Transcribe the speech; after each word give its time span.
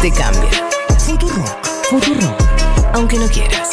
Te 0.00 0.10
cambia. 0.12 0.50
Futurock. 0.98 1.66
Futurock. 1.88 2.40
Aunque 2.94 3.16
no 3.16 3.26
quieras. 3.28 3.70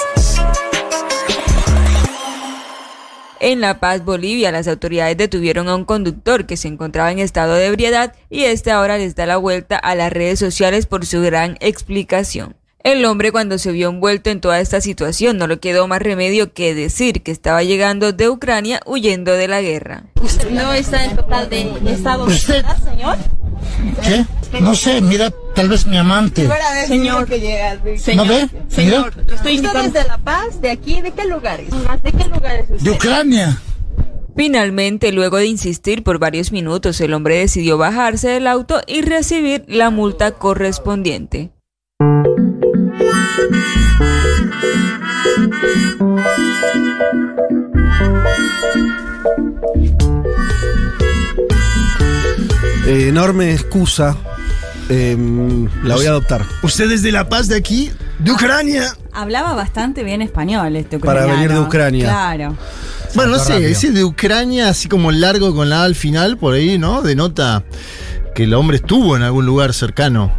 En 3.40 3.62
La 3.62 3.80
Paz, 3.80 4.04
Bolivia, 4.04 4.52
las 4.52 4.68
autoridades 4.68 5.18
detuvieron 5.18 5.68
a 5.68 5.76
un 5.76 5.86
conductor 5.86 6.48
que 6.48 6.58
se 6.58 6.68
encontraba 6.68 7.12
en 7.12 7.20
estado 7.20 7.54
de 7.54 7.68
ebriedad 7.68 8.16
y 8.32 8.46
este 8.46 8.72
ahora 8.72 8.98
les 8.98 9.14
da 9.14 9.28
la 9.28 9.38
vuelta 9.38 9.78
a 9.78 9.94
las 9.94 10.12
redes 10.12 10.40
sociales 10.40 10.88
por 10.88 11.06
su 11.06 11.22
gran 11.22 11.58
explicación. 11.60 12.56
El 12.88 13.04
hombre 13.04 13.34
cuando 13.34 13.58
se 13.58 13.74
vio 13.74 13.90
envuelto 13.90 14.30
en 14.30 14.40
toda 14.40 14.62
esta 14.62 14.80
situación 14.80 15.38
no 15.38 15.46
le 15.48 15.60
quedó 15.60 15.90
más 15.90 16.02
remedio 16.02 16.54
que 16.54 16.74
decir 16.74 17.22
que 17.22 17.32
estaba 17.32 17.62
llegando 17.62 18.14
de 18.14 18.30
Ucrania 18.30 18.80
huyendo 18.86 19.34
de 19.34 19.50
la 19.50 19.62
guerra. 19.62 20.06
¿Usted 20.22 20.50
no 20.52 20.72
está 20.72 21.04
en 21.04 21.18
total 21.18 21.50
de 21.50 21.70
estado 21.92 22.24
¿Usted? 22.24 22.64
señor? 22.90 23.18
¿Qué? 24.02 24.26
No 24.62 24.74
sé, 24.74 25.02
mira, 25.02 25.34
tal 25.54 25.68
vez 25.68 25.86
mi 25.86 25.98
amante. 25.98 26.48
Señor, 26.88 27.30
¿No 27.30 27.98
señor, 27.98 28.26
ve? 28.26 28.50
señor, 28.70 29.14
Mira. 29.18 29.36
estoy 29.36 29.58
de 29.58 30.04
La 30.06 30.18
Paz? 30.20 30.62
¿De 30.62 30.72
aquí? 30.72 31.02
¿De 31.02 31.12
qué 31.12 31.26
lugares? 31.26 31.68
¿De 32.02 32.12
qué 32.14 32.24
lugares 32.30 32.82
De 32.82 32.90
Ucrania. 32.90 33.62
Finalmente, 34.38 35.12
luego 35.12 35.36
de 35.36 35.48
insistir 35.48 36.04
por 36.04 36.20
varios 36.20 36.54
minutos, 36.54 37.02
el 37.02 37.14
hombre 37.14 37.38
decidió 37.38 37.78
bajarse 37.78 38.30
del 38.30 38.48
auto 38.48 38.80
y 38.88 39.02
recibir 39.02 39.66
la 39.68 39.90
multa 39.90 40.32
correspondiente. 40.32 41.52
Eh, 52.86 53.08
enorme 53.10 53.54
excusa. 53.54 54.16
em, 54.90 55.68
la 55.84 55.96
voy 55.96 56.06
a 56.06 56.10
adoptar. 56.12 56.46
Usted 56.64 56.90
es 56.92 57.02
de 57.04 57.12
La 57.12 57.28
Paz 57.28 57.50
de 57.50 57.58
aquí, 57.58 57.92
de 58.20 58.32
Ucrania. 58.32 58.94
Hablaba 59.12 59.54
bastante 59.54 60.02
bien 60.06 60.22
español 60.22 60.74
este 60.78 60.98
Para 60.98 61.24
ucraniano. 61.26 61.42
venir 61.42 61.52
de 61.52 61.60
Ucrania. 61.60 62.04
Claro. 62.06 62.58
Bueno, 63.14 63.32
no 63.34 63.40
sé, 63.40 63.70
ese 63.70 63.92
de 63.92 64.06
Ucrania, 64.06 64.70
así 64.70 64.88
como 64.88 65.12
largo 65.12 65.54
con 65.54 65.70
la 65.70 65.82
A 65.82 65.84
al 65.84 65.96
final, 65.96 66.38
por 66.38 66.54
ahí, 66.54 66.78
¿no? 66.78 67.02
Denota 67.02 67.64
que 68.34 68.44
el 68.46 68.54
hombre 68.54 68.78
estuvo 68.78 69.18
en 69.18 69.24
algún 69.24 69.46
lugar 69.46 69.74
cercano. 69.74 70.32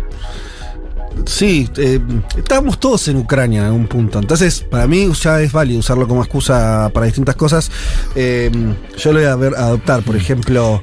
Sí, 1.27 1.69
eh, 1.77 2.01
estábamos 2.37 2.79
todos 2.81 3.07
en 3.09 3.17
Ucrania 3.19 3.61
en 3.61 3.67
algún 3.67 3.87
punto. 3.87 4.19
Entonces, 4.19 4.61
para 4.71 4.87
mí 4.87 5.11
ya 5.21 5.41
es 5.41 5.53
válido 5.53 5.81
usarlo 5.81 6.09
como 6.09 6.23
excusa 6.23 6.91
para 6.95 7.07
distintas 7.07 7.37
cosas. 7.37 7.71
Eh, 8.15 8.51
yo 8.97 9.13
lo 9.13 9.19
voy 9.21 9.29
a 9.29 9.37
ver, 9.37 9.55
a 9.57 9.67
adoptar, 9.67 10.03
por 10.03 10.17
ejemplo. 10.17 10.83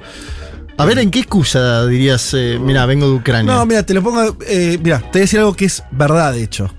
A 0.77 0.85
ver, 0.85 0.99
¿en 0.99 1.09
qué 1.09 1.19
excusa 1.19 1.85
dirías, 1.87 2.33
eh, 2.33 2.59
mira, 2.61 2.85
vengo 2.85 3.07
de 3.07 3.13
Ucrania? 3.15 3.53
No, 3.53 3.65
mira, 3.65 3.83
te 3.83 3.93
lo 3.93 4.03
pongo. 4.03 4.35
eh, 4.47 4.77
mira, 4.83 4.99
te 4.99 5.05
voy 5.05 5.19
a 5.19 5.21
decir 5.21 5.39
algo 5.39 5.53
que 5.55 5.65
es 5.65 5.83
verdad, 5.91 6.33
de 6.33 6.43
hecho. 6.43 6.69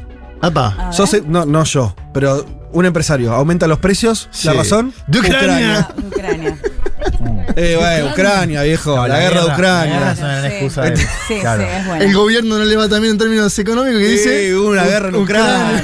Apa. 0.43 0.91
Sos- 0.93 1.25
no, 1.27 1.47
no 1.47 1.65
yo, 1.65 1.97
pero 2.13 2.45
un 2.73 2.85
empresario 2.85 3.33
aumenta 3.33 3.67
los 3.67 3.79
precios. 3.79 4.29
Sí. 4.31 4.49
¿La 4.49 4.53
razón? 4.53 4.93
De 5.07 5.21
Ucrania. 5.21 5.89
Ucrania. 6.07 6.59
Eh, 7.59 7.75
bueno, 7.79 8.11
Ucrania, 8.11 8.63
viejo. 8.65 8.95
No, 8.97 9.07
la, 9.09 9.19
guerra, 9.19 9.45
de 9.45 9.51
Ucrania. 9.53 9.95
guerra 9.99 10.13
es 10.13 10.19
una 10.19 10.97
Sí. 10.99 11.05
Sí, 11.29 11.35
claro. 11.41 11.63
sí, 11.63 11.69
es 11.75 11.87
bueno. 11.87 12.05
El 12.05 12.13
gobierno 12.15 12.59
no 12.59 12.65
le 12.65 12.77
va 12.77 12.89
también 12.89 13.13
en 13.13 13.19
términos 13.19 13.59
económicos 13.59 13.99
que 13.99 14.07
Sí, 14.09 14.13
dice. 14.13 14.55
hubo 14.57 14.69
una 14.69 14.83
U- 14.83 14.87
guerra 14.87 15.09
en 15.09 15.15
Ucrania. 15.17 15.83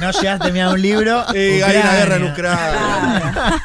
No 0.00 0.10
llegaste 0.12 0.48
a 0.48 0.52
mirar 0.52 0.74
un 0.74 0.82
libro. 0.82 1.24
Eh, 1.34 1.62
hay 1.64 1.76
una 1.78 1.94
guerra 1.96 2.16
en 2.16 2.24
Ucrania. 2.24 3.62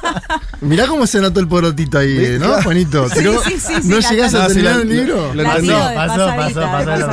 Mirá 0.62 0.88
cómo 0.88 1.06
se 1.06 1.20
notó 1.22 1.40
el 1.40 1.48
porotito 1.48 2.00
ahí, 2.00 2.38
¿no, 2.40 2.62
Juanito? 2.64 3.08
Sí, 3.10 3.20
Tiró- 3.20 3.44
sí, 3.44 3.52
sí, 3.60 3.74
sí, 3.82 3.88
¿No 3.88 4.00
la 4.00 4.10
llegás 4.10 4.34
a 4.34 4.46
Ah, 4.46 4.48
terminar 4.48 4.80
el 4.82 4.90
libro? 4.90 5.34
lo 5.34 5.44
entendí. 5.44 5.70
Pasó, 5.70 6.28
pasó, 6.36 6.60
pasó. 6.62 7.10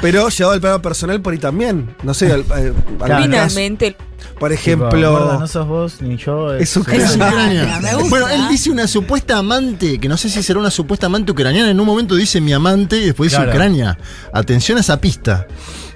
Pero 0.00 0.28
llevado 0.28 0.54
al 0.54 0.60
plano 0.60 0.82
personal 0.82 1.20
por 1.20 1.32
ahí 1.32 1.38
también. 1.38 1.94
No 2.02 2.14
sé, 2.14 2.26
al- 2.32 2.44
al- 2.50 2.66
al 2.68 2.74
Claro. 2.74 3.08
caso, 3.08 3.22
Finalmente, 3.24 3.96
por 4.38 4.50
Tipo, 4.50 4.60
ejemplo. 4.60 5.12
gordo, 5.12 5.38
no 5.40 5.46
sos 5.46 5.66
vos 5.66 6.00
ni 6.00 6.16
yo. 6.16 6.54
Es 6.54 6.76
Ucrania. 6.76 7.04
Es 7.06 7.16
Ucrania. 7.16 7.80
Bueno, 8.08 8.28
él 8.28 8.42
dice 8.48 8.70
una 8.70 8.86
supuesta 8.86 9.38
amante, 9.38 9.98
que 9.98 10.08
no 10.08 10.16
sé 10.16 10.28
si 10.28 10.42
será 10.42 10.58
una 10.60 10.70
supuesta 10.70 11.06
amante 11.06 11.32
ucraniana. 11.32 11.70
En 11.70 11.78
un 11.80 11.86
momento 11.86 12.14
dice 12.14 12.40
mi 12.40 12.52
amante 12.52 12.98
y 12.98 13.06
después 13.06 13.30
dice 13.30 13.36
Claro. 13.42 13.50
Ucrania. 13.52 13.98
Atención 14.32 14.78
a 14.78 14.80
esa 14.82 15.00
pista, 15.00 15.46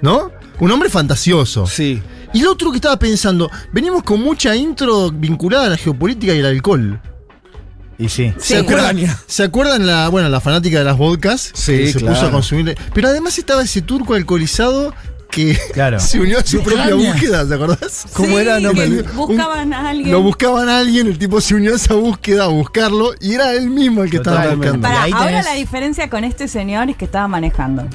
¿no? 0.01 0.31
Un 0.59 0.71
hombre 0.71 0.89
fantasioso. 0.89 1.65
Sí. 1.67 2.01
Y 2.33 2.41
lo 2.41 2.51
otro 2.51 2.71
que 2.71 2.77
estaba 2.77 2.97
pensando, 2.97 3.49
venimos 3.71 4.03
con 4.03 4.19
mucha 4.21 4.55
intro 4.55 5.11
vinculada 5.11 5.67
a 5.67 5.69
la 5.69 5.77
geopolítica 5.77 6.33
y 6.33 6.39
el 6.39 6.45
alcohol. 6.45 6.99
Y 7.99 8.09
sí. 8.09 8.33
Sí. 8.39 8.53
¿Se 8.53 8.57
acuerdan, 8.57 8.85
Ucrania. 8.97 9.19
¿Se 9.27 9.43
acuerdan 9.43 9.85
la, 9.85 10.09
bueno, 10.09 10.27
la 10.29 10.41
fanática 10.41 10.79
de 10.79 10.83
las 10.83 10.97
vodkas? 10.97 11.51
Sí, 11.53 11.77
que 11.77 11.91
se 11.93 11.99
claro. 11.99 12.15
puso 12.15 12.27
a 12.27 12.31
consumir. 12.31 12.75
Pero 12.93 13.07
además 13.07 13.37
estaba 13.37 13.61
ese 13.61 13.81
turco 13.83 14.15
alcoholizado 14.15 14.93
que 15.33 15.57
Claro. 15.73 15.99
se 15.99 16.19
unió 16.19 16.39
a 16.39 16.45
su 16.45 16.61
propia 16.61 16.93
búsqueda, 16.93 17.47
¿te 17.47 17.55
acordás? 17.55 18.05
¿Cómo 18.13 18.27
Sí, 18.29 18.35
era? 18.35 18.59
No 18.59 18.71
que. 18.73 19.01
Buscaban 19.13 19.73
a 19.73 19.89
alguien. 19.89 20.11
Lo 20.11 20.21
buscaban 20.21 20.69
a 20.69 20.79
alguien, 20.79 21.07
el 21.07 21.17
tipo 21.17 21.41
se 21.41 21.55
unió 21.55 21.73
a 21.73 21.75
esa 21.75 21.95
búsqueda 21.95 22.45
a 22.45 22.47
buscarlo 22.47 23.11
y 23.19 23.33
era 23.33 23.53
él 23.53 23.69
mismo 23.69 24.03
el 24.03 24.09
que 24.11 24.17
estaba 24.17 24.53
buscando. 24.55 24.87
Ahora 24.87 25.07
tenés- 25.41 25.45
la 25.45 25.53
diferencia 25.55 26.09
con 26.09 26.23
este 26.23 26.47
señor 26.47 26.89
es 26.89 26.97
que 26.97 27.05
estaba 27.05 27.27
manejando. 27.27 27.87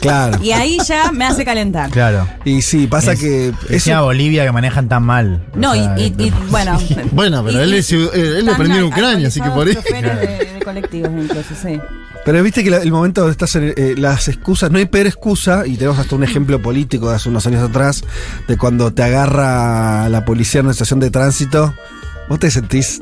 Claro. 0.00 0.36
Y 0.42 0.50
ahí 0.50 0.78
ya 0.84 1.12
me 1.12 1.24
hace 1.24 1.44
calentar. 1.44 1.90
Claro. 1.90 2.26
Y 2.44 2.60
sí, 2.62 2.88
pasa 2.88 3.12
Es- 3.12 3.20
que. 3.20 3.52
Eso, 3.70 4.02
Bolivia 4.02 4.44
que 4.44 4.50
manejan 4.52 4.88
tan 4.88 5.04
mal. 5.04 5.40
No, 5.54 5.76
y, 5.76 5.78
sea, 5.84 5.98
y- 5.98 6.14
y, 6.18 6.32
bueno. 6.50 6.78
Bueno, 7.12 7.44
pero 7.44 7.60
y- 7.60 7.62
él, 7.62 7.74
y 7.74 7.78
es- 7.78 7.92
él, 7.92 8.10
él 8.14 8.48
aprendió 8.48 8.78
en 8.78 8.84
Ucrania, 8.84 9.28
así 9.28 9.40
que 9.40 9.50
por 9.50 9.66
ahí. 9.68 9.74
de, 9.74 10.52
de 10.54 10.60
colectivos 10.64 11.10
incluso, 11.12 11.54
sí. 11.62 11.78
Pero 12.24 12.42
viste 12.42 12.62
que 12.64 12.70
la- 12.70 12.78
el 12.78 12.92
momento 12.92 13.20
donde 13.22 13.32
estás 13.32 13.54
en 13.56 13.74
eh, 13.76 13.94
las 13.96 14.28
excusas, 14.28 14.70
no 14.70 14.78
hay 14.78 14.86
peor 14.86 15.06
excusa, 15.06 15.66
y 15.66 15.76
tenemos 15.76 15.98
hasta 15.98 16.14
un 16.16 16.24
ejemplo 16.24 16.60
político 16.62 17.10
de 17.10 17.16
hace 17.16 17.28
unos 17.28 17.46
años 17.46 17.62
atrás, 17.68 18.04
de 18.48 18.56
cuando 18.56 18.92
te 18.92 19.02
agarra 19.02 20.08
la 20.08 20.24
policía 20.24 20.60
en 20.60 20.66
una 20.66 20.72
estación 20.72 21.00
de 21.00 21.10
tránsito, 21.10 21.74
vos 22.28 22.38
te 22.38 22.50
sentís. 22.50 23.00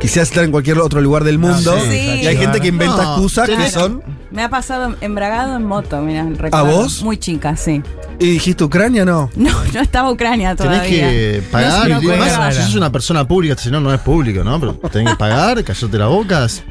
Quisieras 0.00 0.28
estar 0.28 0.44
en 0.44 0.50
cualquier 0.50 0.78
otro 0.80 1.00
lugar 1.00 1.24
del 1.24 1.38
mundo. 1.38 1.74
sí, 1.82 1.90
Sí. 1.90 2.20
Y 2.22 2.26
hay 2.26 2.36
gente 2.36 2.60
que 2.60 2.68
inventa 2.68 2.96
No, 3.02 3.12
excusas 3.14 3.48
que 3.48 3.56
tenés- 3.56 3.70
son. 3.70 4.02
Me 4.30 4.42
ha 4.42 4.50
pasado 4.50 4.94
embragado 5.00 5.56
en 5.56 5.64
moto, 5.64 6.00
mira, 6.02 6.24
recuerdo. 6.24 6.56
¿A 6.56 6.62
vos? 6.62 7.02
Muy 7.02 7.16
chica, 7.16 7.56
sí. 7.56 7.80
¿Y 8.18 8.30
dijiste 8.32 8.64
Ucrania? 8.64 9.04
No. 9.04 9.30
No, 9.36 9.50
no 9.72 9.80
estaba 9.80 10.10
Ucrania 10.10 10.54
Tenés 10.56 10.78
todavía. 10.78 11.08
que 11.10 11.40
No 11.44 11.50
pagar. 11.52 11.82
se 11.82 11.86
y 11.88 11.92
lo 11.92 12.00
demás, 12.00 12.28
cuelga. 12.36 12.52
si 12.52 12.62
sos 12.62 12.74
una 12.74 12.90
persona 12.92 13.26
pública, 13.26 13.56
si 13.56 13.70
no, 13.70 13.80
no 13.80 13.94
es 13.94 14.00
público, 14.00 14.42
¿no? 14.44 14.58
Pero 14.60 14.74
tenés 14.90 15.12
que 15.14 15.16
pagar, 15.18 15.62
callate 15.64 15.98
las 15.98 16.08
bocas. 16.08 16.62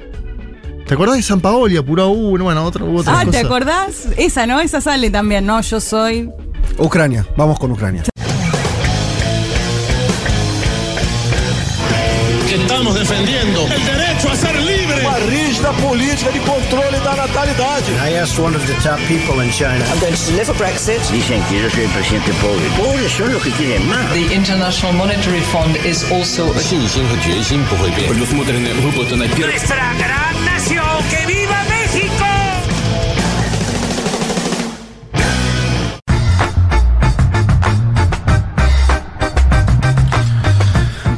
¿Te 0.87 0.95
acordás 0.95 1.15
de 1.15 1.23
San 1.23 1.39
Paoli, 1.39 1.77
apurado 1.77 2.09
uno, 2.09 2.43
bueno, 2.43 2.63
otra, 2.65 2.83
hubo 2.83 2.99
otra 2.99 3.21
Ah, 3.21 3.25
¿te 3.25 3.37
acordás? 3.37 4.07
Esa, 4.17 4.45
¿no? 4.45 4.59
Esa 4.59 4.81
sale 4.81 5.09
también. 5.09 5.45
No, 5.45 5.59
yo 5.61 5.79
soy. 5.79 6.29
Ucrania, 6.77 7.25
vamos 7.37 7.57
con 7.57 7.71
Ucrania. 7.71 8.03
Estamos 12.83 12.99
defendiendo 12.99 13.65
el 13.67 13.85
derecho 13.85 14.29
a 14.29 14.35
ser 14.35 14.55
libre. 14.59 15.01
Uma 15.01 15.17
rígida 15.19 15.71
política 15.73 16.31
de 16.31 16.39
controle 16.39 16.99
da 16.99 17.15
natalidade. 17.15 17.91
I 18.03 18.17
asked 18.17 18.37
one 18.39 18.55
of 18.55 18.65
the 18.67 18.73
top 18.81 18.99
people 19.07 19.41
in 19.41 19.49
China. 19.51 19.85
I'm 19.85 19.99
going 19.99 20.13
to 20.13 20.25
deliver 20.31 20.53
Brexit. 20.55 20.99
Dicen 21.11 21.41
que 21.47 21.61
yo 21.61 21.69
soy 21.69 21.83
el 21.85 21.91
presidente 21.91 22.33
pobre. 22.41 22.65
Pobres 22.77 23.11
son 23.11 23.31
los 23.31 23.41
que 23.41 23.51
quieren 23.51 23.87
más. 23.87 24.11
The 24.11 24.35
International 24.35 24.93
Monetary 24.93 25.41
Fund 25.41 25.77
is 25.85 26.03
also 26.11 26.51
a 26.51 26.59
Nuestra 29.37 29.93
gran 29.97 30.45
nación, 30.45 31.03
que 31.09 31.25
viva 31.25 31.72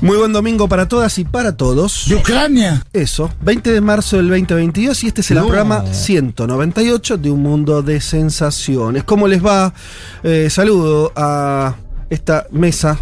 Muy 0.05 0.17
buen 0.17 0.31
domingo 0.33 0.67
para 0.69 0.87
todas 0.87 1.17
y 1.17 1.23
para 1.25 1.57
todos. 1.57 2.05
De 2.07 2.13
Ucrania. 2.13 2.85
Eso, 2.93 3.31
20 3.41 3.71
de 3.71 3.81
marzo 3.81 4.17
del 4.17 4.29
2022 4.29 5.03
y 5.03 5.07
este 5.07 5.21
es 5.21 5.31
el 5.31 5.37
No. 5.37 5.45
programa 5.47 5.83
198 5.91 7.17
de 7.17 7.31
Un 7.31 7.41
Mundo 7.41 7.81
de 7.81 7.99
Sensaciones. 7.99 9.03
¿Cómo 9.03 9.27
les 9.27 9.43
va? 9.43 9.73
Eh, 10.21 10.49
saludo 10.51 11.11
a 11.15 11.73
esta 12.11 12.45
mesa 12.51 12.99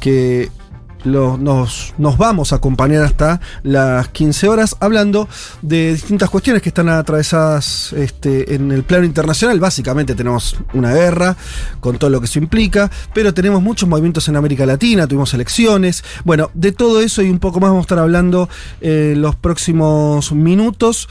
que 0.00 0.50
nos, 1.04 1.94
nos 1.98 2.18
vamos 2.18 2.52
a 2.52 2.56
acompañar 2.56 3.04
hasta 3.04 3.40
las 3.62 4.08
15 4.08 4.48
horas 4.48 4.76
hablando 4.80 5.28
de 5.62 5.92
distintas 5.92 6.30
cuestiones 6.30 6.62
que 6.62 6.68
están 6.70 6.88
atravesadas 6.88 7.92
este, 7.92 8.54
en 8.54 8.72
el 8.72 8.82
plano 8.82 9.04
internacional. 9.04 9.58
Básicamente 9.60 10.14
tenemos 10.14 10.56
una 10.74 10.92
guerra 10.92 11.36
con 11.80 11.98
todo 11.98 12.10
lo 12.10 12.20
que 12.20 12.26
eso 12.26 12.38
implica, 12.38 12.90
pero 13.14 13.34
tenemos 13.34 13.62
muchos 13.62 13.88
movimientos 13.88 14.28
en 14.28 14.36
América 14.36 14.66
Latina, 14.66 15.06
tuvimos 15.06 15.32
elecciones. 15.34 16.04
Bueno, 16.24 16.50
de 16.54 16.72
todo 16.72 17.00
eso 17.00 17.22
y 17.22 17.30
un 17.30 17.38
poco 17.38 17.60
más 17.60 17.70
vamos 17.70 17.82
a 17.82 17.86
estar 17.86 17.98
hablando 17.98 18.48
eh, 18.80 19.12
en 19.14 19.22
los 19.22 19.36
próximos 19.36 20.32
minutos. 20.32 21.08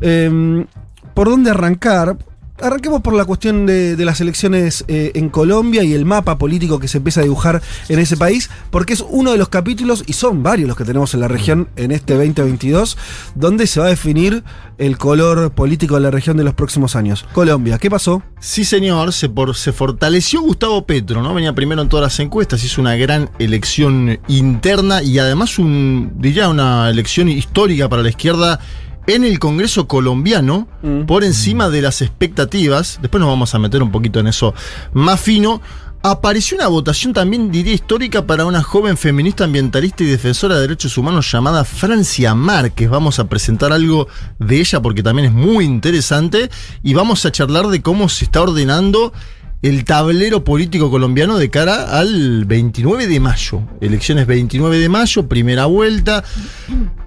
Em, 0.00 0.66
¿Por 1.14 1.28
dónde 1.28 1.50
arrancar? 1.50 2.16
Arranquemos 2.60 3.00
por 3.00 3.14
la 3.14 3.24
cuestión 3.24 3.66
de, 3.66 3.96
las 4.04 4.20
elecciones 4.20 4.84
eh, 4.88 5.12
en 5.14 5.28
Colombia 5.30 5.82
y 5.82 5.92
el 5.94 6.04
mapa 6.04 6.38
político 6.38 6.78
que 6.78 6.88
se 6.88 6.98
empieza 6.98 7.20
a 7.20 7.24
dibujar 7.24 7.62
en 7.88 7.98
ese 7.98 8.16
país, 8.16 8.50
porque 8.70 8.92
es 8.92 9.04
uno 9.08 9.32
de 9.32 9.38
los 9.38 9.48
capítulos, 9.48 10.04
y 10.06 10.12
son 10.12 10.42
varios 10.42 10.68
los 10.68 10.76
que 10.76 10.84
tenemos 10.84 11.14
en 11.14 11.20
la 11.20 11.28
región 11.28 11.68
en 11.76 11.92
este 11.92 12.14
2022, 12.14 12.96
donde 13.34 13.66
se 13.66 13.80
va 13.80 13.86
a 13.86 13.90
definir 13.90 14.44
el 14.78 14.98
color 14.98 15.52
político 15.52 15.94
de 15.94 16.00
la 16.00 16.10
región 16.10 16.36
de 16.36 16.44
los 16.44 16.54
próximos 16.54 16.96
años. 16.96 17.24
Colombia, 17.32 17.78
¿qué 17.78 17.90
pasó? 17.90 18.22
Sí, 18.40 18.64
señor, 18.64 19.12
se, 19.12 19.28
por- 19.28 19.54
se 19.54 19.72
fortaleció 19.72 20.40
Gustavo 20.42 20.84
Petro, 20.86 21.22
¿no? 21.22 21.34
Venía 21.34 21.52
primero 21.54 21.82
en 21.82 21.88
todas 21.88 22.02
las 22.04 22.20
encuestas, 22.20 22.64
hizo 22.64 22.80
una 22.80 22.96
gran 22.96 23.30
elección 23.38 24.18
interna 24.28 25.02
y 25.02 25.18
además 25.18 25.58
un, 25.58 26.12
diría 26.16 26.48
una 26.48 26.90
elección 26.90 27.28
histórica 27.28 27.88
para 27.88 28.02
la 28.02 28.08
izquierda 28.08 28.60
en 29.06 29.24
el 29.24 29.38
Congreso 29.38 29.86
colombiano, 29.88 30.68
por 31.06 31.24
encima 31.24 31.68
de 31.70 31.82
las 31.82 32.02
expectativas. 32.02 32.98
Después 33.00 33.20
nos 33.20 33.30
vamos 33.30 33.54
a 33.54 33.58
meter 33.58 33.82
un 33.82 33.90
poquito 33.90 34.20
en 34.20 34.28
eso 34.28 34.54
más 34.92 35.20
fino. 35.20 35.60
Apareció 36.04 36.56
una 36.56 36.66
votación 36.66 37.12
también, 37.12 37.52
diría, 37.52 37.74
histórica 37.74 38.26
para 38.26 38.44
una 38.44 38.60
joven 38.60 38.96
feminista 38.96 39.44
ambientalista 39.44 40.02
y 40.02 40.08
defensora 40.08 40.56
de 40.56 40.62
derechos 40.62 40.98
humanos 40.98 41.30
llamada 41.30 41.64
Francia 41.64 42.34
Márquez. 42.34 42.90
Vamos 42.90 43.20
a 43.20 43.28
presentar 43.28 43.72
algo 43.72 44.08
de 44.40 44.58
ella 44.58 44.82
porque 44.82 45.04
también 45.04 45.28
es 45.28 45.32
muy 45.32 45.64
interesante 45.64 46.50
y 46.82 46.94
vamos 46.94 47.24
a 47.24 47.30
charlar 47.30 47.68
de 47.68 47.82
cómo 47.82 48.08
se 48.08 48.24
está 48.24 48.42
ordenando 48.42 49.12
el 49.62 49.84
tablero 49.84 50.42
político 50.42 50.90
colombiano 50.90 51.38
de 51.38 51.50
cara 51.50 51.96
al 51.96 52.46
29 52.46 53.06
de 53.06 53.20
mayo. 53.20 53.62
Elecciones 53.80 54.26
29 54.26 54.78
de 54.80 54.88
mayo, 54.88 55.28
primera 55.28 55.66
vuelta. 55.66 56.24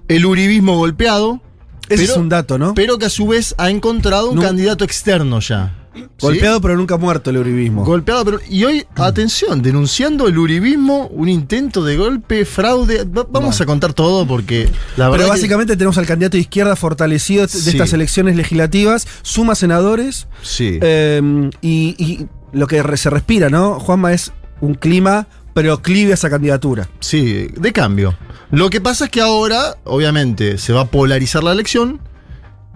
El 0.07 0.25
uribismo 0.25 0.77
golpeado. 0.77 1.41
Ese 1.89 2.03
es 2.05 2.17
un 2.17 2.29
dato, 2.29 2.57
¿no? 2.57 2.73
Pero 2.73 2.97
que 2.97 3.05
a 3.05 3.09
su 3.09 3.27
vez 3.27 3.53
ha 3.57 3.69
encontrado 3.69 4.29
un 4.29 4.35
No. 4.37 4.41
candidato 4.41 4.83
externo 4.83 5.39
ya. 5.39 5.73
¿Sí? 5.95 6.03
Golpeado 6.19 6.59
pero 6.59 6.75
nunca 6.75 6.97
muerto 6.97 7.29
el 7.29 7.37
uribismo. 7.37 7.85
Golpeado, 7.85 8.25
pero. 8.25 8.39
Y 8.49 8.65
hoy, 8.65 8.85
atención, 8.95 9.61
denunciando 9.61 10.27
el 10.27 10.37
uribismo, 10.37 11.07
un 11.07 11.29
intento 11.29 11.85
de 11.85 11.95
golpe, 11.95 12.43
fraude. 12.43 13.05
Va- 13.05 13.25
vamos 13.29 13.61
a 13.61 13.65
contar 13.65 13.93
todo 13.93 14.27
porque 14.27 14.67
la 14.97 15.05
verdad. 15.09 15.11
Pero 15.11 15.23
que- 15.23 15.29
básicamente 15.37 15.77
tenemos 15.77 15.97
al 15.97 16.05
candidato 16.05 16.35
de 16.35 16.41
izquierda 16.41 16.75
fortalecido 16.75 17.43
de 17.43 17.47
Sí. 17.47 17.69
estas 17.69 17.93
elecciones 17.93 18.35
legislativas, 18.35 19.07
suma 19.21 19.55
senadores 19.55 20.27
Sí. 20.41 20.79
eh, 20.81 21.49
y, 21.61 21.95
y 21.97 22.27
lo 22.51 22.67
que 22.67 22.83
se 22.97 23.09
respira, 23.09 23.49
¿no? 23.49 23.79
Juanma 23.79 24.11
es 24.11 24.33
un 24.59 24.73
clima 24.75 25.27
proclive 25.53 26.11
a 26.11 26.15
esa 26.15 26.29
candidatura. 26.29 26.89
Sí, 26.99 27.47
de 27.55 27.71
cambio. 27.71 28.17
Lo 28.51 28.69
que 28.69 28.81
pasa 28.81 29.05
es 29.05 29.11
que 29.11 29.21
ahora, 29.21 29.77
obviamente, 29.83 30.57
se 30.57 30.73
va 30.73 30.81
a 30.81 30.85
polarizar 30.85 31.43
la 31.43 31.51
elección. 31.51 31.99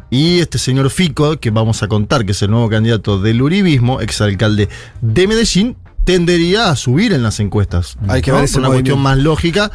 Y 0.09 0.39
este 0.39 0.57
señor 0.57 0.89
Fico, 0.89 1.39
que 1.39 1.51
vamos 1.51 1.83
a 1.83 1.87
contar 1.87 2.25
que 2.25 2.31
es 2.31 2.41
el 2.41 2.49
nuevo 2.49 2.67
candidato 2.67 3.21
del 3.21 3.41
Uribismo, 3.41 4.01
exalcalde 4.01 4.67
de 5.01 5.27
Medellín, 5.27 5.77
tendería 6.03 6.71
a 6.71 6.75
subir 6.75 7.13
en 7.13 7.21
las 7.21 7.39
encuestas. 7.39 7.97
Hay 8.07 8.23
que 8.23 8.31
¿no? 8.31 8.37
ver 8.37 8.45
ese 8.45 8.57
una 8.57 8.69
cuestión 8.69 8.99
más 8.99 9.19
lógica. 9.19 9.71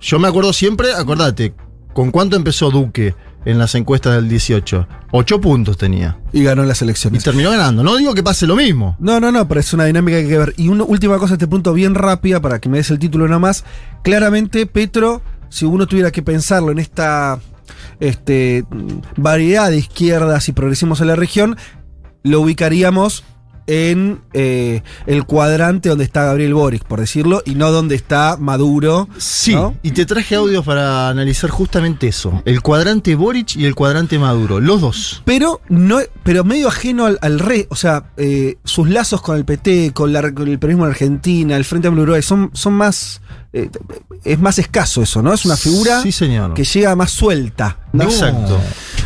Yo 0.00 0.18
me 0.18 0.28
acuerdo 0.28 0.54
siempre, 0.54 0.94
acordate, 0.94 1.54
¿con 1.92 2.10
cuánto 2.10 2.36
empezó 2.36 2.70
Duque 2.70 3.14
en 3.46 3.58
las 3.58 3.74
encuestas 3.74 4.16
del 4.16 4.28
18? 4.28 4.86
Ocho 5.12 5.40
puntos 5.40 5.78
tenía. 5.78 6.18
Y 6.32 6.42
ganó 6.42 6.64
las 6.64 6.82
Y 6.82 6.84
elecciones. 6.84 7.24
terminó 7.24 7.50
ganando. 7.50 7.82
No 7.82 7.96
digo 7.96 8.12
que 8.12 8.22
pase 8.22 8.46
lo 8.46 8.56
mismo. 8.56 8.96
No, 8.98 9.18
no, 9.20 9.32
no, 9.32 9.48
pero 9.48 9.60
es 9.60 9.72
una 9.72 9.86
dinámica 9.86 10.18
que 10.18 10.24
hay 10.24 10.28
que 10.28 10.38
ver. 10.38 10.54
Y 10.58 10.68
una 10.68 10.84
última 10.84 11.16
cosa 11.18 11.32
a 11.32 11.36
este 11.36 11.46
punto, 11.48 11.72
bien 11.72 11.94
rápida, 11.94 12.40
para 12.42 12.58
que 12.60 12.68
me 12.68 12.76
des 12.76 12.90
el 12.90 12.98
título 12.98 13.26
nada 13.26 13.38
más. 13.38 13.64
Claramente, 14.02 14.66
Petro, 14.66 15.22
si 15.48 15.64
uno 15.64 15.86
tuviera 15.86 16.10
que 16.10 16.22
pensarlo 16.22 16.70
en 16.72 16.78
esta 16.78 17.38
este, 18.00 18.64
variedad 19.16 19.70
de 19.70 19.78
izquierdas 19.78 20.48
y 20.48 20.52
progresismos 20.52 21.00
en 21.00 21.06
la 21.06 21.16
región, 21.16 21.56
lo 22.22 22.40
ubicaríamos 22.40 23.24
en 23.66 24.20
eh, 24.32 24.82
el 25.06 25.24
cuadrante 25.24 25.88
donde 25.88 26.04
está 26.04 26.24
Gabriel 26.24 26.54
Boric, 26.54 26.84
por 26.84 27.00
decirlo, 27.00 27.42
y 27.44 27.54
no 27.54 27.70
donde 27.72 27.94
está 27.94 28.36
Maduro. 28.38 29.08
Sí, 29.18 29.54
¿no? 29.54 29.74
y 29.82 29.90
te 29.92 30.06
traje 30.06 30.34
audios 30.36 30.64
para 30.64 31.08
analizar 31.08 31.50
justamente 31.50 32.08
eso. 32.08 32.42
El 32.44 32.62
cuadrante 32.62 33.14
Boric 33.14 33.56
y 33.56 33.64
el 33.64 33.74
cuadrante 33.74 34.18
Maduro. 34.18 34.60
Los 34.60 34.80
dos. 34.80 35.22
Pero 35.24 35.60
no, 35.68 35.98
pero 36.22 36.44
medio 36.44 36.68
ajeno 36.68 37.06
al, 37.06 37.18
al 37.22 37.38
re, 37.38 37.66
o 37.70 37.76
sea, 37.76 38.10
eh, 38.16 38.56
sus 38.64 38.88
lazos 38.88 39.20
con 39.22 39.36
el 39.36 39.44
PT, 39.44 39.92
con, 39.92 40.12
la- 40.12 40.32
con 40.32 40.48
el 40.48 40.58
peronismo 40.58 40.84
en 40.84 40.90
Argentina, 40.90 41.56
el 41.56 41.64
Frente 41.64 41.88
Amplio 41.88 42.02
Uruguay, 42.04 42.22
son, 42.22 42.50
son 42.52 42.74
más, 42.74 43.20
eh, 43.62 43.70
es 44.24 44.38
más 44.38 44.58
escaso 44.58 45.02
eso, 45.02 45.22
¿no? 45.22 45.32
Es 45.32 45.44
una 45.44 45.56
figura 45.56 46.02
Sí, 46.02 46.12
señor. 46.12 46.54
que 46.54 46.64
llega 46.64 46.94
más 46.96 47.10
suelta. 47.10 47.78
¿no? 47.92 48.04
Exacto. 48.04 48.58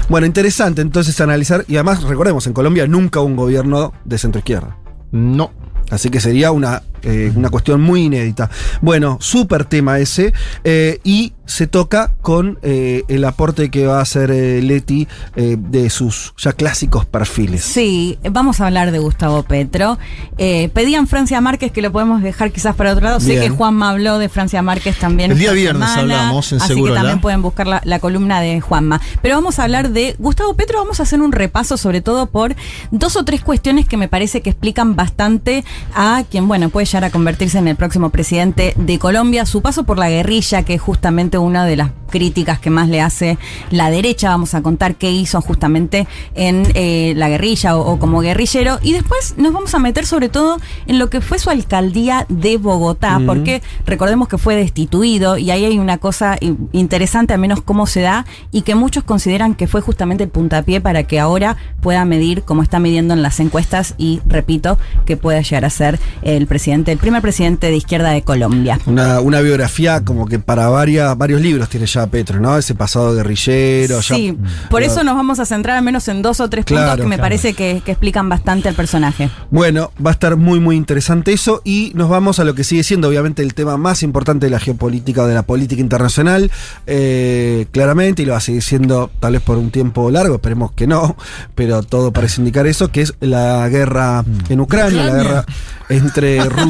Bueno, 0.08 0.26
interesante 0.26 0.82
entonces 0.82 1.20
analizar, 1.20 1.64
y 1.68 1.76
además 1.76 2.02
recordemos, 2.02 2.46
en 2.46 2.52
Colombia 2.52 2.86
nunca 2.86 3.20
hubo 3.20 3.26
un 3.28 3.36
gobierno 3.36 3.92
de 4.04 4.18
centro 4.18 4.40
izquierda. 4.40 4.76
No. 5.12 5.52
Así 5.90 6.10
que 6.10 6.20
sería 6.20 6.50
una, 6.52 6.82
eh, 7.02 7.32
una 7.34 7.50
cuestión 7.50 7.80
muy 7.80 8.04
inédita. 8.04 8.50
Bueno, 8.80 9.18
súper 9.20 9.64
tema 9.64 9.98
ese. 9.98 10.32
eh, 10.64 10.98
y 11.04 11.32
se 11.46 11.66
toca 11.66 12.12
con 12.22 12.60
eh, 12.62 13.02
el 13.08 13.24
aporte 13.24 13.70
que 13.70 13.84
va 13.84 13.98
a 13.98 14.02
hacer 14.02 14.30
eh, 14.30 14.62
Leti 14.62 15.08
eh, 15.34 15.56
de 15.58 15.90
sus 15.90 16.32
ya 16.38 16.52
clásicos 16.52 17.06
perfiles. 17.06 17.64
Sí, 17.64 18.20
vamos 18.30 18.60
a 18.60 18.66
hablar 18.66 18.92
de 18.92 19.00
Gustavo 19.00 19.42
Petro. 19.42 19.98
Eh, 20.38 20.68
pedían 20.72 21.08
Francia 21.08 21.40
Márquez 21.40 21.72
que 21.72 21.82
lo 21.82 21.90
podemos 21.90 22.22
dejar 22.22 22.52
quizás 22.52 22.76
para 22.76 22.92
otro 22.92 23.04
lado. 23.04 23.18
Sé 23.18 23.40
que 23.40 23.48
Juanma 23.48 23.90
habló 23.90 24.18
de 24.18 24.28
Francia 24.28 24.62
Márquez 24.62 24.96
también. 24.98 25.32
El 25.32 25.38
día 25.40 25.50
viernes 25.50 25.88
semana, 25.90 26.20
hablamos 26.20 26.52
en 26.52 26.58
Así 26.58 26.68
Seguro 26.68 26.92
que 26.92 26.94
La. 26.94 27.00
también 27.00 27.20
pueden 27.20 27.42
buscar 27.42 27.66
la, 27.66 27.80
la 27.84 27.98
columna 27.98 28.40
de 28.40 28.60
Juanma. 28.60 29.00
Pero 29.20 29.34
vamos 29.34 29.58
a 29.58 29.64
hablar 29.64 29.90
de 29.90 30.14
Gustavo 30.20 30.54
Petro. 30.54 30.78
Vamos 30.78 31.00
a 31.00 31.02
hacer 31.02 31.20
un 31.20 31.32
repaso 31.32 31.76
sobre 31.76 32.00
todo 32.00 32.26
por 32.26 32.54
dos 32.92 33.16
o 33.16 33.24
tres 33.24 33.42
cuestiones 33.42 33.86
que 33.88 33.96
me 33.96 34.06
parece 34.06 34.40
que 34.40 34.50
explican 34.50 34.94
bastante 34.94 35.64
a 35.96 36.22
quien, 36.30 36.46
bueno, 36.46 36.68
puede 36.68 36.86
a 36.98 37.10
convertirse 37.10 37.58
en 37.58 37.68
el 37.68 37.76
próximo 37.76 38.10
presidente 38.10 38.74
de 38.76 38.98
Colombia. 38.98 39.46
Su 39.46 39.62
paso 39.62 39.84
por 39.84 39.98
la 39.98 40.10
guerrilla, 40.10 40.64
que 40.64 40.74
es 40.74 40.80
justamente 40.80 41.38
una 41.38 41.64
de 41.64 41.76
las 41.76 41.90
críticas 42.10 42.58
que 42.58 42.70
más 42.70 42.88
le 42.88 43.00
hace 43.00 43.38
la 43.70 43.90
derecha. 43.90 44.30
Vamos 44.30 44.54
a 44.54 44.62
contar 44.62 44.96
qué 44.96 45.12
hizo 45.12 45.40
justamente 45.40 46.08
en 46.34 46.64
eh, 46.74 47.12
la 47.16 47.28
guerrilla 47.28 47.76
o, 47.76 47.92
o 47.92 47.98
como 47.98 48.20
guerrillero. 48.20 48.78
Y 48.82 48.92
después 48.92 49.34
nos 49.36 49.52
vamos 49.52 49.74
a 49.74 49.78
meter 49.78 50.04
sobre 50.04 50.28
todo 50.28 50.58
en 50.86 50.98
lo 50.98 51.08
que 51.08 51.20
fue 51.20 51.38
su 51.38 51.50
alcaldía 51.50 52.26
de 52.28 52.56
Bogotá, 52.56 53.20
porque 53.24 53.62
recordemos 53.86 54.26
que 54.26 54.38
fue 54.38 54.56
destituido 54.56 55.38
y 55.38 55.50
ahí 55.52 55.64
hay 55.64 55.78
una 55.78 55.98
cosa 55.98 56.36
interesante, 56.72 57.34
al 57.34 57.40
menos 57.40 57.62
cómo 57.62 57.86
se 57.86 58.00
da, 58.00 58.26
y 58.50 58.62
que 58.62 58.74
muchos 58.74 59.04
consideran 59.04 59.54
que 59.54 59.68
fue 59.68 59.80
justamente 59.80 60.24
el 60.24 60.30
puntapié 60.30 60.80
para 60.80 61.04
que 61.04 61.20
ahora 61.20 61.56
pueda 61.80 62.04
medir 62.04 62.42
como 62.42 62.62
está 62.62 62.80
midiendo 62.80 63.14
en 63.14 63.22
las 63.22 63.38
encuestas 63.38 63.94
y, 63.98 64.20
repito, 64.26 64.78
que 65.06 65.16
pueda 65.16 65.40
llegar 65.40 65.64
a 65.64 65.70
ser 65.70 66.00
el 66.22 66.46
presidente, 66.46 66.79
el 66.86 66.98
primer 66.98 67.22
presidente 67.22 67.66
de 67.68 67.76
izquierda 67.76 68.10
de 68.10 68.22
Colombia. 68.22 68.78
Una, 68.86 69.20
una 69.20 69.40
biografía 69.40 70.04
como 70.04 70.26
que 70.26 70.38
para 70.38 70.68
varias, 70.68 71.16
varios 71.18 71.40
libros 71.40 71.68
tiene 71.68 71.86
ya 71.86 72.06
Petro, 72.06 72.40
¿no? 72.40 72.56
Ese 72.58 72.74
pasado 72.74 73.14
guerrillero. 73.14 74.00
ya- 74.00 74.14
Sí, 74.16 74.36
por 74.70 74.82
eso 74.82 75.02
nos 75.04 75.14
vamos 75.14 75.40
a 75.40 75.44
centrar 75.46 75.76
al 75.78 75.84
menos 75.84 76.06
en 76.08 76.22
dos 76.22 76.40
o 76.40 76.48
tres 76.48 76.64
puntos 76.64 76.96
que 76.96 77.02
me 77.02 77.08
claro. 77.16 77.22
parece 77.22 77.54
que, 77.54 77.82
que 77.84 77.92
explican 77.92 78.28
bastante 78.28 78.68
al 78.68 78.74
personaje. 78.74 79.30
Bueno, 79.50 79.90
va 80.04 80.10
a 80.10 80.12
estar 80.12 80.36
muy, 80.36 80.60
muy 80.60 80.76
interesante 80.76 81.32
eso. 81.32 81.60
Y 81.64 81.92
nos 81.94 82.08
vamos 82.08 82.38
a 82.38 82.44
lo 82.44 82.54
que 82.54 82.64
sigue 82.64 82.82
siendo, 82.82 83.08
obviamente, 83.08 83.42
el 83.42 83.54
tema 83.54 83.76
más 83.76 84.02
importante 84.02 84.46
de 84.46 84.50
la 84.50 84.60
geopolítica 84.60 85.22
o 85.22 85.26
de 85.26 85.34
la 85.34 85.42
política 85.42 85.80
internacional. 85.80 86.50
eh, 86.86 87.66
claramente, 87.72 88.22
y 88.22 88.26
lo 88.26 88.32
va 88.32 88.38
a 88.38 88.40
seguir 88.40 88.62
siendo 88.62 89.10
tal 89.20 89.32
vez 89.34 89.42
por 89.42 89.56
un 89.58 89.70
tiempo 89.70 90.10
largo, 90.10 90.36
esperemos 90.36 90.72
que 90.72 90.86
no, 90.86 91.16
pero 91.54 91.82
todo 91.82 92.12
parece 92.12 92.40
indicar 92.40 92.66
eso, 92.66 92.88
que 92.88 93.02
es 93.02 93.14
la 93.20 93.68
guerra 93.68 94.24
en 94.48 94.60
Ucrania, 94.60 95.04
la 95.04 95.10
Ucrania. 95.10 95.22
guerra 95.22 95.44
entre 95.88 96.44
Rusia 96.44 96.69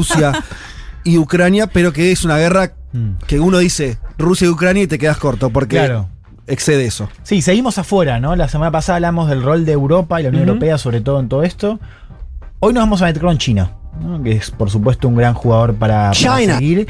y 1.03 1.17
Ucrania, 1.17 1.67
pero 1.67 1.93
que 1.93 2.11
es 2.11 2.23
una 2.25 2.37
guerra 2.37 2.73
que 3.27 3.39
uno 3.39 3.57
dice 3.59 3.97
Rusia 4.17 4.47
y 4.47 4.49
Ucrania 4.49 4.83
y 4.83 4.87
te 4.87 4.99
quedas 4.99 5.17
corto, 5.17 5.49
porque 5.49 5.77
Claro. 5.77 6.09
excede 6.47 6.85
eso. 6.85 7.09
Sí, 7.23 7.41
seguimos 7.41 7.77
afuera, 7.77 8.19
¿no? 8.19 8.35
La 8.35 8.47
semana 8.49 8.71
pasada 8.71 8.97
hablamos 8.97 9.29
del 9.29 9.41
rol 9.43 9.65
de 9.65 9.71
Europa 9.71 10.19
y 10.19 10.23
la 10.23 10.29
Unión. 10.29 10.47
Europea, 10.47 10.77
sobre 10.77 11.01
todo 11.01 11.19
en 11.19 11.29
todo 11.29 11.43
esto. 11.43 11.79
Hoy 12.59 12.73
nos 12.73 12.81
vamos 12.83 13.01
a 13.01 13.05
meter 13.05 13.21
con 13.21 13.37
China, 13.37 13.71
¿no? 14.01 14.21
que 14.21 14.33
es 14.33 14.51
por 14.51 14.69
supuesto 14.69 15.07
un 15.07 15.15
gran 15.15 15.33
jugador 15.33 15.73
para, 15.75 16.11
para 16.11 16.13
seguir. 16.13 16.87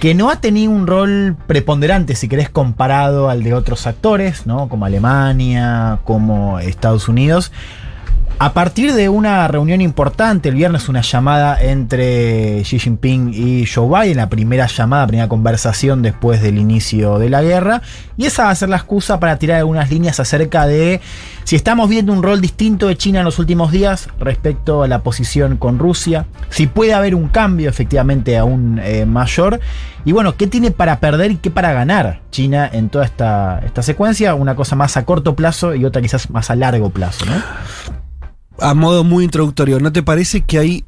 Que 0.00 0.14
no 0.14 0.28
ha 0.30 0.36
tenido 0.40 0.70
un 0.70 0.86
rol 0.86 1.36
preponderante, 1.46 2.14
si 2.14 2.28
querés, 2.28 2.50
comparado 2.50 3.30
al 3.30 3.42
de 3.42 3.54
otros 3.54 3.86
actores, 3.86 4.46
¿no? 4.46 4.68
Como 4.68 4.84
Alemania, 4.84 6.00
como 6.04 6.58
Estados 6.60 7.08
Unidos. 7.08 7.50
A 8.40 8.52
partir 8.52 8.94
de 8.94 9.08
una 9.08 9.46
reunión 9.46 9.80
importante, 9.80 10.48
el 10.48 10.56
viernes 10.56 10.88
una 10.88 11.02
llamada 11.02 11.56
entre 11.62 12.62
Xi 12.62 12.80
Jinping 12.80 13.32
y 13.32 13.64
Joe 13.64 13.88
Biden, 13.88 14.16
la 14.16 14.28
primera 14.28 14.66
llamada, 14.66 15.06
primera 15.06 15.28
conversación 15.28 16.02
después 16.02 16.42
del 16.42 16.58
inicio 16.58 17.20
de 17.20 17.30
la 17.30 17.42
guerra, 17.42 17.80
y 18.16 18.26
esa 18.26 18.44
va 18.44 18.50
a 18.50 18.54
ser 18.56 18.70
la 18.70 18.76
excusa 18.76 19.20
para 19.20 19.38
tirar 19.38 19.58
algunas 19.58 19.88
líneas 19.88 20.18
acerca 20.18 20.66
de 20.66 21.00
si 21.44 21.54
estamos 21.54 21.88
viendo 21.88 22.12
un 22.12 22.24
rol 22.24 22.40
distinto 22.40 22.88
de 22.88 22.96
China 22.96 23.20
en 23.20 23.24
los 23.24 23.38
últimos 23.38 23.70
días 23.70 24.08
respecto 24.18 24.82
a 24.82 24.88
la 24.88 24.98
posición 25.04 25.56
con 25.56 25.78
Rusia, 25.78 26.26
si 26.50 26.66
puede 26.66 26.92
haber 26.92 27.14
un 27.14 27.28
cambio 27.28 27.70
efectivamente 27.70 28.36
aún 28.36 28.80
eh, 28.82 29.06
mayor, 29.06 29.60
y 30.04 30.10
bueno, 30.10 30.36
¿qué 30.36 30.48
tiene 30.48 30.72
para 30.72 30.98
perder 30.98 31.30
y 31.30 31.36
qué 31.36 31.52
para 31.52 31.72
ganar 31.72 32.20
China 32.32 32.68
en 32.70 32.88
toda 32.88 33.04
esta, 33.04 33.60
esta 33.64 33.82
secuencia? 33.82 34.34
Una 34.34 34.56
cosa 34.56 34.74
más 34.74 34.96
a 34.96 35.04
corto 35.04 35.36
plazo 35.36 35.74
y 35.76 35.84
otra 35.84 36.02
quizás 36.02 36.30
más 36.30 36.50
a 36.50 36.56
largo 36.56 36.90
plazo, 36.90 37.24
¿no? 37.26 38.03
A 38.60 38.74
modo 38.74 39.04
muy 39.04 39.24
introductorio, 39.24 39.80
¿no 39.80 39.92
te 39.92 40.02
parece 40.02 40.42
que 40.42 40.58
hay, 40.58 40.84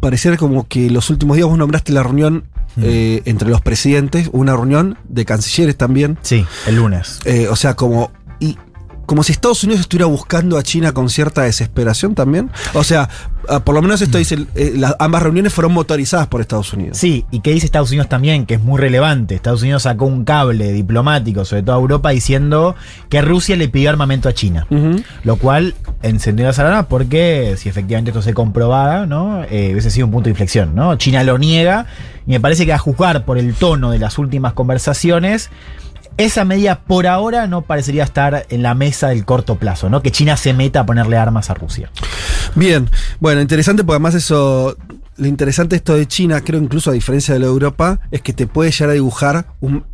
pareciera 0.00 0.36
como 0.36 0.66
que 0.68 0.90
los 0.90 1.10
últimos 1.10 1.36
días 1.36 1.48
vos 1.48 1.58
nombraste 1.58 1.92
la 1.92 2.02
reunión 2.02 2.44
eh, 2.80 3.22
entre 3.24 3.48
los 3.48 3.60
presidentes, 3.60 4.28
una 4.32 4.54
reunión 4.54 4.98
de 5.08 5.24
cancilleres 5.24 5.76
también? 5.76 6.18
Sí, 6.22 6.44
el 6.66 6.76
lunes. 6.76 7.20
Eh, 7.24 7.48
o 7.48 7.56
sea, 7.56 7.74
como... 7.74 8.10
Y, 8.40 8.58
como 9.06 9.22
si 9.22 9.32
Estados 9.32 9.62
Unidos 9.64 9.80
estuviera 9.80 10.06
buscando 10.06 10.58
a 10.58 10.62
China 10.62 10.92
con 10.92 11.10
cierta 11.10 11.42
desesperación 11.42 12.14
también. 12.14 12.50
O 12.72 12.84
sea, 12.84 13.08
ah, 13.48 13.60
por 13.60 13.74
lo 13.74 13.82
menos 13.82 14.00
esto 14.00 14.18
dice, 14.18 14.46
eh, 14.54 14.72
las, 14.76 14.96
ambas 14.98 15.22
reuniones 15.22 15.52
fueron 15.52 15.72
motorizadas 15.72 16.26
por 16.26 16.40
Estados 16.40 16.72
Unidos. 16.72 16.98
Sí, 16.98 17.26
y 17.30 17.40
que 17.40 17.52
dice 17.52 17.66
Estados 17.66 17.90
Unidos 17.90 18.08
también, 18.08 18.46
que 18.46 18.54
es 18.54 18.62
muy 18.62 18.80
relevante. 18.80 19.34
Estados 19.34 19.62
Unidos 19.62 19.82
sacó 19.82 20.06
un 20.06 20.24
cable 20.24 20.72
diplomático, 20.72 21.44
sobre 21.44 21.62
todo 21.62 21.76
a 21.76 21.78
Europa, 21.78 22.10
diciendo 22.10 22.74
que 23.08 23.20
Rusia 23.22 23.56
le 23.56 23.68
pidió 23.68 23.90
armamento 23.90 24.28
a 24.28 24.32
China. 24.32 24.66
Lo 25.22 25.36
cual 25.36 25.74
encendió 26.04 26.46
la 26.46 26.52
salada 26.52 26.88
porque 26.88 27.54
si 27.58 27.68
efectivamente 27.68 28.10
esto 28.10 28.22
se 28.22 28.34
comprobara, 28.34 29.06
¿no? 29.06 29.42
Eh, 29.44 29.70
hubiese 29.72 29.90
sido 29.90 30.06
un 30.06 30.12
punto 30.12 30.24
de 30.24 30.30
inflexión, 30.30 30.74
¿no? 30.74 30.96
China 30.96 31.22
lo 31.24 31.38
niega 31.38 31.86
y 32.26 32.30
me 32.32 32.40
parece 32.40 32.66
que 32.66 32.72
a 32.72 32.78
juzgar 32.78 33.24
por 33.24 33.38
el 33.38 33.54
tono 33.54 33.90
de 33.90 33.98
las 33.98 34.18
últimas 34.18 34.52
conversaciones, 34.52 35.50
esa 36.16 36.44
medida 36.44 36.80
por 36.80 37.06
ahora 37.08 37.46
no 37.48 37.62
parecería 37.62 38.04
estar 38.04 38.46
en 38.48 38.62
la 38.62 38.74
mesa 38.74 39.08
del 39.08 39.24
corto 39.24 39.56
plazo, 39.56 39.88
¿no? 39.90 40.00
Que 40.02 40.12
China 40.12 40.36
se 40.36 40.52
meta 40.52 40.80
a 40.80 40.86
ponerle 40.86 41.16
armas 41.16 41.50
a 41.50 41.54
Rusia. 41.54 41.90
Bien, 42.54 42.88
bueno, 43.18 43.40
interesante 43.40 43.82
porque 43.82 43.96
además 43.96 44.14
eso, 44.14 44.76
lo 45.16 45.26
interesante 45.26 45.74
de 45.74 45.78
esto 45.78 45.94
de 45.96 46.06
China, 46.06 46.40
creo 46.42 46.60
incluso 46.60 46.90
a 46.90 46.92
diferencia 46.92 47.34
de 47.34 47.40
la 47.40 47.46
Europa, 47.46 47.98
es 48.12 48.20
que 48.22 48.32
te 48.32 48.46
puede 48.46 48.70
llegar 48.70 48.90
a 48.90 48.92
dibujar 48.92 49.46
un- 49.60 49.84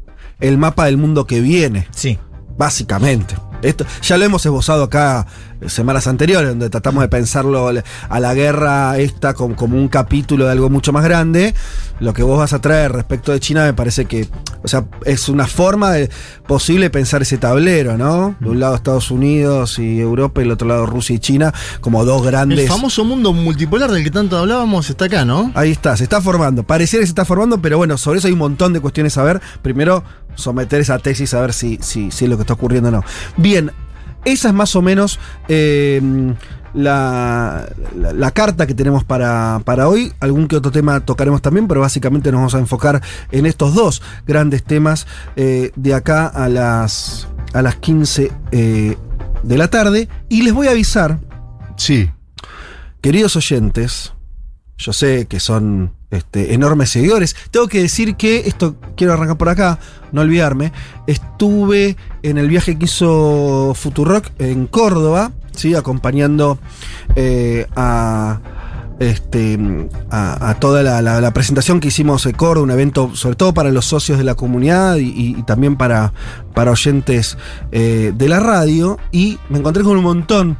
el 0.40 0.58
mapa 0.58 0.84
del 0.86 0.96
mundo 0.98 1.26
que 1.26 1.40
viene. 1.40 1.86
Sí. 1.90 2.18
Básicamente. 2.58 3.34
Esto, 3.62 3.84
ya 4.02 4.16
lo 4.16 4.24
hemos 4.24 4.44
esbozado 4.44 4.84
acá 4.84 5.26
eh, 5.60 5.68
semanas 5.68 6.06
anteriores, 6.06 6.48
donde 6.48 6.70
tratamos 6.70 7.02
de 7.02 7.08
pensarlo 7.08 7.68
a 7.68 8.20
la 8.20 8.34
guerra 8.34 8.98
esta 8.98 9.34
como, 9.34 9.56
como 9.56 9.76
un 9.76 9.88
capítulo 9.88 10.46
de 10.46 10.52
algo 10.52 10.70
mucho 10.70 10.92
más 10.92 11.04
grande. 11.04 11.54
Lo 12.00 12.14
que 12.14 12.22
vos 12.22 12.38
vas 12.38 12.54
a 12.54 12.60
traer 12.60 12.92
respecto 12.92 13.32
de 13.32 13.40
China 13.40 13.64
me 13.64 13.74
parece 13.74 14.06
que, 14.06 14.26
o 14.62 14.68
sea, 14.68 14.86
es 15.04 15.28
una 15.28 15.46
forma 15.46 15.92
de, 15.92 16.10
posible 16.46 16.88
pensar 16.88 17.20
ese 17.22 17.36
tablero, 17.36 17.98
¿no? 17.98 18.36
De 18.40 18.48
un 18.48 18.60
lado 18.60 18.74
Estados 18.74 19.10
Unidos 19.10 19.78
y 19.78 20.00
Europa 20.00 20.40
y 20.40 20.44
del 20.44 20.52
otro 20.52 20.66
lado 20.66 20.86
Rusia 20.86 21.16
y 21.16 21.18
China, 21.18 21.52
como 21.82 22.04
dos 22.06 22.22
grandes... 22.24 22.60
El 22.60 22.68
famoso 22.68 23.04
mundo 23.04 23.34
multipolar 23.34 23.90
del 23.90 24.02
que 24.02 24.10
tanto 24.10 24.38
hablábamos 24.38 24.88
está 24.88 25.04
acá, 25.04 25.26
¿no? 25.26 25.52
Ahí 25.54 25.70
está, 25.70 25.96
se 25.96 26.04
está 26.04 26.22
formando. 26.22 26.62
Pareciera 26.62 27.02
que 27.02 27.06
se 27.06 27.10
está 27.10 27.26
formando, 27.26 27.60
pero 27.60 27.76
bueno, 27.76 27.98
sobre 27.98 28.18
eso 28.18 28.28
hay 28.28 28.32
un 28.32 28.38
montón 28.38 28.72
de 28.72 28.80
cuestiones 28.80 29.18
a 29.18 29.22
ver. 29.22 29.42
Primero, 29.60 30.02
someter 30.34 30.80
esa 30.80 30.98
tesis 30.98 31.34
a 31.34 31.40
ver 31.40 31.52
si, 31.52 31.78
si, 31.82 32.10
si 32.10 32.24
es 32.24 32.30
lo 32.30 32.36
que 32.36 32.42
está 32.42 32.54
ocurriendo 32.54 32.88
o 32.88 32.92
no. 32.92 33.04
Bien, 33.36 33.70
esa 34.24 34.48
es 34.48 34.54
más 34.54 34.74
o 34.76 34.82
menos 34.82 35.18
eh, 35.48 36.00
la, 36.74 37.68
la- 37.96 38.12
la 38.12 38.30
carta 38.32 38.66
que 38.66 38.74
tenemos 38.74 39.04
para, 39.04 39.60
para 39.64 39.88
hoy. 39.88 40.12
Algún 40.20 40.46
que 40.48 40.56
otro 40.56 40.70
tema 40.70 41.00
tocaremos 41.00 41.42
también, 41.42 41.66
pero 41.68 41.80
básicamente 41.80 42.30
nos 42.30 42.38
vamos 42.40 42.54
a 42.54 42.58
enfocar 42.58 43.02
en 43.32 43.46
estos 43.46 43.74
dos 43.74 44.02
grandes 44.26 44.62
temas 44.62 45.06
eh, 45.36 45.72
de 45.76 45.94
acá 45.94 46.26
a 46.26 46.48
las, 46.48 47.28
a 47.52 47.62
las 47.62 47.76
15 47.76 48.30
eh, 48.52 48.96
de 49.42 49.58
la 49.58 49.68
tarde. 49.68 50.08
Y 50.28 50.42
les 50.42 50.52
voy 50.54 50.68
a 50.68 50.72
avisar. 50.72 51.18
Sí. 51.76 52.10
Queridos 53.00 53.34
oyentes, 53.36 54.12
yo 54.76 54.92
sé 54.92 55.26
que 55.26 55.40
son 55.40 55.94
este, 56.10 56.54
enormes 56.54 56.90
seguidores. 56.90 57.36
Tengo 57.50 57.68
que 57.68 57.82
decir 57.82 58.16
que, 58.16 58.40
esto 58.46 58.76
quiero 58.96 59.12
arrancar 59.12 59.38
por 59.38 59.48
acá, 59.48 59.78
no 60.12 60.22
olvidarme, 60.22 60.72
estuve 61.06 61.96
en 62.22 62.38
el 62.38 62.48
viaje 62.48 62.78
que 62.78 62.86
hizo 62.86 63.72
Futurock 63.74 64.26
en 64.38 64.66
Córdoba, 64.66 65.32
¿sí? 65.54 65.74
acompañando 65.74 66.58
eh, 67.16 67.66
a, 67.76 68.40
este, 68.98 69.58
a, 70.10 70.56
toda 70.60 70.82
la, 70.82 71.30
presentación 71.32 71.80
que 71.80 71.88
hicimos 71.88 72.26
en 72.26 72.32
Córdoba, 72.32 72.64
un 72.64 72.70
evento 72.70 73.14
sobre 73.14 73.36
todo 73.36 73.54
para 73.54 73.70
los 73.70 73.86
socios 73.86 74.18
de 74.18 74.24
la 74.24 74.34
comunidad 74.34 74.96
y, 74.96 75.42
también 75.44 75.76
para, 75.76 76.12
para 76.54 76.72
oyentes 76.72 77.38
eh, 77.72 78.12
de 78.14 78.28
la 78.28 78.40
radio. 78.40 78.98
Y 79.12 79.38
me 79.48 79.58
encontré 79.58 79.82
con 79.82 79.96
un 79.96 80.02
montón 80.02 80.50
de 80.50 80.58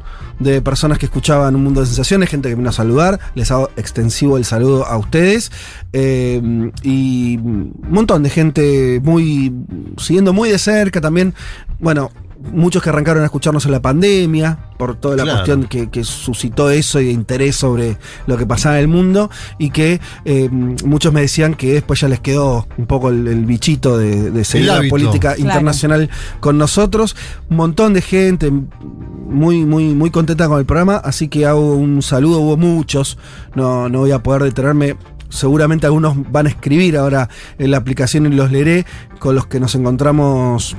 personas 0.63 0.97
que 0.97 1.05
escuchaban 1.05 1.55
Un 1.55 1.63
Mundo 1.63 1.81
de 1.81 1.87
Sensaciones, 1.87 2.29
gente 2.29 2.49
que 2.49 2.55
vino 2.55 2.69
a 2.69 2.73
saludar, 2.73 3.19
les 3.35 3.51
hago 3.51 3.69
extensivo 3.77 4.37
el 4.37 4.45
saludo 4.45 4.85
a 4.85 4.97
ustedes, 4.97 5.51
eh, 5.93 6.41
y 6.83 7.37
un 7.37 7.73
montón 7.89 8.23
de 8.23 8.29
gente 8.29 8.99
muy, 9.03 9.53
siguiendo 9.97 10.33
muy 10.33 10.49
de 10.49 10.59
cerca 10.59 11.01
también, 11.01 11.33
bueno, 11.79 12.11
muchos 12.51 12.81
que 12.81 12.89
arrancaron 12.89 13.21
a 13.23 13.25
escucharnos 13.25 13.65
en 13.65 13.71
la 13.71 13.81
pandemia, 13.81 14.57
por 14.77 14.95
toda 14.95 15.15
la 15.15 15.23
Claro. 15.23 15.37
cuestión 15.39 15.63
que, 15.65 15.89
que 15.89 16.03
suscitó 16.03 16.69
eso 16.71 16.99
y 16.99 17.05
de 17.05 17.11
interés 17.11 17.55
sobre 17.55 17.97
lo 18.27 18.37
que 18.37 18.45
pasaba 18.45 18.75
en 18.77 18.81
el 18.81 18.87
mundo, 18.87 19.29
y 19.59 19.69
que 19.69 19.99
eh, 20.25 20.49
muchos 20.49 21.13
me 21.13 21.21
decían 21.21 21.53
que 21.53 21.73
después 21.73 21.99
ya 22.01 22.07
les 22.07 22.19
quedó 22.19 22.67
un 22.77 22.85
poco 22.87 23.09
el, 23.09 23.27
el 23.27 23.45
bichito 23.45 23.97
de, 23.97 24.31
de 24.31 24.43
seguir 24.43 24.67
la 24.69 24.81
política 24.89 25.33
Claro. 25.35 25.41
internacional 25.41 26.09
con 26.39 26.57
nosotros. 26.57 27.15
Un 27.49 27.57
montón 27.57 27.93
de 27.93 28.01
gente 28.01 28.51
muy, 28.51 29.63
muy, 29.65 29.93
muy 29.93 30.09
contenta 30.09 30.47
con 30.47 30.59
el 30.59 30.65
programa, 30.65 30.95
así 30.97 31.27
que 31.27 31.45
hago 31.45 31.75
un 31.75 32.01
saludo, 32.01 32.39
hubo 32.39 32.57
muchos, 32.57 33.17
no, 33.55 33.87
no 33.89 33.99
voy 33.99 34.11
a 34.11 34.23
poder 34.23 34.43
detenerme. 34.43 34.95
Seguramente 35.29 35.85
algunos 35.85 36.15
van 36.29 36.47
a 36.47 36.49
escribir 36.49 36.97
ahora 36.97 37.29
en 37.57 37.71
la 37.71 37.77
aplicación 37.77 38.25
y 38.25 38.35
los 38.35 38.51
leeré, 38.51 38.85
con 39.19 39.33
los 39.35 39.45
que 39.47 39.61
nos 39.61 39.75
encontramos 39.75 40.75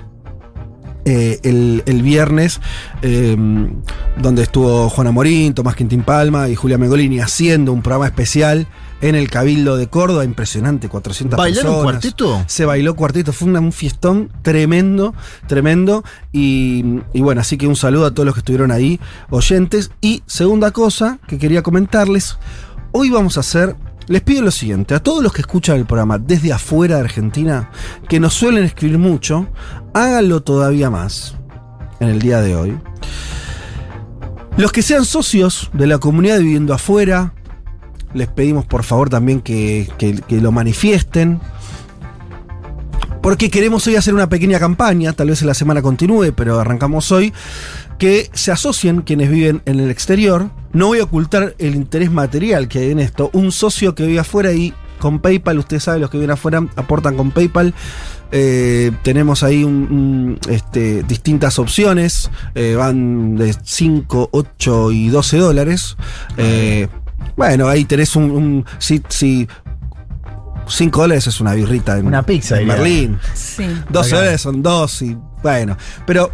eh, 1.05 1.41
el, 1.43 1.83
el 1.87 2.03
viernes, 2.03 2.61
eh, 3.03 3.37
donde 4.19 4.43
estuvo 4.43 4.89
Juana 4.89 5.11
Morín, 5.11 5.55
Tomás 5.55 5.75
Quintín 5.75 6.03
Palma 6.03 6.49
y 6.49 6.55
Julia 6.55 6.79
Megolini 6.79 7.21
haciendo 7.21 7.73
un 7.73 7.83
programa 7.83 8.07
especial 8.07 8.67
en 9.01 9.17
el 9.17 9.29
Cabildo 9.29 9.77
de 9.77 9.89
Córdoba, 9.89 10.25
impresionante, 10.25 10.89
400 10.89 11.37
¿Bailaron 11.37 11.73
personas. 11.73 11.83
cuarteto? 11.83 12.45
Se 12.47 12.65
bailó 12.65 12.95
cuarteto, 12.95 13.33
fue 13.33 13.49
un 13.49 13.73
fiestón 13.73 14.31
tremendo, 14.43 15.13
tremendo. 15.49 16.05
Y, 16.31 17.01
y 17.13 17.21
bueno, 17.21 17.41
así 17.41 17.59
que 17.59 17.67
un 17.67 17.77
saludo 17.77 18.07
a 18.07 18.11
todos 18.13 18.25
los 18.25 18.35
que 18.35 18.41
estuvieron 18.41 18.71
ahí, 18.71 19.01
oyentes. 19.29 19.91
Y 20.01 20.23
segunda 20.27 20.71
cosa 20.71 21.19
que 21.27 21.37
quería 21.37 21.63
comentarles, 21.63 22.39
hoy 22.93 23.11
vamos 23.11 23.37
a 23.37 23.41
hacer, 23.41 23.75
les 24.13 24.23
pido 24.23 24.43
lo 24.43 24.51
siguiente, 24.51 24.95
a 24.95 25.03
todos 25.03 25.23
los 25.23 25.33
que 25.33 25.41
escuchan 25.41 25.79
el 25.79 25.87
programa 25.87 26.19
desde 26.19 26.53
afuera 26.53 26.97
de 26.97 27.03
Argentina, 27.03 27.71
que 28.09 28.21
nos 28.21 28.35
suelen 28.35 28.65
escribir 28.65 28.99
mucho, 28.99 29.49
háganlo 29.95 30.43
todavía 30.43 30.91
más 30.91 31.37
en 31.99 32.09
el 32.09 32.19
día 32.21 32.41
de 32.43 32.55
hoy. 32.55 32.79
Los 34.59 34.71
que 34.71 34.83
sean 34.83 35.07
socios 35.07 35.71
de 35.73 35.87
la 35.87 35.97
comunidad 35.99 36.39
viviendo 36.41 36.75
afuera, 36.75 37.33
les 38.13 38.29
pedimos 38.29 38.67
por 38.67 38.83
favor 38.85 39.09
también 39.09 39.41
que, 39.41 39.89
que- 39.97 40.21
que 40.21 40.41
lo 40.43 40.53
manifiesten. 40.53 41.41
Porque 43.23 43.51
queremos 43.51 43.87
hoy 43.87 43.97
hacer 43.97 44.13
una 44.15 44.29
pequeña 44.29 44.59
campaña, 44.59 45.13
tal 45.15 45.29
vez 45.29 45.41
en 45.41 45.47
la 45.49 45.55
semana 45.55 45.81
continúe, 45.81 46.33
pero 46.37 46.59
arrancamos 46.61 47.11
hoy, 47.13 47.33
que 47.99 48.29
se 48.35 48.53
asocien 48.53 49.01
quienes 49.03 49.31
viven 49.31 49.63
en 49.65 49.81
el 49.81 49.91
exterior. 49.91 50.51
No 50.73 50.87
voy 50.89 51.01
a 51.01 51.05
ocultar 51.05 51.55
el 51.59 51.75
interés 51.75 52.11
material 52.11 52.69
que 52.69 52.79
hay 52.81 52.91
en 52.91 52.99
esto. 52.99 53.31
Un 53.35 53.53
socio 53.53 53.95
que 53.95 54.07
vive 54.07 54.19
afuera 54.21 54.53
y 54.53 54.73
con 54.99 55.19
PayPal, 55.19 55.59
usted 55.59 55.81
sabe, 55.81 55.99
los 55.99 56.11
que 56.11 56.17
viven 56.19 56.31
afuera 56.31 56.65
aportan 56.77 57.17
con 57.17 57.31
PayPal. 57.33 57.75
Eh, 58.31 58.93
tenemos 59.03 59.43
ahí 59.43 59.65
un- 59.65 59.89
un, 59.91 60.39
este, 60.49 61.03
distintas 61.03 61.59
opciones, 61.59 62.31
eh, 62.55 62.75
van 62.77 63.37
de 63.37 63.55
5, 63.63 64.31
8 64.33 64.93
y 64.93 65.09
12 65.09 65.37
dólares. 65.39 65.97
Eh, 66.39 66.89
bueno, 67.37 67.69
ahí 67.69 67.85
tenés 67.85 68.17
un... 68.17 68.31
un 68.31 68.65
si, 68.79 69.03
si 69.09 69.49
5 70.69 71.01
dólares 71.03 71.27
es 71.27 71.41
una 71.41 71.55
birrita 71.55 71.99
en, 71.99 72.07
Una 72.07 72.23
pizza, 72.23 72.61
en. 72.61 72.69
Berlín. 72.69 73.19
Sí. 73.35 73.67
12 73.91 74.09
Acá. 74.11 74.17
dólares 74.21 74.41
son 74.41 74.63
dos 74.63 75.03
y 75.03 75.17
bueno. 75.43 75.77
Pero 76.07 76.33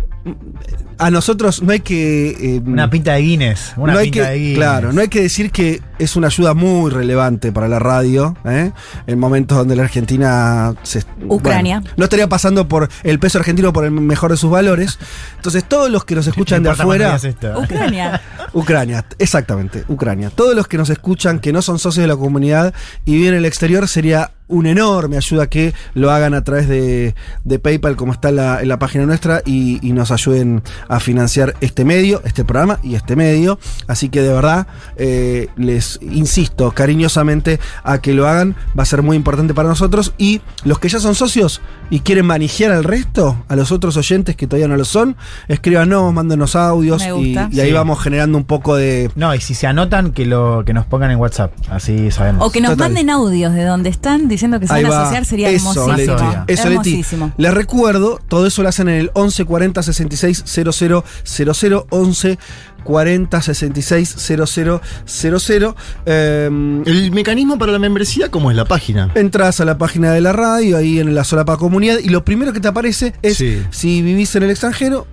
a 0.99 1.11
nosotros 1.11 1.63
no 1.63 1.73
hay 1.73 1.81
que... 1.81 2.31
eh, 2.57 2.63
Una 2.65 2.91
pinta 2.91 3.15
de 3.15 3.21
Guinness. 3.23 3.73
Una 3.77 3.93
no 3.93 3.99
hay 4.01 4.11
pinta 4.11 4.27
que, 4.27 4.33
de 4.33 4.39
Guinness. 4.39 4.57
claro, 4.57 4.93
no 4.93 5.01
hay 5.01 5.09
que 5.09 5.23
decir 5.23 5.51
que 5.51 5.81
es 5.99 6.17
una 6.17 6.27
ayuda 6.29 6.55
muy 6.55 6.91
relevante 6.91 7.53
para 7.53 7.69
la 7.69 7.79
radio, 7.79 8.37
¿eh? 8.45 8.73
en 9.07 9.19
momentos 9.19 9.59
donde 9.59 9.77
la 9.77 9.85
Argentina 9.85 10.75
se, 10.83 11.05
Ucrania. 11.29 11.81
bueno, 11.81 11.95
no 11.97 12.05
estaría 12.05 12.29
pasando 12.29 12.69
por 12.69 12.89
el 13.05 13.19
peso 13.19 13.39
argentino 13.39 13.73
por 13.73 13.85
el 13.85 13.91
mejor 13.93 14.31
de 14.31 14.37
sus 14.37 14.51
valores. 14.51 14.99
Entonces, 15.37 15.65
todos 15.65 15.91
los 15.91 16.05
que 16.05 16.15
nos 16.15 16.27
escuchan 16.27 16.63
de 16.63 16.71
afuera. 16.71 17.19
Ucrania. 17.63 18.21
Ucrania, 18.53 19.05
exactamente, 19.19 19.85
Ucrania. 19.89 20.31
Todos 20.31 20.55
los 20.57 20.67
que 20.69 20.79
nos 20.79 20.91
escuchan 20.91 21.39
que 21.39 21.53
no 21.53 21.63
son 21.63 21.79
socios 21.79 22.03
de 22.03 22.09
la 22.09 22.17
comunidad 22.17 22.75
y 23.05 23.13
viven 23.13 23.35
en 23.35 23.39
el 23.41 23.45
exterior 23.45 23.87
sería 23.89 24.33
una 24.49 24.71
enorme 24.71 25.17
ayuda 25.17 25.47
que 25.49 25.75
lo 25.95 26.11
hagan 26.11 26.35
a 26.35 26.43
través 26.45 26.69
de, 26.69 27.15
de 27.45 27.59
PayPal, 27.59 27.97
como 27.97 28.13
está 28.13 28.31
en 28.31 28.37
la, 28.37 28.63
en 28.63 28.69
la 28.69 28.79
página 28.79 29.07
nuestra, 29.07 29.43
y, 29.45 29.79
y 29.87 29.93
nos 29.93 30.11
ayuden 30.11 30.63
a 30.89 31.01
financiar 31.01 31.55
este 31.61 31.85
medio, 31.85 32.23
este 32.25 32.45
programa 32.45 32.79
y 32.83 32.95
este 32.95 33.15
medio. 33.17 33.59
Así 33.87 34.09
que 34.09 34.23
de 34.23 34.33
verdad, 34.33 34.67
eh, 34.97 35.49
les 35.57 35.99
insisto 36.03 36.71
cariñosamente 36.73 37.61
a 37.85 37.99
que 37.99 38.15
lo 38.15 38.27
hagan, 38.27 38.57
va 38.79 38.83
a 38.83 38.87
ser 38.87 39.03
muy 39.03 39.17
importante 39.17 39.55
para 39.55 39.69
nosotros. 39.69 40.13
Y 40.19 40.41
los 40.65 40.79
que 40.79 40.89
ya 40.89 40.99
son 41.01 41.15
socios 41.15 41.61
y 41.91 42.01
quieren 42.01 42.27
manejar 42.27 42.73
al 42.73 42.85
resto, 42.85 43.45
a 43.49 43.57
los 43.57 43.73
otros 43.73 43.97
oyentes 43.97 44.37
que 44.37 44.47
todavía 44.47 44.69
no 44.69 44.77
lo 44.77 44.85
son, 44.85 45.17
escríbanos, 45.49 46.13
mándenos 46.13 46.57
audios 46.57 47.03
y, 47.03 47.37
ahí 47.37 47.49
Sí. 47.53 47.73
vamos 47.73 48.01
generando 48.03 48.39
un 48.39 48.45
poco 48.45 48.77
de. 48.77 49.11
No, 49.15 49.35
y 49.35 49.41
si 49.41 49.55
se 49.55 49.67
anotan, 49.67 50.13
que 50.13 50.25
lo 50.27 50.63
que 50.65 50.73
nos 50.73 50.87
pongan 50.87 51.11
en 51.11 51.19
WhatsApp. 51.19 51.53
Así 51.71 52.11
sabemos. 52.11 52.47
O 52.47 52.51
que 52.51 52.61
nos 52.61 52.73
Total. 52.73 52.89
manden 52.91 53.11
audios 53.11 53.53
de 53.55 53.65
donde 53.65 53.91
están 53.91 54.29
diciendo 54.39 54.61
que 54.61 54.67
se 54.67 54.73
Ahí 54.75 54.83
van 54.85 54.93
a 54.93 54.95
va. 54.97 55.03
asociar 55.03 55.25
sería 55.25 55.51
Eso, 55.51 55.71
hermosísimo. 55.83 56.17
Leti. 56.17 56.53
Eso, 56.53 56.69
Leti. 56.69 56.91
hermosísimo. 56.91 57.33
Les 57.37 57.55
recuerdo, 57.55 58.21
todo 58.29 58.47
eso 58.47 58.63
lo 58.63 58.69
hacen 58.69 58.89
en 58.89 58.95
el 58.95 59.11
11 59.15 59.45
40 59.45 59.83
66 59.83 60.45
00 60.47 61.05
00 61.25 61.87
11 61.91 62.39
40 62.85 63.43
66 63.43 64.15
00 64.19 64.81
00. 65.07 65.77
Eh, 66.07 66.47
El 66.87 67.11
mecanismo 67.13 67.59
para 67.59 67.73
la 67.73 67.79
membresía, 67.79 68.31
¿cómo 68.31 68.51
es 68.51 68.57
la 68.57 68.65
página? 68.65 69.11
Entras 69.15 69.61
a 69.61 69.65
la 69.65 69.77
página 69.79 70.13
de 70.13 70.21
la 70.21 70.33
radio, 70.33 70.77
ahí 70.77 70.99
en 70.99 71.15
la 71.15 71.25
solapa 71.25 71.57
comunidad, 71.57 71.99
y 71.99 72.09
lo 72.09 72.25
primero 72.25 72.53
que 72.53 72.61
te 72.61 72.69
aparece 72.69 73.13
es 73.23 73.37
Sí. 73.37 73.63
si 73.71 74.03
vivís 74.03 74.35
en 74.37 74.45
el 74.45 74.51
extranjero. 74.51 75.07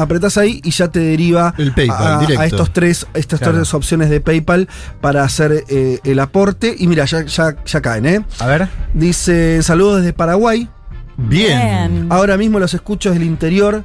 Apretás 0.00 0.36
ahí 0.38 0.60
y 0.64 0.70
ya 0.70 0.88
te 0.88 1.00
deriva 1.00 1.54
El 1.58 1.72
PayPal, 1.72 2.26
a, 2.38 2.46
estos 2.46 2.72
tres, 2.72 3.06
estas 3.14 3.38
Claro. 3.40 3.54
tres 3.56 3.72
opciones 3.74 4.10
de 4.10 4.20
PayPal 4.20 4.68
para 5.00 5.22
hacer 5.24 5.64
eh, 5.68 5.98
el 6.04 6.18
aporte. 6.18 6.74
Y 6.78 6.86
mira, 6.86 7.04
ya, 7.04 7.24
ya, 7.24 7.56
ya 7.64 7.80
caen, 7.80 8.06
¿eh? 8.06 8.24
A 8.38 8.46
ver. 8.46 8.68
Dice 8.94 9.62
saludos 9.62 9.98
desde 9.98 10.12
Paraguay. 10.12 10.68
Bien. 11.16 12.06
Ahora 12.10 12.36
mismo 12.36 12.58
los 12.58 12.74
escucho 12.74 13.12
del 13.12 13.22
interior. 13.22 13.84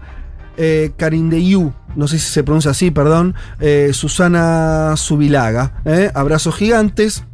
Eh, 0.58 0.92
Carindeyú, 0.96 1.74
no 1.96 2.08
sé 2.08 2.18
si 2.18 2.30
se 2.32 2.44
pronuncia 2.44 2.72
así, 2.72 2.92
perdón. 2.92 3.36
Eh, 3.60 3.92
Susana 3.94 4.94
Subilaga. 4.96 5.74
¿eh? 5.86 6.12
Abrazos 6.14 6.56
gigantes. 6.56 7.26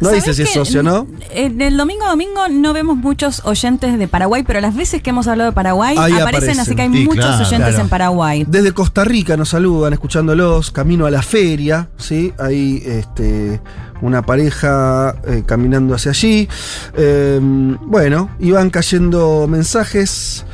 No 0.00 0.08
¿Sabés 0.08 0.24
dice 0.24 0.34
si 0.34 0.42
es 0.42 0.50
socio, 0.52 0.82
¿no? 0.82 1.06
En 1.30 1.60
el 1.60 1.76
domingo 1.76 2.04
a 2.06 2.10
domingo 2.10 2.48
no 2.48 2.72
vemos 2.72 2.96
muchos 2.96 3.42
oyentes 3.44 3.98
de 3.98 4.08
Paraguay, 4.08 4.42
pero 4.46 4.60
las 4.60 4.74
veces 4.74 5.02
que 5.02 5.10
hemos 5.10 5.28
hablado 5.28 5.50
de 5.50 5.54
Paraguay 5.54 5.94
Ahí 5.98 6.12
aparecen, 6.14 6.22
aparecen. 6.22 6.60
así 6.60 6.74
que 6.74 6.82
hay 6.82 6.92
Sí, 6.92 7.04
muchos 7.04 7.24
claro, 7.24 7.44
oyentes 7.46 7.68
claro. 7.68 7.82
en 7.82 7.88
Paraguay. 7.88 8.44
Desde 8.48 8.72
Costa 8.72 9.04
Rica 9.04 9.36
nos 9.36 9.50
saludan, 9.50 9.92
escuchándolos, 9.92 10.70
camino 10.70 11.04
a 11.06 11.10
la 11.10 11.20
feria, 11.22 11.88
¿sí? 11.98 12.32
Hay 12.38 12.82
este, 12.86 13.60
una 14.00 14.22
pareja 14.22 15.14
eh, 15.26 15.42
caminando 15.44 15.94
hacia 15.94 16.12
allí. 16.12 16.48
Eh, 16.96 17.38
bueno, 17.42 18.30
iban 18.40 18.70
cayendo 18.70 19.46
mensajes. 19.48 20.44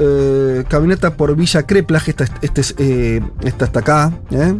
Eh, 0.00 0.64
caminata 0.68 1.14
por 1.16 1.34
Villa 1.34 1.64
Creplage, 1.64 2.10
esta, 2.10 2.24
este 2.42 2.60
es, 2.60 2.74
eh, 2.78 3.20
esta 3.42 3.64
está 3.64 3.80
acá. 3.80 4.12
¿eh? 4.30 4.54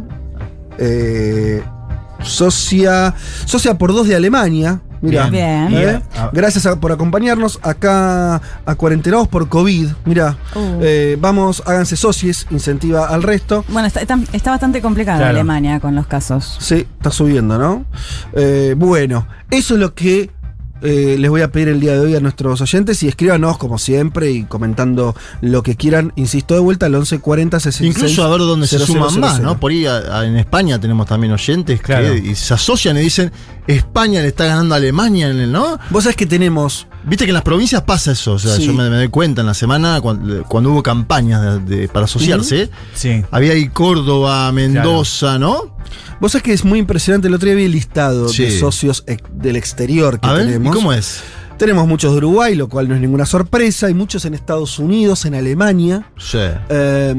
Eh, 0.78 1.62
socia, 2.22 3.14
socia 3.44 3.76
por 3.78 3.92
dos 3.92 4.06
de 4.08 4.16
Alemania. 4.16 4.80
Mira, 5.00 5.30
Bien. 5.30 5.68
¿eh? 5.70 6.02
Ah. 6.16 6.30
gracias 6.32 6.66
a- 6.66 6.80
por 6.80 6.90
acompañarnos 6.90 7.60
acá 7.62 8.42
a 8.66 8.74
cuarentenados 8.74 9.28
por 9.28 9.48
COVID. 9.48 9.90
Mira, 10.04 10.36
Uh. 10.56 10.80
eh, 10.82 11.16
vamos, 11.20 11.62
háganse 11.66 11.94
socios, 11.96 12.48
incentiva 12.50 13.06
al 13.06 13.22
resto. 13.22 13.64
Bueno, 13.68 13.86
está, 13.86 14.00
está- 14.00 14.18
está 14.32 14.50
bastante 14.50 14.82
complicado 14.82 15.18
Claro. 15.18 15.30
Alemania 15.36 15.78
con 15.78 15.94
los 15.94 16.08
casos. 16.08 16.56
Sí, 16.60 16.84
está 16.96 17.12
subiendo, 17.12 17.58
¿no? 17.58 17.84
Eh, 18.32 18.74
bueno, 18.76 19.28
eso 19.52 19.74
es 19.74 19.80
lo 19.80 19.94
que 19.94 20.30
eh, 20.82 21.16
les 21.18 21.30
voy 21.30 21.42
a 21.42 21.50
pedir 21.50 21.68
el 21.68 21.80
día 21.80 21.92
de 21.92 22.00
hoy 22.00 22.14
a 22.14 22.20
nuestros 22.20 22.60
oyentes 22.60 23.02
y 23.02 23.08
escríbanos 23.08 23.58
como 23.58 23.78
siempre 23.78 24.30
y 24.30 24.44
comentando 24.44 25.14
lo 25.40 25.62
que 25.62 25.76
quieran. 25.76 26.12
Insisto 26.16 26.54
de 26.54 26.60
vuelta 26.60 26.86
al 26.86 26.92
1140 26.92 27.60
66 27.60 27.96
Incluso 27.96 28.24
a 28.24 28.30
ver 28.30 28.40
dónde 28.40 28.66
se 28.66 28.78
0000. 28.78 28.86
suman 28.86 29.20
más, 29.20 29.40
¿no? 29.40 29.58
Por 29.58 29.72
ahí 29.72 29.86
a- 29.86 30.18
a- 30.20 30.26
en 30.26 30.36
España 30.36 30.80
tenemos 30.80 31.06
también 31.06 31.32
oyentes 31.32 31.80
Claro. 31.80 32.12
que 32.12 32.18
y 32.18 32.34
se 32.34 32.54
asocian 32.54 32.96
y 32.96 33.00
dicen, 33.00 33.32
España 33.66 34.20
le 34.22 34.28
está 34.28 34.44
ganando 34.46 34.74
a 34.74 34.78
Alemania, 34.78 35.28
en 35.30 35.38
el- 35.40 35.52
¿no? 35.52 35.78
Vos 35.90 36.04
sabés 36.04 36.16
que 36.16 36.26
tenemos 36.26 36.86
Viste 37.08 37.24
que 37.24 37.30
en 37.30 37.34
las 37.34 37.42
provincias 37.42 37.82
pasa 37.82 38.12
eso, 38.12 38.32
o 38.34 38.38
sea, 38.38 38.54
Sí. 38.56 38.66
yo 38.66 38.72
me, 38.74 38.88
me 38.90 38.96
doy 38.96 39.08
cuenta 39.08 39.40
en 39.40 39.46
la 39.46 39.54
semana 39.54 40.00
cuando, 40.00 40.44
cuando 40.44 40.70
hubo 40.70 40.82
campañas 40.82 41.64
de- 41.66 41.76
de- 41.76 41.88
para 41.88 42.04
asociarse, 42.04 42.70
Sí. 42.94 43.24
había 43.30 43.52
ahí 43.52 43.68
Córdoba, 43.68 44.50
Mendoza, 44.52 45.38
¿no? 45.38 45.76
Vos 46.20 46.32
sabés 46.32 46.42
que 46.42 46.52
es 46.52 46.64
muy 46.64 46.78
impresionante. 46.78 47.28
El 47.28 47.34
otro 47.34 47.46
día 47.46 47.54
vi 47.56 47.64
el 47.64 47.72
listado 47.72 48.28
Sí. 48.28 48.42
de 48.44 48.58
socios 48.58 49.04
ex- 49.06 49.22
del 49.32 49.56
exterior 49.56 50.20
que 50.20 50.28
A 50.28 50.32
ver, 50.34 50.42
¿y 50.44 50.52
tenemos. 50.52 50.74
cómo 50.76 50.92
es? 50.92 51.22
Tenemos 51.56 51.88
muchos 51.88 52.12
de 52.12 52.18
Uruguay, 52.18 52.54
lo 52.54 52.68
cual 52.68 52.88
no 52.88 52.94
es 52.94 53.00
ninguna 53.00 53.26
sorpresa. 53.26 53.86
Hay 53.86 53.94
muchos 53.94 54.24
en 54.24 54.34
Estados 54.34 54.78
Unidos, 54.78 55.24
en 55.24 55.34
Alemania. 55.34 56.10
Sí. 56.16 56.38
Eh, 56.68 57.14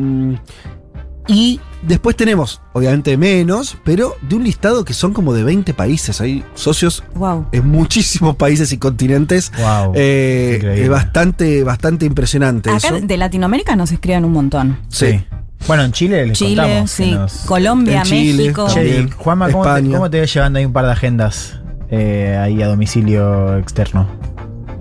y 1.29 1.59
después 1.83 2.15
tenemos, 2.17 2.59
obviamente 2.73 3.15
menos, 3.17 3.77
pero 3.85 4.15
de 4.21 4.35
un 4.35 4.43
listado 4.43 4.83
que 4.83 4.93
son 4.93 5.13
como 5.13 5.31
de 5.33 5.43
20 5.43 5.73
países. 5.73 6.19
Hay 6.21 6.43
socios 6.55 7.03
Wow. 7.15 7.45
en 7.51 7.67
muchísimos 7.69 8.35
países 8.35 8.71
y 8.73 8.77
continentes. 8.77 9.51
Wow. 9.57 9.93
Eh, 9.95 10.79
es 10.83 10.89
bastante, 10.89 11.63
bastante 11.63 12.05
impresionante 12.05 12.69
Acá 12.71 12.87
eso. 12.95 12.99
de 13.01 13.17
Latinoamérica 13.17 13.75
nos 13.75 13.91
escriben 13.91 14.25
un 14.25 14.33
montón. 14.33 14.79
Sí. 14.89 15.21
Bueno, 15.67 15.83
en 15.83 15.91
Chile 15.91 16.25
les 16.25 16.37
Chile, 16.37 16.61
contamos. 16.63 16.95
que 16.95 17.03
sí. 17.03 17.11
nos- 17.11 17.33
Colombia, 17.45 17.97
En 17.99 18.03
Chile, 18.03 18.43
México. 18.43 18.65
también. 18.65 19.09
Che. 19.09 19.15
Juanma, 19.15 19.51
¿cómo 19.51 19.63
te, 19.75 19.83
cómo 19.91 20.09
te 20.09 20.19
ves 20.21 20.33
llevando 20.33 20.59
ahí 20.59 20.65
un 20.65 20.73
par 20.73 20.85
de 20.85 20.91
agendas 20.93 21.59
eh, 21.91 22.37
ahí 22.41 22.61
a 22.61 22.67
domicilio 22.67 23.57
externo? 23.57 24.07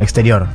Exterior. 0.00 0.46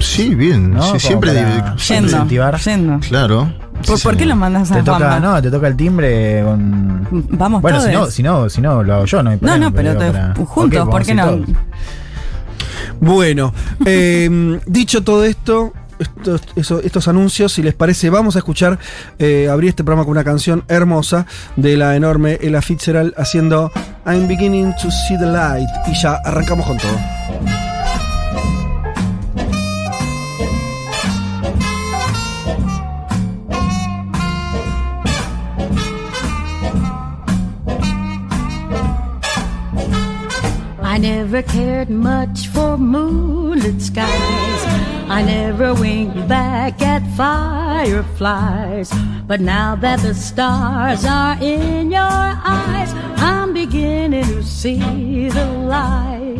Sí, 0.00 0.34
bien. 0.34 0.72
¿No? 0.72 0.92
Sí, 0.92 1.00
siempre, 1.00 1.32
para- 1.32 1.76
Yendo, 1.76 2.06
incentivar. 2.10 2.58
yendo. 2.58 2.98
Claro. 3.00 3.52
¿Por, 3.86 3.98
Sí, 3.98 4.02
por 4.04 4.16
qué 4.16 4.26
lo 4.26 4.36
mandas 4.36 4.70
a 4.70 4.74
Te 4.76 4.82
toca, 4.82 4.98
Juanma? 4.98 5.20
no, 5.20 5.42
te 5.42 5.50
toca 5.50 5.66
el 5.68 5.76
timbre 5.76 6.42
con. 6.44 7.06
Vamos 7.30 7.62
Bueno, 7.62 7.80
si 7.80 7.90
no, 7.92 8.06
si 8.06 8.22
no, 8.22 8.48
si 8.48 8.60
no 8.60 8.82
lo 8.82 8.94
hago 8.94 9.04
yo, 9.04 9.22
no 9.22 9.30
hay 9.30 9.36
No, 9.36 9.40
problema. 9.40 9.64
no, 9.66 9.72
pero 9.72 9.90
digo 9.90 10.02
te- 10.02 10.12
para- 10.12 10.34
juntos, 10.46 10.88
¿por 10.88 11.04
qué 11.04 11.14
no? 11.14 11.26
todos. 11.26 11.46
Bueno, 13.00 13.52
eh, 13.86 14.60
dicho 14.66 15.02
todo 15.04 15.24
esto, 15.24 15.72
estos 16.56 17.08
anuncios, 17.08 17.52
si 17.52 17.62
les 17.62 17.74
parece, 17.74 18.10
vamos 18.10 18.36
a 18.36 18.40
escuchar, 18.40 18.78
eh, 19.18 19.48
abrir 19.50 19.70
este 19.70 19.84
programa 19.84 20.04
con 20.04 20.12
una 20.12 20.24
canción 20.24 20.64
hermosa 20.68 21.26
de 21.56 21.76
la 21.76 21.94
enorme 21.96 22.38
Ella 22.40 22.62
Fitzgerald 22.62 23.14
haciendo 23.16 23.70
I'm 24.06 24.26
beginning 24.28 24.72
to 24.82 24.90
see 24.90 25.16
the 25.18 25.26
light. 25.26 25.68
Y 25.86 25.94
ya 25.94 26.18
arrancamos 26.24 26.66
con 26.66 26.76
todo. 26.78 27.65
I 40.96 40.98
never 40.98 41.42
cared 41.42 41.90
much 41.90 42.48
for 42.48 42.78
moonlit 42.78 43.82
skies. 43.82 44.62
I 45.10 45.22
never 45.26 45.74
winked 45.74 46.26
back 46.26 46.80
at 46.80 47.02
fireflies. 47.14 48.90
But 49.26 49.42
now 49.42 49.76
that 49.76 50.00
the 50.00 50.14
stars 50.14 51.04
are 51.04 51.36
in 51.42 51.90
your 51.90 52.00
eyes, 52.00 52.94
I'm 53.18 53.52
beginning 53.52 54.24
to 54.24 54.42
see 54.42 55.28
the 55.28 55.44
light. 55.44 56.38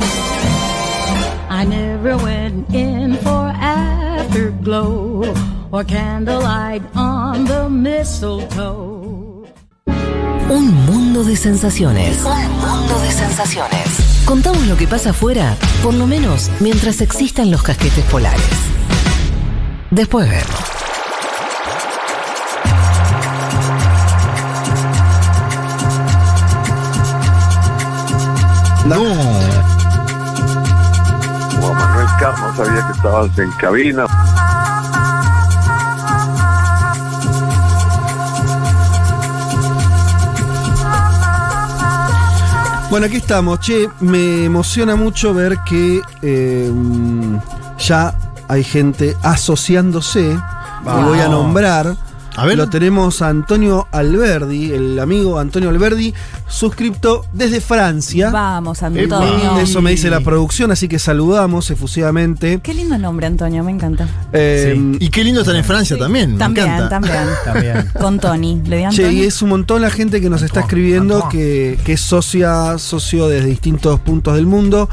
I 1.50 1.66
never 1.68 2.16
went 2.16 2.74
in 2.74 3.16
for 3.16 3.52
afterglow 3.60 5.34
or 5.70 5.84
candlelight 5.84 6.80
on 6.96 7.44
the 7.44 7.68
mistletoe. 7.68 9.48
Un 10.48 10.72
mundo 10.86 11.24
de 11.24 11.36
sensaciones. 11.36 12.24
Un 12.24 12.50
mundo 12.52 12.98
de 13.00 13.10
sensaciones. 13.10 14.15
Contamos 14.26 14.66
lo 14.66 14.76
que 14.76 14.88
pasa 14.88 15.10
afuera, 15.10 15.56
por 15.84 15.94
lo 15.94 16.08
menos 16.08 16.50
mientras 16.58 17.00
existan 17.00 17.48
los 17.48 17.62
casquetes 17.62 18.04
polares. 18.06 18.42
Después 19.92 20.28
vemos. 20.28 20.46
No. 28.84 28.96
Juan 31.60 31.76
Manuel 31.76 32.06
Carlos 32.18 32.56
sabía 32.56 32.84
que 32.84 32.92
estabas 32.94 33.38
en 33.38 33.50
cabina. 33.52 34.06
Bueno, 42.88 43.06
aquí 43.06 43.16
estamos. 43.16 43.58
Che, 43.60 43.88
me 44.00 44.44
emociona 44.44 44.94
mucho 44.94 45.34
ver 45.34 45.58
que 45.68 46.00
eh, 46.22 46.70
ya 47.78 48.16
hay 48.48 48.62
gente 48.62 49.16
asociándose. 49.22 50.22
Y 50.30 51.02
voy 51.04 51.18
a 51.18 51.28
nombrar. 51.28 51.96
A 52.36 52.44
ver. 52.44 52.56
Lo 52.56 52.68
tenemos 52.68 53.22
a 53.22 53.28
Antonio 53.28 53.88
Alberdi, 53.90 54.72
el 54.72 55.00
amigo 55.00 55.38
Antonio 55.38 55.70
Alberdi, 55.70 56.14
suscripto 56.48 57.24
desde 57.32 57.60
Francia. 57.60 58.30
Vamos, 58.30 58.80
Eh, 58.82 58.86
Antonio. 58.86 59.58
Eso 59.58 59.82
me 59.82 59.90
dice 59.90 60.08
la 60.10 60.20
producción, 60.20 60.70
así 60.70 60.88
que 60.88 60.98
saludamos 60.98 61.70
efusivamente. 61.70 62.60
Qué 62.62 62.72
lindo 62.74 62.96
nombre, 62.98 63.26
Antonio, 63.26 63.64
me 63.64 63.72
encanta. 63.72 64.08
Eh, 64.32 64.96
Y 65.00 65.08
qué 65.10 65.24
lindo 65.24 65.40
estar 65.40 65.56
en 65.56 65.64
Francia 65.64 65.96
también. 65.98 66.32
me 66.32 66.38
También, 66.38 66.66
encanta. 66.66 66.88
también. 66.88 67.16
También. 67.44 67.90
Con 68.00 68.18
Tony. 68.20 68.60
¿Le 68.64 68.76
di 68.78 68.82
Che, 68.90 69.02
Antonio? 69.04 69.10
y 69.12 69.26
es 69.26 69.42
un 69.42 69.48
montón 69.50 69.82
la 69.82 69.90
gente 69.90 70.20
que 70.20 70.30
nos 70.30 70.42
está 70.42 70.60
escribiendo 70.60 71.28
que, 71.28 71.78
que 71.84 71.94
es 71.94 72.00
socia, 72.00 72.78
socio 72.78 73.28
desde 73.28 73.48
distintos 73.48 73.98
puntos 74.00 74.34
del 74.34 74.46
mundo. 74.46 74.88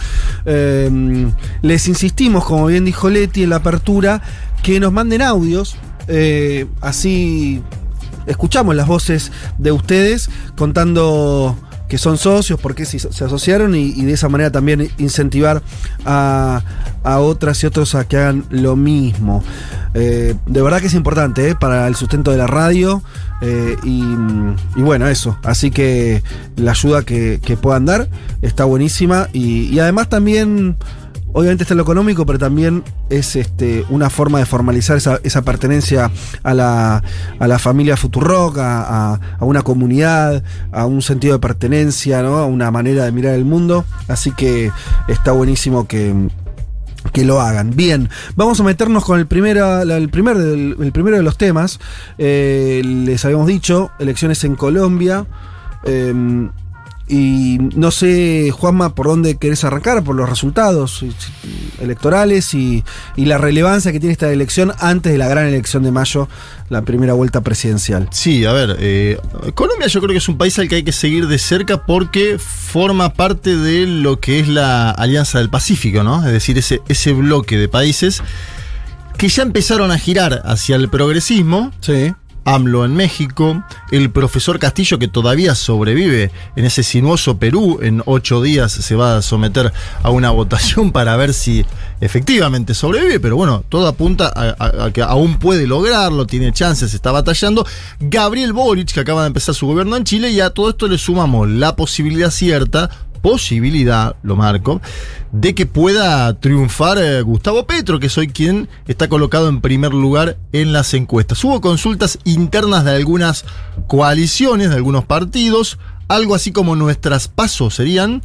Eh, 0.46 1.28
les 1.62 1.88
insistimos, 1.88 2.46
como 2.46 2.66
bien 2.68 2.86
dijo 2.86 3.10
Leti 3.10 3.44
en 3.44 3.50
la 3.52 3.58
apertura, 3.58 4.22
que 4.62 4.80
nos 4.80 4.92
manden 4.92 5.22
audios. 5.22 5.76
eh, 6.08 6.66
así 6.82 7.62
escuchamos 8.26 8.76
las 8.76 8.88
voces 8.88 9.32
de 9.58 9.72
ustedes 9.72 10.30
contando 10.56 11.58
que 11.88 11.98
son 12.00 12.18
socios, 12.18 12.60
por 12.60 12.74
qué 12.74 12.86
se, 12.86 12.98
asociaron 12.98 13.76
y, 13.76 13.92
de 13.92 14.14
esa 14.14 14.28
manera 14.28 14.52
también 14.52 14.90
incentivar 14.98 15.62
a, 16.06 16.64
a 17.04 17.20
otras 17.20 17.62
y 17.64 17.68
otros 17.68 17.94
a 17.94 18.08
que 18.08 18.18
hagan 18.18 18.46
lo 18.50 18.76
mismo. 18.76 19.44
Eh, 19.94 20.34
de 20.48 20.62
verdad 20.64 20.80
que 20.80 20.88
es 20.88 20.96
importante 20.96 21.50
eh, 21.50 21.56
para 21.56 21.88
el 21.88 21.96
sustento 21.96 22.32
de 22.32 22.38
la 22.38 22.48
radio 22.48 23.04
eh, 23.42 23.76
y, 23.84 24.02
bueno, 24.76 25.08
eso. 25.08 25.38
Así 25.44 25.70
que 25.70 26.24
la 26.56 26.72
ayuda 26.72 27.04
que, 27.04 27.40
puedan 27.62 27.86
dar 27.86 28.10
está 28.42 28.66
buenísima 28.66 29.28
y 29.32 29.78
además 29.78 30.10
también... 30.10 30.78
Obviamente 31.34 31.64
está 31.64 31.74
lo 31.76 31.82
económico, 31.82 32.26
pero 32.26 32.38
también 32.40 32.84
es 33.10 33.36
este, 33.36 33.84
una 33.90 34.10
forma 34.10 34.38
de 34.40 34.46
formalizar 34.46 34.98
esa, 34.98 35.20
esa 35.24 35.42
pertenencia 35.42 36.12
a 36.44 36.54
la, 36.54 37.04
a 37.40 37.48
la 37.48 37.60
familia 37.60 37.98
Futurock, 37.98 38.58
a, 38.60 39.14
a- 39.16 39.20
una 39.46 39.64
comunidad, 39.64 40.44
a 40.72 40.86
un 40.86 41.02
sentido 41.02 41.34
de 41.34 41.40
pertenencia, 41.40 42.22
¿no? 42.22 42.38
a 42.38 42.46
una 42.46 42.70
manera 42.72 43.06
de 43.06 43.12
mirar 43.12 43.34
el 43.34 43.46
mundo. 43.46 43.84
Así 44.08 44.32
que 44.32 44.72
está 45.08 45.32
buenísimo 45.32 45.88
que, 45.88 46.14
que 47.12 47.26
lo 47.26 47.42
hagan. 47.42 47.72
Bien, 47.76 48.10
vamos 48.36 48.60
a 48.60 48.64
meternos 48.64 49.04
con 49.04 49.20
el, 49.20 49.26
primera- 49.28 49.82
el, 49.82 50.10
primer, 50.10 50.38
el 50.38 50.92
primero 50.94 51.18
de 51.18 51.24
los 51.24 51.38
temas. 51.38 51.80
Eh, 52.20 52.82
les 52.86 53.26
habíamos 53.26 53.48
dicho, 53.48 53.90
elecciones 54.00 54.44
en 54.44 54.56
Colombia. 54.56 55.26
Eh, 55.84 56.14
y 57.14 57.60
no 57.76 57.92
sé, 57.92 58.50
Juanma, 58.52 58.96
por 58.96 59.06
dónde 59.06 59.38
querés 59.38 59.64
arrancar, 59.64 60.04
por 60.04 60.16
los 60.16 60.28
resultados 60.28 61.06
electorales 61.80 62.56
y, 62.56 62.84
y 63.16 63.26
la 63.26 63.38
relevancia 63.38 63.92
que 63.92 64.00
tiene 64.00 64.14
esta 64.14 64.32
elección 64.32 64.74
antes 64.80 65.12
de 65.12 65.20
la 65.20 65.28
gran 65.28 65.46
elección 65.46 65.84
de 65.84 65.92
mayo, 65.92 66.28
la 66.70 66.82
primera 66.82 67.14
vuelta 67.14 67.42
presidencial. 67.42 68.08
Sí, 68.12 68.46
a 68.46 68.52
ver, 68.52 68.78
eh, 68.80 69.20
Colombia 69.54 69.86
yo 69.88 70.00
creo 70.00 70.12
que 70.12 70.18
es 70.18 70.28
un 70.28 70.40
país 70.40 70.58
al 70.58 70.68
que 70.68 70.78
hay 70.78 70.84
que 70.84 70.92
seguir 70.92 71.28
de 71.28 71.38
cerca 71.38 71.86
porque 71.86 72.40
forma 72.40 73.14
parte 73.14 73.58
de 73.58 73.86
lo 73.86 74.20
que 74.20 74.40
es 74.40 74.48
la 74.48 74.90
Alianza 74.90 75.38
del 75.38 75.52
Pacífico, 75.52 76.02
¿no? 76.02 76.26
Es 76.26 76.32
decir, 76.32 76.58
ese, 76.58 76.82
ese 76.88 77.14
bloque 77.14 77.60
de 77.60 77.68
países 77.68 78.24
que 79.18 79.28
ya 79.30 79.44
empezaron 79.44 79.92
a 79.92 80.00
girar 80.00 80.42
hacia 80.46 80.76
el 80.76 80.90
progresismo. 80.90 81.72
Sí. 81.80 82.14
AMLO 82.46 82.86
en 82.86 82.96
México, 82.96 83.64
el 83.92 84.10
profesor 84.12 84.60
Castillo 84.60 85.00
que 85.00 85.08
todavía 85.08 85.56
sobrevive 85.56 86.32
en 86.56 86.66
ese 86.66 86.84
sinuoso 86.84 87.38
Perú, 87.38 87.80
en 87.82 88.02
ocho 88.06 88.42
días 88.42 88.72
se 88.72 88.96
va 88.96 89.18
a 89.18 89.22
someter 89.22 89.72
a 90.02 90.10
una 90.10 90.32
votación 90.32 90.92
para 90.92 91.16
ver 91.16 91.34
si 91.34 91.66
efectivamente 92.02 92.74
sobrevive, 92.74 93.20
pero 93.20 93.36
bueno, 93.38 93.64
todo 93.70 93.88
apunta 93.88 94.32
a, 94.36 94.86
a- 94.86 94.92
que 94.92 95.02
aún 95.02 95.40
puede 95.40 95.68
lograrlo, 95.68 96.26
tiene 96.28 96.52
chances, 96.52 96.94
está 96.94 97.12
batallando. 97.12 97.66
Gabriel 98.00 98.54
Boric, 98.54 98.92
que 98.92 99.00
acaba 99.00 99.22
de 99.22 99.28
empezar 99.28 99.56
su 99.56 99.68
gobierno 99.68 99.96
en 99.96 100.04
Chile, 100.04 100.30
y 100.32 100.42
a 100.42 100.50
todo 100.50 100.70
esto 100.70 100.88
le 100.88 100.98
sumamos 100.98 101.48
la 101.50 101.76
posibilidad 101.76 102.30
cierta, 102.32 102.90
posibilidad, 103.24 104.18
lo 104.22 104.36
marco, 104.36 104.82
de 105.32 105.56
que 105.56 105.66
pueda 105.66 106.38
triunfar 106.42 106.98
eh, 106.98 107.22
Gustavo 107.22 107.66
Petro, 107.66 107.98
que 107.98 108.10
soy 108.10 108.28
quien 108.28 108.68
está 108.86 109.08
colocado 109.08 109.48
en 109.48 109.62
primer 109.62 109.94
lugar 109.94 110.38
en 110.52 110.74
las 110.74 110.94
encuestas. 110.94 111.42
Hubo 111.46 111.62
consultas 111.62 112.20
internas 112.26 112.84
de 112.84 112.92
algunas 112.92 113.46
coaliciones, 113.88 114.70
de 114.70 114.76
algunos 114.76 115.06
partidos, 115.06 115.80
algo 116.10 116.36
así 116.36 116.52
como 116.52 116.76
nuestras 116.76 117.30
pasos 117.30 117.76
serían, 117.76 118.22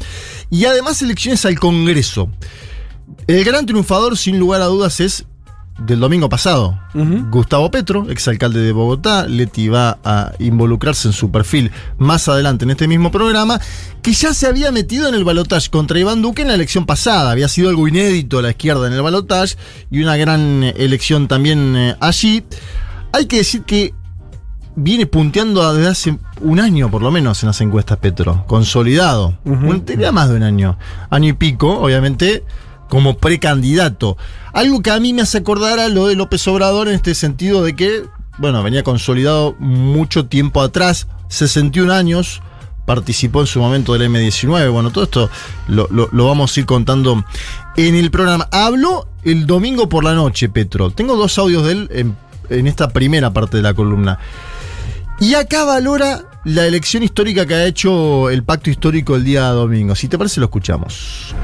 y 0.51 0.65
además 0.65 1.01
elecciones 1.01 1.47
al 1.47 1.61
Congreso. 1.61 2.29
El 3.29 3.45
gran 3.45 3.67
triunfador, 3.67 4.19
sin 4.19 4.41
lugar 4.41 4.63
a 4.63 4.67
dudas, 4.67 4.99
es 4.99 5.27
del 5.79 6.01
domingo 6.01 6.29
pasado. 6.29 6.79
Gustavo 7.31 7.71
Petro, 7.71 8.11
exalcalde 8.11 8.61
de 8.61 8.73
Bogotá, 8.73 9.27
Leti 9.27 9.69
va 9.69 9.99
a 10.05 10.33
involucrarse 10.39 11.09
en 11.09 11.13
su 11.15 11.31
perfil 11.31 11.71
más 11.99 12.29
adelante 12.29 12.65
en 12.65 12.71
este 12.73 12.89
mismo 12.89 13.11
programa, 13.11 13.61
que 14.03 14.13
ya 14.13 14.35
se 14.35 14.47
había 14.47 14.73
metido 14.73 15.09
en 15.09 15.15
el 15.15 15.25
balotaje 15.25 15.71
contra 15.71 15.99
Iván 15.99 16.21
Duque 16.23 16.43
en 16.43 16.49
la 16.49 16.55
elección 16.55 16.85
pasada. 16.87 17.31
Había 17.31 17.49
sido 17.49 17.69
algo 17.69 17.87
inédito 17.89 18.39
a 18.39 18.43
la 18.43 18.51
izquierda 18.51 18.87
en 18.87 18.93
el 18.93 19.03
balotaje 19.03 19.57
y 19.91 20.03
una 20.03 20.17
gran 20.17 20.65
eh, 20.65 20.75
elección 20.79 21.29
también 21.29 21.77
eh, 21.77 21.97
allí. 22.01 22.43
Hay 23.13 23.27
que 23.27 23.39
decir 23.39 23.63
que 23.63 23.95
viene 24.81 25.07
punteando 25.07 25.75
desde 25.75 25.89
hace 25.91 26.19
un 26.41 26.61
año 26.61 26.89
por 26.91 27.03
lo 27.03 27.11
menos 27.11 27.43
en 27.43 27.49
las 27.49 27.61
encuestas 27.61 27.99
Petro, 27.99 28.45
consolidado. 28.47 29.39
Un- 29.45 29.85
tenía 29.85 30.13
más 30.13 30.29
de 30.29 30.37
un 30.37 30.43
año, 30.43 30.79
año 31.11 31.29
y 31.29 31.33
pico, 31.33 31.79
obviamente, 31.81 32.45
como 32.89 33.19
precandidato. 33.19 34.17
Algo 34.53 34.83
que 34.83 34.91
a 34.91 35.01
mí 35.01 35.13
me 35.13 35.23
hace 35.23 35.39
acordar 35.39 35.79
a 35.79 35.89
lo 35.89 36.07
de 36.07 36.17
López 36.17 36.47
Obrador 36.49 36.89
en 36.89 36.95
este 36.95 37.15
sentido 37.15 37.63
de 37.63 37.77
que, 37.77 38.05
bueno, 38.39 38.63
venía 38.63 38.83
consolidado 38.83 39.55
mucho 39.59 40.27
tiempo 40.27 40.63
atrás, 40.63 41.07
61 41.29 41.93
años, 41.93 42.43
participó 42.87 43.43
en 43.43 43.47
su 43.47 43.61
momento 43.61 43.93
del 43.93 44.11
M19, 44.11 44.73
bueno, 44.73 44.91
todo 44.91 45.05
esto 45.05 45.31
lo, 45.69 46.09
vamos 46.11 46.57
a 46.57 46.61
ir 46.61 46.67
contando 46.67 47.23
en 47.77 47.95
el 47.95 48.11
programa. 48.11 48.49
Habló 48.51 49.07
el 49.25 49.47
domingo 49.47 49.89
por 49.89 50.05
la 50.05 50.15
noche, 50.15 50.49
Petro. 50.49 50.91
Tengo 50.91 51.17
dos 51.17 51.39
audios 51.39 51.67
de 51.67 51.73
él 51.73 51.89
en, 51.93 52.17
en 52.49 52.67
esta 52.67 52.89
primera 52.89 53.33
parte 53.33 53.59
de 53.59 53.63
la 53.63 53.75
columna. 53.75 54.19
Y 55.21 55.35
acá 55.35 55.65
valora 55.65 56.25
la 56.45 56.65
elección 56.65 57.03
histórica 57.03 57.45
que 57.45 57.55
ha 57.55 57.67
hecho 57.67 58.31
el 58.31 58.43
pacto 58.45 58.71
histórico 58.71 59.17
el 59.17 59.25
día 59.25 59.49
domingo. 59.49 59.95
Si 59.95 60.09
te 60.09 60.17
parece, 60.17 60.41
lo 60.41 60.47
escuchamos. 60.47 61.35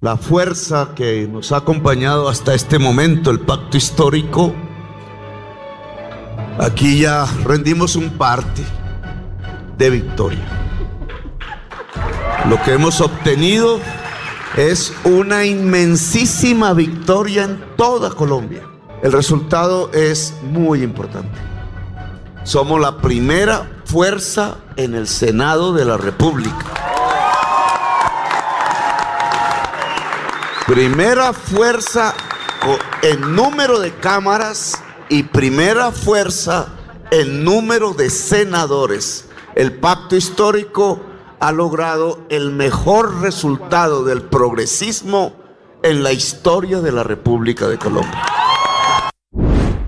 La 0.00 0.16
fuerza 0.16 0.92
que 0.96 1.28
nos 1.30 1.52
ha 1.52 1.58
acompañado 1.58 2.30
hasta 2.30 2.54
este 2.54 2.78
momento, 2.78 3.30
el 3.30 3.40
pacto 3.40 3.76
histórico. 3.76 4.54
Aquí 6.58 7.00
ya 7.00 7.26
rendimos 7.44 7.96
un 7.96 8.08
parte 8.16 8.62
de 9.76 9.90
victoria. 9.90 10.46
Lo 12.48 12.60
que 12.62 12.72
hemos 12.72 13.02
obtenido 13.02 13.78
es 14.56 14.94
una 15.04 15.44
inmensísima 15.44 16.72
victoria 16.72 17.44
en 17.44 17.62
toda 17.76 18.08
Colombia. 18.10 18.62
El 19.02 19.12
resultado 19.12 19.92
es 19.92 20.34
muy 20.42 20.82
importante. 20.82 21.38
Somos 22.42 22.80
la 22.80 22.96
primera 23.02 23.82
fuerza 23.84 24.56
en 24.76 24.94
el 24.94 25.06
Senado 25.06 25.74
de 25.74 25.84
la 25.84 25.98
República. 25.98 26.89
Primera 30.70 31.32
fuerza 31.32 32.14
en 33.02 33.34
número 33.34 33.80
de 33.80 33.92
cámaras 33.92 34.80
y 35.08 35.24
primera 35.24 35.90
fuerza 35.90 36.68
en 37.10 37.42
número 37.42 37.92
de 37.92 38.08
senadores. 38.08 39.28
El 39.56 39.80
pacto 39.80 40.14
histórico 40.14 41.00
ha 41.40 41.50
logrado 41.50 42.20
el 42.28 42.52
mejor 42.52 43.20
resultado 43.20 44.04
del 44.04 44.22
progresismo 44.22 45.34
en 45.82 46.04
la 46.04 46.12
historia 46.12 46.78
de 46.80 46.92
la 46.92 47.02
República 47.02 47.66
de 47.66 47.76
Colombia. 47.76 48.22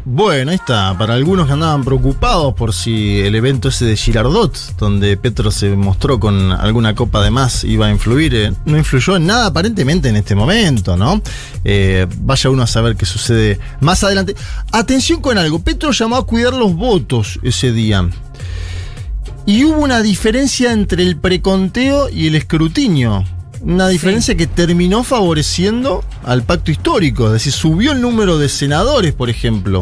Bueno, 0.05 0.51
ahí 0.51 0.57
está. 0.57 0.97
Para 0.99 1.15
algunos 1.15 1.47
que 1.47 1.53
andaban 1.53 1.85
preocupados 1.85 2.55
por 2.55 2.75
si 2.75 3.21
el 3.21 3.37
evento 3.37 3.69
ese 3.69 3.85
de 3.85 3.97
Girardot, 3.97 4.77
donde 4.77 5.17
Petro 5.17 5.53
se 5.53 5.77
mostró 5.77 6.19
con 6.19 6.51
alguna 6.51 6.95
copa 6.97 7.23
de 7.23 7.31
más, 7.31 7.63
iba 7.63 7.87
a 7.87 7.91
influir, 7.91 8.35
eh, 8.35 8.53
no 8.65 8.77
influyó 8.77 9.15
en 9.15 9.27
nada 9.27 9.47
aparentemente 9.47 10.09
en 10.09 10.17
este 10.17 10.35
momento, 10.35 10.97
¿no? 10.97 11.23
Eh, 11.63 12.09
vaya 12.19 12.51
uno 12.51 12.65
a 12.65 12.67
saber 12.67 12.97
qué 12.97 13.07
sucede 13.07 13.61
más 13.81 14.03
adelante. 14.03 14.35
Atención 14.73 15.21
con 15.21 15.39
algo. 15.39 15.61
Petro 15.61 15.93
llamó 15.93 16.17
a 16.17 16.27
cuidar 16.27 16.55
los 16.55 16.75
votos 16.75 17.39
ese 17.45 17.73
día. 17.73 18.09
Y 19.47 19.65
hubo 19.65 19.81
una 19.81 20.03
diferencia 20.03 20.73
entre 20.73 21.05
el 21.05 21.17
preconteo 21.17 22.09
y 22.09 22.27
el 22.27 22.35
escrutinio. 22.35 23.25
Una 23.65 23.89
diferencia 23.89 24.35
que 24.35 24.47
terminó 24.47 25.05
favoreciendo 25.05 26.05
al 26.25 26.43
pacto 26.43 26.71
histórico. 26.71 27.27
Es 27.27 27.33
decir, 27.33 27.53
subió 27.53 27.93
el 27.93 28.01
número 28.01 28.39
de 28.39 28.49
senadores, 28.49 29.13
por 29.15 29.31
ejemplo. 29.31 29.81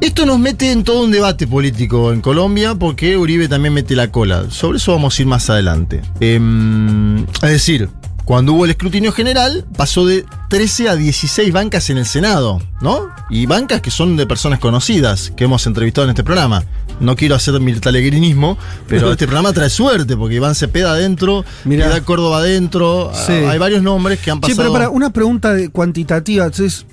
Esto 0.00 0.26
nos 0.26 0.38
mete 0.38 0.70
en 0.70 0.84
todo 0.84 1.04
un 1.04 1.12
debate 1.12 1.46
político 1.46 2.12
en 2.12 2.20
Colombia 2.20 2.74
porque 2.74 3.16
Uribe 3.16 3.48
también 3.48 3.72
mete 3.72 3.94
la 3.94 4.10
cola. 4.10 4.50
Sobre 4.50 4.78
eso 4.78 4.92
vamos 4.92 5.18
a 5.18 5.22
ir 5.22 5.28
más 5.28 5.48
adelante. 5.48 6.02
Em, 6.20 7.24
es 7.24 7.50
decir, 7.50 7.88
cuando 8.24 8.54
hubo 8.54 8.64
el 8.64 8.70
escrutinio 8.70 9.12
general, 9.12 9.66
pasó 9.76 10.06
de 10.06 10.24
13 10.48 10.88
a 10.88 10.96
16 10.96 11.52
bancas 11.52 11.90
en 11.90 11.98
el 11.98 12.06
Senado, 12.06 12.62
¿no? 12.80 13.08
Y 13.28 13.46
bancas 13.46 13.80
que 13.82 13.90
son 13.90 14.16
de 14.16 14.26
personas 14.26 14.58
conocidas, 14.60 15.30
que 15.36 15.44
hemos 15.44 15.66
entrevistado 15.66 16.04
en 16.06 16.10
este 16.10 16.24
programa. 16.24 16.64
No 17.00 17.16
quiero 17.16 17.34
hacer 17.34 17.60
miltalegrinismo, 17.60 18.56
pero 18.88 19.10
este 19.12 19.26
programa 19.26 19.52
trae 19.52 19.68
suerte, 19.68 20.16
porque 20.16 20.36
Iván 20.36 20.54
Cepeda 20.54 20.92
adentro, 20.92 21.44
Mirá. 21.64 22.00
Córdoba 22.02 22.38
adentro, 22.38 23.12
Sí. 23.14 23.32
hay 23.32 23.58
varios 23.58 23.82
nombres 23.82 24.18
que 24.20 24.30
han 24.30 24.38
Sí, 24.38 24.42
pasado. 24.42 24.58
pero 24.62 24.72
para 24.72 24.90
una 24.90 25.10
pregunta 25.10 25.54
cuantitativa, 25.72 26.44
entonces, 26.46 26.86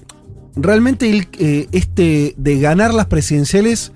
realmente 0.56 1.10
el, 1.10 1.28
eh, 1.40 1.68
este 1.72 2.34
de 2.38 2.60
ganar 2.60 2.94
las 2.94 3.06
presidenciales, 3.06 3.92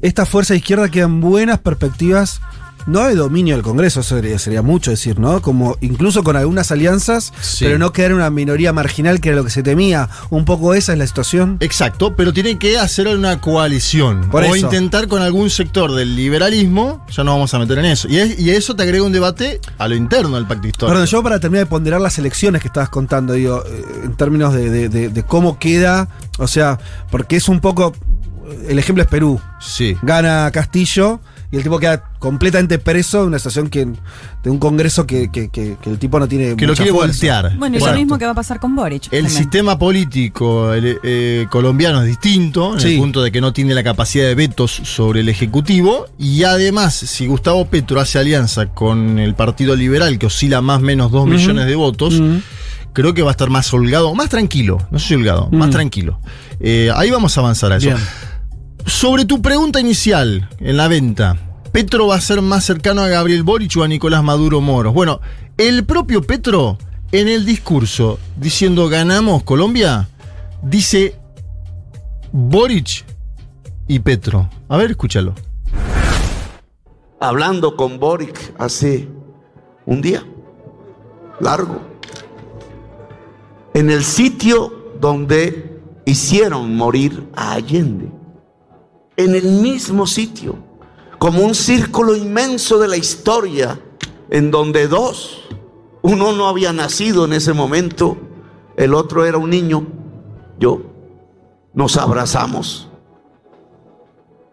esta 0.00 0.24
fuerza 0.26 0.54
de 0.54 0.58
izquierda 0.58 0.88
quedan 0.88 1.20
buenas 1.20 1.58
perspectivas, 1.58 2.40
no 2.86 3.04
de 3.06 3.14
dominio 3.14 3.54
del 3.54 3.62
Congreso, 3.62 4.00
eso 4.00 4.16
sería, 4.16 4.38
sería 4.38 4.62
mucho 4.62 4.90
decir, 4.90 5.18
¿no? 5.18 5.40
Como 5.42 5.76
incluso 5.80 6.22
con 6.22 6.36
algunas 6.36 6.70
alianzas, 6.72 7.32
Sí. 7.40 7.64
pero 7.64 7.78
no 7.78 7.92
quedar 7.92 8.10
en 8.12 8.16
una 8.18 8.30
minoría 8.30 8.72
marginal 8.72 9.20
que 9.20 9.28
era 9.30 9.36
lo 9.36 9.44
que 9.44 9.50
se 9.50 9.62
temía. 9.62 10.08
Un 10.30 10.44
poco 10.44 10.74
esa 10.74 10.92
es 10.92 10.98
la 10.98 11.06
situación. 11.06 11.56
Exacto, 11.60 12.14
pero 12.16 12.32
tiene 12.32 12.58
que 12.58 12.78
hacer 12.78 13.08
una 13.08 13.40
coalición. 13.40 14.28
Por 14.30 14.42
o 14.44 14.54
eso. 14.54 14.56
intentar 14.66 15.08
con 15.08 15.22
algún 15.22 15.50
sector 15.50 15.94
del 15.94 16.16
liberalismo, 16.16 17.04
ya 17.10 17.24
no 17.24 17.32
vamos 17.32 17.52
a 17.54 17.58
meter 17.58 17.78
en 17.78 17.84
eso. 17.86 18.08
Y, 18.08 18.18
es- 18.18 18.38
y 18.38 18.50
eso 18.50 18.74
te 18.74 18.82
agrega 18.82 19.04
un 19.04 19.12
debate 19.12 19.60
a 19.78 19.88
lo 19.88 19.94
interno 19.94 20.36
del 20.36 20.46
pacto 20.46 20.66
histórico. 20.68 20.92
Perdón, 20.92 21.06
yo 21.06 21.22
para 21.22 21.38
terminar 21.40 21.66
de 21.66 21.70
ponderar 21.70 22.00
las 22.00 22.18
elecciones 22.18 22.60
que 22.62 22.68
estabas 22.68 22.88
contando, 22.88 23.32
digo, 23.34 23.62
eh, 23.66 23.84
en 24.04 24.16
términos 24.16 24.54
de, 24.54 24.70
de- 24.70 24.88
de- 24.88 25.08
de 25.08 25.22
cómo 25.22 25.58
queda, 25.58 26.08
o 26.38 26.46
sea, 26.48 26.78
porque 27.10 27.36
es 27.36 27.48
un 27.48 27.60
poco, 27.60 27.94
el 28.68 28.78
ejemplo 28.78 29.02
es 29.02 29.08
Perú, 29.08 29.40
Sí. 29.60 29.96
gana 30.02 30.50
Castillo 30.52 31.20
y 31.52 31.56
el 31.58 31.62
tipo 31.62 31.78
queda 31.78 32.02
completamente 32.18 32.78
preso 32.80 33.20
de 33.20 33.26
una 33.28 33.38
situación 33.38 33.68
que, 33.68 33.86
de 34.42 34.50
un 34.50 34.58
congreso 34.58 35.06
que, 35.06 35.30
que- 35.30 35.50
que- 35.50 35.76
que 35.80 35.90
el 35.90 35.98
tipo 35.98 36.18
no 36.18 36.26
tiene 36.26 36.56
Que 36.56 36.66
lo 36.66 36.72
mucha 36.72 36.82
quiere 36.82 36.96
fuerza. 36.96 37.12
voltear. 37.12 37.56
Bueno, 37.58 37.76
y 37.76 37.80
lo 37.80 37.92
mismo 37.94 38.18
que 38.18 38.24
va 38.24 38.30
a 38.32 38.34
pasar 38.34 38.58
con 38.58 38.74
Boric. 38.74 39.04
El 39.12 39.24
también. 39.24 39.30
sistema 39.30 39.78
político 39.78 40.72
el, 40.72 40.98
eh, 41.02 41.46
colombiano 41.50 42.00
es 42.00 42.08
distinto, 42.08 42.74
en 42.74 42.80
Sí. 42.80 42.94
el 42.94 42.98
punto 43.00 43.22
de 43.22 43.30
que 43.30 43.40
no 43.40 43.52
tiene 43.52 43.74
la 43.74 43.84
capacidad 43.84 44.26
de 44.26 44.34
vetos 44.34 44.70
sobre 44.84 45.20
el 45.20 45.28
Ejecutivo. 45.28 46.06
Y 46.18 46.44
además, 46.44 46.94
si 46.94 47.26
Gustavo 47.26 47.66
Petro 47.66 48.00
hace 48.00 48.18
alianza 48.18 48.66
con 48.70 49.18
el 49.18 49.34
Partido 49.34 49.76
Liberal, 49.76 50.18
que 50.18 50.26
oscila 50.26 50.62
más 50.62 50.78
o 50.78 50.82
menos 50.82 51.12
2 51.12 51.22
Ujú. 51.24 51.30
millones 51.34 51.66
de 51.66 51.74
votos, 51.74 52.20
creo 52.94 53.14
que 53.14 53.22
va 53.22 53.30
a 53.30 53.32
estar 53.32 53.50
más 53.50 53.72
holgado, 53.74 54.14
más 54.14 54.28
tranquilo, 54.30 54.78
no 54.90 54.98
sé 54.98 55.08
si 55.08 55.14
holgado, 55.14 55.48
más 55.50 55.70
tranquilo. 55.70 56.18
Eh, 56.60 56.90
ahí 56.94 57.10
vamos 57.10 57.36
a 57.36 57.40
avanzar 57.40 57.72
a 57.72 57.76
eso. 57.76 57.86
Bien. 57.88 57.98
Sobre 58.86 59.24
tu 59.24 59.42
pregunta 59.42 59.80
inicial 59.80 60.48
en 60.58 60.76
la 60.76 60.88
venta, 60.88 61.36
¿Petro 61.72 62.06
va 62.08 62.16
a 62.16 62.20
ser 62.20 62.42
más 62.42 62.64
cercano 62.64 63.02
a 63.02 63.08
Gabriel 63.08 63.42
Boric 63.42 63.76
o 63.76 63.82
a 63.82 63.88
Nicolás 63.88 64.22
Maduro 64.22 64.60
Moros? 64.60 64.92
Bueno, 64.92 65.20
el 65.56 65.84
propio 65.84 66.22
Petro, 66.22 66.78
en 67.12 67.28
el 67.28 67.44
discurso 67.46 68.18
diciendo 68.36 68.88
ganamos 68.88 69.42
Colombia, 69.42 70.08
dice 70.62 71.16
Boric 72.32 73.04
y 73.88 73.98
Petro. 74.00 74.48
A 74.68 74.76
ver, 74.76 74.92
escúchalo. 74.92 75.34
hablando 77.20 77.76
con 77.76 78.00
Boric 78.00 78.52
hace 78.58 79.08
un 79.86 80.02
día 80.02 80.24
largo, 81.40 81.80
en 83.74 83.90
el 83.90 84.04
sitio 84.04 84.92
donde 85.00 85.80
hicieron 86.04 86.76
morir 86.76 87.28
a 87.34 87.52
Allende, 87.52 88.10
en 89.16 89.34
el 89.34 89.44
mismo 89.44 90.06
sitio, 90.06 90.56
como 91.18 91.42
un 91.42 91.54
círculo 91.54 92.16
inmenso 92.16 92.78
de 92.78 92.88
la 92.88 92.96
historia, 92.96 93.80
en 94.30 94.50
donde 94.50 94.88
dos, 94.88 95.48
uno 96.02 96.32
no 96.32 96.48
había 96.48 96.72
nacido 96.72 97.24
en 97.24 97.32
ese 97.32 97.52
momento, 97.52 98.16
el 98.76 98.94
otro 98.94 99.24
era 99.24 99.38
un 99.38 99.50
niño, 99.50 99.86
yo, 100.58 100.82
nos 101.74 101.96
abrazamos. 101.96 102.88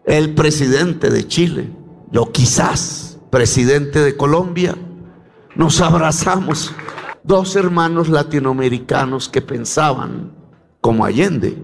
El 0.04 0.34
presidente 0.34 1.10
de 1.10 1.26
Chile, 1.26 1.70
yo 2.10 2.30
quizás 2.32 3.18
presidente 3.30 4.00
de 4.00 4.16
Colombia, 4.16 4.76
nos 5.54 5.80
abrazamos. 5.80 6.72
Dos 7.22 7.54
hermanos 7.56 8.08
latinoamericanos 8.08 9.28
que 9.28 9.42
pensaban 9.42 10.32
como 10.80 11.04
Allende. 11.04 11.62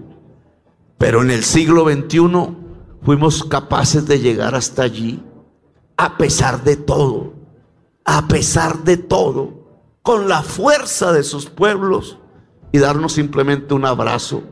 Pero 0.97 1.21
en 1.21 1.31
el 1.31 1.43
siglo 1.43 1.85
XXI 1.89 2.66
fuimos 3.07 3.45
capaces 3.45 4.05
de 4.05 4.19
llegar 4.19 4.53
hasta 4.53 4.83
allí 4.83 5.23
a 5.95 6.17
pesar 6.17 6.65
de 6.65 6.75
todo, 6.75 7.35
a 8.03 8.27
pesar 8.27 8.83
de 8.83 8.97
todo, 8.97 9.85
con 10.03 10.27
la 10.27 10.43
fuerza 10.43 11.13
de 11.13 11.23
sus 11.23 11.45
pueblos 11.45 12.17
y 12.73 12.79
darnos 12.79 13.13
simplemente 13.13 13.73
un 13.73 13.85
abrazo 13.85 14.43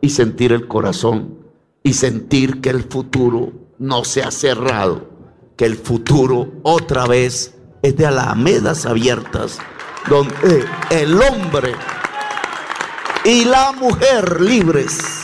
y 0.00 0.10
sentir 0.10 0.52
el 0.52 0.68
corazón 0.68 1.40
y 1.82 1.94
sentir 1.94 2.60
que 2.60 2.70
el 2.70 2.84
futuro 2.84 3.52
no 3.80 4.04
se 4.04 4.22
ha 4.22 4.30
cerrado, 4.30 5.10
que 5.56 5.64
el 5.64 5.74
futuro 5.74 6.52
otra 6.62 7.08
vez 7.08 7.56
es 7.82 7.96
de 7.96 8.06
alamedas 8.06 8.86
abiertas, 8.86 9.58
donde 10.08 10.64
el 10.90 11.20
hombre 11.20 11.72
y 13.24 13.44
la 13.44 13.72
mujer 13.72 14.40
libres 14.40 15.23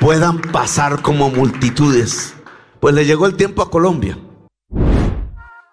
puedan 0.00 0.40
pasar 0.40 1.02
como 1.02 1.30
multitudes. 1.30 2.34
Pues 2.80 2.94
le 2.94 3.04
llegó 3.04 3.26
el 3.26 3.34
tiempo 3.36 3.62
a 3.62 3.70
Colombia. 3.70 4.18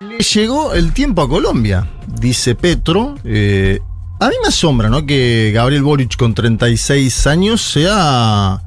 Le 0.01 0.19
llegó 0.19 0.73
el 0.73 0.93
tiempo 0.93 1.21
a 1.21 1.29
Colombia, 1.29 1.87
dice 2.19 2.55
Petro. 2.55 3.15
Eh, 3.23 3.79
a 4.19 4.29
mí 4.29 4.35
me 4.41 4.47
asombra, 4.47 4.89
¿no? 4.89 5.05
Que 5.05 5.51
Gabriel 5.53 5.83
Boric 5.83 6.15
con 6.17 6.33
36 6.33 7.27
años 7.27 7.61
sea 7.61 8.61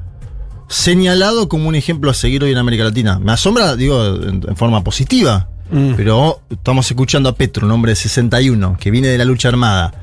señalado 0.67 1.47
como 1.47 1.69
un 1.69 1.75
ejemplo 1.75 2.11
a 2.11 2.13
seguir 2.13 2.43
hoy 2.43 2.51
en 2.51 2.57
América 2.57 2.83
Latina. 2.83 3.19
Me 3.19 3.31
asombra, 3.31 3.75
digo, 3.75 4.03
en, 4.05 4.43
en 4.47 4.55
forma 4.55 4.83
positiva. 4.83 5.49
Mm. 5.71 5.93
Pero 5.95 6.41
estamos 6.49 6.89
escuchando 6.89 7.29
a 7.29 7.35
Petro, 7.35 7.65
un 7.65 7.71
hombre 7.71 7.91
de 7.91 7.95
61, 7.97 8.77
que 8.79 8.91
viene 8.91 9.07
de 9.07 9.17
la 9.17 9.25
lucha 9.25 9.49
armada. 9.49 9.93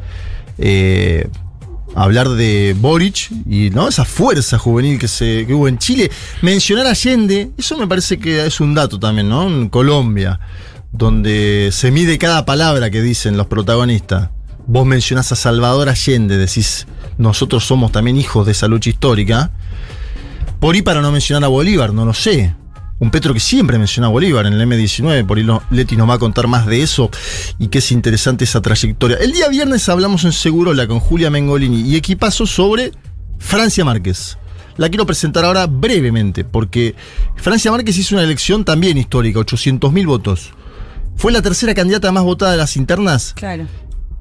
eh, 0.59 1.29
hablar 1.95 2.29
de 2.31 2.75
Boric 2.79 3.31
y 3.49 3.71
¿no? 3.71 3.89
esa 3.89 4.05
fuerza 4.05 4.59
juvenil 4.59 4.99
que, 4.99 5.09
se, 5.09 5.47
que 5.47 5.55
hubo 5.55 5.69
en 5.69 5.79
Chile. 5.79 6.11
Mencionar 6.43 6.87
a 6.87 6.91
Allende, 6.91 7.51
eso 7.57 7.77
me 7.79 7.87
parece 7.87 8.19
que 8.19 8.45
es 8.45 8.61
un 8.61 8.75
dato 8.75 8.99
también, 8.99 9.29
¿no? 9.29 9.47
En 9.47 9.69
Colombia, 9.69 10.41
donde 10.93 11.71
se 11.73 11.91
mide 11.91 12.19
cada 12.19 12.45
palabra 12.45 12.91
que 12.91 13.03
dicen 13.03 13.37
los 13.37 13.47
protagonistas. 13.47 14.31
Vos 14.67 14.87
mencionás 14.87 15.31
a 15.33 15.37
Salvador 15.37 15.89
Allende, 15.89 16.37
decís, 16.37 16.87
nosotros 17.19 17.65
somos 17.65 17.93
también 17.93 18.17
hijos 18.17 18.47
de 18.47 18.53
esa 18.53 18.67
lucha 18.67 18.91
histórica. 18.91 19.51
Por 20.59 20.75
ahí 20.75 20.83
para 20.83 21.03
no 21.03 21.13
mencionar 21.13 21.45
a 21.45 21.49
Bolívar, 21.49 21.93
no 21.93 22.05
lo 22.05 22.15
sé. 22.15 22.55
Un 23.05 23.11
Petro 23.11 23.35
que 23.35 23.41
siempre 23.41 23.77
menciona 23.79 24.07
a 24.07 24.11
Bolívar 24.11 24.47
en 24.47 24.55
el 24.55 24.67
M19, 24.67 25.27
por 25.27 25.37
ahí 25.37 25.45
lo- 25.45 25.63
Leti 25.71 25.95
nos 25.95 26.09
va 26.09 26.15
a 26.15 26.19
contar 26.19 26.47
más 26.47 26.65
de 26.67 26.81
eso 26.83 27.11
y 27.59 27.69
que 27.69 27.79
es 27.79 27.93
interesante 27.93 28.45
esa 28.45 28.63
trayectoria. 28.63 29.19
El 29.19 29.33
día 29.33 29.47
viernes 29.49 29.87
hablamos 29.91 30.25
en 30.25 30.33
Segurola 30.33 30.87
con 30.87 31.01
Julia 31.01 31.29
Mengolini 31.29 31.83
y 31.83 31.97
equipazo 31.97 32.47
sobre 32.47 32.93
Francia 33.39 33.85
Márquez. 33.85 34.39
La 34.79 34.89
quiero 34.89 35.05
presentar 35.05 35.45
ahora 35.45 35.67
brevemente, 35.67 36.45
porque 36.45 36.95
Francia 37.37 37.71
Márquez 37.71 37.99
hizo 37.99 38.15
una 38.15 38.25
elección 38.25 38.65
también 38.65 38.97
histórica, 38.97 39.39
800.000 39.41 40.07
votos. 40.07 40.53
Fue 41.15 41.31
la 41.31 41.43
tercera 41.43 41.75
candidata 41.75 42.11
más 42.11 42.25
votada 42.25 42.53
de 42.53 42.57
las 42.57 42.75
internas 42.79 43.35
Claro. 43.37 43.67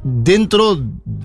dentro 0.03 0.75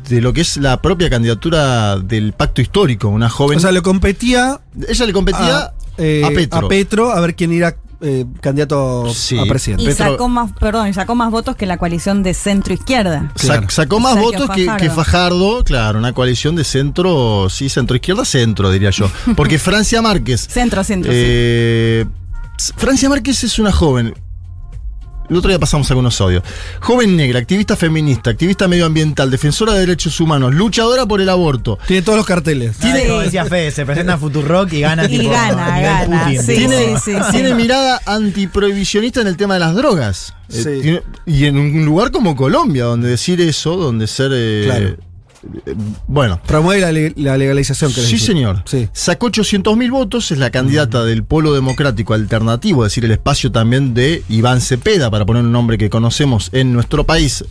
de 0.09 0.21
lo 0.21 0.33
que 0.33 0.43
es 0.43 0.57
la 0.59 0.81
propia 0.81 1.11
candidatura 1.11 1.99
del 1.99 2.33
pacto 2.35 2.63
histórico, 2.63 3.09
una 3.09 3.29
joven... 3.29 3.59
O 3.59 3.61
sea, 3.61 3.73
le 3.73 3.83
competía 3.83 4.61
ella 4.89 5.05
le 5.07 5.13
competía 5.13 5.59
a, 5.59 5.75
eh, 5.99 6.23
a 6.25 6.29
Petro. 6.31 6.59
a 6.67 6.69
Petro 6.69 7.13
a 7.13 7.21
ver 7.21 7.35
quién 7.35 7.53
era 7.53 7.77
eh, 8.01 8.25
candidato 8.41 9.13
Sí. 9.13 9.37
a 9.39 9.45
presidente. 9.45 9.83
Y 9.83 9.87
Petro- 9.89 10.13
sacó 10.13 10.29
más, 10.29 10.53
perdón, 10.53 10.87
y 10.89 10.95
sacó 10.95 11.17
más 11.17 11.31
votos 11.33 11.57
que 11.57 11.67
la 11.67 11.79
coalición 11.79 12.23
de 12.23 12.33
centro 12.33 12.73
izquierda. 12.73 13.33
Sac-. 13.35 13.71
Sacó 13.71 13.99
más 13.99 14.17
votos 14.17 14.49
que, 14.51 14.67
Fajardo. 14.67 14.77
que 14.85 14.91
Fajardo, 14.91 15.65
claro, 15.65 15.99
una 15.99 16.13
coalición 16.13 16.55
de 16.55 16.63
centro, 16.65 17.49
sí, 17.51 17.69
centro 17.69 17.97
izquierda, 17.97 18.25
centro, 18.25 18.71
diría 18.71 18.91
yo. 18.91 19.11
Porque 19.37 19.59
Francia 19.59 20.01
Márquez. 20.01 20.47
Centro, 20.49 20.85
centro, 20.85 21.11
eh, 21.13 22.07
Francia 22.77 23.09
Márquez 23.09 23.43
es 23.45 23.59
una 23.59 23.73
joven. 23.73 24.15
El 25.29 25.37
otro 25.37 25.49
día 25.51 25.59
pasamos 25.59 25.91
algunos 25.91 26.21
audios. 26.21 26.43
Joven 26.81 27.17
negra, 27.17 27.39
activista 27.39 27.77
feminista, 27.77 28.31
activista 28.31 28.67
medioambiental, 28.69 29.31
defensora 29.31 29.75
de 29.75 29.81
derechos 29.81 30.19
humanos, 30.21 30.55
luchadora 30.55 31.05
por 31.07 31.21
el 31.21 31.29
aborto. 31.29 31.79
Tiene 31.87 32.03
todos 32.03 32.17
los 32.19 32.27
carteles. 32.27 32.77
Tiene, 32.79 33.03
Sí. 33.03 33.07
como 33.09 33.21
decía 33.21 33.45
Fede, 33.45 33.71
se 33.71 33.85
presenta 33.85 34.15
en 34.15 34.21
Futurock 34.21 34.73
y 34.73 34.81
gana 34.81 35.05
Y 35.05 35.19
tipo, 35.19 35.31
gana, 35.31 35.75
a 35.77 35.81
gana, 35.81 36.25
Putin, 36.25 36.43
sí, 36.43 36.55
tiene, 36.57 36.99
sí, 37.05 37.13
sí, 37.13 37.31
tiene 37.31 37.49
sí. 37.51 37.55
mirada 37.55 38.01
antiprohibicionista 38.07 39.21
en 39.21 39.27
el 39.27 39.37
tema 39.37 39.55
de 39.55 39.61
las 39.61 39.75
drogas. 39.75 40.35
Eh, 40.51 40.81
tiene- 40.83 41.03
y 41.27 41.45
en 41.45 41.59
un 41.59 41.85
lugar 41.85 42.11
como 42.11 42.35
Colombia, 42.35 42.85
donde 42.85 43.09
decir 43.09 43.41
eso, 43.41 43.77
donde 43.77 44.07
ser. 44.07 44.31
eh, 44.35 44.63
Claro. 44.65 44.97
Bueno. 46.07 46.41
Promueve 46.47 46.81
la, 46.81 46.93
le- 46.93 47.13
la 47.17 47.37
legalización. 47.37 47.91
Sí, 47.91 48.01
decir. 48.01 48.21
señor. 48.21 48.63
Sí. 48.67 48.89
Sacó 48.93 49.29
800.000 49.31 49.91
votos, 49.91 50.31
es 50.31 50.39
la 50.39 50.51
candidata 50.51 51.05
del 51.05 51.25
Polo 51.25 51.53
Democrático 51.55 52.15
Alternativo, 52.15 52.85
es 52.85 52.93
decir, 52.93 53.05
el 53.05 53.13
espacio 53.13 53.53
también 53.53 53.95
de 53.95 54.23
Iván 54.29 54.61
Cepeda, 54.61 55.11
para 55.11 55.25
poner 55.27 55.45
un 55.45 55.53
nombre 55.53 55.79
que 55.79 55.91
conocemos 55.91 56.51
en 56.53 56.73
nuestro 56.73 57.05
país. 57.05 57.45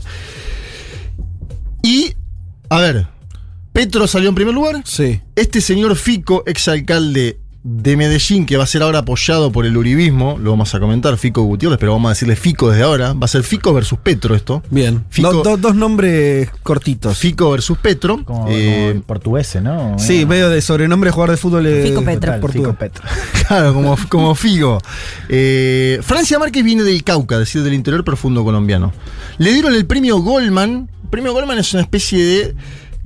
Y, 1.83 2.13
a 2.69 2.79
ver, 2.79 3.07
Petro 3.73 4.07
salió 4.07 4.29
en 4.29 4.35
primer 4.35 4.53
lugar. 4.53 4.81
Sí. 4.85 5.21
Este 5.35 5.61
señor 5.61 5.95
Fico, 5.95 6.43
exalcalde 6.47 7.39
de 7.69 7.97
Medellín, 7.97 8.45
que 8.45 8.55
va 8.55 8.63
a 8.63 8.67
ser 8.67 8.81
ahora 8.81 8.99
apoyado 8.99 9.51
por 9.51 9.65
el 9.65 9.75
uribismo, 9.75 10.37
lo 10.41 10.51
vamos 10.51 10.73
a 10.73 10.79
comentar, 10.79 11.17
Fico 11.17 11.41
Gutiérrez, 11.43 11.77
pero 11.77 11.91
vamos 11.91 12.07
a 12.07 12.13
decirle 12.13 12.37
Fico 12.37 12.69
desde 12.69 12.83
ahora. 12.83 13.11
Va 13.11 13.25
a 13.25 13.27
ser 13.27 13.43
Fico 13.43 13.73
versus 13.73 13.99
Petro 13.99 14.35
esto. 14.35 14.63
Bien. 14.69 15.03
Fico- 15.09 15.33
Do- 15.33 15.43
do- 15.43 15.57
dos 15.57 15.75
nombres 15.75 16.49
cortitos. 16.63 17.17
Fico 17.17 17.51
versus 17.51 17.77
Petro. 17.77 18.23
Como, 18.23 18.45
Eh, 18.49 18.91
como 18.93 19.01
portugués, 19.03 19.57
¿no? 19.61 19.99
Sí, 19.99 20.25
medio 20.25 20.49
de 20.49 20.61
sobrenombre 20.61 21.11
jugador 21.11 21.31
de 21.31 21.37
fútbol. 21.37 21.65
eh, 21.67 21.83
Fico 21.83 22.01
Petro. 22.05 22.21
Total, 22.21 22.39
portugués. 22.39 22.67
Fico 22.67 22.79
Petro. 22.79 23.03
Claro, 23.47 23.73
como, 23.73 23.97
como 24.09 24.33
Figo. 24.35 24.77
Eh, 25.29 25.99
Francia 26.03 26.39
Márquez 26.39 26.63
viene 26.63 26.83
del 26.83 27.03
Cauca, 27.03 27.35
es 27.35 27.39
decir, 27.41 27.63
del 27.63 27.73
interior 27.73 28.03
profundo 28.03 28.43
colombiano. 28.43 28.93
Le 29.37 29.51
dieron 29.53 29.73
el 29.73 29.85
premio 29.85 30.19
Goldman. 30.19 30.89
El 31.03 31.09
premio 31.09 31.33
Goldman 31.33 31.57
es 31.59 31.73
una 31.73 31.81
especie 31.83 32.23
de 32.23 32.55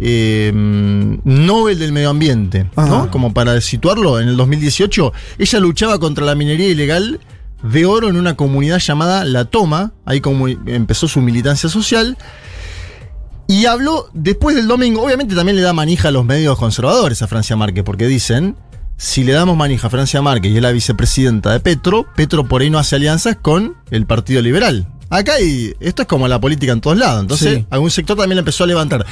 eh, 0.03 0.51
Nobel 0.53 1.77
del 1.79 1.91
Medio 1.91 2.09
Ambiente, 2.09 2.65
¿no? 2.75 3.11
Como 3.11 3.33
para 3.33 3.59
situarlo, 3.61 4.19
en 4.19 4.27
el 4.29 4.35
2018, 4.35 5.13
ella 5.37 5.59
luchaba 5.59 5.99
contra 5.99 6.25
la 6.25 6.33
minería 6.35 6.67
ilegal 6.69 7.19
de 7.63 7.85
oro 7.85 8.09
en 8.09 8.15
una 8.17 8.35
comunidad 8.35 8.79
llamada 8.79 9.23
La 9.23 9.45
Toma. 9.45 9.93
Ahí 10.05 10.19
como 10.19 10.47
empezó 10.47 11.07
su 11.07 11.21
militancia 11.21 11.69
social. 11.69 12.17
Y 13.47 13.65
habló 13.65 14.09
después 14.13 14.55
del 14.55 14.67
domingo, 14.67 15.03
obviamente 15.03 15.35
también 15.35 15.57
le 15.57 15.61
da 15.61 15.73
manija 15.73 16.07
a 16.07 16.11
los 16.11 16.25
medios 16.25 16.57
conservadores 16.57 17.21
a 17.21 17.27
Francia 17.27 17.55
Márquez, 17.57 17.83
porque 17.83 18.07
dicen, 18.07 18.55
si 18.95 19.23
le 19.25 19.33
damos 19.33 19.57
manija 19.57 19.87
a 19.87 19.89
Francia 19.89 20.21
Márquez 20.21 20.53
y 20.53 20.55
es 20.55 20.61
la 20.61 20.71
vicepresidenta 20.71 21.51
de 21.51 21.59
Petro, 21.59 22.05
Petro 22.15 22.47
por 22.47 22.61
ahí 22.61 22.69
no 22.69 22.79
hace 22.79 22.95
alianzas 22.95 23.35
con 23.41 23.75
el 23.91 24.05
Partido 24.05 24.41
Liberal. 24.41 24.87
Acá 25.09 25.33
hay, 25.33 25.73
esto 25.81 26.03
es 26.03 26.07
como 26.07 26.29
la 26.29 26.39
política 26.39 26.71
en 26.71 26.79
todos 26.79 26.97
lados, 26.97 27.21
entonces 27.21 27.57
Sí. 27.57 27.65
algún 27.69 27.91
sector 27.91 28.15
también 28.15 28.37
la 28.37 28.39
empezó 28.41 28.63
a 28.63 28.67
levantar. 28.67 29.05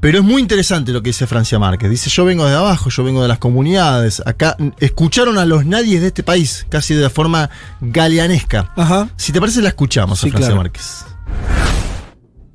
Pero 0.00 0.18
es 0.18 0.24
muy 0.24 0.42
interesante 0.42 0.92
lo 0.92 1.02
que 1.02 1.08
dice 1.08 1.26
Francia 1.26 1.58
Márquez. 1.58 1.90
Dice, 1.90 2.10
yo 2.10 2.24
vengo 2.24 2.46
de 2.46 2.54
abajo, 2.54 2.90
yo 2.90 3.02
vengo 3.02 3.22
de 3.22 3.28
las 3.28 3.38
comunidades. 3.38 4.22
Acá 4.26 4.56
escucharon 4.78 5.38
a 5.38 5.44
los 5.44 5.64
nadies 5.64 6.00
de 6.02 6.08
este 6.08 6.22
país, 6.22 6.66
casi 6.68 6.94
de 6.94 7.08
forma 7.10 7.50
galeanesca. 7.80 8.72
Ajá. 8.76 9.08
Si 9.16 9.32
te 9.32 9.40
parece, 9.40 9.62
la 9.62 9.68
escuchamos 9.70 10.20
Sí, 10.20 10.28
a 10.28 10.30
Francia 10.30 10.48
claro. 10.48 10.62
Márquez. 10.62 11.04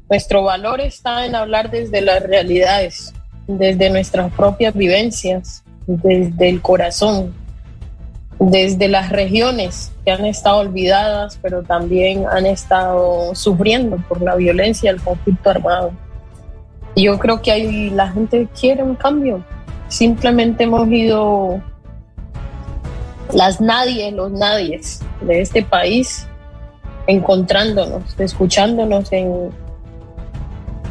Nuestro 0.10 0.44
valor 0.44 0.82
está 0.82 1.26
en 1.26 1.36
hablar 1.36 1.72
desde 1.72 2.02
las 2.02 2.22
realidades, 2.22 3.14
desde 3.48 3.90
nuestras 3.90 4.32
propias 4.34 4.74
vivencias, 4.74 5.64
desde 5.88 6.50
el 6.50 6.62
corazón, 6.62 7.34
desde 8.40 8.88
las 8.88 9.10
regiones 9.10 9.92
que 10.04 10.12
han 10.12 10.26
estado 10.26 10.58
olvidadas, 10.58 11.40
pero 11.42 11.64
también 11.64 12.26
han 12.30 12.46
estado 12.46 13.34
sufriendo 13.36 13.98
por 14.10 14.22
la 14.22 14.36
violencia 14.36 14.92
del 14.92 15.02
conflicto 15.02 15.50
armado. 15.50 15.94
Yo 16.96 17.18
creo 17.20 17.42
que 17.42 17.52
ahí 17.52 17.90
la 17.90 18.10
gente 18.10 18.48
quiere 18.60 18.84
un 18.84 18.96
cambio. 18.96 19.44
Simplemente 19.88 20.64
hemos 20.64 20.88
ido 20.90 21.62
las 23.34 23.62
nadie, 23.62 24.12
los 24.12 24.32
nadies 24.32 25.02
de 25.22 25.42
este 25.42 25.64
país 25.64 26.28
encontrándonos, 27.08 28.20
escuchándonos 28.20 29.12
en, 29.12 29.50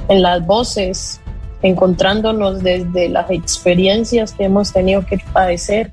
en 0.09 0.23
las 0.23 0.45
voces, 0.45 1.21
encontrándonos 1.63 2.63
desde 2.63 3.09
las 3.09 3.31
experiencias 3.31 4.33
que 4.33 4.45
hemos 4.45 4.73
tenido 4.73 5.05
que 5.05 5.19
padecer. 5.33 5.93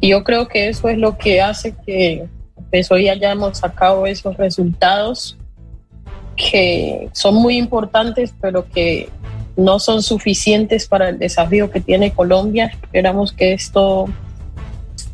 Y 0.00 0.10
yo 0.10 0.24
creo 0.24 0.48
que 0.48 0.68
eso 0.68 0.88
es 0.88 0.98
lo 0.98 1.16
que 1.16 1.40
hace 1.40 1.74
que 1.86 2.28
pues, 2.70 2.90
hoy 2.90 3.08
hayamos 3.08 3.58
sacado 3.58 4.06
esos 4.06 4.36
resultados 4.36 5.36
que 6.36 7.08
son 7.12 7.34
muy 7.34 7.56
importantes, 7.56 8.34
pero 8.40 8.66
que 8.68 9.10
no 9.56 9.78
son 9.78 10.02
suficientes 10.02 10.86
para 10.86 11.08
el 11.08 11.18
desafío 11.18 11.70
que 11.70 11.80
tiene 11.80 12.12
Colombia. 12.12 12.70
Esperamos 12.82 13.32
que 13.32 13.52
esto 13.52 14.06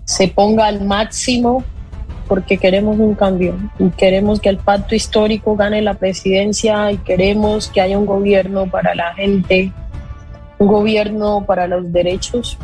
se 0.04 0.28
ponga 0.28 0.66
al 0.66 0.84
máximo 0.84 1.64
porque 2.28 2.58
queremos 2.58 2.98
un 2.98 3.14
cambio 3.14 3.56
y 3.78 3.90
queremos 3.90 4.40
que 4.40 4.48
el 4.48 4.58
pacto 4.58 4.94
histórico 4.94 5.56
gane 5.56 5.80
la 5.82 5.94
presidencia 5.94 6.90
y 6.90 6.98
queremos 6.98 7.68
que 7.68 7.80
haya 7.80 7.98
un 7.98 8.06
gobierno 8.06 8.66
para 8.66 8.94
la 8.94 9.14
gente, 9.14 9.72
un 10.58 10.66
gobierno 10.66 11.44
para 11.46 11.66
los 11.66 11.92
derechos, 11.92 12.58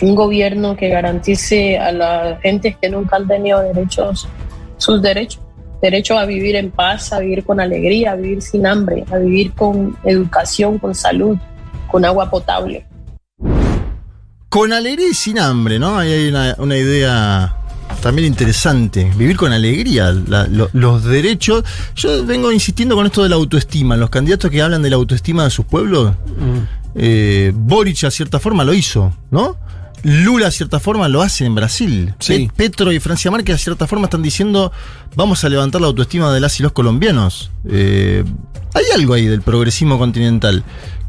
un 0.00 0.14
gobierno 0.14 0.76
que 0.76 0.88
garantice 0.88 1.78
a 1.78 1.92
la 1.92 2.38
gente 2.42 2.76
que 2.80 2.88
nunca 2.88 3.16
han 3.16 3.28
tenido 3.28 3.60
derechos 3.60 4.28
sus 4.78 5.00
derechos, 5.00 5.40
derecho 5.82 6.18
a 6.18 6.24
vivir 6.24 6.56
en 6.56 6.70
paz, 6.70 7.12
a 7.12 7.20
vivir 7.20 7.44
con 7.44 7.60
alegría, 7.60 8.12
a 8.12 8.16
vivir 8.16 8.42
sin 8.42 8.66
hambre, 8.66 9.04
a 9.12 9.18
vivir 9.18 9.52
con 9.52 9.96
educación, 10.04 10.78
con 10.78 10.94
salud, 10.94 11.36
con 11.90 12.04
agua 12.04 12.30
potable. 12.30 12.86
Con 14.48 14.72
alegría 14.72 15.08
y 15.10 15.14
sin 15.14 15.38
hambre, 15.38 15.78
¿no? 15.78 15.98
Ahí 15.98 16.12
hay 16.12 16.28
una, 16.28 16.54
una 16.58 16.76
idea 16.76 17.56
también 18.00 18.26
interesante. 18.28 19.10
Vivir 19.16 19.36
con 19.36 19.52
alegría, 19.52 20.12
la- 20.26 20.46
lo- 20.46 20.70
los 20.72 21.04
derechos. 21.04 21.64
Yo 21.94 22.24
vengo 22.24 22.50
insistiendo 22.52 22.94
con 22.96 23.04
esto 23.06 23.22
de 23.22 23.28
la 23.28 23.36
autoestima. 23.36 23.96
Los 23.96 24.08
candidatos 24.10 24.50
que 24.50 24.62
hablan 24.62 24.82
de 24.82 24.90
la 24.90 24.96
autoestima 24.96 25.44
de 25.44 25.50
sus 25.50 25.66
pueblos, 25.66 26.12
eh, 26.94 27.52
Boric 27.54 28.04
a 28.04 28.10
cierta 28.10 28.38
forma 28.40 28.64
lo 28.64 28.72
hizo, 28.72 29.12
¿no? 29.30 29.56
Lula 30.06 30.46
a 30.46 30.50
cierta 30.52 30.78
forma 30.78 31.08
lo 31.08 31.20
hace 31.20 31.44
en 31.44 31.56
Brasil. 31.56 32.14
Sí. 32.20 32.48
Petro 32.54 32.92
y 32.92 33.00
Francia 33.00 33.28
Márquez 33.28 33.56
a 33.56 33.58
cierta 33.58 33.88
forma 33.88 34.04
están 34.04 34.22
diciendo 34.22 34.70
vamos 35.16 35.42
a 35.42 35.48
levantar 35.48 35.80
la 35.80 35.88
autoestima 35.88 36.32
de 36.32 36.38
las 36.38 36.60
y 36.60 36.62
los 36.62 36.70
colombianos. 36.70 37.50
Eh, 37.68 38.22
hay 38.74 38.84
algo 38.94 39.14
ahí 39.14 39.26
del 39.26 39.42
progresismo 39.42 39.98
continental 39.98 40.62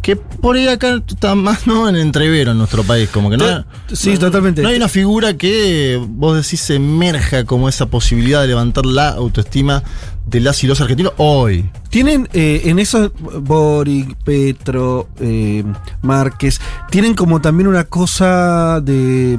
que 0.07 0.15
por 0.15 0.55
ahí 0.55 0.69
acá 0.69 1.03
está 1.05 1.35
más 1.35 1.67
¿no? 1.67 1.89
en 1.89 1.97
entrevero 1.97 2.51
en 2.51 2.57
nuestro 2.59 2.81
país. 2.85 3.09
Como 3.09 3.29
que 3.29 3.35
no, 3.35 3.65
Sí, 3.91 4.13
no- 4.13 4.19
totalmente. 4.19 4.61
No 4.61 4.69
hay 4.69 4.77
una 4.77 4.87
figura 4.87 5.33
que 5.35 6.01
vos 6.07 6.37
decís 6.41 6.69
emerja 6.69 7.43
como 7.43 7.67
esa 7.67 7.87
posibilidad 7.87 8.39
de 8.39 8.47
levantar 8.47 8.85
la 8.85 9.09
autoestima 9.09 9.83
de 10.25 10.39
las 10.39 10.63
y 10.63 10.67
los 10.67 10.79
argentinos 10.79 11.11
hoy. 11.17 11.69
Tienen 11.89 12.29
eh, 12.31 12.61
en 12.65 12.79
eso 12.79 13.11
Boric, 13.41 14.15
Petro, 14.23 15.09
eh, 15.19 15.65
Márquez, 16.01 16.61
tienen 16.89 17.13
como 17.13 17.41
también 17.41 17.67
una 17.67 17.83
cosa 17.83 18.79
de 18.79 19.37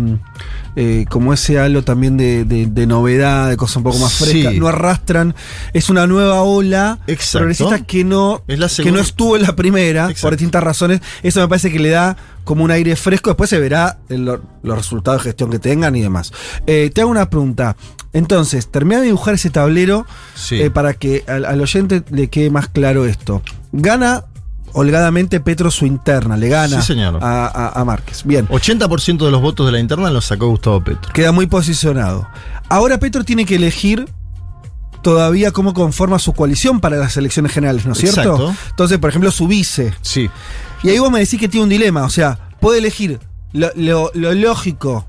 eh, 0.80 1.06
como 1.10 1.32
ese 1.32 1.58
halo 1.58 1.82
también 1.82 2.16
de, 2.16 2.44
de- 2.44 2.66
de 2.66 2.86
novedad, 2.86 3.48
de 3.48 3.56
cosa 3.56 3.80
un 3.80 3.82
poco 3.82 3.98
más 3.98 4.12
Sí. 4.12 4.24
fresca. 4.24 4.52
No 4.52 4.68
arrastran, 4.68 5.34
es 5.72 5.90
una 5.90 6.06
nueva 6.06 6.42
ola 6.42 7.00
Exacto. 7.08 7.38
progresista 7.38 7.84
que 7.84 8.04
no, 8.04 8.42
Es 8.46 8.76
que 8.76 8.92
no 8.92 9.00
estuvo 9.00 9.34
en 9.36 9.42
la 9.42 9.56
primera, 9.56 10.02
Exacto. 10.04 10.20
por 10.22 10.30
distintas 10.34 10.62
razones. 10.62 11.00
Eso 11.24 11.40
me 11.40 11.48
parece 11.48 11.72
que 11.72 11.80
le 11.80 11.90
da 11.90 12.16
como 12.44 12.62
un 12.62 12.70
aire 12.70 12.94
fresco. 12.94 13.30
Después 13.30 13.50
se 13.50 13.58
verá 13.58 13.98
los 14.08 14.38
resultados 14.64 15.22
de 15.22 15.30
gestión 15.30 15.50
que 15.50 15.58
tengan 15.58 15.96
y 15.96 16.00
demás. 16.00 16.32
Eh, 16.68 16.90
te 16.94 17.00
hago 17.00 17.10
una 17.10 17.28
pregunta. 17.28 17.76
Entonces, 18.12 18.68
termina 18.68 19.00
de 19.00 19.06
dibujar 19.06 19.34
ese 19.34 19.50
tablero 19.50 20.06
Sí. 20.34 20.60
eh, 20.62 20.70
para 20.70 20.94
que 20.94 21.24
al, 21.26 21.44
al 21.44 21.60
oyente 21.60 22.04
le 22.10 22.28
quede 22.28 22.50
más 22.50 22.68
claro 22.68 23.04
esto. 23.04 23.42
Gana 23.72 24.24
holgadamente 24.78 25.40
Petro 25.40 25.70
su 25.70 25.86
interna, 25.86 26.36
le 26.36 26.48
gana 26.48 26.80
Sí, 26.80 26.86
señor. 26.86 27.18
A, 27.22 27.46
a- 27.46 27.80
a 27.80 27.84
Márquez. 27.84 28.22
Bien, 28.24 28.46
80% 28.48 29.24
de 29.24 29.30
los 29.30 29.40
votos 29.42 29.66
de 29.66 29.72
la 29.72 29.80
interna 29.80 30.10
los 30.10 30.24
sacó 30.26 30.48
Gustavo 30.48 30.82
Petro. 30.82 31.12
queda 31.12 31.32
muy 31.32 31.46
posicionado. 31.46 32.28
Ahora 32.68 32.98
Petro 32.98 33.24
tiene 33.24 33.44
que 33.44 33.56
elegir 33.56 34.08
todavía 35.02 35.50
cómo 35.52 35.74
conforma 35.74 36.18
su 36.18 36.32
coalición 36.32 36.80
para 36.80 36.96
las 36.96 37.16
elecciones 37.16 37.52
generales, 37.52 37.86
¿no 37.86 37.92
es 37.92 37.98
cierto? 37.98 38.20
Exacto. 38.20 38.54
Entonces, 38.70 38.98
por 38.98 39.10
ejemplo, 39.10 39.30
su 39.30 39.46
vice. 39.48 39.94
Sí. 40.02 40.28
Y 40.82 40.90
ahí 40.90 40.98
vos 40.98 41.10
me 41.10 41.20
decís 41.20 41.38
que 41.40 41.48
tiene 41.48 41.64
un 41.64 41.70
dilema, 41.70 42.04
o 42.04 42.10
sea, 42.10 42.38
puede 42.60 42.78
elegir 42.78 43.20
lo, 43.52 43.70
lo- 43.74 44.10
lo 44.14 44.34
lógico 44.34 45.06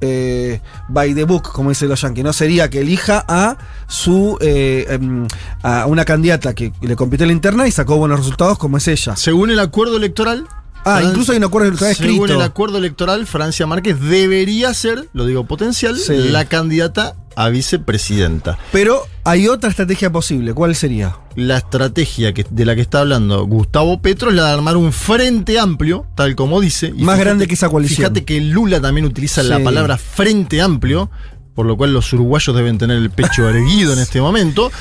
eh, 0.00 0.60
by 0.88 1.14
the 1.14 1.24
book, 1.24 1.50
como 1.52 1.70
dicen 1.70 1.88
los 1.88 2.00
yankees, 2.00 2.24
no 2.24 2.32
sería 2.32 2.68
que 2.70 2.80
elija 2.80 3.24
a 3.28 3.56
su 3.86 4.36
eh, 4.40 4.86
em, 4.90 5.26
a 5.62 5.86
una 5.86 6.04
candidata 6.04 6.54
que 6.54 6.72
le 6.80 6.96
compitió 6.96 7.24
en 7.24 7.28
la 7.28 7.34
interna 7.34 7.66
y 7.66 7.70
sacó 7.72 7.96
buenos 7.96 8.18
resultados 8.20 8.58
como 8.58 8.76
es 8.78 8.88
ella. 8.88 9.16
Según 9.16 9.50
el 9.50 9.58
acuerdo 9.60 9.96
electoral. 9.96 10.46
Ah, 10.84 11.00
Fran- 11.00 11.08
incluso 11.10 11.32
hay 11.32 11.38
un 11.38 11.44
acuerdo 11.44 11.68
electoral 11.68 11.94
Según 11.96 12.14
escrito. 12.14 12.34
el 12.34 12.42
acuerdo 12.42 12.78
electoral, 12.78 13.26
Francia 13.26 13.66
Márquez 13.66 14.00
debería 14.00 14.72
ser, 14.72 15.08
lo 15.12 15.26
digo 15.26 15.44
potencial, 15.44 15.98
Sí. 15.98 16.14
la 16.30 16.44
candidata 16.44 17.14
a 17.34 17.48
vicepresidenta. 17.48 18.58
Pero 18.72 19.02
hay 19.28 19.46
otra 19.46 19.68
estrategia 19.68 20.10
posible, 20.10 20.54
¿cuál 20.54 20.74
sería? 20.74 21.16
La 21.36 21.58
estrategia 21.58 22.32
que, 22.32 22.46
de 22.48 22.64
la 22.64 22.74
que 22.74 22.80
está 22.80 23.00
hablando 23.00 23.44
Gustavo 23.44 24.00
Petro 24.00 24.30
es 24.30 24.36
la 24.36 24.46
de 24.46 24.52
armar 24.52 24.78
un 24.78 24.90
frente 24.90 25.58
amplio, 25.58 26.06
tal 26.14 26.34
como 26.34 26.60
dice. 26.62 26.94
y 26.96 27.02
Más 27.02 27.18
grande 27.18 27.46
que 27.46 27.52
esa 27.52 27.68
coalición. 27.68 27.96
Fíjate 27.96 28.24
que 28.24 28.40
Lula 28.40 28.80
también 28.80 29.06
utiliza 29.06 29.42
la 29.42 29.62
palabra 29.62 29.98
frente 29.98 30.62
amplio, 30.62 31.10
por 31.54 31.66
lo 31.66 31.76
cual 31.76 31.92
los 31.92 32.10
uruguayos 32.14 32.56
deben 32.56 32.78
tener 32.78 32.96
el 32.96 33.10
pecho 33.10 33.46
erguido 33.50 33.92
en 33.92 33.98
este 33.98 34.20
momento. 34.20 34.72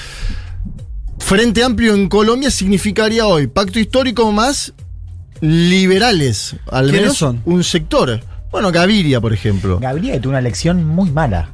Frente 1.19 1.63
amplio 1.63 1.93
en 1.93 2.07
Colombia 2.07 2.49
significaría 2.49 3.27
hoy 3.27 3.47
pacto 3.47 3.79
histórico 3.79 4.31
más 4.31 4.73
liberales, 5.41 6.55
al 6.71 6.85
¿Quiénes 6.85 7.01
menos 7.01 7.17
son? 7.17 7.41
un 7.43 7.65
sector. 7.65 8.21
Bueno, 8.49 8.71
Gaviria, 8.71 9.19
por 9.19 9.33
ejemplo. 9.33 9.77
Gabriel 9.79 10.13
que 10.15 10.19
tuvo 10.21 10.29
una 10.31 10.39
elección 10.39 10.85
muy 10.85 11.11
mala. 11.11 11.49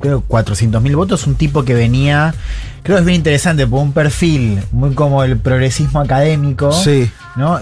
Creo 0.00 0.22
400 0.22 0.82
mil 0.82 0.96
votos, 0.96 1.26
un 1.26 1.34
tipo 1.34 1.64
que 1.64 1.74
venía, 1.74 2.34
creo 2.82 2.96
que 2.96 3.00
es 3.00 3.06
bien 3.06 3.16
interesante, 3.16 3.66
por 3.66 3.80
un 3.80 3.92
perfil 3.92 4.60
muy 4.72 4.94
como 4.94 5.22
el 5.24 5.36
progresismo 5.38 6.00
académico. 6.00 6.72
Sí. 6.72 7.10
¿no? 7.36 7.58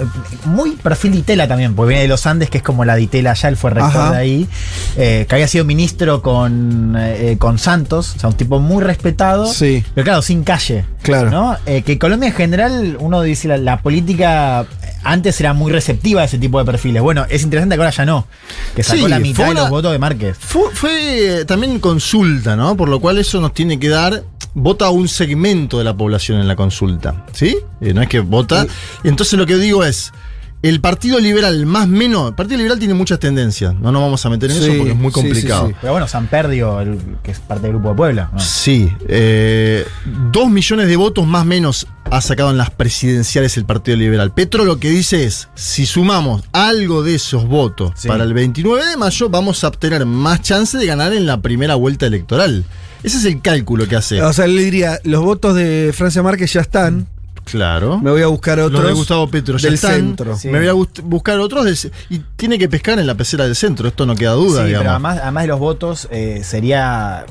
Muy 0.46 0.72
perfil 0.76 1.12
de 1.12 1.18
Itela 1.18 1.46
también, 1.46 1.74
porque 1.74 1.90
viene 1.90 2.02
de 2.02 2.08
los 2.08 2.26
Andes, 2.26 2.48
que 2.50 2.58
es 2.58 2.64
como 2.64 2.84
la 2.84 2.96
de 2.96 3.02
Itela 3.02 3.32
allá, 3.32 3.48
él 3.50 3.56
fue 3.56 3.70
rector 3.70 4.00
Ajá. 4.02 4.12
de 4.12 4.16
ahí, 4.18 4.48
eh, 4.96 5.26
que 5.28 5.34
había 5.34 5.46
sido 5.46 5.64
ministro 5.64 6.22
con, 6.22 6.96
eh, 6.98 7.36
con 7.38 7.58
Santos, 7.58 8.14
o 8.16 8.18
sea, 8.18 8.30
un 8.30 8.36
tipo 8.36 8.58
muy 8.60 8.82
respetado, 8.82 9.46
Sí. 9.46 9.84
pero 9.94 10.04
claro, 10.06 10.22
sin 10.22 10.42
calle. 10.42 10.84
Claro. 11.02 11.30
¿no? 11.30 11.56
Eh, 11.66 11.82
que 11.82 11.98
Colombia 11.98 12.28
en 12.28 12.34
general, 12.34 12.96
uno 12.98 13.22
dice, 13.22 13.48
la, 13.48 13.56
la 13.58 13.80
política 13.82 14.66
antes 15.04 15.38
era 15.40 15.52
muy 15.52 15.70
receptiva 15.72 16.22
a 16.22 16.24
ese 16.24 16.38
tipo 16.38 16.58
de 16.58 16.64
perfiles. 16.64 17.02
Bueno, 17.02 17.24
es 17.28 17.42
interesante 17.42 17.76
que 17.76 17.80
ahora 17.82 17.90
ya 17.90 18.04
no, 18.04 18.26
que 18.74 18.82
sacó 18.82 19.02
Sí, 19.04 19.08
la 19.08 19.18
mitad 19.18 19.48
de 19.48 19.54
los 19.54 19.70
votos 19.70 19.92
de 19.92 19.98
Márquez. 19.98 20.36
Fue, 20.38 20.62
fue, 20.72 21.44
también 21.46 21.78
consulta, 21.78 22.56
¿no? 22.56 22.76
Por 22.76 22.88
lo 22.88 23.00
cual 23.00 23.18
eso 23.18 23.40
nos 23.40 23.52
tiene 23.54 23.78
que 23.78 23.88
dar. 23.88 24.24
Vota 24.54 24.90
un 24.90 25.07
segmento 25.08 25.78
de 25.78 25.84
la 25.84 25.96
población 25.96 26.40
en 26.40 26.48
la 26.48 26.56
consulta, 26.56 27.24
¿sí? 27.32 27.56
Eh, 27.80 27.94
no 27.94 28.02
es 28.02 28.08
que 28.08 28.20
vota. 28.20 28.66
Entonces 29.04 29.38
lo 29.38 29.46
que 29.46 29.56
digo 29.56 29.84
es. 29.84 30.12
El 30.60 30.80
Partido 30.80 31.20
Liberal, 31.20 31.66
más 31.66 31.86
menos. 31.86 32.30
El 32.30 32.34
Partido 32.34 32.58
Liberal 32.58 32.80
tiene 32.80 32.92
muchas 32.92 33.20
tendencias. 33.20 33.74
No 33.76 33.92
nos 33.92 34.02
vamos 34.02 34.26
a 34.26 34.28
meter 34.28 34.50
en 34.50 34.56
Sí, 34.56 34.64
eso 34.64 34.76
porque 34.76 34.90
es 34.90 34.96
muy 34.98 35.12
sí, 35.12 35.20
sí, 35.20 35.22
complicado. 35.28 35.68
sí. 35.68 35.74
Pero 35.80 35.92
bueno, 35.92 36.08
San 36.08 36.26
Perdio, 36.26 36.80
el- 36.80 36.98
que 37.22 37.30
es 37.30 37.38
parte 37.38 37.62
del 37.68 37.74
Grupo 37.74 37.90
de 37.90 37.94
Puebla. 37.94 38.30
¿no? 38.32 38.40
Sí, 38.40 38.92
eh, 39.06 39.86
dos 40.32 40.50
millones 40.50 40.88
de 40.88 40.96
votos 40.96 41.24
más 41.28 41.46
menos 41.46 41.86
ha 42.10 42.20
sacado 42.20 42.50
en 42.50 42.56
las 42.58 42.70
presidenciales 42.70 43.56
el 43.56 43.66
Partido 43.66 43.96
Liberal. 43.98 44.32
Petro 44.32 44.64
lo 44.64 44.80
que 44.80 44.90
dice 44.90 45.22
es, 45.22 45.48
si 45.54 45.86
sumamos 45.86 46.42
algo 46.50 47.04
de 47.04 47.14
esos 47.14 47.46
votos 47.46 47.92
para 48.08 48.24
el 48.24 48.34
29 48.34 48.84
de 48.84 48.96
mayo, 48.96 49.28
vamos 49.30 49.62
a 49.62 49.68
obtener 49.68 50.06
más 50.06 50.42
chance 50.42 50.76
de 50.76 50.86
ganar 50.86 51.12
en 51.12 51.24
la 51.26 51.40
primera 51.40 51.76
vuelta 51.76 52.06
electoral. 52.06 52.64
Ese 53.02 53.18
es 53.18 53.24
el 53.24 53.40
cálculo 53.40 53.86
que 53.86 53.96
hace. 53.96 54.20
O 54.22 54.32
sea, 54.32 54.44
él 54.46 54.56
le 54.56 54.62
diría, 54.64 54.98
los 55.04 55.22
votos 55.22 55.54
de 55.54 55.92
Francia 55.94 56.22
Márquez 56.22 56.52
ya 56.52 56.60
están. 56.60 57.06
Claro. 57.44 57.98
Me 57.98 58.10
voy 58.10 58.20
a 58.22 58.26
buscar 58.26 58.60
otros. 58.60 58.80
Los 58.82 58.90
de 58.90 58.94
Gustavo 58.96 59.30
Petro 59.30 59.56
ya 59.56 59.68
del 59.68 59.74
están. 59.74 59.92
centro. 59.94 60.36
Sí. 60.36 60.48
Me 60.48 60.58
voy 60.58 60.68
a 60.68 60.72
buscar 61.04 61.38
otros 61.38 61.88
y 62.10 62.18
tiene 62.36 62.58
que 62.58 62.68
pescar 62.68 62.98
en 62.98 63.06
la 63.06 63.14
pecera 63.14 63.44
del 63.44 63.56
centro, 63.56 63.88
esto 63.88 64.04
no 64.04 64.14
queda 64.14 64.32
duda, 64.32 64.60
Sí, 64.62 64.66
digamos. 64.66 64.82
pero 64.82 64.90
además, 64.90 65.18
además 65.22 65.42
de 65.44 65.48
los 65.48 65.58
votos, 65.58 66.08
eh, 66.10 66.42
sería 66.44 67.24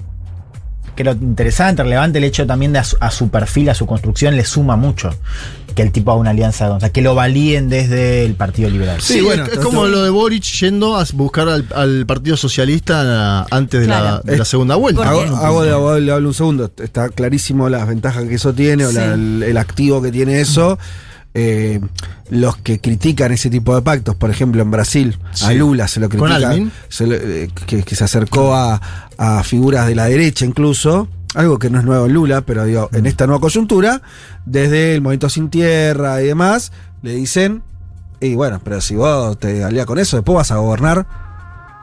que 0.96 1.04
lo 1.04 1.12
interesante, 1.12 1.84
relevante 1.84 2.18
el 2.18 2.24
hecho 2.24 2.48
también 2.48 2.74
de 2.74 2.80
a 2.80 2.84
su, 2.84 2.98
a 3.00 3.12
su 3.12 3.30
perfil, 3.30 3.70
a 3.70 3.76
su 3.76 3.86
construcción, 3.86 4.36
le 4.36 4.44
suma 4.44 4.76
mucho 4.76 5.12
que 5.78 5.84
el 5.84 5.92
tipo 5.94 6.12
haga 6.12 6.20
una 6.20 6.32
alianza, 6.32 6.70
o 6.74 6.80
sea, 6.82 6.90
que 6.90 7.02
lo 7.02 7.16
valíen 7.16 7.70
desde 7.70 8.26
el 8.26 8.34
Partido 8.34 8.70
Liberal. 8.70 9.00
Sí, 9.00 9.14
Sí, 9.14 9.22
bueno, 9.22 9.46
es, 9.46 9.60
como 9.60 9.86
lo 9.86 10.04
de 10.04 10.10
Boric 10.10 10.44
yendo 10.44 10.98
a 10.98 11.06
buscar 11.14 11.48
al, 11.48 11.66
al 11.74 12.06
Partido 12.06 12.36
Socialista 12.36 13.44
antes 13.50 13.80
de, 13.82 13.86
Claro. 13.86 14.22
la, 14.26 14.32
de 14.32 14.38
la 14.38 14.46
segunda 14.46 14.76
vuelta. 14.76 15.08
Hago, 15.10 15.22
hago 15.22 15.64
de 15.64 15.72
abogado, 15.72 16.00
le 16.00 16.12
hablo 16.12 16.28
un 16.30 16.34
segundo. 16.34 16.72
Está 16.84 17.10
clarísimo 17.10 17.70
las 17.70 17.88
ventajas 17.88 18.26
que 18.26 18.36
eso 18.36 18.54
tiene 18.54 18.86
o 18.86 18.92
la- 18.92 19.14
el, 19.14 19.44
el 19.44 19.58
activo 19.58 20.02
que 20.02 20.12
tiene 20.12 20.42
eso. 20.42 20.78
Eh, 21.34 21.80
los 22.32 22.58
que 22.58 22.80
critican 22.80 23.32
ese 23.32 23.50
tipo 23.52 23.76
de 23.76 23.84
pactos, 23.84 24.16
por 24.16 24.32
ejemplo, 24.32 24.62
en 24.64 24.72
Brasil, 24.72 25.18
a 25.32 25.36
Sí. 25.36 25.54
Lula 25.54 25.88
se 25.88 26.00
lo 26.00 26.10
critica, 26.10 26.56
se 26.90 27.06
lo- 27.06 27.16
eh, 27.16 27.50
que, 27.68 27.84
que 27.84 27.96
se 27.96 28.04
acercó 28.04 28.56
a, 28.56 28.82
a 29.18 29.44
figuras 29.44 29.86
de 29.88 29.94
la 29.96 30.06
derecha 30.06 30.46
incluso, 30.46 31.08
algo 31.38 31.60
que 31.60 31.70
no 31.70 31.80
es 31.80 31.86
nuevo 31.86 32.08
en 32.08 32.14
Lula, 32.14 32.42
pero 32.42 32.66
digo, 32.66 32.90
en 32.94 33.06
esta 33.06 33.28
nueva 33.28 33.40
coyuntura, 33.40 34.02
desde 34.46 34.96
el 34.96 35.02
Movimiento 35.02 35.30
Sin 35.30 35.50
Tierra 35.50 36.22
y 36.22 36.26
demás, 36.26 36.72
le 37.04 37.14
dicen, 37.14 37.62
y 38.20 38.34
bueno, 38.34 38.60
pero 38.64 38.82
si 38.82 38.96
vos 38.96 39.38
te 39.38 39.64
alías 39.64 39.86
con 39.86 40.00
eso, 40.00 40.18
después 40.18 40.36
vas 40.36 40.52
a 40.52 40.58
gobernar 40.58 41.06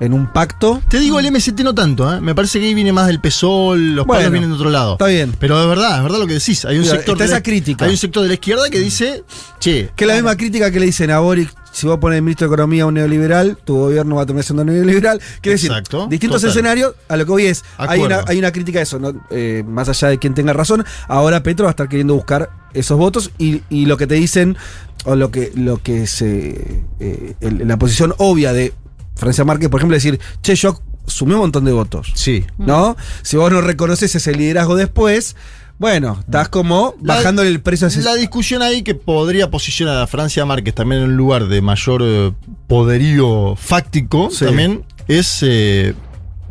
en 0.01 0.13
un 0.13 0.33
pacto. 0.33 0.83
Te 0.89 0.99
digo, 0.99 1.21
el 1.21 1.31
MST 1.31 1.61
no 1.61 1.73
tanto, 1.73 2.13
¿eh? 2.13 2.21
me 2.21 2.35
parece 2.35 2.59
que 2.59 2.67
ahí 2.67 2.75
viene 2.75 2.93
más 2.93 3.07
del 3.07 3.21
PSOL, 3.21 3.95
los 3.95 4.07
Bueno, 4.07 4.21
palos 4.21 4.33
vienen 4.33 4.51
de 4.51 4.57
otro 4.57 4.71
lado. 4.71 4.93
Está 4.95 5.07
bien. 5.07 5.35
Pero 5.39 5.63
es 5.63 5.69
verdad, 5.69 5.99
es 5.99 6.03
verdad 6.03 6.19
lo 6.19 6.27
que 6.27 6.35
decís. 6.35 6.65
Hay 6.65 6.77
un 6.77 6.83
Mira, 6.83 6.97
sector 6.97 7.15
está 7.15 7.25
de 7.25 7.31
la, 7.31 7.37
esa 7.37 7.43
crítica. 7.45 7.85
Hay 7.85 7.93
un 7.93 7.97
sector 7.97 8.23
de 8.23 8.29
la 8.29 8.35
izquierda 8.35 8.69
que 8.71 8.81
dice, 8.81 9.23
che, 9.61 9.93
Que 9.95 10.05
es 10.05 10.09
la 10.09 10.15
misma 10.15 10.37
crítica 10.37 10.73
que 10.73 10.81
le 10.81 10.87
dicen 10.87 11.13
a 11.13 11.21
Boric, 11.21 11.55
si 11.75 11.87
vos 11.89 11.99
pones 11.99 12.23
ministro 12.23 12.47
de 12.49 12.55
Economía 12.55 12.85
a 12.85 12.87
un 12.87 12.95
neoliberal, 12.95 13.59
tu 13.65 13.77
gobierno 13.77 14.15
va 14.15 14.23
a 14.23 14.27
terminar 14.27 14.45
siendo 14.45 14.65
neoliberal. 14.65 15.21
Quiere 15.41 15.55
decir, 15.57 15.71
distintos 16.09 16.41
total. 16.41 16.51
escenarios, 16.51 16.95
a 17.09 17.17
lo 17.17 17.27
que 17.27 17.33
hoy 17.33 17.47
es, 17.47 17.65
hay 17.77 18.01
una, 18.01 18.25
hay 18.29 18.39
una 18.39 18.53
crítica 18.53 18.79
a 18.79 18.83
eso, 18.83 18.99
¿no? 19.01 19.13
Eh, 19.31 19.65
más 19.67 19.89
allá 19.89 20.09
de 20.09 20.19
quien 20.19 20.35
tenga 20.35 20.53
razón, 20.53 20.85
ahora 21.09 21.43
Petro 21.43 21.65
va 21.65 21.71
a 21.71 21.73
estar 21.73 21.89
queriendo 21.89 22.15
buscar 22.15 22.51
esos 22.75 22.97
votos 22.97 23.31
y, 23.39 23.63
y 23.69 23.87
lo 23.87 23.97
que 23.97 24.07
te 24.07 24.15
dicen, 24.15 24.57
o 25.05 25.17
lo 25.17 25.31
que, 25.31 25.53
lo 25.57 25.83
que 25.83 26.07
se. 26.07 26.83
eh, 27.01 27.35
el- 27.41 27.67
la 27.69 27.77
posición 27.77 28.15
obvia 28.19 28.53
de 28.53 28.73
Francia 29.17 29.45
Márquez, 29.45 29.69
por 29.69 29.81
ejemplo, 29.81 29.95
decir, 29.97 30.19
che, 30.43 30.55
yo 30.55 30.81
sumé 31.07 31.35
un 31.35 31.41
montón 31.41 31.65
de 31.65 31.73
votos. 31.73 32.13
sí. 32.15 32.45
¿No? 32.57 32.97
Si 33.23 33.37
vos 33.37 33.51
no 33.53 33.61
reconoces 33.61 34.15
ese 34.15 34.33
liderazgo 34.33 34.77
después, 34.77 35.37
bueno, 35.79 36.17
estás 36.21 36.49
como 36.49 36.95
bajándole 37.01 37.49
el 37.51 37.61
precio 37.61 37.87
a 37.87 37.89
ese. 37.89 38.03
La 38.03 38.15
discusión 38.15 38.63
ahí 38.63 38.83
que 38.83 38.95
podría 38.95 39.51
posicionar 39.51 39.99
a 39.99 40.07
Francia 40.07 40.45
Márquez 40.45 40.75
también 40.75 41.03
en 41.03 41.09
un 41.11 41.17
lugar 41.17 41.47
de 41.49 41.61
mayor 41.63 42.03
eh, 42.05 42.33
poderío 42.69 43.57
fáctico 43.57 44.29
Sí. 44.31 44.45
también 44.45 44.85
es 45.09 45.39
eh, 45.43 45.95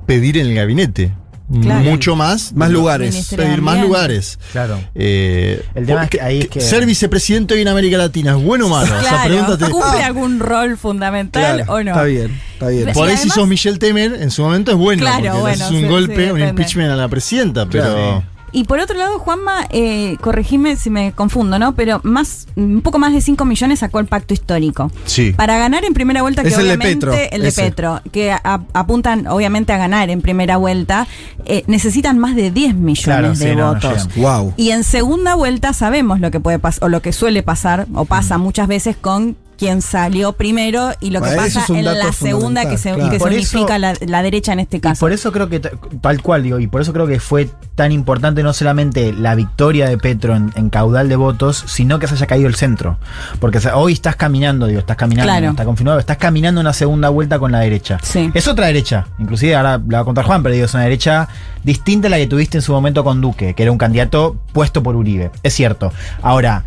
pedir 0.06 0.38
en 0.38 0.48
el 0.48 0.56
gabinete. 0.56 1.14
Claro. 1.62 1.82
Mucho 1.82 2.16
más. 2.16 2.54
Más 2.54 2.72
lugares. 2.72 3.32
Pedir 3.36 3.62
más 3.62 3.80
lugares. 3.80 4.40
Claro. 4.54 4.80
Eh, 4.96 5.64
El 5.76 5.86
tema 5.86 6.06
es 6.06 6.10
que 6.10 6.22
ahí 6.22 6.40
es 6.40 6.48
que- 6.48 6.62
Ser 6.62 6.86
vicepresidente 6.86 7.54
hoy 7.54 7.62
en 7.62 7.68
América 7.68 7.98
Latina, 7.98 8.32
¿es 8.36 8.42
bueno 8.44 8.66
o 8.68 8.70
malo? 8.70 8.88
Claro, 9.00 9.18
pregunta 9.30 9.58
te- 9.58 9.70
¿cumple 9.72 10.04
algún 10.04 10.40
rol 10.40 10.78
fundamental 10.78 11.58
Claro, 11.58 11.74
o 11.74 11.84
no? 11.84 11.92
Está 11.92 12.04
bien, 12.06 12.40
está 12.54 12.68
bien. 12.70 12.90
Por 12.94 13.08
ahí 13.08 13.18
si 13.18 13.30
sos 13.30 13.48
Michelle 13.48 13.78
Temer, 13.78 14.14
en 14.22 14.32
su 14.32 14.42
momento 14.42 14.72
es 14.72 14.78
bueno, 14.78 15.02
Claro, 15.02 15.18
porque 15.26 15.40
bueno, 15.42 15.64
haces 15.66 15.72
un 15.76 15.82
sí, 15.82 15.88
golpe, 15.88 16.26
sí, 16.26 16.32
un 16.32 16.42
impeachment 16.42 16.90
a 16.92 16.96
la 16.96 17.08
presidenta, 17.08 17.66
pero... 17.68 18.24
Y 18.54 18.66
por 18.66 18.80
otro 18.80 18.96
lado, 18.98 19.18
Juanma, 19.20 19.66
eh, 19.72 20.16
corregime 20.22 20.76
si 20.76 20.90
me 20.92 21.12
confundo, 21.12 21.58
¿no? 21.60 21.74
Pero 21.76 22.00
más, 22.04 22.48
un 22.56 22.82
poco 22.82 23.00
más 23.00 23.12
de 23.12 23.20
5 23.20 23.44
millones 23.46 23.80
sacó 23.80 24.00
el 24.00 24.06
pacto 24.06 24.34
histórico. 24.34 24.92
Sí. 25.06 25.34
Para 25.34 25.58
ganar 25.58 25.84
en 25.86 25.94
primera 25.96 26.22
vuelta, 26.22 26.44
que 26.44 26.50
Es 26.50 26.54
el 26.58 26.68
de 26.68 26.74
obviamente, 26.76 27.08
Petro, 27.08 27.14
el 27.32 27.42
de 27.42 27.48
ese. 27.48 27.64
Petro, 27.64 28.02
que 28.12 28.32
a- 28.32 28.62
apuntan 28.74 29.26
obviamente 29.28 29.74
a 29.74 29.78
ganar 29.78 30.10
en 30.12 30.22
primera 30.22 30.58
vuelta, 30.58 31.08
eh, 31.46 31.64
necesitan 31.68 32.20
más 32.20 32.36
de 32.36 32.52
10 32.52 32.76
millones 32.76 33.04
Claro, 33.04 33.30
de 33.30 33.36
sí, 33.36 33.46
no, 33.56 33.56
no 33.56 33.74
votos. 33.74 34.08
Wow. 34.16 34.54
y 34.56 34.70
en 34.70 34.84
segunda 34.84 35.36
vuelta 35.36 35.74
sabemos 35.74 36.20
lo 36.20 36.30
que 36.30 36.40
puede 36.40 36.60
pasar, 36.60 36.84
o 36.86 36.90
lo 36.90 37.02
que 37.02 37.12
suele 37.12 37.42
pasar, 37.44 37.88
o 37.94 38.06
pasa 38.06 38.38
muchas 38.38 38.68
veces 38.68 38.96
con 38.96 39.36
quien 39.64 39.82
salió 39.82 40.34
primero 40.34 40.92
y 41.00 41.12
lo 41.12 41.22
que 41.22 41.28
Bueno, 41.28 41.42
pasa 41.44 41.66
en 41.70 41.86
la 41.86 42.12
segunda 42.12 42.66
que 42.70 42.78
se, 42.78 42.92
fundamental, 42.92 43.12
que 43.12 43.18
se 43.20 43.24
claro. 43.24 43.26
Unifica 43.36 43.76
eso- 43.76 43.80
la, 43.80 43.94
la 44.06 44.22
derecha 44.24 44.52
en 44.54 44.60
este 44.60 44.78
Y 44.78 44.80
caso. 44.82 45.00
por 45.00 45.12
eso 45.14 45.32
creo 45.32 45.48
que, 45.48 45.60
tal 45.60 46.22
cual 46.22 46.44
digo, 46.44 46.60
y 46.60 46.68
por 46.68 46.82
eso 46.82 46.92
creo 46.92 47.08
que 47.08 47.20
fue 47.22 47.50
tan 47.76 47.92
importante 47.94 48.44
no 48.44 48.52
solamente 48.54 49.14
la 49.14 49.36
victoria 49.36 49.88
de 49.88 49.98
Petro 49.98 50.36
en, 50.36 50.52
en 50.56 50.70
caudal 50.70 51.08
de 51.08 51.16
votos, 51.16 51.64
sino 51.68 51.98
que 52.00 52.08
se 52.08 52.16
haya 52.16 52.28
caído 52.28 52.48
el 52.50 52.56
centro. 52.56 52.98
Porque 53.40 53.60
o 53.60 53.62
sea, 53.62 53.78
hoy 53.78 53.94
estás 53.94 54.16
caminando, 54.18 54.68
digo, 54.68 54.80
estás 54.80 54.98
caminando, 54.98 55.32
Claro. 55.32 55.46
no 55.46 55.52
está 55.52 55.64
confirmado, 55.66 56.00
estás 56.00 56.18
caminando 56.18 56.60
una 56.60 56.74
segunda 56.74 57.08
vuelta 57.10 57.40
con 57.40 57.52
la 57.54 57.60
derecha. 57.60 58.00
Sí. 58.04 58.30
Es 58.34 58.48
otra 58.50 58.66
derecha, 58.68 59.08
inclusive 59.18 59.56
ahora 59.56 59.78
la 59.88 59.98
va 59.98 60.02
a 60.02 60.06
contar 60.06 60.26
Juan, 60.26 60.44
pero 60.44 60.54
digo, 60.54 60.66
es 60.66 60.74
una 60.74 60.84
derecha 60.84 61.30
distinta 61.64 62.08
a 62.08 62.12
la 62.12 62.18
que 62.18 62.28
tuviste 62.28 62.58
en 62.58 62.62
su 62.62 62.74
momento 62.74 63.04
con 63.04 63.22
Duque, 63.22 63.54
que 63.54 63.64
era 63.64 63.72
un 63.72 63.78
candidato 63.78 64.36
puesto 64.52 64.84
por 64.84 64.96
Uribe. 64.98 65.32
Es 65.44 65.54
cierto. 65.54 65.94
Ahora, 66.22 66.66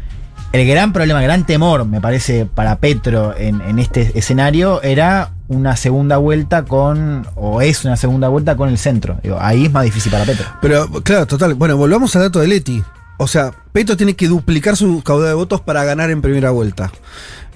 el 0.52 0.66
gran 0.66 0.92
problema, 0.92 1.20
el 1.20 1.26
gran 1.26 1.44
temor, 1.44 1.84
me 1.86 2.00
parece, 2.00 2.46
para 2.46 2.78
Petro 2.78 3.34
en, 3.36 3.78
este 3.78 4.18
escenario 4.18 4.82
era 4.82 5.32
una 5.48 5.76
segunda 5.76 6.16
vuelta 6.16 6.64
con, 6.64 7.26
o 7.34 7.60
es 7.60 7.84
una 7.84 7.96
segunda 7.96 8.28
vuelta 8.28 8.56
con 8.56 8.68
el 8.68 8.78
centro. 8.78 9.18
Digo, 9.22 9.38
ahí 9.40 9.66
es 9.66 9.72
más 9.72 9.84
difícil 9.84 10.10
para 10.10 10.24
Petro. 10.24 10.46
Pero, 10.62 10.88
claro, 11.02 11.26
total. 11.26 11.54
Bueno, 11.54 11.76
volvamos 11.76 12.14
al 12.16 12.22
dato 12.22 12.40
de 12.40 12.48
Leti. 12.48 12.82
O 13.18 13.26
sea, 13.26 13.52
Petro 13.72 13.96
tiene 13.96 14.14
que 14.14 14.28
duplicar 14.28 14.76
su 14.76 15.02
caudal 15.02 15.28
de 15.28 15.34
votos 15.34 15.60
para 15.60 15.84
ganar 15.84 16.10
en 16.10 16.22
primera 16.22 16.50
vuelta. 16.50 16.90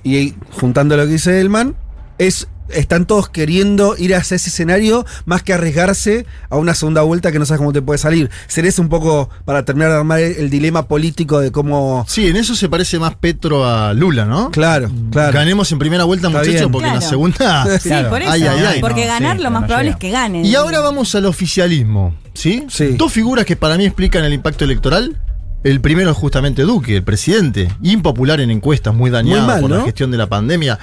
Y 0.02 0.34
juntando 0.52 0.96
lo 0.96 1.04
que 1.04 1.12
dice 1.12 1.40
Elman, 1.40 1.74
es. 2.18 2.48
Están 2.74 3.06
todos 3.06 3.28
queriendo 3.28 3.96
ir 3.98 4.14
hacia 4.14 4.36
ese 4.36 4.48
escenario 4.50 5.04
más 5.26 5.42
que 5.42 5.52
arriesgarse 5.52 6.26
a 6.48 6.56
una 6.56 6.74
segunda 6.74 7.02
vuelta 7.02 7.30
que 7.32 7.38
no 7.38 7.46
sabes 7.46 7.58
cómo 7.58 7.72
te 7.72 7.82
puede 7.82 7.98
salir. 7.98 8.30
Sería 8.46 8.70
un 8.78 8.88
poco 8.88 9.28
para 9.44 9.64
terminar 9.64 9.90
de 9.90 9.96
armar 9.96 10.20
el, 10.20 10.36
el 10.36 10.50
dilema 10.50 10.86
político 10.86 11.40
de 11.40 11.50
cómo. 11.50 12.04
Sí, 12.08 12.28
en 12.28 12.36
eso 12.36 12.54
se 12.54 12.68
parece 12.68 12.98
más 12.98 13.14
Petro 13.16 13.66
a 13.66 13.92
Lula, 13.94 14.24
¿no? 14.24 14.50
Claro, 14.50 14.90
claro. 15.10 15.32
Ganemos 15.32 15.70
en 15.72 15.78
primera 15.78 16.04
vuelta, 16.04 16.28
Está 16.28 16.38
muchachos, 16.38 16.60
bien. 16.60 16.72
porque 16.72 16.88
en 16.88 16.94
la 16.94 17.00
segunda. 17.00 17.78
Sí, 17.78 17.88
Claro. 17.88 18.08
por 18.10 18.22
eso. 18.22 18.30
Ay, 18.30 18.42
ay, 18.44 18.64
ay, 18.74 18.80
porque 18.80 19.02
no, 19.02 19.12
ganar 19.12 19.36
sí, 19.38 19.42
lo 19.42 19.50
más 19.50 19.62
no 19.62 19.66
probable 19.66 19.90
llega. 19.90 19.96
es 19.96 20.00
que 20.00 20.10
ganen. 20.10 20.44
Y 20.44 20.54
ahora 20.54 20.80
vamos 20.80 21.14
al 21.14 21.26
oficialismo, 21.26 22.14
¿sí? 22.34 22.64
Sí. 22.68 22.94
Dos 22.96 23.12
figuras 23.12 23.44
que 23.44 23.56
para 23.56 23.76
mí 23.76 23.84
explican 23.86 24.24
el 24.24 24.32
impacto 24.32 24.64
electoral. 24.64 25.16
El 25.62 25.82
primero 25.82 26.10
es 26.10 26.16
justamente 26.16 26.62
Duque, 26.62 26.96
el 26.96 27.02
presidente, 27.02 27.68
impopular 27.82 28.40
en 28.40 28.50
encuestas, 28.50 28.94
muy 28.94 29.10
dañado 29.10 29.40
Muy 29.42 29.46
mal, 29.46 29.60
por 29.60 29.70
la 29.70 29.82
gestión 29.82 30.10
de 30.10 30.16
la 30.16 30.26
pandemia. 30.26 30.78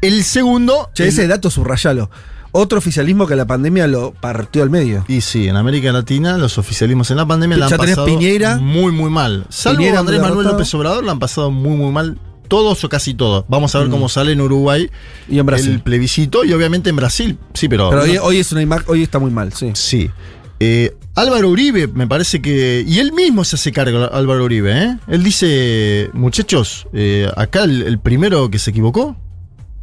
El 0.00 0.22
segundo. 0.24 0.90
Che, 0.94 1.04
el- 1.04 1.08
ese 1.10 1.26
dato 1.26 1.50
subrayalo. 1.50 2.10
Otro 2.50 2.78
oficialismo 2.78 3.26
que 3.26 3.36
la 3.36 3.46
pandemia 3.46 3.86
lo 3.86 4.12
partió 4.12 4.62
al 4.62 4.70
medio. 4.70 5.04
Y 5.06 5.20
sí, 5.20 5.48
en 5.48 5.56
América 5.56 5.92
Latina 5.92 6.38
los 6.38 6.56
oficialismos 6.56 7.10
en 7.10 7.18
la 7.18 7.26
pandemia 7.26 7.58
la 7.58 7.66
han 7.66 7.76
pasado 7.76 8.06
Piñera. 8.06 8.56
muy, 8.56 8.90
muy 8.90 9.10
mal. 9.10 9.44
Salvo 9.50 9.78
Piñera 9.78 9.98
Andrés 10.00 10.18
Manuel 10.20 10.38
derrotado. 10.38 10.58
López 10.58 10.74
Obrador, 10.74 11.04
la 11.04 11.12
han 11.12 11.18
pasado 11.18 11.50
muy, 11.50 11.76
muy 11.76 11.92
mal. 11.92 12.18
Todos 12.48 12.82
o 12.84 12.88
casi 12.88 13.12
todos. 13.12 13.44
Vamos 13.48 13.74
a 13.74 13.80
ver 13.80 13.88
Mm. 13.88 13.90
cómo 13.90 14.08
sale 14.08 14.32
en 14.32 14.40
Uruguay 14.40 14.88
Y 15.28 15.38
en 15.38 15.44
Brasil. 15.44 15.72
el 15.72 15.80
plebiscito 15.82 16.46
y 16.46 16.52
obviamente 16.54 16.88
en 16.88 16.96
Brasil. 16.96 17.38
Sí, 17.52 17.68
pero. 17.68 17.90
Pero 17.90 18.02
hoy, 18.04 18.16
hoy 18.16 18.38
es 18.38 18.50
una 18.52 18.62
imagen, 18.62 18.86
hoy 18.88 19.02
está 19.02 19.18
muy 19.18 19.30
mal, 19.30 19.52
sí. 19.52 19.70
Sí. 19.74 20.10
Eh, 20.58 20.96
Álvaro 21.14 21.50
Uribe, 21.50 21.86
me 21.88 22.06
parece 22.06 22.40
que. 22.40 22.82
Y 22.88 23.00
él 23.00 23.12
mismo 23.12 23.44
se 23.44 23.56
hace 23.56 23.70
cargo, 23.72 24.08
Álvaro 24.10 24.44
Uribe, 24.46 24.72
¿eh? 24.84 24.96
Él 25.08 25.22
dice: 25.22 26.08
Muchachos, 26.14 26.86
eh, 26.94 27.30
acá 27.36 27.64
el, 27.64 27.82
el 27.82 27.98
primero 27.98 28.50
que 28.50 28.58
se 28.58 28.70
equivocó 28.70 29.14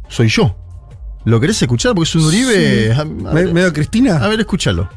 soy 0.08 0.28
yo. 0.28 0.56
¿Lo 1.24 1.40
querés 1.40 1.60
escuchar? 1.60 1.94
Porque 1.94 2.08
es 2.08 2.14
un 2.14 2.24
Uribe. 2.26 2.84
Sí. 2.86 2.90
a- 2.92 3.00
a 3.00 3.04
Me- 3.04 3.32
ver- 3.44 3.52
medio 3.52 3.72
Cristina. 3.72 4.16
A 4.24 4.28
ver, 4.28 4.40
escúchalo. 4.40 4.88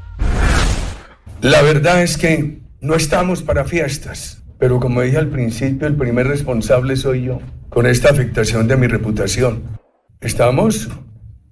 La 1.41 1.61
verdad 1.61 2.03
es 2.03 2.17
que 2.17 2.61
no 2.81 2.95
estamos 2.95 3.41
para 3.41 3.65
fiestas, 3.65 4.43
pero 4.59 4.79
como 4.79 5.01
dije 5.01 5.17
al 5.17 5.27
principio, 5.29 5.87
el 5.87 5.95
primer 5.95 6.27
responsable 6.27 6.95
soy 6.97 7.23
yo, 7.23 7.39
con 7.69 7.85
esta 7.87 8.09
afectación 8.09 8.67
de 8.67 8.75
mi 8.77 8.87
reputación. 8.87 9.63
Estamos 10.21 10.89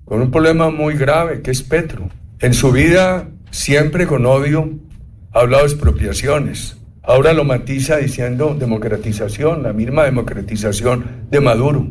con 0.06 0.22
un 0.22 0.32
problema 0.32 0.70
muy 0.70 0.96
grave, 0.96 1.42
que 1.42 1.52
es 1.52 1.62
Petro. 1.64 2.10
En 2.40 2.54
su 2.54 2.72
vida, 2.72 3.30
siempre 3.50 4.08
con 4.08 4.26
odio, 4.26 4.70
ha 5.34 5.40
hablado 5.40 5.64
de 5.64 5.70
expropiaciones. 5.72 6.78
Ahora 7.04 7.32
lo 7.34 7.46
matiza 7.46 7.98
diciendo 7.98 8.56
democratización, 8.60 9.64
la 9.64 9.72
misma 9.72 10.04
democratización 10.04 11.06
de 11.32 11.40
Maduro. 11.40 11.88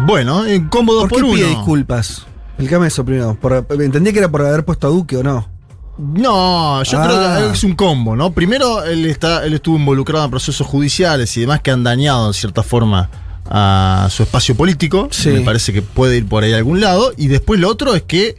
Bueno, 0.00 0.46
incómodo 0.48 1.00
¿Por 1.02 1.10
por, 1.10 1.18
qué 1.18 1.24
uno. 1.24 1.34
pide 1.34 1.46
disculpas? 1.48 2.26
Explícame 2.48 2.86
eso 2.88 3.04
primero. 3.04 3.36
Por- 3.40 3.66
entendí 3.80 4.12
que 4.12 4.18
era 4.18 4.28
por 4.30 4.42
haber 4.42 4.64
puesto 4.64 4.86
a 4.86 4.90
Duque 4.90 5.16
o 5.16 5.22
no. 5.22 5.48
No, 5.96 6.82
yo 6.82 7.00
Ah. 7.00 7.04
creo 7.06 7.48
que 7.50 7.54
es 7.54 7.62
un 7.64 7.74
combo, 7.74 8.16
¿no? 8.16 8.32
Primero, 8.32 8.82
él, 8.84 9.06
está, 9.06 9.44
él 9.44 9.54
estuvo 9.54 9.76
involucrado 9.76 10.24
en 10.24 10.30
procesos 10.30 10.66
judiciales 10.66 11.36
y 11.36 11.40
demás 11.42 11.60
que 11.60 11.70
han 11.70 11.84
dañado, 11.84 12.26
en 12.28 12.34
cierta 12.34 12.64
forma, 12.64 13.10
a 13.48 14.08
su 14.10 14.24
espacio 14.24 14.56
político. 14.56 15.08
Sí. 15.12 15.28
Me 15.30 15.40
parece 15.42 15.72
que 15.72 15.82
puede 15.82 16.16
ir 16.16 16.26
por 16.26 16.42
ahí 16.42 16.52
a 16.52 16.56
algún 16.56 16.80
lado. 16.80 17.12
Y 17.16 17.28
después 17.28 17.60
lo 17.60 17.68
otro 17.68 17.94
es 17.94 18.02
que 18.02 18.36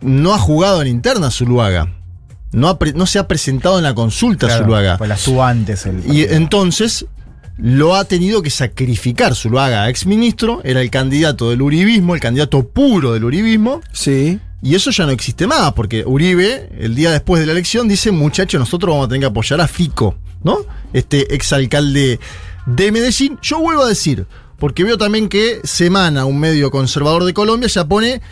no 0.00 0.32
ha 0.32 0.38
jugado 0.38 0.80
en 0.82 0.86
interna 0.88 1.30
Zuluaga. 1.32 1.92
No, 2.52 2.68
ha 2.68 2.78
no 2.94 3.06
se 3.06 3.18
ha 3.18 3.26
presentado 3.26 3.78
en 3.78 3.84
la 3.84 3.94
consulta 3.96 4.46
Claro, 4.46 4.62
Zuluaga. 4.64 4.96
Pues 4.98 5.08
la 5.08 5.16
estuvo 5.16 5.42
antes 5.42 5.86
el 5.86 6.04
Y 6.14 6.22
entonces 6.22 7.06
lo 7.56 7.94
ha 7.94 8.04
tenido 8.04 8.42
que 8.42 8.50
sacrificar 8.50 9.34
Zuluaga, 9.34 9.88
exministro, 9.88 10.60
era 10.64 10.80
el 10.80 10.90
candidato 10.90 11.50
del 11.50 11.62
uribismo, 11.62 12.14
el 12.14 12.20
candidato 12.20 12.66
puro 12.68 13.12
del 13.12 13.24
uribismo. 13.24 13.80
Sí. 13.92 14.40
Y 14.62 14.74
eso 14.74 14.90
ya 14.90 15.04
no 15.04 15.12
existe 15.12 15.46
más, 15.46 15.74
porque 15.74 16.04
Uribe, 16.06 16.70
el 16.78 16.94
día 16.94 17.10
después 17.10 17.40
de 17.40 17.46
la 17.46 17.52
elección, 17.52 17.86
dice, 17.86 18.10
muchachos, 18.10 18.58
nosotros 18.58 18.92
vamos 18.92 19.06
a 19.06 19.08
tener 19.08 19.20
que 19.20 19.26
apoyar 19.26 19.60
a 19.60 19.68
Fico, 19.68 20.16
¿no? 20.42 20.58
Este 20.94 21.34
exalcalde 21.34 22.18
de 22.64 22.92
Medellín. 22.92 23.38
Yo 23.42 23.60
vuelvo 23.60 23.82
a 23.82 23.88
decir, 23.88 24.26
porque 24.58 24.82
veo 24.82 24.96
también 24.96 25.28
que 25.28 25.60
Semana, 25.64 26.24
un 26.24 26.40
medio 26.40 26.70
conservador 26.70 27.24
de 27.24 27.34
Colombia, 27.34 27.68
ya 27.68 27.86
pone 27.86 28.22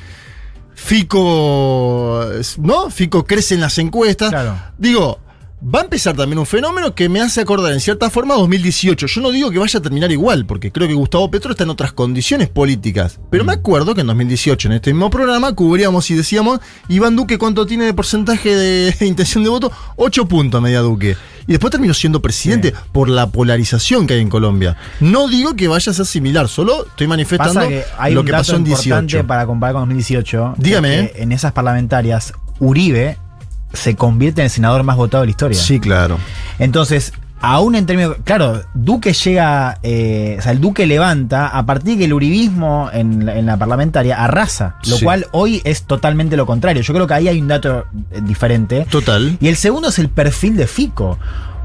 Fico, 0.74 2.26
¿no? 2.58 2.88
Fico 2.90 3.24
crece 3.24 3.54
en 3.54 3.60
las 3.60 3.76
encuestas. 3.76 4.32
Digo, 4.78 5.20
va 5.62 5.80
a 5.80 5.82
empezar 5.82 6.16
también 6.16 6.38
un 6.38 6.46
fenómeno 6.46 6.94
que 6.94 7.08
me 7.08 7.20
hace 7.20 7.40
acordar 7.40 7.72
en 7.72 7.80
cierta 7.80 8.10
forma 8.10 8.34
a 8.34 8.38
2018. 8.38 9.06
Yo 9.06 9.20
no 9.20 9.30
digo 9.30 9.50
que 9.50 9.58
vaya 9.58 9.78
a 9.78 9.82
terminar 9.82 10.10
igual, 10.10 10.44
porque 10.44 10.72
creo 10.72 10.88
que 10.88 10.94
Gustavo 10.94 11.30
Petro 11.30 11.52
está 11.52 11.64
en 11.64 11.70
otras 11.70 11.92
condiciones 11.92 12.48
políticas. 12.48 13.20
Pero 13.30 13.44
me 13.44 13.52
acuerdo 13.52 13.94
que 13.94 14.00
en 14.00 14.08
2018, 14.08 14.68
en 14.68 14.74
este 14.74 14.92
mismo 14.92 15.10
programa, 15.10 15.54
cubríamos 15.54 16.10
y 16.10 16.14
decíamos, 16.14 16.60
Iván 16.88 17.16
Duque, 17.16 17.38
¿cuánto 17.38 17.66
tiene 17.66 17.84
de 17.84 17.94
porcentaje 17.94 18.54
de 18.54 18.94
intención 19.06 19.44
de 19.44 19.50
voto? 19.50 19.70
8 19.96 20.26
puntos 20.26 20.60
media 20.60 20.80
Duque. 20.80 21.16
Y 21.46 21.52
después 21.52 21.70
terminó 21.70 21.94
siendo 21.94 22.22
presidente 22.22 22.72
por 22.92 23.08
la 23.08 23.28
polarización 23.28 24.06
que 24.06 24.14
hay 24.14 24.20
en 24.20 24.28
Colombia. 24.28 24.76
No 25.00 25.28
digo 25.28 25.54
que 25.56 25.66
vaya 25.66 25.90
a 25.90 25.94
ser 25.94 26.06
similar, 26.06 26.48
solo 26.48 26.86
estoy 26.86 27.08
manifestando 27.08 27.54
Pasa 27.54 27.68
que 27.68 27.84
hay 27.98 28.14
lo 28.14 28.20
un 28.20 28.26
que 28.26 28.32
dato 28.32 28.42
pasó 28.42 28.56
en 28.56 28.66
importante 28.66 29.06
18. 29.16 29.26
para 29.26 29.46
comparar 29.46 29.74
con 29.74 29.82
2018. 29.82 30.54
Dígame, 30.58 31.00
es 31.00 31.12
que 31.12 31.22
En 31.22 31.32
esas 31.32 31.52
parlamentarias, 31.52 32.32
Uribe 32.60 33.18
se 33.72 33.96
convierte 33.96 34.40
en 34.40 34.44
el 34.46 34.50
senador 34.50 34.82
más 34.82 34.96
votado 34.96 35.22
de 35.22 35.26
la 35.26 35.30
historia. 35.30 35.58
Sí, 35.58 35.80
claro. 35.80 36.18
Entonces, 36.58 37.12
aún 37.40 37.74
en 37.74 37.86
términos. 37.86 38.16
Claro, 38.24 38.62
Duque 38.74 39.12
llega. 39.12 39.78
eh, 39.82 40.36
o 40.38 40.42
sea, 40.42 40.52
el 40.52 40.60
Duque 40.60 40.86
levanta 40.86 41.48
a 41.48 41.66
partir 41.66 41.98
que 41.98 42.04
el 42.04 42.12
uribismo 42.12 42.88
en, 42.92 43.26
la- 43.26 43.36
en 43.36 43.46
la 43.46 43.56
parlamentaria 43.56 44.22
arrasa. 44.22 44.76
Lo 44.86 44.96
Sí. 44.96 45.04
cual 45.04 45.26
hoy 45.32 45.60
es 45.64 45.82
totalmente 45.84 46.36
lo 46.36 46.46
contrario. 46.46 46.82
Yo 46.82 46.94
creo 46.94 47.06
que 47.06 47.14
ahí 47.14 47.28
hay 47.28 47.40
un 47.40 47.48
dato 47.48 47.86
eh, 48.12 48.20
diferente. 48.22 48.86
Total. 48.90 49.36
Y 49.40 49.48
el 49.48 49.56
segundo 49.56 49.88
es 49.88 49.98
el 49.98 50.08
perfil 50.08 50.56
de 50.56 50.66
Fico. 50.66 51.18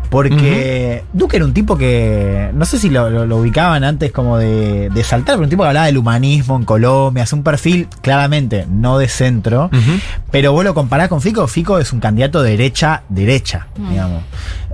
Porque 0.09 1.03
Duque 1.13 1.37
era 1.37 1.45
un 1.45 1.53
tipo 1.53 1.77
que. 1.77 2.49
No 2.53 2.65
sé 2.65 2.79
si 2.79 2.89
lo, 2.89 3.09
lo- 3.09 3.25
lo 3.25 3.37
ubicaban 3.37 3.83
antes 3.83 4.11
como 4.11 4.37
de, 4.37 4.89
de 4.89 5.03
saltar, 5.03 5.35
pero 5.35 5.43
un 5.43 5.49
tipo 5.49 5.63
que 5.63 5.69
hablaba 5.69 5.85
del 5.87 5.97
humanismo 5.97 6.55
en 6.57 6.65
Colombia. 6.65 7.23
Hace 7.23 7.35
un 7.35 7.43
perfil 7.43 7.87
claramente 8.01 8.65
no 8.69 8.97
de 8.97 9.07
centro. 9.07 9.69
Pero 10.31 10.51
vos 10.53 10.63
lo 10.63 10.73
comparás 10.73 11.07
con 11.09 11.21
Fico. 11.21 11.47
Fico 11.47 11.79
es 11.79 11.93
un 11.93 11.99
candidato 11.99 12.41
derecha-derecha, 12.41 13.67
Mm. 13.77 13.89
digamos. 13.89 14.23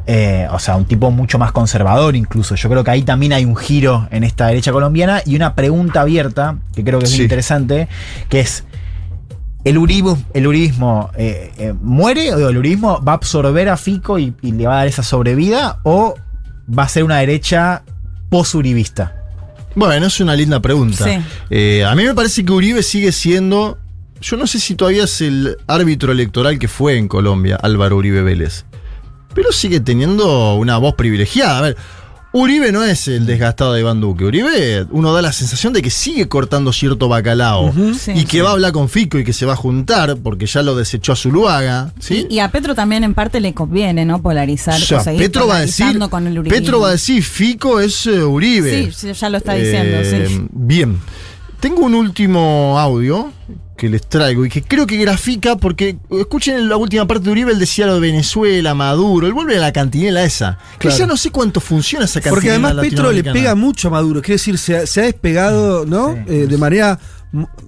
Eh, 0.06 0.48
o 0.52 0.60
sea, 0.60 0.76
un 0.76 0.84
tipo 0.86 1.12
mucho 1.12 1.40
más 1.40 1.52
conservador 1.54 2.16
incluso. 2.18 2.56
Yo 2.56 2.70
creo 2.70 2.84
que 2.84 2.92
ahí 2.92 3.04
también 3.04 3.32
hay 3.34 3.46
un 3.46 3.56
giro 3.56 4.08
en 4.12 4.24
esta 4.26 4.48
derecha 4.48 4.72
colombiana 4.74 5.22
y 5.26 5.36
una 5.38 5.56
pregunta 5.56 6.02
abierta, 6.02 6.58
que 6.76 6.84
creo 6.84 7.00
que 7.00 7.06
es 7.06 7.12
Sí. 7.12 7.22
interesante, 7.22 7.88
que 8.28 8.42
es, 8.42 8.66
¿el 9.64 9.78
uribismo, 9.78 10.22
el 10.34 10.48
uribismo 10.48 11.12
eh, 11.18 11.52
eh, 11.58 11.74
muere 11.82 12.34
o 12.34 12.50
el 12.50 12.58
uribismo 12.58 13.04
va 13.04 13.14
a 13.14 13.16
absorber 13.16 13.70
a 13.70 13.78
Fico 13.78 14.20
y, 14.20 14.34
y 14.42 14.52
le 14.52 14.68
va 14.68 14.74
a 14.74 14.78
dar 14.78 14.88
esa 14.88 15.04
sobrevida 15.04 15.80
o 15.84 16.16
va 16.68 16.84
a 16.84 16.90
ser 16.90 17.04
una 17.04 17.18
derecha 17.18 17.84
posuribista? 18.30 19.24
Bueno, 19.76 20.06
es 20.06 20.20
una 20.20 20.36
linda 20.36 20.60
pregunta. 20.60 21.04
Sí. 21.04 21.20
Eh, 21.50 21.84
a 21.84 21.96
mí 21.96 22.04
me 22.04 22.14
parece 22.14 22.46
que 22.46 22.52
Uribe 22.52 22.84
sigue 22.84 23.12
siendo. 23.12 23.78
Yo 24.22 24.38
no 24.38 24.48
sé 24.48 24.60
si 24.60 24.76
todavía 24.76 25.06
es 25.06 25.22
el 25.22 25.58
árbitro 25.68 26.12
electoral 26.12 26.60
que 26.60 26.68
fue 26.68 26.98
en 26.98 27.08
Colombia, 27.08 27.58
Álvaro 27.62 27.98
Uribe 27.98 28.22
Vélez. 28.22 28.66
Pero 29.34 29.52
sigue 29.52 29.80
teniendo 29.80 30.56
una 30.56 30.78
voz 30.78 30.94
privilegiada. 30.94 31.58
A 31.58 31.62
ver, 31.62 31.78
Uribe 32.36 32.72
no 32.72 32.84
es 32.84 33.08
el 33.08 33.28
desgastado 33.28 33.74
de 33.74 33.82
Iván 33.82 34.02
Duque. 34.02 34.26
Uribe, 34.26 34.88
uno 34.90 35.14
da 35.14 35.22
la 35.22 35.32
sensación 35.32 35.72
de 35.72 35.84
que 35.84 35.92
sigue 35.92 36.28
cortando 36.28 36.74
cierto 36.74 37.08
bacalao. 37.08 37.72
Sí, 37.94 38.12
y 38.16 38.26
que 38.26 38.38
sí. 38.38 38.40
va 38.40 38.50
a 38.50 38.52
hablar 38.54 38.72
con 38.72 38.90
Fico 38.90 39.20
y 39.20 39.24
que 39.24 39.34
se 39.34 39.46
va 39.46 39.54
a 39.54 39.56
juntar 39.56 40.18
porque 40.18 40.48
ya 40.48 40.64
lo 40.64 40.76
desechó 40.76 41.12
a 41.12 41.16
Zuluaga. 41.16 41.94
¿sí? 42.00 42.26
Y 42.32 42.40
a 42.40 42.50
Petro 42.50 42.74
también 42.74 43.04
en 43.04 43.14
parte 43.14 43.40
le 43.40 43.54
conviene, 43.54 44.04
¿no? 44.04 44.20
Polarizar. 44.24 44.82
O 44.82 44.84
sea, 44.84 45.02
o 45.02 45.04
seguir 45.04 45.22
Petro 45.22 45.46
va 45.48 45.58
a 45.58 45.62
decir. 45.62 46.00
con 46.10 46.26
el. 46.26 46.42
Petro 46.44 46.80
va 46.80 46.88
a 46.88 46.92
decir 46.94 47.22
Fico 47.22 47.80
es 47.80 48.08
eh, 48.08 48.24
Uribe. 48.24 48.86
Sí, 48.92 48.92
sí, 49.10 49.14
ya 49.14 49.30
lo 49.30 49.38
está 49.38 49.54
diciendo, 49.54 49.98
Eh, 50.00 50.26
sí. 50.28 50.48
Bien. 50.52 51.00
Tengo 51.60 51.86
un 51.86 51.94
último 51.94 52.78
audio 52.80 53.32
que 53.76 53.90
les 53.90 54.02
traigo 54.08 54.46
y 54.46 54.50
que 54.50 54.62
creo 54.62 54.86
que 54.86 54.98
grafica 54.98 55.56
porque 55.56 55.98
escuchen 56.12 56.70
la 56.70 56.78
última 56.78 57.08
parte 57.08 57.26
de 57.26 57.32
Uribe, 57.32 57.52
él 57.52 57.60
decía 57.60 57.88
lo 57.88 57.96
de 57.96 58.00
Venezuela, 58.02 58.74
Maduro, 58.76 59.26
él 59.28 59.34
vuelve 59.34 59.58
a 59.58 59.60
la 59.60 59.74
cantinela 59.74 60.24
esa. 60.24 60.58
Que 60.74 60.88
Claro. 60.90 60.98
ya 60.98 61.08
no 61.08 61.18
sé 61.18 61.32
cuánto 61.32 61.60
funciona 61.60 62.06
esa 62.06 62.22
cantinela. 62.22 62.36
Porque 62.36 62.50
además 62.50 62.76
Petro 62.76 63.12
le 63.12 63.24
pega 63.24 63.56
mucho 63.56 63.88
a 63.88 63.92
Maduro. 63.92 64.22
Quiere 64.22 64.36
decir, 64.36 64.58
se 64.58 64.78
ha, 64.78 64.86
se 64.86 65.02
ha 65.02 65.04
despegado, 65.06 65.86
¿no? 65.86 66.16
Eh, 66.28 66.46
de 66.48 66.58
manera 66.58 67.00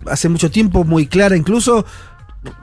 hace 0.05 0.29
mucho 0.29 0.51
tiempo 0.51 0.83
muy 0.83 1.07
clara, 1.07 1.35
incluso. 1.35 1.85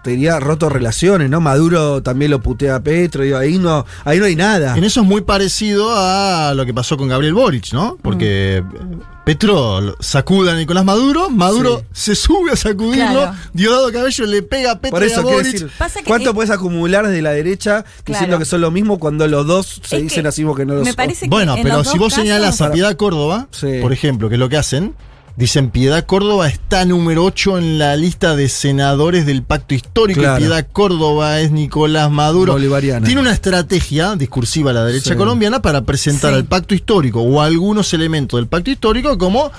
Te 0.02 0.10
diría 0.10 0.40
roto 0.40 0.68
relaciones, 0.68 1.30
¿no? 1.30 1.40
Maduro 1.40 2.02
también 2.02 2.30
lo 2.30 2.40
putea 2.40 2.76
a 2.76 2.80
Petro, 2.82 3.22
digo, 3.22 3.38
ahí 3.38 3.58
no, 3.58 3.84
ahí 4.04 4.18
no 4.18 4.24
hay 4.26 4.36
nada. 4.36 4.76
En 4.76 4.84
eso 4.84 5.00
es 5.02 5.06
muy 5.06 5.20
parecido 5.22 5.92
a 5.96 6.52
lo 6.54 6.64
que 6.66 6.74
pasó 6.74 6.96
con 6.96 7.08
Gabriel 7.08 7.34
Boric, 7.34 7.72
¿no? 7.72 7.96
Porque 8.02 8.62
Mm. 8.64 9.00
Petro 9.24 9.94
sacuda 10.00 10.52
a 10.52 10.56
Nicolás 10.56 10.84
Maduro, 10.84 11.30
Maduro 11.30 11.84
se 11.92 12.16
sube 12.16 12.50
a 12.52 12.56
sacudirlo, 12.56 13.12
Claro. 13.12 13.34
Diosdado 13.52 13.92
Cabello 13.92 14.26
le 14.26 14.42
pega 14.42 14.72
a 14.72 14.80
Petro 14.80 14.96
Por 14.98 15.02
y 15.02 15.04
a 15.04 15.12
eso 15.12 15.22
quiero 15.22 15.36
Boric. 15.38 15.52
decir, 15.52 15.70
¿cuánto 16.06 16.34
puedes 16.34 16.50
acumular 16.50 17.06
desde 17.06 17.22
la 17.22 17.30
derecha 17.30 17.84
diciendo 18.04 18.26
Claro. 18.30 18.38
que 18.40 18.44
son 18.46 18.60
lo 18.62 18.70
mismo 18.72 18.98
cuando 18.98 19.26
los 19.28 19.46
dos 19.46 19.80
se 19.84 20.00
dicen 20.02 20.26
así 20.26 20.42
que 20.56 20.66
no 20.66 20.74
lo 20.74 20.80
me 20.80 20.86
son? 20.86 20.96
parece 20.96 21.26
que 21.26 21.30
Bueno, 21.30 21.56
en 21.56 21.62
pero 21.62 21.84
si 21.84 21.98
vos 21.98 22.12
señalás 22.14 22.60
a 22.60 22.64
casos- 22.64 22.74
Piedad 22.74 22.96
Córdoba, 22.96 23.46
Sí. 23.52 23.78
por 23.80 23.92
ejemplo, 23.92 24.28
que 24.28 24.34
es 24.34 24.38
lo 24.40 24.48
que 24.48 24.56
hacen, 24.56 24.94
dicen 25.36 25.70
Piedad 25.70 26.04
Córdoba 26.06 26.48
está 26.48 26.84
número 26.84 27.24
8 27.24 27.58
en 27.58 27.78
la 27.78 27.96
lista 27.96 28.36
de 28.36 28.48
senadores 28.48 29.24
del 29.26 29.42
pacto 29.42 29.74
histórico. 29.74 30.20
y 30.20 30.22
Claro. 30.24 30.38
Piedad 30.38 30.66
Córdoba 30.72 31.40
es 31.40 31.50
Nicolás 31.50 32.10
Maduro. 32.10 32.52
Bolivariana. 32.52 33.06
Tiene 33.06 33.20
una 33.20 33.32
estrategia 33.32 34.14
discursiva 34.16 34.72
la 34.72 34.84
derecha 34.84 35.12
Sí. 35.12 35.16
colombiana 35.16 35.62
para 35.62 35.82
presentar 35.82 36.30
Sí. 36.32 36.36
al 36.36 36.44
pacto 36.44 36.74
histórico 36.74 37.22
o 37.22 37.40
algunos 37.40 37.92
elementos 37.94 38.38
del 38.38 38.46
pacto 38.46 38.70
histórico 38.70 39.16
como 39.18 39.50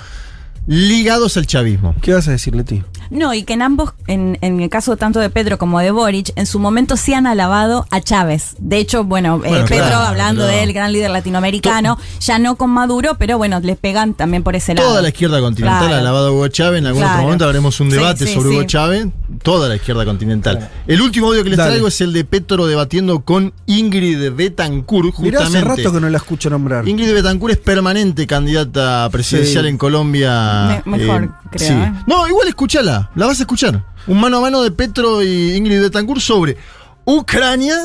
ligados 0.66 1.36
al 1.36 1.46
chavismo. 1.46 1.94
¿Qué 2.00 2.14
vas 2.14 2.26
a 2.28 2.30
decir, 2.32 2.54
Leti? 2.54 2.82
No, 3.10 3.34
y 3.34 3.42
que 3.44 3.52
en 3.54 3.62
ambos, 3.62 3.92
en, 4.06 4.38
en 4.40 4.60
el 4.60 4.68
caso 4.70 4.96
tanto 4.96 5.20
de 5.20 5.30
Pedro 5.30 5.58
como 5.58 5.80
de 5.80 5.90
Boric, 5.90 6.32
en 6.36 6.46
su 6.46 6.58
momento 6.58 6.96
sí 6.96 7.14
han 7.14 7.26
alabado 7.26 7.86
a 7.90 8.00
Chávez. 8.00 8.54
De 8.58 8.78
hecho, 8.78 9.04
bueno, 9.04 9.36
eh, 9.44 9.48
Bueno, 9.48 9.64
Pedro 9.66 9.84
claro, 9.86 9.96
hablando 9.98 10.42
claro. 10.44 10.58
del 10.58 10.72
gran 10.72 10.92
líder 10.92 11.10
latinoamericano, 11.10 11.98
ya 12.20 12.38
no 12.38 12.56
con 12.56 12.70
Maduro, 12.70 13.16
pero 13.18 13.38
bueno, 13.38 13.60
les 13.60 13.76
pegan 13.76 14.14
también 14.14 14.42
por 14.42 14.56
ese 14.56 14.74
lado. 14.74 14.88
Toda 14.88 15.02
la 15.02 15.08
izquierda 15.08 15.40
continental 15.40 15.78
Claro. 15.80 15.94
ha 15.94 15.98
alabado 15.98 16.28
a 16.28 16.32
Hugo 16.32 16.48
Chávez. 16.48 16.78
En 16.80 16.86
algún 16.86 17.00
Claro. 17.02 17.14
otro 17.14 17.24
momento 17.24 17.48
haremos 17.48 17.80
un 17.80 17.90
debate 17.90 18.26
sí, 18.26 18.34
sobre 18.34 18.50
sí. 18.50 18.54
Hugo 18.56 18.64
Chávez. 18.64 19.06
Toda 19.42 19.68
la 19.68 19.76
izquierda 19.76 20.04
continental. 20.04 20.70
El 20.86 21.00
último 21.02 21.28
audio 21.28 21.42
que 21.42 21.50
les 21.50 21.58
Dale. 21.58 21.70
traigo 21.72 21.88
es 21.88 22.00
el 22.00 22.12
de 22.12 22.24
Petro 22.24 22.66
debatiendo 22.66 23.20
con 23.24 23.52
Ingrid 23.66 24.32
Betancourt. 24.32 25.18
Mirá, 25.18 25.38
Justamente. 25.40 25.70
hace 25.70 25.82
rato 25.82 25.92
que 25.92 26.00
no 26.00 26.08
la 26.08 26.18
escucho 26.18 26.50
nombrar. 26.50 26.86
Ingrid 26.88 27.12
Betancourt 27.12 27.52
es 27.54 27.58
permanente 27.60 28.26
candidata 28.26 29.08
presidencial 29.10 29.64
Sí. 29.64 29.70
en 29.70 29.78
Colombia. 29.78 30.82
Me- 30.86 30.98
mejor, 30.98 31.30
creo, 31.50 31.68
sí. 31.68 31.72
¿eh? 31.74 31.92
No, 32.06 32.26
igual 32.28 32.48
escúchala. 32.48 32.93
La 33.14 33.26
vas 33.26 33.38
a 33.40 33.42
escuchar. 33.42 33.84
Un 34.06 34.20
mano 34.20 34.38
a 34.38 34.40
mano 34.40 34.62
de 34.62 34.70
Petro 34.70 35.22
y 35.22 35.54
Ingrid 35.54 35.80
Betancourt 35.80 36.20
sobre 36.20 36.56
Ucrania, 37.04 37.76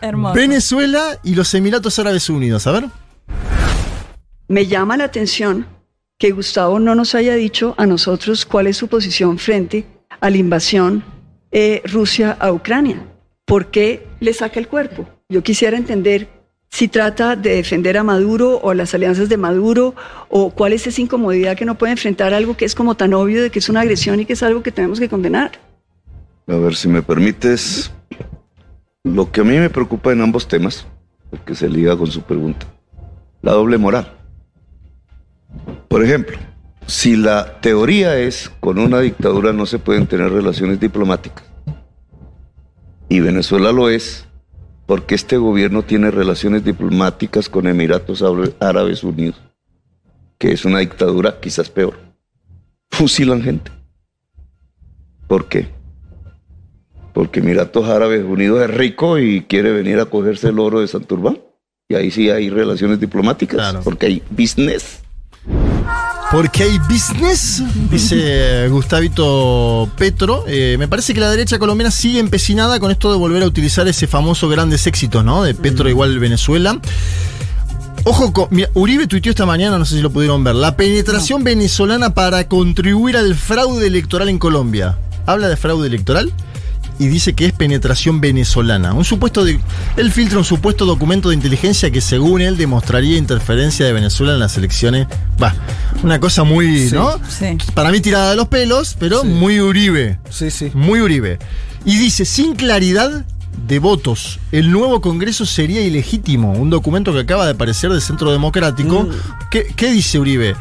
Hermoso. 0.00 0.34
Venezuela 0.34 1.18
y 1.22 1.34
los 1.34 1.52
Emiratos 1.54 1.98
Árabes 1.98 2.28
Unidos. 2.28 2.66
A 2.66 2.72
ver. 2.72 2.84
Me 4.48 4.66
llama 4.66 4.96
la 4.96 5.04
atención 5.04 5.66
que 6.18 6.30
Gustavo 6.30 6.78
no 6.78 6.94
nos 6.94 7.14
haya 7.14 7.34
dicho 7.34 7.74
a 7.76 7.86
nosotros 7.86 8.44
cuál 8.44 8.66
es 8.66 8.76
su 8.76 8.88
posición 8.88 9.38
frente 9.38 9.86
a 10.20 10.30
la 10.30 10.36
invasión 10.36 11.04
eh, 11.50 11.82
Rusia 11.84 12.36
a 12.38 12.52
Ucrania. 12.52 13.06
¿Por 13.44 13.70
qué 13.70 14.06
le 14.20 14.32
saca 14.32 14.58
el 14.58 14.68
cuerpo? 14.68 15.08
Yo 15.28 15.42
quisiera 15.42 15.76
entender 15.76 16.33
si 16.74 16.88
trata 16.88 17.36
de 17.36 17.54
defender 17.54 17.96
a 17.96 18.02
Maduro 18.02 18.58
o 18.60 18.74
las 18.74 18.94
alianzas 18.94 19.28
de 19.28 19.36
Maduro 19.36 19.94
o 20.28 20.50
cuál 20.50 20.72
es 20.72 20.84
esa 20.88 21.00
incomodidad 21.00 21.56
que 21.56 21.64
no 21.64 21.76
puede 21.76 21.92
enfrentar 21.92 22.34
algo 22.34 22.56
que 22.56 22.64
es 22.64 22.74
como 22.74 22.96
tan 22.96 23.14
obvio 23.14 23.44
de 23.44 23.50
que 23.50 23.60
es 23.60 23.68
una 23.68 23.82
agresión 23.82 24.18
y 24.18 24.24
que 24.24 24.32
es 24.32 24.42
algo 24.42 24.60
que 24.64 24.72
tenemos 24.72 24.98
que 24.98 25.08
condenar. 25.08 25.52
A 26.48 26.56
ver, 26.56 26.74
si 26.74 26.88
me 26.88 27.00
permites, 27.00 27.92
lo 29.04 29.30
que 29.30 29.42
a 29.42 29.44
mí 29.44 29.56
me 29.56 29.70
preocupa 29.70 30.10
en 30.10 30.20
ambos 30.20 30.48
temas, 30.48 30.84
porque 31.30 31.54
se 31.54 31.68
liga 31.68 31.96
con 31.96 32.08
su 32.08 32.22
pregunta, 32.22 32.66
la 33.40 33.52
doble 33.52 33.78
moral. 33.78 34.12
Por 35.86 36.04
ejemplo, 36.04 36.38
si 36.88 37.14
la 37.14 37.60
teoría 37.60 38.18
es 38.18 38.50
con 38.58 38.80
una 38.80 38.98
dictadura 38.98 39.52
no 39.52 39.64
se 39.66 39.78
pueden 39.78 40.08
tener 40.08 40.32
relaciones 40.32 40.80
diplomáticas, 40.80 41.44
y 43.08 43.20
Venezuela 43.20 43.70
lo 43.70 43.90
es, 43.90 44.26
porque 44.86 45.14
este 45.14 45.36
gobierno 45.36 45.82
tiene 45.82 46.10
relaciones 46.10 46.64
diplomáticas 46.64 47.48
con 47.48 47.66
Emiratos 47.66 48.22
Árabe- 48.22 48.54
Árabes 48.60 49.02
Unidos, 49.04 49.40
que 50.38 50.52
es 50.52 50.64
una 50.64 50.80
dictadura 50.80 51.40
quizás 51.40 51.70
peor. 51.70 51.98
Fusilan 52.90 53.42
gente. 53.42 53.70
¿Por 55.26 55.48
qué? 55.48 55.68
Porque 57.12 57.40
Emiratos 57.40 57.88
Árabes 57.88 58.24
Unidos 58.24 58.60
es 58.62 58.70
rico 58.76 59.18
y 59.18 59.42
quiere 59.42 59.72
venir 59.72 60.00
a 60.00 60.06
cogerse 60.06 60.48
el 60.48 60.58
oro 60.58 60.80
de 60.80 60.88
Santurbán. 60.88 61.38
Y 61.88 61.94
ahí 61.94 62.10
sí 62.10 62.30
hay 62.30 62.48
relaciones 62.50 62.98
diplomáticas, 62.98 63.56
porque 63.84 64.06
hay 64.06 64.22
business. 64.30 65.02
Porque 66.34 66.64
hay 66.64 66.78
business, 66.80 67.62
dice 67.92 68.66
Gustavito 68.68 69.88
Petro. 69.96 70.44
Eh, 70.48 70.74
me 70.80 70.88
parece 70.88 71.14
que 71.14 71.20
la 71.20 71.30
derecha 71.30 71.60
colombiana 71.60 71.92
sigue 71.92 72.18
empecinada 72.18 72.80
con 72.80 72.90
esto 72.90 73.12
de 73.12 73.16
volver 73.18 73.44
a 73.44 73.46
utilizar 73.46 73.86
ese 73.86 74.08
famoso 74.08 74.48
grandes 74.48 74.84
éxitos, 74.88 75.24
¿no? 75.24 75.44
De 75.44 75.54
Petro 75.54 75.88
igual 75.88 76.18
Venezuela. 76.18 76.80
Ojo, 78.02 78.32
con- 78.32 78.48
mira, 78.50 78.68
Uribe 78.74 79.06
tuiteó 79.06 79.30
esta 79.30 79.46
mañana, 79.46 79.78
no 79.78 79.84
sé 79.84 79.94
si 79.94 80.02
lo 80.02 80.10
pudieron 80.10 80.42
ver, 80.42 80.56
la 80.56 80.76
penetración 80.76 81.44
venezolana 81.44 82.14
para 82.14 82.48
contribuir 82.48 83.16
al 83.16 83.36
fraude 83.36 83.86
electoral 83.86 84.28
en 84.28 84.40
Colombia. 84.40 84.98
Habla 85.26 85.46
de 85.48 85.56
fraude 85.56 85.86
electoral 85.86 86.32
y 86.98 87.08
dice 87.08 87.34
que 87.34 87.46
es 87.46 87.52
penetración 87.52 88.20
venezolana. 88.20 88.92
Un 88.92 89.04
supuesto 89.04 89.44
de, 89.44 89.58
él 89.96 90.12
filtra 90.12 90.38
un 90.38 90.44
supuesto 90.44 90.84
documento 90.86 91.28
de 91.28 91.34
inteligencia 91.34 91.90
que 91.90 92.00
según 92.00 92.40
él 92.40 92.56
demostraría 92.56 93.16
interferencia 93.16 93.86
de 93.86 93.92
Venezuela 93.92 94.34
en 94.34 94.40
las 94.40 94.56
elecciones. 94.56 95.06
Va, 95.42 95.54
una 96.02 96.20
cosa 96.20 96.44
muy, 96.44 96.88
Sí, 96.88 96.94
¿no? 96.94 97.18
Sí. 97.28 97.58
Para 97.74 97.90
mí 97.90 98.00
tirada 98.00 98.30
de 98.30 98.36
los 98.36 98.48
pelos, 98.48 98.96
pero 98.98 99.24
muy 99.24 99.60
Uribe. 99.60 100.18
Sí, 100.30 100.50
sí. 100.50 100.70
Muy 100.74 101.00
Uribe. 101.00 101.38
Y 101.84 101.96
dice, 101.96 102.24
sin 102.24 102.54
claridad 102.54 103.24
de 103.66 103.78
votos, 103.78 104.40
el 104.52 104.70
nuevo 104.70 105.00
Congreso 105.00 105.46
sería 105.46 105.80
ilegítimo. 105.80 106.52
Un 106.52 106.70
documento 106.70 107.12
que 107.12 107.20
acaba 107.20 107.44
de 107.44 107.52
aparecer 107.52 107.90
del 107.90 108.02
Centro 108.02 108.30
Democrático. 108.30 109.08
¿Qué, 109.50 109.66
qué 109.76 109.90
dice 109.90 110.18
Uribe? 110.18 110.54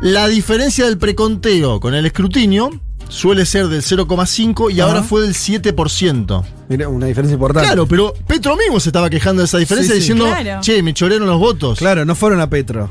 La 0.00 0.28
diferencia 0.28 0.84
del 0.84 0.98
preconteo 0.98 1.80
con 1.80 1.94
el 1.94 2.06
escrutinio 2.06 2.70
suele 3.08 3.46
ser 3.46 3.68
del 3.68 3.82
0,5 3.82 4.70
y 4.70 4.80
Ajá. 4.80 4.88
ahora 4.90 5.02
fue 5.02 5.22
del 5.22 5.34
7%. 5.34 6.44
Mira, 6.68 6.88
una 6.88 7.06
diferencia 7.06 7.34
importante. 7.34 7.66
Claro, 7.66 7.86
pero 7.86 8.12
Petro 8.26 8.56
mismo 8.56 8.78
se 8.80 8.90
estaba 8.90 9.08
quejando 9.10 9.40
de 9.42 9.46
esa 9.46 9.58
diferencia 9.58 9.94
Sí, 9.94 10.00
sí. 10.02 10.12
diciendo, 10.12 10.26
Claro. 10.26 10.60
che, 10.62 10.82
me 10.82 10.92
chorearon 10.94 11.26
los 11.28 11.38
votos. 11.38 11.78
Claro, 11.78 12.04
no 12.04 12.14
fueron 12.14 12.40
a 12.40 12.48
Petro. 12.50 12.90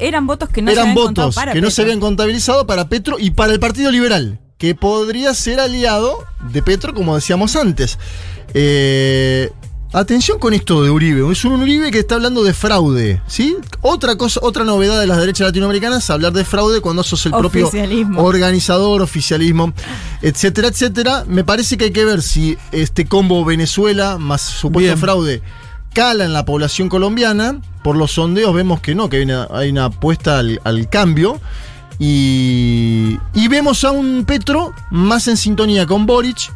Eran 0.00 0.26
votos 0.26 0.48
que 0.50 0.60
no 0.62 0.68
se 0.68 0.72
Eran 0.74 0.90
habían 0.90 0.96
contado 1.06 1.26
votos 1.28 1.34
para 1.34 1.52
que 1.52 1.60
no 1.62 1.70
se 1.70 1.82
habían 1.82 1.98
contabilizado 2.00 2.66
para 2.66 2.88
Petro 2.88 3.16
y 3.18 3.30
para 3.30 3.52
el 3.52 3.58
Partido 3.60 3.90
Liberal, 3.90 4.38
que 4.58 4.74
podría 4.74 5.32
ser 5.34 5.60
aliado 5.60 6.18
de 6.52 6.62
Petro, 6.62 6.92
como 6.94 7.14
decíamos 7.14 7.56
antes. 7.56 7.98
Eh, 8.54 9.50
atención 9.92 10.38
con 10.38 10.54
esto 10.54 10.82
de 10.82 10.90
Uribe. 10.90 11.30
Es 11.30 11.44
un 11.44 11.60
Uribe 11.60 11.90
que 11.90 11.98
está 12.00 12.16
hablando 12.16 12.42
de 12.44 12.54
fraude. 12.54 13.20
¿sí? 13.26 13.56
Otra 13.80 14.16
cosa, 14.16 14.40
otra 14.42 14.64
novedad 14.64 15.00
de 15.00 15.06
las 15.06 15.18
derechas 15.18 15.46
latinoamericanas, 15.48 16.08
hablar 16.10 16.32
de 16.32 16.44
fraude 16.44 16.80
cuando 16.80 17.02
sos 17.02 17.24
el 17.26 17.32
propio 17.32 17.70
organizador, 18.16 19.02
oficialismo, 19.02 19.72
etcétera, 20.22 20.68
etcétera. 20.68 21.24
Me 21.28 21.44
parece 21.44 21.76
que 21.76 21.84
hay 21.84 21.92
que 21.92 22.04
ver 22.04 22.22
si 22.22 22.56
este 22.72 23.06
combo 23.06 23.44
Venezuela 23.44 24.18
más 24.18 24.42
supuesto 24.42 24.86
Bien. 24.86 24.98
fraude 24.98 25.42
cala 25.92 26.24
en 26.24 26.32
la 26.32 26.44
población 26.44 26.88
colombiana. 26.88 27.60
Por 27.84 27.96
los 27.96 28.12
sondeos 28.12 28.54
vemos 28.54 28.80
que 28.80 28.94
no, 28.94 29.08
que 29.08 29.18
hay 29.18 29.24
una, 29.24 29.48
hay 29.50 29.70
una 29.70 29.86
apuesta 29.86 30.38
al, 30.38 30.60
al 30.64 30.88
cambio. 30.88 31.40
Y, 31.98 33.18
y 33.34 33.48
vemos 33.48 33.84
a 33.84 33.90
un 33.90 34.24
Petro 34.24 34.72
más 34.90 35.28
en 35.28 35.36
sintonía 35.36 35.86
con 35.86 36.06
Boric 36.06 36.50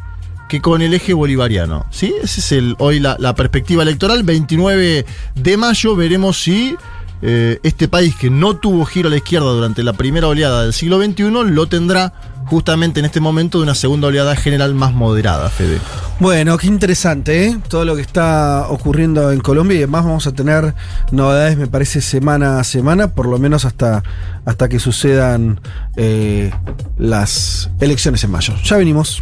que 0.47 0.61
con 0.61 0.81
el 0.81 0.93
eje 0.93 1.13
bolivariano. 1.13 1.85
¿sí? 1.91 2.13
Esa 2.21 2.39
es 2.39 2.51
el, 2.51 2.75
hoy 2.79 2.99
la, 2.99 3.35
perspectiva 3.35 3.83
electoral. 3.83 4.23
29 4.23 5.05
de 5.35 5.57
mayo 5.57 5.95
veremos 5.95 6.41
si 6.41 6.75
eh, 7.21 7.59
este 7.63 7.87
país 7.87 8.15
que 8.15 8.29
no 8.29 8.57
tuvo 8.57 8.85
giro 8.85 9.07
a 9.07 9.11
la 9.11 9.17
izquierda 9.17 9.47
durante 9.47 9.83
la 9.83 9.93
primera 9.93 10.27
oleada 10.27 10.63
del 10.63 10.73
siglo 10.73 11.03
XXI 11.03 11.31
lo 11.31 11.67
tendrá 11.67 12.13
justamente 12.47 12.99
en 12.99 13.05
este 13.05 13.19
momento 13.19 13.57
de 13.57 13.63
una 13.63 13.75
segunda 13.75 14.07
oleada 14.07 14.35
general 14.35 14.73
más 14.73 14.93
moderada, 14.93 15.49
Fede. 15.49 15.79
Bueno, 16.19 16.57
qué 16.57 16.67
interesante, 16.67 17.47
¿eh? 17.47 17.59
Todo 17.67 17.85
lo 17.85 17.95
que 17.95 18.01
está 18.01 18.67
ocurriendo 18.69 19.31
en 19.31 19.39
Colombia 19.41 19.75
y 19.75 19.77
además 19.79 20.05
vamos 20.05 20.27
a 20.27 20.31
tener 20.31 20.73
novedades, 21.11 21.57
me 21.57 21.67
parece, 21.67 22.01
semana 22.01 22.59
a 22.59 22.63
semana, 22.63 23.09
por 23.13 23.27
lo 23.27 23.37
menos 23.37 23.65
hasta, 23.65 24.03
hasta 24.45 24.69
que 24.69 24.79
sucedan 24.79 25.59
eh, 25.97 26.51
las 26.97 27.69
elecciones 27.79 28.23
en 28.23 28.31
mayo. 28.31 28.53
Ya 28.63 28.77
venimos. 28.77 29.21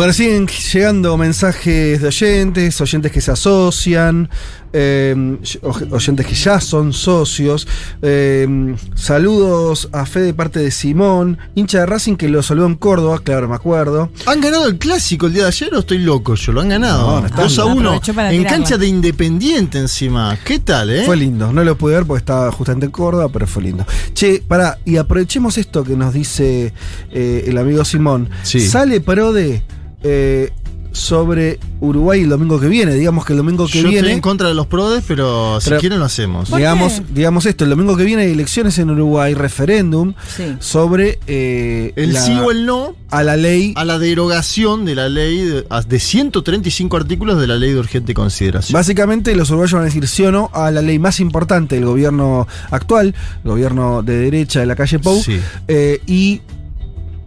Bueno, 0.00 0.14
siguen 0.14 0.46
llegando 0.46 1.18
mensajes 1.18 2.00
de 2.00 2.06
oyentes, 2.08 2.80
oyentes 2.80 3.12
que 3.12 3.20
se 3.20 3.32
asocian, 3.32 4.30
eh, 4.72 5.36
o- 5.60 5.94
oyentes 5.94 6.24
que 6.24 6.34
ya 6.34 6.58
son 6.58 6.94
socios. 6.94 7.68
Eh, 8.00 8.74
saludos 8.94 9.90
a 9.92 10.06
Fe 10.06 10.20
de 10.20 10.32
parte 10.32 10.58
de 10.60 10.70
Simón, 10.70 11.36
hincha 11.54 11.80
de 11.80 11.84
Racing 11.86 12.16
que 12.16 12.30
lo 12.30 12.42
saludó 12.42 12.64
en 12.64 12.76
Córdoba, 12.76 13.20
claro, 13.22 13.46
me 13.46 13.54
acuerdo. 13.56 14.08
¿Han 14.24 14.40
ganado 14.40 14.68
el 14.68 14.78
clásico 14.78 15.26
el 15.26 15.34
día 15.34 15.42
de 15.42 15.48
ayer 15.48 15.74
o 15.74 15.80
estoy 15.80 15.98
loco? 15.98 16.34
Yo 16.34 16.52
lo 16.52 16.62
han 16.62 16.70
ganado. 16.70 17.16
No, 17.16 17.20
no 17.20 17.26
está 17.26 17.42
2 17.42 17.58
a 17.58 17.64
bien. 17.64 17.76
1 17.76 17.88
Aprovechó 17.90 18.14
para 18.14 18.32
en 18.32 18.38
tirarla. 18.38 18.56
cancha 18.58 18.78
de 18.78 18.86
Independiente 18.86 19.78
encima. 19.78 20.38
¿Qué 20.42 20.60
tal, 20.60 20.88
eh? 20.88 21.02
Fue 21.04 21.18
lindo, 21.18 21.52
no 21.52 21.62
lo 21.62 21.76
pude 21.76 21.96
ver 21.96 22.06
porque 22.06 22.20
estaba 22.20 22.50
justamente 22.52 22.86
en 22.86 22.92
Córdoba, 22.92 23.28
pero 23.30 23.46
fue 23.46 23.64
lindo. 23.64 23.84
Che, 24.14 24.42
pará, 24.48 24.78
y 24.86 24.96
aprovechemos 24.96 25.58
esto 25.58 25.84
que 25.84 25.94
nos 25.94 26.14
dice 26.14 26.72
eh, 27.12 27.44
el 27.46 27.58
amigo 27.58 27.84
Simón. 27.84 28.30
Sí. 28.44 28.66
Sale 28.66 29.02
Prode 29.02 29.62
eh, 30.02 30.50
sobre 30.92 31.60
Uruguay 31.80 32.22
el 32.22 32.28
domingo 32.28 32.58
que 32.58 32.66
viene. 32.66 32.92
Digamos 32.94 33.24
que 33.24 33.32
el 33.32 33.36
domingo 33.36 33.66
que 33.66 33.74
Yo 33.74 33.78
estoy 33.78 33.92
viene. 33.92 34.12
en 34.12 34.20
contra 34.20 34.48
de 34.48 34.54
los 34.54 34.66
prodes, 34.66 35.04
pero 35.06 35.60
si 35.60 35.68
Pero- 35.68 35.80
quieren 35.80 36.00
lo 36.00 36.04
hacemos. 36.04 36.50
¿Por 36.50 36.58
Digamos, 36.58 37.02
digamos 37.14 37.46
esto, 37.46 37.62
el 37.62 37.70
domingo 37.70 37.96
que 37.96 38.02
viene 38.02 38.22
hay 38.22 38.32
elecciones 38.32 38.76
en 38.78 38.90
Uruguay, 38.90 39.34
referéndum 39.34 40.14
Sí. 40.36 40.56
sobre 40.58 41.20
eh, 41.28 41.92
El 41.94 42.12
la- 42.14 42.20
sí 42.20 42.32
o 42.32 42.50
el 42.50 42.66
no 42.66 42.96
a 43.08 43.22
la 43.22 43.36
ley. 43.36 43.72
a 43.76 43.84
la 43.84 44.00
derogación 44.00 44.84
de 44.84 44.96
la 44.96 45.08
ley 45.08 45.38
de, 45.44 45.64
de 45.88 46.00
135 46.00 46.96
artículos 46.96 47.40
de 47.40 47.46
la 47.46 47.54
ley 47.56 47.70
de 47.72 47.78
urgente 47.78 48.12
consideración. 48.12 48.72
Básicamente 48.74 49.36
los 49.36 49.48
uruguayos 49.50 49.74
van 49.74 49.82
a 49.82 49.84
decir 49.84 50.08
sí 50.08 50.24
o 50.24 50.32
no 50.32 50.50
a 50.52 50.72
la 50.72 50.82
ley 50.82 50.98
más 50.98 51.20
importante 51.20 51.76
del 51.76 51.84
gobierno 51.84 52.48
actual, 52.72 53.14
el 53.44 53.50
gobierno 53.50 54.02
de 54.02 54.16
derecha 54.16 54.58
de 54.58 54.66
la 54.66 54.74
calle 54.74 54.98
Pou, 54.98 55.22
Sí. 55.22 55.38
eh, 55.68 56.00
y 56.08 56.40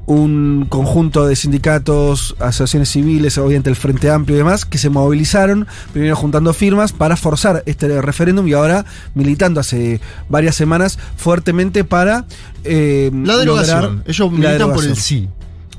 un 0.05 0.65
conjunto 0.67 1.25
de 1.25 1.35
sindicatos, 1.35 2.35
asociaciones 2.39 2.89
civiles, 2.89 3.37
obviamente 3.37 3.69
el 3.69 3.75
Frente 3.75 4.09
Amplio 4.09 4.35
y 4.35 4.39
demás, 4.39 4.65
que 4.65 4.77
se 4.77 4.89
movilizaron, 4.89 5.67
primero 5.93 6.15
juntando 6.15 6.53
firmas 6.53 6.91
para 6.91 7.15
forzar 7.15 7.63
este 7.65 8.01
referéndum 8.01 8.47
y 8.47 8.53
ahora 8.53 8.85
militando 9.15 9.59
hace 9.59 10.01
varias 10.29 10.55
semanas 10.55 10.99
fuertemente 11.15 11.83
para... 11.83 12.25
eh, 12.63 13.11
La 13.13 13.37
derogación. 13.37 14.03
Ellos 14.05 14.31
la 14.31 14.37
militan 14.37 14.73
por 14.73 14.83
el 14.83 14.95
sí. 14.97 15.29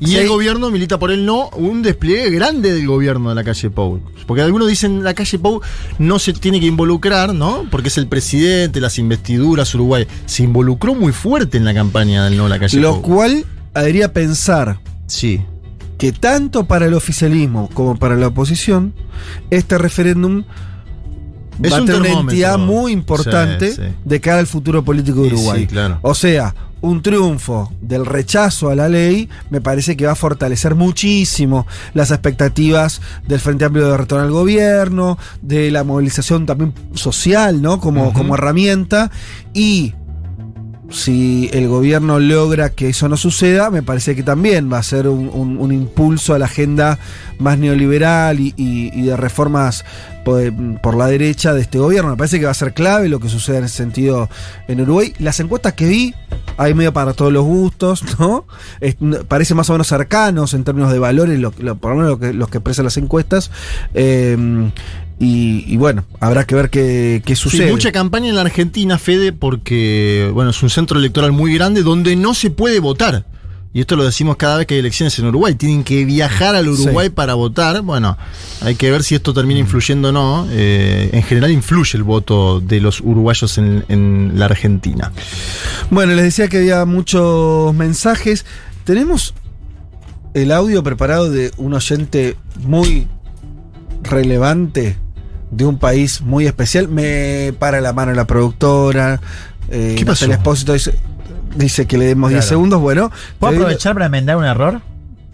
Y 0.00 0.08
Sí. 0.08 0.16
el 0.16 0.28
gobierno 0.28 0.70
milita 0.70 0.98
por 0.98 1.12
el 1.12 1.24
no, 1.24 1.50
un 1.50 1.80
despliegue 1.82 2.28
grande 2.30 2.72
del 2.72 2.84
gobierno 2.86 3.28
de 3.28 3.36
la 3.36 3.44
calle 3.44 3.70
Pou. 3.70 4.00
Porque 4.26 4.42
algunos 4.42 4.66
dicen 4.68 5.04
la 5.04 5.14
calle 5.14 5.38
Pou 5.38 5.60
no 5.98 6.18
se 6.18 6.32
tiene 6.32 6.58
que 6.58 6.66
involucrar, 6.66 7.32
¿no? 7.32 7.64
Porque 7.70 7.88
es 7.88 7.96
el 7.98 8.08
presidente, 8.08 8.80
las 8.80 8.98
investiduras, 8.98 9.72
Uruguay. 9.74 10.06
Se 10.26 10.42
involucró 10.42 10.94
muy 10.96 11.12
fuerte 11.12 11.58
en 11.58 11.64
la 11.64 11.72
campaña 11.74 12.24
del 12.24 12.36
no 12.36 12.48
la 12.48 12.58
calle 12.58 12.80
Lo 12.80 13.00
Pou. 13.00 13.02
cual 13.02 13.44
haría 13.74 14.12
pensar 14.12 14.78
Sí. 15.06 15.42
que 15.98 16.12
tanto 16.12 16.66
para 16.66 16.86
el 16.86 16.94
oficialismo 16.94 17.68
como 17.74 17.96
para 17.96 18.16
la 18.16 18.28
oposición, 18.28 18.94
este 19.50 19.78
referéndum 19.78 20.44
Es 21.62 21.72
va 21.72 21.76
a 21.78 21.80
un 21.80 21.86
tener 21.86 22.00
una 22.00 22.20
entidad 22.20 22.58
muy 22.58 22.92
importante 22.92 23.70
Sí, 23.70 23.76
sí. 23.76 23.88
de 24.04 24.20
cara 24.20 24.38
al 24.38 24.46
futuro 24.46 24.84
político 24.84 25.22
de 25.22 25.28
Uruguay. 25.28 25.66
claro. 25.66 25.98
O 26.02 26.14
sea, 26.14 26.54
un 26.80 27.00
triunfo 27.00 27.72
del 27.80 28.04
rechazo 28.04 28.68
a 28.68 28.74
la 28.74 28.88
ley 28.90 29.28
me 29.48 29.60
parece 29.62 29.96
que 29.96 30.04
va 30.04 30.12
a 30.12 30.16
fortalecer 30.16 30.74
muchísimo 30.74 31.66
las 31.94 32.10
expectativas 32.10 33.00
del 33.26 33.40
Frente 33.40 33.64
Amplio 33.64 33.88
de 33.88 33.96
retorno 33.96 34.24
al 34.24 34.30
gobierno, 34.32 35.16
de 35.40 35.70
la 35.70 35.82
movilización 35.84 36.44
también 36.44 36.74
social, 36.94 37.62
¿no? 37.62 37.80
Como, 37.80 38.12
como 38.12 38.34
herramienta. 38.34 39.10
Y 39.54 39.94
si 40.90 41.48
el 41.52 41.66
gobierno 41.66 42.20
logra 42.20 42.70
que 42.70 42.90
eso 42.90 43.08
no 43.08 43.16
suceda, 43.16 43.70
me 43.70 43.82
parece 43.82 44.14
que 44.14 44.22
también 44.22 44.70
va 44.72 44.78
a 44.78 44.82
ser 44.82 45.08
un, 45.08 45.28
un- 45.58 45.72
impulso 45.72 46.34
a 46.34 46.38
la 46.38 46.44
agenda 46.44 46.98
más 47.38 47.58
neoliberal 47.58 48.38
y, 48.38 48.90
de 49.02 49.16
reformas 49.16 49.84
por, 50.24 50.52
por 50.82 50.94
la 50.96 51.06
derecha 51.06 51.52
de 51.54 51.62
este 51.62 51.78
gobierno. 51.78 52.10
Me 52.10 52.16
parece 52.16 52.38
que 52.38 52.44
va 52.44 52.50
a 52.52 52.54
ser 52.54 52.74
clave 52.74 53.08
lo 53.08 53.18
que 53.18 53.28
suceda 53.28 53.58
en 53.58 53.64
ese 53.64 53.76
sentido 53.76 54.28
en 54.68 54.80
Uruguay. 54.82 55.12
Las 55.18 55.40
encuestas 55.40 55.72
que 55.72 55.86
vi, 55.88 56.14
hay 56.58 56.74
medio 56.74 56.92
para 56.92 57.12
todos 57.14 57.32
los 57.32 57.44
gustos, 57.44 58.04
¿no? 58.20 58.46
Parece 59.26 59.54
más 59.54 59.68
o 59.70 59.72
menos 59.72 59.88
cercanos 59.88 60.54
en 60.54 60.64
términos 60.64 60.92
de 60.92 60.98
valores, 60.98 61.38
lo- 61.40 61.52
lo- 61.58 61.76
por 61.76 61.96
lo 61.96 62.16
menos 62.16 62.34
los 62.34 62.48
que 62.50 62.58
expresan 62.58 62.84
las 62.84 62.96
encuestas. 62.98 63.50
Eh, 63.94 64.70
y, 65.18 65.64
y 65.66 65.76
bueno, 65.76 66.04
habrá 66.20 66.44
que 66.44 66.54
ver 66.54 66.70
qué, 66.70 67.22
qué 67.24 67.36
Sí, 67.36 67.42
sucede. 67.42 67.70
mucha 67.70 67.92
campaña 67.92 68.28
en 68.28 68.34
la 68.34 68.40
Argentina, 68.42 68.98
Fede, 68.98 69.32
porque 69.32 70.30
bueno, 70.34 70.50
es 70.50 70.62
un 70.62 70.70
centro 70.70 70.98
electoral 70.98 71.32
muy 71.32 71.54
grande 71.54 71.82
donde 71.82 72.16
no 72.16 72.34
se 72.34 72.50
puede 72.50 72.80
votar. 72.80 73.24
Y 73.72 73.80
esto 73.80 73.96
lo 73.96 74.04
decimos 74.04 74.36
cada 74.36 74.58
vez 74.58 74.68
que 74.68 74.74
hay 74.74 74.80
elecciones 74.80 75.18
en 75.18 75.26
Uruguay. 75.26 75.56
Tienen 75.56 75.82
que 75.82 76.04
viajar 76.04 76.54
al 76.54 76.68
Uruguay 76.68 77.08
Sí. 77.08 77.12
para 77.12 77.34
votar. 77.34 77.82
Bueno, 77.82 78.16
hay 78.60 78.76
que 78.76 78.88
ver 78.88 79.02
si 79.02 79.16
esto 79.16 79.34
termina 79.34 79.58
influyendo 79.58 80.10
o 80.10 80.12
no. 80.12 80.46
Eh, 80.52 81.10
en 81.12 81.22
general 81.24 81.50
influye 81.50 81.96
el 81.98 82.04
voto 82.04 82.60
de 82.60 82.80
los 82.80 83.00
uruguayos 83.00 83.58
en, 83.58 83.84
en 83.88 84.32
la 84.36 84.44
Argentina. 84.44 85.10
Bueno, 85.90 86.14
les 86.14 86.22
decía 86.24 86.46
que 86.46 86.58
había 86.58 86.84
muchos 86.84 87.74
mensajes. 87.74 88.46
Tenemos 88.84 89.34
el 90.34 90.52
audio 90.52 90.84
preparado 90.84 91.28
de 91.28 91.50
un 91.56 91.74
oyente 91.74 92.36
muy 92.62 93.08
relevante 94.04 94.96
de 95.56 95.64
un 95.66 95.78
país 95.78 96.20
muy 96.20 96.46
especial. 96.46 96.88
Me 96.88 97.52
para 97.58 97.80
la 97.80 97.92
mano 97.92 98.12
la 98.12 98.24
productora. 98.26 99.20
Eh, 99.68 99.94
¿Qué 99.98 100.04
pasó? 100.04 100.24
Natalia 100.26 100.36
Espósito 100.36 100.72
dice, 100.74 100.94
dice 101.56 101.86
que 101.86 101.98
le 101.98 102.06
demos 102.06 102.30
10 102.30 102.40
Claro. 102.44 102.48
segundos. 102.48 102.80
Bueno, 102.80 103.10
¿Puedo 103.38 103.54
aprovechar 103.54 103.94
para 103.94 104.06
enmendar 104.06 104.36
un 104.36 104.44
error? 104.44 104.80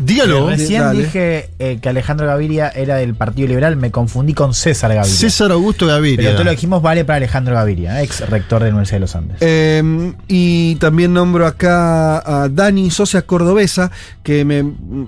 Dígalo. 0.01 0.49
Recién 0.49 0.83
Dale. 0.83 0.99
dije 1.03 1.51
eh, 1.59 1.79
que 1.81 1.89
Alejandro 1.89 2.27
Gaviria 2.27 2.69
era 2.69 2.97
del 2.97 3.15
Partido 3.15 3.49
Liberal, 3.49 3.77
me 3.77 3.91
confundí 3.91 4.35
con 4.35 4.55
César 4.55 4.95
Gaviria. 4.95 5.17
César 5.17 5.53
Augusto 5.53 5.87
Gaviria. 5.87 6.17
Pero 6.25 6.33
todo 6.33 6.45
lo 6.45 6.51
dijimos 6.51 6.83
vale 6.83 7.05
para 7.05 7.19
Alejandro 7.19 7.55
Gaviria, 7.55 8.03
ex 8.03 8.29
rector 8.29 8.61
de 8.63 8.69
la 8.69 8.75
Universidad 8.75 8.97
de 8.97 9.01
los 9.01 9.15
Andes. 9.17 9.37
Eh, 9.41 10.13
y 10.29 10.75
también 10.77 11.13
nombro 11.13 11.47
acá 11.47 12.19
a 12.19 12.49
Dani 12.49 12.91
Socia 12.91 13.23
Cordobesa, 13.23 13.91
que 14.23 14.45
me 14.45 14.65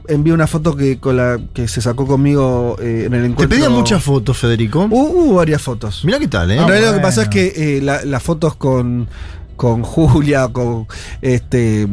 envió 0.09 0.35
una 0.35 0.47
foto 0.47 0.77
que, 0.77 0.99
con 0.99 1.17
la, 1.17 1.39
que 1.55 1.69
se 1.69 1.81
sacó 1.81 2.07
conmigo 2.07 2.77
eh, 2.81 3.05
en 3.07 3.15
el 3.15 3.23
Te 3.23 3.27
encuentro. 3.29 3.49
pedían 3.57 3.73
muchas 3.73 4.03
fotos, 4.03 4.37
Federico. 4.39 4.87
Hubo, 4.91 5.35
varias 5.35 5.63
fotos. 5.63 6.05
Mirá 6.05 6.19
qué 6.19 6.29
tal, 6.29 6.51
¿eh? 6.51 6.57
en 6.57 6.69
realidad 6.69 6.91
lo 6.91 6.95
que 6.97 7.01
bueno. 7.01 7.09
pasa 7.09 7.23
es 7.23 7.29
que 7.29 7.53
eh, 7.57 7.81
la- 7.83 8.05
las 8.05 8.23
fotos 8.23 8.57
con, 8.57 9.09
con 9.63 9.85
Julia, 9.85 10.49
con 10.49 10.89
este, 11.21 11.87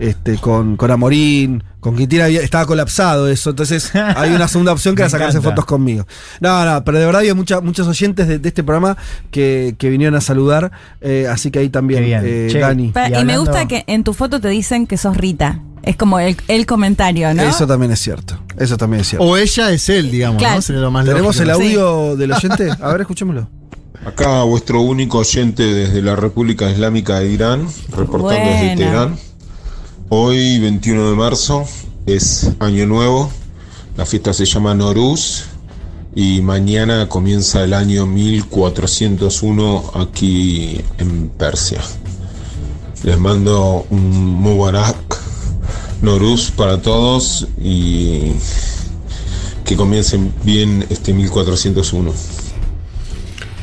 este, 0.00 0.36
con, 0.38 0.76
con 0.76 0.90
Amorín, 0.90 1.62
con 1.78 1.94
Quintina 1.96 2.24
había- 2.24 2.40
estaba 2.40 2.66
colapsado 2.66 3.28
eso. 3.28 3.50
Entonces 3.50 3.92
hay 4.16 4.32
una 4.32 4.48
segunda 4.48 4.72
opción 4.72 4.96
que 4.96 5.02
era 5.02 5.08
sacarse 5.10 5.38
encanta. 5.38 5.50
fotos 5.50 5.64
conmigo. 5.64 6.08
No, 6.40 6.64
no, 6.64 6.82
pero 6.82 6.98
de 6.98 7.06
verdad 7.06 7.20
había 7.20 7.36
mucha- 7.36 7.60
muchos 7.60 7.86
oyentes 7.86 8.26
de, 8.26 8.40
de 8.40 8.48
este 8.48 8.64
programa 8.64 8.96
que, 9.30 9.76
que 9.78 9.90
vinieron 9.90 10.16
a 10.16 10.20
saludar. 10.20 10.72
eh, 11.00 11.28
así 11.30 11.52
que 11.52 11.60
ahí 11.60 11.68
también, 11.68 12.02
eh, 12.04 12.48
Che, 12.50 12.58
Dani. 12.58 12.88
Pa- 12.88 13.08
Y 13.08 13.14
Y, 13.20 13.24
me 13.24 13.38
gusta 13.38 13.68
que 13.68 13.84
en 13.86 14.02
tu 14.02 14.12
foto 14.12 14.40
te 14.40 14.48
dicen 14.48 14.88
que 14.88 14.96
sos 14.96 15.16
Rita. 15.16 15.60
Es 15.84 15.96
como 15.96 16.18
el, 16.18 16.36
el 16.48 16.66
comentario, 16.66 17.32
¿no? 17.32 17.42
Eso 17.42 17.64
también 17.66 17.92
es 17.92 18.00
cierto. 18.00 18.40
Eso 18.58 18.76
también 18.76 19.02
es 19.02 19.08
cierto. 19.10 19.24
O 19.24 19.36
ella 19.36 19.70
es 19.70 19.88
él, 19.88 20.10
digamos, 20.10 20.38
Claro. 20.40 20.56
¿no? 20.56 20.62
Sería 20.62 20.80
lo 20.82 20.90
más 20.90 21.04
¿Tenemos 21.04 21.38
el 21.38 21.50
audio 21.50 22.16
del 22.16 22.32
oyente? 22.32 22.70
A 22.80 22.88
ver, 22.90 23.02
escuchémoslo. 23.02 23.48
Acá 24.04 24.42
vuestro 24.42 24.82
único 24.82 25.18
oyente 25.18 25.62
desde 25.62 26.02
la 26.02 26.14
República 26.14 26.70
Islámica 26.70 27.20
de 27.20 27.30
Irán, 27.30 27.66
reportando 27.88 28.50
desde. 28.50 28.76
Teherán. 28.76 29.18
Hoy, 30.10 30.58
21 30.58 31.08
de 31.08 31.16
marzo, 31.16 31.64
es 32.04 32.50
Año 32.58 32.86
Nuevo. 32.86 33.30
La 33.96 34.04
fiesta 34.04 34.34
se 34.34 34.44
llama 34.44 34.74
Noruz. 34.74 35.46
Y 36.14 36.42
mañana 36.42 37.08
comienza 37.08 37.64
el 37.64 37.72
año 37.72 38.06
1401 38.06 39.92
aquí 39.94 40.82
en 40.98 41.28
Persia. 41.30 41.80
Les 43.04 43.18
mando 43.18 43.86
un 43.88 44.34
Mubarak 44.34 45.18
Noruz 46.02 46.50
para 46.50 46.80
todos 46.80 47.48
y 47.58 48.32
que 49.64 49.76
comiencen 49.76 50.32
bien 50.44 50.86
este 50.90 51.14
1401. 51.14 52.12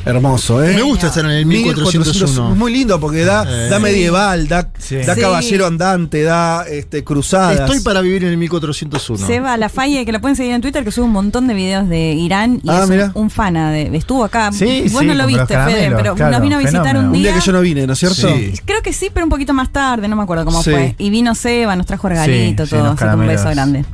Hermoso, 0.04 0.64
¿eh? 0.64 0.74
Me 0.74 0.82
gusta 0.82 1.06
estar 1.06 1.24
en 1.24 1.30
el 1.30 1.46
1401. 1.46 2.52
Es 2.52 2.56
muy 2.58 2.72
lindo 2.72 2.98
porque 2.98 3.24
da, 3.24 3.44
Eh. 3.48 3.68
da 3.68 3.78
medieval, 3.78 4.48
da, 4.48 4.68
Sí. 4.76 4.96
da 4.96 5.14
Sí. 5.14 5.20
caballero 5.20 5.66
andante, 5.66 6.22
da 6.24 6.64
este, 6.68 7.04
cruzadas. 7.04 7.60
Estoy 7.60 7.80
para 7.80 8.00
vivir 8.00 8.24
en 8.24 8.30
el 8.30 8.36
1401. 8.36 9.24
Seba 9.24 9.56
Lafaye, 9.56 10.04
que 10.04 10.10
la 10.10 10.20
pueden 10.20 10.34
seguir 10.36 10.54
en 10.54 10.60
Twitter, 10.60 10.82
que 10.82 10.90
sube 10.90 11.04
un 11.04 11.12
montón 11.12 11.46
de 11.46 11.54
videos 11.54 11.88
de 11.88 12.14
Irán 12.14 12.60
y 12.64 12.68
Ah, 12.68 12.80
es 12.82 12.88
mira. 12.90 13.12
un, 13.14 13.22
un 13.24 13.30
fana 13.30 13.70
de. 13.70 13.96
Estuvo 13.96 14.24
acá. 14.24 14.50
Sí, 14.50 14.86
Vos 14.90 15.00
sí, 15.02 15.06
no 15.06 15.14
lo 15.14 15.24
viste, 15.26 15.46
Fede, 15.46 15.92
pero 15.96 16.16
claro, 16.16 16.32
nos 16.32 16.42
vino 16.42 16.56
a 16.56 16.58
visitar 16.58 16.82
fenómeno. 16.82 17.00
un 17.00 17.06
Un 17.06 17.12
día. 17.22 17.30
día 17.32 17.40
que 17.40 17.46
yo 17.46 17.52
no 17.52 17.60
vine, 17.60 17.86
¿no 17.86 17.92
es 17.92 17.98
cierto? 18.00 18.28
Sí. 18.34 18.54
Creo 18.64 18.82
que 18.82 18.92
sí, 18.92 19.08
pero 19.14 19.24
un 19.26 19.30
poquito 19.30 19.52
más 19.54 19.70
tarde, 19.72 20.08
no 20.08 20.16
me 20.16 20.24
acuerdo 20.24 20.44
cómo 20.44 20.64
Sí. 20.64 20.70
fue. 20.72 20.96
Y 20.98 21.10
vino 21.10 21.34
Seba, 21.36 21.76
nos 21.76 21.86
trajo 21.86 22.08
regalito, 22.08 22.66
todo. 22.66 22.88
así 22.90 22.98
que 22.98 23.04
un 23.04 23.26
beso 23.28 23.50
grande. 23.50 23.84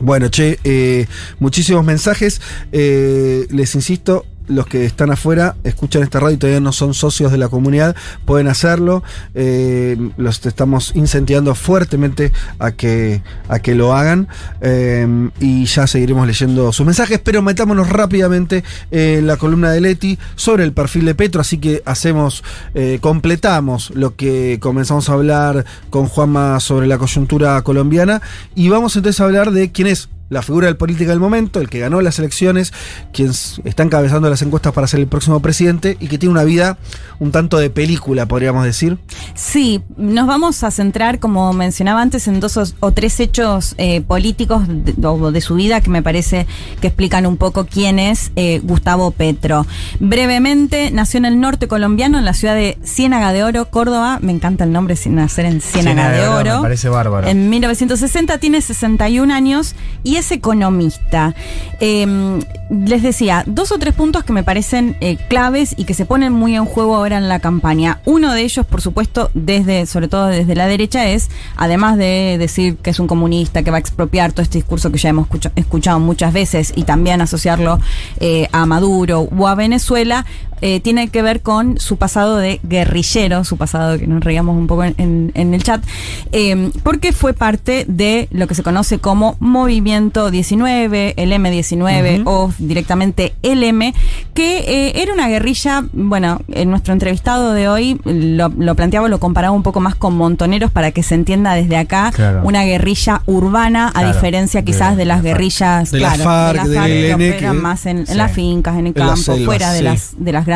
Bueno, 0.00 0.28
che, 0.28 0.58
eh, 0.64 1.06
muchísimos 1.40 1.84
mensajes. 1.84 2.40
Eh, 2.72 3.46
les 3.50 3.74
insisto, 3.74 4.26
los 4.46 4.66
que 4.66 4.84
están 4.84 5.10
afuera, 5.10 5.56
escuchan 5.64 6.02
esta 6.02 6.20
radio 6.20 6.34
y 6.34 6.38
todavía 6.38 6.60
no 6.60 6.72
son 6.72 6.94
socios 6.94 7.32
de 7.32 7.38
la 7.38 7.48
comunidad, 7.48 7.96
pueden 8.24 8.48
hacerlo. 8.48 9.02
Eh, 9.34 9.96
los 10.16 10.44
estamos 10.44 10.92
incentivando 10.94 11.54
fuertemente 11.54 12.32
a 12.58 12.72
que, 12.72 13.22
a 13.48 13.58
que 13.58 13.74
lo 13.74 13.94
hagan. 13.94 14.28
Eh, 14.60 15.30
y 15.40 15.64
ya 15.64 15.86
seguiremos 15.86 16.26
leyendo 16.26 16.72
sus 16.72 16.86
mensajes, 16.86 17.20
pero 17.22 17.42
metámonos 17.42 17.88
rápidamente 17.88 18.64
en 18.90 19.26
la 19.26 19.36
columna 19.36 19.70
de 19.70 19.80
Leti 19.80 20.18
sobre 20.36 20.64
el 20.64 20.72
perfil 20.72 21.06
de 21.06 21.14
Petro. 21.14 21.40
Así 21.40 21.58
que 21.58 21.82
hacemos, 21.84 22.44
eh, 22.74 22.98
completamos 23.00 23.90
lo 23.90 24.16
que 24.16 24.58
comenzamos 24.60 25.08
a 25.08 25.14
hablar 25.14 25.64
con 25.90 26.06
Juanma 26.06 26.60
sobre 26.60 26.86
la 26.86 26.98
coyuntura 26.98 27.60
colombiana. 27.62 28.22
Y 28.54 28.68
vamos 28.68 28.96
entonces 28.96 29.20
a 29.20 29.24
hablar 29.24 29.50
de 29.50 29.72
quién 29.72 29.88
es 29.88 30.08
la 30.34 30.42
figura 30.42 30.66
del 30.66 30.76
política 30.76 31.10
del 31.10 31.20
momento, 31.20 31.60
el 31.60 31.70
que 31.70 31.78
ganó 31.78 32.00
las 32.02 32.18
elecciones, 32.18 32.72
quien 33.12 33.30
está 33.64 33.82
encabezando 33.84 34.28
las 34.28 34.42
encuestas 34.42 34.72
para 34.72 34.86
ser 34.86 35.00
el 35.00 35.06
próximo 35.06 35.40
presidente 35.40 35.96
y 36.00 36.08
que 36.08 36.18
tiene 36.18 36.32
una 36.32 36.44
vida 36.44 36.76
un 37.20 37.30
tanto 37.30 37.58
de 37.58 37.70
película, 37.70 38.26
podríamos 38.26 38.64
decir. 38.64 38.98
Sí, 39.34 39.82
nos 39.96 40.26
vamos 40.26 40.62
a 40.64 40.70
centrar, 40.70 41.20
como 41.20 41.52
mencionaba 41.52 42.02
antes, 42.02 42.26
en 42.28 42.40
dos 42.40 42.58
o, 42.80 42.92
tres 42.92 43.20
hechos 43.20 43.74
eh, 43.78 44.00
políticos 44.00 44.64
de, 44.66 44.94
o 45.06 45.30
de 45.30 45.40
su 45.40 45.54
vida 45.54 45.80
que 45.80 45.90
me 45.90 46.02
parece 46.02 46.46
que 46.80 46.88
explican 46.88 47.26
un 47.26 47.36
poco 47.36 47.66
quién 47.66 47.98
es 47.98 48.32
eh, 48.36 48.60
Gustavo 48.64 49.12
Petro. 49.12 49.66
Brevemente, 50.00 50.90
nació 50.90 51.18
en 51.18 51.26
el 51.26 51.40
norte 51.40 51.68
colombiano, 51.68 52.18
en 52.18 52.24
la 52.24 52.34
ciudad 52.34 52.54
de 52.54 52.76
Ciénaga 52.84 53.32
de 53.32 53.44
Oro, 53.44 53.70
Córdoba. 53.70 54.18
Me 54.20 54.32
encanta 54.32 54.64
el 54.64 54.72
nombre, 54.72 54.96
sin 54.96 55.14
nacer 55.14 55.44
en 55.46 55.60
Ciénaga, 55.60 56.10
de 56.10 56.26
Oro. 56.26 56.56
Me 56.56 56.62
parece 56.62 56.88
bárbaro. 56.88 57.28
En 57.28 57.50
1960 57.50 58.38
tiene 58.38 58.60
61 58.60 59.32
años 59.32 59.76
y 60.02 60.16
es 60.16 60.23
economista. 60.32 61.34
Eh, 61.80 62.40
les 62.70 63.02
decía, 63.02 63.44
dos 63.46 63.72
o 63.72 63.78
tres 63.78 63.94
puntos 63.94 64.24
que 64.24 64.32
me 64.32 64.42
parecen 64.42 64.96
eh, 65.00 65.16
claves 65.28 65.74
y 65.76 65.84
que 65.84 65.94
se 65.94 66.06
ponen 66.06 66.32
muy 66.32 66.56
en 66.56 66.64
juego 66.64 66.96
ahora 66.96 67.18
en 67.18 67.28
la 67.28 67.38
campaña. 67.40 68.00
Uno 68.04 68.32
de 68.32 68.42
ellos, 68.42 68.64
por 68.66 68.80
supuesto, 68.80 69.30
desde, 69.34 69.86
sobre 69.86 70.08
todo 70.08 70.26
desde 70.26 70.54
la 70.54 70.66
derecha, 70.66 71.06
es, 71.08 71.30
además 71.56 71.96
de 71.96 72.36
decir 72.38 72.76
que 72.76 72.90
es 72.90 72.98
un 73.00 73.06
comunista, 73.06 73.62
que 73.62 73.70
va 73.70 73.76
a 73.76 73.80
expropiar 73.80 74.32
todo 74.32 74.42
este 74.42 74.58
discurso 74.58 74.90
que 74.90 74.98
ya 74.98 75.10
hemos 75.10 75.26
escucha- 75.26 75.52
escuchado 75.56 76.00
muchas 76.00 76.32
veces 76.32 76.72
y 76.74 76.84
también 76.84 77.20
asociarlo 77.20 77.78
eh, 78.20 78.48
a 78.52 78.66
Maduro 78.66 79.28
o 79.36 79.46
a 79.48 79.54
Venezuela, 79.54 80.24
eh, 80.66 80.80
tiene 80.80 81.08
que 81.08 81.20
ver 81.20 81.42
con 81.42 81.78
su 81.78 81.98
pasado 81.98 82.38
de 82.38 82.58
guerrillero, 82.62 83.44
su 83.44 83.58
pasado 83.58 83.98
que 83.98 84.06
nos 84.06 84.24
reíamos 84.24 84.56
un 84.56 84.66
poco 84.66 84.84
en, 84.84 84.94
en- 84.96 85.30
en 85.34 85.52
el 85.52 85.62
chat, 85.62 85.84
eh, 86.32 86.70
porque 86.82 87.12
fue 87.12 87.34
parte 87.34 87.84
de 87.86 88.28
lo 88.30 88.46
que 88.46 88.54
se 88.54 88.62
conoce 88.62 88.98
como 88.98 89.36
Movimiento 89.40 90.30
19, 90.30 91.12
el 91.18 91.32
M19 91.32 92.22
o 92.24 92.50
directamente 92.58 93.34
LM, 93.42 93.92
que 94.32 94.58
eh, 94.60 95.02
era 95.02 95.12
una 95.12 95.28
guerrilla, 95.28 95.84
bueno, 95.92 96.40
en 96.48 96.70
nuestro 96.70 96.94
entrevistado 96.94 97.52
de 97.52 97.68
hoy 97.68 98.00
lo, 98.04 98.48
lo 98.48 98.74
planteaba, 98.74 99.08
lo 99.08 99.20
comparaba 99.20 99.54
un 99.54 99.62
poco 99.62 99.80
más 99.80 99.94
con 99.94 100.16
montoneros 100.16 100.70
para 100.70 100.92
que 100.92 101.02
se 101.02 101.14
entienda 101.14 101.52
desde 101.54 101.76
acá, 101.76 102.10
Claro. 102.14 102.40
una 102.42 102.64
guerrilla 102.64 103.20
urbana, 103.26 103.88
a 103.88 103.92
Claro. 103.92 104.12
diferencia 104.14 104.64
quizás 104.64 104.96
de 104.96 105.04
las 105.04 105.22
guerrillas 105.22 105.90
De 105.90 106.00
la 106.00 106.14
claro, 106.14 106.24
FARC, 106.24 106.62
de 106.62 106.74
la 106.74 106.80
FARC, 106.80 106.88
del 106.88 107.00
que 107.02 107.06
ELN, 107.10 107.14
operan 107.34 107.56
que- 107.56 107.60
más 107.62 107.84
en, 107.86 107.98
en 107.98 108.06
sí. 108.06 108.14
las 108.14 108.32
fincas, 108.32 108.78
en 108.78 108.86
el 108.86 108.92
En 108.96 109.06
las 109.06 109.24
campo, 109.26 109.44
fuera 109.44 109.72
de, 109.72 109.82
las, 109.82 110.12
de 110.16 110.32
las 110.32 110.46
grandes 110.46 110.53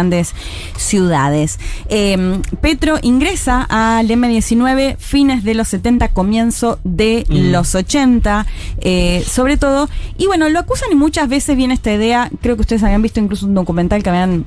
ciudades. 0.76 1.58
Eh, 1.88 2.40
Petro 2.60 2.98
ingresa 3.02 3.62
al 3.68 4.08
M19 4.10 4.96
fines 4.98 5.44
de 5.44 5.54
los 5.54 5.68
70, 5.68 6.08
comienzo 6.08 6.78
de 6.84 7.24
Mm. 7.28 7.50
los 7.52 7.74
80, 7.74 8.46
eh, 8.80 9.24
sobre 9.28 9.56
todo. 9.56 9.88
Y 10.16 10.26
bueno, 10.26 10.48
lo 10.48 10.58
acusan 10.58 10.88
y 10.92 10.94
muchas 10.94 11.28
veces 11.28 11.56
viene 11.56 11.74
esta 11.74 11.92
idea, 11.92 12.30
creo 12.40 12.56
que 12.56 12.62
ustedes 12.62 12.82
habían 12.82 13.02
visto 13.02 13.20
incluso 13.20 13.46
un 13.46 13.54
documental 13.54 14.02
que 14.02 14.10
habían 14.10 14.44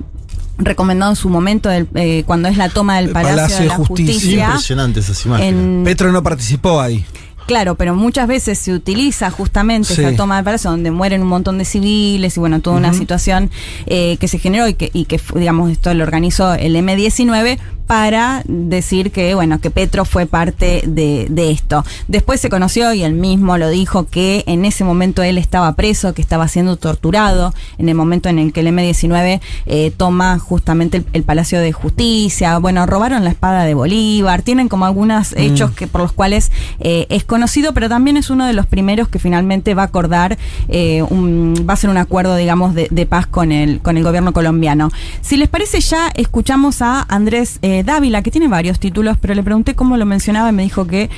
recomendado 0.58 1.10
en 1.12 1.16
su 1.16 1.28
momento 1.28 1.68
del, 1.68 1.88
eh, 1.94 2.22
cuando 2.26 2.48
es 2.48 2.56
la 2.56 2.68
toma 2.68 2.96
del 2.96 3.06
El 3.06 3.12
Palacio, 3.12 3.36
Palacio 3.36 3.56
de 3.56 3.62
de 3.62 3.68
la 3.68 3.74
Justicia. 3.76 4.12
Justicia. 4.14 4.44
Impresionante 4.46 5.00
esas 5.00 5.24
imágenes. 5.26 5.52
En- 5.54 5.82
Petro 5.84 6.12
no 6.12 6.22
participó 6.22 6.80
ahí. 6.80 7.04
Claro, 7.46 7.74
pero 7.74 7.94
muchas 7.94 8.26
veces 8.28 8.58
se 8.58 8.72
utiliza 8.72 9.30
justamente 9.30 9.94
Sí. 9.94 10.00
esa 10.02 10.16
toma 10.16 10.36
de 10.38 10.44
palacio 10.44 10.70
donde 10.70 10.90
mueren 10.90 11.22
un 11.22 11.28
montón 11.28 11.58
de 11.58 11.64
civiles 11.64 12.36
y 12.36 12.40
bueno, 12.40 12.60
toda 12.60 12.76
una 12.76 12.92
situación 12.94 13.50
eh, 13.86 14.16
que 14.18 14.28
se 14.28 14.38
generó 14.38 14.68
y 14.68 14.74
que, 14.74 14.90
y 14.92 15.04
que 15.06 15.20
digamos, 15.34 15.70
esto 15.70 15.92
lo 15.94 16.04
organizó 16.04 16.54
el 16.54 16.76
M19 16.76 17.58
para 17.86 18.42
decir 18.46 19.10
que, 19.10 19.34
bueno, 19.34 19.60
que 19.60 19.70
Petro 19.70 20.04
fue 20.06 20.24
parte 20.24 20.82
de, 20.86 21.26
de 21.28 21.50
esto. 21.50 21.84
Después 22.08 22.40
se 22.40 22.48
conoció 22.48 22.94
y 22.94 23.02
él 23.02 23.12
mismo 23.12 23.58
lo 23.58 23.68
dijo 23.68 24.06
que 24.06 24.44
en 24.46 24.64
ese 24.64 24.82
momento 24.84 25.22
él 25.22 25.36
estaba 25.36 25.74
preso, 25.74 26.14
que 26.14 26.22
estaba 26.22 26.48
siendo 26.48 26.76
torturado, 26.76 27.52
en 27.76 27.90
el 27.90 27.94
momento 27.94 28.30
en 28.30 28.38
el 28.38 28.52
que 28.54 28.60
el 28.60 28.68
M19 28.68 29.40
eh, 29.66 29.92
toma 29.94 30.38
justamente 30.38 30.98
el, 30.98 31.06
el 31.12 31.22
Palacio 31.22 31.60
de 31.60 31.72
Justicia, 31.72 32.56
bueno, 32.58 32.86
robaron 32.86 33.24
la 33.24 33.30
espada 33.30 33.64
de 33.64 33.74
Bolívar, 33.74 34.40
tienen 34.40 34.68
como 34.70 34.86
algunos 34.86 35.34
hechos 35.36 35.72
que 35.72 35.86
por 35.86 36.00
los 36.00 36.12
cuales 36.12 36.50
eh, 36.78 37.06
es 37.10 37.24
conocido, 37.32 37.72
pero 37.72 37.88
también 37.88 38.18
es 38.18 38.28
uno 38.28 38.44
de 38.44 38.52
los 38.52 38.66
primeros 38.66 39.08
que 39.08 39.18
finalmente 39.18 39.72
va 39.72 39.84
a 39.84 39.86
acordar, 39.86 40.36
eh, 40.68 41.02
un- 41.08 41.54
va 41.66 41.72
a 41.72 41.76
ser 41.76 41.88
un 41.88 41.96
acuerdo, 41.96 42.36
digamos, 42.36 42.74
de, 42.74 43.06
paz 43.06 43.26
con 43.26 43.52
el, 43.52 43.80
con 43.80 43.96
el 43.96 44.04
gobierno 44.04 44.34
colombiano. 44.34 44.90
Si 45.22 45.38
les 45.38 45.48
parece, 45.48 45.80
ya 45.80 46.08
escuchamos 46.14 46.82
a 46.82 47.06
Andrés 47.08 47.58
eh, 47.62 47.84
Dávila, 47.84 48.20
que 48.22 48.30
tiene 48.30 48.48
varios 48.48 48.78
títulos, 48.78 49.16
pero 49.18 49.34
le 49.34 49.42
pregunté 49.42 49.74
cómo 49.74 49.96
lo 49.96 50.04
mencionaba 50.04 50.50
y 50.50 50.52
me 50.52 50.62
dijo 50.62 50.86
que 50.86 51.08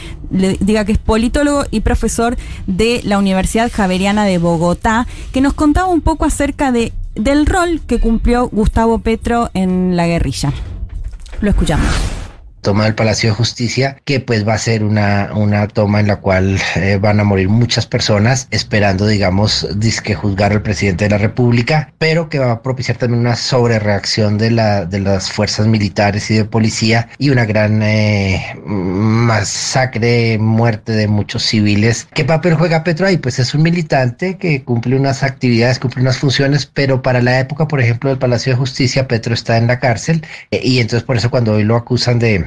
diga 0.61 0.85
que 0.85 0.93
es 0.93 0.99
politólogo 0.99 1.65
y 1.73 1.81
profesor 1.81 2.37
de 2.69 3.01
la 3.03 3.19
Universidad 3.19 3.71
Javeriana 3.73 4.25
de 4.25 4.39
Bogotá, 4.39 5.09
que 5.33 5.41
nos 5.41 5.53
contaba 5.55 5.89
un 5.89 6.01
poco 6.01 6.25
acerca 6.27 6.71
de, 6.71 6.93
del 7.17 7.45
rol 7.47 7.81
que 7.89 7.99
cumplió 7.99 8.49
Gustavo 8.49 8.99
Petro 9.01 9.51
en 9.53 9.97
la 9.97 10.07
guerrilla. 10.07 10.53
Lo 11.41 11.51
escuchamos. 11.51 11.89
Toma 12.65 12.85
del 12.85 12.97
Palacio 12.97 13.31
de 13.31 13.37
Justicia, 13.37 13.99
que 14.05 14.19
pues 14.19 14.49
va 14.49 14.55
a 14.55 14.59
ser 14.59 14.83
una, 14.83 15.31
una 15.35 15.69
toma 15.69 16.01
en 16.01 16.09
la 16.09 16.17
cual 16.17 16.59
eh, 16.75 16.99
van 17.01 17.21
a 17.21 17.25
morir 17.25 17.49
muchas 17.49 17.87
personas 17.87 18.49
esperando, 18.51 19.07
digamos, 19.07 19.69
disque 19.77 20.17
juzgar 20.17 20.51
al 20.51 20.63
presidente 20.63 21.05
de 21.05 21.11
la 21.11 21.19
República, 21.19 21.93
pero 21.99 22.29
que 22.29 22.41
va 22.41 22.51
a 22.51 22.63
propiciar 22.63 22.97
también 22.97 23.21
una 23.21 23.37
sobrereacción 23.37 24.39
de, 24.39 24.51
la, 24.51 24.85
de 24.87 24.99
las 24.99 25.31
fuerzas 25.31 25.67
militares 25.67 26.31
y 26.31 26.37
de 26.37 26.45
policía 26.45 27.09
y 27.19 27.31
una 27.31 27.45
gran 27.45 27.83
eh, 27.83 28.57
masacre, 28.65 30.39
muerte 30.39 30.93
de 30.93 31.07
muchos 31.07 31.45
civiles. 31.45 32.09
¿Qué 32.15 32.25
papel 32.25 32.55
juega 32.55 32.83
Petro 32.83 33.07
ahí? 33.07 33.19
Pues 33.19 33.39
es 33.39 33.55
un 33.55 33.63
militante 33.63 34.39
que 34.39 34.65
cumple 34.65 34.97
unas 34.97 35.23
actividades, 35.23 35.79
cumple 35.79 36.01
unas 36.01 36.19
funciones, 36.19 36.65
pero 36.65 37.03
para 37.03 37.21
la 37.21 37.39
época, 37.39 37.69
por 37.69 37.81
ejemplo, 37.81 38.09
del 38.09 38.19
Palacio 38.19 38.53
de 38.53 38.59
Justicia, 38.59 39.07
Petro 39.07 39.35
está 39.35 39.59
en 39.59 39.67
la 39.67 39.79
cárcel 39.79 40.25
eh, 40.51 40.61
y 40.65 40.81
entonces 40.81 41.05
por 41.05 41.19
eso 41.19 41.31
cuando 41.31 41.53
hoy 41.53 41.65
lo 41.65 41.77
acusan 41.77 42.19
de 42.19 42.47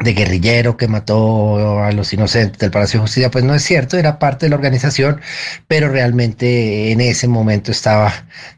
de 0.00 0.14
guerrillero 0.14 0.76
que 0.76 0.86
mató 0.86 1.82
a 1.82 1.90
los 1.90 2.12
inocentes 2.12 2.58
del 2.58 2.70
Palacio 2.70 3.00
de 3.00 3.02
Justicia, 3.02 3.30
pues 3.32 3.44
no 3.44 3.54
es 3.54 3.64
cierto, 3.64 3.96
era 3.96 4.20
parte 4.20 4.46
de 4.46 4.50
la 4.50 4.56
organización, 4.56 5.20
pero 5.66 5.88
realmente 5.88 6.92
en 6.92 7.00
ese 7.00 7.26
momento 7.26 7.72
estaba 7.72 8.12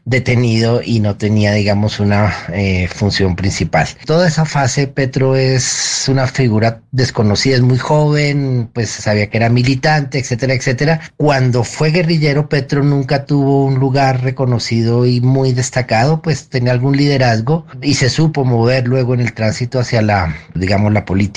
detenido 0.05 0.81
y 0.83 0.99
no 0.99 1.17
tenía, 1.17 1.53
digamos, 1.53 1.99
una 1.99 2.31
eh, 2.53 2.87
función 2.93 3.35
principal. 3.35 3.87
Toda 4.05 4.27
esa 4.27 4.45
fase, 4.45 4.85
Petro 4.85 5.35
es 5.35 6.05
una 6.07 6.27
figura 6.27 6.81
desconocida, 6.91 7.55
es 7.55 7.61
muy 7.61 7.79
joven, 7.79 8.69
pues 8.71 8.89
sabía 8.91 9.27
que 9.29 9.37
era 9.37 9.49
militante, 9.49 10.19
etcétera, 10.19 10.53
etcétera. 10.53 11.01
Cuando 11.17 11.63
fue 11.63 11.89
guerrillero, 11.89 12.49
Petro 12.49 12.83
nunca 12.83 13.25
tuvo 13.25 13.65
un 13.65 13.79
lugar 13.79 14.21
reconocido 14.21 15.07
y 15.07 15.21
muy 15.21 15.53
destacado, 15.53 16.21
pues 16.21 16.49
tenía 16.49 16.71
algún 16.71 16.95
liderazgo 16.95 17.65
y 17.81 17.95
se 17.95 18.09
supo 18.09 18.45
mover 18.45 18.87
luego 18.87 19.15
en 19.15 19.21
el 19.21 19.33
tránsito 19.33 19.79
hacia 19.79 20.03
la, 20.03 20.35
digamos, 20.53 20.93
la 20.93 21.03
política 21.03 21.30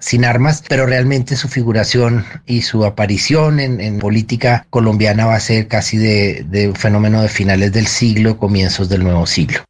sin 0.00 0.24
armas, 0.24 0.62
pero 0.68 0.86
realmente 0.86 1.36
su 1.36 1.48
figuración 1.48 2.24
y 2.46 2.62
su 2.62 2.84
aparición 2.84 3.60
en, 3.60 3.80
en 3.80 3.98
política 3.98 4.66
colombiana 4.70 5.26
va 5.26 5.36
a 5.36 5.40
ser 5.40 5.68
casi 5.68 5.96
de, 5.96 6.44
de 6.48 6.68
un 6.68 6.74
fenómeno 6.74 7.22
de 7.22 7.28
finales 7.28 7.72
del 7.72 7.86
siglo, 7.86 8.38
comienzos 8.38 8.88
del 8.88 9.02
nuevo 9.02 9.26
siglo. 9.26 9.60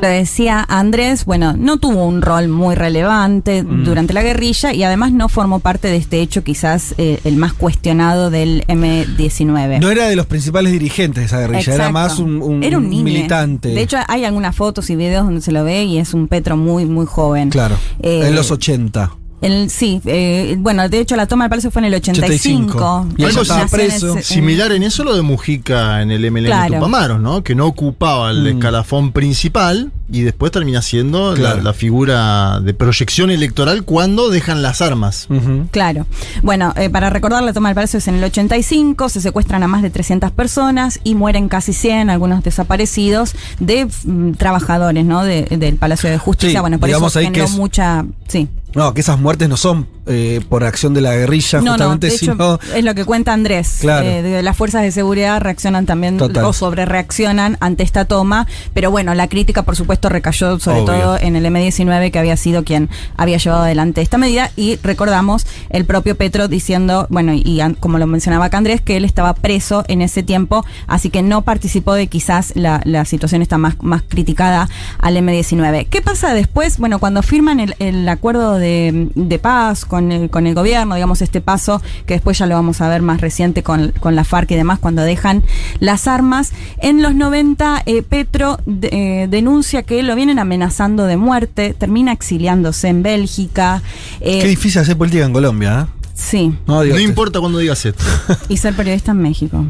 Como 0.00 0.08
lo 0.12 0.14
decía 0.14 0.64
Andrés, 0.68 1.24
bueno, 1.24 1.54
no 1.56 1.78
tuvo 1.78 2.04
un 2.06 2.22
rol 2.22 2.48
muy 2.48 2.74
relevante 2.74 3.62
Mm. 3.62 3.84
durante 3.84 4.12
la 4.12 4.22
guerrilla 4.22 4.72
y 4.72 4.82
además 4.82 5.12
no 5.12 5.28
formó 5.28 5.60
parte 5.60 5.88
de 5.88 5.96
este 5.96 6.20
hecho 6.20 6.44
quizás 6.44 6.94
eh, 6.98 7.20
el 7.24 7.36
más 7.36 7.52
cuestionado 7.52 8.30
del 8.30 8.64
M19. 8.68 9.80
No 9.80 9.90
era 9.90 10.06
de 10.08 10.16
los 10.16 10.26
principales 10.26 10.72
dirigentes 10.72 11.22
de 11.22 11.26
esa 11.26 11.40
guerrilla, 11.40 11.74
era 11.74 11.90
más 11.90 12.18
un, 12.18 12.42
un- 12.42 12.62
Era 12.62 12.78
un 12.78 12.88
militante. 12.88 13.68
De 13.70 13.80
hecho, 13.82 13.98
hay 14.08 14.24
algunas 14.24 14.54
fotos 14.54 14.90
y 14.90 14.96
videos 14.96 15.24
donde 15.24 15.40
se 15.40 15.52
lo 15.52 15.64
ve 15.64 15.84
y 15.84 15.98
es 15.98 16.14
un 16.14 16.28
Petro 16.28 16.56
muy, 16.56 16.84
muy 16.84 17.06
joven. 17.06 17.50
claro, 17.50 17.76
Eh, 18.02 18.22
en 18.26 18.34
los 18.34 18.50
80. 18.50 19.10
El, 19.46 19.70
sí, 19.70 20.00
eh, 20.06 20.56
bueno, 20.58 20.88
de 20.88 21.00
hecho 21.00 21.16
la 21.16 21.26
toma 21.26 21.44
del 21.44 21.50
palacio 21.50 21.70
fue 21.70 21.80
en 21.80 21.86
el 21.86 21.94
85. 21.94 23.08
Y 23.16 23.24
algo 23.24 23.42
en 23.42 23.68
preso. 23.68 24.16
similar 24.22 24.72
en 24.72 24.82
eso 24.82 25.04
lo 25.04 25.14
de 25.14 25.22
Mujica 25.22 26.02
en 26.02 26.10
el 26.10 26.30
MLN 26.30 26.46
Claro. 26.46 26.74
Tupamaros, 26.74 27.20
¿no? 27.20 27.42
Que 27.42 27.54
no 27.54 27.66
ocupaba 27.66 28.30
el 28.30 28.46
escalafón 28.46 29.12
principal 29.12 29.92
y 30.10 30.20
después 30.22 30.52
termina 30.52 30.82
siendo 30.82 31.32
la- 31.32 31.36
Claro. 31.36 31.62
la, 31.62 31.72
figura 31.72 32.60
de 32.60 32.74
proyección 32.74 33.30
electoral 33.30 33.82
cuando 33.84 34.30
dejan 34.30 34.62
las 34.62 34.80
armas. 34.80 35.28
Claro. 35.70 36.06
Bueno, 36.42 36.72
eh, 36.76 36.90
para 36.90 37.10
recordar, 37.10 37.42
la 37.42 37.52
toma 37.52 37.68
del 37.70 37.74
palacio 37.74 37.98
es 37.98 38.08
en 38.08 38.16
el 38.16 38.24
85, 38.24 39.08
se 39.08 39.20
secuestran 39.20 39.62
a 39.62 39.68
más 39.68 39.82
de 39.82 39.90
300 39.90 40.30
personas 40.32 41.00
y 41.04 41.14
mueren 41.14 41.48
casi 41.48 41.72
100, 41.72 42.08
algunos 42.10 42.42
desaparecidos, 42.44 43.34
de 43.58 43.86
mm, 44.04 44.32
trabajadores, 44.32 45.04
¿no? 45.04 45.24
De- 45.24 45.44
del 45.50 45.76
Palacio 45.76 46.08
de 46.10 46.18
Justicia. 46.18 46.58
Sí, 46.58 46.60
bueno, 46.60 46.78
por 46.78 46.86
digamos 46.88 47.12
eso 47.12 47.18
ahí 47.18 47.26
que 47.26 47.30
generó 47.32 47.46
es- 47.46 47.52
mucha... 47.56 48.04
Sí. 48.28 48.48
No, 48.76 48.94
que 48.94 49.00
esas 49.00 49.18
muertes 49.18 49.48
no 49.48 49.56
son 49.56 49.86
eh, 50.06 50.40
por 50.48 50.62
acción 50.62 50.94
de 50.94 51.00
la 51.00 51.14
guerrilla, 51.16 51.58
No, 51.58 51.64
no, 51.64 51.70
justamente, 51.72 52.06
hecho, 52.08 52.18
sino. 52.32 52.60
es 52.76 52.84
lo 52.84 52.94
que 52.94 53.04
cuenta 53.04 53.32
Andrés. 53.32 53.78
Claro. 53.80 54.06
Eh, 54.06 54.22
de- 54.22 54.42
las 54.42 54.56
fuerzas 54.56 54.82
de 54.82 54.92
seguridad 54.92 55.40
reaccionan 55.40 55.86
también 55.86 56.16
Total. 56.18 56.44
o 56.44 56.52
sobre 56.52 56.84
reaccionan 56.84 57.56
ante 57.60 57.82
esta 57.82 58.04
toma, 58.04 58.46
pero 58.74 58.90
bueno, 58.92 59.14
la 59.14 59.26
crítica 59.28 59.62
por 59.62 59.74
supuesto 59.74 60.08
recayó 60.08 60.60
sobre 60.60 60.80
Obvio. 60.82 60.84
todo 60.92 61.18
en 61.18 61.34
el 61.36 61.44
M19 61.46 62.10
que 62.12 62.18
había 62.18 62.36
sido 62.36 62.62
quien 62.62 62.88
había 63.16 63.38
llevado 63.38 63.62
adelante 63.64 64.00
esta 64.02 64.18
medida 64.18 64.50
y 64.56 64.76
recordamos 64.82 65.46
el 65.70 65.84
propio 65.86 66.14
Petro 66.16 66.46
diciendo, 66.46 67.06
bueno, 67.10 67.32
y 67.34 67.60
como 67.80 67.98
lo 67.98 68.06
mencionaba 68.06 68.44
acá 68.44 68.58
Andrés, 68.58 68.80
que 68.82 68.96
él 68.96 69.04
estaba 69.04 69.34
preso 69.34 69.84
en 69.88 70.02
ese 70.02 70.22
tiempo, 70.22 70.64
así 70.86 71.10
que 71.10 71.22
no 71.22 71.42
participó 71.42 71.94
de 71.94 72.06
quizás 72.08 72.52
la, 72.54 72.80
la 72.84 73.04
situación 73.06 73.40
está 73.42 73.58
más, 73.58 73.74
más 73.80 74.02
criticada 74.06 74.68
al 75.00 75.16
M19. 75.16 75.88
¿Qué 75.88 76.02
pasa 76.02 76.34
después? 76.34 76.78
Bueno, 76.78 76.98
cuando 76.98 77.22
firman 77.22 77.58
el, 77.60 77.74
el 77.78 78.08
acuerdo 78.08 78.54
de, 78.54 78.65
de 78.66 79.38
paz 79.38 79.84
con 79.84 80.12
el, 80.12 80.30
con 80.30 80.46
el 80.46 80.54
gobierno, 80.54 80.94
digamos, 80.94 81.22
este 81.22 81.40
paso 81.40 81.80
que 82.06 82.14
después 82.14 82.38
ya 82.38 82.46
lo 82.46 82.54
vamos 82.54 82.80
a 82.80 82.88
ver 82.88 83.02
más 83.02 83.20
reciente 83.20 83.62
con, 83.62 83.92
con 84.00 84.14
la 84.14 84.24
FARC 84.24 84.50
y 84.52 84.56
demás, 84.56 84.78
cuando 84.78 85.02
dejan 85.02 85.42
las 85.80 86.06
armas. 86.08 86.52
En 86.78 87.02
los 87.02 87.14
90, 87.14 87.82
eh, 87.86 88.02
Petro 88.02 88.58
de- 88.66 88.88
eh, 89.22 89.26
denuncia 89.28 89.82
que 89.82 90.02
lo 90.02 90.14
vienen 90.16 90.38
amenazando 90.38 91.04
de 91.06 91.16
muerte, 91.16 91.74
termina 91.78 92.12
exiliándose 92.12 92.88
en 92.88 93.02
Bélgica. 93.02 93.82
eh, 94.20 94.40
Qué 94.42 94.48
difícil 94.48 94.80
hacer 94.80 94.96
política 94.96 95.24
en 95.24 95.32
Colombia, 95.32 95.86
¿eh? 95.88 95.92
Sí. 96.14 96.54
No, 96.66 96.82
importa 96.98 97.40
cuando 97.40 97.58
digas 97.58 97.84
esto. 97.84 98.02
y 98.48 98.56
ser 98.56 98.74
periodista 98.74 99.10
en 99.12 99.18
México. 99.20 99.66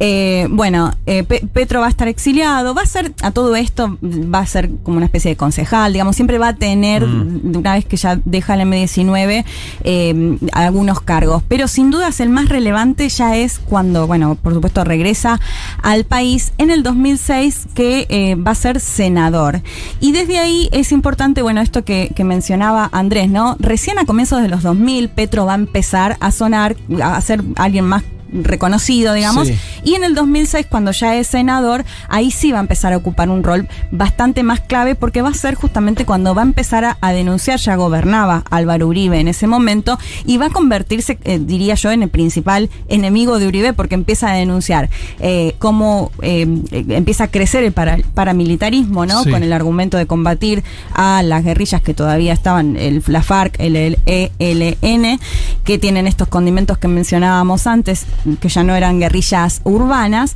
Eh, 0.00 0.46
bueno, 0.50 0.92
eh, 1.06 1.24
Pe- 1.24 1.42
Petro 1.52 1.80
va 1.80 1.86
a 1.86 1.88
estar 1.90 2.08
exiliado, 2.08 2.74
va 2.74 2.82
a 2.82 2.86
ser, 2.86 3.12
a 3.22 3.30
todo 3.30 3.56
esto, 3.56 3.98
va 4.02 4.40
a 4.40 4.46
ser 4.46 4.70
como 4.82 4.96
una 4.98 5.06
especie 5.06 5.30
de 5.30 5.36
concejal, 5.36 5.92
digamos, 5.92 6.16
siempre 6.16 6.38
va 6.38 6.48
a 6.48 6.56
tener, 6.56 7.06
Mm. 7.06 7.56
una 7.56 7.72
vez 7.74 7.84
que 7.84 7.96
ya 7.96 8.18
deja 8.24 8.54
el 8.54 8.60
M19, 8.62 9.44
eh, 9.84 10.38
algunos 10.52 11.00
cargos. 11.00 11.42
Pero 11.48 11.68
sin 11.68 11.90
dudas 11.90 12.20
el 12.20 12.28
más 12.30 12.48
relevante 12.48 13.08
ya 13.08 13.36
es 13.36 13.58
cuando, 13.58 14.06
bueno, 14.06 14.36
por 14.36 14.54
supuesto 14.54 14.84
regresa 14.84 15.40
al 15.82 16.04
país 16.04 16.52
en 16.58 16.70
el 16.70 16.82
2006, 16.82 17.66
que 17.74 18.06
eh, 18.08 18.34
va 18.36 18.52
a 18.52 18.54
ser 18.54 18.80
senador. 18.80 19.62
Y 20.00 20.12
desde 20.12 20.38
ahí 20.38 20.68
es 20.72 20.92
importante, 20.92 21.42
bueno, 21.42 21.60
esto 21.60 21.84
que, 21.84 22.12
que 22.14 22.24
mencionaba 22.24 22.88
Andrés, 22.92 23.28
¿no? 23.28 23.56
Recién 23.58 23.98
a 23.98 24.04
comienzos 24.04 24.42
de 24.42 24.48
los 24.48 24.62
2000, 24.62 25.08
Petro 25.08 25.46
va 25.46 25.52
a 25.52 25.56
empezar 25.56 26.16
a 26.20 26.30
sonar, 26.30 26.76
a 27.02 27.20
ser 27.20 27.42
alguien 27.56 27.84
más 27.84 28.02
reconocido, 28.32 29.14
digamos, 29.14 29.48
Sí. 29.48 29.58
y 29.84 29.94
en 29.94 30.04
el 30.04 30.14
2006, 30.14 30.66
cuando 30.68 30.90
ya 30.92 31.16
es 31.16 31.26
senador, 31.28 31.84
ahí 32.08 32.30
sí 32.30 32.52
va 32.52 32.58
a 32.58 32.60
empezar 32.60 32.92
a 32.92 32.96
ocupar 32.96 33.28
un 33.30 33.42
rol 33.42 33.68
bastante 33.90 34.42
más 34.42 34.60
clave 34.60 34.94
porque 34.94 35.22
va 35.22 35.30
a 35.30 35.34
ser 35.34 35.54
justamente 35.54 36.04
cuando 36.04 36.34
va 36.34 36.42
a 36.42 36.44
empezar 36.44 36.84
a, 36.84 36.98
a 37.00 37.12
denunciar, 37.12 37.58
ya 37.58 37.76
gobernaba 37.76 38.44
Álvaro 38.50 38.86
Uribe 38.88 39.18
en 39.20 39.28
ese 39.28 39.46
momento, 39.46 39.98
y 40.26 40.36
va 40.36 40.46
a 40.46 40.50
convertirse, 40.50 41.18
eh, 41.24 41.38
diría 41.40 41.74
yo, 41.74 41.90
en 41.90 42.02
el 42.02 42.08
principal 42.10 42.68
enemigo 42.88 43.38
de 43.38 43.46
Uribe 43.48 43.72
porque 43.72 43.94
empieza 43.94 44.30
a 44.30 44.34
denunciar 44.34 44.90
eh, 45.20 45.54
cómo 45.58 46.10
eh, 46.22 46.46
empieza 46.70 47.24
a 47.24 47.28
crecer 47.28 47.64
el 47.64 47.72
para- 47.72 47.98
paramilitarismo, 48.14 49.06
¿no? 49.06 49.24
Sí. 49.24 49.30
Con 49.30 49.42
el 49.42 49.52
argumento 49.52 49.96
de 49.96 50.06
combatir 50.06 50.62
a 50.94 51.22
las 51.22 51.44
guerrillas 51.44 51.80
que 51.82 51.94
todavía 51.94 52.32
estaban, 52.32 52.76
el, 52.76 53.02
la 53.06 53.22
FARC, 53.22 53.56
el, 53.58 53.76
el 53.76 53.96
ELN, 54.38 55.18
que 55.64 55.78
tienen 55.78 56.06
estos 56.06 56.28
condimentos 56.28 56.78
que 56.78 56.88
mencionábamos 56.88 57.66
antes, 57.66 58.06
que 58.40 58.48
ya 58.48 58.62
no 58.64 58.74
eran 58.74 59.00
guerrillas 59.00 59.60
urbanas. 59.64 60.34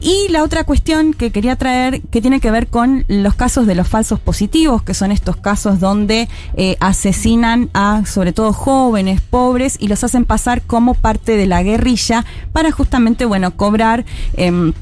Y 0.00 0.28
la 0.30 0.42
otra 0.42 0.64
cuestión 0.64 1.12
que 1.12 1.30
quería 1.30 1.56
traer, 1.56 2.02
que 2.02 2.20
tiene 2.20 2.40
que 2.40 2.50
ver 2.50 2.68
con 2.68 3.04
los 3.08 3.34
casos 3.34 3.66
de 3.66 3.74
los 3.74 3.88
falsos 3.88 4.20
positivos, 4.20 4.82
que 4.82 4.94
son 4.94 5.12
estos 5.12 5.36
casos 5.36 5.80
donde 5.80 6.28
eh, 6.54 6.76
asesinan 6.80 7.70
a 7.74 8.04
sobre 8.06 8.32
todo 8.32 8.52
jóvenes, 8.52 9.20
pobres, 9.20 9.76
y 9.78 9.88
los 9.88 10.04
hacen 10.04 10.24
pasar 10.24 10.62
como 10.62 10.94
parte 10.94 11.36
de 11.36 11.46
la 11.46 11.62
guerrilla 11.62 12.24
para 12.52 12.70
justamente, 12.70 13.24
bueno, 13.24 13.56
cobrar... 13.56 14.04
em, 14.36 14.72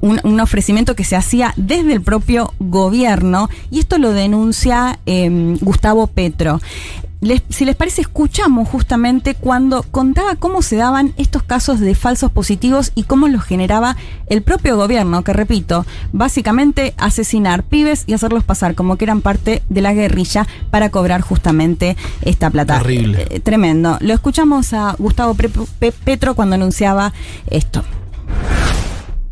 un, 0.00 0.20
un 0.22 0.40
ofrecimiento 0.40 0.94
que 0.94 1.04
se 1.04 1.16
hacía 1.16 1.52
desde 1.56 1.92
el 1.92 2.02
propio 2.02 2.52
gobierno 2.60 3.48
y 3.70 3.80
esto 3.80 3.98
lo 3.98 4.12
denuncia 4.12 4.98
eh, 5.06 5.56
Gustavo 5.60 6.06
Petro. 6.06 6.60
Les- 7.20 7.42
si 7.48 7.64
les 7.64 7.74
parece, 7.74 8.02
escuchamos 8.02 8.68
justamente 8.68 9.34
cuando 9.34 9.82
contaba 9.90 10.36
cómo 10.36 10.62
se 10.62 10.76
daban 10.76 11.14
estos 11.16 11.42
casos 11.42 11.80
de 11.80 11.96
falsos 11.96 12.30
positivos 12.30 12.92
y 12.94 13.02
cómo 13.02 13.26
los 13.26 13.42
generaba 13.42 13.96
el 14.28 14.42
propio 14.42 14.76
gobierno, 14.76 15.24
que 15.24 15.32
repito, 15.32 15.84
básicamente 16.12 16.94
asesinar 16.96 17.64
pibes 17.64 18.04
y 18.06 18.12
hacerlos 18.12 18.44
pasar 18.44 18.76
como 18.76 18.96
que 18.96 19.04
eran 19.04 19.20
parte 19.20 19.62
de 19.68 19.80
la 19.80 19.94
guerrilla 19.94 20.46
para 20.70 20.90
cobrar 20.90 21.20
justamente 21.22 21.96
esta 22.22 22.50
plata. 22.50 22.78
Terrible. 22.78 23.26
Eh, 23.30 23.40
tremendo. 23.40 23.98
Lo 24.00 24.14
escuchamos 24.14 24.72
a 24.72 24.94
Gustavo 24.96 25.34
Pre- 25.34 25.50
Pe- 25.80 25.90
Petro 25.92 26.36
cuando 26.36 26.54
anunciaba 26.54 27.12
esto. 27.50 27.82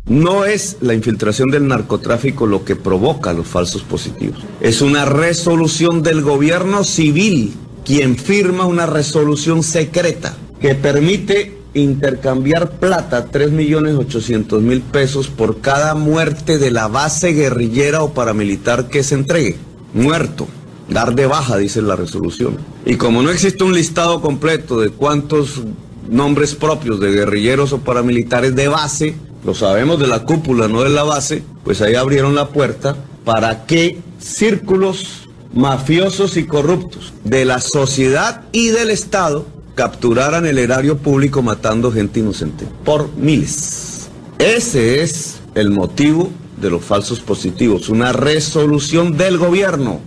No 0.07 0.43
es 0.43 0.77
la 0.81 0.93
infiltración 0.93 1.49
del 1.51 1.67
narcotráfico 1.67 2.47
lo 2.47 2.65
que 2.65 2.75
provoca 2.75 3.31
los 3.33 3.47
falsos 3.47 3.83
positivos. 3.83 4.39
Es 4.59 4.81
una 4.81 5.05
resolución 5.05 6.01
del 6.03 6.21
gobierno 6.21 6.83
civil 6.83 7.53
quien 7.87 8.17
firma 8.17 8.65
una 8.65 8.85
resolución 8.85 9.63
secreta 9.63 10.35
que 10.59 10.75
permite 10.75 11.57
intercambiar 11.73 12.71
plata, 12.71 13.27
3 13.27 13.51
millones 13.51 13.95
800 13.95 14.61
mil 14.61 14.81
pesos 14.81 15.29
por 15.29 15.61
cada 15.61 15.95
muerte 15.95 16.57
de 16.57 16.69
la 16.69 16.89
base 16.89 17.31
guerrillera 17.31 18.03
o 18.03 18.13
paramilitar 18.13 18.89
que 18.89 19.03
se 19.03 19.15
entregue. 19.15 19.55
Muerto. 19.93 20.49
Dar 20.89 21.15
de 21.15 21.27
baja, 21.27 21.55
dice 21.55 21.81
la 21.81 21.95
resolución. 21.95 22.57
Y 22.85 22.95
como 22.95 23.23
no 23.23 23.29
existe 23.29 23.63
un 23.63 23.73
listado 23.73 24.19
completo 24.19 24.81
de 24.81 24.89
cuántos 24.89 25.61
nombres 26.09 26.55
propios 26.55 26.99
de 26.99 27.11
guerrilleros 27.11 27.71
o 27.71 27.79
paramilitares 27.79 28.53
de 28.53 28.67
base, 28.67 29.15
lo 29.45 29.53
sabemos 29.53 29.97
de 29.97 30.07
la 30.07 30.23
cúpula, 30.23 30.67
no 30.67 30.83
de 30.83 30.89
la 30.89 31.03
base, 31.03 31.41
pues 31.63 31.81
ahí 31.81 31.95
abrieron 31.95 32.35
la 32.35 32.49
puerta 32.49 32.97
para 33.23 33.65
que 33.65 33.99
círculos 34.19 35.26
mafiosos 35.57 36.37
y 36.37 36.45
corruptos 36.45 37.13
de 37.23 37.43
la 37.43 37.59
sociedad 37.59 38.43
y 38.51 38.67
del 38.67 38.91
Estado 38.91 39.45
capturaran 39.73 40.45
el 40.45 40.59
erario 40.59 40.97
público 40.97 41.41
matando 41.41 41.91
gente 41.91 42.19
inocente 42.19 42.67
por 42.85 43.11
miles. 43.15 44.07
Ese 44.37 45.01
es 45.01 45.39
el 45.55 45.71
motivo 45.71 46.29
de 46.61 46.69
los 46.69 46.83
falsos 46.83 47.21
positivos, 47.21 47.89
una 47.89 48.13
resolución 48.13 49.17
del 49.17 49.39
gobierno. 49.39 49.99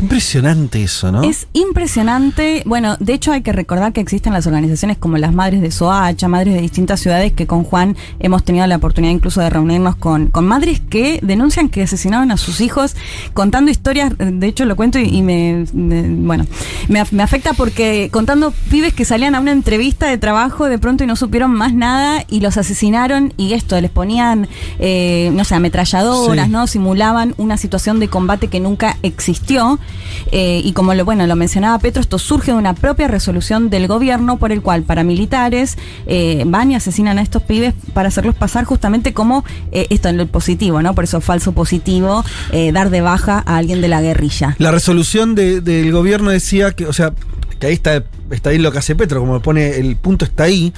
Impresionante 0.00 0.82
eso, 0.82 1.10
¿no? 1.10 1.22
Es 1.22 1.46
impresionante. 1.52 2.62
Bueno, 2.66 2.96
de 3.00 3.14
hecho 3.14 3.32
hay 3.32 3.42
que 3.42 3.52
recordar 3.52 3.92
que 3.92 4.00
existen 4.00 4.32
las 4.32 4.46
organizaciones 4.46 4.98
como 4.98 5.16
las 5.18 5.32
Madres 5.32 5.60
de 5.62 5.70
Soacha, 5.70 6.28
Madres 6.28 6.54
de 6.54 6.60
distintas 6.60 7.00
ciudades, 7.00 7.32
que 7.32 7.46
con 7.46 7.64
Juan 7.64 7.96
hemos 8.18 8.44
tenido 8.44 8.66
la 8.66 8.76
oportunidad 8.76 9.12
incluso 9.12 9.40
de 9.40 9.48
reunirnos 9.50 9.96
con, 9.96 10.26
con 10.28 10.46
madres 10.46 10.80
que 10.80 11.20
denuncian 11.22 11.68
que 11.68 11.82
asesinaron 11.82 12.30
a 12.30 12.36
sus 12.36 12.60
hijos 12.60 12.94
contando 13.34 13.70
historias. 13.70 14.12
De 14.18 14.46
hecho 14.46 14.64
lo 14.64 14.76
cuento 14.76 14.98
y, 14.98 15.04
y 15.08 15.22
me, 15.22 15.64
me- 15.72 16.02
bueno, 16.08 16.46
me, 16.88 17.00
af- 17.02 17.12
me 17.12 17.22
afecta 17.22 17.52
porque 17.52 18.08
contando 18.12 18.52
pibes 18.70 18.92
que 18.94 19.04
salían 19.04 19.34
a 19.34 19.40
una 19.40 19.52
entrevista 19.52 20.06
de 20.08 20.18
trabajo 20.18 20.66
de 20.66 20.78
pronto 20.78 21.04
y 21.04 21.06
no 21.06 21.16
supieron 21.16 21.52
más 21.52 21.72
nada 21.72 22.24
y 22.28 22.40
los 22.40 22.56
asesinaron 22.56 23.32
y 23.36 23.52
esto, 23.54 23.80
les 23.80 23.90
ponían, 23.90 24.48
eh, 24.78 25.30
no 25.34 25.44
sé, 25.44 25.54
ametralladoras, 25.54 26.46
Sí. 26.46 26.52
¿no? 26.52 26.66
Simulaban 26.66 27.34
una 27.38 27.56
situación 27.56 28.00
de 28.00 28.08
combate 28.08 28.48
que 28.48 28.60
nunca 28.60 28.96
existió. 29.02 29.78
Eh, 30.32 30.60
y 30.64 30.72
como 30.72 30.94
lo, 30.94 31.04
bueno, 31.04 31.26
lo 31.26 31.36
mencionaba 31.36 31.78
Petro, 31.78 32.00
esto 32.00 32.18
surge 32.18 32.50
de 32.52 32.58
una 32.58 32.74
propia 32.74 33.06
resolución 33.08 33.70
del 33.70 33.86
gobierno 33.86 34.38
por 34.38 34.50
el 34.52 34.60
cual 34.62 34.82
paramilitares 34.82 35.76
eh, 36.06 36.42
van 36.46 36.70
y 36.72 36.74
asesinan 36.74 37.18
a 37.18 37.22
estos 37.22 37.42
pibes 37.42 37.74
para 37.92 38.08
hacerlos 38.08 38.34
pasar 38.34 38.64
justamente 38.64 39.12
como 39.14 39.44
eh, 39.72 39.86
esto 39.90 40.08
en 40.08 40.16
lo 40.16 40.26
positivo, 40.26 40.82
¿no? 40.82 40.94
Por 40.94 41.04
eso 41.04 41.20
falso 41.20 41.52
positivo, 41.52 42.24
dar 42.72 42.90
de 42.90 43.00
baja 43.00 43.42
a 43.46 43.56
alguien 43.56 43.80
de 43.80 43.88
la 43.88 44.00
guerrilla. 44.02 44.56
La 44.58 44.70
resolución 44.70 45.34
de- 45.34 45.60
del 45.60 45.92
gobierno 45.92 46.30
decía 46.30 46.72
que, 46.72 46.86
o 46.86 46.92
sea, 46.92 47.12
que 47.60 47.66
ahí 47.68 47.74
está, 47.74 48.02
está 48.30 48.50
ahí 48.50 48.58
lo 48.58 48.72
que 48.72 48.78
hace 48.78 48.96
Petro, 48.96 49.20
como 49.20 49.40
pone, 49.40 49.76
el 49.78 49.96
punto 49.96 50.24
está 50.24 50.44
ahí, 50.44 50.72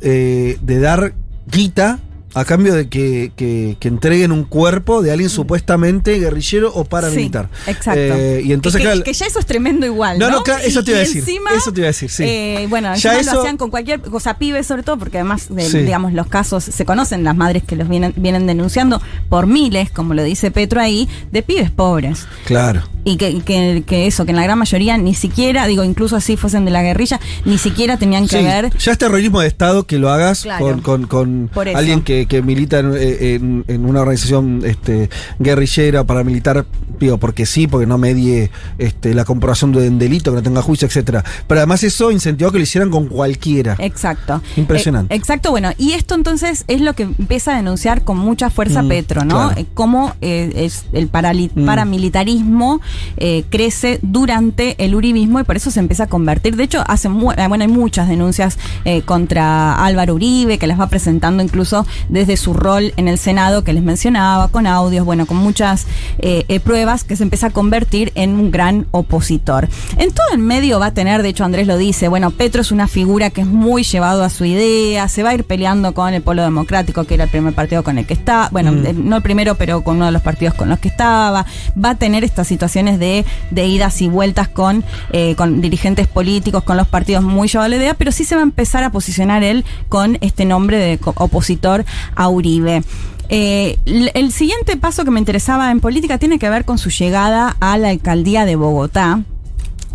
de 0.00 0.80
dar 0.80 1.14
guita 1.50 1.98
a 2.34 2.44
cambio 2.44 2.74
de 2.74 2.88
que, 2.88 3.32
que- 3.36 3.76
que 3.78 3.88
entreguen 3.88 4.32
un 4.32 4.44
cuerpo 4.44 5.02
de 5.02 5.10
alguien 5.12 5.28
supuestamente 5.30 6.18
guerrillero 6.18 6.72
o 6.74 6.84
paramilitar. 6.84 7.48
Sí, 7.64 7.70
exacto. 7.70 8.00
Eh, 8.00 8.42
y 8.44 8.52
entonces, 8.52 8.80
que, 8.80 8.86
claro, 8.86 9.02
que 9.04 9.12
ya 9.12 9.26
eso 9.26 9.38
es 9.38 9.46
tremendo 9.46 9.84
igual. 9.86 10.18
No, 10.18 10.30
No, 10.30 10.36
no, 10.38 10.42
claro, 10.42 10.62
eso 10.64 10.82
te 10.82 10.92
iba 10.92 10.98
a 10.98 11.02
decir, 11.02 11.18
encima, 11.18 11.50
eso 11.56 11.72
te 11.72 11.80
iba 11.80 11.86
a 11.86 11.90
decir, 11.92 12.10
sí. 12.10 12.24
eh, 12.26 12.66
bueno, 12.70 12.94
Ya 12.96 13.18
eso- 13.18 13.32
lo 13.34 13.40
hacían 13.40 13.56
con 13.56 13.70
cualquier 13.70 14.00
cosa, 14.00 14.38
pibes 14.38 14.66
sobre 14.66 14.82
todo, 14.82 14.98
porque 14.98 15.18
además, 15.18 15.46
de, 15.54 15.62
Sí. 15.68 15.78
digamos, 15.78 16.12
los 16.12 16.26
casos 16.26 16.64
se 16.64 16.84
conocen, 16.84 17.22
las 17.24 17.36
madres 17.36 17.62
que 17.64 17.76
los 17.76 17.88
vienen, 17.88 18.14
vienen 18.16 18.46
denunciando 18.46 19.00
por 19.28 19.46
miles, 19.46 19.90
como 19.90 20.14
lo 20.14 20.22
dice 20.22 20.50
Petro 20.50 20.80
ahí, 20.80 21.08
de 21.32 21.42
pibes 21.42 21.70
pobres. 21.70 22.26
claro. 22.46 22.82
Y 23.04 23.16
que, 23.16 23.40
que, 23.40 23.82
que 23.86 24.06
eso, 24.06 24.24
que 24.24 24.30
en 24.30 24.36
la 24.36 24.44
gran 24.44 24.58
mayoría 24.58 24.96
ni 24.96 25.14
siquiera, 25.14 25.66
digo, 25.66 25.82
incluso 25.82 26.14
así 26.16 26.36
fuesen 26.36 26.64
de 26.64 26.70
la 26.70 26.82
guerrilla, 26.82 27.18
ni 27.44 27.58
siquiera 27.58 27.96
tenían 27.96 28.28
que 28.28 28.38
Sí, 28.38 28.44
ver. 28.44 28.70
ya 28.78 28.92
es 28.92 28.98
terrorismo 28.98 29.40
de 29.40 29.48
Estado 29.48 29.86
que 29.88 29.98
lo 29.98 30.10
hagas 30.10 30.42
Claro. 30.42 30.80
con, 30.82 31.06
con- 31.06 31.50
alguien 31.74 32.02
que, 32.02 32.26
que 32.26 32.42
milita 32.42 32.78
en, 32.78 32.92
eh, 32.94 33.34
en- 33.34 33.64
en 33.66 33.84
una 33.86 34.02
organización 34.02 34.62
este, 34.64 35.10
guerrillera, 35.40 36.04
paramilitar, 36.04 36.64
digo, 37.00 37.18
porque 37.18 37.44
sí, 37.46 37.66
porque 37.66 37.86
no 37.86 37.98
medie 37.98 38.50
este, 38.78 39.14
la 39.14 39.24
comprobación 39.24 39.72
de 39.72 39.88
un 39.88 39.98
delito, 39.98 40.30
que 40.30 40.36
no 40.36 40.42
tenga 40.42 40.62
juicio, 40.62 40.86
etcétera. 40.86 41.24
Pero 41.48 41.60
además 41.60 41.82
eso 41.82 42.10
incentivó 42.12 42.52
que 42.52 42.58
lo 42.58 42.64
hicieran 42.64 42.90
con 42.90 43.08
cualquiera. 43.08 43.74
Exacto. 43.80 44.40
Impresionante. 44.56 45.12
Eh, 45.12 45.16
exacto, 45.16 45.50
bueno, 45.50 45.70
y 45.76 45.92
esto 45.94 46.14
entonces 46.14 46.64
es 46.68 46.80
lo 46.80 46.92
que 46.94 47.02
empieza 47.02 47.52
a 47.52 47.56
denunciar 47.56 48.04
con 48.04 48.16
mucha 48.18 48.48
fuerza 48.50 48.82
Mm, 48.82 48.88
Petro, 48.88 49.24
¿no? 49.24 49.48
claro. 49.48 49.60
Eh, 49.60 49.66
Cómo 49.74 50.14
eh, 50.20 50.52
es 50.54 50.84
el 50.92 51.06
Mm. 51.06 51.64
paramilitarismo 51.66 52.80
eh, 53.16 53.44
crece 53.48 53.98
durante 54.02 54.82
el 54.84 54.94
uribismo 54.94 55.40
y 55.40 55.44
por 55.44 55.56
eso 55.56 55.70
se 55.70 55.80
empieza 55.80 56.04
a 56.04 56.06
convertir. 56.08 56.56
De 56.56 56.64
hecho, 56.64 56.82
hace 56.86 57.08
eh, 57.08 57.48
bueno, 57.48 57.62
hay 57.62 57.68
muchas 57.68 58.08
denuncias 58.08 58.58
eh, 58.84 59.02
contra 59.02 59.74
Álvaro 59.84 60.14
Uribe, 60.14 60.58
que 60.58 60.66
las 60.66 60.80
va 60.80 60.88
presentando 60.88 61.42
incluso 61.42 61.86
desde 62.08 62.36
su 62.36 62.54
rol 62.54 62.92
en 62.96 63.08
el 63.08 63.18
Senado, 63.18 63.64
que 63.64 63.72
les 63.72 63.82
mencionaba, 63.82 64.48
con 64.48 64.66
audios, 64.66 65.04
bueno, 65.04 65.26
con 65.26 65.36
muchas 65.36 65.86
eh, 66.18 66.60
pruebas, 66.60 67.04
que 67.04 67.16
se 67.16 67.22
empieza 67.22 67.48
a 67.48 67.50
convertir 67.50 68.12
en 68.14 68.34
un 68.34 68.50
gran 68.50 68.86
opositor. 68.90 69.68
En 69.96 70.12
todo 70.12 70.26
el 70.32 70.38
medio 70.38 70.80
va 70.80 70.86
a 70.86 70.94
tener, 70.94 71.22
de 71.22 71.28
hecho 71.28 71.44
Andrés 71.44 71.66
lo 71.66 71.76
dice, 71.76 72.08
bueno, 72.08 72.30
Petro 72.30 72.62
es 72.62 72.72
una 72.72 72.88
figura 72.88 73.30
que 73.30 73.42
es 73.42 73.46
muy 73.46 73.84
llevado 73.84 74.24
a 74.24 74.30
su 74.30 74.44
idea, 74.44 75.08
se 75.08 75.22
va 75.22 75.30
a 75.30 75.34
ir 75.34 75.44
peleando 75.44 75.94
con 75.94 76.12
el 76.14 76.22
Polo 76.22 76.42
Democrático, 76.42 77.04
que 77.04 77.14
era 77.14 77.24
el 77.24 77.30
primer 77.30 77.54
partido 77.54 77.82
con 77.82 77.98
el 77.98 78.06
que 78.06 78.14
está, 78.14 78.48
bueno, 78.50 78.72
Mm. 78.72 79.08
no 79.08 79.16
el 79.16 79.22
primero, 79.22 79.54
pero 79.56 79.82
con 79.82 79.96
uno 79.96 80.06
de 80.06 80.12
los 80.12 80.22
partidos 80.22 80.54
con 80.54 80.68
los 80.68 80.78
que 80.78 80.88
estaba, 80.88 81.46
va 81.82 81.90
a 81.90 81.94
tener 81.94 82.24
esta 82.24 82.44
situación 82.44 82.81
de, 82.98 83.24
idas 83.54 84.02
y 84.02 84.08
vueltas 84.08 84.48
con, 84.48 84.84
eh, 85.12 85.34
con 85.36 85.60
dirigentes 85.60 86.06
políticos, 86.06 86.62
con 86.64 86.76
los 86.76 86.88
partidos 86.88 87.22
muy 87.22 87.48
llevado 87.48 87.66
a 87.66 87.68
la 87.68 87.76
idea, 87.76 87.94
pero 87.94 88.12
sí 88.12 88.24
se 88.24 88.34
va 88.34 88.42
a 88.42 88.44
empezar 88.44 88.84
a 88.84 88.90
posicionar 88.90 89.42
él 89.42 89.64
con 89.88 90.18
este 90.20 90.44
nombre 90.44 90.78
de 90.78 90.98
opositor 91.02 91.84
a 92.14 92.28
Uribe. 92.28 92.82
Eh, 93.28 93.78
el 93.86 94.32
siguiente 94.32 94.76
paso 94.76 95.04
que 95.04 95.10
me 95.10 95.18
interesaba 95.18 95.70
en 95.70 95.80
política 95.80 96.18
tiene 96.18 96.38
que 96.38 96.50
ver 96.50 96.64
con 96.64 96.76
su 96.76 96.90
llegada 96.90 97.56
a 97.60 97.78
la 97.78 97.88
alcaldía 97.88 98.44
de 98.44 98.56
Bogotá 98.56 99.22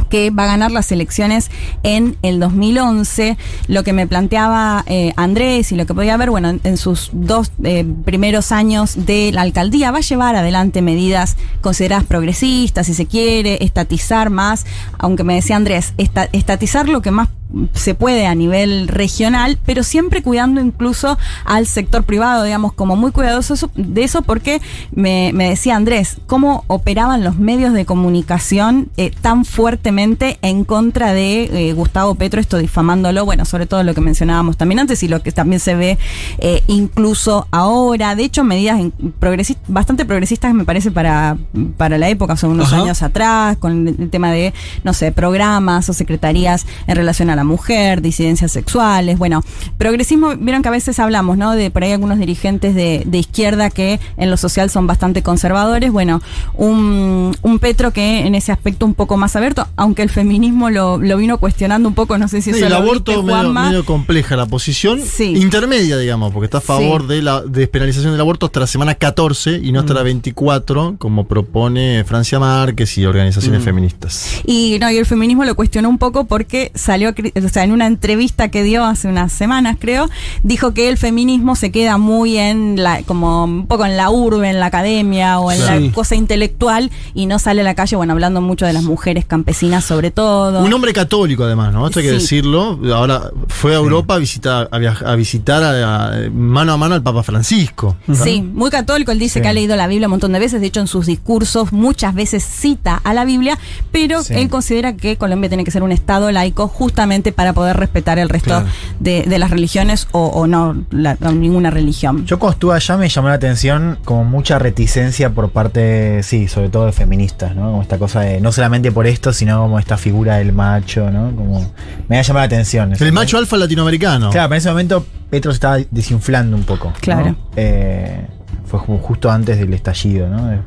que 0.10 0.30
va 0.30 0.44
a 0.44 0.48
ganar 0.48 0.72
las 0.72 0.92
elecciones 0.92 1.50
en 1.84 2.18
el 2.22 2.40
2011. 2.40 3.38
Lo 3.68 3.84
que 3.84 3.94
me 3.94 4.08
planteaba 4.08 4.84
eh, 4.88 5.14
Andrés 5.18 5.72
y 5.72 5.76
lo 5.76 5.86
que 5.86 5.94
podía 5.94 6.18
ver, 6.18 6.30
bueno, 6.30 6.58
en, 6.64 6.78
sus 6.78 7.10
dos 7.14 7.52
eh, 7.64 7.86
primeros 8.06 8.52
años 8.52 9.06
de 9.06 9.32
la 9.34 9.42
alcaldía, 9.42 9.92
va 9.92 9.98
a 10.00 10.02
llevar 10.02 10.36
adelante 10.36 10.82
medidas 10.82 11.38
consideradas 11.62 12.06
progresistas, 12.06 12.88
si 12.88 12.94
se 12.94 13.06
quiere, 13.06 13.64
estatizar 13.64 14.30
más, 14.30 14.66
aunque 14.98 15.24
me 15.24 15.36
decía 15.36 15.56
Andrés, 15.56 15.94
esta- 15.98 16.30
estatizar 16.32 16.88
lo 16.90 17.02
que 17.02 17.12
más 17.12 17.30
se 17.74 17.96
puede 17.96 18.28
a 18.28 18.36
nivel 18.36 18.88
regional, 18.90 19.58
pero 19.66 19.82
siempre 19.84 20.22
cuidando 20.22 20.60
incluso 20.60 21.18
al 21.46 21.66
sector 21.66 22.04
privado, 22.04 22.44
digamos, 22.44 22.74
como 22.74 22.96
muy 22.98 23.12
cuidadoso 23.12 23.70
de 23.76 24.04
eso, 24.04 24.22
porque 24.22 24.62
me, 24.92 25.32
me 25.34 25.50
decía 25.50 25.76
Andrés, 25.78 26.18
cómo 26.28 26.66
operaban 26.68 27.24
los 27.24 27.38
medios 27.38 27.74
de 27.74 27.86
comunicación 27.86 28.90
eh, 28.98 29.12
tan 29.22 29.46
fuertemente 29.46 30.40
en 30.42 30.66
contra 30.66 31.14
de 31.14 31.70
eh, 31.70 31.74
Gustavo 31.74 32.16
Petro, 32.16 32.42
esto 32.42 32.58
difamándolo, 32.58 33.24
bueno, 33.24 33.46
sobre 33.46 33.66
todo 33.66 33.82
lo 33.84 33.94
que 33.94 34.02
mencionábamos 34.02 34.58
también 34.58 34.80
antes 34.80 35.02
y 35.04 35.08
lo 35.08 35.22
que 35.22 35.32
también 35.32 35.62
se 35.62 35.76
ve 35.76 35.98
eh, 36.40 36.64
incluso 36.68 37.48
ahora. 37.52 38.16
De 38.16 38.24
hecho, 38.26 38.44
medidas 38.44 38.80
en- 38.82 38.92
progresis- 39.22 39.58
bastante 39.68 40.04
progresistas 40.04 40.54
me 40.54 40.66
parece 40.66 40.92
para, 40.92 41.38
para 41.78 41.98
la 41.98 42.10
época, 42.10 42.36
son 42.36 42.52
unos 42.52 42.74
Ajá. 42.74 42.82
años 42.84 43.02
atrás, 43.04 43.56
con 43.58 43.88
el 43.88 44.10
tema 44.10 44.32
de, 44.32 44.54
no 44.84 44.94
sé, 44.94 45.14
programas 45.14 45.88
o 45.90 45.94
secretarías 45.94 46.66
en 46.88 46.96
relación 46.98 47.30
a 47.30 47.37
la 47.38 47.44
mujer, 47.46 48.02
disidencias 48.02 48.52
sexuales. 48.52 49.18
Bueno, 49.18 49.44
progresismo, 49.78 50.36
vieron 50.38 50.62
que 50.62 50.68
a 50.68 50.72
veces 50.72 51.00
hablamos, 51.00 51.38
¿no? 51.38 51.52
De 51.54 51.72
por 51.72 51.84
ahí 51.84 51.92
algunos 51.94 52.20
dirigentes 52.20 52.76
de, 52.76 53.04
de 53.06 53.18
izquierda 53.18 53.70
que 53.70 54.00
en 54.18 54.30
lo 54.30 54.36
social 54.38 54.70
son 54.70 54.86
bastante 54.88 55.24
conservadores. 55.24 55.92
Bueno, 55.92 56.22
un, 56.56 57.36
un 57.42 57.60
Petro 57.60 57.92
que 57.92 58.26
en 58.28 58.36
ese 58.36 58.52
aspecto 58.52 58.86
un 58.86 58.94
poco 58.94 59.16
más 59.18 59.36
abierto, 59.36 59.68
aunque 59.78 60.02
el 60.02 60.10
feminismo 60.10 60.70
lo, 60.70 60.98
lo 60.98 61.18
vino 61.18 61.38
cuestionando 61.38 61.88
un 61.88 61.96
poco, 61.96 62.18
no 62.18 62.28
sé 62.28 62.42
si 62.42 62.52
Sí, 62.52 62.58
eso 62.58 62.66
el 62.66 62.72
lo 62.72 62.78
aborto 62.78 63.24
viste, 63.24 63.48
medio, 63.50 63.86
compleja 63.86 64.36
la 64.36 64.46
posición 64.46 65.00
intermedia, 65.20 65.98
digamos, 65.98 66.32
porque 66.34 66.46
está 66.46 66.58
a 66.60 66.62
favor 66.62 67.02
Sí. 67.04 67.08
de 67.08 67.22
la 67.22 67.42
despenalización 67.42 68.12
del 68.12 68.22
aborto 68.22 68.46
hasta 68.48 68.60
la 68.62 68.68
semana 68.68 68.96
14 68.96 69.60
y 69.64 69.72
no 69.72 69.80
hasta 69.82 69.94
la 69.94 70.04
24, 70.04 70.96
como 70.98 71.28
propone 71.28 72.04
Francia 72.06 72.40
Márquez 72.40 72.98
y 72.98 73.06
organizaciones 73.06 73.62
Mm. 73.62 73.64
feministas. 73.66 74.42
Y 74.46 74.78
no, 74.80 74.90
y 74.92 74.98
el 74.98 75.06
feminismo 75.06 75.44
lo 75.46 75.56
cuestionó 75.56 75.90
un 75.90 75.98
poco 75.98 76.26
porque 76.26 76.72
salió, 76.76 77.12
cri- 77.14 77.27
o 77.36 77.50
sea, 77.50 77.64
en 77.64 77.72
una 77.72 77.88
entrevista 77.88 78.50
que 78.50 78.64
dio 78.64 78.84
hace 78.86 79.08
unas 79.08 79.32
semanas, 79.32 79.78
creo, 79.80 80.10
dijo 80.44 80.74
que 80.74 80.90
el 80.90 80.98
feminismo 80.98 81.56
se 81.56 81.72
queda 81.72 81.98
muy 81.98 82.38
en 82.38 82.82
la, 82.82 83.04
como 83.04 83.44
un 83.46 83.68
poco 83.68 83.86
en 83.86 83.98
la 83.98 84.10
urbe, 84.10 84.50
en 84.50 84.60
la 84.60 84.68
academia 84.68 85.40
o 85.40 85.52
en 85.52 85.58
Sí. 85.58 85.88
la 85.88 85.92
cosa 85.94 86.16
intelectual 86.16 86.92
y 87.14 87.26
no 87.26 87.40
sale 87.40 87.62
a 87.62 87.64
la 87.64 87.76
calle, 87.76 87.96
bueno, 87.96 88.14
hablando 88.14 88.42
mucho 88.42 88.66
de 88.66 88.74
las 88.74 88.84
mujeres 88.84 89.26
campesinas 89.26 89.84
sobre 89.84 90.12
todo. 90.12 90.64
Un 90.64 90.74
hombre 90.74 90.94
católico, 90.94 91.44
además, 91.44 91.74
¿no? 91.74 91.88
Esto 91.88 92.00
hay 92.00 92.06
que 92.06 92.12
Sí. 92.14 92.18
decirlo. 92.20 92.80
Ahora 92.94 93.32
fue 93.48 93.74
a 93.74 93.78
Europa 93.78 94.16
a 94.16 94.18
visitar, 94.18 94.70
a, 94.72 94.78
viaj- 94.78 95.06
a 95.06 95.16
visitar 95.16 95.64
a- 95.64 96.08
a- 96.26 96.30
mano 96.32 96.74
a 96.74 96.78
mano 96.78 96.96
al 96.96 97.04
Papa 97.04 97.24
Francisco. 97.24 97.96
Sí, 98.14 98.42
muy 98.42 98.70
católico. 98.70 99.12
Él 99.12 99.20
dice 99.20 99.40
Sí. 99.40 99.42
que 99.42 99.48
ha 99.48 99.54
leído 99.54 99.76
la 99.76 99.88
Biblia 99.88 100.08
un 100.08 100.12
montón 100.12 100.34
de 100.34 100.40
veces. 100.40 100.62
De 100.62 100.68
hecho, 100.68 100.80
en 100.80 100.88
sus 100.88 101.06
discursos 101.06 101.72
muchas 101.74 102.14
veces 102.14 102.44
cita 102.44 103.02
a 103.04 103.14
la 103.14 103.26
Biblia, 103.26 103.58
pero 103.92 104.24
Sí. 104.24 104.34
él 104.36 104.50
considera 104.50 104.96
que 104.96 105.18
Colombia 105.18 105.50
tiene 105.50 105.64
que 105.64 105.72
ser 105.72 105.84
un 105.84 105.92
Estado 105.92 106.32
laico 106.32 106.68
justamente 106.68 107.17
para 107.32 107.54
poder 107.54 107.78
respetar 107.78 108.20
el 108.20 108.30
resto 108.30 108.48
Claro. 108.50 108.66
de, 109.00 109.24
de 109.24 109.40
las 109.40 109.50
religiones 109.52 110.08
o, 110.12 110.28
o 110.28 110.48
no 110.48 110.84
la- 110.92 111.18
o 111.22 111.32
ninguna 111.32 111.70
religión. 111.70 112.26
Yo 112.26 112.40
cuando 112.40 112.54
estuve 112.54 112.76
allá 112.76 112.98
me 112.98 113.10
llamó 113.10 113.28
la 113.30 113.34
atención 113.36 113.98
como 114.06 114.24
mucha 114.24 114.60
reticencia 114.60 115.30
por 115.30 115.50
parte, 115.52 116.22
sí, 116.24 116.48
sobre 116.48 116.70
todo 116.70 116.86
de 116.86 116.92
feministas, 116.92 117.56
¿no? 117.56 117.72
Como 117.72 117.82
esta 117.82 117.98
cosa 117.98 118.22
de, 118.22 118.40
no 118.42 118.52
solamente 118.52 118.92
por 118.92 119.08
esto, 119.08 119.34
sino 119.34 119.60
como 119.62 119.80
esta 119.80 119.98
figura 119.98 120.38
del 120.38 120.54
macho, 120.54 121.10
¿no? 121.12 121.36
Como, 121.36 121.72
me 122.08 122.18
ha 122.20 122.22
llamado 122.22 122.42
la 122.44 122.46
atención. 122.48 122.94
El 123.00 123.12
macho 123.12 123.38
alfa 123.38 123.58
latinoamericano. 123.58 124.30
Claro, 124.32 124.50
pero 124.50 124.56
en 124.56 124.60
ese 124.60 124.70
momento 124.70 125.06
Petro 125.30 125.52
se 125.52 125.56
estaba 125.56 125.78
desinflando 125.92 126.56
un 126.56 126.64
poco. 126.64 126.88
¿no? 126.90 126.94
Claro. 127.02 127.36
Eh, 127.56 128.26
fue 128.66 128.80
como 128.86 128.98
justo 129.00 129.30
antes 129.32 129.58
del 129.58 129.74
estallido, 129.74 130.28
¿no? 130.30 130.52
Eh, 130.54 130.60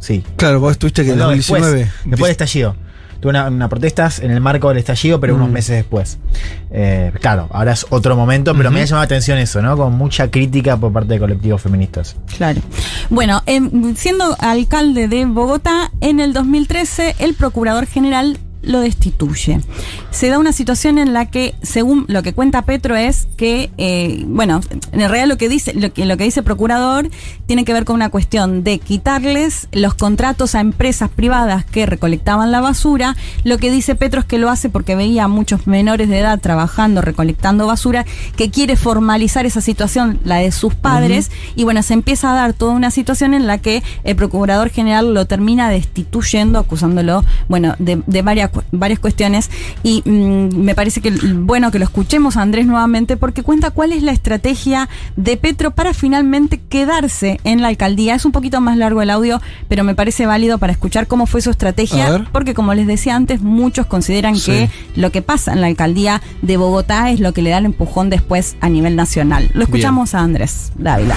Sí. 0.00 0.22
Claro, 0.36 0.60
vos 0.60 0.72
estuviste 0.72 1.02
que 1.04 1.12
en 1.12 1.18
No, 1.18 1.24
2019. 1.26 1.76
Después, 1.78 1.94
después 2.04 2.20
del 2.20 2.30
estallido. 2.32 2.76
Una, 3.22 3.48
una 3.48 3.68
protestas 3.68 4.20
en 4.20 4.30
el 4.30 4.40
marco 4.40 4.68
del 4.68 4.78
estallido, 4.78 5.18
pero 5.20 5.34
unos 5.34 5.48
Mm. 5.48 5.52
meses 5.52 5.76
después. 5.76 6.18
Eh, 6.70 7.12
claro, 7.20 7.48
ahora 7.50 7.72
es 7.72 7.84
otro 7.90 8.14
momento, 8.16 8.54
pero 8.54 8.70
me 8.70 8.80
ha 8.80 8.84
llamado 8.84 9.02
la 9.02 9.06
atención 9.06 9.38
eso, 9.38 9.60
¿no? 9.62 9.76
Con 9.76 9.94
mucha 9.98 10.30
crítica 10.30 10.76
por 10.76 10.92
parte 10.92 11.14
de 11.14 11.18
colectivos 11.20 11.60
feministas. 11.62 12.16
Claro. 12.36 12.60
Bueno, 13.10 13.42
em, 13.46 13.94
siendo 13.96 14.36
alcalde 14.38 15.08
de 15.08 15.24
Bogotá, 15.26 15.90
en 16.00 16.20
el 16.20 16.32
2013 16.32 17.16
el 17.18 17.34
procurador 17.34 17.86
general 17.86 18.38
lo 18.62 18.80
destituye. 18.80 19.60
Se 20.10 20.28
da 20.28 20.38
una 20.38 20.52
situación 20.52 20.98
en 20.98 21.12
la 21.12 21.26
que, 21.26 21.54
según 21.62 22.04
lo 22.08 22.22
que 22.22 22.32
cuenta 22.32 22.62
Petro, 22.62 22.96
es 22.96 23.28
que, 23.36 23.70
eh, 23.78 24.24
bueno, 24.26 24.60
en 24.92 25.00
realidad 25.00 25.26
lo 25.26 25.38
que 25.38 25.48
dice, 25.48 25.74
lo 25.74 25.92
que, 25.92 26.06
lo 26.06 26.16
que 26.16 26.24
dice 26.24 26.42
procurador 26.42 27.08
tiene 27.46 27.64
que 27.64 27.72
ver 27.72 27.84
con 27.84 27.96
una 27.96 28.08
cuestión 28.10 28.64
de 28.64 28.78
quitarles 28.78 29.68
los 29.72 29.94
contratos 29.94 30.54
a 30.54 30.60
empresas 30.60 31.08
privadas 31.10 31.64
que 31.64 31.86
recolectaban 31.86 32.50
la 32.50 32.60
basura. 32.60 33.16
Lo 33.44 33.58
que 33.58 33.70
dice 33.70 33.94
Petro 33.94 34.20
es 34.20 34.26
que 34.26 34.38
lo 34.38 34.50
hace 34.50 34.68
porque 34.68 34.96
veía 34.96 35.24
a 35.24 35.28
muchos 35.28 35.66
menores 35.66 36.08
de 36.08 36.18
edad 36.18 36.40
trabajando, 36.40 37.00
recolectando 37.00 37.66
basura, 37.66 38.04
que 38.36 38.50
quiere 38.50 38.76
formalizar 38.76 39.46
esa 39.46 39.60
situación, 39.60 40.18
la 40.24 40.36
de 40.36 40.52
sus 40.52 40.74
padres, 40.74 41.30
y 41.54 41.64
bueno, 41.64 41.82
se 41.82 41.94
empieza 41.94 42.30
a 42.30 42.34
dar 42.34 42.52
toda 42.52 42.72
una 42.72 42.90
situación 42.90 43.34
en 43.34 43.46
la 43.46 43.58
que 43.58 43.82
el 44.04 44.16
procurador 44.16 44.70
general 44.70 45.14
lo 45.14 45.26
termina 45.26 45.70
destituyendo, 45.70 46.58
acusándolo, 46.58 47.24
bueno, 47.48 47.74
de, 47.78 48.02
de 48.06 48.22
varias, 48.22 48.50
varias 48.72 48.98
cuestiones, 48.98 49.50
y 49.82 50.02
mm, 50.04 50.56
me 50.56 50.74
parece 50.74 51.00
que 51.00 51.10
bueno 51.10 51.70
que 51.70 51.78
lo 51.78 51.84
escuchemos 51.84 52.36
a 52.36 52.42
Andrés 52.42 52.66
nuevamente, 52.66 53.16
porque 53.16 53.42
cuenta 53.42 53.70
cuál 53.70 53.92
es 53.92 54.02
la 54.02 54.12
estrategia 54.12 54.88
de 55.16 55.36
Petro 55.36 55.70
para 55.72 55.94
finalmente 55.94 56.60
quedarse 56.68 57.40
en 57.44 57.62
la 57.62 57.68
alcaldía. 57.68 58.14
Es 58.14 58.24
un 58.24 58.32
poquito 58.32 58.60
más 58.60 58.76
largo 58.76 59.02
el 59.02 59.10
audio, 59.10 59.40
pero 59.68 59.84
me 59.84 59.94
parece 59.94 60.26
válido 60.26 60.58
para 60.58 60.72
escuchar 60.72 61.06
cómo 61.06 61.26
fue 61.26 61.40
su 61.42 61.50
estrategia, 61.50 62.26
porque 62.32 62.54
como 62.54 62.74
les 62.74 62.86
decía 62.86 63.16
antes, 63.16 63.40
muchos 63.40 63.86
consideran 63.86 64.36
Sí. 64.36 64.50
que 64.50 64.70
lo 64.96 65.10
que 65.10 65.22
pasa 65.22 65.52
en 65.52 65.60
la 65.60 65.66
alcaldía 65.68 66.22
de 66.42 66.56
Bogotá 66.56 67.10
es 67.10 67.20
lo 67.20 67.32
que 67.32 67.42
le 67.42 67.50
da 67.50 67.58
el 67.58 67.66
empujón 67.66 68.10
después 68.10 68.56
a 68.60 68.68
nivel 68.68 68.96
nacional. 68.96 69.50
Lo 69.54 69.62
escuchamos 69.64 70.14
a 70.14 70.20
Andrés 70.20 70.72
Dávila. 70.76 71.16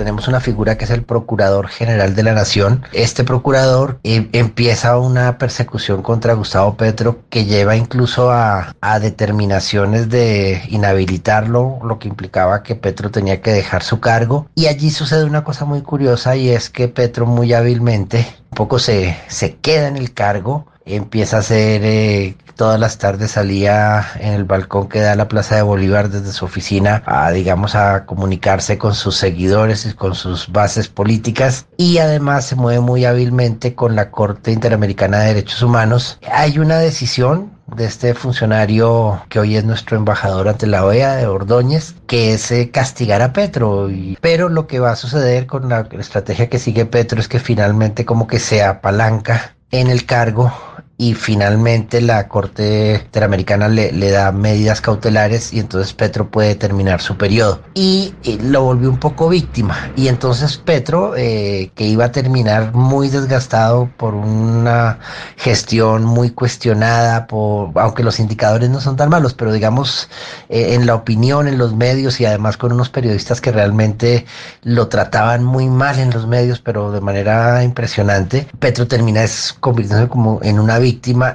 Tenemos 0.00 0.28
una 0.28 0.40
figura 0.40 0.78
que 0.78 0.86
es 0.86 0.90
el 0.92 1.02
Procurador 1.02 1.68
General 1.68 2.14
de 2.14 2.22
la 2.22 2.32
Nación. 2.32 2.86
Este 2.94 3.22
procurador 3.22 4.00
eh, 4.02 4.30
empieza 4.32 4.96
una 4.96 5.36
persecución 5.36 6.00
contra 6.00 6.32
Gustavo 6.32 6.74
Petro 6.74 7.18
que 7.28 7.44
lleva 7.44 7.76
incluso 7.76 8.30
a, 8.30 8.74
a 8.80 8.98
determinaciones 8.98 10.08
de 10.08 10.62
inhabilitarlo, 10.70 11.80
lo 11.84 11.98
que 11.98 12.08
implicaba 12.08 12.62
que 12.62 12.76
Petro 12.76 13.10
tenía 13.10 13.42
que 13.42 13.52
dejar 13.52 13.82
su 13.82 14.00
cargo. 14.00 14.48
Y 14.54 14.68
allí 14.68 14.88
sucede 14.88 15.24
una 15.24 15.44
cosa 15.44 15.66
muy 15.66 15.82
curiosa 15.82 16.34
y 16.34 16.48
es 16.48 16.70
que 16.70 16.88
Petro 16.88 17.26
muy 17.26 17.52
hábilmente 17.52 18.26
un 18.50 18.56
poco 18.56 18.78
se, 18.78 19.18
se 19.28 19.56
queda 19.56 19.88
en 19.88 19.98
el 19.98 20.14
cargo, 20.14 20.66
empieza 20.94 21.36
a 21.36 21.40
hacer 21.40 21.82
eh, 21.84 22.36
todas 22.60 22.78
las 22.78 22.98
tardes 22.98 23.30
salía 23.30 24.06
en 24.18 24.34
el 24.34 24.44
balcón 24.44 24.86
que 24.88 25.00
da 25.00 25.14
la 25.14 25.28
Plaza 25.28 25.56
de 25.56 25.62
Bolívar 25.62 26.10
desde 26.10 26.30
su 26.30 26.44
oficina 26.44 27.02
a, 27.06 27.30
digamos, 27.30 27.74
a 27.74 28.04
comunicarse 28.04 28.76
con 28.76 28.94
sus 28.94 29.16
seguidores 29.16 29.86
y 29.86 29.94
con 29.94 30.14
sus 30.14 30.52
bases 30.52 30.88
políticas 30.88 31.64
y 31.78 31.96
además 31.96 32.44
se 32.44 32.56
mueve 32.56 32.80
muy 32.80 33.06
hábilmente 33.06 33.74
con 33.74 33.96
la 33.96 34.10
Corte 34.10 34.52
Interamericana 34.52 35.20
de 35.20 35.28
Derechos 35.28 35.62
Humanos. 35.62 36.18
Hay 36.30 36.58
una 36.58 36.78
decisión 36.78 37.50
de 37.74 37.86
este 37.86 38.12
funcionario 38.12 39.22
que 39.30 39.38
hoy 39.38 39.56
es 39.56 39.64
nuestro 39.64 39.96
embajador 39.96 40.48
ante 40.48 40.66
la 40.66 40.84
OEA 40.84 41.16
de 41.16 41.26
Ordóñez, 41.28 41.94
que 42.06 42.34
es 42.34 42.50
eh, 42.50 42.70
castigar 42.70 43.22
a 43.22 43.32
Petro. 43.32 43.88
Pero 44.20 44.50
lo 44.50 44.66
que 44.66 44.80
va 44.80 44.90
a 44.90 44.96
suceder 44.96 45.46
con 45.46 45.70
la 45.70 45.88
estrategia 45.98 46.50
que 46.50 46.58
sigue 46.58 46.84
Petro 46.84 47.20
es 47.20 47.28
que 47.28 47.38
finalmente 47.38 48.04
como 48.04 48.26
que 48.26 48.38
se 48.38 48.62
apalanca 48.62 49.54
en 49.70 49.88
el 49.88 50.04
cargo 50.04 50.52
y 51.00 51.14
finalmente 51.14 52.02
la 52.02 52.28
Corte 52.28 53.00
Interamericana 53.06 53.68
le, 53.68 53.90
le 53.90 54.10
da 54.10 54.32
medidas 54.32 54.82
cautelares 54.82 55.50
y 55.50 55.60
entonces 55.60 55.94
Petro 55.94 56.30
puede 56.30 56.56
terminar 56.56 57.00
su 57.00 57.16
periodo. 57.16 57.62
Y, 57.72 58.14
lo 58.42 58.64
volvió 58.64 58.90
un 58.90 58.98
poco 58.98 59.30
víctima. 59.30 59.90
Y 59.96 60.08
entonces 60.08 60.58
Petro, 60.58 61.14
eh, 61.16 61.70
que 61.74 61.86
iba 61.86 62.04
a 62.04 62.12
terminar 62.12 62.74
muy 62.74 63.08
desgastado 63.08 63.88
por 63.96 64.14
una 64.14 64.98
gestión 65.38 66.04
muy 66.04 66.32
cuestionada, 66.32 67.26
por, 67.26 67.70
aunque 67.76 68.02
los 68.02 68.20
indicadores 68.20 68.68
no 68.68 68.78
son 68.78 68.96
tan 68.96 69.08
malos, 69.08 69.32
pero 69.32 69.54
digamos 69.54 70.10
eh, 70.50 70.74
en 70.74 70.84
la 70.84 70.96
opinión, 70.96 71.48
en 71.48 71.56
los 71.56 71.74
medios 71.74 72.20
y 72.20 72.26
además 72.26 72.58
con 72.58 72.72
unos 72.72 72.90
periodistas 72.90 73.40
que 73.40 73.52
realmente 73.52 74.26
lo 74.64 74.88
trataban 74.88 75.44
muy 75.44 75.66
mal 75.66 75.98
en 75.98 76.10
los 76.10 76.26
medios, 76.26 76.60
pero 76.60 76.92
de 76.92 77.00
manera 77.00 77.64
impresionante, 77.64 78.46
Petro 78.58 78.86
termina 78.86 79.24
convirtiéndose 79.60 80.10
como 80.10 80.40
en 80.42 80.60
una 80.60 80.78
víctima 80.78 80.89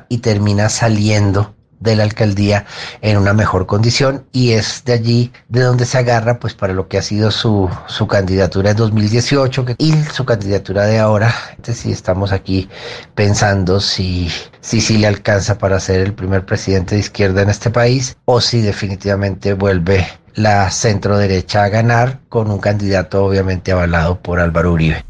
y 0.09 0.17
termina 0.19 0.69
saliendo 0.69 1.53
de 1.79 1.95
la 1.95 2.03
alcaldía 2.03 2.65
en 3.01 3.17
una 3.17 3.33
mejor 3.33 3.67
condición 3.67 4.25
y 4.31 4.53
es 4.53 4.83
de 4.85 4.93
allí 4.93 5.31
de 5.49 5.61
donde 5.61 5.85
se 5.85 5.97
agarra 5.99 6.39
pues 6.39 6.53
para 6.53 6.73
lo 6.73 6.87
que 6.87 6.97
ha 6.97 7.01
sido 7.01 7.31
su, 7.31 7.69
su 7.87 8.07
candidatura 8.07 8.71
en 8.71 8.77
2018 8.77 9.65
que- 9.65 9.75
y 9.77 9.93
su 10.11 10.25
candidatura 10.25 10.85
de 10.85 10.99
ahora. 10.99 11.33
Entonces, 11.51 11.77
si 11.77 11.91
estamos 11.91 12.31
aquí 12.31 12.69
pensando 13.13 13.79
si, 13.79 14.31
si, 14.61 14.81
si 14.81 14.97
le 14.97 15.07
alcanza 15.07 15.57
para 15.57 15.79
ser 15.79 15.99
el 15.99 16.13
primer 16.13 16.45
presidente 16.45 16.95
de 16.95 17.01
izquierda 17.01 17.41
en 17.41 17.49
este 17.49 17.69
país 17.69 18.17
o 18.25 18.41
si 18.41 18.61
definitivamente 18.61 19.53
vuelve 19.53 20.07
la 20.33 20.69
centro 20.71 21.17
derecha 21.17 21.63
a 21.63 21.69
ganar 21.69 22.19
con 22.29 22.49
un 22.51 22.59
candidato 22.59 23.23
obviamente 23.25 23.71
avalado 23.71 24.19
por 24.19 24.39
Álvaro 24.39 24.73
Uribe. 24.73 25.05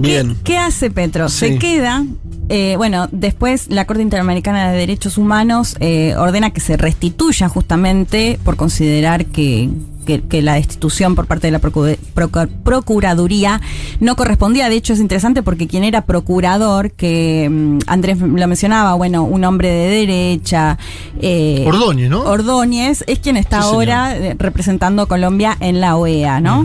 Bien. 0.00 0.36
¿Qué 0.44 0.56
hace 0.58 0.90
Petro? 0.90 1.28
Sí. 1.28 1.38
Se 1.38 1.58
queda. 1.58 2.04
eh, 2.48 2.74
bueno, 2.76 3.08
después 3.12 3.68
la 3.68 3.84
Corte 3.86 4.02
Interamericana 4.02 4.70
de 4.70 4.78
Derechos 4.78 5.18
Humanos 5.18 5.76
eh, 5.80 6.14
ordena 6.16 6.50
que 6.50 6.60
se 6.60 6.76
restituya 6.76 7.48
justamente 7.48 8.38
por 8.44 8.56
considerar 8.56 9.26
que, 9.26 9.68
que- 10.08 10.22
que 10.22 10.40
la 10.40 10.54
destitución 10.54 11.14
por 11.14 11.26
parte 11.26 11.46
de 11.48 11.50
la 11.52 11.60
procu- 11.60 11.98
procu- 12.16 12.48
Procuraduría 12.64 13.60
no 14.00 14.16
correspondía. 14.16 14.70
De 14.70 14.76
hecho, 14.76 14.94
es 14.94 15.00
interesante 15.00 15.42
porque 15.42 15.66
quien 15.68 15.84
era 15.84 16.06
procurador, 16.06 16.90
que 16.92 17.48
mm, 17.50 17.78
Andrés 17.86 18.18
lo 18.18 18.48
mencionaba, 18.48 18.94
bueno, 18.94 19.24
un 19.24 19.44
hombre 19.44 19.68
de 19.70 19.88
derecha. 19.90 20.78
eh, 21.20 21.64
Ordóñez, 21.66 22.08
¿no? 22.08 22.20
Ordóñez 22.22 23.04
es 23.06 23.18
quien 23.18 23.36
está 23.36 23.60
Sí, 23.60 23.68
ahora 23.68 24.16
eh, 24.16 24.34
representando 24.38 25.02
a 25.02 25.06
Colombia 25.06 25.56
en 25.60 25.80
la 25.82 25.96
OEA, 25.96 26.40
¿no? 26.40 26.64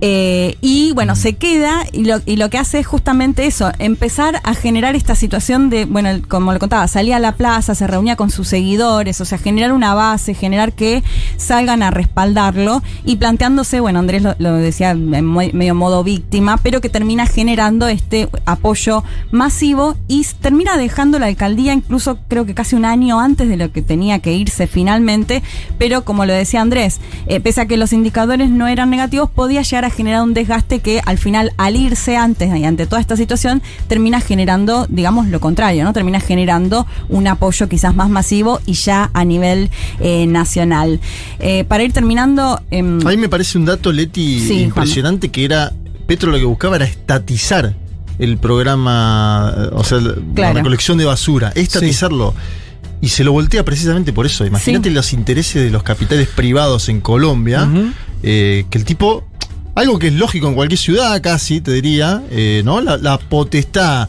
Eh, 0.00 0.56
y 0.60 0.92
bueno, 0.92 1.16
se 1.16 1.32
queda 1.34 1.82
y 1.92 2.04
lo, 2.04 2.20
y 2.24 2.36
lo 2.36 2.50
que 2.50 2.58
hace 2.58 2.78
es 2.78 2.86
justamente 2.86 3.46
eso, 3.46 3.72
empezar 3.80 4.40
a 4.44 4.54
generar 4.54 4.94
esta 4.94 5.16
situación 5.16 5.70
de, 5.70 5.86
bueno, 5.86 6.08
como 6.28 6.52
le 6.52 6.60
contaba, 6.60 6.86
salía 6.86 7.16
a 7.16 7.18
la 7.18 7.32
plaza, 7.32 7.74
se 7.74 7.84
reunía 7.88 8.14
con 8.14 8.30
sus 8.30 8.46
seguidores, 8.46 9.20
o 9.20 9.24
sea, 9.24 9.38
generar 9.38 9.72
una 9.72 9.94
base, 9.94 10.34
generar 10.34 10.72
que 10.72 11.02
salgan 11.36 11.82
a 11.82 11.90
respaldarlo 11.90 12.77
y 13.04 13.16
planteándose, 13.16 13.80
bueno, 13.80 13.98
Andrés 13.98 14.22
lo, 14.22 14.54
decía 14.54 14.90
en 14.90 15.08
medio 15.08 15.74
modo 15.74 16.04
víctima, 16.04 16.56
pero 16.58 16.80
que 16.80 16.88
termina 16.88 17.26
generando 17.26 17.88
este 17.88 18.28
apoyo 18.44 19.04
masivo 19.30 19.96
y 20.08 20.26
termina 20.40 20.76
dejando 20.76 21.18
la 21.18 21.26
alcaldía 21.26 21.72
incluso 21.72 22.18
creo 22.28 22.46
que 22.46 22.54
casi 22.54 22.76
un 22.76 22.84
año 22.84 23.20
antes 23.20 23.48
de 23.48 23.56
lo 23.56 23.72
que 23.72 23.82
tenía 23.82 24.18
que 24.18 24.32
irse 24.32 24.66
finalmente, 24.66 25.42
pero 25.78 26.04
como 26.04 26.26
lo 26.26 26.32
decía 26.32 26.60
Andrés, 26.60 27.00
eh, 27.26 27.40
pese 27.40 27.60
a 27.60 27.66
que 27.66 27.76
los 27.76 27.92
indicadores 27.92 28.50
no 28.50 28.66
eran 28.66 28.90
negativos, 28.90 29.30
podía 29.30 29.62
llegar 29.62 29.84
a 29.84 29.90
generar 29.90 30.22
un 30.22 30.34
desgaste 30.34 30.80
que 30.80 31.00
al 31.04 31.18
final, 31.18 31.52
al 31.56 31.76
irse 31.76 32.16
antes 32.16 32.54
y 32.54 32.64
ante 32.64 32.86
toda 32.86 33.00
esta 33.00 33.16
situación, 33.16 33.62
termina 33.86 34.20
generando, 34.20 34.86
digamos, 34.88 35.28
lo 35.28 35.40
contrario, 35.40 35.84
¿no? 35.84 35.92
Termina 35.92 36.20
generando 36.20 36.86
un 37.08 37.26
apoyo 37.26 37.68
quizás 37.68 37.94
más 37.94 38.08
masivo 38.08 38.60
y 38.66 38.74
ya 38.74 39.10
a 39.12 39.24
nivel 39.24 39.70
eh, 40.00 40.26
nacional. 40.26 41.00
Eh, 41.38 41.64
para 41.64 41.82
ir 41.82 41.92
terminando. 41.92 42.60
Em, 42.70 43.00
A 43.06 43.10
mí 43.10 43.16
me 43.16 43.28
parece 43.28 43.58
un 43.58 43.64
dato, 43.64 43.92
Leti, 43.92 44.40
Sí, 44.40 44.60
impresionante 44.62 45.28
que 45.30 45.44
era. 45.44 45.72
Petro 46.06 46.30
lo 46.32 46.38
que 46.38 46.44
buscaba 46.44 46.76
era 46.76 46.86
estatizar 46.86 47.74
el 48.18 48.38
programa, 48.38 49.68
o 49.72 49.84
sea, 49.84 49.98
la- 50.36 50.52
recolección 50.52 50.98
de 50.98 51.04
basura, 51.04 51.52
estatizarlo. 51.54 52.34
Y 53.00 53.10
se 53.10 53.22
lo 53.24 53.32
voltea 53.32 53.64
precisamente 53.64 54.12
por 54.12 54.26
eso. 54.26 54.44
Imagínate 54.44 54.88
Sí. 54.88 54.94
los 54.94 55.12
intereses 55.12 55.62
de 55.62 55.70
los 55.70 55.82
capitales 55.82 56.28
privados 56.28 56.88
en 56.88 57.00
Colombia, 57.00 57.68
eh, 58.22 58.64
que 58.70 58.78
el 58.78 58.84
tipo, 58.84 59.24
algo 59.76 59.98
que 60.00 60.08
es 60.08 60.14
lógico 60.14 60.48
en 60.48 60.54
cualquier 60.54 60.78
ciudad 60.78 61.20
casi, 61.22 61.60
te 61.60 61.70
diría, 61.72 62.22
eh, 62.30 62.62
¿no? 62.64 62.80
La, 62.80 62.96
la 62.96 63.18
potestad 63.18 64.08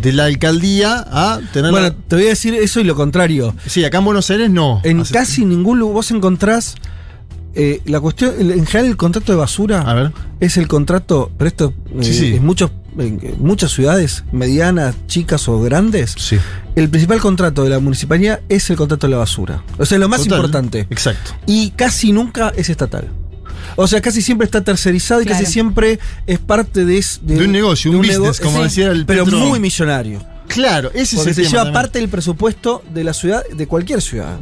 de 0.00 0.12
la 0.14 0.24
alcaldía 0.24 1.04
a 1.10 1.40
tener... 1.52 1.70
Bueno, 1.70 1.92
te 1.92 2.16
voy 2.16 2.24
a 2.26 2.28
decir 2.28 2.54
eso 2.54 2.80
y 2.80 2.84
lo 2.84 2.94
contrario. 2.94 3.54
Sí, 3.66 3.84
acá 3.84 3.98
en 3.98 4.04
Buenos 4.06 4.30
Aires 4.30 4.48
no. 4.48 4.80
En 4.84 5.00
Hace- 5.00 5.12
casi 5.12 5.44
ningún 5.44 5.78
lugar 5.78 5.94
vos 5.96 6.10
encontrás 6.10 6.76
eh, 7.54 7.80
la 7.86 8.00
cuestión, 8.00 8.34
en 8.38 8.64
general 8.66 8.90
el 8.90 8.96
contrato 8.96 9.32
de 9.32 9.38
basura 9.38 10.12
es 10.40 10.56
el 10.56 10.68
contrato, 10.68 11.30
pero 11.36 11.48
esto 11.48 11.74
eh, 11.98 12.04
Sí, 12.04 12.14
sí. 12.14 12.34
en 12.36 12.44
muchos, 12.46 12.70
en 12.98 13.34
muchas 13.38 13.72
ciudades 13.72 14.24
medianas, 14.32 14.94
chicas 15.06 15.48
o 15.48 15.60
grandes, 15.60 16.14
el 16.76 16.88
principal 16.88 17.20
contrato 17.20 17.64
de 17.64 17.70
la 17.70 17.78
municipalidad 17.80 18.40
es 18.48 18.70
el 18.70 18.76
contrato 18.76 19.06
de 19.06 19.12
la 19.12 19.16
basura. 19.18 19.62
O 19.78 19.84
sea, 19.86 19.98
lo 19.98 20.08
más 20.08 20.22
Total. 20.22 20.38
importante. 20.38 20.80
Exacto. 20.90 21.32
Y 21.46 21.70
casi 21.70 22.12
nunca 22.12 22.52
es 22.56 22.68
estatal. 22.70 23.08
O 23.76 23.86
sea, 23.86 24.00
casi 24.00 24.22
siempre 24.22 24.44
está 24.46 24.62
tercerizado 24.64 25.20
y 25.22 25.24
Claro. 25.26 25.40
casi 25.40 25.52
siempre 25.52 25.98
es 26.26 26.38
parte 26.38 26.84
de, 26.84 26.98
es- 26.98 27.20
De 27.22 27.44
un 27.44 27.52
negocio, 27.52 27.90
un 27.90 27.98
business, 27.98 28.40
como 28.40 28.62
decía 28.62 28.90
el 28.90 29.06
Pero 29.06 29.24
Petro. 29.24 29.38
muy 29.40 29.60
millonario. 29.60 30.22
Claro, 30.52 30.90
ese 30.94 31.16
Porque 31.16 31.30
es 31.30 31.36
se 31.36 31.42
el 31.42 31.46
tema 31.46 31.50
lleva 31.50 31.62
también. 31.64 31.82
parte 31.82 31.98
del 32.00 32.08
presupuesto 32.08 32.82
de 32.92 33.04
la 33.04 33.12
ciudad, 33.14 33.42
de 33.52 33.66
cualquier 33.66 34.02
ciudad. 34.02 34.38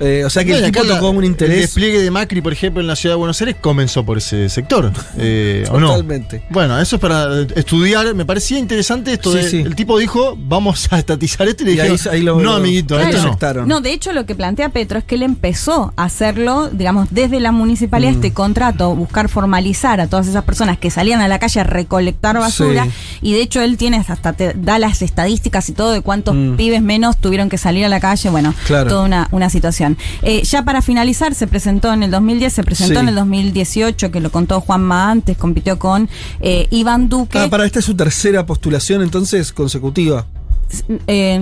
Eh, 0.00 0.22
o 0.26 0.30
sea 0.30 0.44
que 0.44 0.52
No, 0.52 0.58
el 0.58 0.72
tipo 0.72 0.84
tocó 0.84 1.10
un 1.10 1.18
El 1.18 1.24
interés. 1.24 1.60
despliegue 1.60 2.00
de 2.02 2.10
Macri, 2.10 2.40
por 2.40 2.52
ejemplo, 2.52 2.80
en 2.80 2.86
la 2.86 2.96
ciudad 2.96 3.14
de 3.14 3.18
Buenos 3.18 3.40
Aires 3.40 3.56
comenzó 3.60 4.04
por 4.04 4.18
ese 4.18 4.48
sector. 4.48 4.92
eh, 5.18 5.64
¿o 5.70 5.78
no? 5.78 5.88
Totalmente. 5.88 6.44
Bueno, 6.50 6.78
eso 6.80 6.96
es 6.96 7.02
para 7.02 7.42
estudiar. 7.54 8.14
Me 8.14 8.24
parecía 8.24 8.58
interesante 8.58 9.12
esto 9.12 9.30
Sí, 9.32 9.38
de. 9.38 9.50
sí. 9.50 9.56
El 9.60 9.74
tipo 9.76 9.98
dijo, 9.98 10.36
vamos 10.38 10.88
a 10.92 10.98
estatizar 10.98 11.46
esto 11.48 11.62
y 11.62 11.66
le 11.66 11.72
Y 11.74 11.80
ahí- 11.80 11.90
dijeron, 11.90 12.14
ahí 12.14 12.20
lo- 12.22 12.36
no, 12.36 12.42
lo- 12.42 12.52
amiguito, 12.54 12.94
Claro. 12.96 13.10
esto 13.10 13.22
no. 13.22 13.28
aceptaron. 13.28 13.68
No, 13.68 13.80
de 13.80 13.92
hecho 13.92 14.12
lo 14.12 14.26
que 14.26 14.34
plantea 14.34 14.70
Petro 14.70 14.98
es 14.98 15.04
que 15.04 15.14
él 15.14 15.22
empezó 15.22 15.92
a 15.96 16.04
hacerlo, 16.04 16.68
digamos, 16.70 17.08
desde 17.10 17.38
la 17.40 17.52
municipalidad, 17.52 18.12
Mm. 18.12 18.14
este 18.16 18.32
contrato, 18.32 18.94
buscar 18.94 19.28
formalizar 19.28 20.00
a 20.00 20.06
todas 20.08 20.26
esas 20.26 20.44
personas 20.44 20.78
que 20.78 20.90
salían 20.90 21.20
a 21.20 21.28
la 21.28 21.38
calle 21.38 21.60
a 21.60 21.64
recolectar 21.64 22.38
basura. 22.38 22.84
Sí. 22.86 22.90
Y 23.22 23.32
de 23.34 23.42
hecho 23.42 23.60
él 23.60 23.76
tiene 23.76 23.98
hasta 24.06 24.32
te 24.32 24.54
da 24.54 24.78
las 24.78 25.02
estadísticas 25.02 25.51
y 25.68 25.72
todo 25.72 25.92
de 25.92 26.00
cuántos 26.00 26.34
Mm. 26.34 26.56
pibes 26.56 26.82
menos 26.82 27.16
tuvieron 27.18 27.48
que 27.48 27.58
salir 27.58 27.84
a 27.84 27.88
la 27.88 28.00
calle. 28.00 28.30
Bueno, 28.30 28.54
Claro. 28.66 28.88
toda 28.88 29.04
una, 29.04 29.28
una 29.32 29.50
situación. 29.50 29.96
Eh, 30.22 30.42
ya 30.44 30.64
para 30.64 30.80
finalizar, 30.82 31.34
se 31.34 31.46
presentó 31.46 31.92
en 31.92 32.02
el 32.02 32.10
2010, 32.10 32.52
se 32.52 32.62
presentó 32.64 32.94
Sí. 32.94 33.00
en 33.00 33.08
el 33.08 33.14
2018, 33.14 34.10
que 34.10 34.20
lo 34.20 34.30
contó 34.30 34.60
Juanma 34.60 35.10
antes, 35.10 35.36
compitió 35.36 35.78
con 35.78 36.08
eh, 36.40 36.66
Iván 36.70 37.08
Duque. 37.08 37.38
Ah, 37.38 37.48
para 37.50 37.64
esta 37.66 37.78
es 37.80 37.84
su 37.84 37.94
tercera 37.94 38.44
postulación 38.46 39.02
entonces 39.02 39.52
consecutiva. 39.52 40.26
eh, 41.06 41.40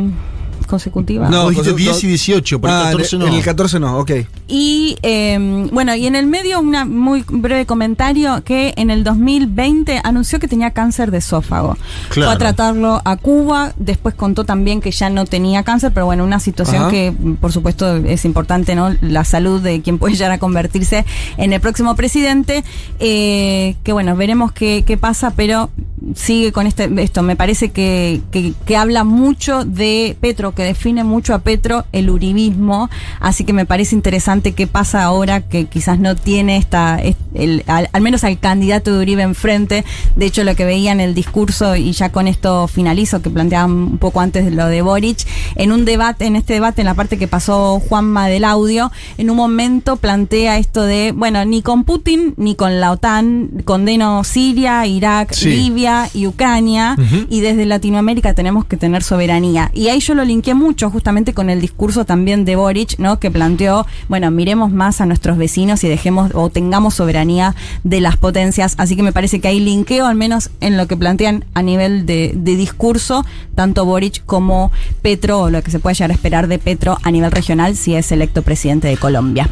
consecutiva. 0.70 1.28
Vos 1.28 1.50
dijiste 1.50 1.72
conse- 1.72 1.76
10 1.76 2.04
y 2.04 2.06
18, 2.06 2.60
por 2.60 2.70
el 2.70 2.76
Ah, 2.76 2.80
en 2.86 2.92
14 2.92 3.18
no. 3.18 3.26
En 3.26 3.34
el 3.34 3.42
14 3.42 3.80
no, 3.80 3.98
ok. 3.98 4.10
Y 4.48 4.96
eh, 5.02 5.68
bueno, 5.72 5.94
y 5.94 6.06
en 6.06 6.16
el 6.16 6.26
medio 6.26 6.60
un 6.60 6.70
muy 6.88 7.24
breve 7.28 7.66
comentario 7.66 8.42
que 8.44 8.72
en 8.76 8.90
el 8.90 9.04
2020 9.04 10.00
anunció 10.04 10.38
que 10.38 10.48
tenía 10.48 10.70
cáncer 10.70 11.10
de 11.10 11.18
esófago. 11.18 11.76
Claro. 12.10 12.30
Fue 12.30 12.34
a 12.34 12.38
tratarlo 12.38 13.02
a 13.04 13.16
Cuba, 13.16 13.72
después 13.76 14.14
contó 14.14 14.44
también 14.44 14.80
que 14.80 14.90
ya 14.90 15.10
no 15.10 15.26
tenía 15.26 15.62
cáncer, 15.62 15.92
pero 15.92 16.06
bueno, 16.06 16.24
una 16.24 16.40
situación 16.40 16.82
Ajá. 16.82 16.90
que 16.90 17.12
por 17.40 17.52
supuesto 17.52 17.96
es 17.96 18.24
importante, 18.24 18.74
¿no? 18.74 18.94
La 19.00 19.24
salud 19.24 19.60
de 19.60 19.82
quien 19.82 19.98
puede 19.98 20.14
llegar 20.14 20.30
a 20.32 20.38
convertirse 20.38 21.04
en 21.36 21.52
el 21.52 21.60
próximo 21.60 21.94
presidente. 21.96 22.64
Eh, 22.98 23.76
que 23.82 23.92
bueno, 23.92 24.14
veremos 24.16 24.52
qué, 24.52 24.84
qué 24.86 24.96
pasa, 24.96 25.32
pero 25.34 25.70
sigue 26.14 26.52
con 26.52 26.66
este 26.66 26.88
esto. 27.02 27.22
Me 27.22 27.36
parece 27.36 27.70
que, 27.70 28.20
que, 28.30 28.52
que 28.66 28.76
habla 28.76 29.04
mucho 29.04 29.64
de 29.64 30.16
Petro, 30.20 30.52
que 30.52 30.59
define 30.62 31.04
mucho 31.04 31.34
a 31.34 31.38
Petro 31.40 31.84
el 31.92 32.10
uribismo, 32.10 32.90
así 33.20 33.44
que 33.44 33.52
me 33.52 33.66
parece 33.66 33.94
interesante 33.94 34.52
qué 34.52 34.66
pasa 34.66 35.02
ahora 35.04 35.40
que 35.40 35.66
quizás 35.66 35.98
no 35.98 36.16
tiene 36.16 36.56
esta, 36.56 36.98
es- 36.98 37.16
el- 37.34 37.62
al, 37.66 37.88
al 37.92 38.02
menos 38.02 38.24
al 38.24 38.38
candidato 38.38 38.92
de 38.92 38.98
Uribe 39.02 39.22
enfrente. 39.22 39.84
De 40.16 40.26
hecho, 40.26 40.44
lo 40.44 40.54
que 40.56 40.64
veía 40.64 40.92
en 40.92 41.00
el 41.00 41.14
discurso, 41.14 41.76
y 41.76 41.92
ya 41.92 42.10
con 42.12 42.26
esto 42.28 42.66
finalizo, 42.68 43.22
que 43.22 43.30
planteaban 43.30 43.70
un 43.70 43.98
poco 43.98 44.20
antes 44.20 44.44
de 44.44 44.50
lo 44.50 44.66
de 44.66 44.82
Boric, 44.82 45.26
en 45.56 45.72
un 45.72 45.84
debate, 45.84 46.26
en 46.26 46.36
este 46.36 46.54
debate, 46.54 46.82
en 46.82 46.86
la 46.86 46.94
parte 46.94 47.18
que 47.18 47.28
pasó 47.28 47.80
Juanma 47.80 48.26
del 48.28 48.44
audio, 48.44 48.90
en 49.18 49.30
un 49.30 49.36
momento 49.36 49.96
plantea 49.96 50.58
esto 50.58 50.82
de, 50.82 51.12
bueno, 51.14 51.44
ni 51.44 51.62
con 51.62 51.84
Putin 51.84 52.34
ni 52.36 52.54
con 52.54 52.80
la 52.80 52.90
OTAN 52.92 53.50
condeno 53.64 54.24
Siria, 54.24 54.86
Irak, 54.86 55.32
Sí. 55.32 55.50
Libia, 55.50 56.08
y 56.14 56.26
Ucrania 56.26 56.96
y 57.28 57.40
desde 57.40 57.64
Latinoamérica 57.66 58.34
tenemos 58.34 58.64
que 58.64 58.76
tener 58.76 59.02
soberanía. 59.02 59.70
Y 59.74 59.88
ahí 59.88 60.00
yo 60.00 60.14
lo 60.14 60.24
linké 60.24 60.49
mucho 60.54 60.90
justamente 60.90 61.34
con 61.34 61.50
el 61.50 61.60
discurso 61.60 62.04
también 62.04 62.44
de 62.44 62.56
Boric, 62.56 62.98
¿no? 62.98 63.18
Que 63.18 63.30
planteó, 63.30 63.86
bueno, 64.08 64.30
miremos 64.30 64.72
más 64.72 65.00
a 65.00 65.06
nuestros 65.06 65.36
vecinos 65.36 65.84
y 65.84 65.88
dejemos 65.88 66.32
o 66.34 66.50
tengamos 66.50 66.94
soberanía 66.94 67.54
de 67.84 68.00
las 68.00 68.16
potencias. 68.16 68.74
Así 68.78 68.96
que 68.96 69.02
me 69.02 69.12
parece 69.12 69.40
que 69.40 69.48
hay 69.48 69.60
linkeo, 69.60 70.06
al 70.06 70.16
menos 70.16 70.50
en 70.60 70.76
lo 70.76 70.86
que 70.86 70.96
plantean 70.96 71.44
a 71.54 71.62
nivel 71.62 72.06
de, 72.06 72.32
de 72.34 72.56
discurso, 72.56 73.24
tanto 73.54 73.84
Boric 73.84 74.24
como 74.26 74.72
Petro, 75.02 75.40
o 75.40 75.50
lo 75.50 75.62
que 75.62 75.70
se 75.70 75.78
puede 75.78 75.94
llegar 75.94 76.10
a 76.10 76.14
esperar 76.14 76.48
de 76.48 76.58
Petro 76.58 76.98
a 77.02 77.10
nivel 77.10 77.30
regional 77.30 77.76
si 77.76 77.94
es 77.94 78.10
electo 78.12 78.42
presidente 78.42 78.88
de 78.88 78.96
Colombia. 78.96 79.48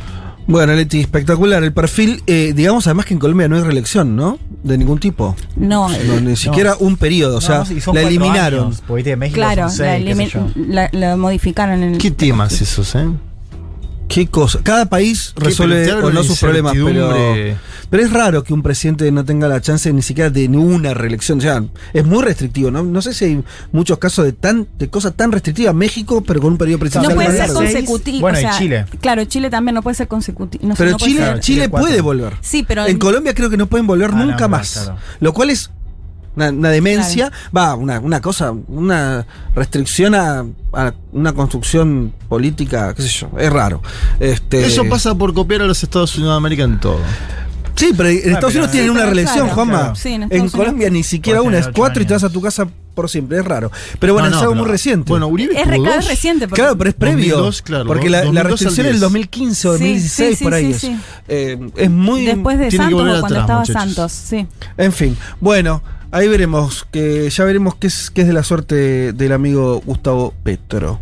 Bueno, 0.48 0.72
Leti, 0.72 1.00
espectacular. 1.00 1.62
El 1.62 1.72
perfil, 1.74 2.22
eh, 2.26 2.52
digamos 2.56 2.86
además 2.86 3.04
que 3.06 3.12
en 3.14 3.20
Colombia 3.20 3.48
no 3.48 3.56
hay 3.56 3.62
reelección, 3.62 4.16
¿no? 4.16 4.38
De 4.64 4.76
ningún 4.78 4.98
tipo. 4.98 5.36
No, 5.56 5.88
No, 5.90 6.20
ni 6.20 6.34
siquiera 6.36 6.74
un 6.80 6.96
periodo, 6.96 7.36
o 7.36 7.40
sea, 7.42 7.58
No, 7.86 7.92
la 7.92 8.00
eliminaron. 8.02 8.64
años, 8.68 8.82
México 9.16 9.36
claro, 9.36 9.68
son 9.68 9.72
seis, 9.72 10.04
la, 10.04 10.06
qué 10.06 10.14
sé 10.16 10.22
elimi- 10.22 10.32
yo. 10.32 10.46
la- 10.72 10.88
la 10.92 11.16
modificaron 11.16 11.82
en. 11.82 11.98
¿Qué 11.98 12.10
temas 12.10 12.60
esos, 12.62 12.94
eh? 12.94 13.06
¿Qué 14.08 14.26
cosa? 14.26 14.60
Cada 14.62 14.86
país 14.86 15.32
resuelve 15.36 15.92
o 15.92 16.00
no 16.00 16.06
una 16.08 16.22
sus 16.22 16.40
problemas, 16.40 16.72
pero, 16.72 17.14
pero 17.90 18.02
es 18.02 18.10
raro 18.12 18.42
que 18.42 18.54
un 18.54 18.62
presidente 18.62 19.10
no 19.12 19.24
tenga 19.24 19.48
la 19.48 19.60
chance 19.60 19.92
ni 19.92 20.00
siquiera 20.02 20.30
de 20.30 20.48
ninguna 20.48 20.94
reelección. 20.94 21.38
O 21.38 21.42
sea, 21.42 21.62
es 21.92 22.04
muy 22.06 22.22
restrictivo, 22.24 22.70
¿no? 22.70 22.82
No 22.82 23.02
sé 23.02 23.12
si 23.12 23.24
hay 23.26 23.44
muchos 23.70 23.98
casos 23.98 24.24
de 24.24 24.32
tan 24.32 24.66
de 24.78 24.88
cosas 24.88 25.14
tan 25.14 25.30
restrictivas. 25.30 25.74
México, 25.74 26.22
pero 26.26 26.40
con 26.40 26.52
un 26.52 26.58
periodo 26.58 26.78
No 26.78 26.80
presidencial 26.80 27.14
puede 27.14 27.28
más 27.28 27.46
ser 27.46 27.54
consecutivo. 27.54 28.20
Bueno, 28.20 28.38
o 28.38 28.40
y 28.40 28.58
Chile. 28.58 28.86
Claro, 29.00 29.24
Chile 29.26 29.50
también 29.50 29.74
no 29.74 29.82
puede 29.82 29.94
ser 29.94 30.08
consecutivo. 30.08 30.66
no 30.66 30.74
Pero 30.74 30.92
no 30.92 30.96
puede 30.96 31.10
Chile, 31.12 31.18
ser- 31.20 31.28
Claro, 31.28 31.40
Chile 31.42 31.68
puede 31.68 32.00
volver. 32.00 32.32
Sí, 32.40 32.64
pero. 32.66 32.86
En 32.86 32.98
Colombia 32.98 33.34
creo 33.34 33.50
que 33.50 33.56
no 33.58 33.66
pueden 33.66 33.86
volver 33.86 34.10
Ah, 34.12 34.16
no, 34.16 34.24
nunca 34.26 34.44
no, 34.44 34.48
más. 34.48 34.72
claro. 34.72 34.96
Lo 35.20 35.32
cual 35.34 35.50
es 35.50 35.70
una, 36.38 36.50
una 36.50 36.70
demencia, 36.70 37.32
va, 37.56 37.74
una, 37.74 37.98
una 37.98 38.20
cosa, 38.20 38.52
una 38.68 39.26
restricción 39.54 40.14
a, 40.14 40.44
a 40.72 40.94
una 41.12 41.32
construcción 41.32 42.12
política, 42.28 42.94
qué 42.94 43.02
sé 43.02 43.08
yo, 43.08 43.30
es 43.38 43.52
raro. 43.52 43.82
Este, 44.20 44.64
Eso 44.64 44.84
pasa 44.88 45.14
por 45.16 45.34
copiar 45.34 45.62
a 45.62 45.66
los 45.66 45.82
Estados 45.82 46.14
Unidos 46.16 46.34
de 46.34 46.36
América 46.36 46.62
en 46.62 46.78
todo. 46.78 47.00
Sí, 47.74 47.92
pero 47.96 48.08
en 48.08 48.16
Estados 48.18 48.38
pero- 48.38 48.48
Unidos 48.50 48.70
tienen 48.72 48.90
una 48.90 49.04
reelección, 49.06 49.46
claro, 49.46 49.54
Juanma. 49.54 49.78
claro. 49.78 49.94
Sí, 49.96 50.08
en 50.14 50.22
en 50.22 50.32
Estados 50.32 50.52
Colombia 50.52 50.90
ni 50.90 51.02
siquiera 51.02 51.42
una, 51.42 51.58
es 51.58 51.68
cuatro 51.74 52.02
y 52.02 52.06
te 52.06 52.12
vas 52.14 52.24
a 52.24 52.30
tu 52.30 52.40
casa 52.40 52.66
por 52.94 53.08
siempre, 53.08 53.38
es 53.38 53.44
raro. 53.44 53.70
Pero 54.00 54.12
bueno, 54.14 54.28
No, 54.30 54.36
es 54.36 54.42
algo 54.42 54.56
muy 54.56 54.66
reciente. 54.66 55.08
Bueno, 55.08 55.28
Uribe 55.28 55.56
Es 55.60 55.70
tuvo 55.72 55.84
dos. 55.84 56.06
reciente. 56.08 56.48
porque- 56.48 56.62
Claro, 56.62 56.76
pero 56.76 56.90
es 56.90 56.96
previo. 56.96 57.36
2002, 57.36 57.62
claro, 57.62 57.86
porque 57.86 58.10
la, 58.10 58.18
la 58.18 58.24
2002 58.24 58.44
al 58.44 58.50
restricción 58.50 58.86
es 58.86 58.92
10. 58.92 58.94
el 58.94 59.00
2015 59.00 59.68
o 59.68 59.72
Sí, 59.72 59.78
2016, 59.78 60.30
sí, 60.30 60.36
sí, 60.36 60.44
por 60.44 60.54
ahí 60.54 60.64
sí, 60.66 60.72
es. 60.72 60.80
sí. 60.80 60.96
Eh, 61.28 61.70
es 61.76 61.90
muy. 61.90 62.24
Después 62.24 62.58
de 62.58 62.70
Santos 62.72 62.94
cuando 62.94 63.14
atrás, 63.26 63.40
estaba 63.42 63.60
muchachos. 63.60 63.82
Santos, 63.82 64.12
sí. 64.12 64.46
En 64.76 64.92
fin, 64.92 65.16
bueno, 65.40 65.80
ahí 66.12 66.28
veremos, 66.28 66.86
que 66.90 67.28
ya 67.30 67.44
veremos 67.44 67.74
qué 67.76 67.86
es, 67.88 68.10
qué 68.10 68.22
es 68.22 68.26
de 68.26 68.32
la 68.32 68.42
suerte 68.42 69.12
del 69.12 69.32
amigo 69.32 69.80
Gustavo 69.84 70.34
Petro. 70.42 71.00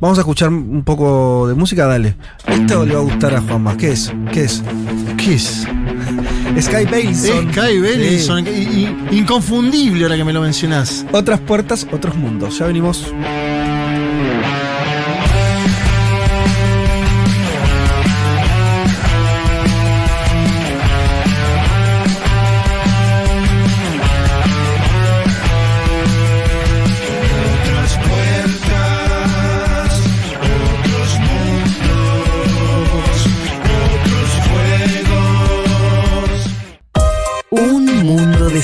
Vamos 0.00 0.16
a 0.18 0.20
escuchar 0.20 0.50
un 0.50 0.84
poco 0.84 1.48
de 1.48 1.54
música, 1.54 1.86
dale. 1.86 2.14
Esto 2.46 2.84
le 2.86 2.94
va 2.94 3.00
a 3.00 3.02
gustar 3.02 3.34
a 3.34 3.40
Juanma. 3.40 3.76
¿Qué 3.76 3.90
es? 3.92 4.12
¿Qué 4.32 4.44
es? 4.44 4.62
¿Qué 5.16 5.34
es? 5.34 5.66
Sky 6.60 6.84
Bailson. 6.84 8.44
Sí. 8.46 8.52
i- 8.52 8.86
i- 9.12 9.18
inconfundible 9.18 10.04
ahora 10.04 10.16
que 10.16 10.24
me 10.24 10.32
lo 10.32 10.40
mencionás. 10.40 11.04
Otras 11.12 11.40
puertas, 11.40 11.86
otros 11.90 12.14
mundos. 12.14 12.58
Ya 12.58 12.66
venimos. 12.66 13.12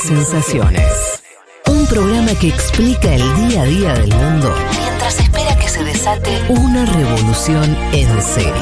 Sensaciones. 0.05 1.19
Un 1.65 1.87
programa 1.87 2.35
que 2.35 2.49
explica 2.49 3.15
el 3.15 3.49
día 3.49 3.63
a 3.63 3.65
día 3.65 3.93
del 3.95 4.13
mundo 4.13 4.53
mientras 4.79 5.19
espera 5.19 5.57
que 5.57 5.67
se 5.67 5.83
desate 5.83 6.29
una 6.47 6.85
revolución 6.85 7.75
en 7.91 8.21
serio. 8.21 8.53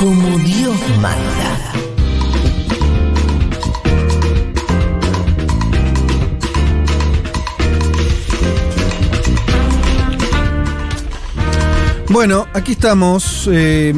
Como 0.00 0.38
Dios 0.38 0.76
manda. 1.00 1.72
Bueno, 12.08 12.48
aquí 12.54 12.72
estamos. 12.72 13.48
Eh, 13.52 13.94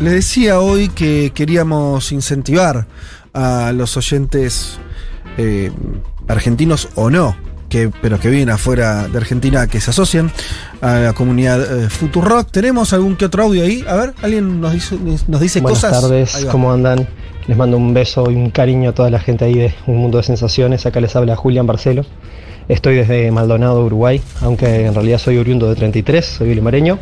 les 0.00 0.12
decía 0.12 0.60
hoy 0.60 0.88
que 0.88 1.32
queríamos 1.34 2.12
incentivar 2.12 2.86
a 3.34 3.72
los 3.72 3.96
oyentes 3.96 4.78
eh, 5.38 5.70
argentinos 6.28 6.88
o 6.94 7.10
no, 7.10 7.36
que, 7.68 7.90
pero 8.02 8.18
que 8.20 8.28
viven 8.28 8.50
afuera 8.50 9.08
de 9.08 9.16
Argentina, 9.16 9.66
que 9.66 9.80
se 9.80 9.90
asocien 9.90 10.30
a 10.80 10.94
la 10.98 11.12
comunidad 11.12 11.84
eh, 11.84 11.88
Futurock. 11.88 12.50
¿Tenemos 12.50 12.92
algún 12.92 13.16
que 13.16 13.24
otro 13.24 13.44
audio 13.44 13.64
ahí? 13.64 13.84
A 13.88 13.96
ver, 13.96 14.14
alguien 14.22 14.60
nos 14.60 14.72
dice, 14.72 14.96
nos 15.28 15.40
dice 15.40 15.60
Buenas 15.60 15.80
cosas. 15.80 16.04
Ahí 16.04 16.10
tardes. 16.10 16.46
¿cómo 16.50 16.72
andan? 16.72 17.08
Les 17.46 17.56
mando 17.56 17.76
un 17.76 17.92
beso 17.92 18.30
y 18.30 18.34
un 18.36 18.50
cariño 18.50 18.90
a 18.90 18.92
toda 18.92 19.10
la 19.10 19.18
gente 19.18 19.44
ahí 19.44 19.54
de 19.54 19.74
Un 19.86 19.96
Mundo 19.96 20.18
de 20.18 20.24
Sensaciones. 20.24 20.86
Acá 20.86 21.00
les 21.00 21.16
habla 21.16 21.34
Julián 21.34 21.66
Barcelo. 21.66 22.04
Estoy 22.68 22.94
desde 22.94 23.30
Maldonado, 23.32 23.84
Uruguay, 23.84 24.22
aunque 24.40 24.86
en 24.86 24.94
realidad 24.94 25.18
soy 25.18 25.38
oriundo 25.38 25.68
de 25.68 25.74
33, 25.74 26.24
soy 26.24 26.54
limareño. 26.54 26.98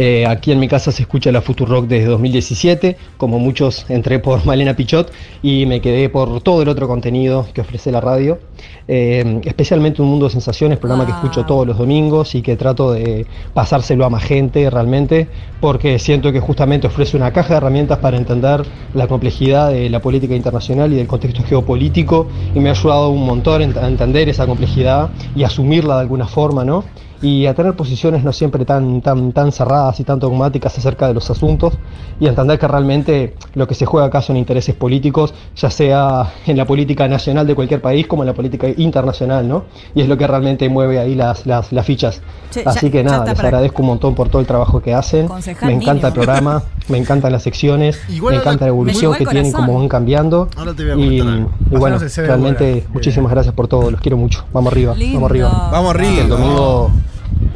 Eh, 0.00 0.24
aquí 0.26 0.52
en 0.52 0.60
mi 0.60 0.68
casa 0.68 0.92
se 0.92 1.02
escucha 1.02 1.32
la 1.32 1.42
Futurock 1.42 1.88
desde 1.88 2.06
2017. 2.06 2.96
Como 3.16 3.40
muchos, 3.40 3.84
entré 3.88 4.20
por 4.20 4.44
Malena 4.46 4.76
Pichot 4.76 5.10
y 5.42 5.66
me 5.66 5.80
quedé 5.80 6.08
por 6.08 6.40
todo 6.40 6.62
el 6.62 6.68
otro 6.68 6.86
contenido 6.86 7.44
que 7.52 7.62
ofrece 7.62 7.90
la 7.90 8.00
radio. 8.00 8.38
Eh, 8.86 9.40
especialmente 9.44 10.00
Un 10.00 10.08
Mundo 10.08 10.26
de 10.26 10.30
Sensaciones, 10.30 10.78
programa 10.78 11.04
que 11.04 11.10
escucho 11.10 11.44
todos 11.46 11.66
los 11.66 11.78
domingos 11.78 12.36
y 12.36 12.42
que 12.42 12.56
trato 12.56 12.92
de 12.92 13.26
pasárselo 13.54 14.04
a 14.04 14.08
más 14.08 14.22
gente 14.22 14.70
realmente, 14.70 15.26
porque 15.60 15.98
siento 15.98 16.30
que 16.30 16.38
justamente 16.38 16.86
ofrece 16.86 17.16
una 17.16 17.32
caja 17.32 17.54
de 17.54 17.56
herramientas 17.56 17.98
para 17.98 18.16
entender 18.16 18.62
la 18.94 19.08
complejidad 19.08 19.72
de 19.72 19.90
la 19.90 20.00
política 20.00 20.36
internacional 20.36 20.92
y 20.92 20.96
del 20.96 21.08
contexto 21.08 21.42
geopolítico 21.42 22.28
y 22.54 22.60
me 22.60 22.68
ha 22.68 22.72
ayudado 22.72 23.08
un 23.08 23.26
montón 23.26 23.62
a 23.76 23.88
entender 23.88 24.28
esa 24.28 24.46
complejidad 24.46 25.10
y 25.34 25.42
asumirla 25.42 25.96
de 25.96 26.02
alguna 26.02 26.28
forma, 26.28 26.64
¿no? 26.64 26.84
Y 27.20 27.46
a 27.46 27.54
tener 27.54 27.74
posiciones 27.74 28.22
no 28.22 28.32
siempre 28.32 28.64
tan, 28.64 29.00
tan, 29.00 29.32
tan 29.32 29.50
cerradas 29.50 29.98
y 29.98 30.04
tan 30.04 30.18
dogmáticas 30.20 30.78
acerca 30.78 31.08
de 31.08 31.14
los 31.14 31.28
asuntos 31.30 31.74
y 32.20 32.26
entender 32.26 32.58
que 32.58 32.68
realmente 32.68 33.34
lo 33.54 33.66
que 33.66 33.74
se 33.74 33.86
juega 33.86 34.06
acá 34.06 34.22
son 34.22 34.36
intereses 34.36 34.74
políticos, 34.74 35.34
ya 35.56 35.68
sea 35.70 36.32
en 36.46 36.56
la 36.56 36.64
política 36.64 37.08
nacional 37.08 37.46
de 37.46 37.54
cualquier 37.54 37.80
país 37.82 38.06
como 38.06 38.22
en 38.22 38.26
la 38.28 38.34
política 38.34 38.68
internacional, 38.76 39.48
¿no? 39.48 39.64
Y 39.94 40.02
es 40.02 40.08
lo 40.08 40.16
que 40.16 40.26
realmente 40.26 40.68
mueve 40.68 40.98
ahí 41.00 41.14
las, 41.14 41.44
las, 41.46 41.72
las 41.72 41.84
fichas. 41.86 42.20
Che, 42.50 42.62
Así 42.64 42.86
ya- 42.86 42.92
que 42.92 43.02
nada, 43.04 43.24
les 43.26 43.38
agradezco 43.40 43.82
un 43.82 43.88
montón 43.88 44.14
por 44.14 44.28
todo 44.28 44.40
el 44.40 44.46
trabajo 44.46 44.80
que 44.80 44.94
hacen. 44.94 45.26
Concejal 45.28 45.68
Me 45.70 45.74
encanta 45.74 46.08
el 46.08 46.12
programa, 46.14 46.62
me 46.88 46.98
encantan 46.98 47.32
las 47.32 47.42
secciones, 47.42 48.00
Igual 48.08 48.34
me 48.34 48.40
encanta 48.40 48.64
la 48.64 48.68
evolución 48.70 49.12
Me 49.12 49.18
que 49.18 49.26
tienen, 49.26 49.52
cómo 49.52 49.78
van 49.78 49.88
cambiando. 49.88 50.48
Ahora 50.56 50.72
te 50.74 50.94
voy 50.94 51.02
a 51.02 51.06
Y, 51.06 51.18
y 51.20 51.76
bueno, 51.76 51.98
realmente 52.16 52.72
buena. 52.72 52.86
muchísimas 52.94 53.30
gracias 53.32 53.54
por 53.54 53.66
todo, 53.68 53.90
los 53.90 54.00
quiero 54.00 54.16
mucho. 54.16 54.44
Vamos 54.52 54.72
arriba, 54.72 54.94
Lindo. 54.94 55.14
vamos 55.16 55.30
arriba. 55.30 55.68
Vamos 55.72 55.94
arriba. 55.94 56.22
El 56.22 56.28
domingo 56.28 56.90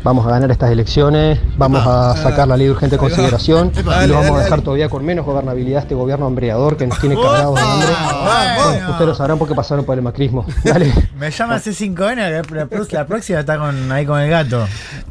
vamos 0.04 0.26
a 0.26 0.30
ganar 0.30 0.50
estas 0.50 0.70
elecciones, 0.70 1.38
vamos 1.56 1.86
a 1.86 2.16
sacar 2.16 2.48
la 2.48 2.56
ley 2.56 2.66
de 2.66 2.72
urgente 2.72 2.98
consideración 2.98 3.72
y 3.76 3.82
lo 4.08 4.14
vamos 4.14 4.38
a 4.40 4.42
dejar 4.44 4.60
todavía 4.62 4.88
con 4.88 5.04
menos 5.04 5.24
gobernabilidad 5.24 5.82
este 5.82 5.94
gobierno 5.94 6.26
hambreador 6.26 6.76
que 6.76 6.86
nos 6.86 6.98
tiene 6.98 7.14
cargados 7.16 7.54
de 7.54 7.60
hambre. 7.62 7.88
Bueno, 8.64 8.90
ustedes 8.90 9.08
lo 9.08 9.14
sabrán 9.14 9.38
porque 9.38 9.54
pasaron 9.54 9.84
por 9.84 9.96
el 9.96 10.02
macrismo. 10.02 10.44
Dale. 10.64 10.92
Me 11.18 11.30
llama 11.30 11.56
C5N, 11.58 12.90
la, 12.90 13.04
próxima 13.06 13.40
está 13.40 13.58
con, 13.58 13.90
ahí 13.92 14.04
con 14.06 14.20
el 14.20 14.30
gato. 14.30 14.66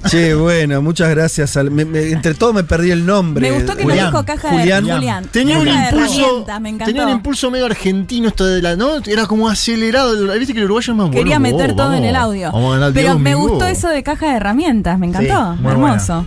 Che, 0.07 0.33
bueno, 0.33 0.81
muchas 0.81 1.09
gracias. 1.09 1.55
al- 1.57 1.71
me- 1.71 1.85
me- 1.85 2.11
entre 2.11 2.33
todo 2.33 2.53
me 2.53 2.63
perdí 2.63 2.91
el 2.91 3.05
nombre. 3.05 3.49
Me 3.49 3.55
gustó 3.57 3.75
que 3.77 3.83
Julián. 3.83 4.05
nos 4.11 4.13
dijo 4.13 4.25
caja 4.25 4.51
de 4.55 4.81
Julián. 4.81 5.25
Tenía 5.31 5.59
un 5.59 5.67
impulso. 5.67 6.21
herramientas, 6.21 6.61
me 6.61 6.69
encantó. 6.69 6.85
Tenía 6.85 7.03
un 7.05 7.11
impulso 7.11 7.51
medio 7.51 7.65
argentino 7.65 8.27
esto 8.27 8.45
de 8.45 8.61
la. 8.61 8.75
¿No? 8.75 8.97
Era 9.05 9.25
como 9.27 9.47
acelerado. 9.47 10.13
Viste 10.37 10.53
que 10.53 10.59
el 10.59 10.65
uruguayo 10.65 10.93
es 10.93 10.97
más 10.97 11.09
Quería 11.11 11.39
bueno. 11.39 11.57
meter 11.57 11.71
Oh, 11.71 11.75
todo 11.75 11.93
en 11.93 12.03
el 12.03 12.15
audio. 12.15 12.51
Pero 12.93 13.19
me 13.19 13.35
gustó 13.35 13.67
eso 13.67 13.87
de 13.89 14.01
caja 14.03 14.27
de 14.31 14.37
herramientas, 14.37 14.80
me 14.97 15.07
encantó. 15.07 15.57
Hermoso. 15.69 16.25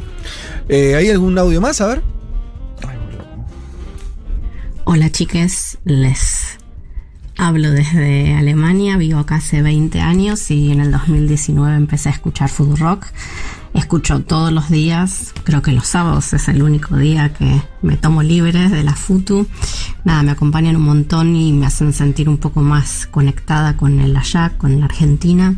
Eh, 0.69 0.95
¿Hay 0.95 1.11
algún 1.11 1.39
audio 1.39 1.61
más? 1.61 1.81
A 1.81 1.87
ver. 1.87 2.03
Hola 4.85 5.11
chicas, 5.11 5.79
les 5.85 6.59
Hablo 7.37 7.73
desde 7.73 8.35
Alemania, 8.35 8.97
vivo 8.97 9.19
acá 9.19 9.37
hace 9.37 9.61
20 9.61 10.01
años 10.01 10.53
y 10.53 10.71
en 10.71 10.81
el 10.81 10.93
2019 10.93 11.75
empecé 11.75 12.09
a 12.09 12.13
escuchar 12.13 12.49
food 12.49 12.79
rock. 12.79 13.07
Escucho 13.75 14.21
todos 14.21 14.53
los 14.53 14.71
días, 14.71 15.35
creo 15.43 15.61
que 15.61 15.73
los 15.73 15.89
sábados 15.89 16.33
es 16.33 16.47
el 16.47 16.63
único 16.63 16.97
día 16.97 17.33
que 17.35 17.61
me 17.83 17.97
tomo 17.97 18.23
libre 18.23 18.69
de 18.69 18.85
la 18.85 18.95
FUTU. 18.95 19.49
Nada, 20.05 20.23
me 20.23 20.31
acompañan 20.31 20.77
un 20.77 20.83
montón 20.83 21.35
y 21.35 21.53
me 21.53 21.67
hacen 21.67 21.93
sentir 21.93 22.29
un 22.29 22.39
poco 22.39 22.61
más 22.61 23.09
conectada 23.09 23.77
con 23.77 23.99
el 23.99 24.17
allá, 24.17 24.53
con 24.57 24.79
la 24.79 24.85
Argentina. 24.85 25.57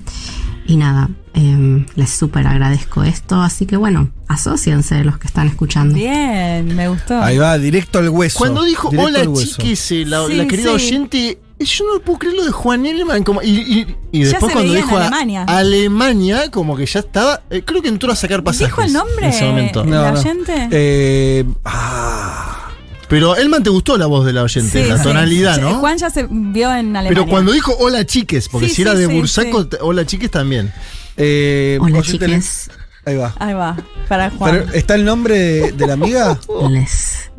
Y 0.67 0.77
nada, 0.77 1.11
em, 1.37 1.87
les 1.95 2.11
súper 2.11 2.47
agradezco 2.47 3.05
esto, 3.05 3.41
así 3.43 3.67
que 3.67 3.77
bueno, 3.77 4.11
asóciense 4.27 5.05
los 5.05 5.19
que 5.19 5.29
están 5.29 5.47
escuchando. 5.47 5.95
Bien, 5.95 6.75
me 6.75 6.89
gustó. 6.89 7.23
Ahí 7.23 7.39
va, 7.39 7.57
directo 7.59 7.99
al 8.01 8.09
hueso. 8.09 8.39
Cuando 8.39 8.65
dijo 8.65 8.89
Directo 8.91 9.07
hola 9.09 9.21
al 9.21 9.29
hueso". 9.29 9.57
chiques, 9.59 9.93
eh, 9.93 10.05
la, 10.07 10.27
Sí, 10.27 10.35
la 10.35 10.47
querida 10.47 10.71
sí. 10.71 10.75
oyente, 10.75 11.39
eh, 11.59 11.65
yo 11.65 11.85
no 11.93 12.01
puedo 12.01 12.19
creer 12.19 12.35
lo 12.37 12.45
de 12.47 12.51
Juan 12.53 12.87
Elman. 12.87 13.23
Como, 13.23 13.43
y, 13.43 13.49
y- 13.51 13.97
y 14.13 14.25
Ya 14.25 14.31
después 14.31 14.53
cuando 14.53 14.73
dijo 14.75 14.97
a- 14.97 15.03
Alemania. 15.03 15.45
Alemania, 15.47 16.51
como 16.51 16.75
que 16.77 16.87
ya 16.87 17.01
estaba. 17.01 17.43
eh, 17.51 17.63
creo 17.65 17.83
que 17.83 17.89
entró 17.89 18.11
a 18.11 18.17
sacar 18.17 18.43
pasajes. 18.43 18.69
¿Dijo 18.69 18.83
el 18.83 18.93
nombre? 18.95 19.27
En 19.27 19.33
ese 19.33 19.45
momento. 19.45 19.83
¿El 19.85 19.91
No, 19.91 20.11
no. 20.13 20.19
oyente? 20.19 20.69
Eh, 20.71 21.45
Pero 23.09 23.37
Elman 23.37 23.63
te 23.63 23.71
gustó 23.71 23.97
la 23.97 24.07
voz 24.07 24.27
de 24.27 24.33
la 24.33 24.43
oyente, 24.43 24.83
Sí, 24.83 24.89
la 24.89 24.97
sí. 24.99 25.05
tonalidad, 25.05 25.55
Sí, 25.55 25.61
¿no? 25.61 25.75
Juan 25.75 25.97
ya 25.97 26.11
se 26.11 26.27
vio 26.29 26.71
en 26.75 26.97
Alemania. 26.97 27.09
Pero 27.11 27.27
cuando 27.27 27.53
dijo 27.53 27.73
hola 27.79 28.05
chiques, 28.05 28.49
porque 28.49 28.69
Sí, 28.69 28.75
si 28.77 28.83
era 28.83 28.93
sí, 28.93 28.99
de 28.99 29.07
Bursaco, 29.07 29.69
hola 29.81 30.05
chiques 30.05 30.29
también. 30.29 30.73
Eh, 31.17 31.79
Hola, 31.81 32.03
chiques. 32.03 32.71
Ahí 33.05 33.17
va. 33.17 33.35
Ahí 33.39 33.55
va, 33.55 33.77
para 34.09 34.31
Juan. 34.31 34.51
Pero, 34.51 34.73
¿Está 34.73 34.97
el 34.97 35.05
nombre 35.05 35.39
de, 35.39 35.73
de 35.73 35.87
la 35.87 35.93
amiga? 35.93 36.39
Les 36.71 37.31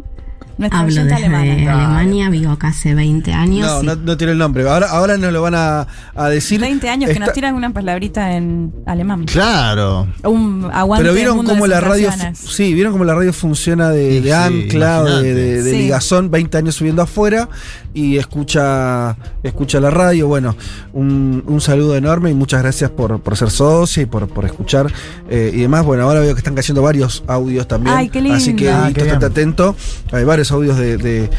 Nuestra 0.58 0.80
hablo 0.80 0.96
desde 1.04 1.14
alemana. 1.16 1.52
Alemania, 1.52 2.30
vivo 2.30 2.52
acá 2.52 2.70
hace 2.70 2.96
20 2.96 3.32
años. 3.34 3.68
No, 3.68 3.84
y- 3.84 3.86
no, 3.86 3.96
no 3.96 4.18
tiene 4.18 4.34
el 4.34 4.40
nombre. 4.40 4.68
Ahora, 4.68 4.88
ahora 4.90 5.18
nos 5.18 5.32
lo 5.32 5.42
van 5.42 5.56
a, 5.56 5.88
a 6.16 6.30
decir. 6.30 6.60
20 6.60 6.90
años 6.90 7.12
que 7.12 7.20
nos 7.20 7.32
tiran 7.34 7.56
una 7.56 7.70
palabrita 7.72 8.34
en 8.36 8.74
alemán. 8.86 9.26
Claro. 9.26 10.08
Un 10.24 10.70
aguante 10.74 11.04
Pero 11.04 11.14
vieron 11.16 11.38
cómo 11.46 11.64
de 11.64 11.70
la 11.70 11.80
radio, 11.82 12.10
sí, 12.34 12.74
vieron 12.74 12.92
cómo 12.94 13.04
la 13.04 13.14
radio 13.16 13.34
funciona 13.34 13.90
de, 13.90 14.10
Sí, 14.10 14.16
de 14.22 14.30
sí, 14.30 14.32
ancla, 14.32 15.04
de, 15.04 15.34
de- 15.34 15.64
de 15.64 15.72
Sí. 15.72 15.78
ligazón, 15.78 16.32
20 16.32 16.58
años 16.58 16.76
subiendo 16.76 17.02
afuera 17.02 17.50
y 17.94 18.18
escucha, 18.18 19.16
escucha 19.44 19.80
la 19.80 19.90
radio. 19.92 20.28
Bueno, 20.28 20.56
un, 20.94 21.44
un 21.46 21.62
saludo 21.62 21.96
enorme 21.96 22.32
y 22.32 22.34
muchas 22.34 22.62
gracias 22.62 22.90
por, 22.92 23.20
por 23.22 23.38
ser 23.38 23.50
socia 23.52 24.04
y 24.04 24.06
por, 24.06 24.28
por 24.28 24.46
escuchar 24.46 24.92
eh, 25.30 25.52
y 25.54 25.62
demás. 25.62 25.86
Bueno, 25.86 26.04
ahora 26.04 26.20
veo 26.22 26.34
que 26.34 26.40
están 26.40 26.56
cayendo 26.56 26.82
varios 26.82 27.24
audios 27.28 27.68
también. 27.68 27.96
Ay, 27.96 28.10
qué 28.10 28.20
Así 28.32 28.56
que 28.56 28.66
lindo. 28.66 28.80
Ah, 28.84 28.90
estate 28.90 29.26
atento. 29.26 29.76
Hay 30.12 30.24
varios 30.24 30.47
audios 30.52 30.78
de, 30.78 30.98
de, 30.98 31.30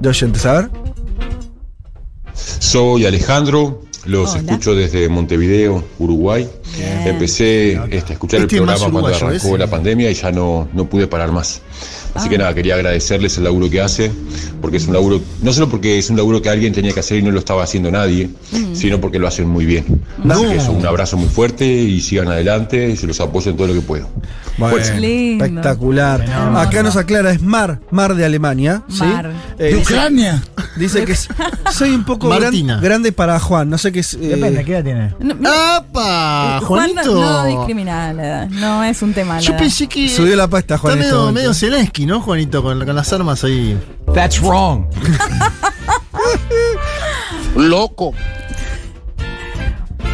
de 0.00 0.08
oyentes. 0.08 0.44
A 0.46 0.52
ver. 0.54 0.70
Soy 2.34 3.06
Alejandro, 3.06 3.82
los 4.04 4.30
Hola. 4.30 4.40
escucho 4.40 4.74
desde 4.74 5.08
Montevideo, 5.08 5.84
Uruguay. 5.98 6.48
Empecé 7.04 7.72
este, 7.90 8.12
a 8.12 8.14
escuchar 8.14 8.40
Este 8.40 8.56
es 8.56 8.60
el 8.60 8.66
más 8.66 8.80
programa 8.80 9.00
cuando 9.10 9.16
arrancó 9.26 9.48
ese. 9.48 9.58
la 9.58 9.66
pandemia 9.66 10.10
y 10.10 10.14
ya 10.14 10.30
no, 10.30 10.68
no 10.72 10.88
pude 10.88 11.06
parar 11.06 11.32
más. 11.32 11.62
Así 12.14 12.28
que 12.28 12.38
nada, 12.38 12.52
quería 12.54 12.74
agradecerles 12.74 13.36
el 13.38 13.44
laburo 13.44 13.70
que 13.70 13.80
hace, 13.80 14.10
porque 14.60 14.78
es 14.78 14.86
un 14.86 14.94
laburo, 14.94 15.20
no 15.42 15.52
solo 15.52 15.68
porque 15.68 15.98
es 15.98 16.10
un 16.10 16.16
laburo 16.16 16.42
que 16.42 16.48
alguien 16.50 16.72
tenía 16.72 16.92
que 16.92 17.00
hacer 17.00 17.18
y 17.18 17.22
no 17.22 17.30
lo 17.30 17.38
estaba 17.38 17.62
haciendo 17.62 17.90
nadie, 17.90 18.30
sino 18.72 19.00
porque 19.00 19.18
lo 19.18 19.28
hacen 19.28 19.48
muy 19.48 19.64
bien. 19.66 20.02
Así 20.28 20.44
que 20.46 20.56
eso, 20.56 20.72
un 20.72 20.84
abrazo 20.86 21.16
muy 21.16 21.28
fuerte 21.28 21.64
y 21.66 22.00
sigan 22.00 22.28
adelante 22.28 22.88
y 22.90 22.96
se 22.96 23.06
los 23.06 23.20
apoyo 23.20 23.50
en 23.50 23.56
todo 23.56 23.66
lo 23.68 23.74
que 23.74 23.80
puedo. 23.82 24.08
Lindo. 24.98 25.44
espectacular. 25.44 26.24
Acá 26.56 26.82
nos 26.82 26.96
aclara, 26.96 27.30
es 27.30 27.40
Mar, 27.40 27.78
Mar 27.92 28.14
de 28.16 28.24
Alemania. 28.24 28.82
¿sí? 28.88 29.04
Mar. 29.04 29.32
Eh, 29.58 29.74
De 29.74 29.76
Ucrania. 29.76 30.42
Dice 30.76 31.04
que 31.04 31.12
es- 31.12 31.28
soy 31.72 31.90
un 31.90 32.04
poco 32.04 32.28
gran- 32.28 32.80
grande 32.80 33.12
para 33.12 33.38
Juan. 33.38 33.70
No 33.70 33.78
sé 33.78 33.92
qué 33.92 34.00
es. 34.00 34.14
eh, 34.14 34.18
Depende, 34.18 34.64
¿qué 34.64 34.72
edad 34.72 34.84
tiene? 34.84 35.14
No, 35.20 35.48
¡Apa! 35.48 36.60
Juan 36.64 36.90
no, 36.94 37.02
Juanito. 37.02 37.20
no 37.20 37.44
discrimina 37.46 38.12
la 38.12 38.26
edad. 38.26 38.48
No 38.50 38.82
es 38.84 39.00
un 39.02 39.12
tema. 39.12 39.34
la 39.36 39.40
Yo 39.40 39.56
pensé 39.56 39.86
que. 39.86 40.08
Subió 40.08 40.34
la 40.36 40.48
pasta, 40.48 40.74
Está 40.74 40.78
Juan. 40.78 40.94
en 40.94 40.98
este 41.00 41.12
medio, 41.12 41.26
momento. 41.26 41.54
Zelensky, 41.98 42.06
¿no, 42.06 42.20
Juanito? 42.20 42.62
Con, 42.62 42.84
con 42.84 42.94
las 42.94 43.12
armas 43.12 43.44
ahí. 43.44 43.76
That's 44.14 44.40
wrong. 44.40 44.86
Loco. 47.56 48.14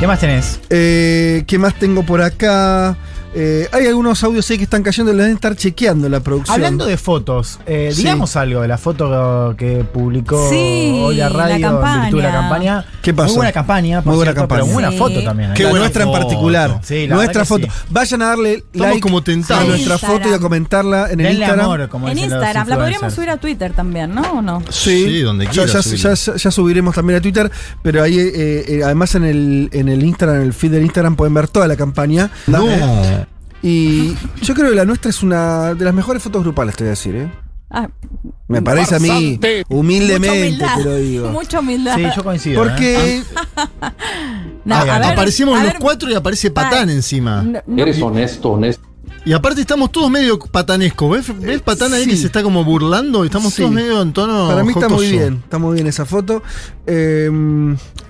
¿Qué 0.01 0.07
más 0.07 0.21
tenés? 0.21 0.61
Eh, 0.71 1.45
¿Qué 1.47 1.59
más 1.59 1.75
tengo 1.75 2.03
por 2.03 2.23
acá? 2.23 2.97
Eh, 3.35 3.69
hay 3.73 3.87
algunos 3.89 4.23
audios 4.23 4.49
ahí 4.51 4.59
que 4.59 4.65
están 4.65 4.83
cayendo, 4.83 5.13
le 5.13 5.19
deben 5.23 5.35
estar 5.35 5.57
chequeando 5.57 6.09
la 6.09 6.21
producción. 6.21 6.55
Hablando 6.55 6.87
de 6.87 6.97
fotos, 6.97 7.59
eh, 7.67 7.91
Sí. 7.93 8.03
digamos 8.03 8.37
algo 8.37 8.61
de 8.63 8.69
la 8.69 8.79
foto 8.79 9.55
que 9.59 9.85
publicó 9.85 10.49
Sí, 10.51 11.01
hoy 11.05 11.17
la 11.17 11.29
radio 11.29 11.59
la 11.81 11.95
en 11.97 12.01
virtud 12.03 12.17
de 12.19 12.23
la 12.23 12.33
campaña. 12.33 12.85
¿Qué 13.03 13.13
pasó? 13.13 13.29
Muy 13.29 13.37
buena 13.37 13.53
campaña, 13.53 14.03
por 14.03 14.07
Muy 14.13 14.17
buena 14.17 14.33
cierto, 14.33 14.41
campaña. 14.49 14.63
pero 14.63 14.73
buena 14.73 14.91
Sí. 14.93 14.97
foto 14.99 15.23
también. 15.25 15.51
¿eh? 15.51 15.55
Buena 15.65 15.79
nuestra 15.81 16.05
en 16.05 16.13
particular. 16.13 16.81
Sí, 16.85 17.07
la 17.07 17.15
nuestra 17.17 17.45
foto. 17.45 17.67
sí. 17.67 17.73
Vayan 17.91 18.23
a 18.23 18.27
darle 18.27 18.53
Estamos 18.55 18.87
like 18.89 19.01
como 19.01 19.19
a 19.19 19.21
nuestra 19.21 19.35
Instagram. 19.35 19.99
foto 19.99 20.29
y 20.31 20.33
a 20.33 20.39
comentarla 20.39 21.05
en 21.07 21.11
el 21.21 21.27
Denle 21.27 21.33
Instagram. 21.33 21.65
amor, 21.65 21.89
como 21.89 22.09
En 22.09 22.19
Instagram. 22.19 22.69
La 22.69 22.77
podríamos 22.77 23.13
subir 23.15 23.31
a 23.31 23.37
Twitter 23.37 23.73
también, 23.73 24.15
¿no? 24.15 24.23
¿O 24.23 24.43
no? 24.43 24.63
Sí, 24.71 25.05
Sí, 25.05 25.21
donde 25.23 25.47
ya, 25.47 25.67
ya, 25.67 25.81
ya- 25.81 26.35
ya 26.37 26.51
subiremos 26.51 26.95
también 26.95 27.19
a 27.19 27.23
Twitter, 27.23 27.51
pero 27.83 28.03
ahí 28.03 28.19
eh, 28.19 28.65
eh, 28.69 28.81
además 28.85 29.15
en 29.17 29.25
el, 29.25 29.69
en 29.73 29.89
el 29.89 30.03
Instagram, 30.05 30.37
en 30.37 30.43
el 30.43 30.53
feed 30.53 30.71
del 30.73 30.83
Instagram 30.85 31.17
pueden 31.17 31.35
ver 31.35 31.49
toda 31.49 31.67
la 31.67 31.77
campaña. 31.77 32.31
No. 32.47 32.65
Y 33.67 34.15
yo 34.43 34.53
creo 34.55 34.69
que 34.69 34.77
la 34.77 34.85
nuestra 34.85 35.09
es 35.09 35.23
una 35.23 35.73
de 35.73 35.85
las 35.87 35.95
mejores 35.95 36.23
fotos 36.23 36.43
grupales, 36.43 36.77
te 36.77 36.85
voy 36.85 36.89
a 36.89 36.91
decir, 36.91 37.17
¿eh? 37.17 37.33
Ah, 37.71 37.89
Me 38.47 38.61
parece 38.61 38.95
a 38.95 38.99
mí, 38.99 39.41
humildemente 39.71 40.47
humildad. 40.49 40.77
te 40.77 40.85
lo 40.85 40.97
digo. 40.97 41.29
Mucha 41.31 41.61
humildad. 41.61 41.97
Sí, 41.97 42.05
yo 42.15 42.23
coincido. 42.23 42.63
¿eh? 42.63 42.69
Porque 42.69 43.23
No, 44.67 44.75
Ah, 44.75 44.81
a 44.83 44.85
ver, 44.99 45.05
aparecimos 45.13 45.59
a 45.59 45.63
los 45.65 45.73
ver, 45.73 45.81
cuatro 45.81 46.11
y 46.11 46.15
aparece 46.15 46.51
Patán 46.51 46.87
pa- 46.89 46.93
encima. 46.93 47.43
no- 47.43 47.63
no- 47.67 48.07
honesto, 48.07 48.51
honesto. 48.53 48.85
Y 49.25 49.33
aparte 49.33 49.63
estamos 49.63 49.91
todos 49.91 50.11
medio 50.11 50.39
patanescos. 50.39 51.11
¿Ves, 51.27 51.41
¿Ves 51.41 51.63
Patán 51.63 51.95
ahí 51.95 52.05
Sí. 52.05 52.11
que 52.11 52.17
se 52.19 52.27
está 52.27 52.43
como 52.43 52.63
burlando? 52.65 53.25
Estamos 53.25 53.55
Sí. 53.55 53.63
todos 53.63 53.73
medio 53.75 54.03
en 54.03 54.13
tono. 54.13 54.49
para 54.49 54.63
mí 54.63 54.73
está 54.73 54.89
muy 54.91 55.11
bien, 55.11 55.41
está 55.43 55.57
muy 55.59 55.75
bien 55.75 55.87
esa 55.87 56.05
foto. 56.05 56.43
Eh, 56.87 57.31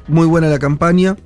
muy 0.09 0.27
buena 0.27 0.49
la 0.49 0.59
campaña. 0.59 1.17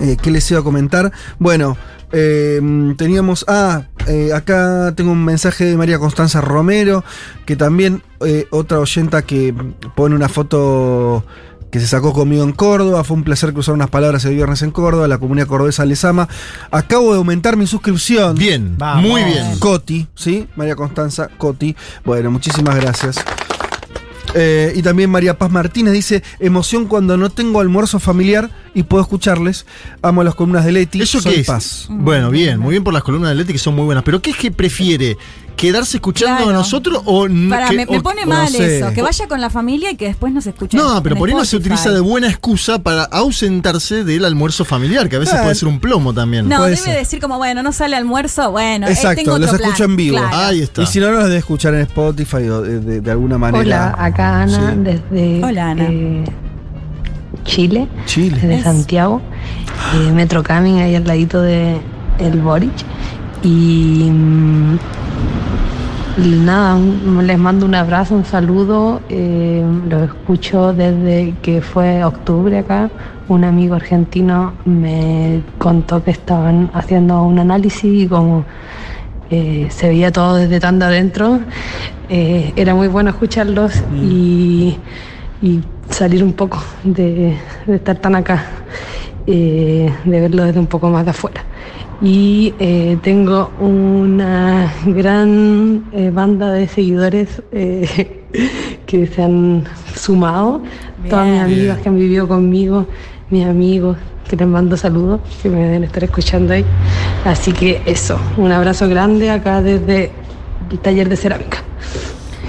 Eh, 0.00 0.16
¿Qué 0.20 0.30
les 0.30 0.50
iba 0.50 0.60
a 0.60 0.62
comentar? 0.62 1.12
Bueno, 1.38 1.76
eh, 2.12 2.60
teníamos. 2.96 3.44
Ah, 3.48 3.84
eh, 4.06 4.32
acá 4.32 4.92
tengo 4.96 5.12
un 5.12 5.24
mensaje 5.24 5.64
de 5.64 5.76
María 5.76 5.98
Constanza 5.98 6.40
Romero, 6.40 7.04
que 7.46 7.56
también 7.56 8.02
eh, 8.24 8.46
otra 8.50 8.78
oyenta 8.78 9.22
que 9.22 9.54
pone 9.94 10.14
una 10.14 10.28
foto 10.28 11.24
que 11.70 11.78
se 11.78 11.86
sacó 11.86 12.12
conmigo 12.12 12.42
en 12.42 12.52
Córdoba. 12.52 13.04
Fue 13.04 13.16
un 13.16 13.24
placer 13.24 13.52
cruzar 13.52 13.74
unas 13.74 13.90
palabras 13.90 14.24
el 14.24 14.34
viernes 14.34 14.62
en 14.62 14.70
Córdoba. 14.70 15.06
La 15.08 15.18
comunidad 15.18 15.46
cordobesa 15.46 15.84
les 15.84 16.04
ama. 16.04 16.28
Acabo 16.70 17.12
de 17.12 17.18
aumentar 17.18 17.56
mi 17.56 17.66
suscripción. 17.66 18.34
Bien, 18.34 18.76
Vamos. 18.76 19.04
muy 19.08 19.22
bien. 19.24 19.58
Coti, 19.58 20.08
¿sí? 20.14 20.48
María 20.56 20.74
Constanza 20.76 21.28
Coti. 21.28 21.76
Bueno, 22.04 22.30
muchísimas 22.30 22.76
gracias. 22.76 23.16
Eh, 24.34 24.72
y 24.76 24.82
también 24.82 25.10
María 25.10 25.38
Paz 25.38 25.50
Martínez 25.50 25.92
dice, 25.92 26.22
emoción 26.38 26.86
cuando 26.86 27.16
no 27.16 27.30
tengo 27.30 27.60
almuerzo 27.60 27.98
familiar 27.98 28.50
y 28.74 28.82
puedo 28.84 29.02
escucharles. 29.02 29.66
Amo 30.02 30.22
las 30.24 30.34
columnas 30.34 30.64
de 30.64 30.72
Leti. 30.72 31.00
¿Eso 31.02 31.20
Soy 31.20 31.34
qué 31.34 31.40
es? 31.40 31.46
Paz. 31.46 31.86
Bueno, 31.88 32.30
bien, 32.30 32.58
muy 32.58 32.70
bien 32.72 32.84
por 32.84 32.92
las 32.94 33.02
columnas 33.02 33.30
de 33.30 33.34
Leti 33.36 33.52
que 33.52 33.58
son 33.58 33.74
muy 33.74 33.84
buenas. 33.84 34.04
Pero 34.04 34.20
¿qué 34.22 34.30
es 34.30 34.36
que 34.36 34.50
prefiere? 34.50 35.16
¿Quedarse 35.56 35.98
escuchando 35.98 36.36
Claro. 36.38 36.50
a 36.50 36.54
nosotros 36.54 37.02
o 37.04 37.26
Para, 37.50 37.68
que- 37.68 37.76
me, 37.76 37.84
me 37.84 38.00
pone 38.00 38.22
o 38.24 38.26
mal 38.26 38.44
no 38.50 38.58
sé. 38.58 38.78
eso. 38.78 38.92
Que 38.94 39.02
vaya 39.02 39.28
con 39.28 39.42
la 39.42 39.50
familia 39.50 39.90
y 39.90 39.96
que 39.96 40.06
después 40.06 40.32
nos 40.32 40.46
escuche. 40.46 40.74
No, 40.78 41.02
pero 41.02 41.16
por 41.16 41.28
ahí 41.28 41.34
no 41.34 41.44
se 41.44 41.56
utiliza 41.56 41.90
de 41.90 42.00
buena 42.00 42.28
excusa 42.30 42.78
para 42.82 43.02
ausentarse 43.04 44.02
del 44.04 44.24
almuerzo 44.24 44.64
familiar, 44.64 45.10
que 45.10 45.16
a 45.16 45.18
veces 45.18 45.34
Ah, 45.34 45.42
puede 45.42 45.54
ser 45.54 45.68
un 45.68 45.78
plomo 45.78 46.14
también. 46.14 46.48
No, 46.48 46.56
Puede 46.56 46.70
debe 46.70 46.82
ser. 46.82 46.96
decir 46.96 47.20
como, 47.20 47.36
bueno, 47.36 47.62
no 47.62 47.72
sale 47.72 47.94
almuerzo, 47.96 48.50
bueno, 48.52 48.86
eh, 48.86 48.94
tengo 48.94 49.10
Exacto, 49.10 49.30
otro 49.32 49.38
los 49.38 49.50
plan. 49.50 49.62
escucho 49.64 49.84
en 49.84 49.96
vivo. 49.96 50.16
Claro. 50.16 50.36
Ahí 50.36 50.62
está. 50.62 50.82
Y 50.82 50.86
si 50.86 50.98
no, 50.98 51.10
los 51.10 51.28
de 51.28 51.36
escuchar 51.36 51.74
en 51.74 51.80
Spotify 51.80 52.36
o 52.48 52.62
de, 52.62 52.80
de- 52.80 53.00
de 53.02 53.10
alguna 53.10 53.36
manera. 53.36 53.60
Hola, 53.60 53.94
acá 53.98 54.42
Ana 54.42 54.72
Sí. 54.72 54.78
desde 55.10 55.44
Hola, 55.44 55.70
Ana. 55.72 55.84
eh, 55.90 56.24
Chile, 57.44 57.88
Chile. 58.06 58.36
desde 58.40 58.54
Es- 58.56 58.62
Santiago, 58.64 59.20
eh, 59.94 60.12
Metro 60.12 60.42
Camin 60.42 60.78
ahí 60.78 60.94
al 60.94 61.04
ladito 61.06 61.40
de 61.42 61.76
el 62.18 62.40
Boric. 62.40 62.72
Y 63.42 64.08
mm, 64.10 64.76
nada, 66.44 66.74
un- 66.74 67.26
les 67.26 67.38
mando 67.38 67.66
un 67.66 67.74
abrazo, 67.74 68.14
un 68.14 68.24
saludo. 68.24 69.00
eh, 69.08 69.64
los 69.88 70.02
escucho 70.02 70.72
desde 70.72 71.34
que 71.42 71.60
fue 71.62 72.04
octubre 72.04 72.58
acá. 72.58 72.90
Un 73.28 73.44
amigo 73.44 73.74
argentino 73.76 74.52
me 74.64 75.42
contó 75.58 76.02
que 76.02 76.10
estaban 76.10 76.70
haciendo 76.74 77.22
un 77.22 77.38
análisis 77.38 78.04
y 78.04 78.06
como 78.08 78.44
eh, 79.30 79.68
se 79.70 79.88
veía 79.88 80.10
todo 80.10 80.34
desde 80.36 80.58
tan 80.58 80.78
de 80.80 80.84
adentro. 80.86 81.38
Eh, 82.08 82.52
era 82.56 82.74
muy 82.74 82.88
bueno 82.88 83.10
escucharlos 83.10 83.72
y, 84.02 84.76
y 85.42 85.60
salir 85.88 86.22
un 86.22 86.32
poco 86.32 86.62
de, 86.84 87.36
de 87.66 87.76
estar 87.76 87.96
tan 87.96 88.14
acá, 88.14 88.44
eh, 89.26 89.90
de 90.04 90.20
verlo 90.20 90.44
desde 90.44 90.60
un 90.60 90.66
poco 90.66 90.90
más 90.90 91.04
de 91.04 91.10
afuera. 91.10 91.44
Y 92.02 92.54
eh, 92.58 92.96
tengo 93.02 93.50
una 93.60 94.72
gran 94.86 95.84
eh, 95.92 96.10
banda 96.10 96.50
de 96.52 96.66
seguidores 96.66 97.42
que 98.86 99.06
se 99.06 99.22
han 99.22 99.64
sumado 99.94 100.62
todas 101.08 101.28
mis 101.28 101.40
amigas 101.40 101.78
que 101.78 101.88
han 101.88 101.96
vivido 101.98 102.26
conmigo, 102.26 102.86
mis 103.28 103.46
amigos, 103.46 103.96
que 104.28 104.36
les 104.36 104.46
mando 104.46 104.76
saludos, 104.76 105.20
que 105.42 105.48
me 105.50 105.58
deben 105.58 105.84
estar 105.84 106.04
escuchando 106.04 106.54
ahí. 106.54 106.64
Así 107.24 107.52
que 107.52 107.82
eso, 107.84 108.18
un 108.36 108.52
abrazo 108.52 108.88
grande 108.88 109.30
acá 109.30 109.60
desde 109.60 110.10
el 110.70 110.78
taller 110.78 111.08
de 111.08 111.16
cerámica. 111.16 111.58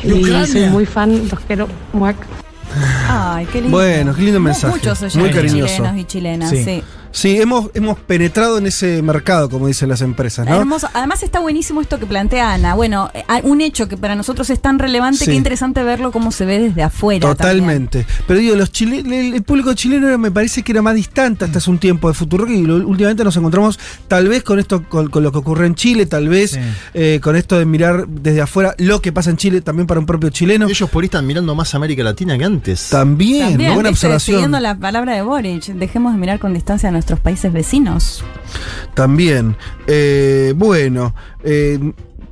¿De 0.04 0.16
Y 0.16 0.46
soy 0.46 0.70
muy 0.70 0.86
fan, 0.86 1.28
los 1.30 1.40
quiero. 1.42 1.68
muac. 1.94 2.41
Ay, 3.10 3.46
qué 3.52 3.62
lindo. 3.62 3.78
Bueno, 3.78 4.14
qué 4.16 4.22
lindo 4.22 4.40
mensaje. 4.40 4.74
Muchos 4.74 5.02
oyentes 5.02 5.16
Muy 5.22 5.32
cariñoso. 5.32 5.74
chilenos 5.76 5.98
y 5.98 6.06
chilenas, 6.06 6.50
Sí. 6.50 6.64
sí. 6.64 6.84
Sí, 7.12 7.40
hemos, 7.42 7.70
hemos 7.74 8.00
penetrado 8.00 8.58
en 8.58 8.68
ese 8.68 9.02
mercado, 9.02 9.50
como 9.50 9.68
dicen 9.68 9.90
las 9.90 10.02
empresas, 10.02 10.48
¿no? 10.48 10.56
Hermoso. 10.56 10.90
Además 10.94 11.24
está 11.24 11.40
buenísimo 11.40 11.82
esto 11.82 12.00
que 12.00 12.06
plantea 12.06 12.54
Ana. 12.54 12.74
Bueno, 12.76 13.10
eh, 13.14 13.24
un 13.44 13.62
hecho 13.62 13.88
que 13.88 13.98
para 13.98 14.16
nosotros 14.16 14.50
es 14.50 14.60
tan 14.62 14.80
relevante 14.80 15.20
Sí. 15.20 15.26
que 15.26 15.34
interesante 15.36 15.84
verlo 15.84 16.12
cómo 16.12 16.32
se 16.32 16.46
ve 16.46 16.60
desde 16.60 16.84
afuera. 16.84 17.20
también. 17.36 17.38
Totalmente. 17.38 18.06
Pero 18.28 18.40
digo, 18.40 18.56
los 18.56 18.72
chile- 18.72 19.04
el, 19.36 19.44
público 19.44 19.74
chileno 19.74 20.08
era- 20.08 20.18
me 20.18 20.32
parece 20.32 20.64
que 20.64 20.72
era 20.72 20.82
más 20.82 20.96
distante 20.96 21.46
hasta 21.46 21.58
hace 21.58 21.70
un 21.70 21.78
tiempo 21.80 22.08
de 22.08 22.14
Futuro 22.14 22.48
y 22.48 22.62
lo- 22.64 22.76
últimamente 22.88 23.24
nos 23.24 23.36
encontramos 23.38 23.80
tal 24.08 24.28
vez 24.28 24.44
con 24.44 24.60
esto, 24.60 24.84
con, 24.88 25.10
con 25.10 25.24
lo 25.24 25.32
que 25.32 25.38
ocurre 25.40 25.66
en 25.68 25.76
Chile, 25.76 26.06
tal 26.06 26.30
vez 26.30 26.58
eh, 26.94 27.20
con 27.22 27.36
esto 27.36 27.58
de 27.60 27.66
mirar 27.66 28.08
desde 28.08 28.42
afuera 28.42 28.74
lo 28.78 29.02
que 29.02 29.12
pasa 29.12 29.30
en 29.30 29.38
Chile 29.38 29.62
también 29.62 29.88
para 29.88 30.00
un 30.00 30.06
propio 30.06 30.30
chileno. 30.30 30.68
Ellos 30.68 30.90
por 30.90 31.04
ahí 31.04 31.06
están 31.06 31.26
mirando 31.28 31.54
más 31.56 31.74
América 31.76 32.04
Latina 32.04 32.38
que 32.38 32.46
antes. 32.46 32.90
También, 32.90 33.50
También, 33.50 33.74
buena 33.74 33.90
observación. 33.90 34.38
Siguiendo 34.38 34.60
la 34.60 34.76
palabra 34.76 35.14
de 35.16 35.22
Boric, 35.22 35.66
dejemos 35.66 36.14
de 36.14 36.20
mirar 36.20 36.40
con 36.40 36.54
distancia 36.54 36.90
a 36.90 36.92
nuestros 37.02 37.20
países 37.20 37.52
vecinos. 37.52 38.24
También. 38.94 39.56
Eh, 39.88 40.54
bueno, 40.56 41.16
eh, 41.44 41.80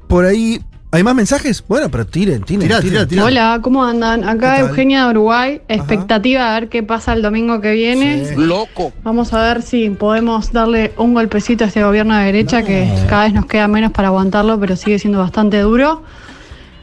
por 0.08 0.26
ahí. 0.26 0.62
¿Hay 0.92 1.04
más 1.04 1.14
mensajes? 1.14 1.64
Bueno, 1.68 1.90
pero 1.90 2.06
tiren, 2.06 2.44
tiren. 2.44 2.68
Tirá, 2.68 2.82
tiren. 2.82 2.94
tirá, 2.94 3.08
tirá. 3.08 3.26
Hola, 3.26 3.60
¿cómo 3.64 3.84
andan? 3.84 4.28
Acá. 4.28 4.60
Eugenia 4.60 5.06
de 5.06 5.12
Uruguay, 5.12 5.62
expectativa 5.68 6.50
a 6.56 6.60
ver 6.60 6.70
qué 6.70 6.82
pasa 6.84 7.14
el 7.14 7.22
domingo 7.22 7.62
que 7.62 7.74
viene. 7.74 8.36
Loco. 8.36 8.92
Vamos 9.04 9.34
a 9.34 9.42
ver 9.42 9.62
si 9.64 9.90
podemos 9.90 10.52
darle 10.52 10.94
un 10.98 11.14
golpecito 11.16 11.64
a 11.64 11.68
este 11.68 11.84
gobierno 11.84 12.16
de 12.16 12.26
derecha 12.26 12.64
que 12.64 12.92
cada 13.08 13.26
vez 13.26 13.34
nos 13.34 13.46
queda 13.46 13.68
menos 13.68 13.92
para 13.92 14.10
aguantarlo, 14.10 14.60
pero 14.60 14.76
sigue 14.76 14.98
siendo 15.00 15.20
bastante 15.20 15.60
duro. 15.60 16.04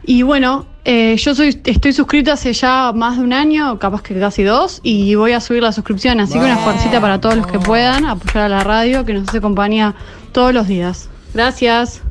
Y 0.05 0.23
bueno, 0.23 0.67
eh, 0.89 1.17
yo 1.17 1.35
soy, 1.35 1.61
estoy 1.65 1.93
suscrita 1.93 2.35
hace 2.35 2.53
ya 2.53 2.93
más 2.95 3.19
de 3.19 3.25
un 3.25 3.33
año, 3.33 3.77
capaz 3.81 4.03
que 4.03 4.17
casi 4.21 4.45
dos, 4.45 4.79
y 4.85 5.17
voy 5.17 5.33
a 5.33 5.41
subir 5.41 5.61
la 5.61 5.73
suscripción. 5.73 6.21
Así 6.21 6.35
que 6.35 6.39
una 6.39 6.59
fuercita 6.59 7.01
para 7.01 7.21
todos 7.21 7.37
los 7.37 7.49
que 7.49 7.59
puedan, 7.59 8.05
apoyar 8.05 8.45
a 8.45 8.49
la 8.49 8.63
radio, 8.63 9.05
que 9.05 9.13
nos 9.13 9.29
hace 9.29 9.41
compañía 9.41 9.97
todos 10.31 10.55
los 10.55 10.69
días. 10.69 11.09
Gracias. 11.35 12.03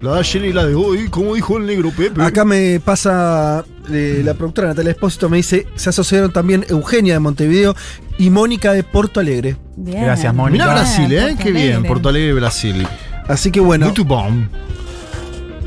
La 0.00 0.14
de 0.14 0.18
ayer 0.18 0.44
y 0.46 0.52
la 0.52 0.66
de 0.66 0.74
hoy, 0.74 1.08
como 1.08 1.36
dijo 1.36 1.58
el 1.58 1.66
negro 1.66 1.92
Pepe. 1.96 2.20
Acá 2.20 2.44
me 2.44 2.80
pasa 2.80 3.64
eh, 3.88 4.22
la 4.24 4.34
productora 4.34 4.66
Natalia 4.66 4.90
Espósito, 4.90 5.28
me 5.28 5.36
dice, 5.36 5.68
se 5.76 5.90
asociaron 5.90 6.32
también 6.32 6.66
Eugenia 6.68 7.14
de 7.14 7.20
Montevideo 7.20 7.76
y 8.18 8.30
Mónica 8.30 8.72
de 8.72 8.82
Porto 8.82 9.20
Alegre. 9.20 9.56
Bien. 9.76 10.02
Gracias, 10.02 10.34
Mónica. 10.34 10.64
Mirá 10.64 10.74
Brasil, 10.74 11.12
¿eh? 11.12 11.20
Porto 11.20 11.42
Qué 11.44 11.52
bien. 11.52 11.84
Porto 11.84 12.08
Alegre, 12.08 12.34
Brasil. 12.34 12.84
Así 13.28 13.52
que 13.52 13.60
bueno. 13.60 13.94
Bom. 14.04 14.48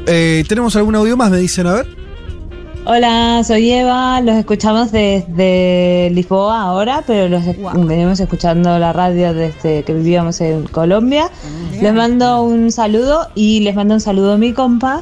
Eh, 0.05 0.43
¿Tenemos 0.49 0.75
algún 0.75 0.95
audio 0.95 1.15
más? 1.15 1.31
Me 1.31 1.37
dicen, 1.37 1.67
a 1.67 1.73
ver. 1.75 2.00
Hola, 2.83 3.43
soy 3.45 3.71
Eva, 3.71 4.19
los 4.21 4.35
escuchamos 4.35 4.91
desde 4.91 6.09
Lisboa 6.13 6.61
ahora, 6.63 7.03
pero 7.05 7.29
los 7.29 7.43
esc- 7.43 7.85
venimos 7.87 8.19
escuchando 8.19 8.79
la 8.79 8.91
radio 8.91 9.33
desde 9.35 9.83
que 9.83 9.93
vivíamos 9.93 10.41
en 10.41 10.63
Colombia. 10.63 11.29
Les 11.79 11.93
mando 11.93 12.41
un 12.41 12.71
saludo 12.71 13.27
y 13.35 13.59
les 13.59 13.75
mando 13.75 13.93
un 13.93 14.01
saludo 14.01 14.33
a 14.33 14.37
mi 14.37 14.51
compa. 14.53 15.01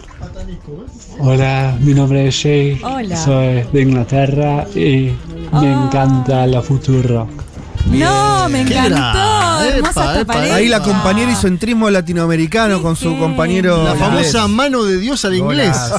Hola, 1.20 1.76
mi 1.80 1.94
nombre 1.94 2.28
es 2.28 2.42
Jay, 2.42 2.80
Hola. 2.84 3.16
soy 3.16 3.64
de 3.72 3.82
Inglaterra 3.82 4.66
y 4.76 5.12
me 5.54 5.72
encanta 5.72 6.46
la 6.48 6.62
Futuro. 6.62 7.28
No, 7.90 8.50
me 8.50 8.62
encantó. 8.62 9.64
epa. 10.20 10.34
Ahí 10.54 10.68
la 10.68 10.82
compañera 10.84 11.32
hizo 11.32 11.48
entrismo 11.48 11.90
latinoamericano 11.90 12.82
con 12.82 12.98
su 12.98 13.18
compañero. 13.18 13.84
La 13.86 13.96
famosa 13.96 14.48
mano 14.50 14.84
de 14.84 14.98
Dios 14.98 15.24
al 15.24 15.36
inglés. 15.36 15.78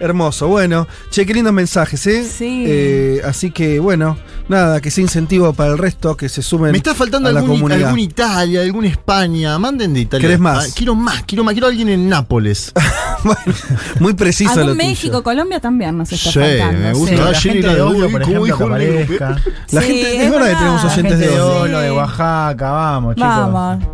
Hermoso, 0.00 0.48
bueno. 0.48 0.86
Che, 1.10 1.24
qué 1.26 1.34
lindos 1.34 1.52
mensajes, 1.52 2.06
¿eh? 2.06 2.24
Sí. 2.24 2.64
Eh, 2.66 3.22
así 3.24 3.50
que, 3.50 3.78
bueno, 3.78 4.16
nada, 4.48 4.80
que 4.80 4.90
sea 4.90 5.02
incentivo 5.02 5.52
para 5.52 5.72
el 5.72 5.78
resto, 5.78 6.16
que 6.16 6.28
se 6.28 6.42
sumen 6.42 6.72
Me 6.72 6.78
está 6.78 6.94
faltando 6.94 7.28
a 7.28 7.32
la 7.32 7.40
algún, 7.40 7.56
comunidad. 7.60 7.84
algún 7.88 7.98
Italia, 8.00 8.60
algún 8.62 8.84
España. 8.84 9.58
Manden 9.58 9.94
de 9.94 10.00
Italia. 10.00 10.22
¿Querés 10.26 10.40
más? 10.40 10.66
Ah, 10.68 10.72
quiero 10.74 10.94
más, 10.94 11.22
quiero 11.24 11.44
más. 11.44 11.52
Quiero 11.54 11.66
alguien 11.68 11.88
en 11.88 12.08
Nápoles. 12.08 12.72
Muy 14.00 14.14
preciso 14.14 14.50
Algún 14.50 14.66
lo 14.68 14.72
tuyo. 14.74 14.88
México, 14.88 15.22
Colombia 15.22 15.60
también 15.60 15.96
nos 15.96 16.12
está 16.12 16.30
Sí, 16.30 16.38
faltando. 16.40 16.80
me 16.80 16.92
gusta. 16.92 17.10
sí. 17.16 17.16
La 17.22 17.30
La 17.30 17.38
gente 17.38 17.68
de 17.68 17.80
Olio, 17.80 18.10
por 18.10 18.22
ejemplo, 18.22 18.44
que 18.44 18.52
aparezca. 18.64 19.28
La 19.70 19.80
Sí, 19.80 19.86
gente, 19.86 20.16
es 20.16 20.22
es 20.22 20.30
verdad 20.30 20.48
que 20.48 20.54
tenemos 20.56 20.84
oyentes 20.84 21.18
gente 21.18 21.32
de. 21.32 21.40
Olo, 21.40 21.78
de 21.78 21.90
Oaxaca, 21.92 22.70
vamos, 22.70 23.14
chicos. 23.14 23.28
Vamos. 23.28 23.84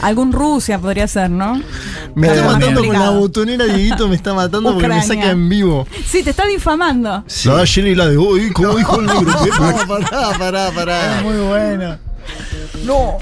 Algún 0.00 0.32
Rusia 0.32 0.78
podría 0.78 1.06
ser, 1.08 1.30
¿no? 1.30 1.60
Me 2.14 2.28
está 2.28 2.44
matando 2.44 2.84
con 2.84 2.92
la 2.92 3.10
botonera, 3.10 3.64
Dieguito, 3.66 4.08
me 4.08 4.16
está 4.16 4.34
matando 4.34 4.72
porque 4.72 4.88
me 4.88 5.02
saca 5.02 5.30
en 5.30 5.48
vivo. 5.48 5.86
Sí, 6.06 6.22
te 6.22 6.30
está 6.30 6.46
difamando. 6.46 7.24
La 7.44 7.64
de 7.64 7.96
la 7.96 8.08
de 8.08 8.16
hoy, 8.16 8.50
como 8.50 8.74
dijo 8.74 9.00
el 9.00 9.06
negro. 9.06 9.32
Pepe. 9.42 9.86
pará, 9.88 10.38
pará, 10.38 10.70
pará. 10.72 11.20
Muy 11.22 11.36
bueno. 11.36 11.98
No. 12.84 13.18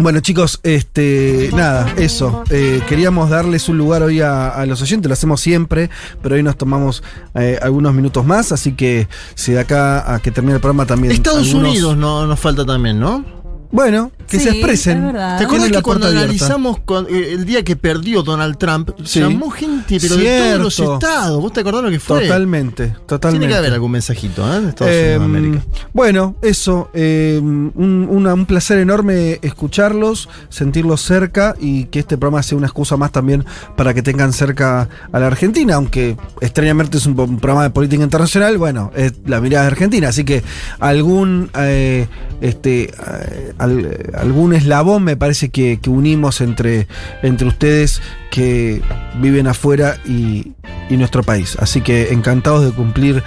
Bueno, 0.00 0.20
chicos, 0.20 0.60
este, 0.62 1.50
nada, 1.54 1.92
eso. 1.96 2.44
Eh, 2.50 2.80
queríamos 2.88 3.30
darles 3.30 3.68
un 3.68 3.78
lugar 3.78 4.04
hoy 4.04 4.20
a, 4.20 4.48
a 4.50 4.64
los 4.64 4.80
oyentes, 4.80 5.08
lo 5.08 5.12
hacemos 5.14 5.40
siempre, 5.40 5.90
pero 6.22 6.36
hoy 6.36 6.44
nos 6.44 6.56
tomamos 6.56 7.02
eh, 7.34 7.58
algunos 7.60 7.92
minutos 7.94 8.24
más, 8.24 8.52
así 8.52 8.74
que 8.74 9.08
si 9.34 9.52
de 9.52 9.58
acá 9.60 10.14
a 10.14 10.20
que 10.20 10.30
termine 10.30 10.54
el 10.54 10.60
programa 10.60 10.86
también. 10.86 11.12
Estados 11.12 11.48
algunos- 11.48 11.70
Unidos 11.70 11.96
no, 11.96 12.28
nos 12.28 12.38
falta 12.38 12.64
también, 12.64 13.00
¿no? 13.00 13.24
Bueno, 13.70 14.12
que 14.26 14.38
Sí, 14.38 14.44
se 14.44 14.50
expresen. 14.50 15.12
¿Te 15.12 15.44
acuerdas 15.44 15.70
que 15.70 15.82
cuando 15.82 16.06
abierta. 16.06 16.24
analizamos 16.24 16.80
con- 16.80 17.06
eh, 17.10 17.32
el 17.32 17.44
día 17.44 17.62
que 17.64 17.76
perdió 17.76 18.22
Donald 18.22 18.56
Trump, 18.58 18.90
Sí. 19.04 19.20
llamó 19.20 19.50
gente, 19.50 19.98
pero 20.00 20.16
de 20.16 20.38
todos 20.58 20.60
los 20.60 20.78
estados? 20.94 21.40
¿Vos 21.40 21.52
te 21.52 21.60
acordás 21.60 21.82
lo 21.82 21.90
que 21.90 22.00
fue? 22.00 22.22
Totalmente, 22.22 22.94
totalmente. 23.06 23.40
Tiene 23.46 23.52
que 23.52 23.58
haber 23.58 23.72
algún 23.74 23.90
mensajito, 23.92 24.42
¿eh? 24.54 24.60
De 24.60 24.68
Estados 24.70 24.92
Eh, 24.94 25.16
Unidos 25.18 25.32
de 25.32 25.38
América. 25.38 25.64
Bueno, 25.92 26.36
eso, 26.42 26.90
eh, 26.94 27.38
un, 27.42 28.06
una- 28.10 28.34
un 28.34 28.46
placer 28.46 28.78
enorme 28.78 29.38
escucharlos, 29.42 30.28
sentirlos 30.48 31.02
cerca 31.02 31.54
y 31.60 31.84
que 31.86 31.98
este 31.98 32.16
programa 32.16 32.42
sea 32.42 32.56
una 32.58 32.66
excusa 32.68 32.96
más 32.96 33.12
también 33.12 33.44
para 33.76 33.92
que 33.94 34.02
tengan 34.02 34.32
cerca 34.32 34.88
a 35.12 35.18
la 35.18 35.26
Argentina, 35.26 35.74
aunque 35.74 36.16
extrañamente 36.40 36.98
es 36.98 37.06
un, 37.06 37.18
un 37.18 37.38
programa 37.38 37.64
de 37.64 37.70
política 37.70 38.02
internacional, 38.02 38.56
bueno, 38.58 38.90
es 38.96 39.12
la 39.26 39.40
mirada 39.40 39.64
de 39.64 39.70
Argentina, 39.72 40.08
así 40.08 40.24
que 40.24 40.42
algún, 40.80 41.50
eh, 41.58 42.08
este, 42.40 42.84
eh, 42.84 43.52
al- 43.58 44.10
algún 44.16 44.54
eslabón 44.54 45.04
me 45.04 45.16
parece 45.16 45.50
que, 45.50 45.78
que 45.80 45.90
unimos 45.90 46.40
entre, 46.40 46.86
entre 47.22 47.46
ustedes 47.48 48.00
que 48.30 48.82
viven 49.20 49.46
afuera 49.46 49.96
y, 50.04 50.52
y 50.90 50.96
nuestro 50.96 51.22
país. 51.22 51.56
Así 51.60 51.80
que 51.80 52.12
encantados 52.12 52.64
de 52.64 52.72
cumplir 52.72 53.22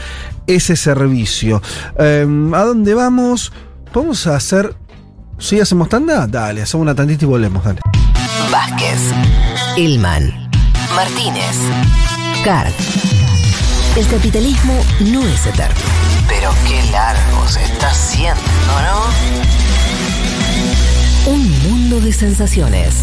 ese 0.48 0.76
servicio. 0.76 1.62
Eh, 2.00 2.26
¿A 2.54 2.64
dónde 2.64 2.94
vamos? 2.94 3.52
Vamos 3.94 4.26
a 4.28 4.36
hacer. 4.36 4.76
¿Sí 5.38 5.60
hacemos 5.60 5.90
tanda? 5.90 6.28
Dale, 6.28 6.62
hacemos 6.62 6.84
una 6.84 6.94
tandita 6.96 7.26
y 7.26 7.28
volvemos, 7.28 7.64
dale. 7.64 7.80
Vázquez, 8.52 9.00
Ilman, 9.78 10.50
Martínez, 10.96 11.56
Carg. 12.44 12.72
El 13.96 14.08
capitalismo 14.08 14.74
no 15.12 15.22
es 15.28 15.46
eterno. 15.48 15.76
Pero 16.28 16.52
qué 16.68 16.82
largo 16.92 17.48
se 17.48 17.62
está 17.64 17.90
haciendo, 17.90 18.42
¿no? 18.42 19.02
Un 21.28 21.52
mundo 21.62 22.02
de 22.02 22.12
sensaciones. 22.12 22.96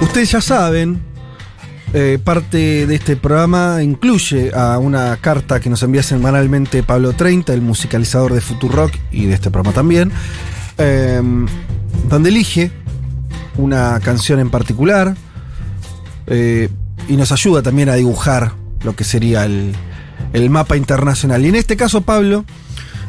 Ustedes 0.00 0.30
ya 0.30 0.40
saben, 0.40 1.02
eh, 1.92 2.18
parte 2.22 2.86
de 2.86 2.94
este 2.94 3.16
programa 3.16 3.82
incluye 3.82 4.52
a 4.54 4.78
una 4.78 5.18
carta 5.18 5.60
que 5.60 5.68
nos 5.68 5.82
envía 5.82 6.02
semanalmente 6.02 6.82
Pablo 6.82 7.12
30, 7.12 7.52
el 7.52 7.60
musicalizador 7.60 8.32
de 8.32 8.40
Futurock 8.40 8.94
y 9.10 9.26
de 9.26 9.34
este 9.34 9.50
programa 9.50 9.74
también, 9.74 10.10
eh, 10.78 11.20
donde 12.08 12.30
elige 12.30 12.70
una 13.58 14.00
canción 14.00 14.40
en 14.40 14.48
particular 14.48 15.14
eh, 16.26 16.70
y 17.06 17.16
nos 17.18 17.32
ayuda 17.32 17.60
también 17.60 17.90
a 17.90 17.96
dibujar 17.96 18.54
lo 18.82 18.96
que 18.96 19.04
sería 19.04 19.44
el, 19.44 19.74
el 20.32 20.50
mapa 20.50 20.76
internacional. 20.76 21.44
Y 21.44 21.48
en 21.48 21.56
este 21.56 21.76
caso, 21.76 22.02
Pablo 22.02 22.44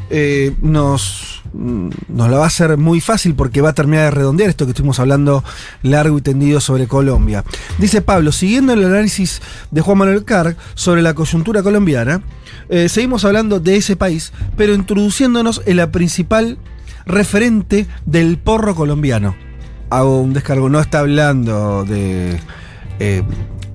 eh, 0.09 0.53
nos, 0.61 1.43
nos 1.53 2.29
la 2.29 2.37
va 2.37 2.43
a 2.43 2.47
hacer 2.47 2.77
muy 2.77 3.01
fácil 3.01 3.35
porque 3.35 3.61
va 3.61 3.69
a 3.69 3.73
terminar 3.73 4.05
de 4.05 4.11
redondear 4.11 4.49
esto 4.49 4.65
que 4.65 4.71
estuvimos 4.71 4.99
hablando 4.99 5.43
largo 5.81 6.17
y 6.17 6.21
tendido 6.21 6.59
sobre 6.59 6.87
Colombia. 6.87 7.43
Dice 7.77 8.01
Pablo, 8.01 8.31
siguiendo 8.31 8.73
el 8.73 8.85
análisis 8.85 9.41
de 9.71 9.81
Juan 9.81 9.97
Manuel 9.97 10.25
Carg 10.25 10.55
sobre 10.75 11.01
la 11.01 11.13
coyuntura 11.13 11.63
colombiana, 11.63 12.21
eh, 12.69 12.89
seguimos 12.89 13.25
hablando 13.25 13.59
de 13.59 13.77
ese 13.77 13.95
país, 13.95 14.33
pero 14.57 14.73
introduciéndonos 14.73 15.61
en 15.65 15.77
la 15.77 15.91
principal 15.91 16.57
referente 17.05 17.87
del 18.05 18.37
porro 18.37 18.75
colombiano. 18.75 19.35
hago 19.89 20.21
un 20.21 20.33
descargo, 20.33 20.69
no 20.69 20.79
está 20.79 20.99
hablando 20.99 21.85
de 21.85 22.39
eh, 22.99 23.23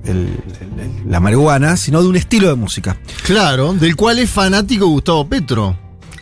el- 0.09 0.17
el- 0.61 0.79
el- 0.79 1.11
la 1.11 1.19
marihuana, 1.19 1.77
sino 1.77 2.01
de 2.01 2.07
un 2.09 2.15
estilo 2.15 2.47
de 2.49 2.55
música. 2.55 2.97
Claro, 3.23 3.73
del 3.73 3.95
cual 3.95 4.19
es 4.19 4.29
fanático 4.29 4.87
Gustavo 4.87 5.27
Petro. 5.27 5.77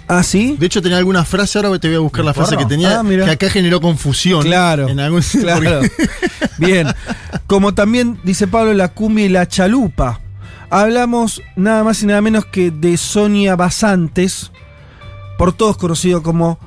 Ah, 0.10 0.24
sí. 0.24 0.56
De 0.58 0.66
hecho, 0.68 0.82
tenía 0.82 0.98
alguna 1.00 1.26
frase, 1.26 1.58
ahora 1.60 1.78
te 1.80 1.88
voy 1.90 1.98
a 1.98 2.00
buscar 2.00 2.24
la 2.24 2.34
frase 2.34 2.56
que 2.56 2.66
tenía, 2.66 3.00
Ah, 3.00 3.04
mira. 3.04 3.26
que 3.26 3.32
acá 3.32 3.50
generó 3.50 3.82
confusión. 3.82 4.42
Claro, 4.44 4.88
En 4.88 5.00
algún 5.02 5.22
Claro. 5.22 5.82
Bien. 6.58 6.88
Como 7.46 7.74
también 7.74 8.18
dice 8.24 8.48
Pablo, 8.48 8.74
la 8.74 8.88
cumbia 8.90 9.26
y 9.26 9.30
la 9.30 9.48
chalupa. 9.48 10.22
Hablamos 10.70 11.42
nada 11.56 11.84
más 11.84 12.04
y 12.04 12.06
nada 12.06 12.22
menos 12.22 12.46
que 12.46 12.72
de 12.72 12.96
Sonia 12.98 13.56
Basantes, 13.58 14.52
por 15.38 15.52
todos 15.54 15.78
conocido 15.78 16.24
como 16.24 16.58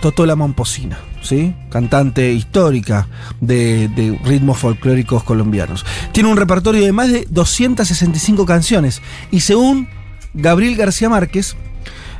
Totola 0.00 0.34
Momposina, 0.36 0.98
¿sí? 1.22 1.54
Cantante 1.70 2.32
histórica 2.32 3.08
de, 3.40 4.18
ritmos 4.24 4.58
folclóricos 4.58 5.22
colombianos. 5.24 5.84
Tiene 6.12 6.28
un 6.28 6.36
repertorio 6.36 6.84
de 6.84 6.92
más 6.92 7.10
de 7.10 7.26
265 7.30 8.46
canciones 8.46 9.02
y 9.30 9.40
según 9.40 9.88
Gabriel 10.34 10.76
García 10.76 11.08
Márquez, 11.08 11.56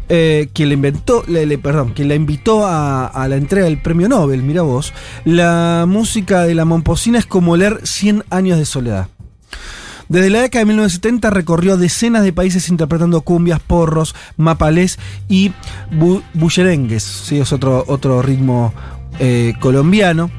eh, 0.09 0.49
quien 0.55 0.70
le 0.70 0.75
inventó, 0.75 1.23
perdón, 1.62 1.95
la 1.97 2.15
invitó 2.15 2.66
a, 2.66 3.07
a 3.07 3.29
la 3.29 3.37
entrega 3.37 3.66
del 3.66 3.81
premio 3.81 4.09
Nobel, 4.09 4.43
mira 4.43 4.62
vos, 4.62 4.95
la 5.25 5.85
música 5.87 6.45
de 6.45 6.55
la 6.55 6.65
Momposina 6.65 7.19
es 7.19 7.27
como 7.27 7.57
leer 7.57 7.81
100 7.85 8.25
años 8.31 8.59
de 8.59 8.65
soledad. 8.65 9.09
Desde 10.09 10.31
la 10.31 10.41
década 10.41 10.61
de 10.61 10.67
1970 10.67 11.31
recorrió 11.31 11.77
decenas 11.77 12.23
de 12.23 12.33
países 12.33 12.69
interpretando 12.69 13.21
cumbias, 13.21 13.61
porros, 13.61 14.15
mapalés 14.37 14.99
y 15.29 15.51
bu- 15.93 16.23
bullerengues, 16.35 17.03
¿sí? 17.03 17.39
es 17.39 17.53
otro, 17.53 17.85
otro 17.89 18.23
ritmo 18.23 18.73
eh, 19.19 19.53
colombiano. 19.61 20.31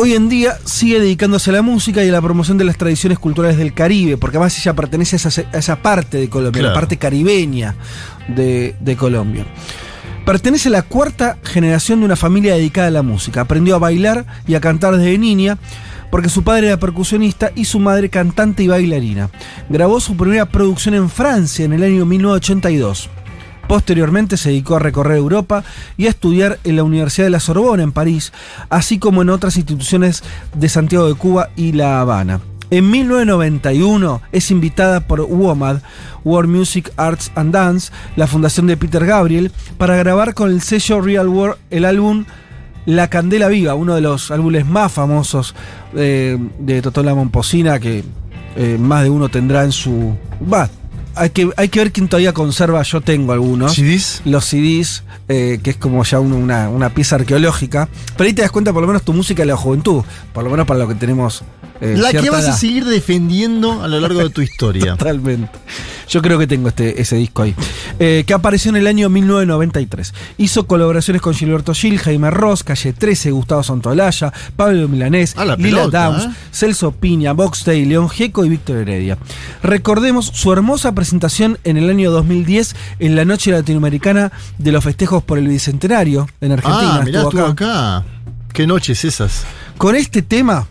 Hoy 0.00 0.12
en 0.12 0.28
día 0.28 0.56
sigue 0.64 1.00
dedicándose 1.00 1.50
a 1.50 1.54
la 1.54 1.62
música 1.62 2.04
y 2.04 2.08
a 2.08 2.12
la 2.12 2.22
promoción 2.22 2.56
de 2.58 2.64
las 2.64 2.76
tradiciones 2.76 3.18
culturales 3.18 3.56
del 3.56 3.74
Caribe, 3.74 4.16
porque 4.16 4.36
además 4.36 4.56
ella 4.58 4.74
pertenece 4.74 5.16
a 5.16 5.18
esa, 5.28 5.42
a 5.52 5.58
esa 5.58 5.76
parte 5.82 6.18
de 6.18 6.28
Colombia, 6.28 6.62
la 6.62 6.68
Claro. 6.68 6.80
parte 6.80 6.98
caribeña 6.98 7.74
de, 8.28 8.76
de 8.80 8.96
Colombia. 8.96 9.44
Pertenece 10.24 10.68
a 10.68 10.72
la 10.72 10.82
cuarta 10.82 11.38
generación 11.42 12.00
de 12.00 12.04
una 12.06 12.14
familia 12.16 12.54
dedicada 12.54 12.88
a 12.88 12.90
la 12.92 13.02
música. 13.02 13.40
Aprendió 13.40 13.74
a 13.74 13.78
bailar 13.78 14.26
y 14.46 14.54
a 14.54 14.60
cantar 14.60 14.96
desde 14.98 15.16
niña 15.18 15.56
porque 16.10 16.28
su 16.28 16.42
padre 16.42 16.68
era 16.68 16.78
percusionista 16.78 17.50
y 17.54 17.64
su 17.64 17.78
madre 17.78 18.08
cantante 18.08 18.62
y 18.62 18.68
bailarina. 18.68 19.30
Grabó 19.68 20.00
su 20.00 20.16
primera 20.16 20.46
producción 20.46 20.94
en 20.94 21.08
Francia 21.10 21.64
en 21.64 21.72
el 21.72 21.82
año 21.82 22.06
1982. 22.06 23.10
Posteriormente 23.68 24.38
se 24.38 24.48
dedicó 24.48 24.76
a 24.76 24.80
recorrer 24.80 25.18
Europa 25.18 25.62
y 25.98 26.06
a 26.06 26.10
estudiar 26.10 26.58
en 26.64 26.76
la 26.76 26.84
Universidad 26.84 27.26
de 27.26 27.30
la 27.30 27.40
Sorbona 27.40 27.82
en 27.82 27.92
París, 27.92 28.32
así 28.70 28.98
como 28.98 29.20
en 29.20 29.28
otras 29.28 29.56
instituciones 29.56 30.22
de 30.54 30.68
Santiago 30.70 31.06
de 31.06 31.14
Cuba 31.14 31.50
y 31.54 31.72
La 31.72 32.00
Habana. 32.00 32.40
En 32.70 32.90
1991 32.90 34.20
es 34.30 34.50
invitada 34.50 35.00
por 35.00 35.22
WOMAD, 35.22 35.80
World 36.24 36.50
Music 36.50 36.92
Arts 36.96 37.30
and 37.34 37.52
Dance, 37.52 37.90
la 38.16 38.26
fundación 38.26 38.66
de 38.66 38.76
Peter 38.76 39.06
Gabriel, 39.06 39.52
para 39.78 39.96
grabar 39.96 40.34
con 40.34 40.50
el 40.50 40.60
sello 40.60 41.00
Real 41.00 41.28
World 41.28 41.56
el 41.70 41.86
álbum 41.86 42.26
La 42.88 43.10
Candela 43.10 43.48
Viva, 43.48 43.74
uno 43.74 43.94
de 43.94 44.00
los 44.00 44.30
álbumes 44.30 44.64
más 44.64 44.90
famosos 44.90 45.54
eh, 45.94 46.38
de 46.58 46.80
Totola 46.80 47.14
Momposina 47.14 47.78
que 47.78 48.02
eh, 48.56 48.78
más 48.80 49.02
de 49.02 49.10
uno 49.10 49.28
tendrá 49.28 49.64
en 49.64 49.72
su... 49.72 50.14
Va, 50.50 50.70
hay 51.18 51.30
que, 51.30 51.50
hay 51.56 51.68
que 51.68 51.78
ver 51.80 51.92
quién 51.92 52.08
todavía 52.08 52.32
conserva, 52.32 52.82
yo 52.82 53.00
tengo 53.00 53.32
algunos. 53.32 53.74
¿CDs? 53.74 54.22
Los 54.24 54.44
CDs, 54.46 55.02
eh, 55.28 55.60
que 55.62 55.70
es 55.70 55.76
como 55.76 56.02
ya 56.04 56.20
un- 56.20 56.32
una, 56.32 56.68
una 56.68 56.90
pieza 56.94 57.16
arqueológica. 57.16 57.88
Pero 58.16 58.26
ahí 58.28 58.32
te 58.34 58.42
das 58.42 58.50
cuenta 58.50 58.72
por 58.72 58.82
lo 58.82 58.86
menos 58.88 59.02
tu 59.02 59.12
música 59.12 59.42
de 59.42 59.46
la 59.46 59.56
juventud, 59.56 60.02
por 60.32 60.44
lo 60.44 60.50
menos 60.50 60.66
para 60.66 60.80
lo 60.80 60.88
que 60.88 60.94
tenemos... 60.94 61.42
eh, 61.80 61.94
la 61.96 62.10
que 62.12 62.30
vas 62.30 62.46
a 62.46 62.52
seguir 62.56 62.84
defendiendo 62.84 63.82
a 63.82 63.88
lo 63.88 64.00
largo 64.00 64.20
de 64.20 64.30
tu 64.30 64.42
historia. 64.42 64.96
Totalmente. 64.98 65.50
Yo 66.08 66.22
creo 66.22 66.38
que 66.38 66.46
tengo 66.46 66.68
este, 66.68 67.00
ese 67.02 67.16
disco 67.16 67.42
ahí. 67.42 67.54
Eh, 67.98 68.24
que 68.26 68.32
apareció 68.32 68.70
en 68.70 68.76
el 68.76 68.86
año 68.86 69.08
1993. 69.10 70.14
Hizo 70.38 70.66
colaboraciones 70.66 71.20
con 71.20 71.34
Gilberto 71.34 71.74
Gil, 71.74 71.98
Jaime 71.98 72.30
Ross, 72.30 72.64
Calle 72.64 72.92
13, 72.94 73.30
Gustavo 73.30 73.62
Santolaya, 73.62 74.32
Pablo 74.56 74.88
Milanés, 74.88 75.36
la 75.36 75.44
Lila 75.44 75.56
pelota, 75.56 76.04
Downs. 76.06 76.36
Celso 76.50 76.92
Piña, 76.92 77.32
Box 77.34 77.64
Day, 77.64 77.84
León 77.84 78.08
Gieco 78.08 78.44
y 78.44 78.48
Víctor 78.48 78.78
Heredia. 78.78 79.18
Recordemos 79.62 80.30
su 80.32 80.50
hermosa 80.52 80.92
presentación 80.92 81.07
en 81.64 81.76
el 81.76 81.90
año 81.90 82.10
2010 82.10 82.76
en 82.98 83.16
la 83.16 83.24
Noche 83.24 83.50
Latinoamericana 83.50 84.32
de 84.58 84.72
los 84.72 84.84
festejos 84.84 85.22
por 85.22 85.38
el 85.38 85.48
Bicentenario 85.48 86.28
en 86.40 86.52
Argentina. 86.52 86.96
ah, 86.96 87.02
mirá, 87.04 87.22
estuvo 87.22 87.46
estuvo 87.46 87.52
acá. 87.52 88.04
Qué 88.52 88.66
noches 88.66 89.04
esas. 89.04 89.44
con 89.76 89.94
este 89.94 90.22
tema 90.22 90.66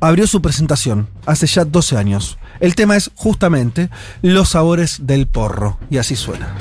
abrió 0.00 0.26
su 0.26 0.42
presentación 0.42 1.08
hace 1.26 1.46
ya 1.46 1.64
12 1.64 1.96
años. 1.96 2.38
El 2.60 2.74
tema 2.74 2.96
es 2.96 3.10
justamente 3.14 3.90
los 4.22 4.50
sabores 4.50 5.06
del 5.06 5.26
porro. 5.26 5.78
Y 5.90 5.98
así 5.98 6.16
suena. 6.16 6.54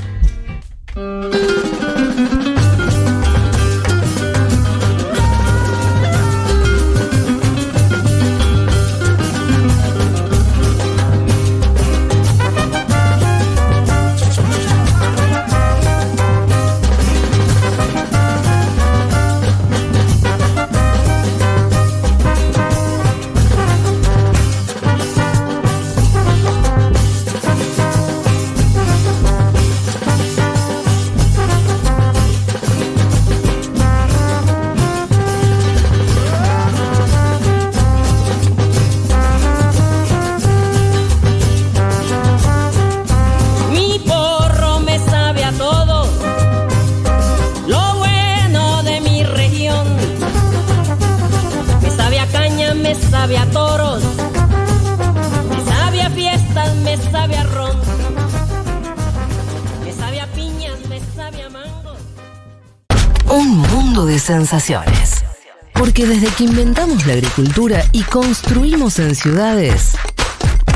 Sensaciones. 64.30 65.26
Porque 65.74 66.06
desde 66.06 66.28
que 66.28 66.44
inventamos 66.44 67.08
la 67.08 67.14
agricultura 67.14 67.84
y 67.94 68.04
construimos 68.04 69.00
en 69.00 69.16
ciudades, 69.16 69.94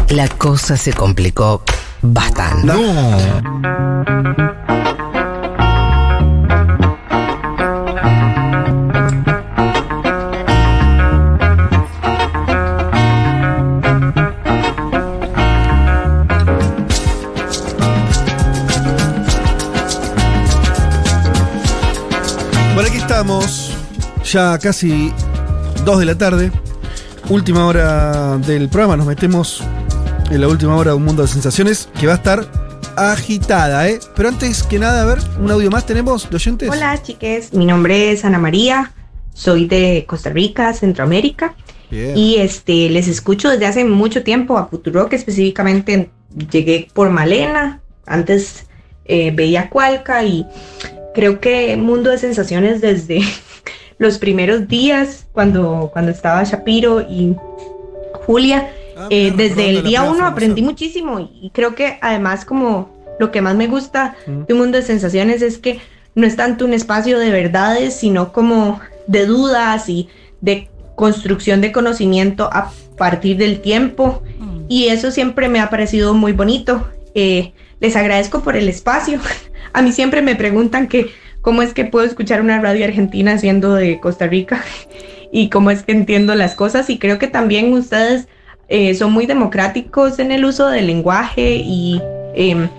la 0.10 0.28
cosa 0.28 0.76
se 0.76 0.92
complicó 0.92 1.64
bastante. 2.02 2.66
Bueno, 2.66 3.44
estamos, 23.24 23.72
ya 24.26 24.60
casi 24.60 25.14
2 25.86 26.00
de 26.00 26.06
la 26.06 26.18
tarde, 26.18 26.52
última 27.30 27.66
hora 27.68 28.38
del 28.40 28.68
programa, 28.68 28.98
nos 28.98 29.08
metemos 29.08 29.64
en 30.30 30.41
la 30.41 30.50
última 30.50 30.76
hora 30.76 30.91
de 30.91 30.98
un 30.98 31.06
mundo 31.06 31.22
de 31.22 31.30
sensaciones 31.30 31.88
que 31.98 32.06
va 32.06 32.14
a 32.14 32.16
estar 32.18 32.45
agitada, 32.98 33.88
¿eh? 33.88 34.00
Pero 34.14 34.28
antes 34.28 34.64
que 34.64 34.78
nada, 34.78 35.04
a 35.04 35.06
ver, 35.06 35.20
un 35.40 35.50
audio 35.50 35.72
más 35.72 35.86
tenemos 35.86 36.30
de 36.30 36.36
oyentes. 36.36 36.70
Hola 36.70 37.02
chiques, 37.02 37.54
mi 37.54 37.66
nombre 37.66 38.12
es 38.12 38.26
Ana 38.26 38.40
María, 38.40 38.91
soy 39.34 39.68
de 39.68 40.04
Costa 40.06 40.30
Rica, 40.30 40.74
Centroamérica 40.74 41.56
Bien. 41.90 42.18
y 42.18 42.36
este 42.40 42.90
les 42.90 43.08
escucho 43.08 43.50
desde 43.50 43.68
hace 43.68 43.86
mucho 43.86 44.24
tiempo 44.24 44.58
a 44.58 44.68
Futurock 44.68 45.14
específicamente 45.14 46.10
llegué 46.52 46.90
por 46.94 47.10
Malena, 47.10 47.80
antes 48.06 48.66
eh, 49.06 49.32
veía 49.34 49.70
Cualca 49.70 50.26
y 50.26 50.45
creo 51.14 51.40
que 51.40 51.76
Mundo 51.77 52.10
de 52.10 52.18
Sensaciones 52.18 52.81
desde 52.81 53.22
los 53.98 54.18
primeros 54.18 54.68
días 54.68 55.26
cuando, 55.31 55.90
cuando 55.94 56.11
estaba 56.11 56.44
Shapiro 56.44 57.02
y 57.02 57.35
Julia, 58.26 58.69
eh, 59.10 59.34
desde 59.35 59.69
el 59.69 59.84
día 59.84 60.03
uno 60.03 60.26
aprendí 60.26 60.61
muchísimo 60.61 61.19
y 61.19 61.49
creo 61.53 61.76
que 61.76 61.98
además 62.02 62.45
como 62.45 62.90
lo 63.19 63.31
que 63.31 63.41
más 63.41 63.56
me 63.56 63.68
gusta 63.68 64.15
Mm. 64.26 64.45
de 64.45 64.53
un 64.53 64.60
mundo 64.60 64.77
de 64.77 64.84
sensaciones 64.84 65.41
es 65.41 65.57
que 65.57 65.80
no 66.15 66.27
es 66.27 66.35
tanto 66.35 66.65
un 66.65 66.73
espacio 66.73 67.18
de 67.19 67.31
verdades, 67.31 67.95
sino 67.95 68.31
como 68.31 68.80
de 69.07 69.26
dudas 69.26 69.90
y 69.90 70.10
de 70.41 70.69
construcción 70.95 71.61
de 71.61 71.72
conocimiento 71.72 72.49
a 72.52 72.72
partir 72.98 73.38
del 73.38 73.61
tiempo 73.61 74.22
y 74.69 74.88
eso 74.88 75.11
siempre 75.11 75.49
me 75.49 75.60
ha 75.60 75.69
parecido 75.69 76.14
muy 76.14 76.31
bonito. 76.31 76.88
Eh, 77.15 77.53
les 77.80 77.95
agradezco 77.95 78.41
por 78.41 78.56
el 78.56 78.69
espacio. 78.69 79.19
A 79.74 79.82
mí 79.82 79.91
siempre 79.91 80.22
me 80.22 80.36
preguntan 80.36 80.88
que 80.88 81.12
cómo 81.41 81.62
es 81.62 81.74
que 81.74 81.86
puedo 81.86 82.06
escuchar 82.06 82.41
una 82.41 82.62
radio 82.62 82.86
argentina 82.86 83.38
siendo 83.38 83.74
de 83.74 84.00
Costa 84.00 84.28
Rica 84.28 84.64
y 85.32 85.50
cómo 85.50 85.72
es 85.72 85.84
que 85.84 85.91
entiendo 85.91 86.36
las 86.36 86.56
cosas 86.56 86.90
y 86.90 87.00
creo 87.00 87.20
que 87.20 87.28
también 87.28 87.74
ustedes 87.74 88.28
eh, 88.70 88.94
son 88.95 89.12
muy 89.12 89.26
democráticos 89.26 90.20
en 90.20 90.32
el 90.32 90.45
uso 90.45 90.68
del 90.68 90.88
lenguaje 90.88 91.56
y 91.56 92.02
em, 92.36 92.70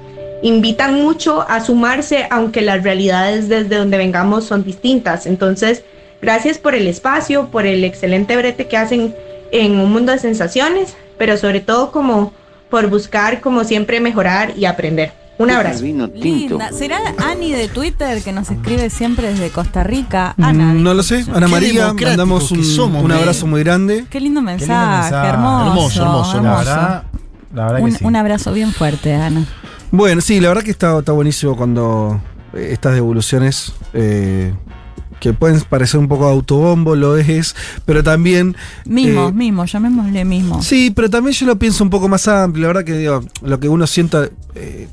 invitan 0.43 0.95
mucho 0.95 1.45
a 1.49 1.61
sumarse 1.61 2.27
aunque 2.31 2.63
las 2.63 2.83
realidades 2.83 3.49
desde 3.49 3.77
donde 3.77 3.99
vengamos 3.99 4.45
son 4.45 4.65
distintas. 4.65 5.27
Entonces, 5.27 5.85
gracias 6.23 6.59
por 6.59 6.75
el 6.75 6.87
espacio, 6.87 7.51
por 7.51 7.67
el 7.67 7.85
excelente 7.85 8.37
brete 8.37 8.67
que 8.67 8.77
hacen 8.77 9.15
en 9.53 9.79
un 9.79 9.93
mundo 9.93 10.13
de 10.13 10.19
sensaciones, 10.19 10.97
pero 11.19 11.37
sobre 11.37 11.61
todo 11.61 11.93
como 11.93 12.33
por 12.71 12.89
buscar 12.89 13.41
como 13.41 13.65
siempre 13.65 14.01
mejorar 14.01 14.53
y 14.57 14.65
aprender. 14.65 15.24
Un 15.39 15.51
abrazo. 15.51 15.83
Linda. 15.83 16.71
¿Será 16.73 16.99
Ani 17.19 17.51
de 17.53 17.69
Twitter 17.69 18.23
que 18.23 18.33
nos 18.33 18.51
escribe 18.51 18.89
siempre 18.91 19.29
desde 19.31 19.51
Costa 19.51 19.83
Rica? 19.83 20.35
Ana. 20.41 20.73
Mm, 20.75 20.83
no 20.83 20.95
lo 20.95 21.03
sé. 21.03 21.25
Ana 21.35 21.47
Qué 21.47 21.53
María, 21.53 21.93
mandamos 21.93 22.51
un, 22.53 22.59
que 22.59 22.65
somos, 22.65 23.03
un 23.03 23.09
men. 23.09 23.19
abrazo 23.19 23.47
muy 23.47 23.63
grande. 23.65 24.07
Qué 24.11 24.21
lindo 24.21 24.41
mensaje, 24.41 25.03
mensaje. 25.03 25.29
hermoso. 25.29 25.67
Hermoso, 25.67 26.03
hermoso, 26.03 26.33
La 26.35 26.39
hermoso. 26.39 26.59
verdad, 26.71 27.03
la 27.53 27.63
verdad 27.65 27.77
que 27.79 27.83
Un, 27.85 27.93
sí. 27.93 28.05
un 28.05 28.17
abrazo 28.17 28.53
bien 28.53 28.73
fuerte, 28.73 29.13
Ana. 29.15 29.45
Bueno, 29.91 30.21
sí, 30.21 30.41
la 30.41 30.49
verdad 30.49 30.63
que 30.63 30.71
está, 30.71 30.99
está 30.99 31.13
buenísimo 31.13 31.57
cuando 31.57 32.21
eh, 32.53 32.69
estas 32.73 32.95
devoluciones 32.95 33.73
eh, 33.93 34.55
que 35.25 35.33
pueden 35.33 35.59
parecer 35.63 35.99
un 35.99 36.07
poco 36.07 36.27
autobombo, 36.27 36.95
lo 36.95 37.17
es, 37.17 37.57
pero 37.87 38.05
también... 38.05 38.55
Mismo, 38.85 39.29
eh, 39.29 39.33
mismo, 39.33 39.65
llamémosle 39.65 40.23
mismo. 40.27 40.63
Sí, 40.63 40.93
pero 40.95 41.09
también 41.09 41.33
yo 41.33 41.47
lo 41.47 41.59
pienso 41.59 41.83
un 41.83 41.89
poco 41.89 42.09
más 42.09 42.29
amplio. 42.29 42.65
La 42.65 42.69
verdad 42.69 42.85
que 42.85 42.99
digo, 42.99 43.25
lo 43.41 43.59
que 43.59 43.71
uno 43.71 43.87
sienta. 43.87 44.29
eh, 44.55 44.87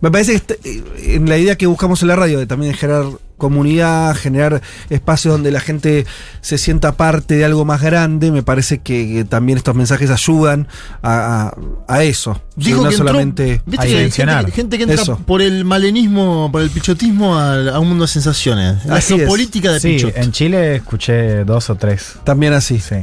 me 0.00 0.12
parece 0.12 0.40
que 0.40 0.52
eh, 0.62 0.84
en 1.16 1.28
la 1.28 1.36
idea 1.36 1.58
que 1.58 1.66
buscamos 1.66 2.00
en 2.02 2.08
la 2.08 2.14
radio 2.14 2.38
de 2.38 2.46
también 2.46 2.74
generar 2.74 3.06
comunidad, 3.42 4.14
generar 4.16 4.62
espacios 4.88 5.34
donde 5.34 5.50
la 5.50 5.60
gente 5.60 6.06
se 6.40 6.56
sienta 6.56 6.92
parte 6.92 7.34
de 7.36 7.44
algo 7.44 7.64
más 7.66 7.82
grande, 7.82 8.30
me 8.30 8.42
parece 8.42 8.78
que, 8.78 9.06
que 9.12 9.24
también 9.24 9.58
estos 9.58 9.74
mensajes 9.74 10.10
ayudan 10.10 10.68
a, 11.02 11.52
a- 11.88 11.94
a 11.94 12.02
eso. 12.04 12.40
Dijo 12.54 12.82
no 12.82 12.88
que 12.88 12.94
entró- 12.94 12.98
solamente 13.08 13.62
viste 13.66 13.86
a 13.86 13.88
que 13.88 14.10
gente, 14.10 14.52
gente 14.52 14.76
que 14.76 14.82
entra 14.84 15.02
Eso. 15.02 15.16
por 15.26 15.40
el 15.42 15.64
malenismo, 15.64 16.50
por 16.52 16.60
el 16.62 16.70
pichotismo 16.70 17.38
a, 17.38 17.78
un 17.80 17.88
mundo 17.88 18.04
de 18.04 18.08
sensaciones. 18.08 18.84
La 18.86 18.96
Así 18.96 19.14
es. 19.14 19.20
geopolítica 19.20 19.72
de 19.72 19.80
Sí, 19.80 19.88
Pichot. 19.94 20.16
en 20.16 20.32
Chile 20.32 20.76
escuché 20.76 21.44
dos 21.44 21.70
o 21.70 21.74
tres. 21.76 22.14
También 22.24 22.52
así. 22.52 22.78
Sí. 22.78 22.96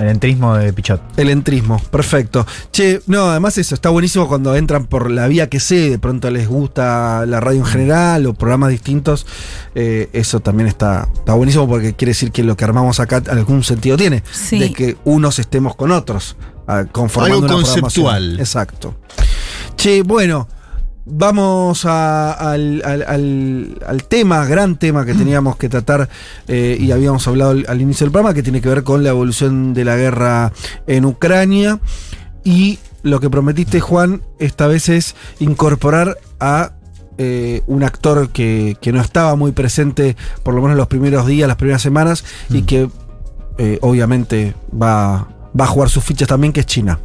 El 0.00 0.08
entrismo 0.08 0.56
de 0.56 0.72
Pichot. 0.72 1.00
El 1.16 1.30
entrismo, 1.30 1.80
perfecto. 1.90 2.44
Che, 2.72 3.00
no, 3.06 3.30
además 3.30 3.56
eso, 3.56 3.74
está 3.74 3.88
buenísimo 3.88 4.26
cuando 4.28 4.54
entran 4.56 4.86
por 4.86 5.10
la 5.10 5.28
vía 5.28 5.48
que 5.48 5.60
sé, 5.60 5.90
de 5.90 5.98
pronto 5.98 6.28
les 6.30 6.48
gusta 6.48 7.24
la 7.26 7.38
radio 7.40 7.60
en 7.60 7.66
general 7.66 8.26
o 8.26 8.34
programas 8.34 8.70
distintos. 8.70 9.26
Eh, 9.80 10.08
eso 10.12 10.40
también 10.40 10.66
está, 10.66 11.08
está 11.14 11.34
buenísimo 11.34 11.68
porque 11.68 11.94
quiere 11.94 12.10
decir 12.10 12.32
que 12.32 12.42
lo 12.42 12.56
que 12.56 12.64
armamos 12.64 12.98
acá 12.98 13.22
algún 13.30 13.62
sentido 13.62 13.96
tiene. 13.96 14.24
Sí. 14.32 14.58
De 14.58 14.72
que 14.72 14.96
unos 15.04 15.38
estemos 15.38 15.76
con 15.76 15.92
otros, 15.92 16.36
ah, 16.66 16.84
conformando 16.90 17.46
Algo 17.46 17.58
una 17.58 17.64
conceptual. 17.64 18.40
Exacto. 18.40 18.96
Che, 19.76 20.02
bueno. 20.02 20.48
Vamos 21.10 21.86
a- 21.86 22.32
al, 22.34 22.82
al- 22.84 23.02
al- 23.02 23.78
al 23.86 24.04
tema, 24.04 24.44
gran 24.44 24.78
tema 24.78 25.06
que 25.06 25.14
teníamos 25.14 25.56
que 25.56 25.70
tratar 25.70 26.06
eh, 26.48 26.76
y 26.78 26.90
habíamos 26.90 27.26
hablado 27.26 27.52
al, 27.52 27.64
al 27.66 27.80
inicio 27.80 28.04
del 28.04 28.12
programa, 28.12 28.34
que 28.34 28.42
tiene 28.42 28.60
que 28.60 28.68
ver 28.68 28.82
con 28.82 29.02
la 29.02 29.08
evolución 29.08 29.72
de 29.72 29.86
la 29.86 29.96
guerra 29.96 30.52
en 30.86 31.06
Ucrania. 31.06 31.80
Y 32.44 32.78
lo 33.02 33.20
que 33.20 33.30
prometiste, 33.30 33.80
Juan, 33.80 34.20
esta 34.38 34.66
vez 34.66 34.90
es 34.90 35.14
incorporar 35.40 36.18
a 36.40 36.72
eh, 37.18 37.62
un 37.66 37.82
actor 37.82 38.30
que, 38.30 38.76
que 38.80 38.92
no 38.92 39.00
estaba 39.00 39.34
muy 39.36 39.52
presente, 39.52 40.16
por 40.42 40.54
lo 40.54 40.62
menos 40.62 40.76
los 40.76 40.86
primeros 40.86 41.26
días, 41.26 41.48
las 41.48 41.56
primeras 41.56 41.82
semanas, 41.82 42.24
y 42.48 42.62
que 42.62 42.88
eh, 43.58 43.78
obviamente 43.82 44.54
va, 44.72 45.28
va 45.58 45.64
a 45.64 45.66
jugar 45.66 45.88
sus 45.88 46.04
fichas 46.04 46.28
también, 46.28 46.52
que 46.52 46.60
es 46.60 46.66
China. 46.66 47.00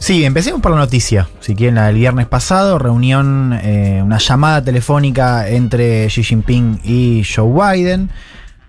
Sí, 0.00 0.24
empecemos 0.24 0.62
por 0.62 0.72
la 0.72 0.78
noticia. 0.78 1.28
Si 1.40 1.54
quieren, 1.54 1.74
la 1.74 1.86
del 1.86 1.96
viernes 1.96 2.26
pasado, 2.26 2.78
reunión, 2.78 3.58
eh, 3.62 4.00
una 4.02 4.16
llamada 4.16 4.64
telefónica 4.64 5.46
entre 5.48 6.06
Xi 6.06 6.22
Jinping 6.22 6.80
y 6.84 7.22
Joe 7.22 7.76
Biden. 7.76 8.10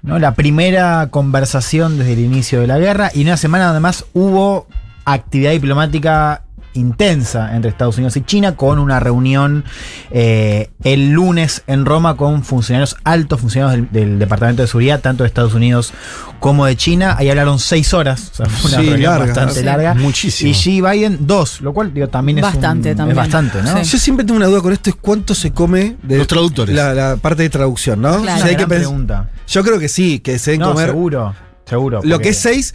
¿no? 0.02 0.20
La 0.20 0.34
primera 0.34 1.08
conversación 1.10 1.98
desde 1.98 2.14
el 2.14 2.20
inicio 2.20 2.60
de 2.60 2.68
la 2.68 2.80
guerra. 2.80 3.12
Y 3.14 3.22
en 3.22 3.28
una 3.28 3.38
semana 3.38 3.70
además 3.70 4.06
hubo 4.14 4.68
actividad 5.06 5.52
diplomática 5.52 6.44
intensa 6.74 7.56
entre 7.56 7.70
Estados 7.72 7.98
Unidos 7.98 8.16
y 8.18 8.22
China 8.22 8.56
con 8.56 8.80
una 8.80 9.00
reunión 9.00 9.64
eh, 10.12 10.70
el 10.84 11.12
lunes 11.12 11.64
en 11.68 11.86
Roma 11.86 12.16
con 12.18 12.44
funcionarios, 12.44 12.96
altos 13.04 13.42
funcionarios 13.42 13.90
del, 13.92 14.10
del 14.10 14.20
Departamento 14.20 14.62
de 14.62 14.68
Seguridad, 14.68 15.00
tanto 15.02 15.24
de 15.24 15.28
Estados 15.28 15.54
Unidos 15.54 15.94
como 16.40 16.66
de 16.66 16.76
China. 16.76 17.16
Ahí 17.18 17.30
hablaron 17.30 17.60
seis 17.60 17.94
horas, 17.94 18.30
o 18.34 18.36
sea, 18.36 18.46
fue 18.48 18.70
una 18.72 18.80
Sí, 18.82 18.86
reunión 18.90 19.12
larga, 19.12 19.26
bastante 19.28 19.54
sí. 19.60 19.64
larga. 19.64 19.94
Muchísimo. 19.96 20.50
Y 20.50 20.54
Xi 20.54 20.82
Biden 20.82 21.28
dos, 21.28 21.62
lo 21.62 21.74
cual 21.74 21.94
digo, 21.94 22.08
también 22.08 22.38
es, 22.40 22.44
Bastante, 22.44 22.92
un- 22.92 22.98
también. 22.98 23.18
es 23.18 23.24
bastante, 23.24 23.62
¿no? 23.62 23.84
Sí. 23.84 23.92
Yo 23.92 23.98
siempre 23.98 24.26
tengo 24.26 24.38
una 24.38 24.48
duda 24.48 24.62
con 24.62 24.74
esto, 24.74 24.90
es 24.90 24.96
cuánto 25.00 25.36
se 25.36 25.52
come 25.52 25.98
de 26.04 26.18
Los 26.18 26.28
traductores. 26.28 26.76
La, 26.76 26.94
la 26.94 27.18
parte 27.18 27.44
de 27.44 27.50
traducción, 27.50 28.02
¿no? 28.02 28.22
Claro. 28.22 28.38
O 28.38 28.42
sea, 28.42 28.48
hay 28.50 28.56
que 28.56 28.68
pregunta. 28.68 29.30
Yo 29.48 29.64
creo 29.64 29.80
que 29.80 29.88
sí, 29.90 30.20
que 30.20 30.40
se 30.40 30.52
deben 30.52 30.66
No, 30.68 30.72
comer. 30.74 30.88
seguro, 30.90 31.34
seguro. 31.66 32.02
Lo 32.04 32.16
porque- 32.16 32.24
que 32.24 32.30
es 32.30 32.38
6 32.38 32.74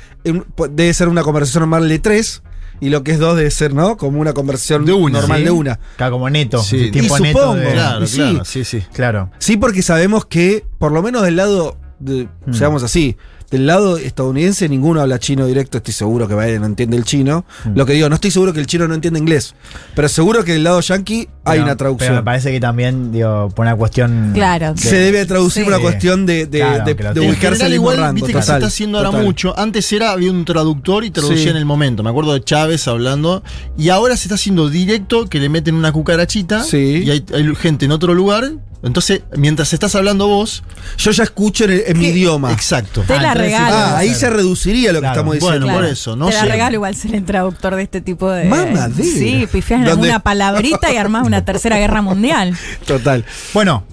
debe 0.71 0.95
ser 0.95 1.09
una 1.09 1.23
conversación 1.23 1.63
normal 1.63 1.89
de 1.89 1.99
3 1.99 2.43
y 2.81 2.89
lo 2.91 3.03
que 3.03 3.13
es 3.13 3.19
2 3.19 3.37
debe 3.37 3.51
ser, 3.51 3.75
¿no? 3.75 3.97
Como 3.97 4.21
una 4.21 4.33
De 4.33 4.93
una, 4.93 5.21
normal 5.21 5.39
¿sí? 5.39 5.45
de 5.45 5.51
una. 5.51 5.79
Claro, 5.97 6.13
como 6.13 6.31
neto. 6.31 6.63
Sí. 6.63 6.91
tiempo 6.91 7.17
Y 7.19 7.23
neto. 7.23 7.39
supongo, 7.39 7.55
de- 7.57 7.73
Claro, 7.73 8.05
Y 8.05 8.07
sí. 8.07 8.17
claro, 8.17 8.45
sí, 8.45 8.65
sí. 8.65 8.83
claro. 8.93 9.31
Sí, 9.39 9.57
porque 9.57 9.83
sabemos 9.83 10.27
que, 10.27 10.65
por 10.79 10.93
lo 10.93 11.03
menos 11.03 11.23
del 11.23 11.37
lado, 11.37 11.77
de- 11.99 12.29
Hmm. 12.47 12.53
seamos 12.55 12.83
así, 12.83 13.17
del 13.51 13.67
lado 13.67 13.97
estadounidense 13.97 14.69
ninguno 14.69 15.01
habla 15.01 15.19
chino 15.21 15.47
directo, 15.47 15.79
estoy 15.79 15.95
seguro 15.95 16.27
que 16.27 16.35
Biden 16.35 16.61
no 16.63 16.67
entiende 16.67 16.97
el 16.97 17.05
chino. 17.05 17.45
Hmm. 17.65 17.77
Lo 17.77 17.87
que 17.87 17.93
digo, 17.93 18.09
no 18.09 18.17
estoy 18.17 18.31
seguro 18.31 18.53
que 18.53 18.61
el 18.61 18.67
chino 18.67 18.89
no 18.89 18.95
entiende 18.95 19.21
inglés, 19.21 19.55
pero 19.95 20.09
seguro 20.09 20.43
que 20.45 20.53
del 20.53 20.65
lado 20.65 20.81
yankee 20.81 21.29
hay 21.47 21.59
una 21.59 21.67
Pero 21.69 21.77
traducción. 21.77 22.15
me 22.17 22.23
parece 22.23 22.51
que 22.53 22.61
también, 22.61 23.13
digo, 23.13 23.49
por 23.55 23.65
una 23.67 23.77
cuestión. 23.77 24.33
Claro. 24.35 24.75
de- 24.75 24.81
Se 24.83 24.97
debe 24.97 25.25
traducir 25.27 25.63
Sí. 25.65 25.69
una 25.69 25.79
cuestión 25.79 26.27
de, 26.27 26.47
de, 26.47 26.59
Claro, 26.61 27.15
de- 27.15 27.29
ubicarse 27.29 27.61
en 27.63 27.67
el 27.69 27.75
igual, 27.75 27.97
rango. 27.99 28.15
viste 28.15 28.33
que 28.33 28.43
se 28.43 28.53
está 28.55 28.67
haciendo 28.67 28.99
ahora 28.99 29.11
mucho. 29.13 29.59
Antes 29.59 29.91
era, 29.93 30.11
había 30.13 30.31
un 30.31 30.45
traductor 30.45 31.05
y 31.05 31.11
traducía 31.11 31.45
Sí. 31.45 31.49
en 31.49 31.57
el 31.57 31.65
momento. 31.65 32.03
Me 32.03 32.11
acuerdo 32.11 32.35
de 32.35 32.43
Chávez 32.45 32.87
hablando. 32.89 33.43
Y 33.79 33.89
ahora 33.91 34.17
se 34.17 34.25
está 34.25 34.35
haciendo 34.35 34.69
directo, 34.69 35.27
que 35.27 35.39
le 35.41 35.49
meten 35.49 35.75
una 35.75 35.93
cucarachita. 35.93 36.65
Sí. 36.65 37.03
Y 37.07 37.11
hay, 37.11 37.25
hay 37.35 37.55
gente 37.57 37.85
en 37.87 37.93
otro 37.93 38.15
lugar. 38.15 38.51
Entonces, 38.83 39.23
mientras 39.37 39.73
estás 39.73 39.95
hablando 39.97 40.29
vos. 40.29 40.63
Yo 40.99 41.11
ya 41.11 41.25
escucho 41.25 41.65
en, 41.65 41.71
el- 41.73 41.83
en 41.87 41.99
mi 41.99 42.09
idioma. 42.09 42.53
Exacto. 42.53 43.03
Te 43.07 43.19
la 43.19 43.33
sí 43.33 43.39
regalo. 43.39 43.75
Ah, 43.75 43.99
ahí 43.99 44.15
se 44.15 44.31
reduciría 44.31 44.93
lo 44.93 45.01
que 45.01 45.07
estamos 45.09 45.35
diciendo. 45.35 45.59
Bueno, 45.61 45.67
Claro. 45.67 45.81
por 45.81 45.89
eso, 45.93 46.15
no 46.15 46.27
Te 46.29 46.35
la 46.35 46.41
sé. 46.41 46.47
regalo 46.47 46.75
igual 46.75 46.95
ser 46.95 47.15
el 47.15 47.25
traductor 47.25 47.75
de 47.75 47.83
este 47.83 48.01
tipo 48.01 48.31
de. 48.31 48.45
Mamadera. 48.45 48.91
Sí, 48.95 49.49
pifias 49.51 49.81
en 49.81 49.87
¿Dónde? 49.87 49.91
alguna 50.09 50.21
palabrita 50.21 50.93
y 50.93 50.97
armás 50.99 51.27
una 51.27 51.36
tercera 51.45 51.79
guerra 51.79 52.03
mundial. 52.03 52.57
Total. 52.87 53.25
Bueno, 53.55 53.85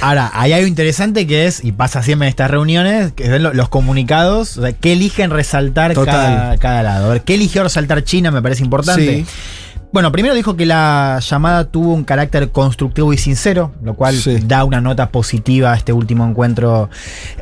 ahora, 0.00 0.30
hay 0.34 0.52
algo 0.52 0.66
interesante 0.66 1.26
que 1.26 1.46
es, 1.46 1.64
y 1.64 1.72
pasa 1.72 2.02
siempre 2.02 2.26
en 2.26 2.30
estas 2.30 2.50
reuniones, 2.50 3.12
que 3.12 3.38
lo- 3.38 3.52
los 3.52 3.68
comunicados, 3.68 4.56
o 4.58 4.62
sea, 4.62 4.72
qué 4.72 4.92
eligen 4.92 5.30
resaltar 5.30 5.94
cada, 5.94 6.56
cada 6.58 6.82
lado. 6.82 7.06
A 7.06 7.12
ver, 7.14 7.22
¿qué 7.22 7.34
eligió 7.34 7.62
resaltar 7.62 8.04
China? 8.04 8.30
Me 8.30 8.42
parece 8.42 8.62
importante. 8.62 9.24
Sí. 9.24 9.26
Bueno, 9.92 10.10
primero 10.10 10.34
dijo 10.34 10.56
que 10.56 10.64
la 10.64 11.20
llamada 11.20 11.66
tuvo 11.66 11.92
un 11.92 12.04
carácter 12.04 12.48
constructivo 12.50 13.12
y 13.12 13.18
sincero, 13.18 13.72
lo 13.82 13.92
cual 13.92 14.14
Sí. 14.16 14.38
da 14.42 14.64
una 14.64 14.80
nota 14.80 15.10
positiva 15.10 15.72
a 15.72 15.76
este 15.76 15.92
último 15.92 16.26
encuentro 16.26 16.88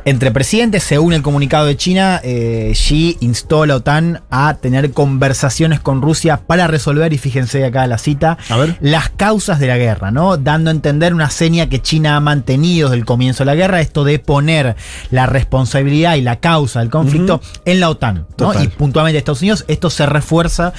entre 0.03 0.31
presidentes. 0.31 0.83
Según 0.83 1.13
el 1.13 1.21
comunicado 1.21 1.65
de 1.65 1.77
China, 1.77 2.19
eh, 2.25 2.73
Xi 2.73 3.15
instó 3.21 3.63
a 3.63 3.67
la 3.67 3.77
OTAN 3.77 4.19
a 4.29 4.55
tener 4.55 4.91
conversaciones 4.91 5.79
con 5.79 6.01
Rusia 6.01 6.41
para 6.45 6.67
resolver, 6.67 7.13
y 7.13 7.17
fíjense 7.17 7.63
acá 7.63 7.87
la 7.87 7.97
cita, 7.97 8.37
A 8.49 8.57
ver. 8.57 8.75
las 8.81 9.07
causas 9.11 9.59
de 9.59 9.67
la 9.67 9.77
guerra, 9.77 10.11
¿no? 10.11 10.35
Dando 10.35 10.71
a 10.71 10.73
entender 10.73 11.13
una 11.13 11.29
seña 11.29 11.69
que 11.69 11.81
China 11.81 12.17
ha 12.17 12.19
mantenido 12.19 12.89
desde 12.89 12.99
el 12.99 13.05
comienzo 13.05 13.43
de 13.43 13.45
la 13.45 13.55
guerra, 13.55 13.79
esto 13.79 14.03
de 14.03 14.19
poner 14.19 14.75
la 15.09 15.25
responsabilidad 15.25 16.15
y 16.15 16.21
la 16.21 16.41
causa 16.41 16.81
del 16.81 16.89
conflicto 16.89 17.39
en 17.63 17.79
la 17.79 17.89
OTAN, 17.89 18.25
¿no? 18.37 18.61
Y 18.61 18.67
puntualmente 18.67 19.19
Estados 19.19 19.39
Unidos, 19.41 19.63
esto 19.69 19.89
se 19.89 20.05
refuerza 20.05 20.73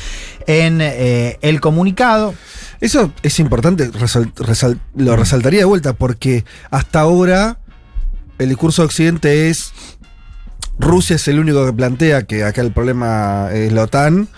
en 0.47 0.81
eh, 0.81 1.39
el 1.43 1.61
comunicado. 1.61 2.35
Eso 2.81 3.13
es 3.23 3.39
importante, 3.39 3.91
lo 4.97 5.17
resaltaría 5.17 5.61
de 5.61 5.65
vuelta, 5.65 5.93
porque 5.93 6.45
hasta 6.71 7.01
ahora 7.01 7.59
el 8.39 8.49
discurso 8.49 8.83
de 8.83 8.87
Occidente 8.87 9.51
es 9.51 9.73
Rusia 10.79 11.17
es 11.17 11.29
el 11.29 11.39
único 11.39 11.65
que 11.65 11.73
plantea 11.73 12.25
que 12.25 12.45
acá 12.45 12.61
el 12.61 12.73
problema 12.73 13.51
es 13.53 13.73
la 13.73 13.85
OTAN 13.85 14.29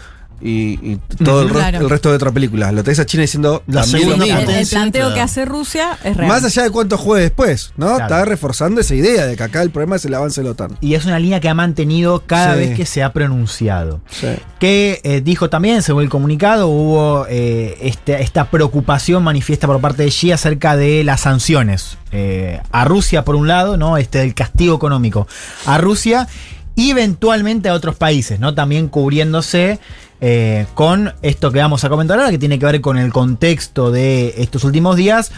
y, 0.40 0.92
y 0.92 1.00
todo 1.24 1.42
el, 1.42 1.48
Claro. 1.50 1.78
el 1.80 1.88
resto 1.90 2.10
de 2.10 2.16
otras 2.16 2.32
películas. 2.32 2.72
Lo 2.72 2.82
tenés 2.84 2.98
a 3.00 3.06
China 3.06 3.22
diciendo 3.22 3.62
La 3.66 3.84
segunda. 3.84 4.24
El, 4.26 4.48
el 4.50 4.66
planteo 4.66 5.02
claro. 5.02 5.14
que 5.14 5.20
hace 5.20 5.44
Rusia 5.44 5.96
es 6.04 6.16
real. 6.16 6.28
Más 6.28 6.44
allá 6.44 6.62
de 6.64 6.70
cuánto 6.70 6.98
juegue 6.98 7.22
después, 7.24 7.72
¿no? 7.76 7.86
Claro. 7.86 8.02
Está 8.02 8.24
reforzando 8.24 8.80
esa 8.80 8.94
idea 8.94 9.26
de 9.26 9.36
que 9.36 9.42
acá 9.42 9.62
el 9.62 9.70
problema 9.70 9.96
es 9.96 10.04
el 10.04 10.14
avance 10.14 10.40
de 10.40 10.44
la 10.46 10.50
OTAN. 10.52 10.76
Y 10.80 10.94
es 10.94 11.04
una 11.06 11.18
línea 11.18 11.40
que 11.40 11.48
ha 11.48 11.54
mantenido 11.54 12.24
cada 12.26 12.54
Sí. 12.54 12.60
vez 12.60 12.76
que 12.76 12.86
se 12.86 13.02
ha 13.02 13.12
pronunciado. 13.12 14.00
Sí. 14.10 14.28
Que 14.58 15.00
eh, 15.04 15.20
dijo 15.22 15.50
también, 15.50 15.82
según 15.82 16.02
el 16.02 16.08
comunicado, 16.08 16.68
hubo 16.68 17.26
eh, 17.28 17.76
este- 17.80 18.22
esta 18.22 18.50
preocupación 18.50 19.22
manifiesta 19.22 19.66
por 19.66 19.80
parte 19.80 20.02
de 20.04 20.10
Xi 20.10 20.32
acerca 20.32 20.76
de 20.76 21.04
las 21.04 21.20
sanciones 21.22 21.98
eh, 22.12 22.60
a 22.70 22.84
Rusia, 22.84 23.24
por 23.24 23.34
un 23.34 23.48
lado, 23.48 23.76
¿no? 23.76 23.96
Este 23.96 24.18
del 24.18 24.34
castigo 24.34 24.76
económico 24.76 25.26
a 25.66 25.78
Rusia 25.78 26.28
y 26.76 26.90
eventualmente 26.90 27.68
a 27.68 27.74
otros 27.74 27.96
países, 27.96 28.40
¿no? 28.40 28.54
También 28.54 28.88
cubriéndose 28.88 29.78
eh, 30.20 30.66
con 30.74 31.12
esto 31.22 31.52
que 31.52 31.58
vamos 31.60 31.84
a 31.84 31.88
comentar 31.88 32.18
ahora, 32.18 32.30
que 32.30 32.38
tiene 32.38 32.58
que 32.58 32.66
ver 32.66 32.80
con 32.80 32.96
el 32.98 33.12
contexto 33.12 33.90
de 33.90 34.34
estos 34.38 34.64
últimos 34.64 34.96
días 34.96 35.30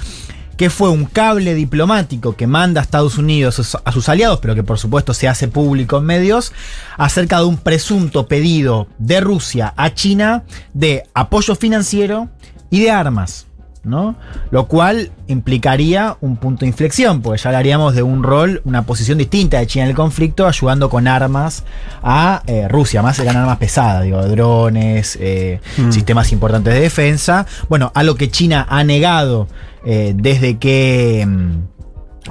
que 0.56 0.70
fue 0.70 0.88
un 0.88 1.04
cable 1.04 1.54
diplomático 1.54 2.34
que 2.34 2.46
manda 2.46 2.80
a 2.80 2.84
Estados 2.84 3.18
Unidos 3.18 3.58
a 3.58 3.62
sus- 3.62 3.82
a 3.84 3.92
sus 3.92 4.08
aliados, 4.08 4.38
pero 4.40 4.54
que 4.54 4.62
por 4.62 4.78
supuesto 4.78 5.12
se 5.12 5.28
hace 5.28 5.48
público 5.48 5.98
en 5.98 6.04
medios, 6.04 6.52
acerca 6.96 7.40
de 7.40 7.44
un 7.44 7.58
presunto 7.58 8.26
pedido 8.26 8.86
de 8.96 9.20
Rusia 9.20 9.74
a 9.76 9.92
China 9.92 10.44
de 10.72 11.02
apoyo 11.12 11.54
financiero 11.56 12.30
y 12.70 12.80
de 12.80 12.90
armas. 12.90 13.46
¿No? 13.86 14.16
Lo 14.50 14.66
cual 14.66 15.10
implicaría 15.28 16.16
un 16.20 16.36
punto 16.36 16.60
de 16.60 16.66
inflexión, 16.66 17.22
porque 17.22 17.40
ya 17.42 17.50
hablaríamos 17.50 17.94
de 17.94 18.02
un 18.02 18.22
rol, 18.22 18.60
una 18.64 18.82
posición 18.82 19.18
distinta 19.18 19.58
de 19.58 19.66
China 19.66 19.84
en 19.84 19.90
el 19.90 19.96
conflicto, 19.96 20.46
ayudando 20.46 20.90
con 20.90 21.08
armas 21.08 21.64
a 22.02 22.42
eh, 22.46 22.68
Rusia, 22.68 23.02
más 23.02 23.18
eran 23.18 23.36
armas 23.36 23.58
pesadas, 23.58 24.04
digo, 24.04 24.22
drones, 24.26 25.16
eh, 25.20 25.60
Mm. 25.78 25.92
sistemas 25.92 26.32
importantes 26.32 26.74
de 26.74 26.80
defensa. 26.80 27.46
Bueno, 27.68 27.92
a 27.94 28.02
lo 28.02 28.14
que 28.16 28.30
China 28.30 28.66
ha 28.68 28.82
negado 28.84 29.48
eh, 29.84 30.14
desde 30.16 30.58
que. 30.58 31.24
mm, 31.26 31.75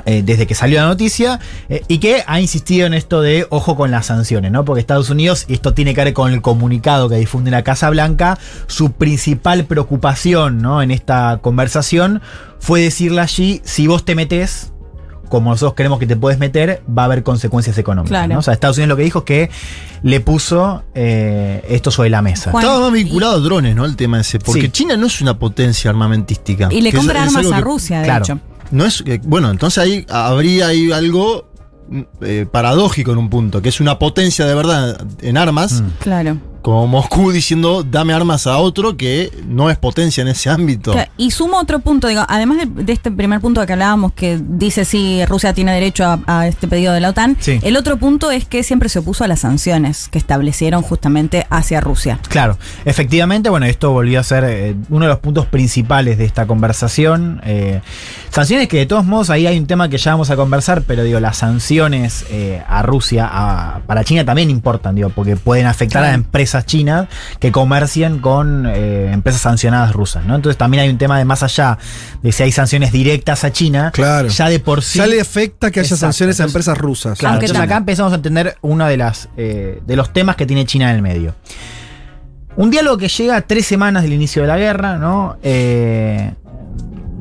eh, 0.05 0.21
desde 0.25 0.45
que 0.47 0.55
salió 0.55 0.79
la 0.81 0.87
noticia 0.87 1.39
eh, 1.69 1.83
y 1.87 1.99
que 1.99 2.23
ha 2.27 2.39
insistido 2.39 2.87
en 2.87 2.93
esto 2.93 3.21
de 3.21 3.47
ojo 3.49 3.75
con 3.75 3.91
las 3.91 4.07
sanciones, 4.07 4.51
¿no? 4.51 4.65
Porque 4.65 4.81
Estados 4.81 5.09
Unidos, 5.09 5.45
y 5.47 5.53
esto 5.53 5.73
tiene 5.73 5.93
que 5.93 6.03
ver 6.03 6.13
con 6.13 6.31
el 6.33 6.41
comunicado 6.41 7.09
que 7.09 7.15
difunde 7.15 7.51
la 7.51 7.63
Casa 7.63 7.89
Blanca, 7.89 8.37
su 8.67 8.91
principal 8.91 9.65
preocupación, 9.65 10.61
¿no? 10.61 10.81
En 10.81 10.91
esta 10.91 11.39
conversación 11.41 12.21
fue 12.59 12.81
decirle 12.81 13.21
allí, 13.21 13.61
si 13.63 13.87
vos 13.87 14.03
te 14.05 14.15
metés, 14.15 14.71
como 15.29 15.49
nosotros 15.49 15.73
creemos 15.75 15.97
que 15.99 16.05
te 16.07 16.15
puedes 16.15 16.37
meter, 16.39 16.83
va 16.87 17.01
a 17.03 17.05
haber 17.05 17.23
consecuencias 17.23 17.77
económicas. 17.77 18.09
Claro. 18.11 18.33
¿no? 18.33 18.39
O 18.39 18.41
sea, 18.43 18.53
Estados 18.53 18.77
Unidos 18.77 18.89
lo 18.89 18.95
que 18.97 19.03
dijo 19.03 19.19
es 19.19 19.25
que 19.25 19.49
le 20.03 20.19
puso 20.19 20.83
eh, 20.93 21.63
esto 21.67 21.89
sobre 21.89 22.09
la 22.11 22.21
mesa. 22.21 22.51
Juan, 22.51 22.63
Estaba 22.63 22.79
más 22.81 22.91
vinculado 22.91 23.35
a 23.37 23.39
drones, 23.39 23.75
¿no? 23.75 23.85
El 23.85 23.95
tema 23.95 24.19
ese. 24.21 24.37
Porque 24.39 24.61
Sí. 24.61 24.69
China 24.69 24.97
no 24.97 25.07
es 25.07 25.21
una 25.21 25.37
potencia 25.39 25.89
armamentística. 25.89 26.69
y 26.71 26.81
le 26.81 26.93
compra 26.93 27.23
armas 27.23 27.45
a 27.51 27.55
que- 27.55 27.61
Rusia, 27.61 27.99
de 27.99 28.05
claro. 28.05 28.23
hecho. 28.25 28.39
No 28.71 28.85
es. 28.85 29.01
que- 29.03 29.19
bueno, 29.23 29.49
entonces 29.51 29.77
ahí 29.83 30.05
habría 30.09 30.67
ahí 30.67 30.91
algo 30.91 31.49
eh, 32.21 32.47
paradójico 32.51 33.11
en 33.11 33.19
un 33.19 33.29
punto, 33.29 33.61
que 33.61 33.69
es 33.69 33.79
una 33.79 33.99
potencia 33.99 34.45
de 34.45 34.55
verdad 34.55 35.05
en 35.21 35.37
armas, 35.37 35.81
Mm. 35.81 35.87
Claro. 35.99 36.37
Como 36.65 36.87
Moscú 36.87 37.31
diciendo 37.31 37.83
dame 37.83 38.11
armas 38.15 38.47
a 38.47 38.57
otro 38.57 38.97
que 38.97 39.29
no 39.47 39.69
es 39.69 39.77
potencia 39.77 40.23
en 40.23 40.29
ese 40.29 40.49
ámbito. 40.49 40.93
Claro, 40.93 41.11
Y 41.15 41.29
sumo 41.29 41.59
otro 41.59 41.77
punto, 41.77 42.07
digo, 42.07 42.23
además 42.27 42.57
de, 42.57 42.83
de 42.83 42.91
este 42.91 43.11
primer 43.11 43.39
punto 43.39 43.63
que 43.67 43.73
hablábamos, 43.73 44.13
que 44.13 44.39
dice 44.43 44.83
si 44.83 45.23
Rusia 45.27 45.53
tiene 45.53 45.73
derecho 45.73 46.03
a, 46.05 46.19
a 46.25 46.47
este 46.47 46.67
pedido 46.67 46.91
de 46.93 47.01
la 47.01 47.09
OTAN, 47.09 47.37
Sí. 47.39 47.59
el 47.61 47.77
otro 47.77 47.97
punto 47.97 48.31
es 48.31 48.45
que 48.45 48.63
siempre 48.63 48.89
se 48.89 48.97
opuso 48.97 49.23
a 49.23 49.27
las 49.27 49.41
sanciones 49.41 50.07
que 50.09 50.17
establecieron 50.17 50.81
justamente 50.81 51.45
hacia 51.51 51.81
Rusia. 51.81 52.17
Claro, 52.29 52.57
efectivamente, 52.83 53.49
bueno, 53.51 53.67
esto 53.67 53.91
volvió 53.91 54.19
a 54.19 54.23
ser 54.23 54.43
eh, 54.47 54.75
uno 54.89 55.05
de 55.05 55.09
los 55.09 55.19
puntos 55.19 55.45
principales 55.45 56.17
de 56.17 56.25
esta 56.25 56.47
conversación. 56.47 57.41
Eh, 57.45 57.81
sanciones 58.31 58.67
que 58.67 58.77
de 58.77 58.85
todos 58.87 59.05
modos 59.05 59.29
ahí 59.29 59.45
hay 59.45 59.59
un 59.59 59.67
tema 59.67 59.87
que 59.87 59.99
ya 59.99 60.11
vamos 60.11 60.31
a 60.31 60.35
conversar, 60.35 60.81
pero 60.81 61.03
digo, 61.03 61.19
las 61.19 61.37
sanciones 61.37 62.25
eh, 62.31 62.63
a 62.67 62.81
Rusia, 62.81 63.29
a- 63.31 63.81
para 63.85 64.03
China 64.03 64.25
también 64.25 64.49
importan, 64.49 64.95
digo, 64.95 65.09
porque 65.09 65.35
pueden 65.35 65.67
afectar 65.67 66.03
a 66.03 66.07
Claro. 66.07 66.15
Empresas 66.55 66.65
chinas 66.65 67.07
que 67.39 67.51
comercian 67.51 68.19
con 68.19 68.65
eh, 68.65 69.11
empresas 69.11 69.41
sancionadas 69.41 69.93
rusas, 69.93 70.25
¿no? 70.25 70.35
Entonces 70.35 70.57
también 70.57 70.83
hay 70.83 70.89
un 70.89 70.97
tema 70.97 71.17
de 71.17 71.25
más 71.25 71.43
allá 71.43 71.77
de 72.21 72.31
si 72.31 72.43
hay 72.43 72.51
sanciones 72.51 72.91
directas 72.91 73.43
a 73.43 73.51
China, 73.51 73.91
Claro. 73.93 74.29
ya 74.29 74.49
de 74.49 74.59
por 74.59 74.81
sí. 74.81 74.99
Ya 74.99 75.07
le 75.07 75.19
afecta 75.19 75.71
que 75.71 75.79
haya 75.81 75.87
Exacto, 75.87 76.05
sanciones 76.05 76.39
a 76.39 76.43
empresas 76.45 76.77
rusas. 76.77 77.19
Claro, 77.19 77.35
entonces 77.35 77.57
acá 77.57 77.77
empezamos 77.77 78.11
a 78.13 78.15
entender 78.15 78.57
uno 78.61 78.85
de, 78.87 78.97
las, 78.97 79.29
eh, 79.37 79.81
de 79.85 79.95
los 79.95 80.13
temas 80.13 80.35
que 80.35 80.45
tiene 80.45 80.65
China 80.65 80.89
en 80.89 80.95
el 80.95 81.01
medio. 81.01 81.35
Un 82.55 82.71
diálogo 82.71 82.97
que 82.97 83.09
llega 83.09 83.35
a 83.35 83.41
tres 83.41 83.65
semanas 83.65 84.03
del 84.03 84.13
inicio 84.13 84.41
de 84.41 84.47
la 84.47 84.57
guerra, 84.57 84.97
¿no? 84.97 85.37
Eh, 85.43 86.33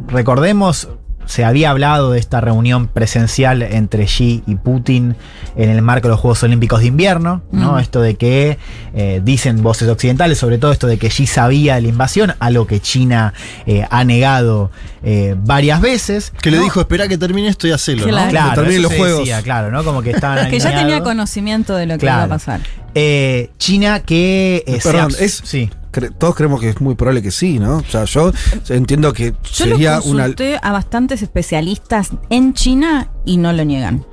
recordemos, 0.06 0.88
se 1.26 1.44
había 1.44 1.70
hablado 1.70 2.10
de 2.12 2.18
esta 2.18 2.40
reunión 2.40 2.88
presencial 2.88 3.62
entre 3.62 4.04
Xi 4.06 4.42
y 4.46 4.54
Putin 4.56 5.16
en 5.56 5.70
el 5.70 5.82
marco 5.82 6.08
de 6.08 6.12
los 6.12 6.20
Juegos 6.20 6.42
Olímpicos 6.42 6.80
de 6.80 6.86
Invierno, 6.86 7.42
¿no? 7.52 7.74
Mm. 7.74 7.78
Esto 7.78 8.00
de 8.00 8.14
que 8.16 8.58
eh, 8.94 9.20
dicen 9.24 9.62
voces 9.62 9.88
occidentales, 9.88 10.38
sobre 10.38 10.58
todo 10.58 10.72
esto 10.72 10.86
de 10.86 10.98
que 10.98 11.08
Xi 11.08 11.26
sabía 11.26 11.76
de 11.76 11.82
la 11.82 11.88
invasión, 11.88 12.34
algo 12.40 12.66
que 12.66 12.80
China 12.80 13.32
eh, 13.66 13.86
ha 13.90 14.04
negado 14.04 14.70
eh, 15.02 15.34
varias 15.38 15.80
veces. 15.80 16.32
que 16.42 16.50
le 16.50 16.58
¿no? 16.58 16.64
dijo, 16.64 16.80
espera 16.80 17.08
que 17.08 17.18
termine 17.18 17.48
esto 17.48 17.66
y 17.66 17.72
hacelo, 17.72 18.04
Claro. 18.04 18.24
¿no? 18.26 18.30
Claro, 18.30 18.50
Que 18.50 18.54
terminen 18.56 18.78
eso 18.80 18.82
los 18.82 18.92
se 18.92 18.98
juegos. 18.98 19.18
decía, 19.20 19.42
claro, 19.42 19.70
¿no? 19.70 19.84
Como 19.84 20.02
que 20.02 20.10
estaban 20.12 20.48
Que 20.50 20.58
ya 20.58 20.74
tenía 20.74 21.02
conocimiento 21.02 21.74
de 21.76 21.86
lo 21.86 21.94
que 21.94 22.00
Claro. 22.00 22.18
iba 22.18 22.24
a 22.24 22.28
pasar. 22.38 22.60
Eh, 22.94 23.50
China 23.58 24.00
que 24.00 24.62
eh, 24.66 24.80
se 24.80 24.90
Perdón, 24.92 25.12
es- 25.18 25.40
sí. 25.44 25.70
Cre- 25.94 26.12
todos 26.18 26.34
creemos 26.34 26.60
que 26.60 26.70
es 26.70 26.80
muy 26.80 26.94
probable 26.96 27.22
que 27.22 27.30
sí, 27.30 27.58
¿no? 27.60 27.76
O 27.76 27.84
sea, 27.84 28.04
yo 28.04 28.32
entiendo 28.68 29.12
que 29.12 29.32
Yo 29.52 29.66
lo 29.66 29.72
sería 29.76 30.00
una. 30.00 30.22
consulté 30.24 30.58
a 30.60 30.72
bastantes 30.72 31.22
especialistas 31.22 32.10
en 32.30 32.52
China 32.54 33.08
y 33.24 33.36
no 33.36 33.52
lo 33.52 33.64
niegan. 33.64 34.04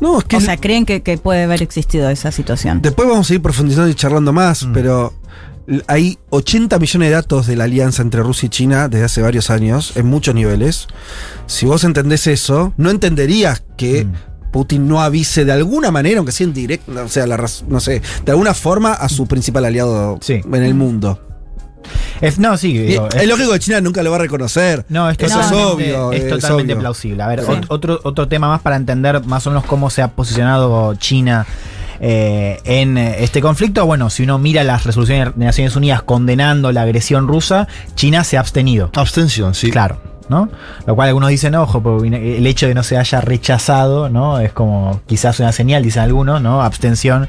No, 0.00 0.18
es 0.18 0.24
que 0.24 0.36
O 0.36 0.40
sea, 0.40 0.56
creen 0.56 0.86
que, 0.86 1.02
que 1.02 1.18
puede 1.18 1.42
haber 1.44 1.62
existido 1.62 2.08
esa 2.08 2.32
situación. 2.32 2.80
después 2.82 3.06
vamos 3.08 3.30
a 3.30 3.34
ir 3.34 3.42
profundizando 3.42 3.88
y 3.90 3.94
charlando 3.94 4.32
más, 4.32 4.64
Mm. 4.64 4.72
pero 4.72 5.12
hay 5.86 6.18
80 6.30 6.78
millones 6.78 7.10
de 7.10 7.14
datos 7.14 7.46
de 7.46 7.54
la 7.56 7.64
alianza 7.64 8.02
entre 8.02 8.22
Rusia 8.22 8.46
y 8.46 8.50
China 8.50 8.88
desde 8.88 9.04
hace 9.04 9.22
varios 9.22 9.50
años, 9.50 9.92
en 9.96 10.06
muchos 10.06 10.34
niveles. 10.34 10.88
Si 11.46 11.66
vos 11.66 11.84
entendés 11.84 12.26
eso, 12.26 12.72
no 12.76 12.90
entenderías 12.90 13.62
que 13.76 14.06
Mm. 14.06 14.12
Putin 14.50 14.88
no 14.88 15.00
avise 15.00 15.44
de 15.44 15.52
alguna 15.52 15.90
manera, 15.90 16.18
aunque 16.18 16.32
sea 16.32 16.46
en 16.46 16.52
directo, 16.54 16.92
o 17.04 17.08
sea, 17.08 17.26
la 17.26 17.36
no 17.68 17.80
sé, 17.80 18.02
de 18.24 18.32
alguna 18.32 18.54
forma 18.54 18.92
a 18.92 19.08
su 19.08 19.26
principal 19.26 19.64
aliado 19.64 20.18
Sí. 20.20 20.40
en 20.44 20.62
el 20.62 20.74
mundo. 20.74 21.20
Es- 22.20 22.38
no, 22.38 22.56
sí. 22.58 22.76
Digo, 22.76 23.08
es, 23.14 23.26
lógico 23.26 23.52
que 23.52 23.58
China 23.58 23.80
nunca 23.80 24.02
lo 24.02 24.10
va 24.10 24.16
a 24.16 24.20
reconocer. 24.20 24.84
No, 24.88 25.08
esto 25.08 25.24
Eso 25.26 25.40
es 25.40 25.52
obvio. 25.52 26.12
Es 26.12 26.24
es 26.24 26.28
totalmente 26.28 26.74
obvio. 26.74 26.80
plausible. 26.80 27.22
A 27.22 27.26
ver, 27.28 27.40
Sí. 27.44 27.52
otro, 27.68 28.00
otro 28.04 28.28
tema 28.28 28.48
más 28.48 28.60
para 28.60 28.76
entender 28.76 29.24
más 29.24 29.46
o 29.46 29.50
menos 29.50 29.64
cómo 29.64 29.88
se 29.90 30.02
ha 30.02 30.08
posicionado 30.08 30.94
China 30.96 31.46
eh, 32.02 32.58
en 32.64 32.96
este 32.98 33.40
conflicto. 33.42 33.84
Bueno, 33.86 34.08
si 34.10 34.22
uno 34.22 34.38
mira 34.38 34.64
las 34.64 34.84
resoluciones 34.84 35.34
de 35.36 35.44
Naciones 35.44 35.76
Unidas 35.76 36.02
condenando 36.02 36.72
la 36.72 36.82
agresión 36.82 37.28
rusa, 37.28 37.68
China 37.94 38.24
se 38.24 38.36
ha 38.36 38.40
abstenido. 38.40 38.90
Abstención, 38.94 39.54
sí. 39.54 39.70
Claro. 39.70 40.00
¿No? 40.30 40.48
Lo 40.86 40.94
cual 40.94 41.08
algunos 41.08 41.28
dicen, 41.28 41.54
ojo, 41.56 41.82
porque 41.82 42.08
el 42.38 42.46
hecho 42.46 42.66
de 42.66 42.74
no 42.74 42.82
se 42.82 42.96
haya 42.96 43.20
rechazado, 43.20 44.08
¿no? 44.08 44.38
Es 44.40 44.52
como 44.52 45.02
quizás 45.06 45.40
una 45.40 45.52
señal, 45.52 45.82
dicen 45.82 46.02
algunos, 46.04 46.40
¿no? 46.40 46.62
Abstención, 46.62 47.28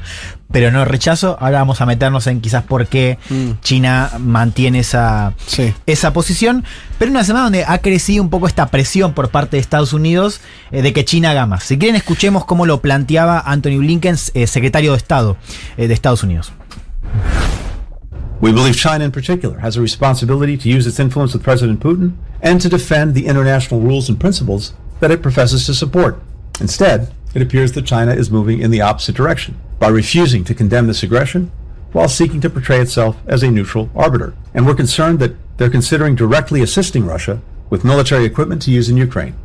pero 0.50 0.70
no 0.70 0.84
rechazo. 0.84 1.36
Ahora 1.40 1.58
vamos 1.58 1.80
a 1.80 1.86
meternos 1.86 2.26
en 2.26 2.40
quizás 2.40 2.62
por 2.62 2.86
qué 2.86 3.18
Mm. 3.28 3.50
China 3.62 4.10
mantiene 4.18 4.78
esa, 4.80 5.32
Sí. 5.46 5.74
esa 5.86 6.12
posición, 6.12 6.64
pero 6.98 7.08
en 7.10 7.16
una 7.16 7.24
semana 7.24 7.44
donde 7.44 7.64
ha 7.66 7.78
crecido 7.78 8.22
un 8.22 8.30
poco 8.30 8.46
esta 8.46 8.66
presión 8.66 9.12
por 9.12 9.30
parte 9.30 9.56
de 9.56 9.60
Estados 9.60 9.92
Unidos 9.92 10.40
eh, 10.70 10.82
de 10.82 10.92
que 10.92 11.04
China 11.04 11.30
haga 11.30 11.46
más. 11.46 11.64
Si 11.64 11.78
quieren, 11.78 11.96
escuchemos 11.96 12.44
cómo 12.44 12.66
lo 12.66 12.80
planteaba 12.80 13.40
Anthony 13.40 13.78
Blinken, 13.78 14.16
eh, 14.34 14.46
secretario 14.46 14.92
de 14.92 14.98
Estado 14.98 15.36
eh, 15.76 15.88
de 15.88 15.94
Estados 15.94 16.22
Unidos. 16.22 16.52
We 18.42 18.50
believe 18.50 18.76
China 18.76 19.04
in 19.04 19.12
particular 19.12 19.60
has 19.60 19.76
a 19.76 19.80
responsibility 19.80 20.56
to 20.56 20.68
use 20.68 20.84
its 20.84 20.98
influence 20.98 21.32
with 21.32 21.44
President 21.44 21.78
Putin 21.78 22.16
and 22.40 22.60
to 22.60 22.68
defend 22.68 23.14
the 23.14 23.26
international 23.26 23.80
rules 23.80 24.08
and 24.08 24.18
principles 24.18 24.72
that 24.98 25.12
it 25.12 25.22
professes 25.22 25.64
to 25.66 25.74
support. 25.74 26.20
Instead, 26.60 27.14
it 27.36 27.40
appears 27.40 27.70
that 27.72 27.86
China 27.86 28.12
is 28.12 28.32
moving 28.32 28.58
in 28.58 28.72
the 28.72 28.80
opposite 28.80 29.14
direction 29.14 29.60
by 29.78 29.86
refusing 29.86 30.42
to 30.42 30.56
condemn 30.56 30.88
this 30.88 31.04
aggression 31.04 31.52
while 31.92 32.08
seeking 32.08 32.40
to 32.40 32.50
portray 32.50 32.80
itself 32.80 33.16
as 33.28 33.44
a 33.44 33.50
neutral 33.52 33.90
arbiter. 33.94 34.34
And 34.52 34.66
we're 34.66 34.74
concerned 34.74 35.20
that 35.20 35.36
they're 35.56 35.70
considering 35.70 36.16
directly 36.16 36.62
assisting 36.62 37.06
Russia 37.06 37.40
with 37.70 37.84
military 37.84 38.24
equipment 38.24 38.60
to 38.62 38.72
use 38.72 38.88
in 38.88 38.96
Ukraine. 38.96 39.36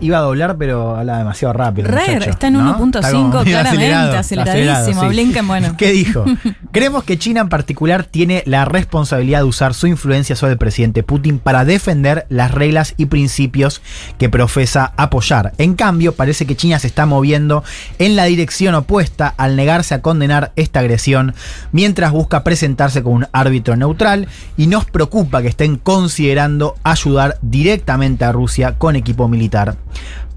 Iba 0.00 0.18
a 0.18 0.20
doblar, 0.20 0.56
pero 0.58 0.96
habla 0.96 1.18
demasiado 1.18 1.54
rápido. 1.54 1.88
el 1.88 1.94
Re, 1.94 2.14
muchacho, 2.14 2.30
está 2.30 2.48
en 2.48 2.54
¿no? 2.54 2.78
1.5 2.78 2.96
Está 2.96 3.10
como 3.10 3.28
medio 3.30 3.42
claramente, 3.44 4.16
acelerado, 4.16 4.16
aceleradísimo. 4.18 5.02
sí. 5.02 5.08
Blinken, 5.08 5.48
bueno. 5.48 5.74
¿Qué 5.78 5.92
dijo? 5.92 6.24
Creemos 6.72 7.04
que 7.04 7.18
China 7.18 7.40
en 7.40 7.48
particular 7.48 8.04
tiene 8.04 8.42
la 8.46 8.64
responsabilidad 8.64 9.38
de 9.38 9.44
usar 9.44 9.74
su 9.74 9.86
influencia 9.86 10.36
sobre 10.36 10.52
el 10.52 10.58
presidente 10.58 11.02
Putin 11.02 11.38
para 11.38 11.64
defender 11.64 12.26
las 12.28 12.50
reglas 12.50 12.94
y 12.96 13.06
principios 13.06 13.80
que 14.18 14.28
profesa 14.28 14.92
apoyar. 14.96 15.52
En 15.58 15.74
cambio, 15.74 16.14
parece 16.14 16.46
que 16.46 16.56
China 16.56 16.78
se 16.78 16.86
está 16.86 17.06
moviendo 17.06 17.64
en 17.98 18.16
la 18.16 18.24
dirección 18.24 18.74
opuesta 18.74 19.32
al 19.36 19.56
negarse 19.56 19.94
a 19.94 20.02
condenar 20.02 20.52
esta 20.56 20.80
agresión, 20.80 21.34
mientras 21.72 22.12
busca 22.12 22.44
presentarse 22.44 23.02
como 23.02 23.16
un 23.16 23.26
árbitro 23.32 23.76
neutral 23.76 24.28
y 24.56 24.66
nos 24.66 24.84
preocupa 24.84 25.40
que 25.40 25.48
estén 25.48 25.76
considerando 25.76 26.74
ayudar 26.82 27.38
directamente 27.40 28.24
a 28.24 28.32
Rusia 28.32 28.74
con 28.76 28.96
equipo 28.96 29.28
militar 29.28 29.53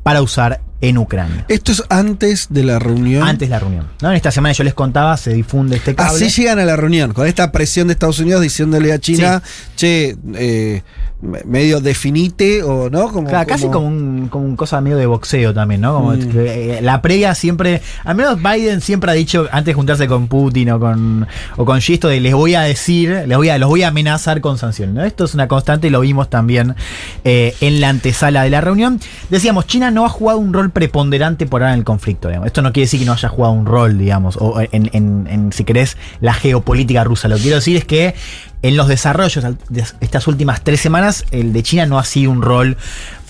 para 0.03 0.21
usar 0.21 0.61
en 0.79 0.97
Ucrania. 0.97 1.45
Esto 1.47 1.71
es 1.71 1.83
antes 1.89 2.47
de 2.49 2.63
la 2.63 2.79
reunión. 2.79 3.27
Antes 3.27 3.49
de 3.49 3.53
la 3.53 3.59
reunión. 3.59 3.87
¿no? 4.01 4.09
En 4.09 4.15
esta 4.15 4.31
semana 4.31 4.53
yo 4.53 4.63
les 4.63 4.73
contaba, 4.73 5.17
se 5.17 5.33
difunde 5.33 5.77
este 5.77 5.95
cable. 5.95 6.25
Así 6.25 6.41
llegan 6.41 6.59
a 6.59 6.65
la 6.65 6.75
reunión, 6.75 7.13
con 7.13 7.27
esta 7.27 7.51
presión 7.51 7.87
de 7.87 7.93
Estados 7.93 8.19
Unidos 8.19 8.41
diciéndole 8.41 8.93
a 8.93 8.99
China, 8.99 9.41
che, 9.75 10.15
eh, 10.35 10.83
medio 11.21 11.81
definite 11.81 12.61
o 12.61 12.91
no, 12.91 13.11
como, 13.11 13.27
Claro, 13.27 13.47
casi 13.47 13.67
como 13.69 13.87
un, 13.87 14.27
como 14.29 14.45
un 14.45 14.55
cosa 14.55 14.81
medio 14.81 14.97
de 14.97 15.07
boxeo 15.07 15.51
también, 15.51 15.81
¿no? 15.81 15.95
Como 15.95 16.11
Mm. 16.13 16.19
que, 16.29 16.77
eh, 16.77 16.81
la 16.83 17.01
previa 17.01 17.33
siempre, 17.33 17.81
al 18.03 18.15
menos 18.15 18.37
Biden 18.41 18.81
siempre 18.81 19.09
ha 19.09 19.13
dicho 19.15 19.47
antes 19.51 19.65
de 19.71 19.73
juntarse 19.73 20.07
con 20.07 20.27
Putin 20.27 20.69
o 20.71 20.79
con 20.79 21.27
o 21.55 21.65
con 21.65 21.79
Xi, 21.79 21.95
esto 21.95 22.07
de 22.07 22.19
les 22.19 22.35
voy 22.35 22.53
a 22.53 22.61
decir, 22.61 23.23
les 23.27 23.35
voy 23.37 23.49
a, 23.49 23.57
los 23.57 23.67
voy 23.67 23.81
a 23.81 23.87
amenazar 23.87 24.41
con 24.41 24.59
sanciones. 24.59 24.93
¿no? 24.93 25.03
Esto 25.03 25.25
es 25.25 25.33
una 25.33 25.47
constante 25.47 25.87
y 25.87 25.89
lo 25.89 26.01
vimos 26.01 26.29
también 26.29 26.75
eh, 27.23 27.55
en 27.61 27.81
la 27.81 27.89
antesala 27.89 28.43
de 28.43 28.51
la 28.51 28.61
reunión. 28.61 28.99
Decíamos, 29.31 29.65
China 29.65 29.89
no 29.89 30.05
ha 30.05 30.09
jugado 30.09 30.37
un 30.37 30.53
rol 30.53 30.69
preponderante 30.69 31.47
por 31.47 31.63
ahora 31.63 31.73
en 31.73 31.79
el 31.79 31.85
conflicto. 31.85 32.27
digamos. 32.27 32.45
Esto 32.45 32.61
no 32.61 32.71
quiere 32.73 32.85
decir 32.85 32.99
que 32.99 33.05
no 33.07 33.13
haya 33.13 33.27
jugado 33.29 33.53
un 33.53 33.65
rol, 33.65 33.97
digamos, 33.97 34.37
o 34.39 34.61
en, 34.61 34.89
en- 34.93 35.27
en, 35.29 35.51
si 35.51 35.63
querés, 35.63 35.97
la 36.21 36.33
geopolítica 36.35 37.03
rusa. 37.03 37.27
Lo 37.27 37.37
que 37.37 37.41
quiero 37.41 37.55
decir 37.57 37.75
es 37.77 37.85
que 37.85 38.13
en 38.61 38.75
los 38.75 38.87
desarrollos 38.87 39.43
de 39.69 39.83
estas 39.99 40.27
últimas 40.27 40.63
tres 40.63 40.81
semanas, 40.81 41.25
el 41.31 41.53
de 41.53 41.63
China 41.63 41.85
no 41.85 41.99
ha 41.99 42.03
sido 42.03 42.31
un 42.31 42.41
rol 42.41 42.77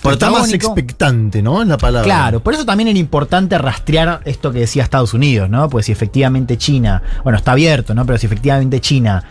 Pero 0.02 0.14
está 0.14 0.32
más 0.32 0.54
expectante, 0.54 1.42
¿no? 1.42 1.62
En 1.62 1.70
la 1.70 1.78
palabra. 1.78 2.06
Claro, 2.06 2.42
por 2.42 2.54
eso 2.54 2.66
también 2.66 2.88
era 2.88 3.00
importante 3.00 3.58
rastrear 3.58 4.22
esto 4.26 4.52
que 4.52 4.60
decía 4.60 4.84
Estados 4.84 5.14
Unidos, 5.14 5.50
¿no? 5.50 5.70
Pues 5.70 5.88
si 5.88 5.92
efectivamente 5.92 6.58
China, 6.58 7.02
bueno, 7.24 7.38
está 7.38 7.52
abierto, 7.52 7.94
¿no? 7.94 8.06
Pero 8.06 8.18
si 8.18 8.26
efectivamente 8.26 8.80
China 8.80 9.24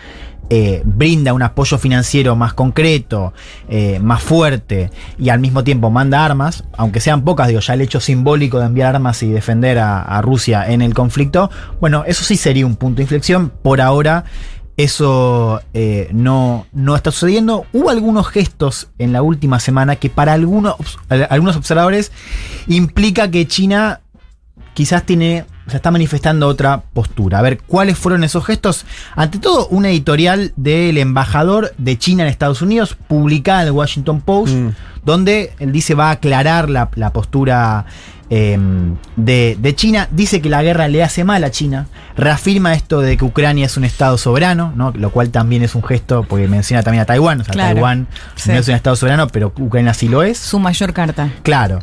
eh, 0.48 0.82
brinda 0.84 1.32
un 1.32 1.42
apoyo 1.42 1.76
financiero 1.76 2.36
más 2.36 2.54
concreto, 2.54 3.32
eh, 3.68 3.98
más 3.98 4.22
fuerte 4.22 4.92
y 5.18 5.30
al 5.30 5.40
mismo 5.40 5.64
tiempo 5.64 5.90
manda 5.90 6.24
armas, 6.24 6.62
aunque 6.76 7.00
sean 7.00 7.24
pocas, 7.24 7.48
digo, 7.48 7.60
ya 7.60 7.74
el 7.74 7.80
hecho 7.80 8.00
simbólico 8.00 8.60
de 8.60 8.66
enviar 8.66 8.94
armas 8.94 9.22
y 9.24 9.28
defender 9.28 9.78
a, 9.78 10.02
a 10.02 10.22
Rusia 10.22 10.70
en 10.70 10.82
el 10.82 10.94
conflicto, 10.94 11.50
bueno, 11.80 12.04
eso 12.06 12.22
sí 12.22 12.36
sería 12.36 12.66
un 12.66 12.76
punto 12.76 12.98
de 12.98 13.04
inflexión. 13.04 13.50
Por 13.62 13.80
ahora 13.80 14.24
eso 14.76 15.62
eh, 15.72 16.08
no, 16.12 16.66
no 16.72 16.96
está 16.96 17.10
sucediendo. 17.10 17.64
Hubo 17.72 17.90
algunos 17.90 18.28
gestos 18.28 18.88
en 18.98 19.12
la 19.12 19.22
última 19.22 19.58
semana 19.58 19.96
que 19.96 20.10
para 20.10 20.34
algunos, 20.34 20.76
algunos 21.30 21.56
observadores 21.56 22.12
implica 22.66 23.30
que 23.30 23.46
China 23.46 24.00
quizás 24.74 25.06
tiene, 25.06 25.46
se 25.66 25.76
está 25.76 25.90
manifestando 25.90 26.46
otra 26.46 26.82
postura. 26.92 27.38
A 27.38 27.42
ver, 27.42 27.62
¿cuáles 27.62 27.96
fueron 27.96 28.22
esos 28.22 28.44
gestos? 28.44 28.84
Ante 29.14 29.38
todo, 29.38 29.66
una 29.68 29.88
editorial 29.88 30.52
del 30.56 30.98
embajador 30.98 31.74
de 31.78 31.96
China 31.96 32.24
en 32.24 32.28
Estados 32.28 32.60
Unidos, 32.60 32.94
publicada 33.08 33.62
en 33.62 33.68
el 33.68 33.72
Washington 33.72 34.20
Post, 34.20 34.54
donde 35.02 35.54
él 35.58 35.72
dice 35.72 35.94
va 35.94 36.08
a 36.08 36.12
aclarar 36.12 36.68
la, 36.68 36.90
la 36.96 37.14
postura 37.14 37.86
eh, 38.30 38.58
de, 39.16 39.56
de 39.60 39.74
China. 39.74 40.08
Dice 40.10 40.40
que 40.40 40.48
la 40.48 40.62
guerra 40.62 40.88
le 40.88 41.02
hace 41.02 41.24
mal 41.24 41.44
a 41.44 41.50
China. 41.50 41.86
Reafirma 42.16 42.74
esto 42.74 43.00
de 43.00 43.16
que 43.16 43.24
Ucrania 43.24 43.66
es 43.66 43.76
un 43.76 43.84
estado 43.84 44.18
soberano, 44.18 44.72
¿no? 44.74 44.92
lo 44.96 45.10
cual 45.10 45.30
también 45.30 45.62
es 45.62 45.74
un 45.74 45.82
gesto, 45.82 46.24
porque 46.28 46.48
menciona 46.48 46.82
también 46.82 47.02
a 47.02 47.06
Taiwán. 47.06 47.40
O 47.40 47.44
sea, 47.44 47.52
Claro. 47.52 47.74
Taiwán 47.74 48.06
Sí. 48.36 48.50
no 48.52 48.58
es 48.58 48.68
un 48.68 48.74
estado 48.74 48.96
soberano, 48.96 49.28
pero 49.28 49.52
Ucrania 49.58 49.92
sí 49.94 50.08
lo 50.08 50.22
es. 50.22 50.38
Su 50.38 50.58
mayor 50.58 50.92
carta. 50.92 51.30
Claro. 51.42 51.80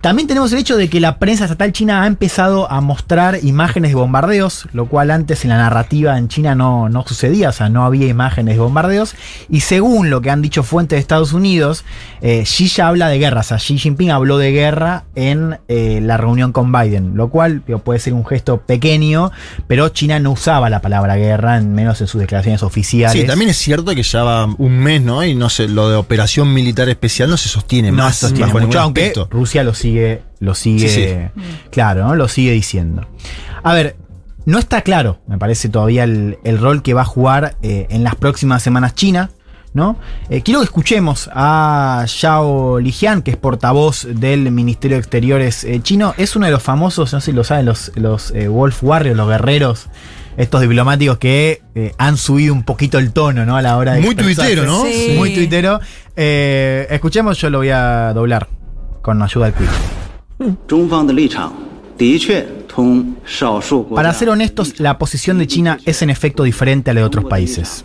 También 0.00 0.28
tenemos 0.28 0.52
el 0.52 0.58
hecho 0.58 0.76
de 0.76 0.88
que 0.88 1.00
la 1.00 1.18
prensa 1.18 1.44
estatal 1.44 1.72
china 1.72 2.02
ha 2.02 2.06
empezado 2.06 2.70
a 2.70 2.80
mostrar 2.80 3.40
imágenes 3.42 3.90
de 3.90 3.96
bombardeos, 3.96 4.68
lo 4.72 4.86
cual 4.86 5.10
antes 5.10 5.44
en 5.44 5.50
la 5.50 5.56
narrativa 5.56 6.16
en 6.16 6.28
China 6.28 6.54
no, 6.54 6.88
no 6.88 7.04
sucedía, 7.06 7.48
o 7.48 7.52
sea, 7.52 7.68
no 7.68 7.84
había 7.84 8.06
imágenes 8.06 8.54
de 8.54 8.60
bombardeos. 8.60 9.14
Y 9.48 9.60
según 9.60 10.10
lo 10.10 10.20
que 10.20 10.30
han 10.30 10.42
dicho 10.42 10.62
fuentes 10.62 10.96
de 10.96 11.00
Estados 11.00 11.32
Unidos, 11.32 11.84
eh, 12.20 12.44
Xi 12.44 12.68
ya 12.68 12.88
habla 12.88 13.08
de 13.08 13.18
guerra, 13.18 13.40
o 13.40 13.44
sea, 13.44 13.56
Xi 13.56 13.78
Jinping 13.78 14.10
habló 14.10 14.38
de 14.38 14.52
guerra 14.52 15.04
en 15.14 15.58
eh, 15.68 16.00
la 16.02 16.16
reunión 16.16 16.52
con 16.52 16.70
Biden, 16.72 17.16
lo 17.16 17.28
cual 17.28 17.62
digo, 17.66 17.80
puede 17.80 17.98
ser 17.98 18.14
un 18.14 18.24
gesto 18.24 18.58
pequeño, 18.58 19.32
pero 19.66 19.88
China 19.88 20.18
no 20.20 20.32
usaba 20.32 20.70
la 20.70 20.80
palabra 20.80 21.16
guerra, 21.16 21.56
en 21.56 21.74
menos 21.74 22.00
en 22.00 22.06
sus 22.06 22.20
declaraciones 22.20 22.62
oficiales. 22.62 23.20
Sí, 23.20 23.26
también 23.26 23.50
es 23.50 23.56
cierto 23.56 23.94
que 23.94 24.02
ya 24.02 24.22
va 24.22 24.46
un 24.58 24.78
mes, 24.78 25.02
¿no? 25.02 25.24
Y 25.24 25.34
no 25.34 25.48
sé, 25.48 25.68
lo 25.68 25.88
de 25.88 25.96
operación 25.96 26.52
militar 26.52 26.88
especial 26.88 27.30
no 27.30 27.36
se 27.36 27.48
sostiene 27.48 27.90
no 27.90 27.98
más. 27.98 28.16
se 28.16 28.28
sostiene 28.28 28.52
mucho, 28.52 28.80
aunque. 28.80 29.12
Rusia 29.30 29.64
lo 29.64 29.74
sigue, 29.74 29.85
lo 30.40 30.54
sigue, 30.54 30.88
Sí, 30.88 31.40
claro, 31.70 32.06
¿no? 32.06 32.14
Lo 32.14 32.28
sigue 32.28 32.52
diciendo. 32.52 33.06
A 33.62 33.74
ver, 33.74 33.96
no 34.44 34.58
está 34.58 34.82
claro, 34.82 35.18
me 35.26 35.38
parece 35.38 35.68
todavía 35.68 36.04
el, 36.04 36.38
el 36.44 36.58
rol 36.58 36.82
que 36.82 36.94
va 36.94 37.02
a 37.02 37.04
jugar 37.04 37.56
eh, 37.62 37.86
en 37.90 38.04
las 38.04 38.14
próximas 38.14 38.62
semanas 38.62 38.94
China. 38.94 39.30
¿No? 39.74 39.98
Eh, 40.30 40.40
quiero 40.40 40.60
que 40.60 40.64
escuchemos 40.64 41.28
a 41.34 42.06
Xiao 42.06 42.80
Lijian, 42.80 43.20
que 43.20 43.32
es 43.32 43.36
portavoz 43.36 44.06
del 44.08 44.50
Ministerio 44.50 44.96
de 44.96 45.00
Exteriores 45.00 45.64
eh, 45.64 45.80
chino. 45.82 46.14
Es 46.16 46.34
uno 46.34 46.46
de 46.46 46.52
los 46.52 46.62
famosos, 46.62 47.12
no 47.12 47.20
sé 47.20 47.26
si 47.26 47.32
lo 47.36 47.44
saben, 47.44 47.66
los, 47.66 47.92
los 47.94 48.30
eh, 48.30 48.48
Wolf 48.48 48.82
Warriors, 48.82 49.18
los 49.18 49.28
guerreros, 49.28 49.90
estos 50.36 50.60
diplomáticos 50.60 51.18
que 51.18 51.62
eh, 51.74 51.92
han 51.98 52.16
subido 52.16 52.54
un 52.54 52.62
poquito 52.62 52.98
el 52.98 53.12
tono, 53.12 53.44
¿no? 53.44 53.56
A 53.56 53.62
la 53.62 53.76
hora 53.76 53.94
de. 53.94 54.00
Muy 54.00 54.14
tuitero, 54.14 54.64
¿no? 54.64 54.84
Sí. 54.84 55.14
Muy 55.16 55.34
tuitero. 55.34 55.80
Eh, 56.14 56.86
escuchemos, 56.90 57.38
yo 57.38 57.50
lo 57.50 57.58
voy 57.58 57.70
a 57.70 58.12
doblar 58.14 58.48
con 59.06 59.22
ayuda 59.22 59.52
del 59.52 59.54
Para 63.94 64.12
ser 64.12 64.28
honestos, 64.30 64.80
la 64.80 64.98
posición 64.98 65.38
de 65.38 65.46
China 65.46 65.78
es 65.84 66.02
en 66.02 66.10
efecto 66.10 66.42
diferente 66.42 66.90
a 66.90 66.94
la 66.94 67.00
de 67.00 67.06
otros 67.06 67.24
países. 67.26 67.84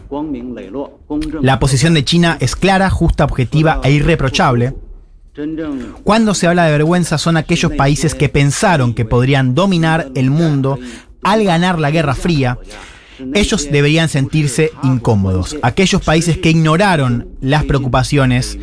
La 1.42 1.60
posición 1.60 1.94
de 1.94 2.04
China 2.04 2.38
es 2.40 2.56
clara, 2.56 2.90
justa, 2.90 3.24
objetiva 3.24 3.80
e 3.84 3.92
irreprochable. 3.92 4.74
Cuando 6.04 6.34
se 6.34 6.48
habla 6.48 6.66
de 6.66 6.72
vergüenza 6.72 7.20
son 7.20 7.38
aquellos 7.38 7.72
países 7.74 8.16
que 8.16 8.28
pensaron 8.28 8.96
que 8.96 9.06
podrían 9.06 9.54
dominar 9.54 10.10
el 10.16 10.32
mundo 10.32 10.80
al 11.22 11.44
ganar 11.44 11.80
la 11.80 11.92
Guerra 11.92 12.16
Fría 12.16 12.58
ellos 13.34 13.70
deberían 13.72 14.10
sentirse 14.10 14.72
incómodos. 14.84 15.58
Aquellos 15.62 16.02
países 16.02 16.38
que 16.38 16.50
ignoraron 16.50 17.30
las 17.42 17.64
preocupaciones 17.66 18.58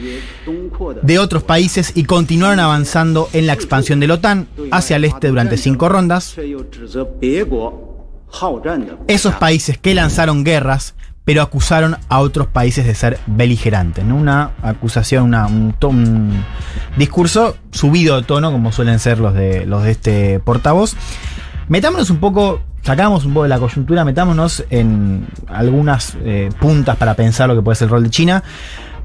de 1.03 1.19
otros 1.19 1.43
países 1.43 1.93
y 1.95 2.05
continuaron 2.05 2.61
avanzando 2.61 3.29
en 3.33 3.47
la 3.47 3.53
expansión 3.53 4.01
de 4.01 4.07
la 4.09 4.15
OTAN 4.15 4.49
hacia 4.71 4.97
el 4.97 5.05
este 5.05 5.29
durante 5.29 5.57
cinco 5.57 5.89
rondas. 5.89 6.37
Esos 9.07 9.35
países 9.35 9.79
que 9.79 9.95
lanzaron 9.95 10.45
guerras, 10.45 10.95
pero 11.25 11.43
acusaron 11.43 11.97
a 12.09 12.21
otros 12.21 12.47
países 12.47 12.87
de 12.87 12.95
ser 12.95 13.19
beligerantes. 13.27 14.05
Una 14.05 14.53
acusación, 14.63 15.35
un, 15.35 16.45
discurso 16.97 17.57
subido 17.71 18.17
de 18.17 18.23
tono, 18.23 18.51
como 18.51 18.73
suelen 18.73 18.99
ser 18.99 19.19
los 19.19 19.35
de, 19.35 19.67
los 19.67 19.83
de 19.83 19.91
este 19.91 20.41
portavoz. 20.41 20.95
Metámonos 21.69 22.09
un 22.09 22.17
poco 22.19 22.63
sacamos 22.89 23.27
un 23.27 23.35
poco 23.35 23.43
de 23.43 23.51
la 23.51 23.59
coyuntura, 23.59 24.03
metámonos 24.03 24.65
en 24.71 25.27
algunas 25.47 26.17
eh, 26.25 26.49
puntas 26.59 26.97
para 26.97 27.13
pensar 27.13 27.47
lo 27.47 27.55
que 27.55 27.61
puede 27.61 27.77
ser 27.77 27.85
el 27.85 27.91
rol 27.91 28.03
de 28.03 28.09
China. 28.09 28.43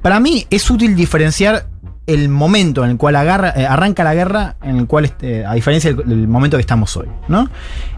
Para 0.01 0.21
mí 0.21 0.47
es 0.49 0.71
útil 0.71 0.95
diferenciar 0.95 1.65
el 2.05 2.27
momento 2.29 2.83
en 2.83 2.91
el 2.91 2.97
cual 2.97 3.15
agarra- 3.15 3.53
eh, 3.55 3.65
arranca 3.65 4.03
la 4.03 4.13
guerra, 4.13 4.55
en 4.61 4.77
el 4.77 4.87
cual, 4.87 5.05
este, 5.05 5.45
a 5.45 5.53
diferencia 5.53 5.93
del, 5.93 6.07
del 6.07 6.27
momento 6.27 6.57
que 6.57 6.61
estamos 6.61 6.95
hoy, 6.97 7.07
¿no? 7.29 7.49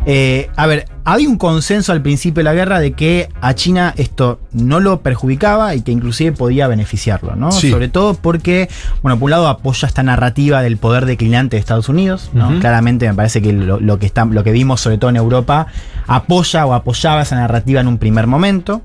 Eh, 0.06 0.49
a 0.56 0.68
ver, 0.68 0.86
había 1.03 1.27
un 1.27 1.38
consenso 1.38 1.91
al 1.91 2.02
principio 2.03 2.41
de 2.41 2.44
la 2.44 2.53
guerra 2.53 2.80
de 2.80 2.94
que 2.94 3.30
a 3.41 3.56
China 3.56 3.94
esto 3.98 4.40
no 4.52 4.80
lo 4.80 5.02
perjudicaba 5.02 5.73
y 5.73 5.82
que 5.82 5.91
inclusive 5.91 6.32
podía 6.34 6.68
beneficiarlo, 6.68 7.36
¿no? 7.36 7.52
Sí. 7.52 7.72
Sobre 7.72 7.88
todo 7.90 8.14
porque, 8.14 8.69
bueno, 9.02 9.18
por 9.18 9.26
un 9.26 9.32
lado 9.32 9.48
apoya 9.48 9.88
esta 9.88 10.03
narrativa 10.03 10.61
del 10.61 10.77
poder 10.77 11.06
declinante 11.07 11.56
de 11.56 11.60
Estados 11.60 11.90
Unidos, 11.90 12.30
¿no? 12.34 12.60
Claramente 12.60 13.07
me 13.07 13.15
parece 13.15 13.41
que 13.41 13.53
lo, 13.53 13.80
lo 13.80 13.98
que 13.98 14.06
está, 14.06 14.26
lo 14.26 14.44
que 14.44 14.52
vimos 14.52 14.82
sobre 14.82 14.98
todo 14.99 15.10
en 15.10 15.15
Europa 15.15 15.68
apoya 16.07 16.65
o 16.68 16.73
apoyaba 16.76 17.23
esa 17.23 17.36
narrativa 17.36 17.82
en 17.82 17.88
un 17.88 17.98
primer 17.98 18.27
momento. 18.27 18.82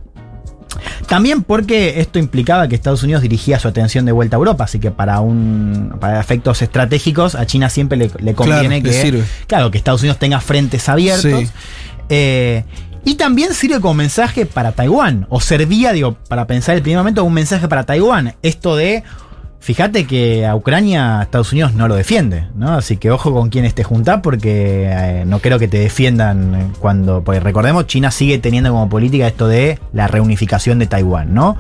También 1.09 1.43
porque 1.43 2.01
esto 2.01 2.19
implicaba 2.19 2.69
que 2.69 2.75
Estados 2.75 3.03
Unidos 3.03 3.23
dirigía 3.23 3.59
su 3.59 3.69
atención 3.69 4.05
de 4.05 4.13
vuelta 4.13 4.37
a 4.37 4.39
Europa, 4.39 4.65
así 4.65 4.79
que 4.79 4.91
para 4.91 5.21
un 5.21 5.97
para 6.01 6.21
efectos 6.21 6.63
estratégicos 6.63 7.35
a 7.35 7.47
China 7.47 7.69
siempre 7.69 7.99
le, 7.99 8.11
le 8.21 8.35
conviene 8.35 8.81
Claro, 8.81 8.83
que 8.97 9.03
sirve. 9.03 9.25
claro 9.47 9.71
que 9.71 9.79
Estados 9.79 10.03
Unidos 10.03 10.19
tenga 10.19 10.41
frentes 10.41 10.89
abiertos. 10.89 11.41
Sí. 11.41 11.51
Eh, 12.09 12.65
y 13.05 13.15
también 13.15 13.55
sirve 13.55 13.81
como 13.81 13.95
mensaje 13.95 14.45
para 14.47 14.73
Taiwán, 14.73 15.27
o 15.31 15.41
servía, 15.41 15.93
digo, 15.93 16.15
para 16.29 16.47
pensar 16.47 16.75
el 16.77 16.83
primer 16.83 16.99
momento, 16.99 17.25
un 17.25 17.33
mensaje 17.33 17.67
para 17.67 17.85
Taiwán. 17.85 18.35
Esto 18.43 18.77
de 18.77 19.03
Fíjate 19.61 20.07
que 20.07 20.47
a 20.47 20.57
Ucrania 20.57 21.21
Estados 21.21 21.53
Unidos 21.53 21.75
no 21.75 21.87
lo 21.87 21.95
defiende, 21.95 22.47
¿no? 22.55 22.73
Así 22.73 22.97
que 22.97 23.11
ojo 23.11 23.33
con 23.35 23.51
quién 23.51 23.67
esté 23.67 23.85
juntá 23.85 24.23
porque 24.23 24.89
eh, 24.91 25.25
no 25.27 25.41
creo 25.41 25.59
que 25.59 25.69
te 25.69 25.79
defiendan 25.79 26.73
cuando. 26.81 27.23
Porque 27.23 27.41
recordemos, 27.41 27.87
China 27.87 28.11
sigue 28.11 28.39
teniendo 28.39 28.71
como 28.71 28.89
política 28.89 29.27
esto 29.27 29.49
de 29.49 29.79
la 29.93 30.09
reunificación 30.09 30.79
de 30.79 30.87
Taiwán, 30.87 31.35
¿no? 31.35 31.59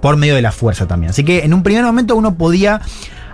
Por 0.00 0.16
medio 0.16 0.34
de 0.34 0.40
la 0.40 0.50
fuerza 0.50 0.86
también. 0.86 1.10
Así 1.10 1.24
que 1.24 1.44
en 1.44 1.52
un 1.52 1.62
primer 1.62 1.84
momento 1.84 2.16
uno 2.16 2.36
podía 2.36 2.80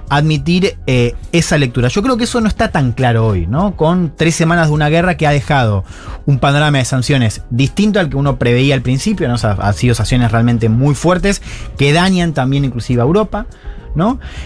admitir 0.09 0.79
eh, 0.87 1.15
esa 1.33 1.59
lectura. 1.59 1.89
Yo 1.89 2.03
creo 2.03 2.17
que 2.17 2.25
eso 2.25 2.41
no 2.41 2.49
está 2.49 2.73
tan 2.73 2.93
claro 2.93 3.27
hoy, 3.27 3.47
¿no? 3.47 3.77
Con 3.77 4.13
tres 4.17 4.35
semanas 4.35 4.69
de 4.69 4.75
una 4.75 4.89
guerra 4.89 5.17
que 5.17 5.27
ha 5.27 5.31
dejado 5.31 5.85
un 6.27 6.39
panorama 6.39 6.79
de 6.79 6.85
sanciones 6.85 7.43
distinto 7.51 8.01
al 8.01 8.09
que 8.09 8.17
uno 8.17 8.37
preveía 8.39 8.75
al 8.75 8.83
principio, 8.83 9.29
¿no? 9.29 9.37
Han 9.43 9.75
sido 9.75 9.95
sanciones 9.95 10.33
realmente 10.33 10.69
muy 10.69 10.95
fuertes 10.95 11.43
que 11.77 11.93
dañan 11.93 12.33
también 12.33 12.65
inclusive 12.65 13.01
a 13.01 13.05
Europa, 13.05 13.47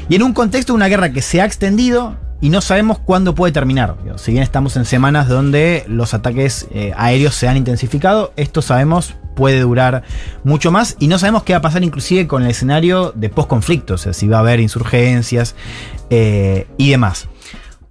Y 0.09 0.17
en 0.17 0.23
un 0.23 0.33
contexto 0.33 0.73
de 0.73 0.77
una 0.77 0.89
guerra 0.89 1.13
que 1.13 1.23
se 1.23 1.41
ha 1.41 1.45
extendido 1.45 2.17
y 2.43 2.49
no 2.49 2.61
sabemos 2.61 2.99
cuándo 2.99 3.35
puede 3.37 3.53
terminar. 3.53 3.97
Si 4.17 4.33
bien 4.33 4.43
estamos 4.43 4.77
en 4.77 4.85
semanas 4.85 5.29
donde 5.29 5.85
los 5.87 6.13
ataques 6.13 6.67
eh, 6.73 6.93
aéreos 6.97 7.37
se 7.37 7.47
han 7.47 7.57
intensificado, 7.57 8.33
esto 8.37 8.63
sabemos 8.63 9.15
puede 9.37 9.61
durar 9.61 10.03
mucho 10.45 10.73
más 10.73 10.97
y 10.99 11.07
no 11.07 11.19
sabemos 11.19 11.45
qué 11.45 11.53
va 11.53 11.61
a 11.61 11.63
pasar 11.63 11.85
inclusive 11.85 12.27
con 12.27 12.43
el 12.43 12.51
escenario 12.51 13.13
de 13.15 13.29
post-conflicto, 13.31 13.95
o 13.95 13.99
sea, 13.99 14.13
si 14.13 14.27
va 14.29 14.39
a 14.39 14.41
haber 14.41 14.61
insurgencias 14.61 15.55
eh, 16.11 16.67
y 16.77 16.91
demás. 16.91 17.29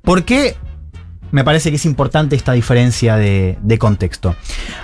¿Por 0.01 0.25
qué 0.25 0.57
me 1.31 1.45
parece 1.45 1.69
que 1.69 1.77
es 1.77 1.85
importante 1.85 2.35
esta 2.35 2.51
diferencia 2.51 3.15
de 3.15 3.77
contexto? 3.79 4.35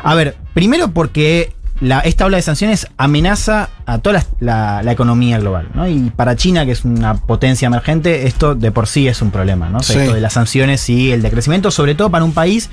A 0.02 0.16
ver, 0.16 0.38
primero 0.54 0.92
porque 0.92 1.57
la- 1.80 2.00
esta 2.00 2.26
ola 2.26 2.38
de 2.38 2.44
sanciones 2.44 2.88
amenaza 2.98 3.70
a 3.86 4.00
toda 4.00 4.14
la, 4.20 4.26
la- 4.40 4.84
la 4.84 4.92
economía 4.92 5.40
global, 5.40 5.70
¿no? 5.74 5.88
Y 5.88 6.10
para 6.16 6.36
China, 6.36 6.66
que 6.66 6.72
es 6.72 6.84
una 6.86 7.14
potencia 7.16 7.68
emergente, 7.68 8.28
esto 8.28 8.56
de 8.56 8.72
por 8.72 8.88
sí 8.88 9.08
es 9.08 9.22
un 9.22 9.32
problema, 9.32 9.70
¿no? 9.70 9.78
O 9.80 9.84
sea, 9.84 9.96
Sí. 9.96 10.02
esto 10.02 10.14
de 10.16 10.22
las 10.22 10.34
sanciones 10.34 10.90
y 10.90 11.12
el 11.12 11.22
decrecimiento, 11.22 11.70
sobre 11.72 11.96
todo 11.96 12.10
para 12.10 12.26
un 12.26 12.34
país, 12.34 12.70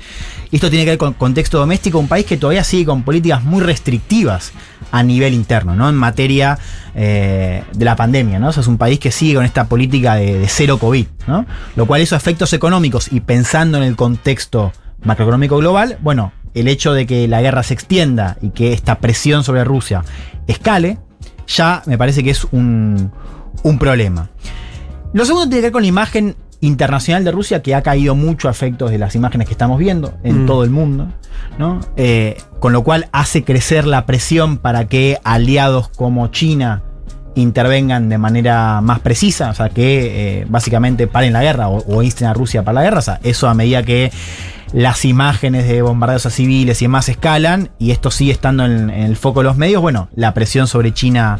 y 0.51 0.55
esto 0.57 0.69
tiene 0.69 0.85
que 0.85 0.91
ver 0.91 0.97
con 0.97 1.13
contexto 1.13 1.59
doméstico, 1.59 1.99
un 1.99 2.07
país 2.07 2.25
que 2.25 2.37
todavía 2.37 2.63
sigue 2.63 2.85
con 2.85 3.03
políticas 3.03 3.43
muy 3.43 3.61
restrictivas 3.61 4.51
a 4.91 5.03
nivel 5.03 5.33
interno, 5.33 5.75
¿no? 5.75 5.87
En 5.89 5.95
materia 5.95 6.57
eh, 6.95 7.63
de 7.73 7.85
la 7.85 7.95
pandemia, 7.95 8.39
¿no? 8.39 8.49
O 8.49 8.51
sea, 8.53 8.61
es 8.61 8.67
un 8.67 8.77
país 8.77 8.99
que 8.99 9.11
sigue 9.11 9.35
con 9.35 9.45
esta 9.45 9.65
política 9.65 10.15
de, 10.15 10.39
de 10.39 10.47
cero 10.47 10.77
COVID, 10.79 11.05
¿no? 11.27 11.45
Lo 11.75 11.85
cual 11.85 12.01
esos 12.01 12.17
efectos 12.17 12.53
económicos 12.53 13.11
y 13.11 13.19
pensando 13.19 13.77
en 13.77 13.83
el 13.83 13.95
contexto 13.95 14.71
macroeconómico 15.03 15.57
global, 15.57 15.97
bueno, 16.01 16.31
el 16.55 16.67
hecho 16.67 16.93
de 16.93 17.05
que 17.05 17.27
la 17.27 17.41
guerra 17.41 17.61
se 17.61 17.75
extienda 17.75 18.37
y 18.41 18.49
que 18.49 18.73
esta 18.73 18.95
presión 18.99 19.43
sobre 19.43 19.63
Rusia 19.63 20.03
escale, 20.47 20.97
ya 21.47 21.83
me 21.85 21.97
parece 21.97 22.23
que 22.23 22.31
es 22.31 22.45
un, 22.51 23.11
un 23.63 23.77
problema. 23.77 24.29
Lo 25.13 25.23
segundo 25.25 25.47
tiene 25.47 25.57
que 25.61 25.65
ver 25.67 25.71
con 25.71 25.81
la 25.83 25.87
imagen 25.87 26.35
internacional 26.61 27.23
de 27.23 27.31
Rusia, 27.31 27.61
que 27.61 27.75
ha 27.75 27.83
caído 27.83 28.15
mucho 28.15 28.47
a 28.47 28.51
efectos 28.51 28.89
de 28.89 28.97
las 28.97 29.13
imágenes 29.15 29.47
que 29.47 29.53
estamos 29.53 29.77
viendo 29.77 30.13
en 30.23 30.43
Mm. 30.43 30.47
todo 30.47 30.63
el 30.63 30.71
mundo, 30.71 31.07
¿no? 31.59 31.79
Eh, 31.95 32.37
con 32.59 32.73
lo 32.73 32.83
cual 32.83 33.07
hace 33.11 33.43
crecer 33.43 33.85
la 33.85 34.05
presión 34.05 34.57
para 34.57 34.85
que 34.87 35.19
aliados 35.23 35.89
como 35.89 36.27
China 36.29 36.81
intervengan 37.35 38.07
de 38.09 38.17
manera 38.17 38.79
más 38.81 38.99
precisa, 39.01 39.49
o 39.49 39.53
sea, 39.53 39.69
que 39.69 40.39
eh, 40.41 40.45
básicamente 40.49 41.05
paren 41.05 41.33
la 41.33 41.43
guerra 41.43 41.67
o, 41.67 41.83
o 41.93 42.01
insten 42.01 42.27
a 42.29 42.33
Rusia 42.33 42.63
para 42.63 42.75
la 42.75 42.83
guerra, 42.83 42.99
o 42.99 43.03
sea, 43.03 43.19
eso 43.23 43.47
a 43.49 43.53
medida 43.53 43.83
que 43.83 44.11
las 44.75 45.05
imágenes 45.05 45.69
de 45.69 45.81
bombardeos 45.81 46.25
a 46.25 46.29
civiles 46.29 46.81
y 46.81 46.85
demás 46.85 47.07
escalan, 47.07 47.69
y 47.79 47.91
esto 47.91 48.11
sigue 48.11 48.33
estando 48.33 48.65
en, 48.65 48.89
en 48.89 49.03
el 49.03 49.15
foco 49.15 49.39
de 49.39 49.45
los 49.45 49.55
medios, 49.55 49.81
bueno, 49.81 50.09
la 50.15 50.33
presión 50.33 50.67
sobre 50.67 50.93
China 50.93 51.39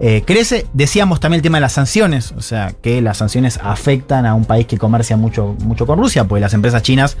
eh, 0.00 0.22
crece. 0.26 0.66
Decíamos 0.74 1.18
también 1.18 1.38
el 1.38 1.42
tema 1.42 1.56
de 1.56 1.62
las 1.62 1.72
sanciones, 1.72 2.32
o 2.36 2.42
sea, 2.42 2.72
que 2.82 3.00
las 3.00 3.16
sanciones 3.16 3.58
afectan 3.62 4.26
a 4.26 4.34
un 4.34 4.44
país 4.44 4.66
que 4.66 4.76
comercia 4.76 5.16
mucho, 5.16 5.56
mucho 5.64 5.86
con 5.86 5.98
Rusia, 5.98 6.24
pues 6.24 6.42
las 6.42 6.52
empresas 6.52 6.82
chinas 6.82 7.16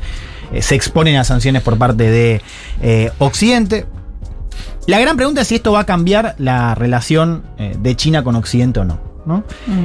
eh, 0.52 0.60
se 0.60 0.74
exponen 0.74 1.16
a 1.16 1.24
sanciones 1.24 1.62
por 1.62 1.78
parte 1.78 2.10
de 2.10 2.42
eh, 2.82 3.10
Occidente. 3.18 3.86
La 4.86 5.00
gran 5.00 5.16
pregunta 5.16 5.40
es 5.40 5.48
si 5.48 5.54
esto 5.54 5.72
va 5.72 5.80
a 5.80 5.86
cambiar 5.86 6.34
la 6.36 6.74
relación 6.74 7.42
de 7.78 7.96
China 7.96 8.22
con 8.22 8.36
Occidente 8.36 8.80
o 8.80 8.84
no. 8.84 9.00
¿no? 9.24 9.44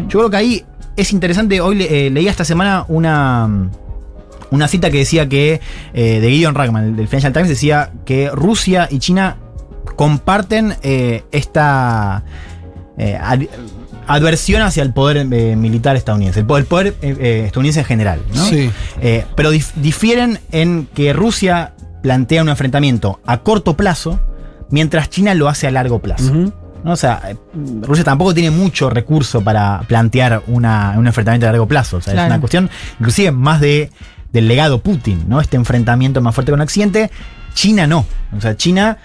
Yo 0.10 0.20
creo 0.20 0.30
que 0.30 0.36
ahí 0.36 0.66
es 0.98 1.14
interesante. 1.14 1.62
Hoy 1.62 1.76
le- 1.76 2.10
leí 2.10 2.28
esta 2.28 2.44
semana 2.44 2.84
una, 2.90 3.70
una 4.52 4.68
cita 4.68 4.90
que 4.90 5.00
decía 5.00 5.28
que, 5.30 5.62
eh, 5.94 6.20
de 6.20 6.30
Gideon 6.32 6.56
Ragman, 6.56 6.96
del 6.96 7.08
Financial 7.08 7.34
Times, 7.34 7.50
decía 7.50 7.92
que 8.06 8.30
Rusia 8.32 8.88
y 8.92 9.00
China 9.00 9.38
comparten 9.96 10.76
eh, 10.84 11.24
esta 11.32 12.24
eh, 12.98 13.18
ad- 13.22 13.48
adversión 14.08 14.62
hacia 14.62 14.84
el 14.84 14.94
poder 14.94 15.18
eh, 15.32 15.56
militar 15.56 15.96
estadounidense, 15.96 16.40
el 16.40 16.46
poder, 16.46 16.64
el 16.64 16.68
poder, 16.68 16.96
estadounidense 17.46 17.82
en 17.82 17.86
general. 17.86 18.22
¿no? 18.34 18.46
Sí. 18.46 18.72
Eh, 19.02 19.26
pero 19.36 19.54
dif- 19.54 19.74
difieren 19.76 20.40
en 20.52 20.88
que 20.94 21.14
Rusia 21.14 21.74
plantea 22.02 22.42
un 22.42 22.50
enfrentamiento 22.50 23.20
a 23.26 23.40
corto 23.40 23.76
plazo, 23.76 24.20
mientras 24.70 25.10
China 25.10 25.34
lo 25.36 25.48
hace 25.50 25.68
a 25.68 25.72
largo 25.72 26.00
plazo. 26.00 26.34
¿no? 26.34 26.54
O 26.94 26.96
sea, 26.96 27.22
Rusia 27.82 28.04
tampoco 28.06 28.34
tiene 28.34 28.52
mucho 28.52 28.90
recurso 28.90 29.42
para 29.42 29.82
plantear 29.88 30.44
una- 30.48 30.96
un 30.98 31.06
enfrentamiento 31.08 31.46
a 31.48 31.52
largo 31.52 31.68
plazo. 31.68 31.98
O 31.98 32.02
sea, 32.02 32.14
Claro. 32.14 32.28
es 32.28 32.32
una 32.32 32.40
cuestión, 32.40 32.70
inclusive, 33.00 33.32
más 33.32 33.60
de, 33.60 33.92
del 34.32 34.48
legado 34.48 34.82
Putin, 34.82 35.26
¿no? 35.28 35.42
Este 35.42 35.58
enfrentamiento 35.58 36.22
más 36.22 36.36
fuerte 36.36 36.52
con 36.52 36.62
Occidente. 36.62 37.12
China 37.54 37.88
no. 37.88 38.06
O 38.36 38.42
sea, 38.42 38.56
China. 38.56 38.98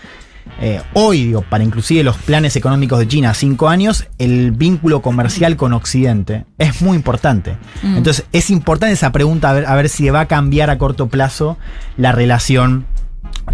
eh, 0.61 0.83
hoy, 0.93 1.25
digo, 1.25 1.43
para 1.43 1.65
inclusive 1.65 2.05
los 2.05 2.17
planes 2.19 2.55
económicos 2.57 2.99
de 2.99 3.09
China 3.09 3.31
a 3.31 3.35
cinco 3.35 3.69
años, 3.69 4.07
el 4.19 4.53
vínculo 4.53 5.01
comercial 5.03 5.57
con 5.57 5.73
Occidente 5.73 6.45
es 6.59 6.83
muy 6.83 6.97
importante. 6.97 7.57
Mm. 7.83 7.97
Entonces, 7.97 8.27
es 8.33 8.51
importante 8.51 8.93
esa 8.93 9.11
pregunta, 9.11 9.51
a 9.51 9.53
ver, 9.55 9.67
a 9.67 9.75
ver 9.75 9.89
si 9.89 10.09
va 10.11 10.21
a 10.21 10.27
cambiar 10.27 10.71
a 10.71 10.79
corto 10.79 11.09
plazo 11.09 11.57
la 11.97 12.13
relación 12.13 12.87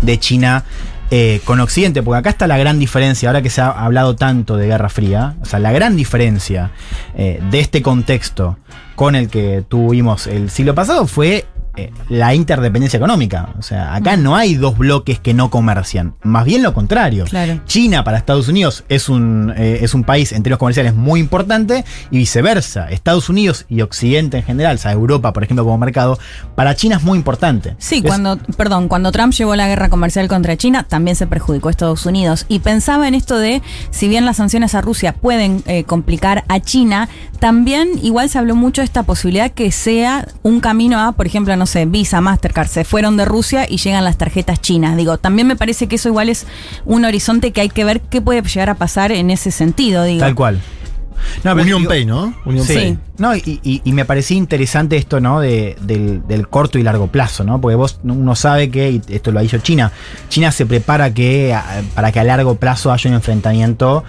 de 0.02 0.18
China 0.18 0.64
eh, 1.12 1.40
con 1.44 1.58
Occidente, 1.60 2.02
porque 2.02 2.18
acá 2.18 2.30
está 2.30 2.46
la 2.46 2.58
gran 2.58 2.78
diferencia, 2.78 3.28
ahora 3.28 3.42
que 3.42 3.50
se 3.50 3.60
ha 3.60 3.70
hablado 3.70 4.14
tanto 4.14 4.56
de 4.56 4.66
Guerra 4.66 4.88
Fría, 4.88 5.34
o 5.42 5.44
sea, 5.44 5.58
la 5.58 5.72
gran 5.72 5.96
diferencia 5.96 6.70
eh, 7.16 7.40
de 7.50 7.60
este 7.60 7.82
contexto 7.82 8.58
con 8.94 9.16
el 9.16 9.28
que 9.28 9.64
tuvimos 9.66 10.26
el 10.26 10.50
siglo 10.50 10.74
pasado 10.74 11.06
fue 11.06 11.46
eh, 11.76 11.92
la 12.08 12.34
interdependencia 12.34 12.96
económica. 12.96 13.50
O 13.58 13.62
sea, 13.62 13.94
acá 13.94 14.16
no 14.16 14.36
hay 14.36 14.54
dos 14.54 14.76
bloques 14.76 15.20
que 15.20 15.34
no 15.34 15.50
comercian, 15.50 16.14
más 16.22 16.44
bien 16.44 16.62
lo 16.62 16.74
contrario. 16.74 17.24
Claro. 17.24 17.60
China 17.66 18.04
para 18.04 18.18
Estados 18.18 18.48
Unidos 18.48 18.84
es 18.88 19.08
un, 19.08 19.52
eh, 19.56 19.78
es 19.82 19.94
un 19.94 20.04
país 20.04 20.32
en 20.32 20.42
términos 20.42 20.58
comerciales 20.58 20.94
muy 20.94 21.20
importante 21.20 21.84
y 22.10 22.18
viceversa. 22.18 22.90
Estados 22.90 23.28
Unidos 23.28 23.66
y 23.68 23.82
Occidente 23.82 24.38
en 24.38 24.44
general, 24.44 24.76
o 24.76 24.78
sea, 24.78 24.92
Europa, 24.92 25.32
por 25.32 25.44
ejemplo, 25.44 25.64
como 25.64 25.78
mercado, 25.78 26.18
para 26.54 26.74
China 26.74 26.96
es 26.96 27.02
muy 27.02 27.18
importante. 27.18 27.76
Sí, 27.78 28.02
cuando, 28.02 28.38
perdón, 28.56 28.88
cuando 28.88 29.12
Trump 29.12 29.32
llevó 29.32 29.56
la 29.56 29.68
guerra 29.68 29.88
comercial 29.88 30.28
contra 30.28 30.56
China, 30.56 30.84
también 30.88 31.16
se 31.16 31.26
perjudicó 31.26 31.68
a 31.68 31.70
Estados 31.70 32.06
Unidos. 32.06 32.46
Y 32.48 32.60
pensaba 32.60 33.08
en 33.08 33.14
esto 33.14 33.38
de, 33.38 33.62
si 33.90 34.08
bien 34.08 34.24
las 34.24 34.36
sanciones 34.36 34.74
a 34.74 34.80
Rusia 34.80 35.12
pueden 35.14 35.62
eh, 35.66 35.84
complicar 35.84 36.44
a 36.48 36.60
China, 36.60 37.08
también 37.38 37.88
igual 38.02 38.28
se 38.28 38.38
habló 38.38 38.54
mucho 38.54 38.82
de 38.82 38.86
esta 38.86 39.02
posibilidad 39.02 39.50
que 39.50 39.72
sea 39.72 40.26
un 40.42 40.60
camino 40.60 40.98
a, 41.00 41.12
por 41.12 41.26
ejemplo, 41.26 41.56
no 41.60 41.66
sé, 41.66 41.86
Visa, 41.86 42.20
Mastercard, 42.20 42.66
se 42.66 42.82
fueron 42.84 43.16
de 43.16 43.24
Rusia 43.24 43.66
y 43.68 43.76
llegan 43.76 44.02
las 44.02 44.16
tarjetas 44.18 44.60
chinas. 44.60 44.96
Digo, 44.96 45.18
también 45.18 45.46
me 45.46 45.54
parece 45.54 45.86
que 45.86 45.94
eso 45.96 46.08
igual 46.08 46.28
es 46.28 46.46
un 46.84 47.04
horizonte 47.04 47.52
que 47.52 47.60
hay 47.60 47.68
que 47.68 47.84
ver 47.84 48.00
qué 48.00 48.20
puede 48.20 48.42
llegar 48.42 48.70
a 48.70 48.74
pasar 48.74 49.12
en 49.12 49.30
ese 49.30 49.52
sentido. 49.52 50.02
Digo. 50.02 50.20
Tal 50.20 50.34
cual. 50.34 50.60
No, 51.44 51.52
Union 51.52 51.82
digo- 51.82 51.88
Pay, 51.90 52.06
¿no? 52.06 52.34
Union 52.46 52.66
Sí. 52.66 52.74
Pay. 52.74 52.98
No, 53.18 53.36
y, 53.36 53.60
y- 53.62 53.82
y 53.84 53.92
me 53.92 54.06
parecía 54.06 54.38
interesante 54.38 54.96
esto, 54.96 55.20
¿no? 55.20 55.38
De- 55.40 55.76
del, 55.82 56.26
del 56.26 56.48
corto 56.48 56.78
y 56.78 56.82
largo 56.82 57.08
plazo, 57.08 57.44
¿no? 57.44 57.60
Porque 57.60 57.74
vos, 57.76 58.00
uno 58.04 58.34
sabe 58.34 58.70
que, 58.70 58.90
y 58.92 59.02
esto 59.08 59.30
lo 59.30 59.38
ha 59.38 59.42
dicho 59.42 59.58
China, 59.58 59.92
China 60.30 60.50
se 60.50 60.64
prepara 60.64 61.12
que, 61.12 61.52
a- 61.52 61.82
para 61.94 62.10
que 62.10 62.20
a 62.20 62.24
largo 62.24 62.54
plazo 62.54 62.90
haya 62.90 63.10
un 63.10 63.16
enfrentamiento 63.16 64.02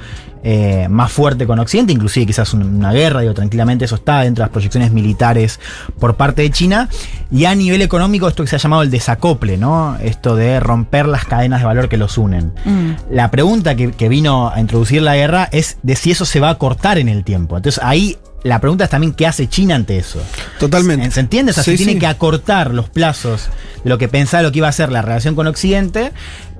eh, 0.43 0.87
más 0.89 1.11
fuerte 1.11 1.45
con 1.45 1.59
Occidente, 1.59 1.93
inclusive 1.93 2.25
quizás 2.25 2.53
un- 2.53 2.63
una 2.63 2.91
guerra, 2.91 3.21
digo, 3.21 3.33
tranquilamente 3.33 3.85
eso 3.85 3.95
está 3.95 4.21
dentro 4.21 4.41
de 4.43 4.47
las 4.47 4.51
proyecciones 4.51 4.91
militares 4.91 5.59
por 5.99 6.15
parte 6.15 6.41
de 6.41 6.49
China. 6.51 6.89
Y 7.31 7.45
a 7.45 7.53
nivel 7.55 7.81
económico, 7.81 8.27
esto 8.27 8.43
que 8.43 8.49
se 8.49 8.55
ha 8.55 8.59
llamado 8.59 8.81
el 8.81 8.89
desacople, 8.91 9.57
¿no? 9.57 9.97
Esto 10.01 10.35
de 10.35 10.59
romper 10.59 11.07
las 11.07 11.25
cadenas 11.25 11.59
de 11.61 11.65
valor 11.65 11.89
que 11.89 11.97
los 11.97 12.17
unen. 12.17 12.53
Mm. 12.65 12.91
La 13.11 13.29
pregunta 13.31 13.75
que, 13.75 13.91
que 13.91 14.09
vino 14.09 14.49
a 14.49 14.59
introducir 14.59 15.01
la 15.01 15.15
guerra 15.15 15.47
es 15.51 15.77
de 15.83 15.95
si 15.95 16.11
eso 16.11 16.25
se 16.25 16.39
va 16.39 16.49
a 16.49 16.57
cortar 16.57 16.97
en 16.97 17.07
el 17.09 17.23
tiempo. 17.23 17.55
Entonces 17.57 17.81
ahí 17.83 18.17
la 18.43 18.59
pregunta 18.59 18.85
es 18.85 18.89
también 18.89 19.13
qué 19.13 19.27
hace 19.27 19.47
China 19.47 19.75
ante 19.75 19.99
eso. 19.99 20.19
Totalmente. 20.59 21.11
¿Se 21.11 21.19
entiende? 21.19 21.51
O 21.51 21.53
sea, 21.53 21.63
Sí, 21.63 21.71
se 21.71 21.77
tiene 21.77 21.93
sí. 21.93 21.99
que 21.99 22.07
acortar 22.07 22.73
los 22.73 22.89
plazos 22.89 23.49
de 23.83 23.89
lo 23.91 23.99
que 23.99 24.07
pensaba 24.07 24.41
lo 24.41 24.51
que 24.51 24.57
iba 24.57 24.67
a 24.67 24.71
ser 24.71 24.91
la 24.91 25.03
relación 25.03 25.35
con 25.35 25.45
Occidente 25.45 26.11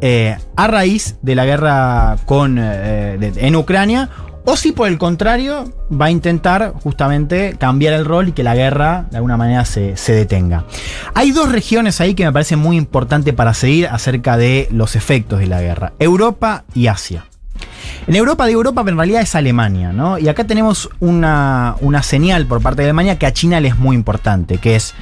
eh, 0.01 0.37
a 0.55 0.67
raíz 0.67 1.15
de 1.21 1.35
la 1.35 1.45
guerra 1.45 2.17
con, 2.25 2.57
eh, 2.59 3.31
en 3.35 3.55
Ucrania. 3.55 4.09
O 4.43 4.55
si 4.55 4.71
por 4.71 4.87
el 4.87 4.97
contrario 4.97 5.71
va 5.91 6.05
a 6.05 6.11
intentar 6.11 6.73
justamente 6.83 7.55
cambiar 7.59 7.93
el 7.93 8.05
rol 8.05 8.29
y 8.29 8.31
que 8.31 8.43
la 8.43 8.55
guerra 8.55 9.05
de 9.11 9.17
alguna 9.17 9.37
manera 9.37 9.65
se, 9.65 9.95
se 9.97 10.13
detenga. 10.13 10.65
Hay 11.13 11.31
dos 11.31 11.51
regiones 11.51 12.01
ahí 12.01 12.15
que 12.15 12.25
me 12.25 12.31
parecen 12.31 12.57
muy 12.57 12.75
importantes 12.75 13.35
para 13.35 13.53
seguir 13.53 13.87
acerca 13.87 14.37
de 14.37 14.67
los 14.71 14.95
efectos 14.95 15.39
de 15.39 15.45
la 15.45 15.61
guerra. 15.61 15.93
Europa 15.99 16.63
y 16.73 16.87
Asia. 16.87 17.25
En 18.07 18.15
Europa 18.15 18.47
de 18.47 18.53
Europa, 18.53 18.83
pero 18.83 18.95
en 18.95 18.97
realidad 18.97 19.21
es 19.21 19.35
Alemania, 19.35 19.93
¿no? 19.93 20.17
Y 20.17 20.27
acá 20.27 20.45
tenemos 20.45 20.89
una, 20.99 21.75
una 21.81 22.01
señal 22.01 22.47
por 22.47 22.61
parte 22.61 22.81
de 22.81 22.87
Alemania 22.87 23.19
que 23.19 23.27
a 23.27 23.33
China 23.33 23.59
le 23.59 23.67
es 23.67 23.77
muy 23.77 23.95
importante, 23.95 24.57
que 24.57 24.75
es 24.75 24.95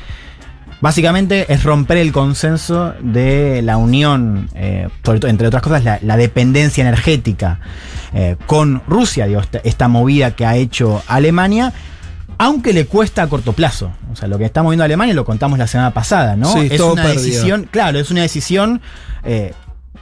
Básicamente 0.82 1.52
es 1.52 1.64
romper 1.64 1.98
el 1.98 2.12
consenso 2.12 2.94
de 3.02 3.62
la 3.62 3.78
unión, 3.78 4.50
eh, 4.56 4.88
sobre 5.04 5.20
todo, 5.20 5.30
entre 5.30 5.48
otras 5.48 5.62
cosas, 5.62 5.84
la, 5.84 6.00
la 6.02 6.16
dependencia 6.16 6.82
energética 6.82 7.60
eh, 8.14 8.38
con 8.46 8.82
Rusia, 8.88 9.26
digo, 9.28 9.42
esta, 9.42 9.60
esta 9.60 9.88
movida 9.88 10.32
que 10.32 10.46
ha 10.46 10.56
hecho 10.56 11.04
Alemania, 11.08 11.74
aunque 12.38 12.72
le 12.72 12.86
cuesta 12.86 13.24
a 13.24 13.28
corto 13.28 13.52
plazo. 13.52 13.92
O 14.12 14.16
sea, 14.16 14.30
lo 14.30 14.38
que 14.38 14.46
estamos 14.46 14.72
viendo 14.72 14.86
Alemania 14.86 15.14
lo 15.14 15.26
contamos 15.26 15.60
la 15.60 15.68
semana 15.68 15.92
pasada, 15.92 16.38
¿no? 16.38 16.54
Sí, 16.54 16.70
es 16.72 16.80
una 16.80 17.04
perdido. 17.04 17.24
decisión, 17.24 17.68
claro, 17.70 18.00
es 18.00 18.10
una 18.10 18.22
decisión 18.22 18.82
eh, 19.24 19.54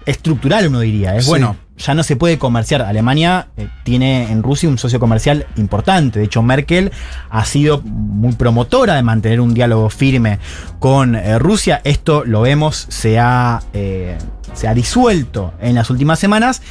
estructural, 0.07 0.67
uno 0.67 0.79
diría. 0.79 1.15
Es 1.15 1.25
Sí. 1.25 1.29
bueno, 1.29 1.57
ya 1.77 1.93
no 1.93 2.01
se 2.01 2.15
puede 2.15 2.39
comerciar. 2.39 2.81
Alemania 2.81 3.49
eh, 3.57 3.67
tiene 3.83 4.31
en 4.31 4.41
Rusia 4.41 4.67
un 4.67 4.77
socio 4.77 4.99
comercial 4.99 5.45
importante. 5.57 6.19
De 6.19 6.25
hecho, 6.25 6.41
Merkel 6.41 6.91
ha 7.29 7.45
sido 7.45 7.81
muy 7.81 8.33
promotora 8.33 8.95
de 8.95 9.03
mantener 9.03 9.41
un 9.41 9.53
diálogo 9.53 9.89
firme 9.89 10.39
con 10.79 11.15
eh, 11.15 11.37
Rusia. 11.37 11.81
Esto 11.83 12.23
lo 12.25 12.41
vemos, 12.41 12.87
se 12.89 13.19
ha, 13.19 13.61
eh, 13.73 14.17
se 14.53 14.67
ha 14.67 14.73
disuelto 14.73 15.53
en 15.61 15.75
las 15.75 15.89
últimas 15.89 16.17
semanas. 16.17 16.61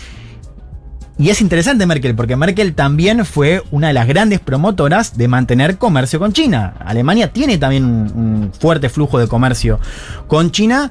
Y 1.18 1.30
es 1.30 1.40
interesante 1.40 1.86
Merkel, 1.86 2.14
porque 2.14 2.36
Merkel 2.36 2.74
también 2.74 3.24
fue 3.24 3.62
una 3.70 3.88
de 3.88 3.94
las 3.94 4.06
grandes 4.06 4.38
promotoras 4.40 5.16
de 5.16 5.28
mantener 5.28 5.78
comercio 5.78 6.18
con 6.18 6.34
China. 6.34 6.74
Alemania 6.84 7.32
tiene 7.32 7.56
también 7.56 7.84
un, 7.84 8.12
un 8.14 8.52
fuerte 8.52 8.90
flujo 8.90 9.18
de 9.18 9.26
comercio 9.26 9.80
con 10.26 10.50
China. 10.50 10.90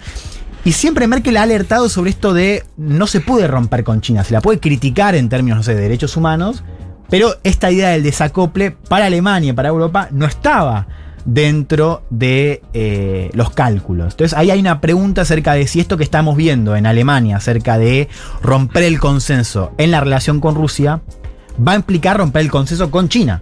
Y 0.65 0.71
siempre 0.71 1.05
Merkel 1.05 1.37
ha 1.37 1.43
alertado 1.43 1.89
sobre 1.89 2.09
esto 2.09 2.33
de 2.33 2.63
no 2.75 3.05
se 3.05 3.21
puede 3.21 3.45
romper 3.45 3.83
con 3.83 4.01
China, 4.01 4.23
se 4.23 4.33
la 4.33 4.41
puede 4.41 4.59
criticar 4.59 5.13
en 5.13 5.29
términos 5.29 5.57
no 5.59 5.63
sé, 5.63 5.75
de 5.75 5.81
derechos 5.81 6.17
humanos, 6.17 6.63
pero 7.07 7.35
esta 7.43 7.69
idea 7.69 7.89
del 7.89 8.01
desacople 8.01 8.71
para 8.71 9.05
Alemania 9.05 9.53
para 9.53 9.69
Europa 9.69 10.07
no 10.11 10.25
estaba 10.25 10.87
dentro 11.23 12.01
de 12.09 12.63
eh, 12.73 13.29
los 13.33 13.51
cálculos. 13.51 14.13
Entonces 14.13 14.35
ahí 14.35 14.49
hay 14.49 14.59
una 14.59 14.81
pregunta 14.81 15.21
acerca 15.21 15.53
de 15.53 15.67
si 15.67 15.79
esto 15.79 15.97
que 15.97 16.03
estamos 16.03 16.35
viendo 16.35 16.75
en 16.75 16.87
Alemania, 16.87 17.37
acerca 17.37 17.77
de 17.77 18.09
romper 18.41 18.83
el 18.83 18.99
consenso 18.99 19.71
en 19.77 19.91
la 19.91 20.01
relación 20.01 20.39
con 20.39 20.55
Rusia, 20.55 21.01
va 21.55 21.73
a 21.73 21.75
implicar 21.75 22.17
romper 22.17 22.41
el 22.41 22.49
consenso 22.49 22.89
con 22.89 23.07
China. 23.07 23.39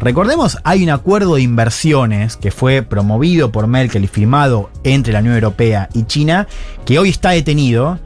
Recordemos, 0.00 0.58
hay 0.64 0.82
un 0.82 0.90
acuerdo 0.90 1.34
de 1.36 1.42
inversiones 1.42 2.36
que 2.36 2.50
fue 2.50 2.82
promovido 2.82 3.52
por 3.52 3.66
Merkel 3.66 4.04
y 4.04 4.08
firmado 4.08 4.70
entre 4.82 5.12
la 5.12 5.20
Unión 5.20 5.34
Europea 5.34 5.88
y 5.92 6.04
China, 6.04 6.46
que 6.84 6.98
hoy 6.98 7.10
está 7.10 7.30
detenido. 7.30 7.98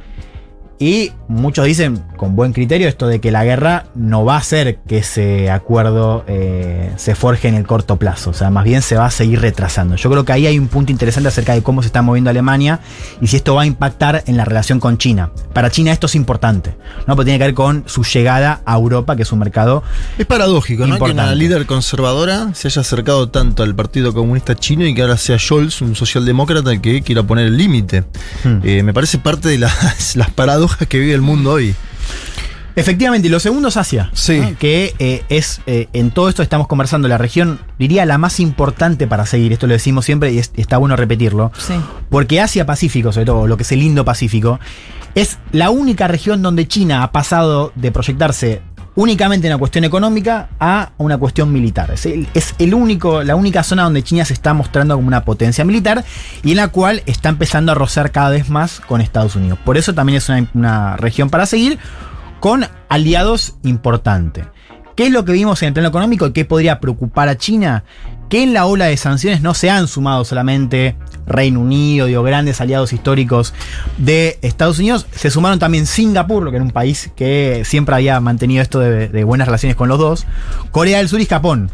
Y 0.81 1.11
muchos 1.27 1.67
dicen, 1.67 2.05
con 2.17 2.37
buen 2.37 2.53
criterio, 2.53 2.89
esto 2.89 3.09
de 3.09 3.21
que 3.21 3.33
la 3.33 3.45
guerra 3.45 3.87
no 3.97 4.25
va 4.25 4.37
a 4.37 4.39
hacer 4.39 4.79
que 4.87 4.99
ese 4.99 5.51
acuerdo 5.51 6.25
eh, 6.29 6.93
se 6.97 7.17
forje 7.17 7.49
en 7.49 7.57
el 7.57 7.67
corto 7.67 7.97
plazo. 7.97 8.31
O 8.31 8.33
sea, 8.33 8.51
más 8.51 8.63
bien 8.63 8.81
se 8.81 8.95
va 8.95 9.07
a 9.07 9.11
seguir 9.11 9.41
retrasando. 9.41 9.97
Yo 9.97 10.09
creo 10.09 10.25
que 10.25 10.33
ahí 10.33 10.47
hay 10.47 10.57
un 10.57 10.69
punto 10.69 10.93
interesante 10.93 11.29
acerca 11.29 11.55
de 11.55 11.63
cómo 11.65 11.83
se 11.83 11.87
está 11.87 12.01
moviendo 12.01 12.31
Alemania 12.31 12.79
y 13.21 13.27
si 13.27 13.37
esto 13.37 13.57
va 13.57 13.63
a 13.63 13.67
impactar 13.67 14.23
en 14.27 14.37
la 14.37 14.45
relación 14.45 14.79
con 14.79 14.99
China. 14.99 15.33
Para 15.53 15.71
China 15.71 15.91
esto 15.91 16.07
es 16.07 16.15
importante, 16.15 16.77
¿no? 17.09 17.17
Porque 17.17 17.31
tiene 17.31 17.39
que 17.41 17.47
ver 17.47 17.55
con 17.55 17.83
su 17.87 18.05
llegada 18.05 18.63
a 18.65 18.77
Europa, 18.77 19.17
que 19.17 19.23
es 19.23 19.33
un 19.33 19.41
mercado 19.41 19.83
Es 20.17 20.27
paradójico, 20.27 20.87
¿no? 20.87 20.95
Que 20.95 21.03
una 21.03 21.11
Importante. 21.11 21.37
líder 21.37 21.67
conservadora 21.67 22.55
se 22.55 22.69
haya 22.69 22.83
acercado 22.83 23.31
tanto 23.31 23.65
al 23.65 23.75
Partido 23.75 24.15
Comunista 24.15 24.55
Chino 24.55 24.87
y 24.87 24.95
que 24.95 25.03
ahora 25.03 25.17
sea 25.17 25.41
Scholz, 25.41 25.83
un 25.83 25.97
socialdemócrata, 25.97 26.71
el 26.71 26.81
que 26.81 27.03
quiera 27.03 27.25
poner 27.25 27.47
el 27.47 27.57
límite. 27.57 28.05
Hmm. 28.45 28.61
Eh, 28.63 28.85
me 28.85 28.95
parece 28.95 29.19
parte 29.19 29.49
de 29.49 29.59
las, 29.59 30.15
las 30.17 30.31
paradojas 30.31 30.68
que 30.89 30.99
vive 30.99 31.15
el 31.15 31.23
mundo 31.23 31.53
hoy. 31.53 31.75
Efectivamente, 32.77 33.27
y 33.27 33.31
lo 33.31 33.41
segundo 33.41 33.69
es 33.69 33.77
Asia. 33.77 34.11
¿no? 34.41 34.57
Que 34.57 34.95
eh, 35.01 35.25
es, 35.29 35.61
eh, 35.67 35.89
en 35.93 36.13
todo 36.13 36.29
esto 36.29 36.45
estamos 36.45 36.69
conversando, 36.69 37.09
la 37.09 37.19
región, 37.19 37.59
diría, 37.77 38.07
la 38.07 38.19
más 38.19 38.39
importante 38.39 39.09
para 39.09 39.27
seguir. 39.27 39.53
Esto 39.53 39.67
lo 39.67 39.73
decimos 39.73 40.05
siempre 40.05 40.33
y 40.33 40.39
es- 40.39 40.53
está 40.57 40.77
bueno 40.79 40.95
repetirlo. 40.95 41.51
Sí. 41.59 41.75
Porque 42.09 42.41
Asia-Pacífico, 42.41 43.11
sobre 43.11 43.27
todo 43.27 43.49
lo 43.49 43.57
que 43.57 43.65
es 43.65 43.73
el 43.73 43.83
Indo-Pacífico, 43.83 44.61
es 45.17 45.39
la 45.51 45.71
única 45.71 46.07
región 46.07 46.41
donde 46.41 46.69
China 46.69 47.03
ha 47.03 47.11
pasado 47.11 47.73
de 47.75 47.91
proyectarse 47.91 48.63
únicamente 48.99 49.47
en 49.47 49.53
una 49.53 49.59
cuestión 49.61 49.85
económica 49.85 50.49
a 50.59 50.91
una 50.99 51.17
cuestión 51.19 51.53
militar. 51.53 51.93
Es 51.93 52.55
el 52.59 52.75
único, 52.75 53.23
la 53.23 53.37
única 53.37 53.63
zona 53.63 53.85
donde 53.85 54.03
China 54.03 54.25
se 54.25 54.33
está 54.33 54.55
mostrando 54.55 54.97
como 54.97 55.07
una 55.07 55.25
potencia 55.25 55.65
militar 55.65 56.05
y 56.43 56.51
en 56.51 56.57
la 56.57 56.67
cual 56.67 57.05
está 57.07 57.29
empezando 57.29 57.71
a 57.71 57.77
rozar 57.77 58.11
cada 58.11 58.31
vez 58.31 58.51
más 58.51 58.81
con 58.81 59.01
Estados 59.01 59.37
Unidos. 59.37 59.61
Por 59.65 59.77
eso 59.77 59.95
también 59.95 60.17
es 60.17 60.29
una, 60.29 60.51
una 60.53 60.97
región 60.97 61.31
para 61.31 61.47
seguir 61.47 61.79
con 62.41 62.67
aliados 62.89 63.55
importantes. 63.63 64.47
¿Qué 64.97 65.07
es 65.07 65.13
lo 65.13 65.25
que 65.25 65.31
vimos 65.31 65.63
en 65.63 65.69
el 65.69 65.75
plano 65.75 65.91
económico 65.91 66.27
y 66.27 66.33
qué 66.33 66.45
podría 66.45 66.81
preocupar 66.81 67.29
a 67.29 67.39
China? 67.39 67.85
Que 68.29 68.43
en 68.43 68.53
la 68.53 68.67
ola 68.67 68.87
de 68.87 68.97
sanciones 68.97 69.41
no 69.41 69.55
se 69.55 69.71
han 69.71 69.89
sumado 69.89 70.25
solamente 70.25 70.97
Reino 71.27 71.61
Unido, 71.61 72.07
digo, 72.07 72.23
grandes 72.23 72.61
aliados 72.61 72.93
históricos 72.93 73.55
de 73.97 74.39
Estados 74.43 74.79
Unidos, 74.79 75.07
se 75.13 75.31
sumaron 75.31 75.59
también 75.59 75.87
Singapur, 75.87 76.43
lo 76.43 76.51
que 76.51 76.57
era 76.57 76.65
un 76.65 76.71
país 76.71 77.11
que 77.17 77.63
siempre 77.65 77.95
había 77.95 78.21
mantenido 78.21 78.63
esto 78.63 78.81
de, 78.81 79.09
de 79.09 79.25
buenas 79.25 79.49
relaciones 79.49 79.77
con 79.77 79.89
los 79.89 79.99
dos, 79.99 80.27
Corea 80.71 80.99
del 80.99 81.09
Sur 81.09 81.21
y 81.21 81.27
Japón, 81.27 81.71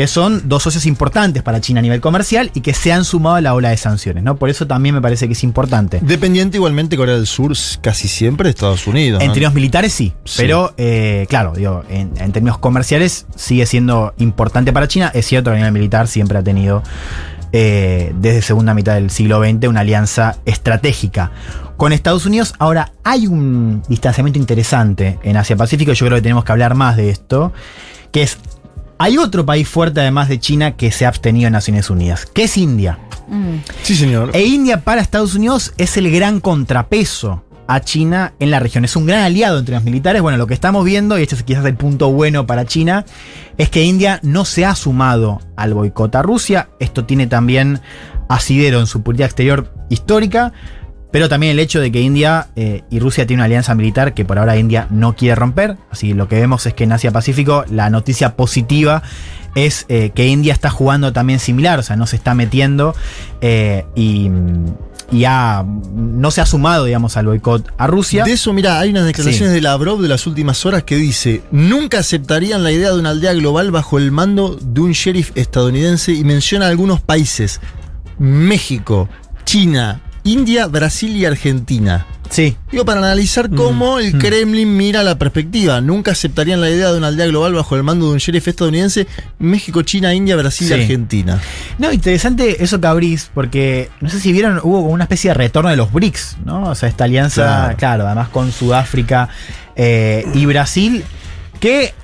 que 0.00 0.06
son 0.06 0.48
dos 0.48 0.62
socios 0.62 0.86
importantes 0.86 1.42
para 1.42 1.60
China 1.60 1.80
a 1.80 1.82
nivel 1.82 2.00
comercial 2.00 2.50
y 2.54 2.62
que 2.62 2.72
se 2.72 2.90
han 2.90 3.04
sumado 3.04 3.36
a 3.36 3.42
la 3.42 3.52
ola 3.52 3.68
de 3.68 3.76
sanciones, 3.76 4.24
¿no? 4.24 4.34
Por 4.36 4.48
eso 4.48 4.66
también 4.66 4.94
me 4.94 5.02
parece 5.02 5.26
que 5.26 5.34
es 5.34 5.44
importante. 5.44 5.98
Dependiente 6.00 6.56
igualmente 6.56 6.96
Corea 6.96 7.16
del 7.16 7.26
Sur 7.26 7.52
casi 7.82 8.08
siempre 8.08 8.44
de 8.44 8.52
Estados 8.52 8.86
Unidos. 8.86 9.20
En 9.20 9.26
¿no? 9.26 9.34
términos 9.34 9.52
militares 9.52 9.92
sí, 9.92 10.14
Sí. 10.24 10.36
pero 10.38 10.72
eh, 10.78 11.26
claro, 11.28 11.52
digo, 11.54 11.84
en, 11.90 12.12
en 12.16 12.32
términos 12.32 12.56
comerciales 12.56 13.26
sigue 13.36 13.66
siendo 13.66 14.14
importante 14.16 14.72
para 14.72 14.88
China. 14.88 15.10
Es 15.12 15.26
cierto 15.26 15.50
que 15.50 15.56
a 15.56 15.58
nivel 15.58 15.72
militar 15.72 16.08
siempre 16.08 16.38
ha 16.38 16.42
tenido 16.42 16.82
eh, 17.52 18.14
desde 18.16 18.40
segunda 18.40 18.72
mitad 18.72 18.94
del 18.94 19.10
siglo 19.10 19.44
XX 19.44 19.68
una 19.68 19.80
alianza 19.80 20.38
estratégica. 20.46 21.30
Con 21.76 21.92
Estados 21.92 22.24
Unidos 22.24 22.54
ahora 22.58 22.92
hay 23.04 23.26
un 23.26 23.82
distanciamiento 23.86 24.38
interesante 24.38 25.18
en 25.22 25.36
Asia-Pacífico, 25.36 25.92
yo 25.92 26.06
creo 26.06 26.16
que 26.16 26.22
tenemos 26.22 26.44
que 26.44 26.52
hablar 26.52 26.74
más 26.74 26.96
de 26.96 27.10
esto, 27.10 27.52
que 28.12 28.22
es, 28.22 28.38
hay 29.00 29.16
otro 29.16 29.46
país 29.46 29.66
fuerte 29.66 30.00
además 30.00 30.28
de 30.28 30.38
China 30.38 30.76
que 30.76 30.92
se 30.92 31.06
ha 31.06 31.08
abstenido 31.08 31.46
en 31.46 31.54
Naciones 31.54 31.88
Unidas, 31.88 32.26
que 32.26 32.44
es 32.44 32.58
India. 32.58 32.98
Sí, 33.82 33.96
señor. 33.96 34.30
E 34.34 34.44
India 34.44 34.82
para 34.82 35.00
Estados 35.00 35.34
Unidos 35.34 35.72
es 35.78 35.96
el 35.96 36.10
gran 36.10 36.38
contrapeso 36.40 37.42
a 37.66 37.80
China 37.80 38.34
en 38.40 38.50
la 38.50 38.60
región. 38.60 38.84
Es 38.84 38.96
un 38.96 39.06
gran 39.06 39.22
aliado 39.22 39.58
entre 39.58 39.74
los 39.74 39.84
militares. 39.84 40.20
Bueno, 40.20 40.36
lo 40.36 40.46
que 40.46 40.52
estamos 40.52 40.84
viendo, 40.84 41.18
y 41.18 41.22
este 41.22 41.34
es 41.34 41.42
quizás 41.42 41.64
el 41.64 41.76
punto 41.76 42.12
bueno 42.12 42.46
para 42.46 42.66
China, 42.66 43.06
es 43.56 43.70
que 43.70 43.84
India 43.84 44.20
no 44.22 44.44
se 44.44 44.66
ha 44.66 44.74
sumado 44.74 45.40
al 45.56 45.72
boicot 45.72 46.14
a 46.14 46.20
Rusia. 46.20 46.68
Esto 46.78 47.06
tiene 47.06 47.26
también 47.26 47.80
asidero 48.28 48.80
en 48.80 48.86
su 48.86 49.02
política 49.02 49.24
exterior 49.24 49.72
histórica. 49.88 50.52
Pero 51.12 51.28
también 51.28 51.52
el 51.52 51.58
hecho 51.58 51.80
de 51.80 51.90
que 51.90 52.00
India 52.00 52.48
eh, 52.56 52.82
y 52.90 53.00
Rusia 53.00 53.26
tienen 53.26 53.40
una 53.40 53.46
alianza 53.46 53.74
militar 53.74 54.14
que 54.14 54.24
por 54.24 54.38
ahora 54.38 54.56
India 54.56 54.86
no 54.90 55.16
quiere 55.16 55.34
romper. 55.34 55.76
Así 55.90 56.14
lo 56.14 56.28
que 56.28 56.36
vemos 56.38 56.66
es 56.66 56.74
que 56.74 56.84
en 56.84 56.92
Asia-Pacífico 56.92 57.64
la 57.70 57.90
noticia 57.90 58.36
positiva 58.36 59.02
es 59.56 59.86
eh, 59.88 60.10
que 60.14 60.28
India 60.28 60.52
está 60.52 60.70
jugando 60.70 61.12
también 61.12 61.40
similar, 61.40 61.80
o 61.80 61.82
sea, 61.82 61.96
no 61.96 62.06
se 62.06 62.14
está 62.14 62.34
metiendo 62.34 62.94
eh, 63.40 63.84
y, 63.96 64.30
y 65.10 65.24
ha- 65.24 65.64
no 65.92 66.30
se 66.30 66.40
ha 66.40 66.46
sumado, 66.46 66.84
digamos, 66.84 67.16
al 67.16 67.26
boicot 67.26 67.68
a 67.76 67.88
Rusia. 67.88 68.22
De 68.22 68.30
eso, 68.34 68.52
mira, 68.52 68.78
hay 68.78 68.90
unas 68.90 69.06
declaraciones 69.06 69.48
Sí. 69.50 69.54
de 69.56 69.60
Lavrov 69.60 70.00
de 70.02 70.06
las 70.06 70.28
últimas 70.28 70.64
horas 70.64 70.84
que 70.84 70.94
dice: 70.94 71.42
Nunca 71.50 71.98
aceptarían 71.98 72.62
la 72.62 72.70
idea 72.70 72.92
de 72.92 73.00
una 73.00 73.10
aldea 73.10 73.32
global 73.32 73.72
bajo 73.72 73.98
el 73.98 74.12
mando 74.12 74.56
de 74.62 74.80
un 74.82 74.92
sheriff 74.92 75.32
estadounidense 75.34 76.12
y 76.12 76.22
menciona 76.22 76.68
algunos 76.68 77.00
países: 77.00 77.60
México, 78.20 79.08
China, 79.44 80.00
India, 80.24 80.66
Brasil 80.66 81.16
y 81.16 81.24
Argentina. 81.24 82.06
Sí. 82.28 82.56
Digo, 82.70 82.84
para 82.84 83.00
analizar 83.00 83.50
cómo 83.50 83.98
el 83.98 84.16
Kremlin 84.16 84.76
mira 84.76 85.02
la 85.02 85.18
perspectiva. 85.18 85.80
Nunca 85.80 86.12
aceptarían 86.12 86.60
la 86.60 86.70
idea 86.70 86.92
de 86.92 86.98
una 86.98 87.08
aldea 87.08 87.26
global 87.26 87.54
bajo 87.54 87.74
el 87.74 87.82
mando 87.82 88.06
de 88.06 88.12
un 88.12 88.18
sheriff 88.18 88.46
estadounidense: 88.46 89.08
México, 89.40 89.82
China, 89.82 90.14
India, 90.14 90.36
Brasil 90.36 90.68
Sí. 90.68 90.74
y 90.74 90.80
Argentina. 90.80 91.40
No, 91.78 91.90
interesante 91.92 92.62
eso 92.62 92.80
que 92.80 92.86
abrís, 92.86 93.30
porque 93.34 93.90
no 94.00 94.08
sé 94.08 94.20
si 94.20 94.32
vieron, 94.32 94.58
hubo 94.62 94.82
como 94.82 94.90
una 94.92 95.04
especie 95.04 95.30
de 95.30 95.34
retorno 95.34 95.70
de 95.70 95.76
los 95.76 95.92
BRICS, 95.92 96.36
¿no? 96.44 96.70
O 96.70 96.74
sea, 96.76 96.88
esta 96.88 97.02
alianza, 97.04 97.42
claro, 97.42 97.76
Claro. 97.78 98.06
además 98.06 98.28
con 98.28 98.52
Sudáfrica 98.52 99.28
eh, 99.74 100.24
y 100.32 100.46
Brasil, 100.46 101.02
que 101.58 101.94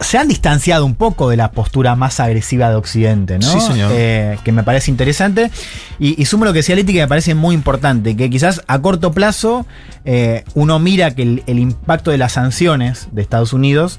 se 0.00 0.18
han 0.18 0.28
distanciado 0.28 0.84
un 0.84 0.94
poco 0.94 1.30
de 1.30 1.36
la 1.36 1.50
postura 1.52 1.96
más 1.96 2.20
agresiva 2.20 2.68
de 2.70 2.76
Occidente, 2.76 3.38
¿no? 3.38 3.46
Sí, 3.50 3.60
señor. 3.60 3.90
Eh, 3.94 4.38
que 4.44 4.52
me 4.52 4.62
parece 4.62 4.90
interesante. 4.90 5.50
Y, 5.98 6.20
y 6.20 6.26
sumo 6.26 6.44
lo 6.44 6.52
que 6.52 6.58
decía 6.58 6.74
Leti, 6.76 6.92
que 6.92 7.00
me 7.00 7.08
parece 7.08 7.34
muy 7.34 7.54
importante, 7.54 8.16
que 8.16 8.28
quizás 8.30 8.62
a 8.66 8.80
corto 8.80 9.12
plazo 9.12 9.66
eh, 10.04 10.44
uno 10.54 10.78
mira 10.78 11.14
que 11.14 11.22
el, 11.22 11.42
el 11.46 11.58
impacto 11.58 12.10
de 12.10 12.18
las 12.18 12.32
sanciones 12.32 13.08
de 13.12 13.22
Estados 13.22 13.52
Unidos 13.52 13.98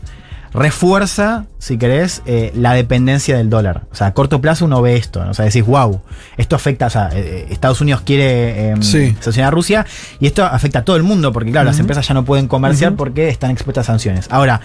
refuerza, 0.54 1.46
si 1.60 1.78
querés, 1.78 2.22
eh, 2.26 2.52
la 2.56 2.74
dependencia 2.74 3.38
del 3.38 3.50
dólar. 3.50 3.84
O 3.92 3.96
sea, 3.96 4.08
a 4.08 4.14
corto 4.14 4.42
plazo 4.42 4.66
uno 4.66 4.82
ve 4.82 4.96
esto, 4.96 5.24
¿no? 5.24 5.32
o 5.32 5.34
sea, 5.34 5.46
decís, 5.46 5.66
wow, 5.66 6.02
esto 6.38 6.56
afecta, 6.56 6.88
o 6.88 6.90
sea, 6.90 7.10
Estados 7.10 7.80
Unidos 7.82 8.02
quiere 8.02 8.72
eh, 8.72 8.76
Sí. 8.82 9.16
sancionar 9.20 9.50
a 9.50 9.52
Rusia 9.52 9.86
y 10.20 10.26
esto 10.28 10.44
afecta 10.46 10.80
a 10.80 10.86
todo 10.86 10.96
el 10.96 11.04
mundo, 11.04 11.32
porque 11.32 11.52
claro, 11.52 11.66
las 11.66 11.80
empresas 11.80 12.08
ya 12.08 12.14
no 12.14 12.26
pueden 12.26 12.48
comerciar 12.48 12.96
porque 12.96 13.30
están 13.30 13.52
expuestas 13.52 13.88
a 13.90 13.94
sanciones. 13.94 14.28
Ahora, 14.32 14.62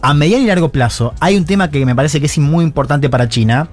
a 0.00 0.14
mediano 0.14 0.44
y 0.44 0.46
largo 0.46 0.70
plazo, 0.70 1.14
hay 1.20 1.36
un 1.36 1.44
tema 1.44 1.70
que 1.70 1.84
me 1.86 1.94
parece 1.94 2.20
que 2.20 2.26
es 2.26 2.38
muy 2.38 2.64
importante 2.64 3.08
para 3.08 3.28
China, 3.28 3.68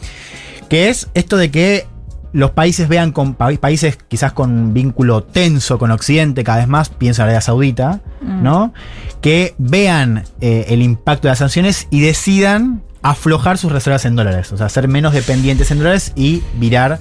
que 0.69 0.89
es 0.89 1.07
esto 1.13 1.37
de 1.37 1.49
que 1.51 1.87
los 2.31 2.51
países 2.51 2.87
vean 2.87 3.11
con 3.11 3.33
pa- 3.33 3.51
países 3.59 3.97
quizás 4.07 4.33
con 4.33 4.71
vínculo 4.73 5.23
tenso 5.23 5.79
con 5.79 5.89
Occidente 5.89 6.43
cada 6.43 6.59
vez 6.59 6.67
más, 6.67 6.89
pienso 6.89 7.21
en 7.21 7.23
Arabia 7.23 7.41
Saudita, 7.41 8.01
Mm. 8.21 8.43
¿no? 8.43 8.73
Que 9.21 9.55
vean 9.57 10.25
eh, 10.41 10.65
el 10.69 10.81
impacto 10.81 11.23
de 11.27 11.29
las 11.31 11.39
sanciones 11.39 11.87
y 11.89 12.01
decidan 12.01 12.83
aflojar 13.01 13.57
sus 13.57 13.71
reservas 13.71 14.03
en 14.05 14.15
dólares, 14.17 14.51
o 14.51 14.57
sea, 14.57 14.67
ser 14.69 14.87
menos 14.89 15.13
dependientes 15.13 15.71
en 15.71 15.77
dólares 15.79 16.11
y 16.17 16.43
virar 16.55 16.99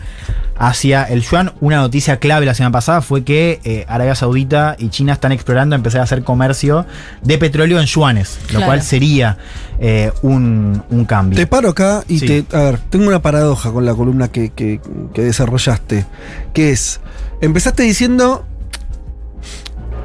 hacia 0.58 1.04
el 1.04 1.22
yuan. 1.22 1.52
Una 1.60 1.76
noticia 1.78 2.18
clave 2.18 2.44
la 2.46 2.54
semana 2.54 2.72
pasada 2.72 3.00
fue 3.00 3.22
que 3.24 3.60
eh, 3.64 3.84
Arabia 3.88 4.14
Saudita 4.14 4.74
y 4.78 4.88
China 4.88 5.12
están 5.12 5.32
explorando 5.32 5.76
empezar 5.76 6.00
a 6.00 6.04
hacer 6.04 6.24
comercio 6.24 6.84
de 7.22 7.38
petróleo 7.38 7.78
en 7.80 7.86
yuanes, 7.86 8.38
lo 8.44 8.48
Claro. 8.48 8.66
cual 8.66 8.82
sería 8.82 9.38
eh, 9.80 10.10
un, 10.22 10.82
un 10.90 11.04
cambio. 11.04 11.36
Te 11.38 11.46
paro 11.46 11.68
acá 11.70 12.02
y 12.08 12.18
Sí. 12.18 12.42
te. 12.42 12.56
A 12.56 12.62
ver, 12.62 12.78
tengo 12.90 13.06
una 13.08 13.22
paradoja 13.22 13.70
con 13.70 13.84
la 13.86 13.94
columna 13.94 14.28
que, 14.28 14.50
que- 14.50 14.80
que 15.14 15.22
desarrollaste. 15.22 16.04
Que 16.52 16.72
es. 16.72 17.00
Empezaste 17.40 17.84
diciendo 17.84 18.44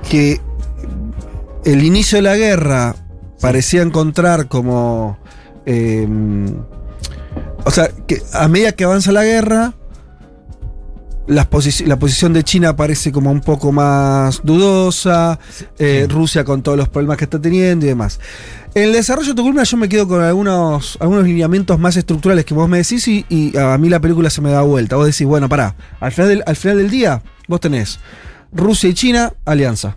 que 0.09 0.39
el 1.65 1.84
inicio 1.84 2.17
de 2.17 2.21
la 2.21 2.35
guerra 2.35 2.95
parecía 3.41 3.81
encontrar 3.81 4.47
como. 4.47 5.17
eh, 5.65 6.07
o 7.65 7.71
sea, 7.71 7.89
que 8.07 8.21
a 8.34 8.47
medida 8.47 8.73
que 8.73 8.84
avanza 8.84 9.11
la 9.11 9.23
guerra. 9.23 9.73
Posi- 11.27 11.85
la 11.85 11.97
posición 11.97 12.33
de 12.33 12.43
China 12.43 12.75
parece 12.75 13.11
como 13.11 13.31
un 13.31 13.41
poco 13.41 13.71
más 13.71 14.41
dudosa, 14.43 15.39
eh, 15.79 16.07
Rusia 16.09 16.43
con 16.43 16.61
todos 16.61 16.77
los 16.77 16.89
problemas 16.89 17.17
que 17.17 17.23
está 17.25 17.39
teniendo 17.39 17.85
y 17.85 17.89
demás. 17.89 18.19
En 18.75 18.83
el 18.85 18.93
desarrollo 18.93 19.29
de 19.29 19.35
tu 19.35 19.41
columna 19.43 19.63
yo 19.63 19.77
me 19.77 19.87
quedo 19.87 20.07
con 20.07 20.21
algunos, 20.21 20.97
algunos 20.99 21.23
lineamientos 21.25 21.77
más 21.79 21.95
estructurales 21.95 22.43
que 22.45 22.53
vos 22.53 22.67
me 22.67 22.77
decís 22.79 23.07
y, 23.07 23.25
y 23.29 23.55
a 23.57 23.77
mí 23.77 23.87
la 23.89 23.99
película 23.99 24.29
se 24.29 24.41
me 24.41 24.51
da 24.51 24.61
vuelta. 24.63 24.95
Vos 24.95 25.05
decís, 25.05 25.27
bueno, 25.27 25.47
pará, 25.47 25.75
al 25.99 26.11
final 26.11 26.29
del, 26.29 26.43
al 26.45 26.55
final 26.55 26.77
del 26.77 26.89
día 26.89 27.21
vos 27.47 27.59
tenés 27.59 27.99
Rusia 28.51 28.89
y 28.89 28.93
China, 28.93 29.33
alianza. 29.45 29.95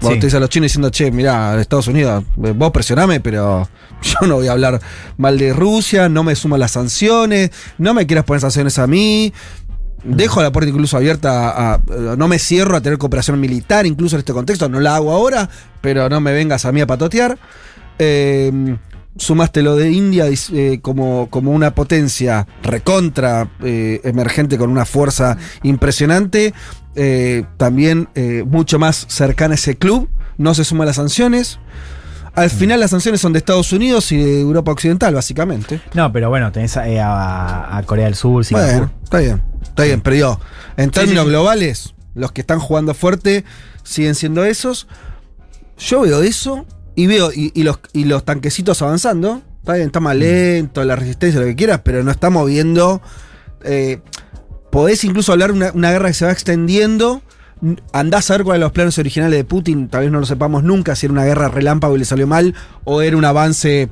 Vos 0.00 0.12
Sí. 0.14 0.20
te 0.20 0.36
a 0.36 0.38
los 0.38 0.48
chinos 0.48 0.66
diciendo, 0.66 0.90
che, 0.90 1.10
mirá, 1.10 1.60
Estados 1.60 1.88
Unidos, 1.88 2.22
eh, 2.44 2.52
vos 2.54 2.70
presioname, 2.70 3.18
pero 3.18 3.68
yo 4.02 4.28
no 4.28 4.36
voy 4.36 4.46
a 4.46 4.52
hablar 4.52 4.80
mal 5.16 5.36
de 5.38 5.52
Rusia, 5.52 6.08
no 6.08 6.22
me 6.22 6.36
suman 6.36 6.60
las 6.60 6.70
sanciones, 6.70 7.50
no 7.78 7.94
me 7.94 8.06
quieras 8.06 8.24
poner 8.24 8.40
sanciones 8.40 8.78
a 8.78 8.86
mí. 8.86 9.32
Dejo 10.04 10.42
la 10.42 10.52
puerta 10.52 10.70
incluso 10.70 10.96
abierta 10.96 11.50
a, 11.50 11.74
a- 11.74 11.80
No 12.16 12.28
me 12.28 12.38
cierro 12.38 12.76
a 12.76 12.80
tener 12.80 12.98
cooperación 12.98 13.38
militar, 13.40 13.84
incluso 13.86 14.16
en 14.16 14.20
este 14.20 14.32
contexto. 14.32 14.68
No 14.68 14.80
la 14.80 14.96
hago 14.96 15.12
ahora, 15.12 15.48
pero 15.80 16.08
no 16.08 16.20
me 16.20 16.32
vengas 16.32 16.64
a 16.64 16.72
mí 16.72 16.80
a 16.80 16.86
patotear. 16.86 17.38
Eh, 17.98 18.76
sumaste 19.16 19.62
lo 19.62 19.74
de 19.74 19.90
India 19.90 20.26
eh, 20.52 20.78
como, 20.80 21.28
como 21.30 21.50
una 21.50 21.74
potencia 21.74 22.46
recontra 22.62 23.48
eh, 23.64 24.00
emergente 24.04 24.56
con 24.56 24.70
una 24.70 24.84
fuerza 24.84 25.36
impresionante. 25.64 26.54
también 27.56 28.08
mucho 28.46 28.78
más 28.78 29.06
cercana 29.08 29.52
a 29.52 29.56
ese 29.56 29.76
club. 29.76 30.08
No 30.36 30.54
se 30.54 30.64
suman 30.64 30.86
las 30.86 30.96
sanciones. 30.96 31.58
Al 32.34 32.50
final 32.50 32.78
las 32.78 32.90
sanciones 32.92 33.20
son 33.20 33.32
de 33.32 33.38
Estados 33.40 33.72
Unidos 33.72 34.12
y 34.12 34.16
de 34.18 34.40
Europa 34.40 34.70
Occidental, 34.70 35.12
básicamente. 35.14 35.80
No, 35.94 36.12
pero 36.12 36.28
bueno, 36.28 36.52
tenés 36.52 36.76
a, 36.76 37.76
a 37.76 37.82
Corea 37.82 38.04
del 38.04 38.14
Sur, 38.14 38.44
Singapur. 38.44 38.70
Bueno, 38.72 38.90
está 39.02 39.18
bien, 39.18 39.42
está 39.78 39.84
bien, 39.84 40.00
pero 40.00 40.16
yo, 40.16 40.40
en 40.76 40.90
términos 40.90 41.22
sí, 41.22 41.26
sí. 41.26 41.30
globales, 41.30 41.94
los 42.14 42.32
que 42.32 42.40
están 42.40 42.58
jugando 42.58 42.94
fuerte 42.94 43.44
siguen 43.84 44.14
siendo 44.14 44.44
esos. 44.44 44.88
Yo 45.78 46.00
veo 46.00 46.22
eso 46.22 46.66
y 46.96 47.06
veo, 47.06 47.30
y, 47.32 47.52
y 47.54 47.62
los, 47.62 47.78
y 47.92 48.04
los 48.04 48.24
tanquecitos 48.24 48.82
avanzando. 48.82 49.42
Está 49.60 49.74
bien, 49.74 49.86
está 49.86 50.00
más 50.00 50.16
Mm. 50.16 50.18
lento, 50.18 50.84
la 50.84 50.96
resistencia, 50.96 51.40
lo 51.40 51.46
que 51.46 51.54
quieras, 51.56 51.80
pero 51.84 52.02
no 52.02 52.10
estamos 52.10 52.46
viendo. 52.48 53.00
eh, 53.64 54.00
podés 54.70 55.02
incluso 55.04 55.32
hablar 55.32 55.50
de 55.52 55.56
una, 55.58 55.72
una 55.72 55.90
guerra 55.92 56.08
que 56.08 56.14
se 56.14 56.24
va 56.26 56.32
extendiendo. 56.32 57.22
Andás 57.92 58.30
a 58.30 58.34
ver 58.34 58.44
cuáles 58.44 58.58
son 58.60 58.64
los 58.66 58.72
planes 58.72 58.98
originales 58.98 59.36
de 59.38 59.44
Putin, 59.44 59.88
tal 59.88 60.02
vez 60.02 60.10
no 60.12 60.20
lo 60.20 60.26
sepamos 60.26 60.62
nunca, 60.62 60.94
si 60.94 61.06
era 61.06 61.12
una 61.12 61.24
guerra 61.24 61.48
relámpago 61.48 61.96
y 61.96 62.00
le 62.00 62.04
salió 62.04 62.26
mal, 62.26 62.54
o 62.84 63.00
era 63.02 63.16
un 63.16 63.24
avance 63.24 63.90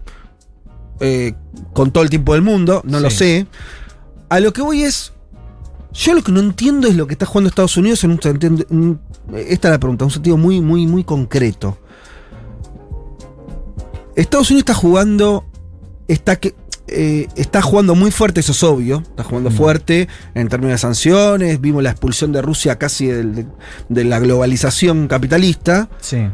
eh, 1.01 1.35
con 1.73 1.91
todo 1.93 2.05
el 2.05 2.11
tiempo 2.11 2.35
del 2.35 2.43
mundo, 2.43 2.83
no 2.85 3.01
lo 3.01 3.11
sé. 3.11 3.47
A 4.29 4.39
lo 4.41 4.53
que 4.53 4.63
voy 4.63 4.83
es. 4.85 5.13
Yo 5.93 6.15
lo 6.15 6.23
que 6.23 6.33
no 6.33 6.41
entiendo 6.41 6.89
es 6.89 6.95
lo 6.95 7.07
que 7.07 7.15
está 7.15 7.25
jugando 7.27 7.49
Estados 7.49 7.77
Unidos 7.77 8.05
en 8.05 8.11
un 8.13 8.21
sentido. 8.23 8.55
esta 9.35 9.69
es 9.69 9.73
la 9.73 9.79
pregunta, 9.81 10.05
un 10.05 10.11
sentido 10.11 10.37
muy, 10.37 10.61
muy, 10.61 10.87
muy 10.87 11.05
concreto. 11.05 11.79
Estados 14.15 14.51
Unidos 14.51 14.63
está 14.63 14.75
jugando. 14.75 15.45
Está 16.09 16.37
que. 16.37 16.55
eh, 16.89 17.27
está 17.37 17.63
jugando 17.63 17.95
muy 17.95 18.11
fuerte, 18.11 18.41
eso 18.41 18.53
es 18.53 18.63
obvio. 18.63 18.99
Está 18.99 19.25
jugando 19.25 19.51
fuerte 19.51 20.09
en 20.35 20.49
términos 20.49 20.75
de 20.75 20.79
sanciones. 20.79 21.61
Vimos 21.61 21.83
la 21.83 21.91
expulsión 21.91 22.33
de 22.33 22.43
Rusia 22.43 22.79
casi 22.79 23.07
de, 23.07 23.47
de 23.89 24.05
la 24.05 24.19
globalización 24.21 25.09
capitalista. 25.09 25.89
Sí. 26.01 26.29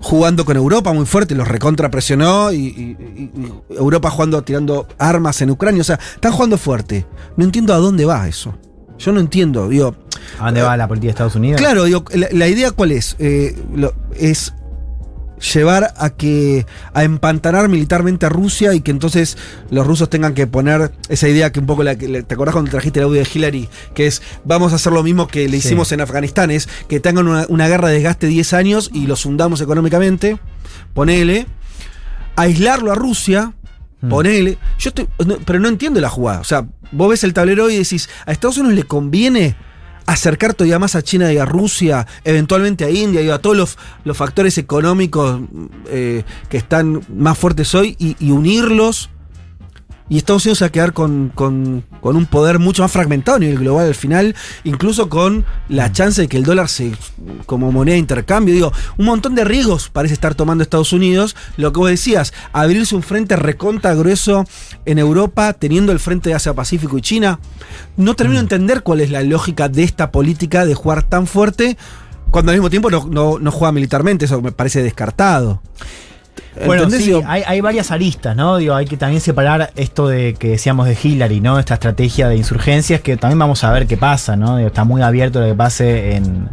Jugando 0.00 0.44
con 0.44 0.56
Europa 0.56 0.92
muy 0.92 1.06
fuerte, 1.06 1.34
los 1.34 1.48
recontra 1.48 1.90
presionó 1.90 2.52
y, 2.52 2.56
y- 2.56 2.96
y- 3.16 3.40
y 3.42 3.52
Europa 3.76 4.10
jugando, 4.10 4.42
tirando 4.42 4.86
armas 4.96 5.42
en 5.42 5.50
Ucrania. 5.50 5.80
O 5.80 5.84
sea, 5.84 5.98
están 6.14 6.32
jugando 6.32 6.56
fuerte. 6.56 7.04
No 7.36 7.44
entiendo 7.44 7.74
a 7.74 7.78
dónde 7.78 8.04
va 8.04 8.28
eso. 8.28 8.54
Yo 8.98 9.12
no 9.12 9.20
entiendo, 9.20 9.68
digo. 9.68 9.94
¿A 10.40 10.46
dónde 10.46 10.62
va 10.62 10.76
la 10.76 10.88
política 10.88 11.06
de 11.08 11.10
Estados 11.10 11.34
Unidos? 11.36 11.60
Claro, 11.60 11.84
digo, 11.84 12.04
la, 12.14 12.28
la 12.32 12.48
idea 12.48 12.70
cuál 12.72 12.92
es? 12.92 13.16
Eh, 13.18 13.56
lo- 13.74 13.94
es 14.18 14.52
llevar 15.54 15.94
a 15.96 16.10
que 16.10 16.66
a 16.94 17.04
empantanar 17.04 17.68
militarmente 17.68 18.26
a 18.26 18.28
Rusia 18.28 18.74
y 18.74 18.80
que 18.80 18.90
entonces 18.90 19.38
los 19.70 19.86
rusos 19.86 20.10
tengan 20.10 20.34
que 20.34 20.48
poner 20.48 20.90
esa 21.08 21.28
idea 21.28 21.52
que 21.52 21.60
un 21.60 21.66
poco 21.66 21.84
la 21.84 21.96
que 21.96 22.24
te 22.24 22.34
acordás 22.34 22.54
cuando 22.54 22.72
trajiste 22.72 22.98
el 22.98 23.04
audio 23.04 23.22
de 23.22 23.28
Hillary 23.32 23.68
que 23.94 24.08
es 24.08 24.20
vamos 24.44 24.72
a 24.72 24.76
hacer 24.76 24.92
lo 24.92 25.04
mismo 25.04 25.28
que 25.28 25.44
le 25.48 25.60
Sí. 25.60 25.68
hicimos 25.68 25.92
en 25.92 26.00
Afganistán 26.00 26.50
es 26.50 26.68
que 26.88 26.98
tengan 26.98 27.28
una, 27.28 27.46
una 27.48 27.68
guerra 27.68 27.86
de 27.86 27.94
desgaste 27.94 28.26
10 28.26 28.52
años 28.52 28.90
y 28.92 29.06
los 29.06 29.24
hundamos 29.26 29.60
económicamente 29.60 30.38
ponele 30.92 31.46
aislarlo 32.34 32.90
a 32.90 32.96
Rusia 32.96 33.52
ponele 34.08 34.58
yo 34.78 34.90
estoy 34.90 35.08
pero 35.44 35.58
no 35.58 35.68
entiendo 35.68 36.00
la 36.00 36.08
jugada 36.08 36.40
o 36.40 36.44
sea 36.44 36.66
vos 36.92 37.10
ves 37.10 37.24
el 37.24 37.32
tablero 37.32 37.68
y 37.70 37.76
decís 37.76 38.08
a 38.26 38.32
Estados 38.32 38.58
Unidos 38.58 38.76
le 38.76 38.84
conviene 38.84 39.56
acercar 40.06 40.54
todavía 40.54 40.78
más 40.78 40.94
a 40.94 41.02
China 41.02 41.30
y 41.30 41.36
a 41.36 41.44
Rusia, 41.44 42.06
eventualmente 42.24 42.86
a 42.86 42.90
India 42.90 43.20
y 43.20 43.28
a 43.28 43.40
todos 43.40 43.54
los, 43.54 43.78
los 44.04 44.16
factores 44.16 44.56
económicos 44.56 45.42
eh, 45.90 46.24
que 46.48 46.56
están 46.56 47.02
más 47.14 47.36
fuertes 47.36 47.74
hoy 47.74 47.94
y 47.98 48.30
unirlos. 48.30 49.10
Y 50.10 50.16
Estados 50.16 50.44
Unidos 50.46 50.58
se 50.58 50.64
va 50.64 50.68
a 50.68 50.72
quedar 50.72 50.92
con, 50.94 51.30
con- 51.34 51.84
con 52.00 52.16
un 52.16 52.24
poder 52.26 52.58
mucho 52.58 52.82
más 52.82 52.90
fragmentado 52.90 53.36
a 53.36 53.40
nivel 53.40 53.58
global 53.58 53.86
al 53.88 53.94
final, 53.94 54.34
incluso 54.64 55.08
con 55.10 55.44
la 55.68 55.92
chance 55.92 56.22
de 56.22 56.28
que 56.28 56.38
el 56.38 56.44
dólar 56.44 56.68
se 56.70 56.92
como 57.44 57.70
moneda 57.72 57.92
de 57.94 57.98
intercambio. 58.00 58.54
Digo, 58.54 58.72
un 58.96 59.04
montón 59.04 59.34
de 59.34 59.44
riesgos 59.44 59.90
parece 59.90 60.14
estar 60.14 60.34
tomando 60.34 60.62
Estados 60.62 60.92
Unidos. 60.94 61.36
Lo 61.58 61.72
que 61.72 61.80
vos 61.80 61.90
decías, 61.90 62.32
abrirse 62.52 62.94
un 62.96 63.02
frente 63.02 63.36
reconta 63.36 63.92
grueso 63.94 64.44
en 64.86 64.98
Europa, 64.98 65.52
teniendo 65.52 65.92
el 65.92 65.98
frente 66.00 66.30
de 66.30 66.36
Asia-Pacífico 66.36 66.96
y 66.96 67.02
China. 67.02 67.38
No 67.98 68.14
termino 68.14 68.38
de 68.38 68.44
entender 68.44 68.82
cuál 68.82 69.00
es 69.00 69.10
la 69.10 69.22
lógica 69.22 69.68
de 69.68 69.82
esta 69.82 70.10
política 70.10 70.64
de 70.64 70.74
jugar 70.74 71.02
tan 71.02 71.26
fuerte 71.26 71.76
cuando 72.30 72.50
al 72.52 72.56
mismo 72.58 72.70
tiempo 72.70 72.90
no, 72.90 73.06
no- 73.10 73.38
no 73.38 73.50
juega 73.50 73.72
militarmente. 73.72 74.24
Eso 74.24 74.40
me 74.40 74.52
parece 74.52 74.82
descartado. 74.82 75.60
Bueno, 76.64 76.90
sí, 76.90 77.12
hay, 77.26 77.42
hay 77.46 77.60
varias 77.60 77.90
aristas, 77.90 78.34
¿no? 78.34 78.56
Digo, 78.56 78.74
hay 78.74 78.86
que 78.86 78.96
también 78.96 79.20
separar 79.20 79.72
esto 79.76 80.08
de 80.08 80.34
que 80.34 80.48
decíamos 80.50 80.86
de 80.86 80.96
Hillary, 81.00 81.40
¿no? 81.40 81.58
Esta 81.58 81.74
estrategia 81.74 82.28
de 82.28 82.36
insurgencias 82.36 83.00
que 83.00 83.16
también 83.16 83.38
vamos 83.38 83.62
a 83.64 83.70
ver 83.72 83.86
qué 83.86 83.96
pasa, 83.96 84.36
¿no? 84.36 84.56
Digo, 84.56 84.68
está 84.68 84.84
muy 84.84 85.02
abierto 85.02 85.40
lo 85.40 85.46
que 85.46 85.54
pase 85.54 86.16
en, 86.16 86.48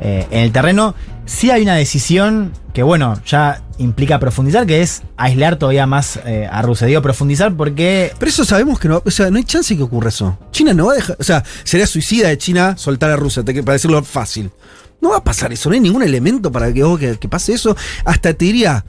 eh, 0.00 0.26
en 0.30 0.40
el 0.40 0.52
terreno. 0.52 0.94
Sí 1.26 1.50
hay 1.50 1.62
una 1.62 1.76
decisión 1.76 2.52
que, 2.72 2.82
bueno, 2.82 3.20
ya 3.24 3.62
implica 3.78 4.18
profundizar, 4.18 4.66
que 4.66 4.82
es 4.82 5.02
aislar 5.16 5.56
todavía 5.56 5.86
más 5.86 6.18
eh, 6.26 6.48
a 6.50 6.60
Rusia. 6.60 6.86
Digo, 6.88 7.02
profundizar 7.02 7.54
porque... 7.54 8.12
Pero 8.18 8.28
eso 8.28 8.44
sabemos 8.44 8.80
que 8.80 8.88
no, 8.88 9.00
o 9.04 9.10
sea, 9.10 9.30
no 9.30 9.38
hay 9.38 9.44
chance 9.44 9.76
que 9.76 9.82
ocurra 9.82 10.08
eso. 10.08 10.36
China 10.50 10.74
no 10.74 10.86
va 10.86 10.92
a 10.92 10.96
dejar, 10.96 11.16
o 11.20 11.22
sea, 11.22 11.44
sería 11.62 11.86
suicida 11.86 12.28
de 12.28 12.36
China 12.36 12.76
soltar 12.76 13.10
a 13.10 13.16
Rusia, 13.16 13.44
para 13.44 13.74
decirlo 13.74 14.02
fácil. 14.02 14.50
No 15.00 15.10
va 15.10 15.18
a 15.18 15.24
pasar 15.24 15.52
eso, 15.52 15.68
no 15.68 15.74
hay 15.74 15.80
ningún 15.80 16.02
elemento 16.02 16.50
para 16.52 16.72
que, 16.72 16.82
que, 16.98 17.16
que 17.16 17.28
pase 17.28 17.52
eso. 17.52 17.76
Hasta 18.04 18.34
te 18.34 18.44
diría, 18.44 18.84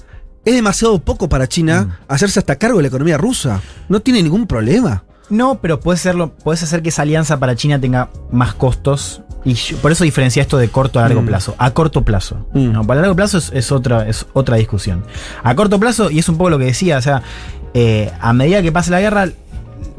es 0.45 0.53
demasiado 0.55 0.99
poco 0.99 1.29
para 1.29 1.47
China 1.47 1.99
hacerse 2.07 2.39
hasta 2.39 2.55
cargo 2.55 2.77
de 2.77 2.83
la 2.83 2.87
economía 2.87 3.17
rusa. 3.17 3.61
No 3.89 3.99
tiene 4.01 4.21
ningún 4.23 4.47
problema. 4.47 5.03
No, 5.29 5.59
pero 5.61 5.79
puedes 5.79 6.05
hacer 6.05 6.81
que 6.81 6.89
esa 6.89 7.03
alianza 7.03 7.39
para 7.39 7.55
China 7.55 7.79
tenga 7.79 8.09
más 8.31 8.53
costos 8.53 9.21
Y 9.43 9.53
yo- 9.55 9.77
por 9.77 9.91
eso 9.91 10.03
diferencia 10.03 10.39
esto 10.41 10.59
de 10.59 10.67
corto 10.69 10.99
a 10.99 11.03
largo 11.03 11.23
Mm. 11.23 11.25
plazo. 11.25 11.55
A 11.57 11.71
corto 11.71 12.03
plazo. 12.03 12.45
¿no? 12.53 12.85
Para 12.85 13.01
largo 13.01 13.15
plazo 13.15 13.39
es, 13.39 13.49
es 13.55 13.71
otra, 13.71 14.07
es 14.07 14.27
otra 14.33 14.57
discusión. 14.57 15.03
A 15.43 15.55
corto 15.55 15.79
plazo, 15.79 16.11
y 16.11 16.19
es 16.19 16.29
un 16.29 16.37
poco 16.37 16.51
lo 16.51 16.59
que 16.59 16.65
decía, 16.65 16.97
o 16.97 17.01
sea, 17.01 17.23
eh, 17.73 18.11
a 18.21 18.33
medida 18.33 18.61
que 18.61 18.71
pase 18.71 18.91
la 18.91 19.01
guerra, 19.01 19.29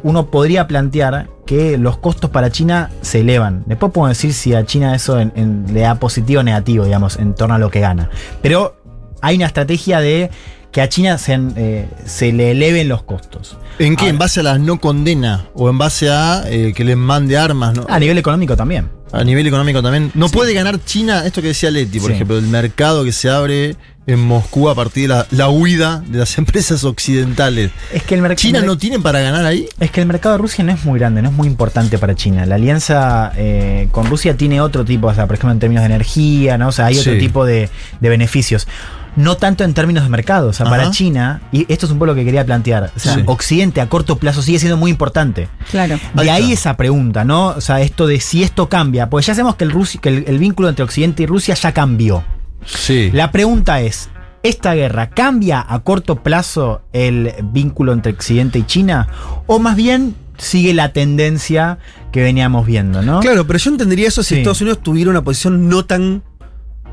uno 0.04 0.26
podría 0.30 0.68
plantear 0.68 1.28
que 1.44 1.76
los 1.76 1.96
costos 1.98 2.30
para 2.30 2.50
China 2.52 2.90
se 3.00 3.20
elevan. 3.22 3.64
Después 3.66 3.90
podemos 3.90 4.16
decir 4.16 4.32
si 4.32 4.54
a 4.54 4.64
China 4.64 4.94
eso 4.94 5.18
en- 5.18 5.32
en- 5.34 5.66
le 5.74 5.80
da 5.80 5.96
positivo 5.96 6.40
o 6.40 6.44
negativo, 6.44 6.84
digamos, 6.84 7.16
en 7.16 7.34
torno 7.34 7.56
a 7.56 7.58
lo 7.58 7.68
que 7.68 7.80
gana. 7.80 8.10
Pero 8.42 8.76
hay 9.22 9.36
una 9.36 9.46
estrategia 9.46 10.00
de 10.00 10.30
que 10.70 10.80
a 10.80 10.88
China 10.88 11.18
se, 11.18 11.38
eh, 11.56 11.86
se 12.06 12.32
le 12.32 12.50
eleven 12.52 12.88
los 12.88 13.02
costos. 13.02 13.56
¿En 13.78 13.94
qué? 13.96 14.08
¿En 14.08 14.18
base 14.18 14.40
a 14.40 14.42
la 14.42 14.58
no 14.58 14.80
condena? 14.80 15.46
¿O 15.54 15.68
en 15.68 15.76
base 15.78 16.08
a 16.10 16.44
eh, 16.46 16.72
que 16.74 16.84
les 16.84 16.96
mande 16.96 17.36
armas? 17.36 17.74
¿no? 17.74 17.84
A 17.88 17.98
nivel 17.98 18.16
económico 18.18 18.56
también. 18.56 18.88
A 19.12 19.22
nivel 19.22 19.46
económico 19.46 19.82
también. 19.82 20.10
No 20.14 20.28
puede 20.30 20.54
ganar 20.54 20.82
China, 20.84 21.26
esto 21.26 21.42
que 21.42 21.48
decía 21.48 21.70
Leti, 21.70 22.00
por 22.00 22.08
Sí. 22.10 22.14
ejemplo, 22.14 22.38
el 22.38 22.46
mercado 22.46 23.04
que 23.04 23.12
se 23.12 23.28
abre 23.28 23.76
en 24.06 24.18
Moscú 24.20 24.70
a 24.70 24.74
partir 24.74 25.02
de 25.02 25.08
la, 25.08 25.26
la 25.30 25.50
huida 25.50 26.02
de 26.06 26.18
las 26.20 26.38
empresas 26.38 26.84
occidentales. 26.84 27.70
Es 27.92 28.02
que 28.04 28.14
el. 28.14 28.34
¿China 28.36 28.62
no 28.62 28.78
tiene 28.78 28.98
para 28.98 29.20
ganar 29.20 29.44
ahí? 29.44 29.68
Es 29.78 29.90
que 29.90 30.00
el 30.00 30.06
mercado 30.06 30.36
de 30.36 30.38
Rusia 30.38 30.64
no 30.64 30.72
es 30.72 30.82
muy 30.86 30.98
grande, 30.98 31.20
no 31.20 31.28
es 31.28 31.34
muy 31.34 31.48
importante 31.48 31.98
para 31.98 32.14
China. 32.14 32.46
La 32.46 32.54
alianza 32.54 33.30
eh, 33.36 33.88
con 33.92 34.06
Rusia 34.06 34.38
tiene 34.38 34.62
otro 34.62 34.86
tipo, 34.86 35.08
o 35.08 35.14
sea, 35.14 35.26
por 35.26 35.34
ejemplo, 35.36 35.52
en 35.52 35.58
términos 35.58 35.82
de 35.82 35.86
energía, 35.94 36.56
¿no? 36.56 36.68
O 36.68 36.72
sea, 36.72 36.86
hay 36.86 36.96
otro 36.98 37.12
Sí. 37.12 37.18
tipo 37.18 37.44
de, 37.44 37.68
de 38.00 38.08
beneficios. 38.08 38.66
No 39.14 39.36
tanto 39.36 39.62
en 39.64 39.74
términos 39.74 40.04
de 40.04 40.08
mercado. 40.10 40.48
O 40.48 40.52
sea, 40.52 40.64
para. 40.66 40.90
China, 40.90 41.42
y 41.52 41.70
esto 41.72 41.86
es 41.86 41.92
un 41.92 41.98
poco 41.98 42.06
lo 42.06 42.14
que 42.14 42.24
quería 42.24 42.44
plantear. 42.46 42.90
O 42.96 42.98
sea, 42.98 43.14
Sí. 43.16 43.22
Occidente 43.26 43.80
a 43.80 43.88
corto 43.88 44.16
plazo 44.16 44.40
sigue 44.42 44.58
siendo 44.58 44.76
muy 44.78 44.90
importante. 44.90 45.48
Claro. 45.70 45.98
De 46.14 46.30
ahí 46.30 46.52
esa 46.52 46.76
pregunta, 46.76 47.24
¿no? 47.24 47.48
O 47.48 47.60
sea, 47.60 47.80
esto 47.82 48.06
de 48.06 48.20
si 48.20 48.42
esto 48.42 48.68
cambia. 48.68 49.10
Porque 49.10 49.26
ya 49.26 49.34
sabemos 49.34 49.56
que 49.56 49.64
el, 49.64 49.72
Rusi- 49.72 50.00
que 50.00 50.08
el, 50.08 50.24
el 50.26 50.38
vínculo 50.38 50.68
entre 50.70 50.84
Occidente 50.84 51.24
y 51.24 51.26
Rusia 51.26 51.54
ya 51.54 51.72
cambió. 51.72 52.24
Sí. 52.64 53.10
La 53.12 53.30
pregunta 53.32 53.80
es, 53.82 54.08
¿esta 54.42 54.72
guerra 54.74 55.10
cambia 55.10 55.64
a 55.68 55.80
corto 55.80 56.22
plazo 56.22 56.82
el 56.92 57.32
vínculo 57.52 57.92
entre 57.92 58.12
Occidente 58.12 58.60
y 58.60 58.62
China? 58.64 59.08
¿O 59.46 59.58
más 59.58 59.76
bien 59.76 60.14
sigue 60.38 60.72
la 60.74 60.92
tendencia 60.92 61.78
que 62.12 62.22
veníamos 62.22 62.66
viendo, 62.66 63.02
no? 63.02 63.20
Claro, 63.20 63.46
pero 63.46 63.58
yo 63.58 63.70
entendería 63.70 64.08
eso 64.08 64.22
si 64.22 64.34
Sí. 64.36 64.40
Estados 64.40 64.60
Unidos 64.62 64.80
tuviera 64.82 65.10
una 65.10 65.22
posición 65.22 65.68
no 65.68 65.84
tan 65.84 66.22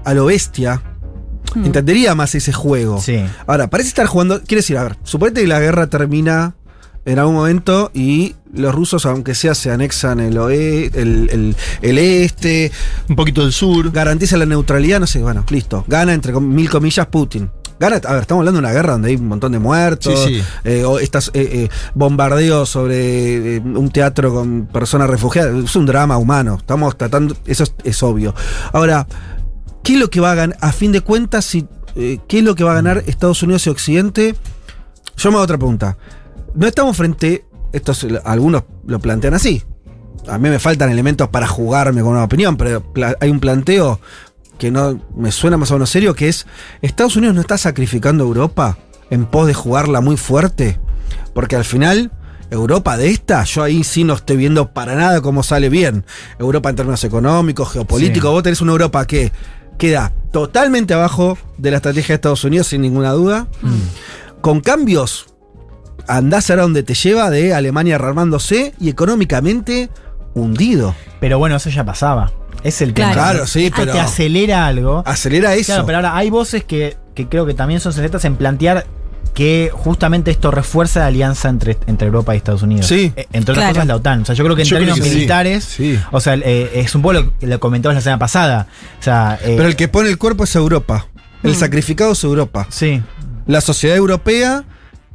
a 0.03 0.13
lo 0.13 0.25
bestia. 0.25 0.81
Entendería 1.55 2.13
más 2.15 2.35
ese 2.35 2.53
juego. 2.53 3.01
Sí. 3.01 3.23
Ahora, 3.47 3.69
parece 3.69 3.89
estar 3.89 4.05
jugando. 4.05 4.39
Quiere 4.41 4.57
decir, 4.59 4.77
a 4.77 4.83
ver, 4.83 4.97
suponete 5.03 5.41
que 5.41 5.47
la 5.47 5.59
guerra 5.59 5.87
termina 5.87 6.55
en 7.05 7.17
algún 7.17 7.35
momento 7.35 7.89
y 7.93 8.35
los 8.53 8.73
rusos, 8.75 9.05
aunque 9.05 9.33
sea, 9.35 9.55
se 9.55 9.71
anexan 9.71 10.19
el, 10.19 10.37
oe- 10.37 10.91
el, 10.93 11.29
el- 11.31 11.55
el 11.81 11.97
este. 11.97 12.71
Un 13.07 13.15
poquito 13.15 13.41
del 13.41 13.51
sur. 13.53 13.91
Garantizan 13.91 14.39
la 14.39 14.45
neutralidad, 14.45 14.99
no 14.99 15.07
sé, 15.07 15.21
bueno, 15.21 15.43
listo. 15.49 15.85
Gana, 15.87 16.13
entre 16.13 16.33
com- 16.33 16.47
mil 16.47 16.69
comillas, 16.69 17.07
Putin. 17.07 17.49
Gana, 17.79 17.95
a 18.05 18.11
ver, 18.13 18.21
estamos 18.23 18.41
hablando 18.41 18.59
de 18.61 18.65
una 18.67 18.73
guerra 18.73 18.91
donde 18.91 19.07
hay 19.09 19.15
un 19.15 19.27
montón 19.29 19.53
de 19.53 19.59
muertos, 19.59 20.21
Sí, 20.25 20.35
sí. 20.39 20.43
eh, 20.65 20.83
o 20.83 20.99
estas 20.99 21.29
eh, 21.29 21.49
eh, 21.51 21.69
bombardeos 21.95 22.67
sobre 22.69 23.55
eh, 23.55 23.59
un 23.59 23.89
teatro 23.89 24.33
con 24.33 24.65
personas 24.67 25.09
refugiadas. 25.09 25.55
Es 25.63 25.75
un 25.77 25.85
drama 25.85 26.17
humano. 26.17 26.57
Estamos 26.59 26.97
tratando, 26.97 27.35
eso 27.45 27.63
es, 27.63 27.73
es 27.85 28.03
obvio. 28.03 28.35
Ahora, 28.73 29.07
¿qué 29.83 29.93
es 29.93 29.99
lo 29.99 30.09
que 30.09 30.19
va 30.19 30.31
a 30.31 30.35
ganar? 30.35 30.57
A 30.61 30.71
fin 30.71 30.91
de 30.91 31.01
cuentas, 31.01 31.45
si, 31.45 31.67
eh, 31.95 32.19
¿qué 32.27 32.39
es 32.39 32.43
lo 32.43 32.55
que 32.55 32.63
va 32.63 32.71
a 32.71 32.75
ganar 32.75 33.03
Estados 33.07 33.41
Unidos 33.43 33.65
y 33.67 33.69
Occidente? 33.69 34.35
Yo 35.17 35.29
me 35.29 35.35
hago 35.35 35.43
otra 35.43 35.57
pregunta. 35.57 35.97
No 36.55 36.67
estamos 36.67 36.95
frente, 36.97 37.45
estos, 37.73 38.05
algunos 38.23 38.63
lo 38.85 38.99
plantean 38.99 39.33
así. 39.33 39.63
A 40.27 40.37
mí 40.37 40.49
me 40.49 40.59
faltan 40.59 40.89
elementos 40.91 41.29
para 41.29 41.47
jugarme 41.47 42.01
con 42.01 42.11
una 42.11 42.23
opinión, 42.23 42.57
pero 42.57 42.83
hay 43.19 43.29
un 43.29 43.39
planteo 43.39 43.99
que 44.57 44.71
no 44.71 44.99
me 45.15 45.31
suena 45.31 45.57
más 45.57 45.71
o 45.71 45.75
menos 45.75 45.89
serio, 45.89 46.13
que 46.13 46.27
es, 46.27 46.45
Estados 46.81 47.15
Unidos 47.15 47.35
no 47.35 47.41
está 47.41 47.57
sacrificando 47.57 48.23
a 48.23 48.27
Europa 48.27 48.77
en 49.09 49.25
pos 49.25 49.47
de 49.47 49.53
jugarla 49.53 50.01
muy 50.01 50.17
fuerte, 50.17 50.79
porque 51.33 51.55
al 51.55 51.65
final... 51.65 52.11
Europa 52.51 52.97
de 52.97 53.11
esta, 53.11 53.43
yo 53.43 53.61
ahí 53.61 53.83
sí 53.83 54.03
no 54.03 54.15
estoy 54.15 54.35
viendo 54.35 54.73
para 54.73 54.95
nada 54.95 55.21
cómo 55.21 55.43
sale 55.43 55.69
bien. 55.69 56.03
Europa 56.39 56.71
en 56.71 56.77
términos 56.77 57.03
económicos, 57.03 57.71
geopolíticos, 57.73 58.27
Sí. 58.27 58.33
vos 58.33 58.41
tenés 58.41 58.61
una 58.61 58.71
Europa 58.71 59.05
que 59.05 59.31
queda 59.79 60.13
totalmente 60.31 60.93
abajo 60.93 61.39
de 61.57 61.71
la 61.71 61.77
estrategia 61.77 62.09
de 62.09 62.15
Estados 62.15 62.43
Unidos, 62.43 62.67
sin 62.67 62.81
ninguna 62.81 63.11
duda. 63.13 63.47
Con 64.41 64.61
cambios, 64.61 65.25
andás 66.07 66.49
a 66.49 66.53
ver 66.53 66.59
a 66.59 66.63
dónde 66.63 66.83
te 66.83 66.93
lleva 66.93 67.29
de 67.31 67.53
Alemania 67.55 67.97
rearmándose 67.97 68.73
y 68.79 68.89
económicamente 68.89 69.89
hundido. 70.35 70.93
Pero 71.19 71.39
bueno, 71.39 71.55
eso 71.55 71.69
ya 71.71 71.83
pasaba. 71.83 72.31
Es 72.63 72.81
el 72.81 72.93
tema. 72.93 73.13
Claro, 73.13 73.47
sí, 73.47 73.69
Ah, 73.71 73.75
pero- 73.75 73.93
Te 73.93 73.99
acelera 73.99 74.67
algo. 74.67 75.01
Acelera 75.05 75.55
eso. 75.55 75.67
Claro, 75.73 75.85
pero 75.85 75.97
ahora 75.97 76.15
hay 76.17 76.29
voces 76.29 76.63
que, 76.63 76.97
que 77.15 77.27
creo 77.27 77.45
que 77.45 77.53
también 77.53 77.79
son 77.79 77.93
sensatas 77.93 78.23
en 78.25 78.35
plantear 78.35 78.85
que 79.33 79.71
justamente 79.73 80.31
esto 80.31 80.51
refuerza 80.51 80.99
la 81.01 81.07
alianza 81.07 81.49
entre, 81.49 81.77
entre 81.87 82.07
Europa 82.07 82.33
y 82.33 82.37
Estados 82.37 82.61
Unidos. 82.63 82.87
Sí. 82.87 83.11
Eh, 83.15 83.27
Entre 83.33 83.53
otras 83.53 83.57
Claro. 83.65 83.73
cosas, 83.75 83.87
la 83.87 83.95
OTAN. 83.95 84.21
O 84.21 84.25
sea, 84.25 84.35
yo 84.35 84.43
creo 84.43 84.55
que 84.55 84.63
en 84.63 84.67
Yo 84.67 84.75
términos 84.77 84.99
que 84.99 85.09
militares, 85.09 85.63
Sí. 85.63 85.97
o 86.11 86.19
sea, 86.19 86.35
eh, 86.35 86.71
es 86.75 86.93
un 86.95 87.01
poco 87.01 87.13
lo 87.13 87.37
que 87.39 87.47
lo 87.47 87.59
comentamos 87.59 87.95
la 87.95 88.01
semana 88.01 88.19
pasada. 88.19 88.67
O 88.99 89.03
sea, 89.03 89.39
eh, 89.43 89.55
Pero 89.57 89.67
el 89.69 89.75
que 89.75 89.87
pone 89.87 90.09
el 90.09 90.17
cuerpo 90.17 90.43
es 90.43 90.55
Europa. 90.55 91.07
El 91.43 91.55
sacrificado 91.55 92.11
es 92.11 92.23
Europa. 92.23 92.67
Sí. 92.69 93.01
La 93.47 93.61
sociedad 93.61 93.95
europea 93.95 94.65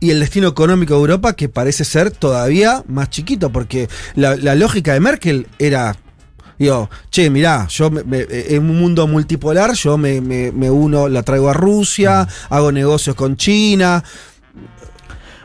y 0.00 0.10
el 0.10 0.20
destino 0.20 0.48
económico 0.48 0.94
de 0.94 1.00
Europa 1.00 1.34
que 1.34 1.48
parece 1.48 1.84
ser 1.84 2.10
todavía 2.10 2.82
más 2.88 3.10
chiquito, 3.10 3.50
porque 3.50 3.88
la, 4.14 4.36
la 4.36 4.54
lógica 4.54 4.92
de 4.94 5.00
Merkel 5.00 5.46
era, 5.58 5.96
digo, 6.58 6.88
che, 7.10 7.30
mirá, 7.30 7.66
yo 7.68 7.90
me- 7.90 8.04
me- 8.04 8.26
en 8.30 8.68
un 8.70 8.78
mundo 8.78 9.06
multipolar, 9.06 9.72
yo 9.74 9.96
me, 9.98 10.20
me- 10.20 10.52
me 10.52 10.70
uno, 10.70 11.08
la 11.08 11.22
traigo 11.22 11.50
a 11.50 11.52
Rusia, 11.54 12.26
hago 12.50 12.70
negocios 12.72 13.14
con 13.16 13.36
China. 13.36 14.02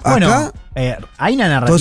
Bueno, 0.03 0.27
Acá, 0.27 0.53
eh, 0.75 0.95
hay 1.17 1.35
una 1.35 1.49
narrativa. 1.49 1.75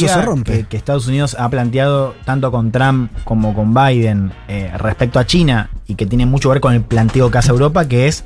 Que, 0.53 0.65
que 0.67 0.77
Estados 0.77 1.07
Unidos 1.07 1.37
ha 1.39 1.49
planteado 1.49 2.15
tanto 2.25 2.51
con 2.51 2.73
Trump 2.73 3.13
como 3.25 3.55
con 3.55 3.73
Biden 3.73 4.33
eh, 4.49 4.73
respecto 4.77 5.19
a 5.21 5.27
China 5.27 5.71
y 5.87 5.95
que 5.95 6.05
tiene 6.07 6.27
mucho 6.27 6.49
que 6.49 6.55
ver 6.55 6.61
con 6.61 6.75
el 6.75 6.83
planteo 6.83 7.31
que 7.31 7.39
hace 7.39 7.51
Europa, 7.51 7.87
que 7.87 8.09
es 8.09 8.25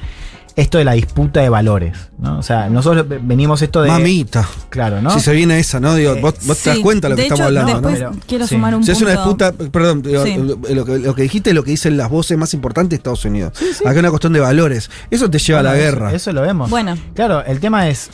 esto 0.57 0.79
de 0.79 0.85
la 0.85 0.93
disputa 0.93 1.41
de 1.41 1.49
valores. 1.49 1.97
¿no? 2.19 2.39
O 2.39 2.43
sea, 2.43 2.69
nosotros 2.69 3.07
venimos 3.23 3.63
esto 3.63 3.83
de. 3.83 3.89
mamita. 3.89 4.49
Claro, 4.71 5.01
¿no? 5.03 5.11
Si 5.11 5.21
se 5.21 5.33
viene 5.33 5.59
esa, 5.59 5.81
¿no? 5.81 5.95
Digo, 5.95 6.15
Eh, 6.15 6.21
vos, 6.21 6.35
vos 6.47 6.59
te 6.59 6.71
das 6.71 6.79
cuenta 6.81 7.09
de 7.09 7.11
lo 7.11 7.17
que 7.17 7.23
estamos 7.23 7.41
hablando, 7.47 7.81
¿no? 7.81 7.89
Pero- 7.91 8.13
quiero 8.27 8.47
sí. 8.47 8.55
sumar 8.55 8.75
un 8.75 8.85
Si 8.85 8.91
es 8.93 8.99
punto. 8.99 9.13
una 9.13 9.21
disputa, 9.23 9.53
perdón, 9.71 10.03
digo, 10.03 10.25
Sí. 10.25 10.37
lo, 10.75 10.85
que, 10.85 10.99
lo 10.99 11.15
que 11.15 11.23
dijiste 11.23 11.51
es 11.51 11.57
lo 11.57 11.65
que 11.65 11.71
dicen 11.73 11.97
las 11.97 12.11
voces 12.11 12.37
más 12.39 12.55
importantes 12.55 12.91
de 12.91 12.97
Estados 12.97 13.25
Unidos. 13.25 13.53
Acá 13.81 13.91
hay 13.91 13.99
una 13.99 14.11
cuestión 14.11 14.33
de 14.33 14.41
valores. 14.41 14.91
Eso 15.11 15.29
te 15.31 15.39
lleva 15.39 15.61
a 15.61 15.63
la 15.63 15.75
eso- 15.77 15.83
guerra. 15.83 16.13
Eso, 16.13 16.33
lo 16.33 16.43
vemos. 16.43 16.71
Bueno. 16.71 16.97
Claro, 17.15 17.45
el 17.45 17.59
tema 17.61 17.89
es. 17.89 18.11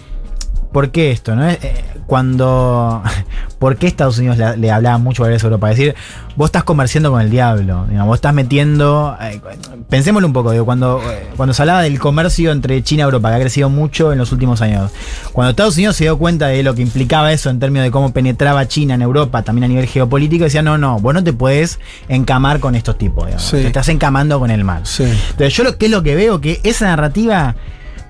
¿Por 0.72 0.90
qué 0.90 1.10
esto? 1.10 1.34
¿no? 1.34 1.48
Eh, 1.48 1.58
cuando. 2.06 3.02
¿Por 3.58 3.76
qué 3.76 3.88
Estados 3.88 4.18
Unidos 4.18 4.38
le, 4.38 4.56
le 4.56 4.70
hablaba 4.70 4.98
mucho 4.98 5.24
a 5.24 5.32
Europa? 5.32 5.70
Es 5.72 5.76
decir, 5.76 5.94
vos 6.36 6.46
estás 6.46 6.62
comerciando 6.62 7.10
con 7.10 7.20
el 7.20 7.28
diablo. 7.28 7.86
digamos, 7.88 8.06
vos 8.08 8.16
estás 8.18 8.32
metiendo. 8.32 9.16
eh, 9.20 9.40
pensémoslo 9.88 10.26
un 10.28 10.32
poco, 10.32 10.52
digo, 10.52 10.64
cuando, 10.64 11.00
eh, 11.10 11.26
cuando 11.36 11.52
se 11.54 11.62
hablaba 11.62 11.82
del 11.82 11.98
comercio 11.98 12.52
entre 12.52 12.82
China 12.84 13.00
y 13.00 13.04
Europa, 13.04 13.30
que 13.30 13.36
ha 13.36 13.40
crecido 13.40 13.68
mucho 13.68 14.12
en 14.12 14.18
los 14.18 14.30
últimos 14.30 14.60
años. 14.62 14.92
Cuando 15.32 15.50
Estados 15.50 15.76
Unidos 15.76 15.96
se 15.96 16.04
dio 16.04 16.18
cuenta 16.18 16.46
de 16.46 16.62
lo 16.62 16.74
que 16.74 16.82
implicaba 16.82 17.32
eso 17.32 17.50
en 17.50 17.58
términos 17.58 17.84
de 17.84 17.90
cómo 17.90 18.12
penetraba 18.12 18.68
China 18.68 18.94
en 18.94 19.02
Europa, 19.02 19.42
también 19.42 19.64
a 19.64 19.68
nivel 19.68 19.86
geopolítico, 19.86 20.44
decía: 20.44 20.62
no, 20.62 20.78
no, 20.78 21.00
vos 21.00 21.14
no 21.14 21.24
te 21.24 21.32
puedes 21.32 21.80
encamar 22.08 22.60
con 22.60 22.74
estos 22.76 22.96
tipos. 22.96 23.26
digamos, 23.26 23.42
Sí. 23.44 23.56
Te 23.56 23.66
estás 23.66 23.88
encamando 23.88 24.38
con 24.38 24.50
el 24.50 24.62
mal. 24.64 24.86
Sí. 24.86 25.02
Entonces, 25.02 25.52
yo 25.54 25.64
lo 25.64 25.76
que 25.78 25.86
es 25.86 25.90
lo 25.90 26.02
que 26.04 26.14
veo 26.14 26.40
que 26.40 26.60
esa 26.62 26.86
narrativa 26.86 27.56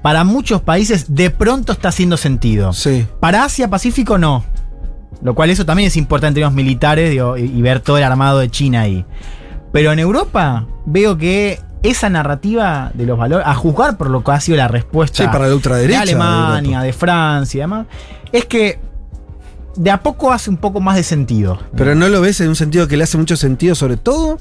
para 0.08 0.24
muchos 0.24 0.62
países 0.62 1.14
de 1.14 1.28
pronto 1.28 1.72
está 1.72 1.90
haciendo 1.90 2.16
sentido. 2.16 2.72
Sí. 2.72 3.06
Para 3.20 3.44
Asia 3.44 3.68
Pacífico 3.68 4.16
no. 4.16 4.42
Lo 5.20 5.34
cual 5.34 5.50
eso 5.50 5.66
también 5.66 5.88
es 5.88 5.98
importante 5.98 6.28
en 6.28 6.34
términos 6.36 6.54
militares 6.54 7.10
digo, 7.10 7.36
y, 7.36 7.42
y 7.42 7.60
ver 7.60 7.80
todo 7.80 7.98
el 7.98 8.04
armado 8.04 8.38
de 8.38 8.48
China 8.48 8.80
ahí. 8.80 9.04
Pero 9.70 9.92
en 9.92 9.98
Europa 9.98 10.66
veo 10.86 11.18
que 11.18 11.60
esa 11.82 12.08
narrativa 12.08 12.90
de 12.94 13.04
los 13.04 13.18
valores, 13.18 13.46
a 13.46 13.54
juzgar 13.54 13.98
por 13.98 14.08
lo 14.08 14.24
que 14.24 14.30
ha 14.30 14.40
sido 14.40 14.56
la 14.56 14.68
respuesta 14.68 15.24
Sí, 15.24 15.28
para 15.30 15.46
la 15.46 15.54
ultraderecha 15.54 16.00
de 16.00 16.06
de 16.06 16.12
Alemania, 16.12 16.70
Europa. 16.70 16.84
de, 16.84 16.92
Francia 16.94 17.58
y 17.58 17.60
demás, 17.60 17.86
es 18.32 18.46
que 18.46 18.80
de 19.76 19.90
a 19.90 20.02
poco 20.02 20.32
hace 20.32 20.48
un 20.48 20.56
poco 20.56 20.80
más 20.80 20.96
de 20.96 21.02
sentido. 21.02 21.58
Pero 21.76 21.94
no 21.94 22.08
lo 22.08 22.22
ves 22.22 22.40
en 22.40 22.48
un 22.48 22.56
sentido 22.56 22.88
que 22.88 22.96
le 22.96 23.04
hace 23.04 23.18
mucho 23.18 23.36
sentido, 23.36 23.74
sobre 23.74 23.98
todo 23.98 24.38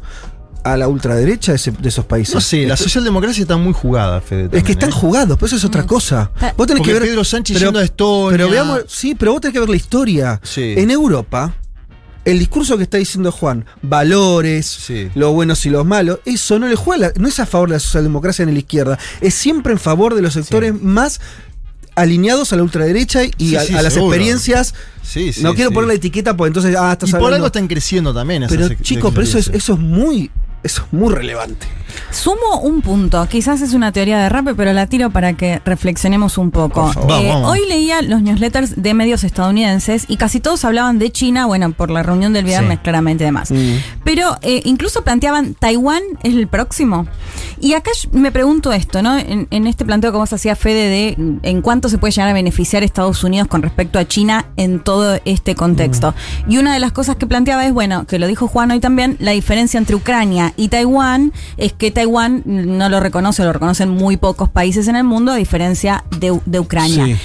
a 0.64 0.78
la 0.78 0.88
ultraderecha 0.88 1.52
de, 1.52 1.56
ese- 1.58 1.72
de 1.72 1.90
esos 1.90 2.06
países. 2.06 2.36
No 2.36 2.42
sé, 2.42 2.66
la 2.68 2.78
socialdemocracia 2.78 3.42
está 3.42 3.58
muy 3.58 3.74
jugada, 3.74 4.20
Fede. 4.22 4.50
Es 4.52 4.64
que 4.64 4.72
están 4.74 4.90
¿eh? 4.90 4.94
jugados, 4.94 5.38
pero 5.38 5.48
eso 5.48 5.56
es 5.56 5.66
otra 5.66 5.86
cosa. 5.86 6.32
Vos 6.58 6.68
tenés 6.68 6.80
Porque 6.82 6.84
que 6.84 6.94
ver. 6.94 7.02
Pedro 7.04 7.24
Sánchez 7.24 7.56
pero, 7.58 7.68
yendo 7.68 7.80
a 7.80 7.84
Estonia. 7.84 8.32
pero 8.32 8.50
veamos, 8.50 8.82
sí, 8.88 9.16
pero 9.16 9.32
vos 9.34 9.42
tenés 9.42 9.54
que 9.54 9.60
ver 9.60 9.70
la 9.70 9.76
historia. 9.76 10.40
Sí. 10.44 10.74
En 10.78 10.92
Europa, 10.92 11.56
el 12.26 12.40
discurso 12.40 12.76
que 12.78 12.84
está 12.84 12.98
diciendo 12.98 13.32
Juan, 13.32 13.66
valores, 13.82 14.66
Sí. 14.66 15.10
los 15.16 15.34
buenos 15.34 15.66
y 15.66 15.70
los 15.70 15.86
malos, 15.86 16.20
eso 16.26 16.60
no 16.60 16.68
le 16.68 16.76
juega, 16.76 17.12
no 17.18 17.28
es 17.28 17.40
a 17.40 17.46
favor 17.46 17.70
de 17.70 17.76
la 17.76 17.80
socialdemocracia 17.80 18.44
en 18.44 18.54
la 18.54 18.60
izquierda, 18.60 19.00
es 19.22 19.34
siempre 19.34 19.72
en 19.74 19.80
favor 19.80 20.14
de 20.16 20.22
los 20.22 20.34
sectores 20.34 20.74
más 20.82 21.22
alineados 21.96 22.54
a 22.54 22.58
la 22.58 22.64
ultraderecha 22.64 23.24
y 23.24 23.32
Sí, 23.38 23.56
a, 23.56 23.62
sí, 23.62 23.74
a 23.74 23.82
las 23.82 23.94
seguro. 23.94 24.14
experiencias. 24.14 24.74
Sí, 25.02 25.34
sí, 25.34 25.42
no 25.42 25.56
quiero 25.56 25.70
sí. 25.70 25.74
poner 25.74 25.88
la 25.88 25.94
etiqueta 25.96 26.36
porque 26.38 26.50
entonces, 26.50 26.76
ah, 26.78 26.92
estás 26.92 27.10
Y 27.10 27.14
por 27.14 27.34
algo 27.34 27.48
están 27.48 27.68
creciendo 27.68 28.14
también 28.14 28.44
esas 28.44 28.56
Pero 28.56 28.70
chicos, 28.82 29.12
pero 29.16 29.24
eso 29.26 29.38
es, 29.40 29.48
eso 29.48 29.74
es 29.74 29.80
muy. 29.80 30.30
Eso 30.68 30.84
es 30.86 30.92
muy 30.92 31.14
relevante. 31.14 31.66
Sumo 32.12 32.60
un 32.62 32.82
punto, 32.82 33.26
quizás 33.30 33.62
es 33.62 33.74
una 33.74 33.94
teoría 33.94 34.20
de 34.20 34.28
rap, 34.28 34.50
pero 34.58 34.74
la 34.74 34.88
tiro 34.88 35.10
para 35.12 35.34
que 35.34 35.62
reflexionemos 35.64 36.38
un 36.38 36.52
poco. 36.52 36.92
Eh, 36.92 37.30
Vamos. 37.30 37.50
Hoy 37.52 37.62
leía 37.70 38.02
los 38.02 38.22
newsletters 38.22 38.82
de 38.82 38.94
medios 38.94 39.24
estadounidenses 39.24 40.04
y 40.10 40.18
casi 40.18 40.42
todos 40.42 40.66
hablaban 40.66 41.00
de 41.00 41.10
China, 41.12 41.46
bueno, 41.46 41.72
por 41.72 41.90
la 41.90 42.04
reunión 42.04 42.34
del 42.34 42.44
viernes 42.44 42.78
Sí. 42.80 42.84
claramente 42.84 43.24
demás. 43.24 43.50
Mm. 43.52 43.76
Pero 44.04 44.38
eh, 44.42 44.62
incluso 44.66 45.04
planteaban, 45.04 45.54
¿Taiwán 45.54 46.04
es 46.24 46.34
el 46.36 46.48
próximo? 46.48 47.08
Y 47.60 47.74
acá 47.74 47.92
me 48.12 48.32
pregunto 48.32 48.74
esto, 48.74 49.02
¿no? 49.02 49.18
En, 49.18 49.48
en 49.50 49.66
este 49.66 49.86
planteo 49.86 50.12
que 50.12 50.18
vos 50.18 50.32
hacías, 50.34 50.60
Fede, 50.60 50.90
de 50.90 51.16
mm, 51.18 51.38
en 51.44 51.62
cuánto 51.62 51.88
se 51.88 51.98
puede 51.98 52.12
llegar 52.12 52.30
a 52.30 52.34
beneficiar 52.34 52.84
Estados 52.84 53.24
Unidos 53.24 53.48
con 53.48 53.62
respecto 53.62 53.98
a 54.00 54.06
China 54.08 54.48
en 54.58 54.82
todo 54.82 55.20
este 55.24 55.56
contexto. 55.56 56.14
Y 56.50 56.58
una 56.58 56.74
de 56.74 56.80
las 56.80 56.92
cosas 56.92 57.16
que 57.16 57.26
planteaba 57.26 57.66
es, 57.66 57.72
bueno, 57.74 58.06
que 58.06 58.20
lo 58.20 58.28
dijo 58.28 58.48
Juan 58.48 58.72
hoy 58.72 58.80
también, 58.82 59.16
la 59.20 59.32
diferencia 59.32 59.78
entre 59.78 59.96
Ucrania 59.96 60.54
y 60.58 60.68
Taiwán 60.68 61.32
es 61.56 61.72
que 61.72 61.92
Taiwán 61.92 62.42
no 62.46 62.90
lo 62.90 63.00
reconoce, 63.00 63.44
lo 63.44 63.54
reconocen 63.54 63.90
muy 63.90 64.18
pocos 64.18 64.50
países 64.50 64.88
en 64.88 64.96
el 64.96 65.04
mundo, 65.04 65.32
a 65.32 65.36
diferencia 65.36 66.04
de, 66.20 66.38
de 66.46 66.60
Ucrania. 66.60 67.18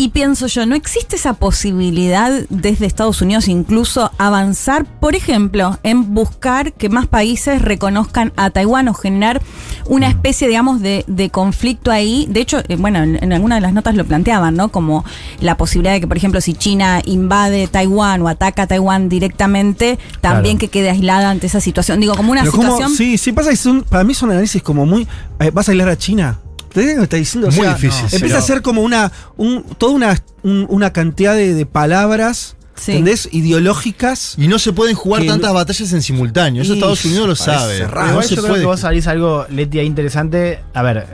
Y 0.00 0.08
pienso 0.08 0.46
yo, 0.46 0.64
¿no 0.64 0.76
existe 0.76 1.16
esa 1.16 1.34
posibilidad 1.34 2.32
desde 2.48 2.86
Estados 2.86 3.20
Unidos 3.20 3.48
incluso 3.48 4.10
avanzar, 4.16 4.86
por 4.86 5.14
ejemplo, 5.14 5.78
en 5.82 6.14
buscar 6.14 6.72
que 6.72 6.88
más 6.88 7.06
países 7.06 7.60
reconozcan 7.60 8.32
a 8.36 8.48
Taiwán 8.48 8.88
o 8.88 8.94
generar 8.94 9.42
una 9.84 10.08
especie, 10.08 10.48
digamos, 10.48 10.80
de, 10.80 11.04
de 11.06 11.28
conflicto 11.28 11.90
ahí? 11.90 12.26
De 12.30 12.40
hecho, 12.40 12.62
eh, 12.68 12.76
bueno, 12.76 13.00
en, 13.02 13.22
en 13.22 13.34
alguna 13.34 13.56
de 13.56 13.60
las 13.60 13.74
notas 13.74 13.94
lo 13.94 14.06
planteaban, 14.06 14.54
¿no? 14.54 14.70
Como 14.70 15.04
la 15.40 15.58
posibilidad 15.58 15.92
de 15.92 16.00
que, 16.00 16.08
por 16.08 16.16
ejemplo, 16.16 16.40
si 16.40 16.54
China 16.54 17.02
invade 17.04 17.68
Taiwán 17.68 18.22
o 18.22 18.28
ataca 18.28 18.62
a 18.62 18.66
Taiwán 18.66 19.10
directamente, 19.10 19.98
también 20.22 20.56
Claro. 20.56 20.60
que 20.60 20.68
quede 20.78 20.88
aislada 20.88 21.28
ante 21.28 21.46
esa 21.46 21.60
situación. 21.60 22.00
Digo, 22.00 22.14
como 22.14 22.32
una 22.32 22.40
Pero 22.40 22.52
como- 22.52 22.62
situación... 22.62 22.96
sí, 22.96 23.18
sí 23.18 23.32
pasa 23.32 23.50
que 23.50 23.56
son, 23.56 23.82
para 23.82 24.02
mí 24.04 24.14
son 24.14 24.30
análisis 24.30 24.62
como 24.62 24.86
muy. 24.86 25.06
eh, 25.40 25.50
¿Vas 25.52 25.68
a 25.68 25.72
aislar 25.72 25.90
a 25.90 25.98
China? 25.98 26.38
¿Te 26.72 26.80
entiendes 26.80 26.96
lo 26.96 27.00
que 27.00 27.04
está 27.04 27.16
diciendo? 27.16 27.48
O 27.48 27.50
Muy 27.52 27.60
sea, 27.60 27.74
difícil, 27.74 28.04
Empieza 28.04 28.26
pero- 28.26 28.38
a 28.38 28.42
ser 28.42 28.62
como 28.62 28.82
una. 28.82 29.12
Un, 29.36 29.64
toda 29.78 29.92
una, 29.92 30.22
un- 30.42 30.66
una 30.68 30.92
cantidad 30.92 31.34
de, 31.34 31.54
de 31.54 31.66
palabras. 31.66 32.56
Sí. 32.76 32.92
¿Entendés? 32.92 33.28
Ideológicas. 33.30 34.34
Y 34.38 34.48
no 34.48 34.58
se 34.58 34.72
pueden 34.72 34.94
jugar 34.96 35.20
Que- 35.22 35.28
tantas 35.28 35.52
batallas 35.52 35.92
en 35.92 36.00
simultáneo. 36.00 36.62
Eso 36.62 36.72
Y 36.72 36.76
Estados 36.76 37.04
Unidos 37.04 37.28
lo 37.28 37.36
sabe. 37.36 37.80
raro. 37.86 38.02
No 38.06 38.10
Igual 38.12 38.24
se 38.24 38.34
yo 38.36 38.42
creo 38.42 38.52
puede. 38.52 38.62
que 38.62 38.66
vos 38.66 38.84
abrís 38.84 39.06
algo, 39.06 39.44
Leti, 39.50 39.78
ahí 39.80 39.86
interesante. 39.86 40.60
A 40.72 40.82
ver, 40.82 41.06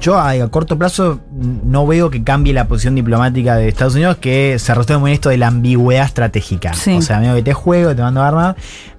yo 0.00 0.18
a, 0.18 0.30
a 0.30 0.48
corto 0.48 0.76
plazo 0.76 1.20
no 1.32 1.86
veo 1.86 2.10
que 2.10 2.22
cambie 2.24 2.52
la 2.52 2.66
posición 2.68 2.96
diplomática 2.96 3.54
de 3.56 3.68
Estados 3.68 3.94
Unidos, 3.94 4.16
que 4.18 4.58
se 4.58 4.74
resuelve 4.74 5.00
muy 5.00 5.10
en 5.12 5.14
esto 5.14 5.28
de 5.30 5.38
la 5.38 5.46
ambigüedad 5.46 6.04
estratégica. 6.04 6.74
Sí. 6.74 6.94
O 6.96 7.02
sea, 7.02 7.18
amigo, 7.18 7.34
que 7.36 7.42
te 7.42 7.54
juego, 7.54 7.94
te 7.94 8.02
mando 8.02 8.20
armas. 8.20 8.56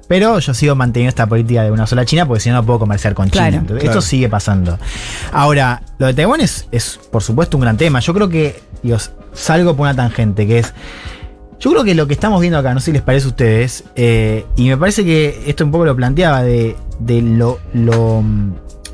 Pero 0.08 0.40
yo 0.40 0.54
sigo 0.54 0.76
manteniendo 0.76 1.10
esta 1.10 1.28
política 1.28 1.64
de 1.64 1.72
una 1.72 1.88
sola 1.88 2.06
China 2.06 2.28
porque 2.28 2.42
si 2.42 2.50
no, 2.50 2.56
no 2.56 2.66
puedo 2.66 2.80
comerciar 2.80 3.14
con 3.14 3.30
China. 3.30 3.50
Claro. 3.50 3.58
Entonces, 3.62 3.84
Claro. 3.84 4.00
Esto 4.00 4.08
sigue 4.08 4.30
pasando. 4.30 4.78
Ahora, 5.32 5.82
lo 5.98 6.08
de 6.08 6.14
Taiwán 6.14 6.42
es, 6.42 6.68
es, 6.72 7.00
por 7.12 7.24
supuesto, 7.24 7.58
un 7.58 7.62
gran 7.62 7.78
tema. 7.78 8.00
Yo 8.00 8.14
creo 8.14 8.30
que, 8.30 8.62
digo, 8.82 8.98
salgo 9.34 9.76
por 9.76 9.84
una 9.86 9.96
tangente, 9.96 10.46
que 10.46 10.60
es. 10.60 10.74
Yo 11.60 11.72
creo 11.72 11.84
que 11.86 11.96
lo 11.96 12.08
que 12.08 12.14
estamos 12.14 12.42
viendo 12.42 12.60
acá, 12.60 12.74
no 12.74 12.82
sé 12.82 12.88
si 12.88 12.92
les 12.92 13.02
parece 13.02 13.26
a 13.26 13.30
ustedes, 13.30 13.86
eh, 13.96 14.46
y 14.58 14.68
me 14.68 14.78
parece 14.78 15.06
que 15.06 15.44
esto 15.48 15.64
un 15.64 15.72
poco 15.72 15.86
lo 15.86 15.96
planteaba 15.96 16.44
de, 16.44 16.76
de 17.00 17.22
lo, 17.22 17.60
lo, 17.74 18.22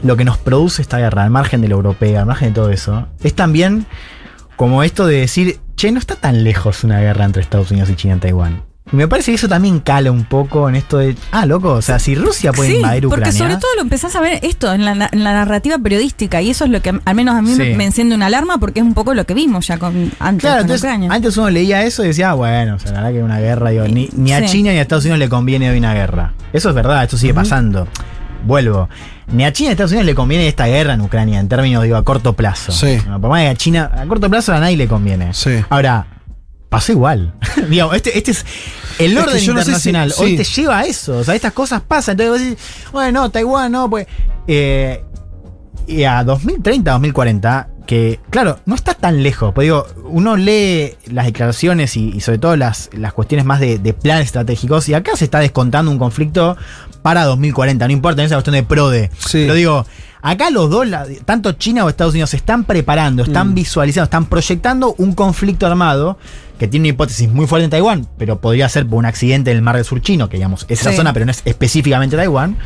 lo 0.04 0.16
que 0.16 0.24
nos 0.24 0.38
produce 0.38 0.84
esta 0.84 1.00
guerra, 1.00 1.24
al 1.24 1.32
margen 1.32 1.62
de 1.62 1.68
lo 1.68 1.78
europeo, 1.78 2.20
al 2.20 2.28
margen 2.28 2.50
de 2.50 2.54
todo 2.54 2.70
eso, 2.70 3.08
es 3.24 3.34
también 3.34 3.88
como 4.56 4.84
esto 4.84 5.08
de 5.08 5.22
decir, 5.22 5.60
che, 5.78 5.92
no 5.92 5.98
está 5.98 6.16
tan 6.16 6.44
lejos 6.44 6.84
una 6.84 7.00
guerra 7.00 7.26
entre 7.26 7.42
Estados 7.42 7.72
Unidos 7.72 7.90
y 7.90 7.96
China 7.96 8.14
en 8.16 8.20
Taiwán. 8.20 8.69
Y 8.92 8.96
me 8.96 9.08
parece 9.08 9.32
que 9.32 9.36
eso 9.36 9.48
también 9.48 9.80
cala 9.82 10.12
un 10.12 10.26
poco 10.26 10.68
en 10.68 10.76
esto 10.76 10.98
de, 10.98 11.16
ah, 11.32 11.46
loco, 11.46 11.74
o 11.74 11.82
sea, 11.82 12.00
si 12.00 12.16
Rusia 12.16 12.52
puede 12.52 12.72
Sí, 12.72 12.76
invadir 12.78 13.04
porque 13.04 13.20
Ucrania. 13.22 13.38
sobre 13.38 13.56
todo 13.58 13.70
lo 13.76 13.82
empezás 13.84 14.16
a 14.16 14.20
ver 14.22 14.40
esto 14.42 14.74
en 14.74 14.84
la, 14.84 14.96
na- 14.96 15.10
en 15.12 15.24
la 15.24 15.34
narrativa 15.34 15.78
periodística 15.78 16.42
y 16.42 16.50
eso 16.50 16.66
es 16.66 16.72
lo 16.72 16.82
que 16.82 17.00
al 17.06 17.16
menos 17.16 17.36
a 17.36 17.42
mí 17.44 17.52
Sí. 17.54 17.58
me, 17.60 17.76
me 17.76 17.86
enciende 17.86 18.16
una 18.16 18.26
alarma 18.26 18.58
porque 18.58 18.80
es 18.80 18.86
un 18.86 18.96
poco 18.96 19.14
lo 19.14 19.26
que 19.28 19.36
vimos 19.36 19.68
ya 19.68 19.78
con 19.78 20.12
antes 20.20 20.42
Claro, 20.42 20.56
con 20.58 20.62
entonces, 20.62 20.82
Ucrania. 20.82 21.12
antes 21.14 21.38
uno 21.38 21.50
leía 21.52 21.84
eso 21.84 22.04
y 22.04 22.08
decía, 22.08 22.32
ah, 22.32 22.34
bueno, 22.34 22.76
o 22.76 22.80
sea, 22.80 22.92
la 22.94 22.98
verdad 23.02 23.12
que 23.14 23.24
una 23.24 23.40
guerra, 23.40 23.70
digo, 23.70 23.88
ni, 23.88 24.10
ni 24.14 24.34
a 24.34 24.40
Sí. 24.40 24.46
China 24.48 24.72
ni 24.72 24.78
a 24.80 24.82
Estados 24.82 25.04
Unidos 25.06 25.20
le 25.20 25.30
conviene 25.30 25.70
hoy 25.70 25.78
una 25.78 25.94
guerra. 25.94 26.34
Eso 26.52 26.70
es 26.70 26.76
verdad, 26.76 27.04
esto 27.04 27.16
sigue 27.18 27.34
pasando. 27.36 27.88
Vuelvo. 28.46 28.90
Ni 29.32 29.44
a 29.44 29.52
China 29.54 29.68
ni 29.68 29.70
a 29.70 29.74
Estados 29.74 29.92
Unidos 29.92 30.06
le 30.08 30.16
conviene 30.16 30.48
esta 30.48 30.66
guerra 30.66 30.94
en 30.94 31.02
Ucrania, 31.02 31.40
en 31.40 31.48
términos, 31.48 31.84
digo, 31.84 31.98
a 31.98 32.04
corto 32.04 32.34
plazo. 32.34 32.72
Sí. 32.72 32.98
No, 33.08 33.20
por 33.22 33.30
más 33.30 33.42
que 33.42 33.48
a 33.50 33.56
China, 33.56 33.92
a 33.96 34.06
corto 34.08 34.30
plazo 34.30 34.54
a 34.54 34.60
nadie 34.60 34.78
le 34.78 34.88
conviene. 34.88 35.34
Sí. 35.34 35.52
Ahora, 35.70 36.08
pasó 36.70 36.92
igual. 36.92 37.34
Digo, 37.70 37.94
este, 37.94 38.18
este 38.18 38.32
es 38.32 38.46
el 39.00 39.18
Es 39.18 39.24
orden 39.24 39.36
que 39.38 39.42
yo 39.46 39.54
no 39.54 39.60
sé 39.60 39.66
si- 39.66 39.90
internacional. 39.90 40.12
sí. 40.12 40.24
Hoy 40.24 40.38
te 40.38 40.44
lleva 40.44 40.80
a 40.80 40.84
eso. 40.86 41.18
O 41.18 41.24
sea, 41.24 41.36
estas 41.36 41.54
cosas 41.54 41.82
pasan. 41.82 42.14
Entonces 42.20 42.32
vos 42.32 42.42
decís, 42.58 42.90
bueno, 42.92 43.22
no, 43.22 43.30
Taiwán, 43.32 43.72
no, 43.72 43.90
pues. 43.90 44.08
eh, 44.48 45.04
y 45.88 46.04
a 46.04 46.24
2030, 46.24 46.92
2040, 46.92 47.70
que 47.88 48.20
claro, 48.30 48.60
no 48.68 48.76
está 48.76 48.94
tan 48.94 49.24
lejos. 49.24 49.52
Pues 49.56 49.66
digo, 49.66 49.88
uno 50.06 50.38
lee 50.38 50.94
las 51.08 51.26
declaraciones 51.26 51.98
y, 51.98 52.10
y 52.16 52.20
sobre 52.22 52.38
todo 52.38 52.56
las, 52.56 52.92
las 52.94 53.12
cuestiones 53.14 53.44
más 53.46 53.60
de, 53.60 53.80
de 53.80 53.94
planes 53.94 54.26
estratégicos, 54.28 54.88
y 54.90 54.94
acá 54.94 55.16
se 55.16 55.26
está 55.26 55.40
descontando 55.40 55.90
un 55.90 55.98
conflicto 55.98 56.56
para 57.02 57.26
2040, 57.26 57.88
no 57.88 57.94
importa, 57.94 58.22
en 58.22 58.28
esa 58.28 58.36
cuestión 58.36 58.54
de 58.56 58.64
PRODE. 58.64 59.10
Sí. 59.18 59.40
Pero 59.42 59.54
digo, 59.56 59.86
acá 60.22 60.50
los 60.50 60.70
dos, 60.70 60.88
tanto 61.26 61.54
China 61.54 61.86
o 61.86 61.90
Estados 61.90 62.14
Unidos, 62.14 62.30
se 62.32 62.38
están 62.38 62.64
preparando, 62.64 63.24
están 63.24 63.52
Mm. 63.52 63.54
visualizando, 63.56 64.04
están 64.06 64.26
proyectando 64.26 64.94
un 64.98 65.14
conflicto 65.14 65.66
armado 65.66 66.18
que 66.58 66.68
tiene 66.68 66.88
una 66.88 66.94
hipótesis 66.94 67.30
muy 67.30 67.48
fuerte 67.48 67.64
en 67.66 67.70
Taiwán, 67.72 68.08
pero 68.18 68.40
podría 68.42 68.68
ser 68.70 68.86
por 68.86 69.00
un 69.00 69.06
accidente 69.06 69.52
en 69.52 69.58
el 69.58 69.64
mar 69.64 69.76
del 69.78 69.86
sur 69.86 70.02
chino, 70.02 70.28
que 70.30 70.38
digamos, 70.38 70.66
es 70.68 70.82
esa 70.82 70.92
Sí. 70.92 70.98
zona, 70.98 71.14
pero 71.14 71.26
no 71.26 71.32
es 71.32 71.42
específicamente 71.46 72.18
Taiwán 72.18 72.58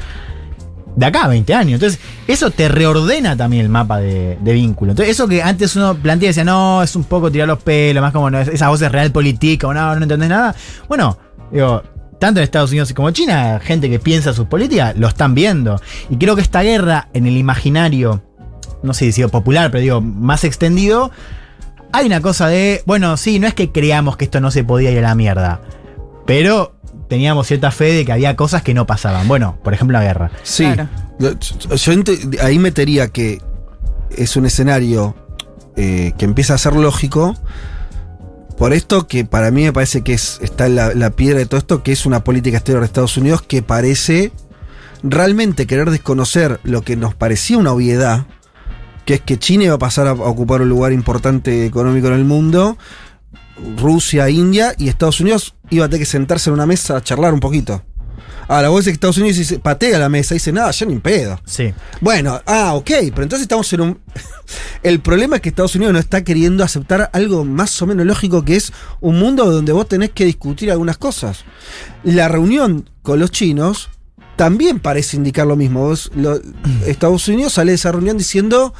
de 0.95 1.05
acá 1.07 1.23
a 1.23 1.27
20 1.27 1.53
años. 1.55 1.73
Entonces, 1.75 1.99
eso 2.27 2.51
te 2.51 2.67
reordena 2.69 3.35
también 3.35 3.63
el 3.63 3.69
mapa 3.69 3.97
de, 3.99 4.37
de 4.41 4.53
vínculo. 4.53 4.91
Entonces, 4.91 5.11
eso 5.15 5.27
que 5.27 5.41
antes 5.41 5.75
uno 5.75 5.95
plantea 5.95 6.27
y 6.27 6.29
decía, 6.29 6.43
no, 6.43 6.83
es 6.83 6.95
un 6.95 7.03
poco 7.03 7.31
tirar 7.31 7.47
los 7.47 7.61
pelos, 7.63 8.01
más 8.01 8.13
como 8.13 8.29
no, 8.29 8.39
es- 8.39 8.47
esa 8.47 8.69
voz 8.69 8.81
es 8.81 8.91
real 8.91 9.11
política, 9.11 9.67
o 9.67 9.73
no, 9.73 9.95
no 9.95 10.03
entendés 10.03 10.29
nada. 10.29 10.55
Bueno, 10.87 11.17
digo, 11.51 11.81
tanto 12.23 12.39
en 12.39 12.45
Estados 12.45 12.69
Unidos 12.71 12.93
como 12.93 13.11
China, 13.11 13.59
gente 13.61 13.89
que 13.89 13.99
piensa 13.99 14.31
sus 14.31 14.45
políticas, 14.47 14.95
lo 14.95 15.09
están 15.09 15.35
viendo. 15.35 15.81
Y 16.09 16.15
creo 16.15 16.37
que 16.37 16.41
esta 16.41 16.61
guerra 16.63 17.09
en 17.13 17.27
el 17.27 17.35
imaginario, 17.35 18.23
no 18.81 18.93
sé 18.93 19.11
si 19.11 19.17
digo 19.21 19.27
popular, 19.27 19.71
pero 19.71 19.81
digo, 19.81 19.99
más 19.99 20.45
extendido, 20.45 21.11
hay 21.91 22.05
una 22.05 22.21
cosa 22.21 22.47
de, 22.47 22.81
bueno, 22.85 23.17
sí, 23.17 23.39
no 23.39 23.47
es 23.47 23.53
que 23.53 23.73
creamos 23.73 24.15
que 24.15 24.23
esto 24.23 24.39
no 24.39 24.51
se 24.51 24.63
podía 24.63 24.89
ir 24.89 24.99
a 24.99 25.01
la 25.01 25.15
mierda, 25.15 25.59
pero 26.25 26.77
teníamos 27.09 27.45
cierta 27.47 27.71
fe 27.71 27.91
de 27.91 28.05
que 28.05 28.13
había 28.13 28.37
cosas 28.37 28.63
que 28.63 28.73
no 28.73 28.87
pasaban. 28.87 29.27
Bueno, 29.27 29.57
por 29.61 29.73
ejemplo, 29.73 29.97
la 29.97 30.05
guerra. 30.05 30.31
Sí. 30.43 30.63
Claro. 30.63 30.87
Yo- 31.19 31.93
ahí 32.41 32.57
metería 32.57 33.09
que 33.09 33.41
es 34.15 34.37
un 34.37 34.45
escenario 34.45 35.13
eh, 35.75 36.13
que 36.17 36.23
empieza 36.23 36.53
a 36.53 36.57
ser 36.57 36.73
lógico. 36.77 37.35
Por 38.57 38.73
esto 38.73 39.07
que 39.07 39.25
para 39.25 39.51
mí 39.51 39.63
me 39.63 39.73
parece 39.73 40.03
que 40.03 40.13
es, 40.13 40.39
está 40.41 40.69
la, 40.69 40.93
la 40.93 41.09
piedra 41.11 41.39
de 41.39 41.45
todo 41.45 41.57
esto, 41.57 41.83
que 41.83 41.91
es 41.91 42.05
una 42.05 42.23
política 42.23 42.57
exterior 42.57 42.81
de 42.81 42.87
Estados 42.87 43.17
Unidos 43.17 43.41
que 43.41 43.61
parece 43.61 44.31
realmente 45.03 45.67
querer 45.67 45.91
desconocer 45.91 46.59
lo 46.63 46.81
que 46.81 46.95
nos 46.95 47.13
parecía 47.13 47.57
una 47.57 47.73
obviedad, 47.73 48.25
que 49.05 49.15
es 49.15 49.21
que 49.21 49.37
China 49.37 49.65
iba 49.65 49.75
a 49.75 49.79
pasar 49.79 50.07
a 50.07 50.13
ocupar 50.13 50.61
un 50.61 50.69
lugar 50.69 50.93
importante 50.93 51.65
económico 51.65 52.07
en 52.07 52.13
el 52.13 52.25
mundo, 52.25 52.77
Rusia, 53.77 54.29
India, 54.29 54.73
y 54.77 54.87
Estados 54.87 55.19
Unidos 55.19 55.55
iba 55.69 55.85
a 55.85 55.89
tener 55.89 56.01
que 56.01 56.05
sentarse 56.05 56.49
en 56.49 56.55
una 56.55 56.65
mesa 56.65 56.97
a 56.97 57.03
charlar 57.03 57.33
un 57.33 57.39
poquito. 57.39 57.83
Ahora, 58.47 58.69
vos 58.69 58.79
decís 58.83 58.91
que 58.91 58.93
Estados 58.95 59.17
Unidos 59.17 59.37
dice, 59.37 59.59
patea 59.59 59.97
la 59.99 60.09
mesa 60.09 60.33
y 60.33 60.37
dice, 60.37 60.51
nada, 60.51 60.71
yo 60.71 60.85
ni 60.85 60.99
pedo. 60.99 61.39
Sí. 61.45 61.73
Bueno, 62.01 62.41
ah, 62.45 62.73
ok, 62.75 62.89
pero 63.11 63.23
entonces 63.23 63.41
estamos 63.43 63.71
en 63.73 63.81
un... 63.81 63.99
El 64.83 64.99
problema 64.99 65.37
es 65.37 65.41
que 65.41 65.49
Estados 65.49 65.75
Unidos 65.75 65.93
no 65.93 65.99
está 65.99 66.23
queriendo 66.23 66.63
aceptar 66.63 67.09
algo 67.13 67.45
más 67.45 67.81
o 67.81 67.87
menos 67.87 68.05
lógico 68.05 68.43
que 68.43 68.55
es 68.55 68.71
un 68.99 69.17
mundo 69.19 69.49
donde 69.49 69.71
vos 69.71 69.87
tenés 69.87 70.11
que 70.11 70.25
discutir 70.25 70.71
algunas 70.71 70.97
cosas. 70.97 71.45
La 72.03 72.27
reunión 72.27 72.89
con 73.01 73.19
los 73.19 73.31
chinos 73.31 73.89
también 74.35 74.79
parece 74.79 75.15
indicar 75.17 75.47
lo 75.47 75.55
mismo. 75.55 75.81
Vos, 75.87 76.11
lo- 76.15 76.39
Estados 76.85 77.27
Unidos 77.27 77.53
sale 77.53 77.71
de 77.71 77.75
esa 77.75 77.91
reunión 77.91 78.17
diciendo, 78.17 78.73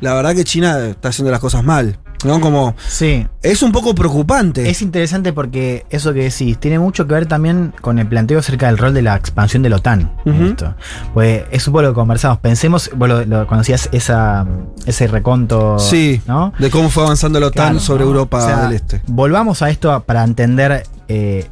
la 0.00 0.14
verdad 0.14 0.34
que 0.34 0.44
China 0.44 0.86
está 0.88 1.08
haciendo 1.08 1.30
las 1.30 1.40
cosas 1.40 1.64
mal. 1.64 1.98
¿No? 2.24 2.40
Como... 2.40 2.74
Sí. 2.88 3.26
Es 3.42 3.62
un 3.62 3.70
poco 3.72 3.94
preocupante. 3.94 4.68
Es 4.68 4.82
interesante 4.82 5.32
porque 5.32 5.86
eso 5.90 6.12
que 6.12 6.24
decís 6.24 6.58
tiene 6.58 6.78
mucho 6.78 7.06
que 7.06 7.14
ver 7.14 7.26
también 7.26 7.72
con 7.80 7.98
el 7.98 8.06
planteo 8.06 8.38
acerca 8.40 8.66
del 8.66 8.78
rol 8.78 8.92
de 8.94 9.02
la 9.02 9.14
expansión 9.16 9.62
de 9.62 9.68
la 9.70 9.76
OTAN. 9.76 10.10
esto. 10.26 10.74
Pues 11.14 11.44
es 11.50 11.66
un 11.68 11.72
poco 11.72 11.82
lo 11.82 11.88
que 11.90 11.94
conversamos. 11.94 12.38
Pensemos, 12.38 12.90
vos 12.96 13.08
lo, 13.08 13.24
lo 13.24 13.46
conocías 13.46 13.88
esa, 13.92 14.46
ese 14.86 15.06
reconto. 15.06 15.78
Sí, 15.78 16.20
¿no? 16.26 16.52
de 16.58 16.70
cómo 16.70 16.88
fue 16.90 17.04
avanzando 17.04 17.38
la 17.40 17.46
OTAN 17.48 17.66
Claro, 17.70 17.80
sobre 17.80 18.02
¿no? 18.04 18.08
Europa 18.10 18.38
O 18.38 18.46
sea, 18.46 18.62
del 18.62 18.72
Este. 18.72 19.02
Volvamos 19.06 19.62
a 19.62 19.70
esto 19.70 20.02
para 20.04 20.24
entender 20.24 20.82
eh, 21.08 21.48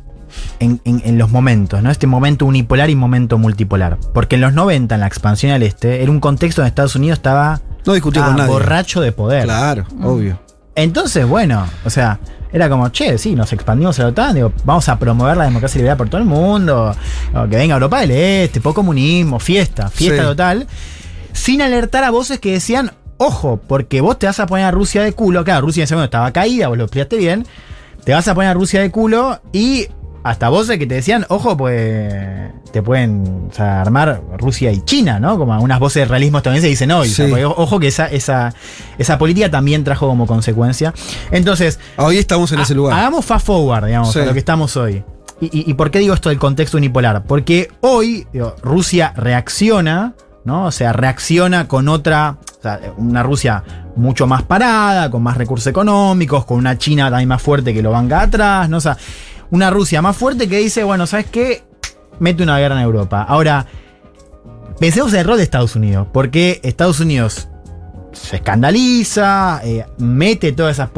en, 0.59 0.80
en- 0.84 1.02
en 1.05 1.16
los 1.18 1.30
momentos, 1.30 1.82
¿no? 1.82 1.90
Este 1.90 2.06
momento 2.06 2.44
unipolar 2.44 2.90
y 2.90 2.94
momento 2.97 3.38
multipolar. 3.38 3.98
Porque 4.12 4.34
en 4.34 4.43
los 4.43 4.52
90, 4.52 4.94
en 4.97 5.01
la 5.01 5.06
expansión 5.06 5.52
al 5.52 5.62
este, 5.62 6.02
era 6.02 6.10
un 6.10 6.20
contexto 6.20 6.60
donde 6.60 6.68
Estados 6.70 6.97
Unidos 6.97 7.18
estaba 7.18 7.60
No 7.86 7.94
estaba 7.94 8.26
con 8.26 8.36
nadie. 8.36 8.51
borracho 8.52 9.01
de 9.01 9.12
poder. 9.12 9.44
Claro, 9.44 9.84
obvio. 10.02 10.40
Entonces, 10.77 11.27
bueno, 11.27 11.66
o 11.85 11.90
sea, 11.90 12.20
era 12.53 12.69
como, 12.69 12.89
che, 12.90 13.19
sí, 13.19 13.35
nos 13.35 13.53
expandimos 13.53 13.98
a 13.98 14.03
la 14.05 14.09
OTAN, 14.11 14.35
digo, 14.35 14.53
vamos 14.65 14.89
a 14.89 14.98
promover 14.98 15.36
la 15.36 15.44
democracia 15.44 15.78
y 15.78 15.82
libertad 15.82 15.98
por 15.98 16.09
todo 16.09 16.20
el 16.20 16.27
mundo, 16.27 16.94
o 17.35 17.48
que 17.48 17.57
venga 17.57 17.74
Europa 17.74 18.01
del 18.01 18.11
Este, 18.12 18.61
poco 18.61 18.77
comunismo, 18.77 19.40
fiesta, 19.40 19.89
fiesta 19.89 20.23
Sí. 20.23 20.28
total, 20.28 20.66
sin 21.32 21.62
alertar 21.62 22.05
a 22.05 22.11
voces 22.11 22.39
que 22.39 22.53
decían, 22.53 22.93
ojo, 23.16 23.59
porque 23.66 24.01
vos 24.01 24.19
te 24.19 24.27
vas 24.27 24.39
a 24.39 24.47
poner 24.47 24.66
a 24.66 24.70
Rusia 24.70 25.03
de 25.03 25.12
culo, 25.12 25.44
claro, 25.44 25.62
Rusia 25.62 25.81
en 25.81 25.85
ese 25.85 25.94
momento 25.94 26.09
estaba 26.16 26.31
caída, 26.32 26.69
vos 26.69 26.77
lo 26.78 26.85
explicaste 26.85 27.16
bien, 27.16 27.47
te 28.05 28.12
vas 28.12 28.28
a 28.28 28.35
poner 28.35 28.51
a 28.51 28.55
Rusia 28.55 28.81
de 28.82 28.90
culo 28.90 29.40
y 29.53 29.89
hasta 30.28 30.48
voces 30.48 30.77
que 30.78 30.86
te 30.86 30.97
decían, 30.97 31.24
ojo, 31.28 31.57
pues 31.57 32.12
te 32.73 32.82
pueden 32.82 33.48
o 33.48 33.55
sea, 33.55 33.81
armar 33.81 34.20
Rusia 34.39 34.73
y 34.73 34.81
China, 34.81 35.20
¿no? 35.20 35.39
Como 35.39 35.55
algunas 35.55 35.78
voces 35.78 36.03
de 36.03 36.07
realismo 36.07 36.39
estadounidense 36.39 36.69
dicen 36.69 36.90
hoy. 36.90 37.09
o 37.09 37.12
sea, 37.12 37.48
ojo 37.48 37.78
que 37.78 37.86
esa, 37.86 38.07
esa, 38.07 38.53
esa 38.98 39.19
política 39.19 39.51
también 39.51 39.85
trajo 39.85 40.09
como 40.09 40.27
consecuencia. 40.27 40.93
Entonces. 41.31 41.78
Hoy 41.97 42.19
estamos 42.19 42.51
en 42.51 42.59
ese 42.59 42.74
lugar. 42.74 42.98
Hagamos 42.98 43.24
fast 43.24 43.47
forward, 43.47 43.86
digamos, 43.86 44.12
Sí. 44.12 44.19
a 44.19 44.24
lo 44.27 44.32
que 44.32 44.40
estamos 44.40 44.77
hoy. 44.77 45.05
¿Y, 45.40 45.47
y, 45.47 45.70
y 45.70 45.74
por 45.74 45.90
qué 45.93 46.01
digo 46.01 46.12
esto 46.12 46.28
del 46.31 46.39
contexto 46.39 46.77
unipolar? 46.77 47.23
Porque 47.24 47.69
hoy 47.82 48.27
digo, 48.32 48.57
Rusia 48.62 49.12
reacciona, 49.16 50.15
¿no? 50.44 50.65
O 50.66 50.73
sea, 50.73 50.93
reacciona 50.93 51.69
con 51.69 51.89
otra, 51.89 52.39
o 52.59 52.62
sea, 52.62 52.81
una 52.97 53.23
Rusia 53.23 53.62
mucho 53.94 54.27
más 54.27 54.43
parada, 54.43 55.09
con 55.11 55.23
más 55.23 55.36
recursos 55.36 55.69
económicos, 55.69 56.44
con 56.44 56.59
una 56.59 56.77
China 56.78 57.11
también 57.11 57.28
más 57.28 57.40
fuerte 57.43 57.73
que 57.73 57.81
lo 57.82 57.93
banca 57.93 58.23
atrás, 58.23 58.69
¿no? 58.69 58.78
O 58.78 58.81
sea, 58.81 58.97
una 59.51 59.70
Rusia 59.70 60.02
más 60.02 60.16
fuerte 60.16 60.48
que 60.48 60.59
dice, 60.59 60.85
bueno, 60.85 61.06
¿sabes 61.06 61.27
qué? 61.27 61.64
Mete 62.18 62.43
una 62.43 62.59
guerra 62.59 62.77
en 62.77 62.82
Europa. 62.82 63.23
Ahora, 63.23 63.66
pensemos 64.78 65.12
en 65.12 65.20
el 65.20 65.27
rol 65.27 65.36
de 65.36 65.44
Estados 65.44 65.77
Unidos, 65.77 66.06
porque 66.12 66.60
Estados 66.62 67.01
Unidos 67.01 67.48
se 68.12 68.36
escandaliza, 68.36 69.60
eh, 69.64 69.86
mete 69.98 70.52
todo 70.52 70.68
esa, 70.68 70.90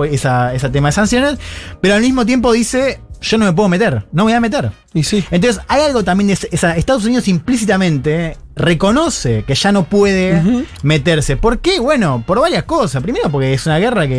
ese 0.53 0.70
tema 0.70 0.89
de 0.89 0.93
sanciones, 0.93 1.39
pero 1.81 1.95
al 1.95 2.01
mismo 2.01 2.25
tiempo 2.25 2.53
dice, 2.53 3.01
yo 3.20 3.39
no 3.39 3.45
me 3.47 3.53
puedo 3.53 3.69
meter, 3.69 3.95
no 4.12 4.24
me 4.24 4.31
voy 4.31 4.32
a 4.35 4.40
meter. 4.40 4.70
Y 4.95 5.03
sí. 5.03 5.24
Entonces 5.31 5.62
hay 5.69 5.82
algo 5.82 6.03
también 6.05 6.28
de 6.28 6.39
esa- 6.53 6.77
Estados 6.77 7.05
Unidos 7.05 7.27
implícitamente 7.28 8.36
reconoce 8.57 9.45
que 9.47 9.55
ya 9.55 9.70
no 9.73 9.85
puede 9.85 10.65
meterse. 10.82 11.36
¿Por 11.36 11.59
qué? 11.61 11.78
Bueno, 11.81 12.23
por 12.27 12.40
varias 12.40 12.65
cosas. 12.65 13.03
Primero 13.03 13.28
porque 13.31 13.53
es 13.55 13.66
una 13.66 13.78
guerra 13.78 14.07
que 14.09 14.15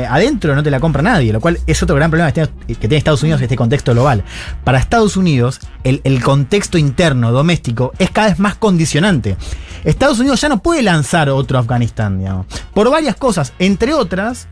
eh, 0.00 0.06
adentro 0.08 0.54
no 0.54 0.62
te 0.62 0.70
la 0.70 0.80
compra 0.80 1.02
nadie, 1.02 1.32
lo 1.32 1.40
cual 1.40 1.58
es 1.66 1.82
otro 1.82 1.94
gran 1.96 2.10
problema 2.10 2.32
que 2.32 2.46
tiene, 2.76 2.96
Estados 2.96 3.22
Unidos 3.22 3.40
en 3.40 3.44
este 3.44 3.56
contexto 3.56 3.92
global. 3.92 4.24
Para 4.64 4.78
Estados 4.78 5.16
Unidos, 5.16 5.60
el, 5.84 6.00
el 6.04 6.22
contexto 6.22 6.78
interno, 6.78 7.32
doméstico, 7.32 7.92
es 7.98 8.10
cada 8.10 8.28
vez 8.28 8.38
más 8.38 8.54
condicionante. 8.56 9.36
Estados 9.84 10.18
Unidos 10.18 10.40
ya 10.40 10.48
no 10.48 10.62
puede 10.62 10.82
lanzar 10.82 11.28
otro 11.30 11.58
Afganistán, 11.58 12.18
digamos. 12.18 12.46
Por 12.74 12.90
varias 12.90 13.16
cosas, 13.16 13.52
entre 13.58 13.94
otras, 13.94 14.48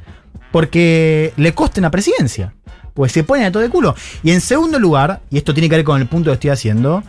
porque 0.53 1.32
le 1.36 1.55
coste 1.55 1.81
una 1.81 1.90
presidencia. 1.90 2.55
Pues 2.97 3.12
se 3.12 3.23
pone 3.23 3.44
a 3.44 3.52
todo 3.52 3.62
de 3.62 3.68
culo. 3.68 3.94
Y 4.24 4.32
en 4.32 4.40
segundo 4.40 4.81
lugar, 4.81 5.20
y 5.31 5.36
esto 5.36 5.55
tiene 5.55 5.68
que 5.68 5.77
ver 5.77 5.85
con 5.85 6.01
el 6.01 6.09
punto 6.09 6.31
que 6.31 6.35
estoy 6.35 6.51
haciendo, 6.51 7.05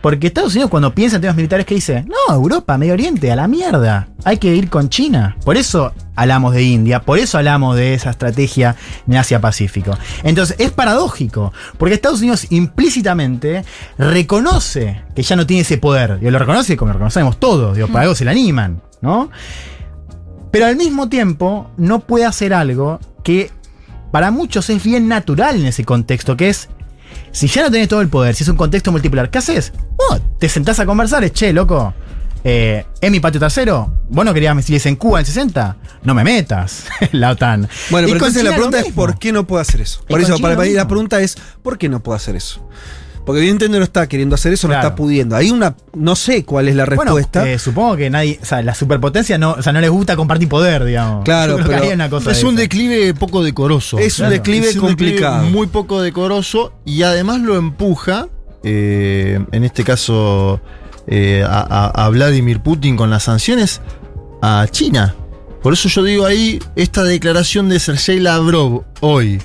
porque 0.00 0.28
Estados 0.28 0.52
Unidos 0.54 0.70
cuando 0.70 0.94
piensa 0.94 1.16
en 1.16 1.22
temas 1.22 1.36
militares, 1.36 1.66
¿qué 1.66 1.74
dice? 1.74 2.04
No, 2.04 2.34
Europa, 2.34 2.78
Medio 2.78 2.94
Oriente, 2.94 3.30
a 3.30 3.36
la 3.36 3.48
mierda. 3.48 4.08
Hay 4.24 4.38
que 4.38 4.54
ir 4.54 4.70
con 4.70 4.88
China. 4.88 5.36
Por 5.44 5.56
eso 5.56 5.92
hablamos 6.14 6.54
de 6.54 6.62
India, 6.62 7.02
por 7.02 7.18
eso 7.18 7.38
hablamos 7.38 7.76
de 7.76 7.94
esa 7.94 8.10
estrategia 8.10 8.76
en 9.06 9.16
Asia-Pacífico. 9.16 9.98
Entonces, 10.22 10.56
es 10.58 10.70
paradójico, 10.70 11.52
porque 11.76 11.96
Estados 11.96 12.20
Unidos 12.20 12.46
implícitamente 12.50 13.64
reconoce 13.98 15.02
que 15.14 15.22
ya 15.22 15.36
no 15.36 15.46
tiene 15.46 15.62
ese 15.62 15.76
poder. 15.76 16.18
Y 16.22 16.30
lo 16.30 16.38
reconoce 16.38 16.76
como 16.76 16.90
lo 16.90 16.94
reconocemos 16.94 17.38
todos, 17.38 17.74
digo, 17.74 17.88
para 17.88 18.02
algo 18.02 18.14
se 18.14 18.24
le 18.24 18.30
animan, 18.30 18.80
¿no? 19.02 19.28
Pero 20.50 20.66
al 20.66 20.76
mismo 20.76 21.08
tiempo 21.08 21.70
no 21.76 22.00
puede 22.00 22.24
hacer 22.24 22.54
algo 22.54 23.00
que 23.22 23.50
para 24.10 24.30
muchos 24.30 24.70
es 24.70 24.82
bien 24.82 25.08
natural 25.08 25.56
en 25.56 25.66
ese 25.66 25.84
contexto, 25.84 26.36
que 26.36 26.48
es, 26.48 26.68
si 27.32 27.46
ya 27.48 27.62
no 27.62 27.70
tenés 27.70 27.88
todo 27.88 28.00
el 28.00 28.08
poder, 28.08 28.34
si 28.34 28.44
es 28.44 28.48
un 28.48 28.56
contexto 28.56 28.92
multipolar, 28.92 29.30
¿qué 29.30 29.38
haces? 29.38 29.72
Te 30.38 30.48
sentás 30.48 30.80
a 30.80 30.86
conversar, 30.86 31.22
es, 31.24 31.32
che, 31.32 31.52
loco, 31.52 31.94
eh, 32.42 32.84
¿es 33.00 33.10
mi 33.10 33.20
patio 33.20 33.38
trasero? 33.38 33.92
¿Vos 34.08 34.24
no 34.24 34.32
querías 34.32 34.56
misiles 34.56 34.84
en 34.86 34.96
Cuba 34.96 35.20
en 35.20 35.26
60? 35.26 35.76
No 36.02 36.14
me 36.14 36.24
metas, 36.24 36.86
la 37.12 37.30
OTAN. 37.30 37.68
Bueno, 37.90 38.08
Y 38.08 38.12
pero 38.12 38.24
entonces 38.24 38.42
China 38.42 38.50
la 38.50 38.56
pregunta 38.56 38.80
es. 38.80 38.92
¿por 38.92 39.18
qué 39.18 39.32
no 39.32 39.46
puede 39.46 39.62
hacer 39.62 39.80
eso? 39.80 40.02
Por 40.08 40.20
eso, 40.20 40.38
para 40.38 40.56
mí 40.56 40.70
la 40.70 40.88
pregunta 40.88 41.20
es 41.20 41.36
¿por 41.62 41.78
qué 41.78 41.88
no 41.88 42.02
puede 42.02 42.16
hacer 42.16 42.36
eso? 42.36 42.66
Porque 43.26 43.40
evidentemente 43.40 43.78
no 43.78 43.84
está 43.84 44.08
queriendo 44.08 44.34
hacer 44.34 44.52
eso, 44.52 44.66
Claro. 44.66 44.82
no 44.82 44.88
está 44.88 44.96
pudiendo. 44.96 45.36
Hay 45.36 45.50
una, 45.50 45.76
no 45.94 46.16
sé 46.16 46.44
cuál 46.44 46.68
es 46.68 46.74
la 46.74 46.86
respuesta. 46.86 47.40
Bueno, 47.40 47.54
eh, 47.54 47.58
supongo 47.58 47.96
que 47.96 48.10
nadie, 48.10 48.38
o 48.42 48.44
sea, 48.44 48.62
la 48.62 48.74
superpotencia 48.74 49.36
no, 49.38 49.52
o 49.52 49.62
sea, 49.62 49.72
no 49.72 49.80
les 49.80 49.90
gusta 49.90 50.16
compartir 50.16 50.48
poder, 50.48 50.84
digamos. 50.84 51.24
Claro, 51.24 51.58
pero 51.64 51.92
una 51.92 52.08
cosa 52.10 52.30
Es 52.32 52.40
de 52.40 52.46
un 52.46 52.54
esa. 52.54 52.62
declive 52.62 53.14
poco 53.14 53.44
decoroso. 53.44 53.98
Es 53.98 54.18
un 54.18 54.30
declive 54.30 54.74
complicado. 54.76 55.44
muy 55.46 55.66
poco 55.68 56.00
decoroso 56.02 56.72
y 56.84 57.02
además 57.02 57.40
lo 57.40 57.56
empuja, 57.56 58.28
eh, 58.62 59.38
en 59.52 59.64
este 59.64 59.84
caso, 59.84 60.60
eh, 61.06 61.44
a, 61.46 61.60
a- 61.60 62.06
a 62.06 62.08
Vladimir 62.08 62.60
Putin 62.60 62.96
con 62.96 63.10
las 63.10 63.24
sanciones 63.24 63.80
a 64.42 64.66
China. 64.70 65.14
Por 65.62 65.74
eso 65.74 65.88
yo 65.90 66.02
digo 66.02 66.24
ahí, 66.24 66.58
esta 66.74 67.04
declaración 67.04 67.68
de 67.68 67.78
Sergei 67.80 68.18
Lavrov 68.18 68.84
hoy, 69.00 69.40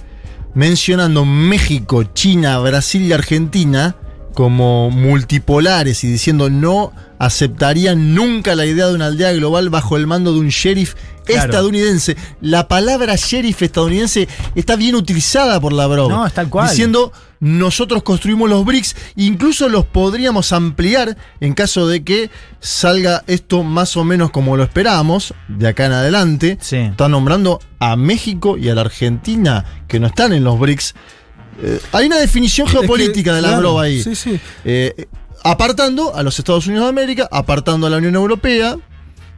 mencionando 0.56 1.26
México, 1.26 2.04
China, 2.04 2.58
Brasil 2.60 3.04
y 3.04 3.14
Argentina 3.14 3.96
como 4.36 4.92
multipolares 4.92 6.04
y 6.04 6.08
diciendo 6.08 6.50
no 6.52 6.92
aceptarían 7.18 8.14
nunca 8.14 8.54
la 8.56 8.66
idea 8.66 8.88
de 8.88 8.94
una 8.96 9.08
aldea 9.08 9.32
global 9.34 9.70
bajo 9.70 9.98
el 9.98 10.06
mando 10.06 10.34
de 10.34 10.40
un 10.40 10.50
sheriff 10.50 10.94
Claro. 11.26 11.46
estadounidense. 11.52 12.16
La 12.40 12.68
palabra 12.68 13.16
sheriff 13.16 13.60
estadounidense 13.64 14.28
está 14.54 14.76
bien 14.76 14.94
utilizada 14.94 15.60
por 15.60 15.74
Lavrov. 15.74 16.08
No, 16.10 16.28
es 16.28 16.34
tal 16.34 16.50
cual. 16.50 16.70
Diciendo 16.70 17.12
nosotros 17.40 18.04
construimos 18.04 18.48
los 18.48 18.64
BRICS, 18.64 18.96
incluso 19.16 19.68
los 19.68 19.86
podríamos 19.86 20.52
ampliar 20.54 21.18
en 21.40 21.54
caso 21.56 21.88
de 21.88 22.04
que 22.04 22.30
salga 22.60 23.24
esto 23.26 23.64
más 23.64 23.98
o 23.98 24.04
menos 24.04 24.30
como 24.30 24.56
lo 24.56 24.62
esperábamos 24.64 25.34
de 25.48 25.68
acá 25.68 25.88
en 25.88 25.94
adelante. 25.94 26.60
Está 26.62 27.10
nombrando 27.10 27.60
a 27.80 27.96
México 27.96 28.56
y 28.58 28.70
a 28.70 28.76
la 28.76 28.82
Argentina 28.82 29.66
que 29.88 30.00
no 30.00 30.06
están 30.08 30.32
en 30.32 30.44
los 30.44 30.60
BRICS. 30.60 30.94
Eh, 31.62 31.80
hay 31.92 32.06
una 32.08 32.18
definición 32.18 32.68
Es 32.68 32.74
que, 32.74 32.80
geopolítica 32.80 33.34
de 33.34 33.40
claro, 33.40 33.56
Lavrov 33.56 33.80
ahí. 33.80 34.02
sí, 34.04 34.16
sí. 34.16 34.40
Eh, 34.64 35.08
apartando 35.44 36.16
a 36.16 36.24
los 36.24 36.38
Estados 36.40 36.68
Unidos 36.68 36.86
de 36.86 36.90
América, 36.90 37.28
apartando 37.32 37.88
a 37.88 37.90
la 37.90 37.98
Unión 37.98 38.16
Europea, 38.16 38.76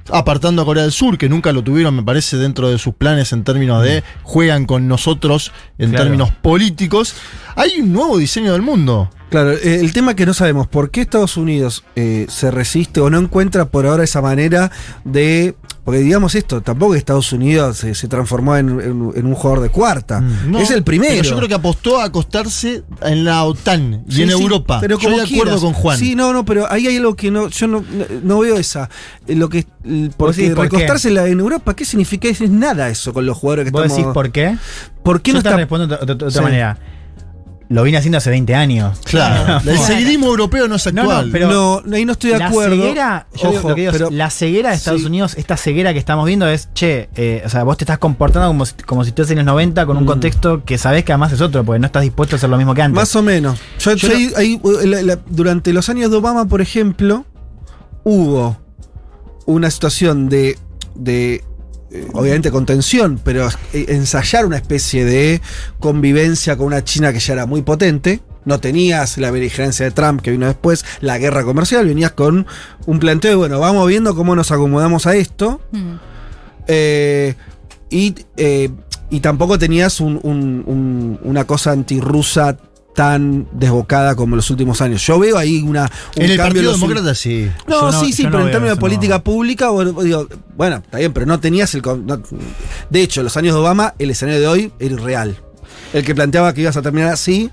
apartando 0.10 0.62
a 0.62 0.66
Corea 0.66 0.84
del 0.84 0.92
Sur, 0.94 1.18
que 1.18 1.28
nunca 1.30 1.52
lo 1.52 1.64
tuvieron, 1.64 1.96
me 1.96 2.04
parece, 2.04 2.38
dentro 2.38 2.70
de 2.70 2.78
sus 2.78 2.94
planes 2.94 3.34
en 3.34 3.44
términos 3.44 3.84
de 3.84 4.04
juegan 4.24 4.66
con 4.66 4.88
nosotros 4.88 5.52
en 5.78 5.90
Claro. 5.90 6.06
términos 6.06 6.32
políticos. 6.42 7.14
Hay 7.56 7.82
un 7.82 7.92
nuevo 7.94 8.18
diseño 8.18 8.54
del 8.54 8.62
mundo. 8.62 9.10
Claro, 9.30 9.52
eh, 9.52 9.80
el 9.82 9.92
tema 9.92 10.16
que 10.16 10.26
no 10.26 10.34
sabemos, 10.34 10.68
¿por 10.68 10.90
qué 10.92 11.02
Estados 11.02 11.36
Unidos 11.36 11.84
eh, 11.98 12.26
se 12.30 12.50
resiste 12.52 13.02
o 13.02 13.10
no 13.10 13.20
encuentra 13.20 13.66
por 13.70 13.86
ahora 13.86 14.04
esa 14.06 14.22
manera 14.22 14.72
de... 15.04 15.56
Porque 15.88 16.02
digamos 16.02 16.36
esto, 16.36 16.60
tampoco 16.62 16.96
Estados 16.96 17.32
Unidos 17.32 17.78
se, 17.78 17.96
se 17.96 18.10
transformó 18.10 18.58
en, 18.58 18.68
en- 18.82 19.12
en 19.16 19.26
un 19.26 19.34
jugador 19.36 19.62
de 19.64 19.70
cuarta. 19.70 20.20
No, 20.20 20.60
es 20.60 20.70
el 20.72 20.84
primero. 20.84 21.14
Pero 21.16 21.24
yo 21.30 21.36
creo 21.38 21.48
que 21.48 21.54
apostó 21.54 22.02
a 22.02 22.04
acostarse 22.04 22.84
en 23.04 23.24
la 23.24 23.46
OTAN 23.46 24.04
y 24.06 24.12
Sí, 24.16 24.24
en 24.24 24.28
sí, 24.28 24.34
Europa. 24.34 24.80
Pero 24.82 24.98
yo 25.00 25.04
como 25.06 25.16
de 25.16 25.24
acuerdo 25.24 25.44
quieras. 25.44 25.62
con 25.62 25.72
Juan. 25.72 25.98
Sí, 25.98 26.14
no, 26.14 26.34
no, 26.34 26.44
pero 26.44 26.70
ahí 26.70 26.88
hay 26.88 26.98
algo 26.98 27.16
que 27.16 27.32
no, 27.32 27.48
yo 27.48 27.68
no, 27.68 27.86
no- 28.22 28.40
veo 28.40 28.58
esa. 28.58 28.90
eh, 29.30 29.36
Lo 29.36 29.48
que, 29.48 29.66
porque 29.82 30.12
por 30.18 30.36
qué? 30.36 30.54
recostarse 30.56 31.08
en 31.08 31.14
la- 31.16 31.26
en 31.26 31.40
Europa, 31.40 31.74
¿qué 31.74 31.86
significa? 31.86 32.28
Es 32.28 32.42
nada 32.42 32.90
eso 32.90 33.14
con 33.14 33.26
los 33.26 33.38
jugadores 33.38 33.64
que 33.64 33.72
¿Vos 33.72 33.84
estamos. 33.84 33.98
decís 33.98 34.14
por 34.14 34.30
qué? 34.34 34.58
¿Por 35.04 35.22
qué 35.22 35.32
Yo 35.32 35.38
no 35.38 35.42
te 35.42 35.48
está- 35.48 35.56
respondo 35.58 35.88
de 35.88 35.94
otra, 35.96 36.06
de 36.06 36.14
otra 36.14 36.32
Sí. 36.32 36.42
manera. 36.42 36.78
Lo 37.70 37.84
vine 37.84 37.98
haciendo 37.98 38.18
hace 38.18 38.30
20 38.30 38.56
años. 38.56 38.98
Claro. 39.04 39.60
El 39.70 39.78
seguidismo 39.78 40.28
europeo 40.28 40.70
no 40.70 40.76
es 40.76 40.88
actual. 40.88 41.26
no, 41.28 41.32
pero 41.34 41.82
No, 41.86 41.96
ahí 41.96 42.06
no 42.06 42.14
estoy 42.14 42.32
de 42.32 42.40
la 42.40 42.48
acuerdo. 42.48 42.76
ceguera, 42.78 43.28
yo 43.36 43.52
digo- 43.52 43.70
lo 43.70 43.76
que 43.76 43.82
digo 43.82 43.92
es, 43.92 43.98
pero- 43.98 44.10
la 44.10 44.30
ceguera 44.30 44.70
de 44.70 44.76
Estados 44.78 45.02
Sí. 45.02 45.08
Unidos, 45.08 45.36
esta 45.38 45.58
ceguera 45.58 45.92
que 45.92 46.00
estamos 46.00 46.26
viendo 46.26 46.48
es, 46.48 46.70
che, 46.74 47.10
eh, 47.16 47.44
o 47.46 47.50
sea, 47.50 47.64
vos 47.64 47.76
te 47.78 47.84
estás 47.84 47.98
comportando 47.98 48.48
como 48.48 48.66
si, 48.66 48.74
como 48.86 49.04
si 49.04 49.10
estuvieras 49.10 49.32
en 49.32 49.38
los 49.40 49.46
90 49.48 49.86
con 49.86 49.98
un 49.98 50.04
Mm. 50.04 50.08
contexto 50.08 50.64
que 50.64 50.78
sabés 50.78 51.04
que 51.04 51.12
además 51.12 51.34
es 51.34 51.42
otro, 51.42 51.66
porque 51.66 51.80
no 51.80 51.88
estás 51.88 52.04
dispuesto 52.04 52.36
a 52.36 52.38
hacer 52.38 52.50
lo 52.50 52.56
mismo 52.58 52.74
que 52.74 52.84
antes. 52.84 52.96
Más 52.96 53.14
o 53.18 53.22
menos. 53.22 53.60
Yo- 53.80 53.96
Yo 53.96 54.08
yo 54.08 54.16
ahí- 54.16 54.32
ahí, 54.38 54.62
eh, 54.84 54.88
la- 54.88 55.02
la- 55.02 55.20
durante 55.28 55.74
los 55.74 55.90
años 55.90 56.10
de 56.10 56.16
Obama, 56.18 56.46
por 56.48 56.62
ejemplo, 56.62 57.26
hubo 58.06 58.58
una 59.46 59.70
situación 59.70 60.30
de, 60.30 60.58
de 60.96 61.44
eh, 61.92 62.08
obviamente 62.14 62.52
con 62.52 62.66
tensión, 62.66 63.20
pero 63.24 63.48
eh, 63.74 63.86
ensayar 63.90 64.46
una 64.46 64.58
especie 64.58 65.06
de 65.06 65.42
convivencia 65.80 66.58
con 66.58 66.68
una 66.68 66.84
China 66.84 67.14
que 67.14 67.20
ya 67.20 67.34
era 67.34 67.46
muy 67.46 67.62
potente. 67.62 68.22
No 68.46 68.60
tenías 68.62 69.18
la 69.18 69.30
beligerancia 69.32 69.86
de 69.86 69.92
Trump 69.92 70.22
que 70.22 70.32
vino 70.32 70.46
después, 70.48 70.86
la 71.02 71.18
guerra 71.18 71.44
comercial, 71.44 71.86
venías 71.86 72.12
con 72.14 72.48
un 72.86 73.00
planteo 73.00 73.32
de, 73.32 73.36
bueno, 73.38 73.60
vamos 73.60 73.86
viendo 73.90 74.16
cómo 74.16 74.36
nos 74.38 74.52
acomodamos 74.52 75.06
a 75.06 75.16
esto. 75.16 75.60
Eh, 76.68 77.36
y, 77.90 78.16
eh, 78.38 78.70
y 79.10 79.20
tampoco 79.22 79.58
tenías 79.58 80.00
un- 80.02 80.20
un- 80.24 80.64
un- 80.66 81.20
una 81.24 81.46
cosa 81.46 81.72
antirrusa 81.72 82.58
tan 82.98 83.48
desbocada 83.52 84.16
como 84.16 84.34
en 84.34 84.38
los 84.38 84.50
últimos 84.50 84.82
años. 84.82 85.06
Yo 85.06 85.20
veo 85.20 85.38
ahí 85.38 85.62
una. 85.62 85.84
un 86.16 86.24
En 86.24 86.32
el 86.32 86.38
cambio 86.38 86.54
Partido 86.56 86.72
los- 86.72 86.82
Demócrata 86.82 87.14
sí. 87.14 87.48
No, 87.68 87.92
sí, 87.94 88.12
sí, 88.12 88.24
yo 88.24 88.30
no 88.32 88.38
pero 88.38 88.46
en 88.48 88.52
términos 88.52 88.76
de 88.78 88.82
política 88.82 89.24
pública, 89.24 89.70
bueno, 89.70 89.92
digo, 90.02 90.28
bueno, 90.56 90.78
está 90.78 90.98
bien, 90.98 91.14
pero 91.14 91.28
no 91.28 91.40
tenías 91.40 91.76
el. 91.76 91.84
de 92.90 93.02
hecho, 93.04 93.20
en 93.22 93.26
los 93.26 93.38
años 93.38 93.54
de 93.54 93.62
Obama, 93.62 93.94
el 94.00 94.10
escenario 94.10 94.42
de 94.42 94.48
hoy 94.48 94.72
era 94.80 94.96
irreal. 94.96 95.38
El 95.94 96.04
que 96.04 96.16
planteaba 96.16 96.54
que 96.56 96.62
ibas 96.62 96.76
a 96.76 96.82
terminar 96.82 97.10
así, 97.14 97.52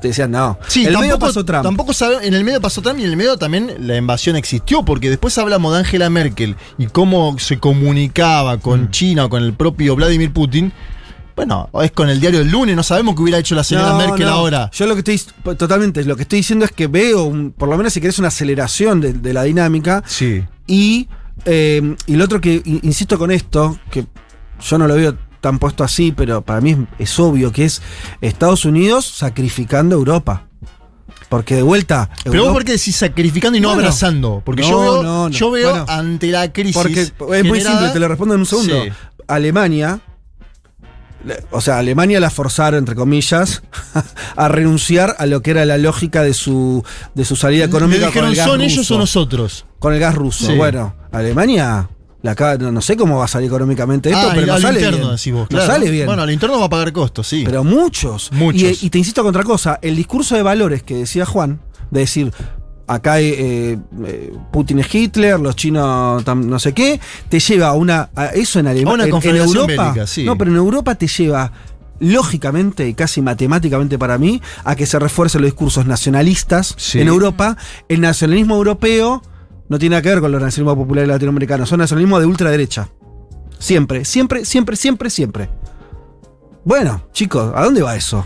te 0.00 0.08
decían 0.08 0.30
no. 0.30 0.58
Sí, 0.68 0.86
el 0.86 0.92
medio 0.96 1.10
tampoco, 1.14 1.26
pasó 1.26 1.44
Trump. 1.44 1.64
tampoco 1.64 1.92
sabe, 1.92 2.24
en 2.26 2.32
el 2.32 2.44
medio 2.44 2.60
pasó 2.60 2.80
Trump 2.80 3.00
y 3.00 3.02
en 3.02 3.10
el 3.10 3.16
medio 3.16 3.36
también 3.36 3.74
la 3.80 3.96
invasión 3.96 4.36
existió, 4.36 4.84
porque 4.84 5.10
después 5.10 5.36
hablamos 5.38 5.72
de 5.72 5.80
Angela 5.80 6.08
Merkel 6.08 6.54
y 6.78 6.86
cómo 6.86 7.36
se 7.40 7.58
comunicaba 7.58 8.56
Mm. 8.56 8.60
con 8.60 8.90
China 8.92 9.24
o 9.24 9.28
con 9.28 9.42
el 9.42 9.54
propio 9.54 9.96
Vladimir 9.96 10.32
Putin. 10.32 10.72
Bueno, 11.36 11.68
es 11.82 11.90
con 11.92 12.08
el 12.08 12.20
diario 12.20 12.38
del 12.40 12.50
lunes, 12.50 12.76
no 12.76 12.82
sabemos 12.82 13.16
qué 13.16 13.22
hubiera 13.22 13.38
hecho 13.38 13.54
la 13.54 13.64
señora 13.64 13.88
No, 13.90 13.98
Merkel 13.98 14.26
no. 14.26 14.32
ahora. 14.32 14.70
Yo 14.72 14.86
lo 14.86 14.94
que 14.94 15.00
estoy, 15.12 15.56
totalmente, 15.56 16.04
lo 16.04 16.14
que 16.16 16.22
estoy 16.22 16.38
diciendo 16.38 16.64
es 16.64 16.70
que 16.70 16.86
veo, 16.86 17.24
un- 17.24 17.50
por 17.52 17.68
lo 17.68 17.76
menos 17.76 17.92
si 17.92 18.00
querés, 18.00 18.18
una 18.20 18.28
aceleración 18.28 19.00
de, 19.00 19.12
de 19.14 19.32
la 19.32 19.42
dinámica. 19.42 20.02
Sí. 20.06 20.44
Y, 20.66 21.08
eh, 21.44 21.96
y 22.06 22.14
lo 22.16 22.24
otro 22.24 22.40
que, 22.40 22.62
insisto 22.64 23.18
con 23.18 23.30
esto, 23.32 23.76
que 23.90 24.06
yo 24.64 24.78
no 24.78 24.86
lo 24.86 24.94
veo 24.94 25.16
tan 25.40 25.58
puesto 25.58 25.82
así, 25.84 26.12
pero 26.16 26.40
para 26.42 26.60
mí 26.60 26.70
es, 26.70 27.10
es 27.10 27.18
obvio 27.18 27.50
que 27.52 27.64
es 27.64 27.82
Estados 28.20 28.64
Unidos 28.64 29.04
sacrificando 29.04 29.96
a 29.96 29.98
Europa. 29.98 30.46
Porque 31.28 31.56
de 31.56 31.62
vuelta. 31.62 32.10
Pero 32.22 32.44
vos 32.44 32.52
por 32.52 32.64
qué 32.64 32.72
decís 32.72 32.94
sacrificando 32.94 33.58
y 33.58 33.60
no 33.60 33.70
abrazando? 33.70 34.40
Porque 34.44 34.62
No, 34.62 34.68
yo 34.70 34.80
veo, 34.80 35.02
no, 35.02 35.28
yo 35.30 35.50
veo 35.50 35.70
Bueno, 35.70 35.86
ante 35.88 36.28
la 36.28 36.52
crisis. 36.52 36.74
Porque 36.76 37.00
es 37.00 37.44
muy 37.44 37.60
simple, 37.60 37.88
te 37.92 37.98
lo 37.98 38.06
respondo 38.06 38.34
en 38.34 38.40
un 38.40 38.46
segundo. 38.46 38.84
Sí. 38.84 38.90
Alemania, 39.26 39.98
le- 39.98 40.13
o 41.50 41.60
sea, 41.60 41.78
Alemania 41.78 42.20
la 42.20 42.30
forzaron, 42.30 42.78
entre 42.78 42.94
comillas, 42.94 43.62
a 44.36 44.48
renunciar 44.48 45.16
a 45.18 45.26
lo 45.26 45.42
que 45.42 45.52
era 45.52 45.64
la 45.64 45.78
lógica 45.78 46.22
de 46.22 46.34
su, 46.34 46.84
de 47.14 47.24
su 47.24 47.36
salida 47.36 47.64
económica. 47.64 48.00
Le 48.00 48.06
dijeron, 48.06 48.26
con 48.28 48.30
el 48.32 48.36
gas 48.36 48.46
¿son 48.46 48.60
ellos 48.60 48.90
o 48.90 48.98
nosotros? 48.98 49.66
Con 49.78 49.94
el 49.94 50.00
gas 50.00 50.14
ruso. 50.14 50.46
Sí. 50.46 50.54
Bueno, 50.56 50.94
Alemania, 51.12 51.88
la 52.22 52.56
no, 52.58 52.72
no 52.72 52.80
sé 52.80 52.96
cómo 52.96 53.18
va 53.18 53.26
a 53.26 53.28
salir 53.28 53.48
económicamente 53.48 54.10
esto, 54.10 54.28
Ah, 54.30 54.32
pero 54.34 54.46
no 54.46 54.54
al 54.54 54.62
sale 54.62 54.80
interno, 54.80 54.98
bien. 55.14 55.34
vos, 55.34 55.42
No 55.42 55.46
claro. 55.48 55.66
sale 55.66 55.90
bien. 55.90 56.06
Bueno, 56.06 56.22
al 56.22 56.30
interno 56.30 56.58
va 56.58 56.66
a 56.66 56.70
pagar 56.70 56.92
costos, 56.92 57.26
sí. 57.26 57.42
Pero 57.44 57.64
muchos. 57.64 58.30
Muchos. 58.32 58.82
Y, 58.82 58.86
y 58.86 58.90
te 58.90 58.98
insisto 58.98 59.22
con 59.22 59.30
otra 59.30 59.44
cosa, 59.44 59.78
el 59.82 59.94
discurso 59.96 60.34
de 60.34 60.42
valores 60.42 60.82
que 60.82 60.94
decía 60.94 61.26
Juan, 61.26 61.60
de 61.90 62.00
decir, 62.00 62.32
acá 62.86 63.20
eh, 63.20 63.78
eh, 64.04 64.32
Putin 64.52 64.78
es 64.80 64.94
Hitler, 64.94 65.38
los 65.40 65.56
chinos 65.56 66.24
tam- 66.24 66.44
no 66.44 66.58
sé 66.58 66.72
qué, 66.72 67.00
te 67.28 67.38
lleva 67.40 67.68
a 67.68 67.72
una 67.74 68.10
a 68.14 68.26
eso 68.26 68.58
en 68.60 68.66
Alemania. 68.66 69.06
una 69.12 69.18
en- 69.18 69.28
en, 69.30 69.36
Europa. 69.36 69.66
bélica, 69.92 70.06
sí. 70.06 70.24
No, 70.24 70.36
pero 70.36 70.50
en 70.50 70.56
Europa 70.56 70.94
te 70.94 71.06
lleva 71.06 71.50
lógicamente 72.00 72.88
y 72.88 72.94
casi 72.94 73.22
matemáticamente 73.22 73.98
para 73.98 74.18
mí 74.18 74.42
a 74.64 74.74
que 74.76 74.84
se 74.86 74.98
refuercen 74.98 75.40
los 75.42 75.50
discursos 75.50 75.86
nacionalistas 75.86 76.74
Sí. 76.76 77.00
en 77.00 77.08
Europa. 77.08 77.56
El 77.88 78.00
nacionalismo 78.00 78.56
europeo 78.56 79.22
no 79.68 79.78
tiene 79.78 79.94
nada 79.94 80.02
que 80.02 80.08
ver 80.10 80.20
con 80.20 80.30
los 80.32 80.42
nacionalismos 80.42 80.84
populares 80.84 81.08
latinoamericanos, 81.08 81.68
son 81.68 81.78
nacionalismos 81.78 82.20
de 82.20 82.26
ultraderecha. 82.26 82.88
Siempre, 83.58 84.04
siempre, 84.04 84.44
siempre, 84.44 84.76
siempre, 84.76 85.08
siempre. 85.08 85.48
Bueno, 86.64 87.02
chicos, 87.12 87.52
¿a 87.54 87.62
dónde 87.64 87.82
va 87.82 87.96
eso? 87.96 88.24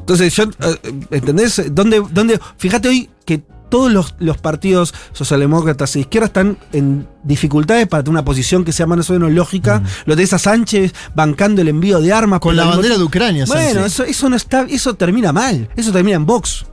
Entonces, 0.00 0.34
yo, 0.34 0.44
eh, 0.44 0.92
¿entendés? 1.10 1.62
¿Dónde, 1.74 2.02
dónde, 2.12 2.38
fíjate 2.56 2.88
hoy 2.88 3.10
que 3.24 3.42
todos 3.68 3.92
los, 3.92 4.14
los 4.18 4.38
partidos 4.38 4.94
socialdemócratas 5.12 5.94
e 5.96 6.00
izquierda 6.00 6.26
están 6.26 6.58
en 6.72 7.06
dificultades 7.22 7.86
para 7.86 8.02
tener 8.02 8.12
una 8.12 8.24
posición 8.24 8.64
que 8.64 8.72
sea 8.72 8.86
más 8.86 9.08
o 9.10 9.12
menos 9.12 9.30
lógica. 9.32 9.82
Lo 10.06 10.16
de 10.16 10.22
esa 10.22 10.38
Sánchez 10.38 10.94
bancando 11.14 11.60
el 11.62 11.68
envío 11.68 12.00
de 12.00 12.12
armas. 12.12 12.38
Mm. 12.38 12.42
Con 12.42 12.56
la 12.56 12.64
bandera 12.66 12.96
de 12.98 13.04
Ucrania, 13.04 13.44
Bueno, 13.46 13.84
eso, 13.84 14.04
eso 14.04 14.28
no 14.28 14.36
está, 14.36 14.66
eso 14.68 14.94
termina 14.94 15.32
mal. 15.32 15.68
Eso 15.76 15.92
termina 15.92 16.16
en 16.16 16.26
Vox. 16.26 16.66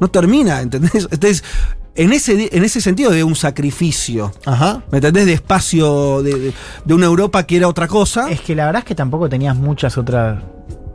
No 0.00 0.08
termina, 0.08 0.60
¿entendés? 0.60 1.06
Entonces, 1.10 1.44
en 1.94 2.12
ese, 2.12 2.48
en 2.56 2.64
ese 2.64 2.80
sentido 2.80 3.10
de 3.10 3.22
un 3.24 3.34
sacrificio. 3.36 4.32
Ajá. 4.46 4.82
¿Me 4.90 4.98
entendés? 4.98 5.26
De 5.26 5.32
espacio 5.34 6.22
de, 6.22 6.34
de- 6.38 6.52
de 6.84 6.94
una 6.94 7.06
Europa 7.06 7.42
que 7.44 7.56
era 7.56 7.68
otra 7.68 7.86
cosa. 7.88 8.30
Es 8.30 8.40
que 8.40 8.54
la 8.54 8.64
verdad 8.66 8.80
es 8.80 8.86
que 8.86 8.94
tampoco 8.94 9.28
tenías 9.28 9.56
muchas 9.56 9.98
otras 9.98 10.42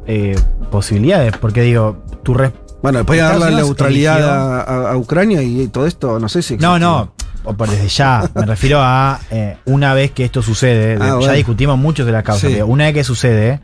eh, 0.08 0.36
posibilidades, 0.72 1.38
porque 1.38 1.62
digo, 1.62 2.04
tu 2.24 2.34
res- 2.34 2.54
Bueno, 2.86 3.00
después 3.00 3.18
de 3.18 3.24
dar 3.24 3.34
Estados 3.34 3.52
la 3.54 3.62
neutralidad 3.62 4.30
a, 4.30 4.62
a- 4.62 4.92
a 4.92 4.98
Ucrania 4.98 5.42
y 5.42 5.68
todo 5.70 5.88
esto, 5.88 6.20
no 6.20 6.30
sé 6.30 6.42
si. 6.44 6.58
No, 6.58 6.76
existe. 6.76 6.80
no, 6.86 7.14
o 7.44 7.54
por 7.56 7.68
desde 7.70 7.88
ya. 7.88 8.30
Me 8.36 8.46
refiero 8.46 8.80
a 8.82 9.20
eh, 9.32 9.58
una 9.66 9.94
vez 9.96 10.12
que 10.12 10.24
esto 10.26 10.42
sucede, 10.44 10.98
de- 10.98 11.04
Ah, 11.04 11.18
ya 11.20 11.32
discutimos 11.32 11.78
mucho 11.80 12.06
de 12.06 12.12
la 12.12 12.22
causa, 12.22 12.48
Sí. 12.48 12.62
una 12.62 12.86
vez 12.86 12.94
que 12.94 13.04
sucede, 13.04 13.60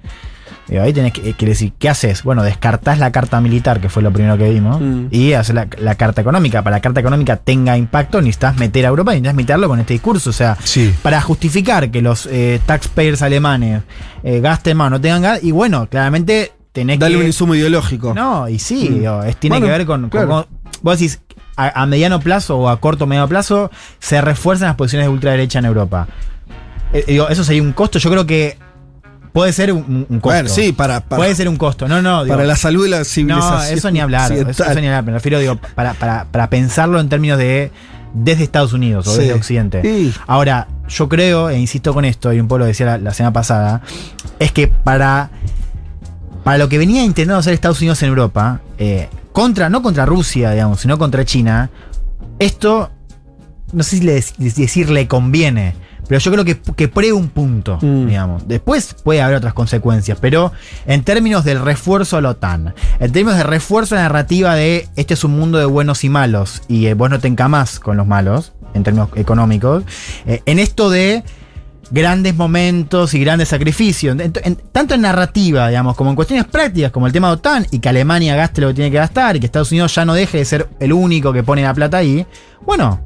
digo, 0.67 0.81
ahí 0.83 0.91
tenés 0.93 1.13
que, 1.13 1.33
que 1.33 1.45
decir, 1.45 1.73
¿qué 1.77 1.89
haces? 1.89 2.23
Bueno, 2.23 2.41
descartás 2.43 2.97
la 2.97 3.11
carta 3.11 3.39
militar, 3.41 3.79
que 3.79 3.89
fue 3.89 4.01
lo 4.01 4.11
primero 4.11 4.37
que 4.39 4.49
vimos, 4.49 4.79
Mm. 4.81 5.07
y 5.11 5.33
haces 5.33 5.53
la, 5.53 5.67
la 5.77 5.93
carta 5.95 6.21
económica. 6.21 6.63
Para 6.63 6.77
la 6.77 6.81
carta 6.81 6.99
económica 6.99 7.35
tenga 7.37 7.77
impacto, 7.77 8.21
necesitas 8.21 8.57
meter 8.57 8.85
a 8.85 8.89
Europa 8.89 9.13
y 9.13 9.17
necesitas 9.21 9.35
meterlo 9.35 9.67
con 9.67 9.79
este 9.79 9.93
discurso. 9.93 10.31
O 10.31 10.33
sea, 10.33 10.57
Sí. 10.63 10.93
para 11.03 11.21
justificar 11.21 11.91
que 11.91 12.01
los 12.01 12.25
eh, 12.25 12.59
taxpayers 12.65 13.21
alemanes 13.21 13.83
eh, 14.23 14.39
gasten 14.39 14.77
más, 14.77 14.89
no 14.89 14.99
tengan 14.99 15.21
gas, 15.21 15.43
y 15.43 15.51
bueno, 15.51 15.87
claramente 15.87 16.53
tenés 16.71 16.99
Dale 16.99 17.15
que... 17.15 17.21
un 17.21 17.27
insumo 17.27 17.55
ideológico. 17.55 18.13
No, 18.13 18.47
y 18.49 18.59
sí, 18.59 18.89
Mm. 18.89 18.93
digo, 18.99 19.23
es- 19.23 19.37
tiene 19.37 19.55
Bueno, 19.55 19.65
que 19.67 19.71
ver 19.77 19.85
con, 19.85 20.09
claro. 20.09 20.27
con- 20.27 20.45
Vos 20.81 20.97
decís, 20.99 21.19
a, 21.57 21.81
a 21.83 21.85
mediano 21.85 22.19
plazo 22.19 22.57
o 22.57 22.69
a 22.69 22.79
corto 22.79 23.03
o 23.03 23.07
medio 23.07 23.27
plazo, 23.27 23.69
se 23.99 24.19
refuerzan 24.21 24.67
las 24.69 24.75
posiciones 24.77 25.07
de 25.07 25.13
ultraderecha 25.13 25.59
en 25.59 25.65
Europa. 25.65 26.07
Eh, 26.93 27.03
digo, 27.07 27.29
eso 27.29 27.43
sería 27.43 27.61
un 27.61 27.73
costo. 27.73 27.99
Yo 27.99 28.09
creo 28.09 28.25
que 28.25 28.57
puede 29.31 29.53
ser 29.53 29.71
un, 29.71 30.05
un 30.09 30.19
costo. 30.19 30.29
Bueno, 30.29 30.49
sí, 30.49 30.71
para, 30.73 31.01
para, 31.01 31.17
puede 31.19 31.35
ser 31.35 31.47
un 31.47 31.57
costo. 31.57 31.87
No, 31.87 32.01
no. 32.01 32.23
digo, 32.23 32.35
para 32.35 32.47
la 32.47 32.55
salud 32.55 32.83
de 32.83 32.89
la 32.89 33.03
civilización. 33.03 33.51
no, 33.57 33.63
eso 33.63 33.91
ni 33.91 33.99
hablar. 33.99 34.31
Eso, 34.31 34.63
ni 34.75 34.87
hablar. 34.87 35.03
Me 35.03 35.11
refiero, 35.11 35.39
digo, 35.39 35.57
para, 35.75 35.93
para, 35.93 36.25
para 36.25 36.49
pensarlo 36.49 36.99
en 36.99 37.09
términos 37.09 37.37
de 37.37 37.71
desde 38.13 38.43
Estados 38.43 38.73
Unidos 38.73 39.07
o 39.07 39.11
Sí. 39.13 39.19
desde 39.21 39.33
Occidente. 39.35 39.81
Sí. 39.83 40.13
Ahora, 40.27 40.67
yo 40.89 41.07
creo, 41.07 41.49
e 41.49 41.59
insisto 41.59 41.93
con 41.93 42.03
esto, 42.05 42.33
y 42.33 42.39
un 42.39 42.47
poco 42.47 42.59
lo 42.59 42.65
decía 42.65 42.85
la, 42.87 42.97
la 42.97 43.13
semana 43.13 43.31
pasada, 43.33 43.81
es 44.39 44.51
que 44.51 44.67
para, 44.67 45.29
para 46.43 46.57
lo 46.57 46.69
que 46.69 46.77
venía 46.77 47.03
intentando 47.03 47.39
hacer 47.39 47.53
Estados 47.53 47.79
Unidos 47.81 48.01
en 48.03 48.09
Europa, 48.09 48.61
eh, 48.77 49.09
contra, 49.31 49.69
no 49.69 49.81
contra 49.81 50.05
Rusia, 50.05 50.51
digamos, 50.51 50.81
sino 50.81 50.97
contra 50.97 51.25
China, 51.25 51.69
esto, 52.39 52.91
no 53.71 53.83
sé 53.83 53.97
si 53.97 54.03
le, 54.03 54.13
decir 54.37 54.89
le 54.89 55.07
conviene, 55.07 55.75
pero 56.07 56.19
yo 56.19 56.31
creo 56.31 56.43
que, 56.43 56.59
que 56.89 57.13
un 57.13 57.29
punto, 57.29 57.77
Mm. 57.81 58.07
digamos. 58.07 58.47
Después 58.47 58.95
puede 59.01 59.21
haber 59.21 59.37
otras 59.37 59.53
consecuencias, 59.53 60.17
pero 60.19 60.51
en 60.85 61.03
términos 61.03 61.45
del 61.45 61.61
refuerzo 61.61 62.17
a 62.17 62.21
la 62.21 62.31
OTAN, 62.31 62.73
en 62.99 63.11
términos 63.11 63.37
de 63.37 63.43
refuerzo 63.43 63.95
a 63.95 63.99
la 63.99 64.03
narrativa 64.03 64.55
de 64.55 64.89
este 64.97 65.13
es 65.13 65.23
un 65.23 65.39
mundo 65.39 65.57
de 65.57 65.65
buenos 65.65 66.03
y 66.03 66.09
malos, 66.09 66.63
y 66.67 66.87
eh, 66.87 66.95
vos 66.95 67.09
no 67.09 67.19
te 67.19 67.29
encamás 67.29 67.79
con 67.79 67.95
los 67.95 68.07
malos, 68.07 68.51
en 68.73 68.83
términos 68.83 69.09
económicos, 69.15 69.83
eh, 70.25 70.41
en 70.45 70.59
esto 70.59 70.89
de 70.89 71.23
grandes 71.91 72.35
momentos 72.35 73.13
y 73.13 73.19
grandes 73.19 73.49
sacrificios, 73.49 74.17
tanto 74.71 74.95
en 74.95 75.01
narrativa, 75.01 75.67
digamos, 75.67 75.95
como 75.95 76.09
en 76.09 76.15
cuestiones 76.15 76.45
prácticas, 76.45 76.91
como 76.91 77.07
el 77.07 77.13
tema 77.13 77.27
de 77.27 77.33
OTAN, 77.33 77.67
y 77.71 77.79
que 77.79 77.89
Alemania 77.89 78.35
gaste 78.35 78.61
lo 78.61 78.69
que 78.69 78.75
tiene 78.75 78.91
que 78.91 78.97
gastar, 78.97 79.35
y 79.35 79.39
que 79.39 79.45
Estados 79.45 79.71
Unidos 79.71 79.93
ya 79.93 80.05
no 80.05 80.13
deje 80.13 80.39
de 80.39 80.45
ser 80.45 80.69
el 80.79 80.93
único 80.93 81.33
que 81.33 81.43
pone 81.43 81.63
la 81.63 81.73
plata 81.73 81.97
ahí, 81.97 82.25
bueno, 82.65 82.99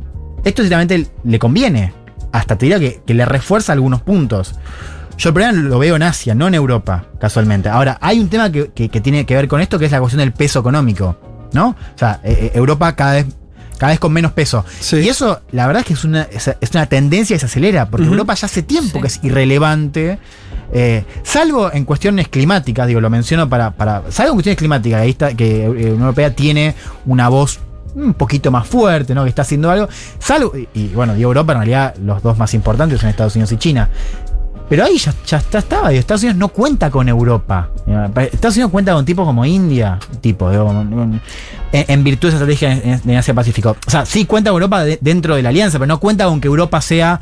esto 0.43 0.61
sinceramente 0.61 1.07
le 1.23 1.39
conviene. 1.39 1.93
Hasta 2.31 2.57
te 2.57 2.65
diría 2.65 2.79
que, 2.79 3.13
le 3.13 3.25
refuerza 3.25 3.73
algunos 3.73 4.01
puntos. 4.01 4.55
Yo 5.17 5.29
el 5.29 5.33
problema 5.33 5.53
lo 5.53 5.79
veo 5.79 5.95
en 5.95 6.03
Asia, 6.03 6.35
no 6.35 6.47
en 6.47 6.53
Europa, 6.53 7.05
casualmente. 7.19 7.69
Ahora, 7.69 7.97
hay 8.01 8.19
un 8.19 8.27
tema 8.27 8.51
que 8.51 8.89
tiene 9.01 9.25
que 9.25 9.35
ver 9.35 9.47
con 9.47 9.61
esto, 9.61 9.79
que 9.79 9.85
es 9.85 9.91
la 9.91 9.99
cuestión 9.99 10.19
del 10.19 10.33
peso 10.33 10.59
económico, 10.59 11.17
¿no? 11.53 11.69
O 11.69 11.97
sea, 11.97 12.19
eh, 12.23 12.37
eh, 12.41 12.51
Europa 12.53 12.95
cada 12.95 13.13
vez, 13.13 13.25
cada 13.77 13.91
vez 13.91 13.99
con 13.99 14.13
menos 14.13 14.31
peso. 14.31 14.65
Y 14.91 15.07
eso, 15.07 15.41
la 15.51 15.67
verdad 15.67 15.81
es 15.81 15.87
que 15.87 15.93
es 15.93 16.03
una, 16.03 16.23
es, 16.23 16.47
es 16.47 16.71
una 16.71 16.85
tendencia 16.87 17.35
que 17.35 17.39
se 17.39 17.45
acelera, 17.45 17.89
porque. 17.89 18.05
Europa 18.05 18.33
ya 18.35 18.45
hace 18.45 18.63
tiempo 18.63 19.01
que 19.01 19.07
es 19.07 19.19
irrelevante. 19.23 20.19
eh, 20.73 21.03
salvo 21.23 21.71
en 21.71 21.85
cuestiones 21.85 22.27
climáticas, 22.27 22.87
digo, 22.87 23.01
lo 23.01 23.09
menciono 23.09 23.47
para. 23.49 23.71
para 23.71 24.03
salvo 24.09 24.31
en 24.31 24.35
cuestiones 24.35 24.57
climáticas, 24.57 25.01
ahí 25.01 25.09
está, 25.11 25.33
que 25.33 25.63
eh, 25.65 25.69
Unión 25.69 26.01
Europea 26.01 26.35
tiene 26.35 26.75
una 27.05 27.29
voz 27.29 27.59
un 27.95 28.13
poquito 28.13 28.51
más 28.51 28.67
fuerte, 28.67 29.15
¿no? 29.15 29.23
Que 29.23 29.29
está 29.29 29.43
haciendo 29.43 29.71
algo. 29.71 29.87
Salvo, 30.19 30.51
y, 30.57 30.67
y, 30.73 30.87
bueno, 30.89 31.13
digo 31.15 31.29
Europa, 31.29 31.53
en 31.53 31.59
realidad 31.59 31.95
los 32.03 32.21
dos 32.21 32.37
más 32.37 32.53
importantes 32.53 32.99
son 32.99 33.09
Estados 33.09 33.35
Unidos 33.35 33.51
y 33.53 33.57
China. 33.57 33.89
Pero 34.67 34.83
ahí 34.85 34.97
ya, 34.97 35.13
ya 35.27 35.37
está, 35.37 35.59
estaba. 35.59 35.89
digo, 35.89 35.99
Estados 35.99 36.23
Unidos 36.23 36.37
no 36.37 36.47
cuenta 36.49 36.89
con 36.89 37.07
Europa. 37.07 37.69
Estados 38.31 38.55
Unidos 38.55 38.71
cuenta 38.71 38.93
con 38.93 39.05
tipos 39.05 39.25
como 39.25 39.45
India, 39.45 39.99
tipo, 40.21 40.49
digo, 40.49 40.71
en, 40.71 41.21
en 41.71 42.03
virtud 42.03 42.29
de 42.29 42.35
esa 42.35 42.43
estrategia 42.43 42.71
en, 42.71 43.01
en 43.09 43.17
Asia-Pacífico. 43.17 43.75
O 43.85 43.91
sea, 43.91 44.05
sí 44.05 44.25
cuenta 44.25 44.49
con 44.49 44.55
Europa 44.61 44.83
de- 44.83 44.97
dentro 45.01 45.35
de 45.35 45.43
la 45.43 45.49
alianza, 45.49 45.77
pero 45.77 45.87
no 45.87 45.99
cuenta 45.99 46.25
con 46.25 46.41
que 46.41 46.47
Europa 46.47 46.81
sea 46.81 47.21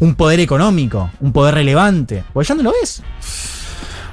un 0.00 0.16
poder 0.16 0.40
económico, 0.40 1.10
un 1.20 1.32
poder 1.32 1.54
relevante. 1.54 2.24
Porque 2.32 2.48
ya 2.48 2.54
no 2.56 2.62
lo 2.64 2.72
es. 2.82 3.00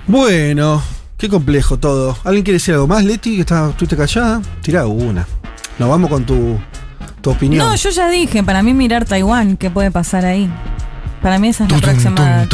Bueno, 0.08 0.82
qué 1.18 1.30
complejo 1.30 1.78
todo. 1.78 2.18
¿Alguien 2.24 2.44
quiere 2.44 2.56
decir 2.58 2.74
algo 2.76 2.88
más, 2.88 3.04
Leti? 3.04 3.36
Que 3.36 3.42
está, 3.42 3.70
estuviste 3.70 3.96
callada. 3.98 4.42
Tirá 4.62 4.86
una. 4.86 5.26
Nos 5.78 5.90
vamos 5.90 6.10
con 6.10 6.24
tu, 6.26 6.58
tu 7.22 7.32
opinión. 7.32 7.68
No, 7.68 7.76
yo 7.76 7.90
ya 7.90 8.10
dije, 8.10 8.44
para 8.44 8.62
mí 8.64 8.74
mirar 8.74 9.06
Taiwán, 9.06 9.58
¿qué 9.58 9.70
puede 9.70 9.92
pasar 9.92 10.26
ahí? 10.26 10.50
Para 11.22 11.38
mí 11.38 11.50
esa 11.50 11.66
es 11.66 11.72
la 11.72 11.78
próxima 11.80 12.48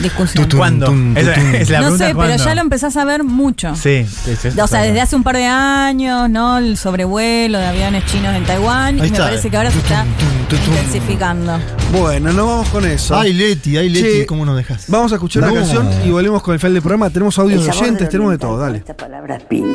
discusión. 0.00 0.48
¿Cuándo? 0.56 0.94
Esa 1.14 1.34
es 1.58 1.68
la 1.70 1.80
no 1.82 1.96
sé, 1.98 2.14
pero 2.14 2.36
ya 2.36 2.54
lo 2.54 2.62
empezás 2.62 2.96
a 2.96 3.04
ver 3.04 3.22
mucho. 3.22 3.76
Sí, 3.76 4.06
sí, 4.06 4.34
sí. 4.34 4.48
O 4.58 4.66
sea, 4.66 4.80
desde 4.82 5.00
hace 5.00 5.14
un 5.14 5.22
par 5.22 5.36
de 5.36 5.44
años, 5.46 6.30
¿no? 6.30 6.58
El 6.58 6.76
sobrevuelo 6.78 7.58
de 7.58 7.66
aviones 7.66 8.04
chinos 8.06 8.34
en 8.34 8.44
Taiwán. 8.44 8.94
Ahí 8.94 8.98
y 8.98 9.00
me 9.00 9.06
está. 9.08 9.24
parece 9.24 9.50
que 9.50 9.56
ahora 9.56 9.70
se 9.70 9.78
está 9.78 10.06
intensificando. 10.50 11.58
Bueno, 11.92 12.32
nos 12.32 12.46
vamos 12.46 12.68
con 12.68 12.84
eso. 12.86 13.16
Ay, 13.16 13.32
Leti, 13.34 13.76
ay, 13.76 13.88
Leti, 13.90 14.24
¿cómo 14.26 14.44
nos 14.46 14.56
dejas? 14.56 14.84
Vamos 14.88 15.12
a 15.12 15.16
escuchar 15.16 15.42
No. 15.42 15.48
la 15.48 15.54
canción 15.54 15.88
y 16.06 16.10
volvemos 16.10 16.42
con 16.42 16.54
el 16.54 16.60
final 16.60 16.72
del 16.74 16.82
programa. 16.82 17.10
Tenemos 17.10 17.38
audios 17.38 17.68
oyentes, 17.68 18.06
de 18.06 18.06
tenemos 18.06 18.32
de 18.32 18.38
todo, 18.38 18.58
dale. 18.58 18.78
Esta 18.78 18.96
palabra 18.96 19.38
pinto. 19.38 19.68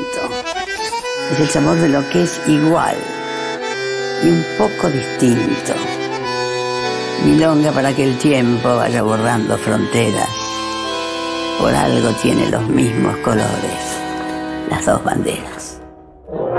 Es 1.34 1.40
el 1.40 1.50
sabor 1.50 1.76
de 1.78 1.90
lo 1.90 2.08
que 2.10 2.24
es 2.24 2.40
igual 2.48 2.96
y 4.24 4.28
un 4.30 4.44
poco 4.58 4.90
distinto. 4.90 5.74
Milonga 7.26 7.72
para 7.72 7.94
que 7.94 8.04
el 8.04 8.18
tiempo 8.18 8.76
vaya 8.76 9.02
borrando 9.02 9.58
fronteras. 9.58 10.30
Por 11.60 11.74
algo 11.74 12.10
tiene 12.22 12.50
los 12.50 12.68
mismos 12.68 13.16
colores, 13.18 14.00
las 14.70 14.86
dos 14.86 15.04
banderas. 15.04 15.80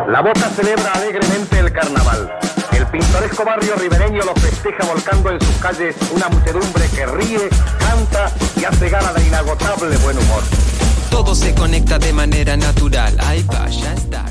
La 0.09 0.20
Boca 0.20 0.49
celebra 0.57 0.93
alegremente 0.93 1.59
el 1.59 1.73
carnaval. 1.73 2.33
El 2.73 2.87
pintoresco 2.87 3.45
barrio 3.45 3.77
ribereño 3.77 4.25
lo 4.25 4.35
festeja 4.35 4.85
volcando 4.87 5.31
en 5.31 5.41
sus 5.41 5.57
calles 5.57 5.95
una 6.15 6.28
muchedumbre 6.28 6.89
que 6.95 7.07
ríe, 7.07 7.49
canta 7.78 8.33
y 8.57 8.65
hace 8.65 8.89
gala 8.89 9.12
de 9.12 9.27
inagotable 9.27 9.97
buen 9.99 10.19
humor. 10.19 10.43
Todo 11.11 11.35
se 11.35 11.55
conecta 11.55 11.99
de 11.99 12.12
manera 12.12 12.57
natural. 12.57 13.17
Ahí 13.20 13.43
va, 13.45 13.69
ya 13.69 13.93
está. 13.93 14.25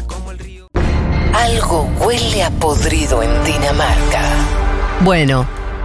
Algo 1.33 1.89
huele 1.99 2.43
a 2.43 2.49
podrido 2.49 3.21
en 3.21 3.43
Dinamarca. 3.43 4.21
Bueno, 5.01 5.47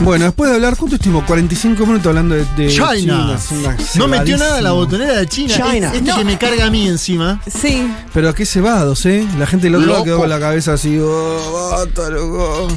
Bueno, 0.04 0.24
después 0.24 0.48
de 0.50 0.56
hablar, 0.56 0.76
¿cuánto 0.76 0.96
estuvimos? 0.96 1.24
45 1.24 1.84
minutos 1.86 2.06
hablando 2.06 2.34
de, 2.34 2.44
de 2.56 2.68
China. 2.68 3.34
es 3.36 3.50
una 3.50 3.76
No 3.96 4.08
metió 4.08 4.36
nada 4.38 4.60
la 4.62 4.70
cebadísima. 4.70 4.72
botonera 4.72 5.16
de 5.18 5.26
China. 5.26 5.54
China. 5.54 5.86
Este 5.94 6.02
No. 6.02 6.16
que 6.16 6.24
me 6.24 6.38
carga 6.38 6.66
a 6.66 6.70
mí 6.70 6.88
encima. 6.88 7.40
Sí. 7.46 7.86
Pero 8.14 8.34
qué 8.34 8.46
cebados, 8.46 9.04
¿eh? 9.06 9.26
La 9.38 9.46
gente 9.46 9.66
del 9.66 9.76
otro 9.76 9.90
lado 9.92 10.04
quedó 10.04 10.18
con 10.18 10.28
la 10.30 10.40
cabeza 10.40 10.72
así. 10.72 10.98
Oh, 10.98 11.70
basta, 11.72 12.08
loco. 12.08 12.68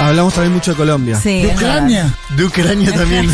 Hablamos 0.00 0.32
también 0.34 0.52
mucho 0.54 0.72
de 0.72 0.76
Colombia. 0.76 1.20
Sí, 1.20 1.42
De 1.42 1.48
Ucrania. 1.54 2.14
De 2.36 2.44
Ucrania 2.44 2.92
también. 2.94 3.28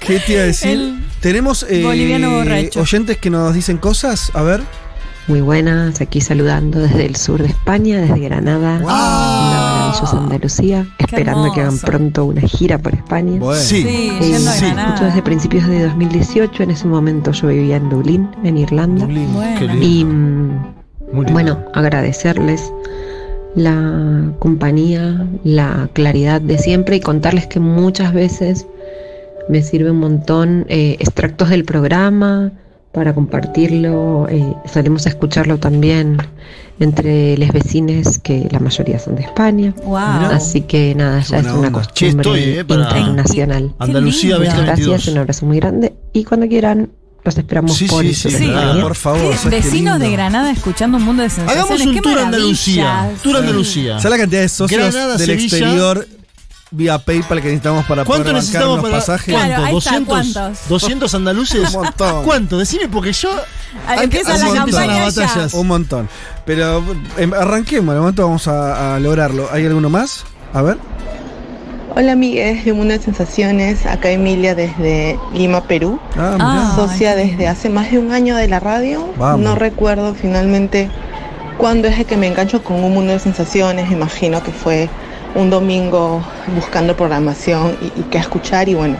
¿Qué 0.00 0.18
te 0.20 0.32
iba 0.32 0.42
a 0.42 0.46
decir? 0.46 0.70
El 0.70 1.00
Tenemos 1.20 1.64
eh, 1.68 1.82
boliviano 1.84 2.30
borracho. 2.30 2.80
oyentes 2.80 3.18
que 3.18 3.30
nos 3.30 3.54
dicen 3.54 3.78
cosas. 3.78 4.30
A 4.34 4.42
ver. 4.42 4.62
Muy 5.28 5.42
buenas, 5.42 6.00
aquí 6.00 6.22
saludando 6.22 6.78
desde 6.80 7.04
el 7.04 7.14
sur 7.16 7.42
de 7.42 7.48
España, 7.48 8.00
desde 8.00 8.18
Granada, 8.18 8.78
la 8.78 8.86
maravillosa 8.86 10.16
Andalucía, 10.16 10.86
esperando 10.98 11.44
que 11.52 11.60
hagan 11.60 11.74
hermoso. 11.74 11.86
pronto 11.86 12.24
una 12.24 12.40
gira 12.40 12.78
por 12.78 12.94
España. 12.94 13.38
Bueno. 13.38 13.60
Sí. 13.60 13.82
Sí, 13.82 14.10
Eh, 14.22 14.38
sí, 14.38 14.64
Granada. 14.64 14.86
escucho 14.88 15.04
desde 15.04 15.22
principios 15.22 15.66
de 15.68 15.82
2018, 15.88 16.62
en 16.62 16.70
ese 16.70 16.86
momento 16.86 17.32
yo 17.32 17.48
vivía 17.48 17.76
en 17.76 17.90
Dublín, 17.90 18.30
en 18.42 18.56
Irlanda. 18.56 19.04
Bueno. 19.04 19.58
Qué 19.58 19.66
lindo. 19.66 19.86
Y 19.86 20.04
mm, 20.04 20.58
Muy 21.12 21.26
bueno, 21.26 21.58
agradecerles 21.74 22.72
la 23.54 24.32
compañía, 24.38 25.26
la 25.44 25.90
claridad 25.92 26.40
de 26.40 26.56
siempre 26.58 26.96
y 26.96 27.00
contarles 27.00 27.46
que 27.46 27.60
muchas 27.60 28.14
veces 28.14 28.66
me 29.50 29.62
sirve 29.62 29.90
un 29.90 29.98
montón 30.00 30.64
eh, 30.68 30.96
extractos 31.00 31.48
del 31.50 31.64
programa 31.64 32.52
para 32.98 33.14
compartirlo. 33.14 34.26
eh, 34.28 34.54
salimos 34.66 35.06
a 35.06 35.10
escucharlo 35.10 35.58
también 35.58 36.18
entre 36.80 37.36
los 37.38 37.48
vecines, 37.50 38.18
que 38.18 38.48
la 38.50 38.60
mayoría 38.60 38.98
son 38.98 39.16
de 39.16 39.22
España. 39.22 39.74
Wow. 39.84 39.96
Así 40.32 40.60
que 40.62 40.94
nada, 40.94 41.20
ya 41.20 41.36
Buena 41.40 41.48
es 41.50 41.54
una 41.56 41.66
onda. 41.68 41.82
Che, 41.92 42.12
costumbre 42.14 42.60
estoy, 42.60 42.76
eh, 42.76 42.82
internacional. 42.82 43.74
Andalucía. 43.78 44.38
Muchas 44.38 44.54
2022. 44.56 44.88
gracias, 44.90 45.12
un 45.12 45.18
abrazo 45.18 45.46
muy 45.46 45.56
grande 45.58 45.94
y 46.12 46.24
cuando 46.24 46.46
quieran 46.46 46.90
los 47.24 47.36
esperamos 47.36 47.74
Sí, 47.76 47.86
por 47.86 48.04
sí, 48.04 48.14
sí, 48.14 48.30
Sí. 48.30 48.50
Por 48.80 48.94
favor. 48.94 49.32
¿Qué? 49.32 49.36
¿sabes 49.36 49.60
qué 49.64 49.70
Vecinos 49.70 49.98
de? 49.98 50.10
Granada 50.12 50.50
escuchando 50.52 50.98
un 50.98 51.04
mundo 51.04 51.22
de 51.24 51.30
sensaciones. 51.30 51.70
Hagamos 51.70 51.86
un 51.96 52.00
tour. 52.02 52.18
Andalucía. 52.18 53.10
Tour. 53.22 53.36
Andalucía. 53.38 53.98
¿Sabes 53.98 54.10
la 54.10 54.18
cantidad 54.22 54.40
de 54.42 54.48
socios 54.48 54.80
Granada, 54.80 55.16
del 55.16 55.26
Sevilla. 55.26 55.44
exterior 55.44 56.08
vía 56.70 56.98
PayPal 56.98 57.38
que 57.40 57.48
necesitamos 57.48 57.86
para 57.86 58.04
¿Cuánto 58.04 58.24
poder 58.24 58.36
necesitamos 58.36 58.78
unos 58.78 58.82
para 58.84 58.96
pasajes? 58.98 59.34
Claro, 59.34 59.54
¿Cuánto? 59.62 59.78
está, 59.78 59.90
200, 60.00 60.32
¿cuántos? 60.32 60.68
200 60.68 61.14
andaluces. 61.14 61.74
Un 61.74 61.82
montón. 61.82 62.24
¿Cuánto? 62.24 62.58
Decime 62.58 62.88
porque 62.88 63.12
yo 63.12 63.30
Ahí 63.86 64.04
empieza 64.04 64.30
la 64.30 64.38
se 64.38 64.46
empiezan 64.46 64.64
campaña 64.86 65.04
las 65.04 65.14
ya. 65.14 65.26
batallas. 65.26 65.54
Un 65.54 65.66
montón. 65.66 66.08
Pero 66.44 66.82
em, 67.16 67.32
arranquemos, 67.32 67.94
de 67.94 68.00
momento 68.00 68.22
vamos 68.22 68.48
a, 68.48 68.96
a 68.96 69.00
lograrlo. 69.00 69.48
¿Hay 69.52 69.64
alguno 69.66 69.88
más? 69.88 70.24
A 70.52 70.62
ver. 70.62 70.78
Hola 71.96 72.12
amigues 72.12 72.64
de 72.64 72.72
Mundo 72.74 72.92
de 72.94 73.00
Sensaciones, 73.00 73.84
acá 73.86 74.10
Emilia 74.10 74.54
desde 74.54 75.18
Lima, 75.32 75.64
Perú. 75.64 75.98
Ah. 76.16 76.36
Ah, 76.38 76.72
Socia 76.76 77.16
desde 77.16 77.48
hace 77.48 77.70
más 77.70 77.90
de 77.90 77.98
un 77.98 78.12
año 78.12 78.36
de 78.36 78.46
la 78.46 78.60
radio. 78.60 79.12
Vamos. 79.16 79.40
No 79.40 79.54
recuerdo 79.56 80.14
finalmente 80.14 80.90
cuándo 81.56 81.88
es 81.88 81.98
el 81.98 82.06
que 82.06 82.16
me 82.16 82.28
engancho 82.28 82.62
con 82.62 82.84
un 82.84 82.92
mundo 82.94 83.12
de 83.12 83.18
sensaciones. 83.18 83.90
Imagino 83.90 84.42
que 84.44 84.52
fue 84.52 84.88
un 85.34 85.50
domingo 85.50 86.22
buscando 86.54 86.96
programación 86.96 87.76
y, 87.82 88.00
y 88.00 88.02
qué 88.10 88.18
escuchar. 88.18 88.68
Y 88.68 88.74
bueno, 88.74 88.96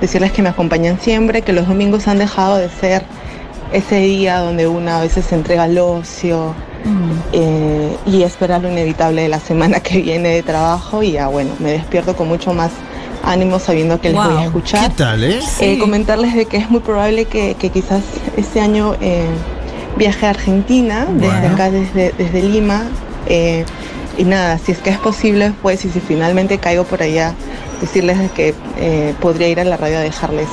decirles 0.00 0.32
que 0.32 0.42
me 0.42 0.48
acompañan 0.48 0.98
siempre, 1.00 1.42
que 1.42 1.52
los 1.52 1.66
domingos 1.68 2.08
han 2.08 2.18
dejado 2.18 2.56
de 2.56 2.68
ser 2.68 3.02
ese 3.72 3.96
día 3.96 4.38
donde 4.38 4.66
uno 4.66 4.90
a 4.92 5.00
veces 5.00 5.24
se 5.26 5.34
entrega 5.34 5.64
al 5.64 5.76
ocio 5.78 6.54
Mm. 6.84 7.10
eh, 7.32 7.96
y 8.06 8.22
esperar 8.22 8.62
lo 8.62 8.70
inevitable 8.70 9.22
de 9.22 9.28
la 9.28 9.40
semana 9.40 9.80
que 9.80 10.00
viene 10.00 10.28
de 10.28 10.42
trabajo. 10.44 11.02
Y 11.02 11.12
ya 11.12 11.26
bueno, 11.26 11.50
me 11.58 11.72
despierto 11.72 12.14
con 12.14 12.28
mucho 12.28 12.54
más 12.54 12.70
ánimo 13.24 13.58
sabiendo 13.58 14.00
que 14.00 14.10
les 14.10 14.16
voy 14.16 14.36
a 14.36 14.44
escuchar. 14.44 14.88
¿Qué 14.90 14.96
tal, 14.96 15.24
eh? 15.24 15.38
Eh, 15.38 15.42
Sí. 15.74 15.78
comentarles 15.78 16.34
de 16.36 16.46
que 16.46 16.56
es 16.56 16.70
muy 16.70 16.78
probable 16.80 17.24
que, 17.24 17.56
que 17.58 17.70
quizás 17.70 18.02
este 18.36 18.60
año 18.60 18.94
eh, 19.00 19.26
viaje 19.96 20.26
a 20.26 20.30
Argentina, 20.30 21.04
desde 21.10 21.46
acá, 21.48 21.68
desde, 21.72 22.14
desde 22.16 22.42
Lima. 22.42 22.84
Y 24.18 24.24
nada, 24.24 24.58
si 24.58 24.72
es 24.72 24.78
que 24.78 24.90
es 24.90 24.98
posible, 24.98 25.52
pues, 25.62 25.84
y 25.84 25.90
si 25.90 26.00
finalmente 26.00 26.58
caigo 26.58 26.84
por 26.84 27.02
allá, 27.02 27.34
decirles 27.80 28.18
de 28.18 28.28
que 28.28 28.54
eh, 28.76 29.14
podría 29.20 29.48
ir 29.48 29.60
a 29.60 29.64
la 29.64 29.76
radio 29.76 29.98
a 29.98 30.00
dejarles 30.00 30.48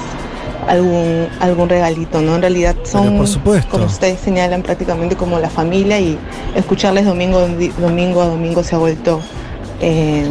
algún 0.68 1.28
algún 1.40 1.70
regalito, 1.70 2.22
¿no? 2.22 2.36
En 2.36 2.42
realidad 2.42 2.76
son, 2.86 3.18
por 3.18 3.28
supuesto. 3.28 3.70
como 3.70 3.86
ustedes 3.86 4.20
señalan, 4.20 4.62
prácticamente 4.64 5.16
como 5.16 5.40
la 5.40 5.50
familia 5.50 6.00
y 6.00 6.18
escucharles 6.56 7.06
domingo, 7.06 7.48
domingo 7.80 8.22
a 8.22 8.26
domingo 8.28 8.64
se 8.64 8.76
ha 8.76 8.80
vuelto 8.80 9.22
eh, 9.82 10.28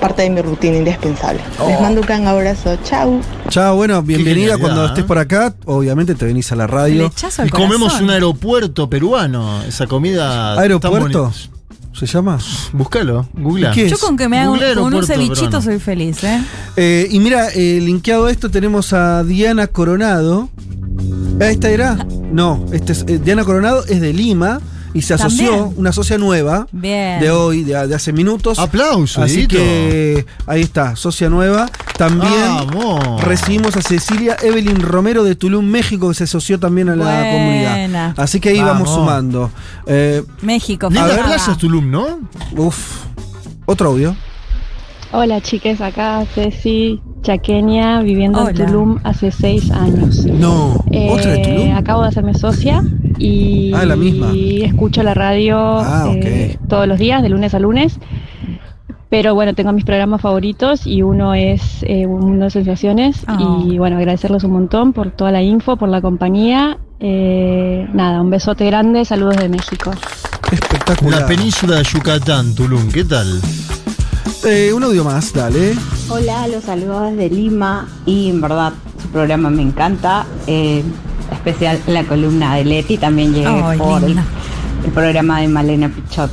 parte 0.00 0.22
de 0.22 0.30
mi 0.30 0.42
rutina 0.42 0.76
indispensable. 0.78 1.40
Les 1.66 1.78
Oh. 1.78 1.80
mando 1.80 2.00
un 2.00 2.06
gran 2.06 2.26
abrazo. 2.26 2.76
Chau. 2.84 3.20
Chao, 3.48 3.76
bueno, 3.76 4.02
bienvenida 4.02 4.58
cuando 4.58 4.84
¿eh? 4.84 4.88
estés 4.88 5.04
por 5.04 5.18
acá. 5.18 5.54
Obviamente 5.66 6.14
te 6.14 6.24
venís 6.26 6.50
a 6.52 6.56
la 6.56 6.66
radio. 6.66 7.10
Y 7.44 7.48
comemos 7.50 8.00
un 8.00 8.10
aeropuerto 8.10 8.88
peruano. 8.90 9.62
Esa 9.62 9.86
comida. 9.86 10.58
¿Aeropuerto? 10.60 11.32
¿Se 12.00 12.06
llama? 12.06 12.38
Búscalo, 12.72 13.28
googlea. 13.34 13.72
¿Y 13.72 13.74
qué 13.74 13.88
Yo 13.90 13.98
con 13.98 14.16
que 14.16 14.26
me 14.26 14.38
haga 14.38 14.52
un, 14.52 14.58
con 14.74 14.94
un 14.94 15.04
cevichito 15.04 15.34
peruano. 15.34 15.60
soy 15.60 15.78
feliz, 15.78 16.24
¿eh? 16.24 16.42
Eh, 16.76 17.06
y 17.10 17.20
mira, 17.20 17.48
eh, 17.54 17.78
linkeado 17.82 18.24
a 18.24 18.30
esto 18.30 18.50
tenemos 18.50 18.94
a 18.94 19.22
Diana 19.22 19.66
Coronado. 19.66 20.48
Ah, 21.42 21.50
¿Esta 21.50 21.68
era? 21.68 22.06
No, 22.32 22.64
este 22.72 22.92
es, 22.92 23.04
eh, 23.06 23.20
Diana 23.22 23.44
Coronado 23.44 23.84
es 23.86 24.00
de 24.00 24.14
Lima 24.14 24.62
y 24.92 25.02
se 25.02 25.14
asoció, 25.14 25.50
También. 25.50 25.74
una 25.78 25.92
socia 25.92 26.18
nueva 26.18 26.66
Bien. 26.72 27.20
de 27.20 27.30
hoy, 27.30 27.62
de, 27.62 27.86
de 27.86 27.94
hace 27.94 28.12
minutos. 28.12 28.58
Aplauso, 28.58 29.22
Así 29.22 29.46
que 29.46 30.24
ahí 30.46 30.62
está, 30.62 30.96
socia 30.96 31.28
nueva. 31.30 31.68
También 31.96 32.32
Vamos. 32.72 33.22
recibimos 33.22 33.76
a 33.76 33.82
Cecilia 33.82 34.36
Evelyn 34.42 34.80
Romero 34.80 35.22
de 35.22 35.34
Tulum, 35.36 35.64
México, 35.64 36.08
que 36.08 36.14
se 36.14 36.24
asoció 36.24 36.58
también 36.58 36.88
a 36.88 36.96
la 36.96 37.04
Buena. 37.04 37.30
comunidad. 37.30 38.14
Así 38.16 38.40
que 38.40 38.48
ahí 38.48 38.58
vamos, 38.60 38.88
Vamos. 38.88 38.94
sumando. 38.94 39.50
Eh, 39.86 40.22
México. 40.42 40.90
Fernanda. 40.90 41.24
playas 41.24 41.58
Tulum, 41.58 41.90
¿no? 41.90 42.18
uf, 42.56 43.04
otro 43.66 43.90
audio. 43.90 44.16
Hola 45.12 45.40
chiques, 45.40 45.80
acá 45.80 46.24
Ceci 46.34 47.00
Chaqueña, 47.22 48.00
viviendo 48.02 48.40
Hola. 48.40 48.50
en 48.50 48.56
Tulum 48.56 48.98
hace 49.04 49.30
seis 49.30 49.70
años. 49.70 50.24
No, 50.26 50.82
Eh, 50.90 51.08
otra 51.10 51.32
de 51.32 51.38
Tulum. 51.42 51.76
Acabo 51.76 52.02
de 52.02 52.08
hacerme 52.08 52.34
socia 52.34 52.82
y 53.18 53.72
Ah, 53.74 53.84
la 53.84 53.96
misma. 53.96 54.32
escucho 54.34 55.02
la 55.02 55.14
radio 55.14 55.58
Ah, 55.58 56.10
eh, 56.14 56.56
todos 56.68 56.86
los 56.86 56.98
días, 56.98 57.22
de 57.22 57.28
lunes 57.28 57.54
a 57.54 57.58
lunes. 57.58 57.98
Pero 59.10 59.34
bueno, 59.34 59.54
tengo 59.54 59.72
mis 59.72 59.84
programas 59.84 60.20
favoritos 60.20 60.86
y 60.86 61.02
uno 61.02 61.34
es 61.34 61.82
eh, 61.82 62.06
Un 62.06 62.20
Mundo 62.20 62.44
de 62.44 62.50
Sensaciones. 62.50 63.22
Oh. 63.28 63.64
Y 63.66 63.76
bueno, 63.76 63.96
agradecerles 63.96 64.44
un 64.44 64.52
montón 64.52 64.92
por 64.92 65.10
toda 65.10 65.32
la 65.32 65.42
info, 65.42 65.76
por 65.76 65.88
la 65.88 66.00
compañía. 66.00 66.78
Eh, 67.00 67.88
nada, 67.92 68.20
un 68.20 68.30
besote 68.30 68.64
grande, 68.66 69.04
saludos 69.04 69.36
de 69.38 69.48
México. 69.48 69.90
Espectacular. 70.52 71.22
La 71.22 71.26
península 71.26 71.76
de 71.76 71.82
Yucatán, 71.84 72.54
Tulum, 72.54 72.88
¿qué 72.92 73.04
tal? 73.04 73.26
Eh, 74.44 74.72
un 74.72 74.82
audio 74.82 75.04
más, 75.04 75.32
dale. 75.32 75.74
Hola, 76.08 76.48
los 76.48 76.64
saludos 76.64 77.10
desde 77.12 77.30
Lima 77.30 77.88
y 78.06 78.30
en 78.30 78.40
verdad 78.40 78.72
su 79.00 79.08
programa 79.08 79.50
me 79.50 79.62
encanta. 79.62 80.26
eh, 80.46 80.82
especial 81.32 81.78
la 81.86 82.04
columna 82.04 82.56
de 82.56 82.64
Leti, 82.64 82.98
también 82.98 83.32
llegué 83.32 83.48
por 83.78 84.02
el, 84.02 84.18
el 84.84 84.90
programa 84.92 85.40
de 85.40 85.48
Malena 85.48 85.88
Pichot. 85.88 86.30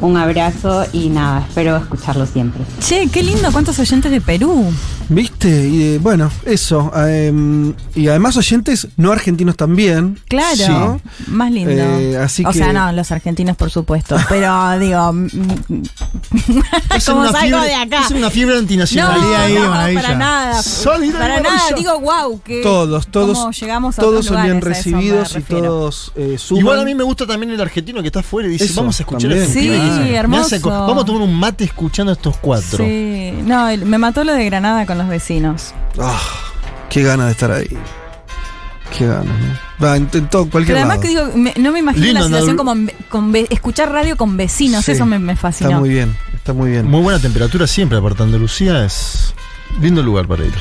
Un 0.00 0.16
abrazo 0.16 0.84
y 0.92 1.10
nada, 1.10 1.44
espero 1.46 1.76
escucharlo 1.76 2.26
siempre. 2.26 2.62
Che, 2.80 3.08
qué 3.08 3.22
lindo, 3.22 3.52
cuántos 3.52 3.78
oyentes 3.78 4.10
de 4.10 4.20
Perú. 4.20 4.64
¿Viste? 5.08 5.31
Y 5.48 5.82
eh, 5.94 5.98
bueno, 6.00 6.30
eso. 6.44 6.90
em, 7.06 7.74
y 7.94 8.08
además 8.08 8.36
oyentes 8.36 8.88
no 8.96 9.12
argentinos 9.12 9.56
también. 9.56 10.18
Claro, 10.28 11.00
Sí. 11.16 11.30
más 11.30 11.50
lindo. 11.50 11.70
Eh, 11.72 12.16
así 12.16 12.44
o 12.44 12.50
que- 12.50 12.58
sea, 12.58 12.72
no, 12.72 12.92
los 12.92 13.10
argentinos, 13.12 13.56
por 13.56 13.70
supuesto. 13.70 14.16
Pero 14.28 14.52
digo, 14.78 15.12
mm, 15.12 15.26
Es 16.96 17.04
como 17.06 17.20
una 17.20 17.32
salgo 17.32 17.58
fiebre- 17.58 17.66
de 17.66 17.74
acá. 17.74 18.02
Es 18.06 18.10
una 18.10 18.30
fiebre 18.30 18.54
No, 18.54 18.60
antinacional. 18.60 19.20
no, 19.20 19.94
para 20.00 20.14
nada. 20.14 20.62
Solidaridad 20.62 21.20
Para 21.20 21.40
nada, 21.40 21.62
digo, 21.76 22.00
wow, 22.00 22.40
que 22.42 22.62
Todos, 22.62 23.06
todos, 23.08 23.58
llegamos 23.60 23.98
a 23.98 24.02
todos 24.02 24.26
son 24.26 24.42
bien 24.42 24.60
recibidos 24.60 25.36
y 25.36 25.40
todos 25.42 26.12
eh, 26.16 26.36
suman. 26.38 26.60
Igual 26.60 26.80
a 26.80 26.84
mí 26.84 26.94
me 26.94 27.04
gusta 27.04 27.26
también 27.26 27.50
el 27.52 27.60
argentino 27.60 28.00
que 28.00 28.08
está 28.08 28.20
afuera 28.20 28.48
y 28.48 28.52
dice, 28.52 28.64
Eso, 28.64 28.76
vamos 28.80 28.98
a 28.98 29.02
escuchar 29.02 29.22
también. 29.30 29.42
este 29.42 29.60
pibe", 29.60 29.76
Sí, 29.76 29.82
dice, 29.82 30.00
"Me 30.00 30.14
hermoso. 30.14 30.42
hace 30.42 30.58
Vamos 30.58 31.02
a 31.02 31.06
tomar 31.06 31.22
un 31.22 31.34
mate 31.34 31.64
escuchando 31.64 32.10
a 32.12 32.14
estos 32.14 32.36
cuatro. 32.38 32.84
Sí, 32.84 33.32
no, 33.44 33.68
el- 33.68 33.84
me 33.86 33.98
mató 33.98 34.24
lo 34.24 34.32
de 34.34 34.44
Granada 34.44 34.86
con 34.86 34.98
los 34.98 35.08
vecinos. 35.08 35.31
Ah, 36.00 36.20
qué 36.90 37.02
ganas 37.02 37.26
de 37.26 37.32
estar 37.32 37.50
ahí. 37.50 37.68
Qué 38.96 39.06
ganas, 39.06 39.24
¿no? 39.26 39.84
Va, 39.86 39.96
en, 39.96 40.08
en 40.12 40.28
todo, 40.28 40.48
cualquier 40.50 40.76
Pero 40.76 40.86
además 40.86 40.98
lado. 40.98 41.00
que 41.02 41.08
digo, 41.08 41.36
me- 41.36 41.54
no 41.58 41.72
me 41.72 41.78
imagino 41.78 42.04
Lindo 42.06 42.20
la 42.20 42.26
situación 42.26 42.56
como 42.58 42.72
en- 42.72 42.92
con 43.08 43.32
ve- 43.32 43.46
escuchar 43.50 43.90
radio 43.90 44.16
con 44.16 44.36
vecinos, 44.36 44.84
Sí, 44.84 44.92
eso 44.92 45.06
me, 45.06 45.18
me 45.18 45.34
fascinó. 45.34 45.70
Está 45.70 45.80
muy 45.80 45.88
bien, 45.88 46.16
está 46.34 46.52
muy 46.52 46.70
bien. 46.70 46.86
Muy 46.90 47.00
buena 47.00 47.18
temperatura 47.18 47.66
siempre, 47.66 47.96
aparte 47.98 48.22
Andalucía 48.22 48.84
es 48.84 49.34
lindo 49.80 50.02
lugar 50.02 50.26
para 50.26 50.44
ir. 50.44 50.52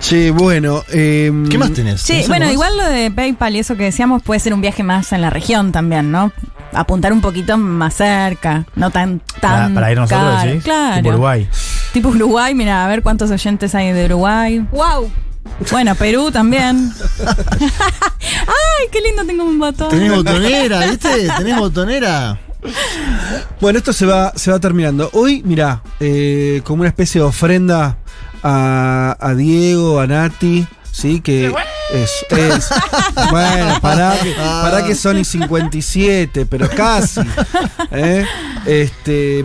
Che, 0.00 0.30
bueno. 0.32 0.82
em, 0.90 1.48
¿Qué 1.48 1.56
más 1.58 1.72
tenés? 1.72 2.00
Sí, 2.00 2.14
¿Tenés 2.14 2.28
bueno, 2.28 2.44
más? 2.46 2.52
igual 2.54 2.76
lo 2.76 2.84
de 2.84 3.10
PayPal 3.12 3.54
y 3.56 3.58
eso 3.60 3.76
que 3.76 3.84
decíamos 3.84 4.22
puede 4.22 4.40
ser 4.40 4.54
un 4.54 4.60
viaje 4.60 4.82
más 4.82 5.12
en 5.12 5.20
la 5.20 5.30
región 5.30 5.70
también, 5.70 6.10
¿no? 6.10 6.32
Apuntar 6.72 7.12
un 7.12 7.20
poquito 7.20 7.56
más 7.58 7.94
cerca, 7.94 8.64
no 8.74 8.90
tan 8.90 9.20
Para, 9.40 9.58
tan 9.66 9.74
para 9.74 9.92
ir 9.92 9.98
nosotros, 9.98 10.34
caro. 10.36 10.52
¿sí? 10.52 10.58
Claro. 10.58 10.96
Tipo 10.96 11.08
Uruguay. 11.10 11.48
Tipo 11.98 12.10
Uruguay, 12.10 12.54
mira, 12.54 12.84
a 12.84 12.88
ver 12.88 13.02
cuántos 13.02 13.28
oyentes 13.32 13.74
hay 13.74 13.90
de 13.92 14.04
Uruguay. 14.04 14.60
¡Wow! 14.70 15.10
Bueno, 15.72 15.96
Perú 15.96 16.30
también. 16.30 16.92
¡Ay, 17.26 18.86
qué 18.92 19.00
lindo 19.00 19.24
tengo 19.26 19.42
un 19.42 19.58
botón! 19.58 19.88
Tenés 19.88 20.14
botonera, 20.14 20.86
¿viste? 20.86 21.28
Tenés 21.36 21.58
botonera. 21.58 22.38
Bueno, 23.60 23.78
esto 23.80 23.92
se 23.92 24.06
va, 24.06 24.32
se 24.36 24.52
va 24.52 24.60
terminando. 24.60 25.10
Hoy, 25.12 25.42
mirá, 25.44 25.82
eh, 25.98 26.60
como 26.62 26.82
una 26.82 26.88
especie 26.88 27.20
de 27.20 27.26
ofrenda 27.26 27.96
a, 28.44 29.16
a 29.18 29.34
Diego, 29.34 29.98
a 29.98 30.06
Nati, 30.06 30.68
¿sí? 30.92 31.20
Que 31.20 31.52
es, 31.92 32.26
es- 32.30 32.68
bueno, 33.32 33.76
para 33.80 34.16
que, 34.20 34.34
para 34.34 34.84
que 34.84 34.94
son 34.94 35.18
y 35.18 35.24
57, 35.24 36.46
pero 36.46 36.70
casi. 36.70 37.22
¿eh? 37.90 38.24
Este. 38.66 39.44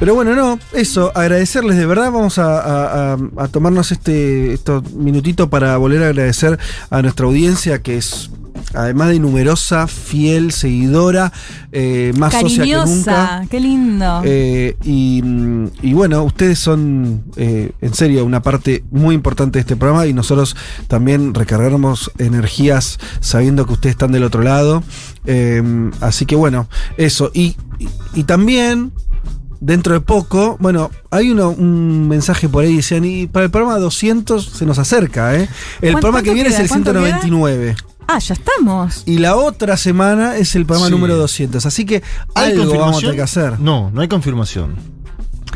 Pero 0.00 0.14
bueno, 0.14 0.34
no, 0.34 0.58
eso, 0.72 1.12
agradecerles 1.14 1.76
de 1.76 1.84
verdad. 1.86 2.10
Vamos 2.10 2.38
a, 2.38 2.58
a- 2.58 3.12
a- 3.14 3.18
a 3.36 3.48
tomarnos 3.48 3.92
este 3.92 4.54
estos 4.54 4.92
minutitos 4.94 5.48
para 5.48 5.76
volver 5.76 6.02
a 6.02 6.06
agradecer 6.06 6.58
a 6.88 7.02
nuestra 7.02 7.26
audiencia, 7.26 7.82
que 7.82 7.98
es, 7.98 8.30
además 8.72 9.08
de 9.10 9.18
numerosa, 9.18 9.86
fiel, 9.86 10.52
seguidora, 10.52 11.32
eh, 11.70 12.12
más 12.16 12.32
socia 12.32 12.64
que 12.64 12.72
nunca. 12.90 13.12
Cariñosa, 13.14 13.46
qué 13.50 13.60
lindo. 13.60 14.22
Eh, 14.24 14.76
y, 14.84 15.20
mm, 15.22 15.66
y 15.82 15.92
bueno, 15.92 16.22
ustedes 16.24 16.58
son 16.58 17.22
eh, 17.36 17.72
en 17.82 17.92
serio 17.94 18.24
una 18.24 18.40
parte 18.40 18.82
muy 18.90 19.14
importante 19.14 19.58
de 19.58 19.60
este 19.60 19.76
programa 19.76 20.06
y 20.06 20.14
nosotros 20.14 20.56
también 20.88 21.34
recargamos 21.34 22.10
energías 22.16 22.98
sabiendo 23.20 23.66
que 23.66 23.74
ustedes 23.74 23.96
están 23.96 24.12
del 24.12 24.24
otro 24.24 24.42
lado. 24.42 24.82
Eh, 25.26 25.62
así 26.00 26.24
que 26.24 26.36
bueno, 26.36 26.68
eso. 26.96 27.30
Y, 27.34 27.54
y- 27.78 27.88
y 28.14 28.24
también, 28.24 28.92
dentro 29.60 29.94
de 29.94 30.00
poco, 30.00 30.56
bueno, 30.58 30.90
hay 31.10 31.30
uno, 31.30 31.50
un 31.50 32.08
mensaje 32.08 32.48
por 32.48 32.64
ahí, 32.64 32.76
decían, 32.76 33.04
y 33.04 33.26
para 33.26 33.44
el 33.44 33.50
programa 33.50 33.78
200 33.78 34.44
se 34.44 34.66
nos 34.66 34.78
acerca, 34.78 35.36
¿eh? 35.36 35.48
El 35.80 35.92
¿Cuánto 35.92 36.00
programa 36.00 36.22
que 36.22 36.34
viene 36.34 36.48
es 36.48 36.58
el 36.58 36.68
¿Cuánto 36.68 36.92
queda? 36.92 37.02
199. 37.20 37.76
Ah, 38.08 38.18
ya 38.18 38.34
estamos. 38.34 39.04
Y 39.06 39.18
la 39.18 39.36
otra 39.36 39.76
semana 39.76 40.36
es 40.36 40.56
el 40.56 40.66
programa 40.66 40.86
Sí. 40.88 40.92
número 40.92 41.16
200. 41.16 41.64
Así 41.64 41.84
que 41.84 42.02
¿Hay 42.34 42.52
algo 42.52 42.76
vamos 42.76 42.96
a 42.96 43.00
tener 43.00 43.14
que 43.14 43.22
hacer. 43.22 43.60
No, 43.60 43.90
no 43.92 44.00
hay 44.00 44.08
confirmación. 44.08 44.74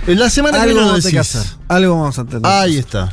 En 0.07 0.19
la 0.21 0.31
semana 0.31 0.59
que 0.61 0.67
viene 0.67 0.81
lo 0.81 0.87
vamos 0.87 0.99
a 1.01 1.03
tener 1.03 1.13
que 1.15 1.19
hacer. 1.19 1.43
Algo 1.67 1.99
vamos 1.99 2.19
a 2.19 2.25
tener 2.25 2.43
que 2.43 2.49
Ahí 2.49 2.77
está. 2.77 3.11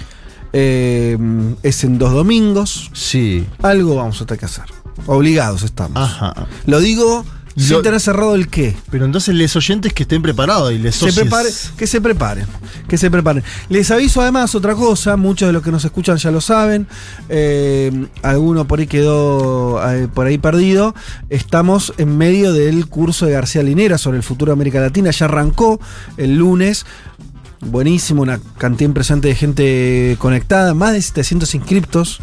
Eh, 0.53 1.17
es 1.63 1.83
en 1.83 1.97
dos 1.97 2.11
domingos. 2.11 2.91
Sí. 2.93 3.47
Algo 3.63 3.95
vamos 3.95 4.21
a 4.21 4.25
tener 4.25 4.39
que 4.39 4.45
hacer. 4.45 4.65
Obligados 5.07 5.63
estamos. 5.63 5.97
Ajá. 5.97 6.33
Lo 6.67 6.79
digo 6.79 7.25
sin 7.57 7.71
Lo- 7.77 7.81
tener 7.81 7.99
cerrado 7.99 8.35
el 8.35 8.47
qué. 8.47 8.75
Pero 8.89 9.05
entonces 9.05 9.35
les 9.35 9.55
oyentes 9.55 9.93
que 9.93 10.03
estén 10.03 10.21
preparados 10.21 10.71
y 10.71 10.77
les 10.77 10.95
Se 10.95 11.11
prepare, 11.11 11.49
que 11.77 11.87
se 11.87 12.01
preparen. 12.01 12.45
Que 12.87 12.97
se 12.97 13.09
preparen. 13.11 13.43
Les 13.69 13.89
aviso 13.91 14.21
además 14.21 14.53
otra 14.55 14.75
cosa, 14.75 15.17
muchos 15.17 15.47
de 15.47 15.53
los 15.53 15.61
que 15.63 15.71
nos 15.71 15.83
escuchan 15.85 16.17
ya 16.17 16.31
lo 16.31 16.41
saben. 16.41 16.87
eh, 17.29 18.07
alguno 18.23 18.67
por 18.67 18.79
ahí 18.79 18.87
quedó 18.87 19.81
eh, 19.91 20.07
por 20.13 20.27
ahí 20.27 20.37
perdido. 20.37 20.95
Estamos 21.29 21.93
en 21.97 22.17
medio 22.17 22.53
del 22.53 22.87
curso 22.87 23.25
de 23.25 23.33
García 23.33 23.63
Linera 23.63 23.97
sobre 23.97 24.17
el 24.17 24.23
futuro 24.23 24.51
de 24.51 24.53
América 24.53 24.79
Latina. 24.79 25.11
Ya 25.11 25.25
arrancó 25.25 25.79
el 26.17 26.37
lunes. 26.37 26.85
Buenísimo, 27.63 28.23
una 28.23 28.39
cantidad 28.57 28.87
impresionante 28.89 29.27
de 29.27 29.35
gente 29.35 30.15
conectada, 30.19 30.73
más 30.73 30.93
de 30.93 31.01
700 31.01 31.53
inscriptos. 31.53 32.19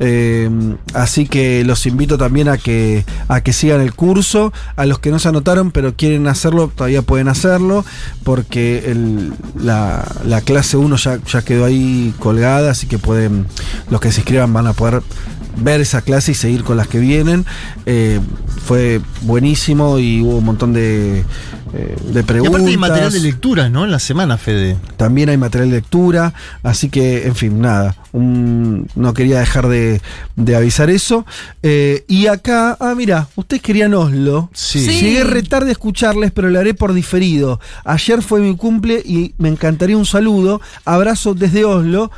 Eh, 0.00 0.50
así 0.94 1.26
que 1.26 1.64
los 1.64 1.86
invito 1.86 2.18
también 2.18 2.48
a 2.48 2.58
que, 2.58 3.04
a 3.28 3.40
que 3.40 3.52
sigan 3.52 3.80
el 3.80 3.94
curso. 3.94 4.52
A 4.76 4.86
los 4.86 4.98
que 4.98 5.10
no 5.10 5.18
se 5.18 5.28
anotaron 5.28 5.70
pero 5.70 5.94
quieren 5.94 6.26
hacerlo, 6.26 6.70
todavía 6.74 7.02
pueden 7.02 7.28
hacerlo. 7.28 7.84
Porque 8.24 8.94
la 9.56 10.40
clase 10.44 10.76
1 10.76 10.96
ya, 10.96 11.18
ya 11.24 11.42
quedó 11.42 11.64
ahí 11.64 12.14
colgada. 12.18 12.70
Así 12.70 12.86
que 12.86 12.98
pueden, 12.98 13.46
los 13.90 14.00
que 14.00 14.12
se 14.12 14.20
inscriban 14.20 14.52
van 14.52 14.66
a 14.66 14.72
poder 14.72 15.02
ver 15.56 15.80
esa 15.80 16.02
clase 16.02 16.32
y 16.32 16.34
seguir 16.34 16.64
con 16.64 16.76
las 16.76 16.88
que 16.88 16.98
vienen. 16.98 17.44
Eh, 17.86 18.20
fue 18.64 19.00
buenísimo 19.22 19.98
y 19.98 20.20
hubo 20.22 20.38
un 20.38 20.44
montón 20.44 20.72
de, 20.72 21.20
eh, 21.74 21.96
de 22.12 22.20
Y 22.20 22.22
preguntas. 22.22 22.54
aparte 22.54 22.70
hay 22.70 22.76
material 22.76 23.12
de 23.12 23.20
lectura, 23.20 23.68
¿no? 23.68 23.84
En 23.84 23.90
la 23.90 23.98
semana, 23.98 24.38
Fede. 24.38 24.76
También 24.96 25.28
hay 25.28 25.36
material 25.36 25.70
de 25.70 25.76
lectura, 25.76 26.32
así 26.62 26.88
que, 26.88 27.26
en 27.26 27.34
fin, 27.34 27.60
nada, 27.60 27.96
un- 28.12 28.86
no 28.94 29.14
quería 29.14 29.40
dejar 29.40 29.68
de, 29.68 30.00
de 30.36 30.56
avisar 30.56 30.90
eso. 30.90 31.26
Eh, 31.62 32.04
y 32.08 32.26
acá, 32.28 32.76
ah, 32.80 32.94
mira, 32.96 33.28
ustedes 33.36 33.62
querían 33.62 33.94
Oslo. 33.94 34.48
Sí. 34.54 34.80
Sí. 34.84 35.00
Llegué 35.00 35.24
re 35.24 35.42
tarde 35.42 35.70
a 35.70 35.72
escucharles, 35.72 36.30
pero 36.30 36.50
lo 36.50 36.58
haré 36.60 36.74
por 36.74 36.92
diferido. 36.94 37.58
Ayer 37.84 38.22
fue 38.22 38.40
mi 38.40 38.56
cumple 38.56 39.02
y 39.04 39.34
me 39.38 39.48
encantaría 39.48 39.96
un 39.96 40.06
saludo. 40.06 40.60
Abrazo 40.84 41.34
desde 41.34 41.64
Oslo. 41.64 42.10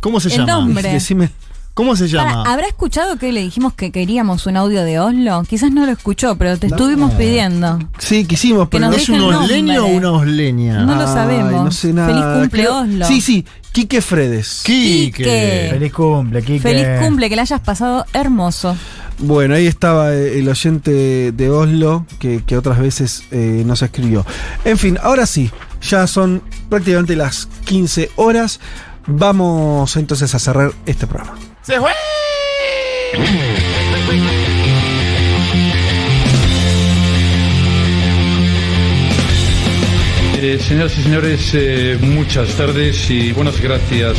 ¿Cómo 0.00 0.18
se 0.18 0.28
El 0.28 0.38
llama? 0.38 0.52
nombre. 0.52 0.92
Decime, 0.92 1.30
¿Cómo 1.74 1.96
se 1.96 2.06
Para, 2.08 2.30
llama? 2.30 2.42
¿Habrá 2.52 2.66
escuchado 2.66 3.16
que 3.16 3.32
le 3.32 3.40
dijimos 3.40 3.72
que 3.72 3.90
queríamos 3.90 4.46
un 4.46 4.58
audio 4.58 4.84
de 4.84 5.00
Oslo? 5.00 5.42
Quizás 5.48 5.72
no 5.72 5.86
lo 5.86 5.92
escuchó, 5.92 6.36
pero 6.36 6.58
te 6.58 6.66
estuvimos 6.66 7.12
pidiendo. 7.12 7.78
sí, 7.98 8.26
quisimos, 8.26 8.68
pero 8.68 8.88
no 8.88 8.92
¿Es 8.92 9.08
un 9.08 9.20
osleño 9.22 9.84
o 9.84 9.88
una 9.88 10.12
osleña? 10.12 10.82
No 10.84 10.94
lo 10.96 11.06
sabemos. 11.06 11.64
no 11.64 11.70
sé 11.70 11.92
nada. 11.94 12.08
Feliz 12.08 12.24
cumple, 12.42 12.62
Creo- 12.62 12.78
Oslo. 12.80 13.06
Sí, 13.06 13.20
sí, 13.22 13.46
Quique 13.72 14.02
Fredes. 14.02 14.60
Quique. 14.64 15.68
Feliz 15.70 15.92
cumple, 15.94 16.42
Kike. 16.42 16.60
Feliz 16.60 16.86
cumple, 17.00 17.30
que 17.30 17.36
le 17.36 17.42
hayas 17.42 17.60
pasado 17.60 18.04
hermoso. 18.12 18.76
Bueno, 19.18 19.54
ahí 19.54 19.66
estaba 19.66 20.12
eh, 20.12 20.38
el 20.40 20.48
oyente 20.48 21.32
de 21.32 21.50
Oslo 21.50 22.04
que, 22.18 22.42
que 22.44 22.58
otras 22.58 22.78
veces 22.80 23.24
eh, 23.30 23.62
nos 23.64 23.80
escribió. 23.80 24.26
En 24.66 24.76
fin, 24.76 24.98
ahora 25.02 25.24
sí, 25.24 25.50
ya 25.80 26.06
son 26.06 26.42
prácticamente 26.68 27.16
las 27.16 27.46
15 27.64 28.10
horas. 28.16 28.60
Vamos 29.06 29.96
entonces 29.96 30.34
a 30.34 30.38
cerrar 30.38 30.72
este 30.86 31.06
programa. 31.06 31.34
¡Se 31.62 31.78
fue! 31.78 31.90
Eh, 40.40 40.58
señoras 40.58 40.98
y 40.98 41.02
señores, 41.02 41.50
eh, 41.54 41.98
muchas 42.00 42.48
tardes 42.56 43.08
y 43.10 43.30
buenas 43.30 43.60
gracias. 43.60 44.16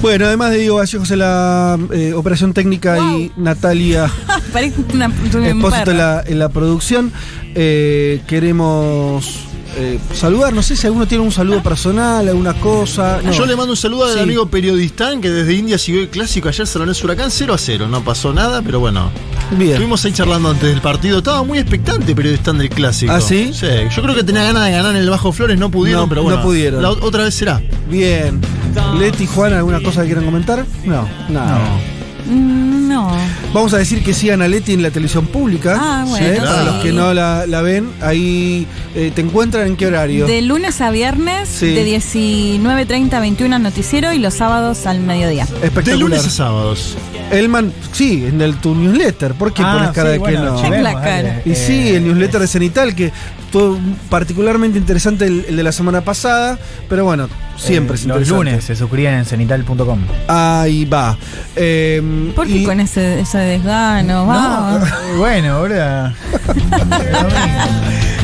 Bueno, 0.00 0.24
además 0.24 0.52
de 0.52 0.58
Diego 0.60 0.76
Vallejos 0.76 1.10
en 1.10 1.18
la 1.18 1.78
eh, 1.92 2.14
operación 2.14 2.54
técnica 2.54 2.98
y 2.98 3.30
Natalia 3.36 4.10
Espósito 4.54 5.90
en 5.90 5.98
la, 5.98 6.22
en 6.26 6.38
la 6.38 6.48
producción, 6.48 7.12
eh, 7.54 8.22
queremos 8.26 9.49
eh, 9.76 9.98
saludar. 10.14 10.52
No 10.52 10.62
sé 10.62 10.76
si 10.76 10.86
alguno 10.86 11.06
tiene 11.06 11.24
un 11.24 11.32
saludo 11.32 11.62
personal, 11.62 12.28
alguna 12.28 12.54
cosa. 12.54 13.20
No. 13.22 13.32
Yo 13.32 13.46
le 13.46 13.56
mando 13.56 13.72
un 13.72 13.76
saludo 13.76 14.06
al 14.06 14.14
Sí. 14.14 14.18
amigo 14.20 14.46
Periodistán, 14.46 15.20
que 15.20 15.30
desde 15.30 15.54
India 15.54 15.78
siguió 15.78 16.00
el 16.02 16.08
clásico. 16.08 16.48
Ayer 16.48 16.66
Salonés 16.66 17.02
Huracán 17.04 17.30
0 17.30 17.54
a 17.54 17.58
0. 17.58 17.88
No 17.88 18.02
pasó 18.02 18.32
nada, 18.32 18.62
pero 18.62 18.80
bueno. 18.80 19.10
Bien. 19.52 19.70
Estuvimos 19.72 20.04
ahí 20.04 20.12
charlando 20.12 20.50
antes 20.50 20.68
del 20.70 20.80
partido. 20.80 21.18
Estaba 21.18 21.42
muy 21.42 21.58
expectante 21.58 22.14
Periodistán 22.14 22.58
del 22.58 22.68
clásico. 22.70 23.12
¿Ah, 23.12 23.20
sí? 23.20 23.50
Sí. 23.52 23.66
Yo 23.94 24.02
creo 24.02 24.14
que 24.14 24.24
tenía 24.24 24.44
ganas 24.44 24.64
de 24.66 24.72
ganar 24.72 24.94
en 24.94 25.02
el 25.02 25.10
Bajo 25.10 25.32
Flores. 25.32 25.58
No 25.58 25.70
pudieron, 25.70 26.02
No, 26.02 26.08
pero 26.08 26.22
bueno. 26.22 26.38
no 26.38 26.42
pudieron. 26.44 26.82
la 26.82 26.90
ot- 26.90 27.02
otra 27.02 27.24
vez 27.24 27.34
será. 27.34 27.60
Bien. 27.90 28.40
Leti, 28.98 29.26
Juan, 29.26 29.52
¿alguna 29.54 29.80
cosa 29.82 30.00
que 30.02 30.06
quieran 30.08 30.24
comentar? 30.24 30.64
No, 30.84 31.08
nada. 31.28 31.58
Mm, 32.26 32.88
No. 32.88 33.08
Vamos 33.52 33.72
a 33.74 33.78
decir 33.78 34.02
que 34.02 34.12
sigan 34.14 34.42
a 34.42 34.48
Leti 34.48 34.72
en 34.72 34.82
la 34.82 34.90
televisión 34.90 35.26
pública. 35.26 35.76
Ah, 35.80 36.04
¿sí? 36.06 36.10
bueno, 36.10 36.44
Para 36.44 36.64
los 36.64 36.74
que 36.82 36.92
no 36.92 37.14
la, 37.14 37.46
la 37.46 37.62
ven, 37.62 37.88
ahí 38.00 38.66
eh, 38.94 39.12
te 39.14 39.20
encuentran 39.20 39.66
en 39.68 39.76
qué 39.76 39.86
horario. 39.86 40.26
De 40.26 40.42
lunes 40.42 40.80
a 40.80 40.90
viernes, 40.90 41.48
Sí. 41.48 41.66
de 41.72 41.84
19.30 41.84 43.12
a 43.14 43.20
21 43.20 43.56
al 43.56 43.62
noticiero 43.62 44.12
y 44.12 44.18
los 44.18 44.34
sábados 44.34 44.86
al 44.86 45.00
mediodía. 45.00 45.44
Espectacular. 45.44 45.84
De 45.84 45.96
lunes 45.98 46.26
a 46.26 46.30
sábados. 46.30 46.96
Elman, 47.30 47.72
sí, 47.92 48.24
en 48.26 48.40
el, 48.40 48.56
tu 48.56 48.74
newsletter. 48.74 49.34
¿Por 49.34 49.52
qué 49.52 49.62
Ah, 49.64 49.72
pones 49.74 49.90
cara 49.92 50.08
sí, 50.08 50.12
de 50.14 50.18
bueno, 50.18 50.60
que 50.62 50.70
no? 50.70 50.76
La 50.82 50.94
cara. 50.94 51.42
Y 51.44 51.54
sí, 51.54 51.72
Eh, 51.90 51.96
el 51.96 52.04
newsletter 52.04 52.40
de 52.40 52.46
Cenital, 52.48 52.94
que 52.94 53.12
fue 53.50 53.76
particularmente 54.08 54.78
interesante 54.78 55.26
el, 55.26 55.44
el 55.48 55.56
de 55.56 55.62
la 55.62 55.72
semana 55.72 56.02
pasada, 56.02 56.58
pero 56.88 57.04
bueno, 57.04 57.28
siempre 57.56 57.96
eh, 57.96 58.00
es 58.00 58.06
Los 58.06 58.28
lunes 58.28 58.64
se 58.64 58.76
suscriben 58.76 59.14
en 59.14 59.24
cenital.com. 59.24 60.00
Ahí 60.28 60.84
va. 60.84 61.16
Eh, 61.56 62.32
¿Por 62.36 62.46
qué 62.46 62.58
y- 62.58 62.64
con 62.64 62.78
ese, 62.80 63.20
ese 63.20 63.38
desgano? 63.38 64.26
Vamos. 64.26 64.88
bueno, 65.18 65.60
boludo. 65.60 66.12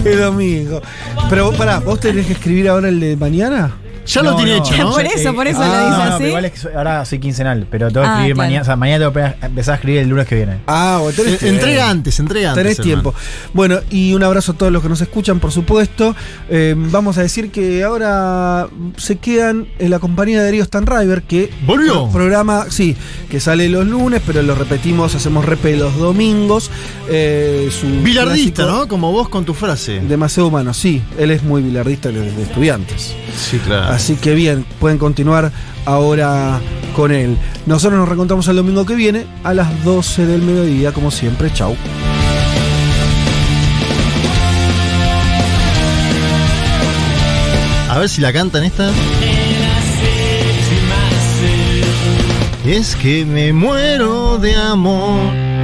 Es 0.04 0.20
domingo. 0.20 0.80
Pero 1.28 1.50
pará, 1.52 1.80
¿vos 1.80 1.98
tenés 1.98 2.26
que 2.26 2.34
escribir 2.34 2.68
ahora 2.68 2.88
el 2.88 3.00
de 3.00 3.16
mañana? 3.16 3.72
Ya 4.06 4.22
lo 4.22 4.36
tiene 4.36 4.56
hecho, 4.56 4.76
¿no? 4.78 4.90
Por 4.92 5.04
eso, 5.04 5.34
por 5.34 5.46
eso 5.46 5.60
Ah, 5.62 5.66
lo 5.66 5.72
dice 5.86 5.90
No, 5.98 6.04
no, 6.10 6.14
así. 6.14 6.24
igual 6.24 6.44
es 6.44 6.52
que 6.52 6.58
soy- 6.58 6.72
ahora 6.74 7.04
soy 7.04 7.18
quincenal, 7.18 7.66
pero 7.70 7.88
tengo 7.90 8.02
que 8.02 8.08
Ah, 8.08 8.12
escribir 8.14 8.34
claro. 8.34 8.46
mañana. 8.48 8.62
O 8.62 8.64
sea, 8.64 8.76
mañana 8.76 8.98
tengo 9.10 9.12
que 9.12 9.46
empezar 9.46 9.72
a 9.72 9.74
escribir 9.76 10.00
el 10.00 10.08
lunes 10.08 10.26
que 10.26 10.34
viene. 10.36 10.58
Ah, 10.66 10.98
bueno, 11.02 11.16
tenés 11.16 11.42
Eh, 11.42 11.48
Entrega 11.48 11.90
antes, 11.90 12.18
entrega 12.20 12.50
antes. 12.50 12.62
Tenés 12.62 12.78
hermano. 12.78 13.12
tiempo. 13.12 13.14
Bueno, 13.52 13.78
y 13.90 14.14
un 14.14 14.22
abrazo 14.22 14.52
a 14.52 14.54
todos 14.56 14.72
los 14.72 14.82
que 14.82 14.88
nos 14.88 15.00
escuchan, 15.00 15.40
por 15.40 15.52
supuesto. 15.52 16.14
Eh, 16.48 16.74
vamos 16.76 17.18
a 17.18 17.22
decir 17.22 17.50
que 17.50 17.82
ahora 17.84 18.68
se 18.96 19.16
quedan 19.16 19.66
en 19.78 19.90
la 19.90 19.98
compañía 19.98 20.38
de 20.38 20.44
Darío 20.44 20.64
Stanriver, 20.64 21.22
que. 21.22 21.50
¿Volvió? 21.66 22.04
un 22.04 22.12
Programa, 22.12 22.66
sí, 22.70 22.96
que 23.30 23.40
sale 23.40 23.68
los 23.68 23.86
lunes, 23.86 24.22
pero 24.26 24.42
lo 24.42 24.54
repetimos, 24.54 25.14
hacemos 25.14 25.44
repe 25.44 25.76
los 25.76 25.96
domingos. 25.98 26.70
Eh, 27.08 27.68
su 27.70 27.86
Bilardista, 28.02 28.62
clásico 28.64 28.80
¿no? 28.82 28.88
Como 28.88 29.12
vos 29.12 29.28
con 29.28 29.44
tu 29.44 29.54
frase. 29.54 30.00
Demasiado 30.00 30.48
humano, 30.48 30.72
sí. 30.74 31.02
Él 31.18 31.30
es 31.30 31.42
muy 31.42 31.62
bilardista 31.62 32.10
de, 32.10 32.30
de 32.32 32.42
estudiantes. 32.42 33.14
Sí, 33.36 33.58
claro. 33.58 33.92
Así 33.96 34.16
que 34.16 34.34
bien, 34.34 34.66
pueden 34.78 34.98
continuar 34.98 35.50
ahora 35.86 36.60
con 36.94 37.12
él. 37.12 37.38
Nosotros 37.64 37.98
nos 37.98 38.06
reencontramos 38.06 38.46
el 38.46 38.56
domingo 38.56 38.84
que 38.84 38.94
viene 38.94 39.24
a 39.42 39.54
las 39.54 39.82
12 39.84 40.26
del 40.26 40.42
mediodía, 40.42 40.92
como 40.92 41.10
siempre. 41.10 41.50
Chau. 41.50 41.74
A 47.88 47.98
ver 47.98 48.10
si 48.10 48.20
la 48.20 48.34
cantan 48.34 48.64
esta. 48.64 48.90
Es 52.66 52.96
que 52.96 53.24
me 53.24 53.54
muero 53.54 54.36
de 54.36 54.56
amor 54.56 55.55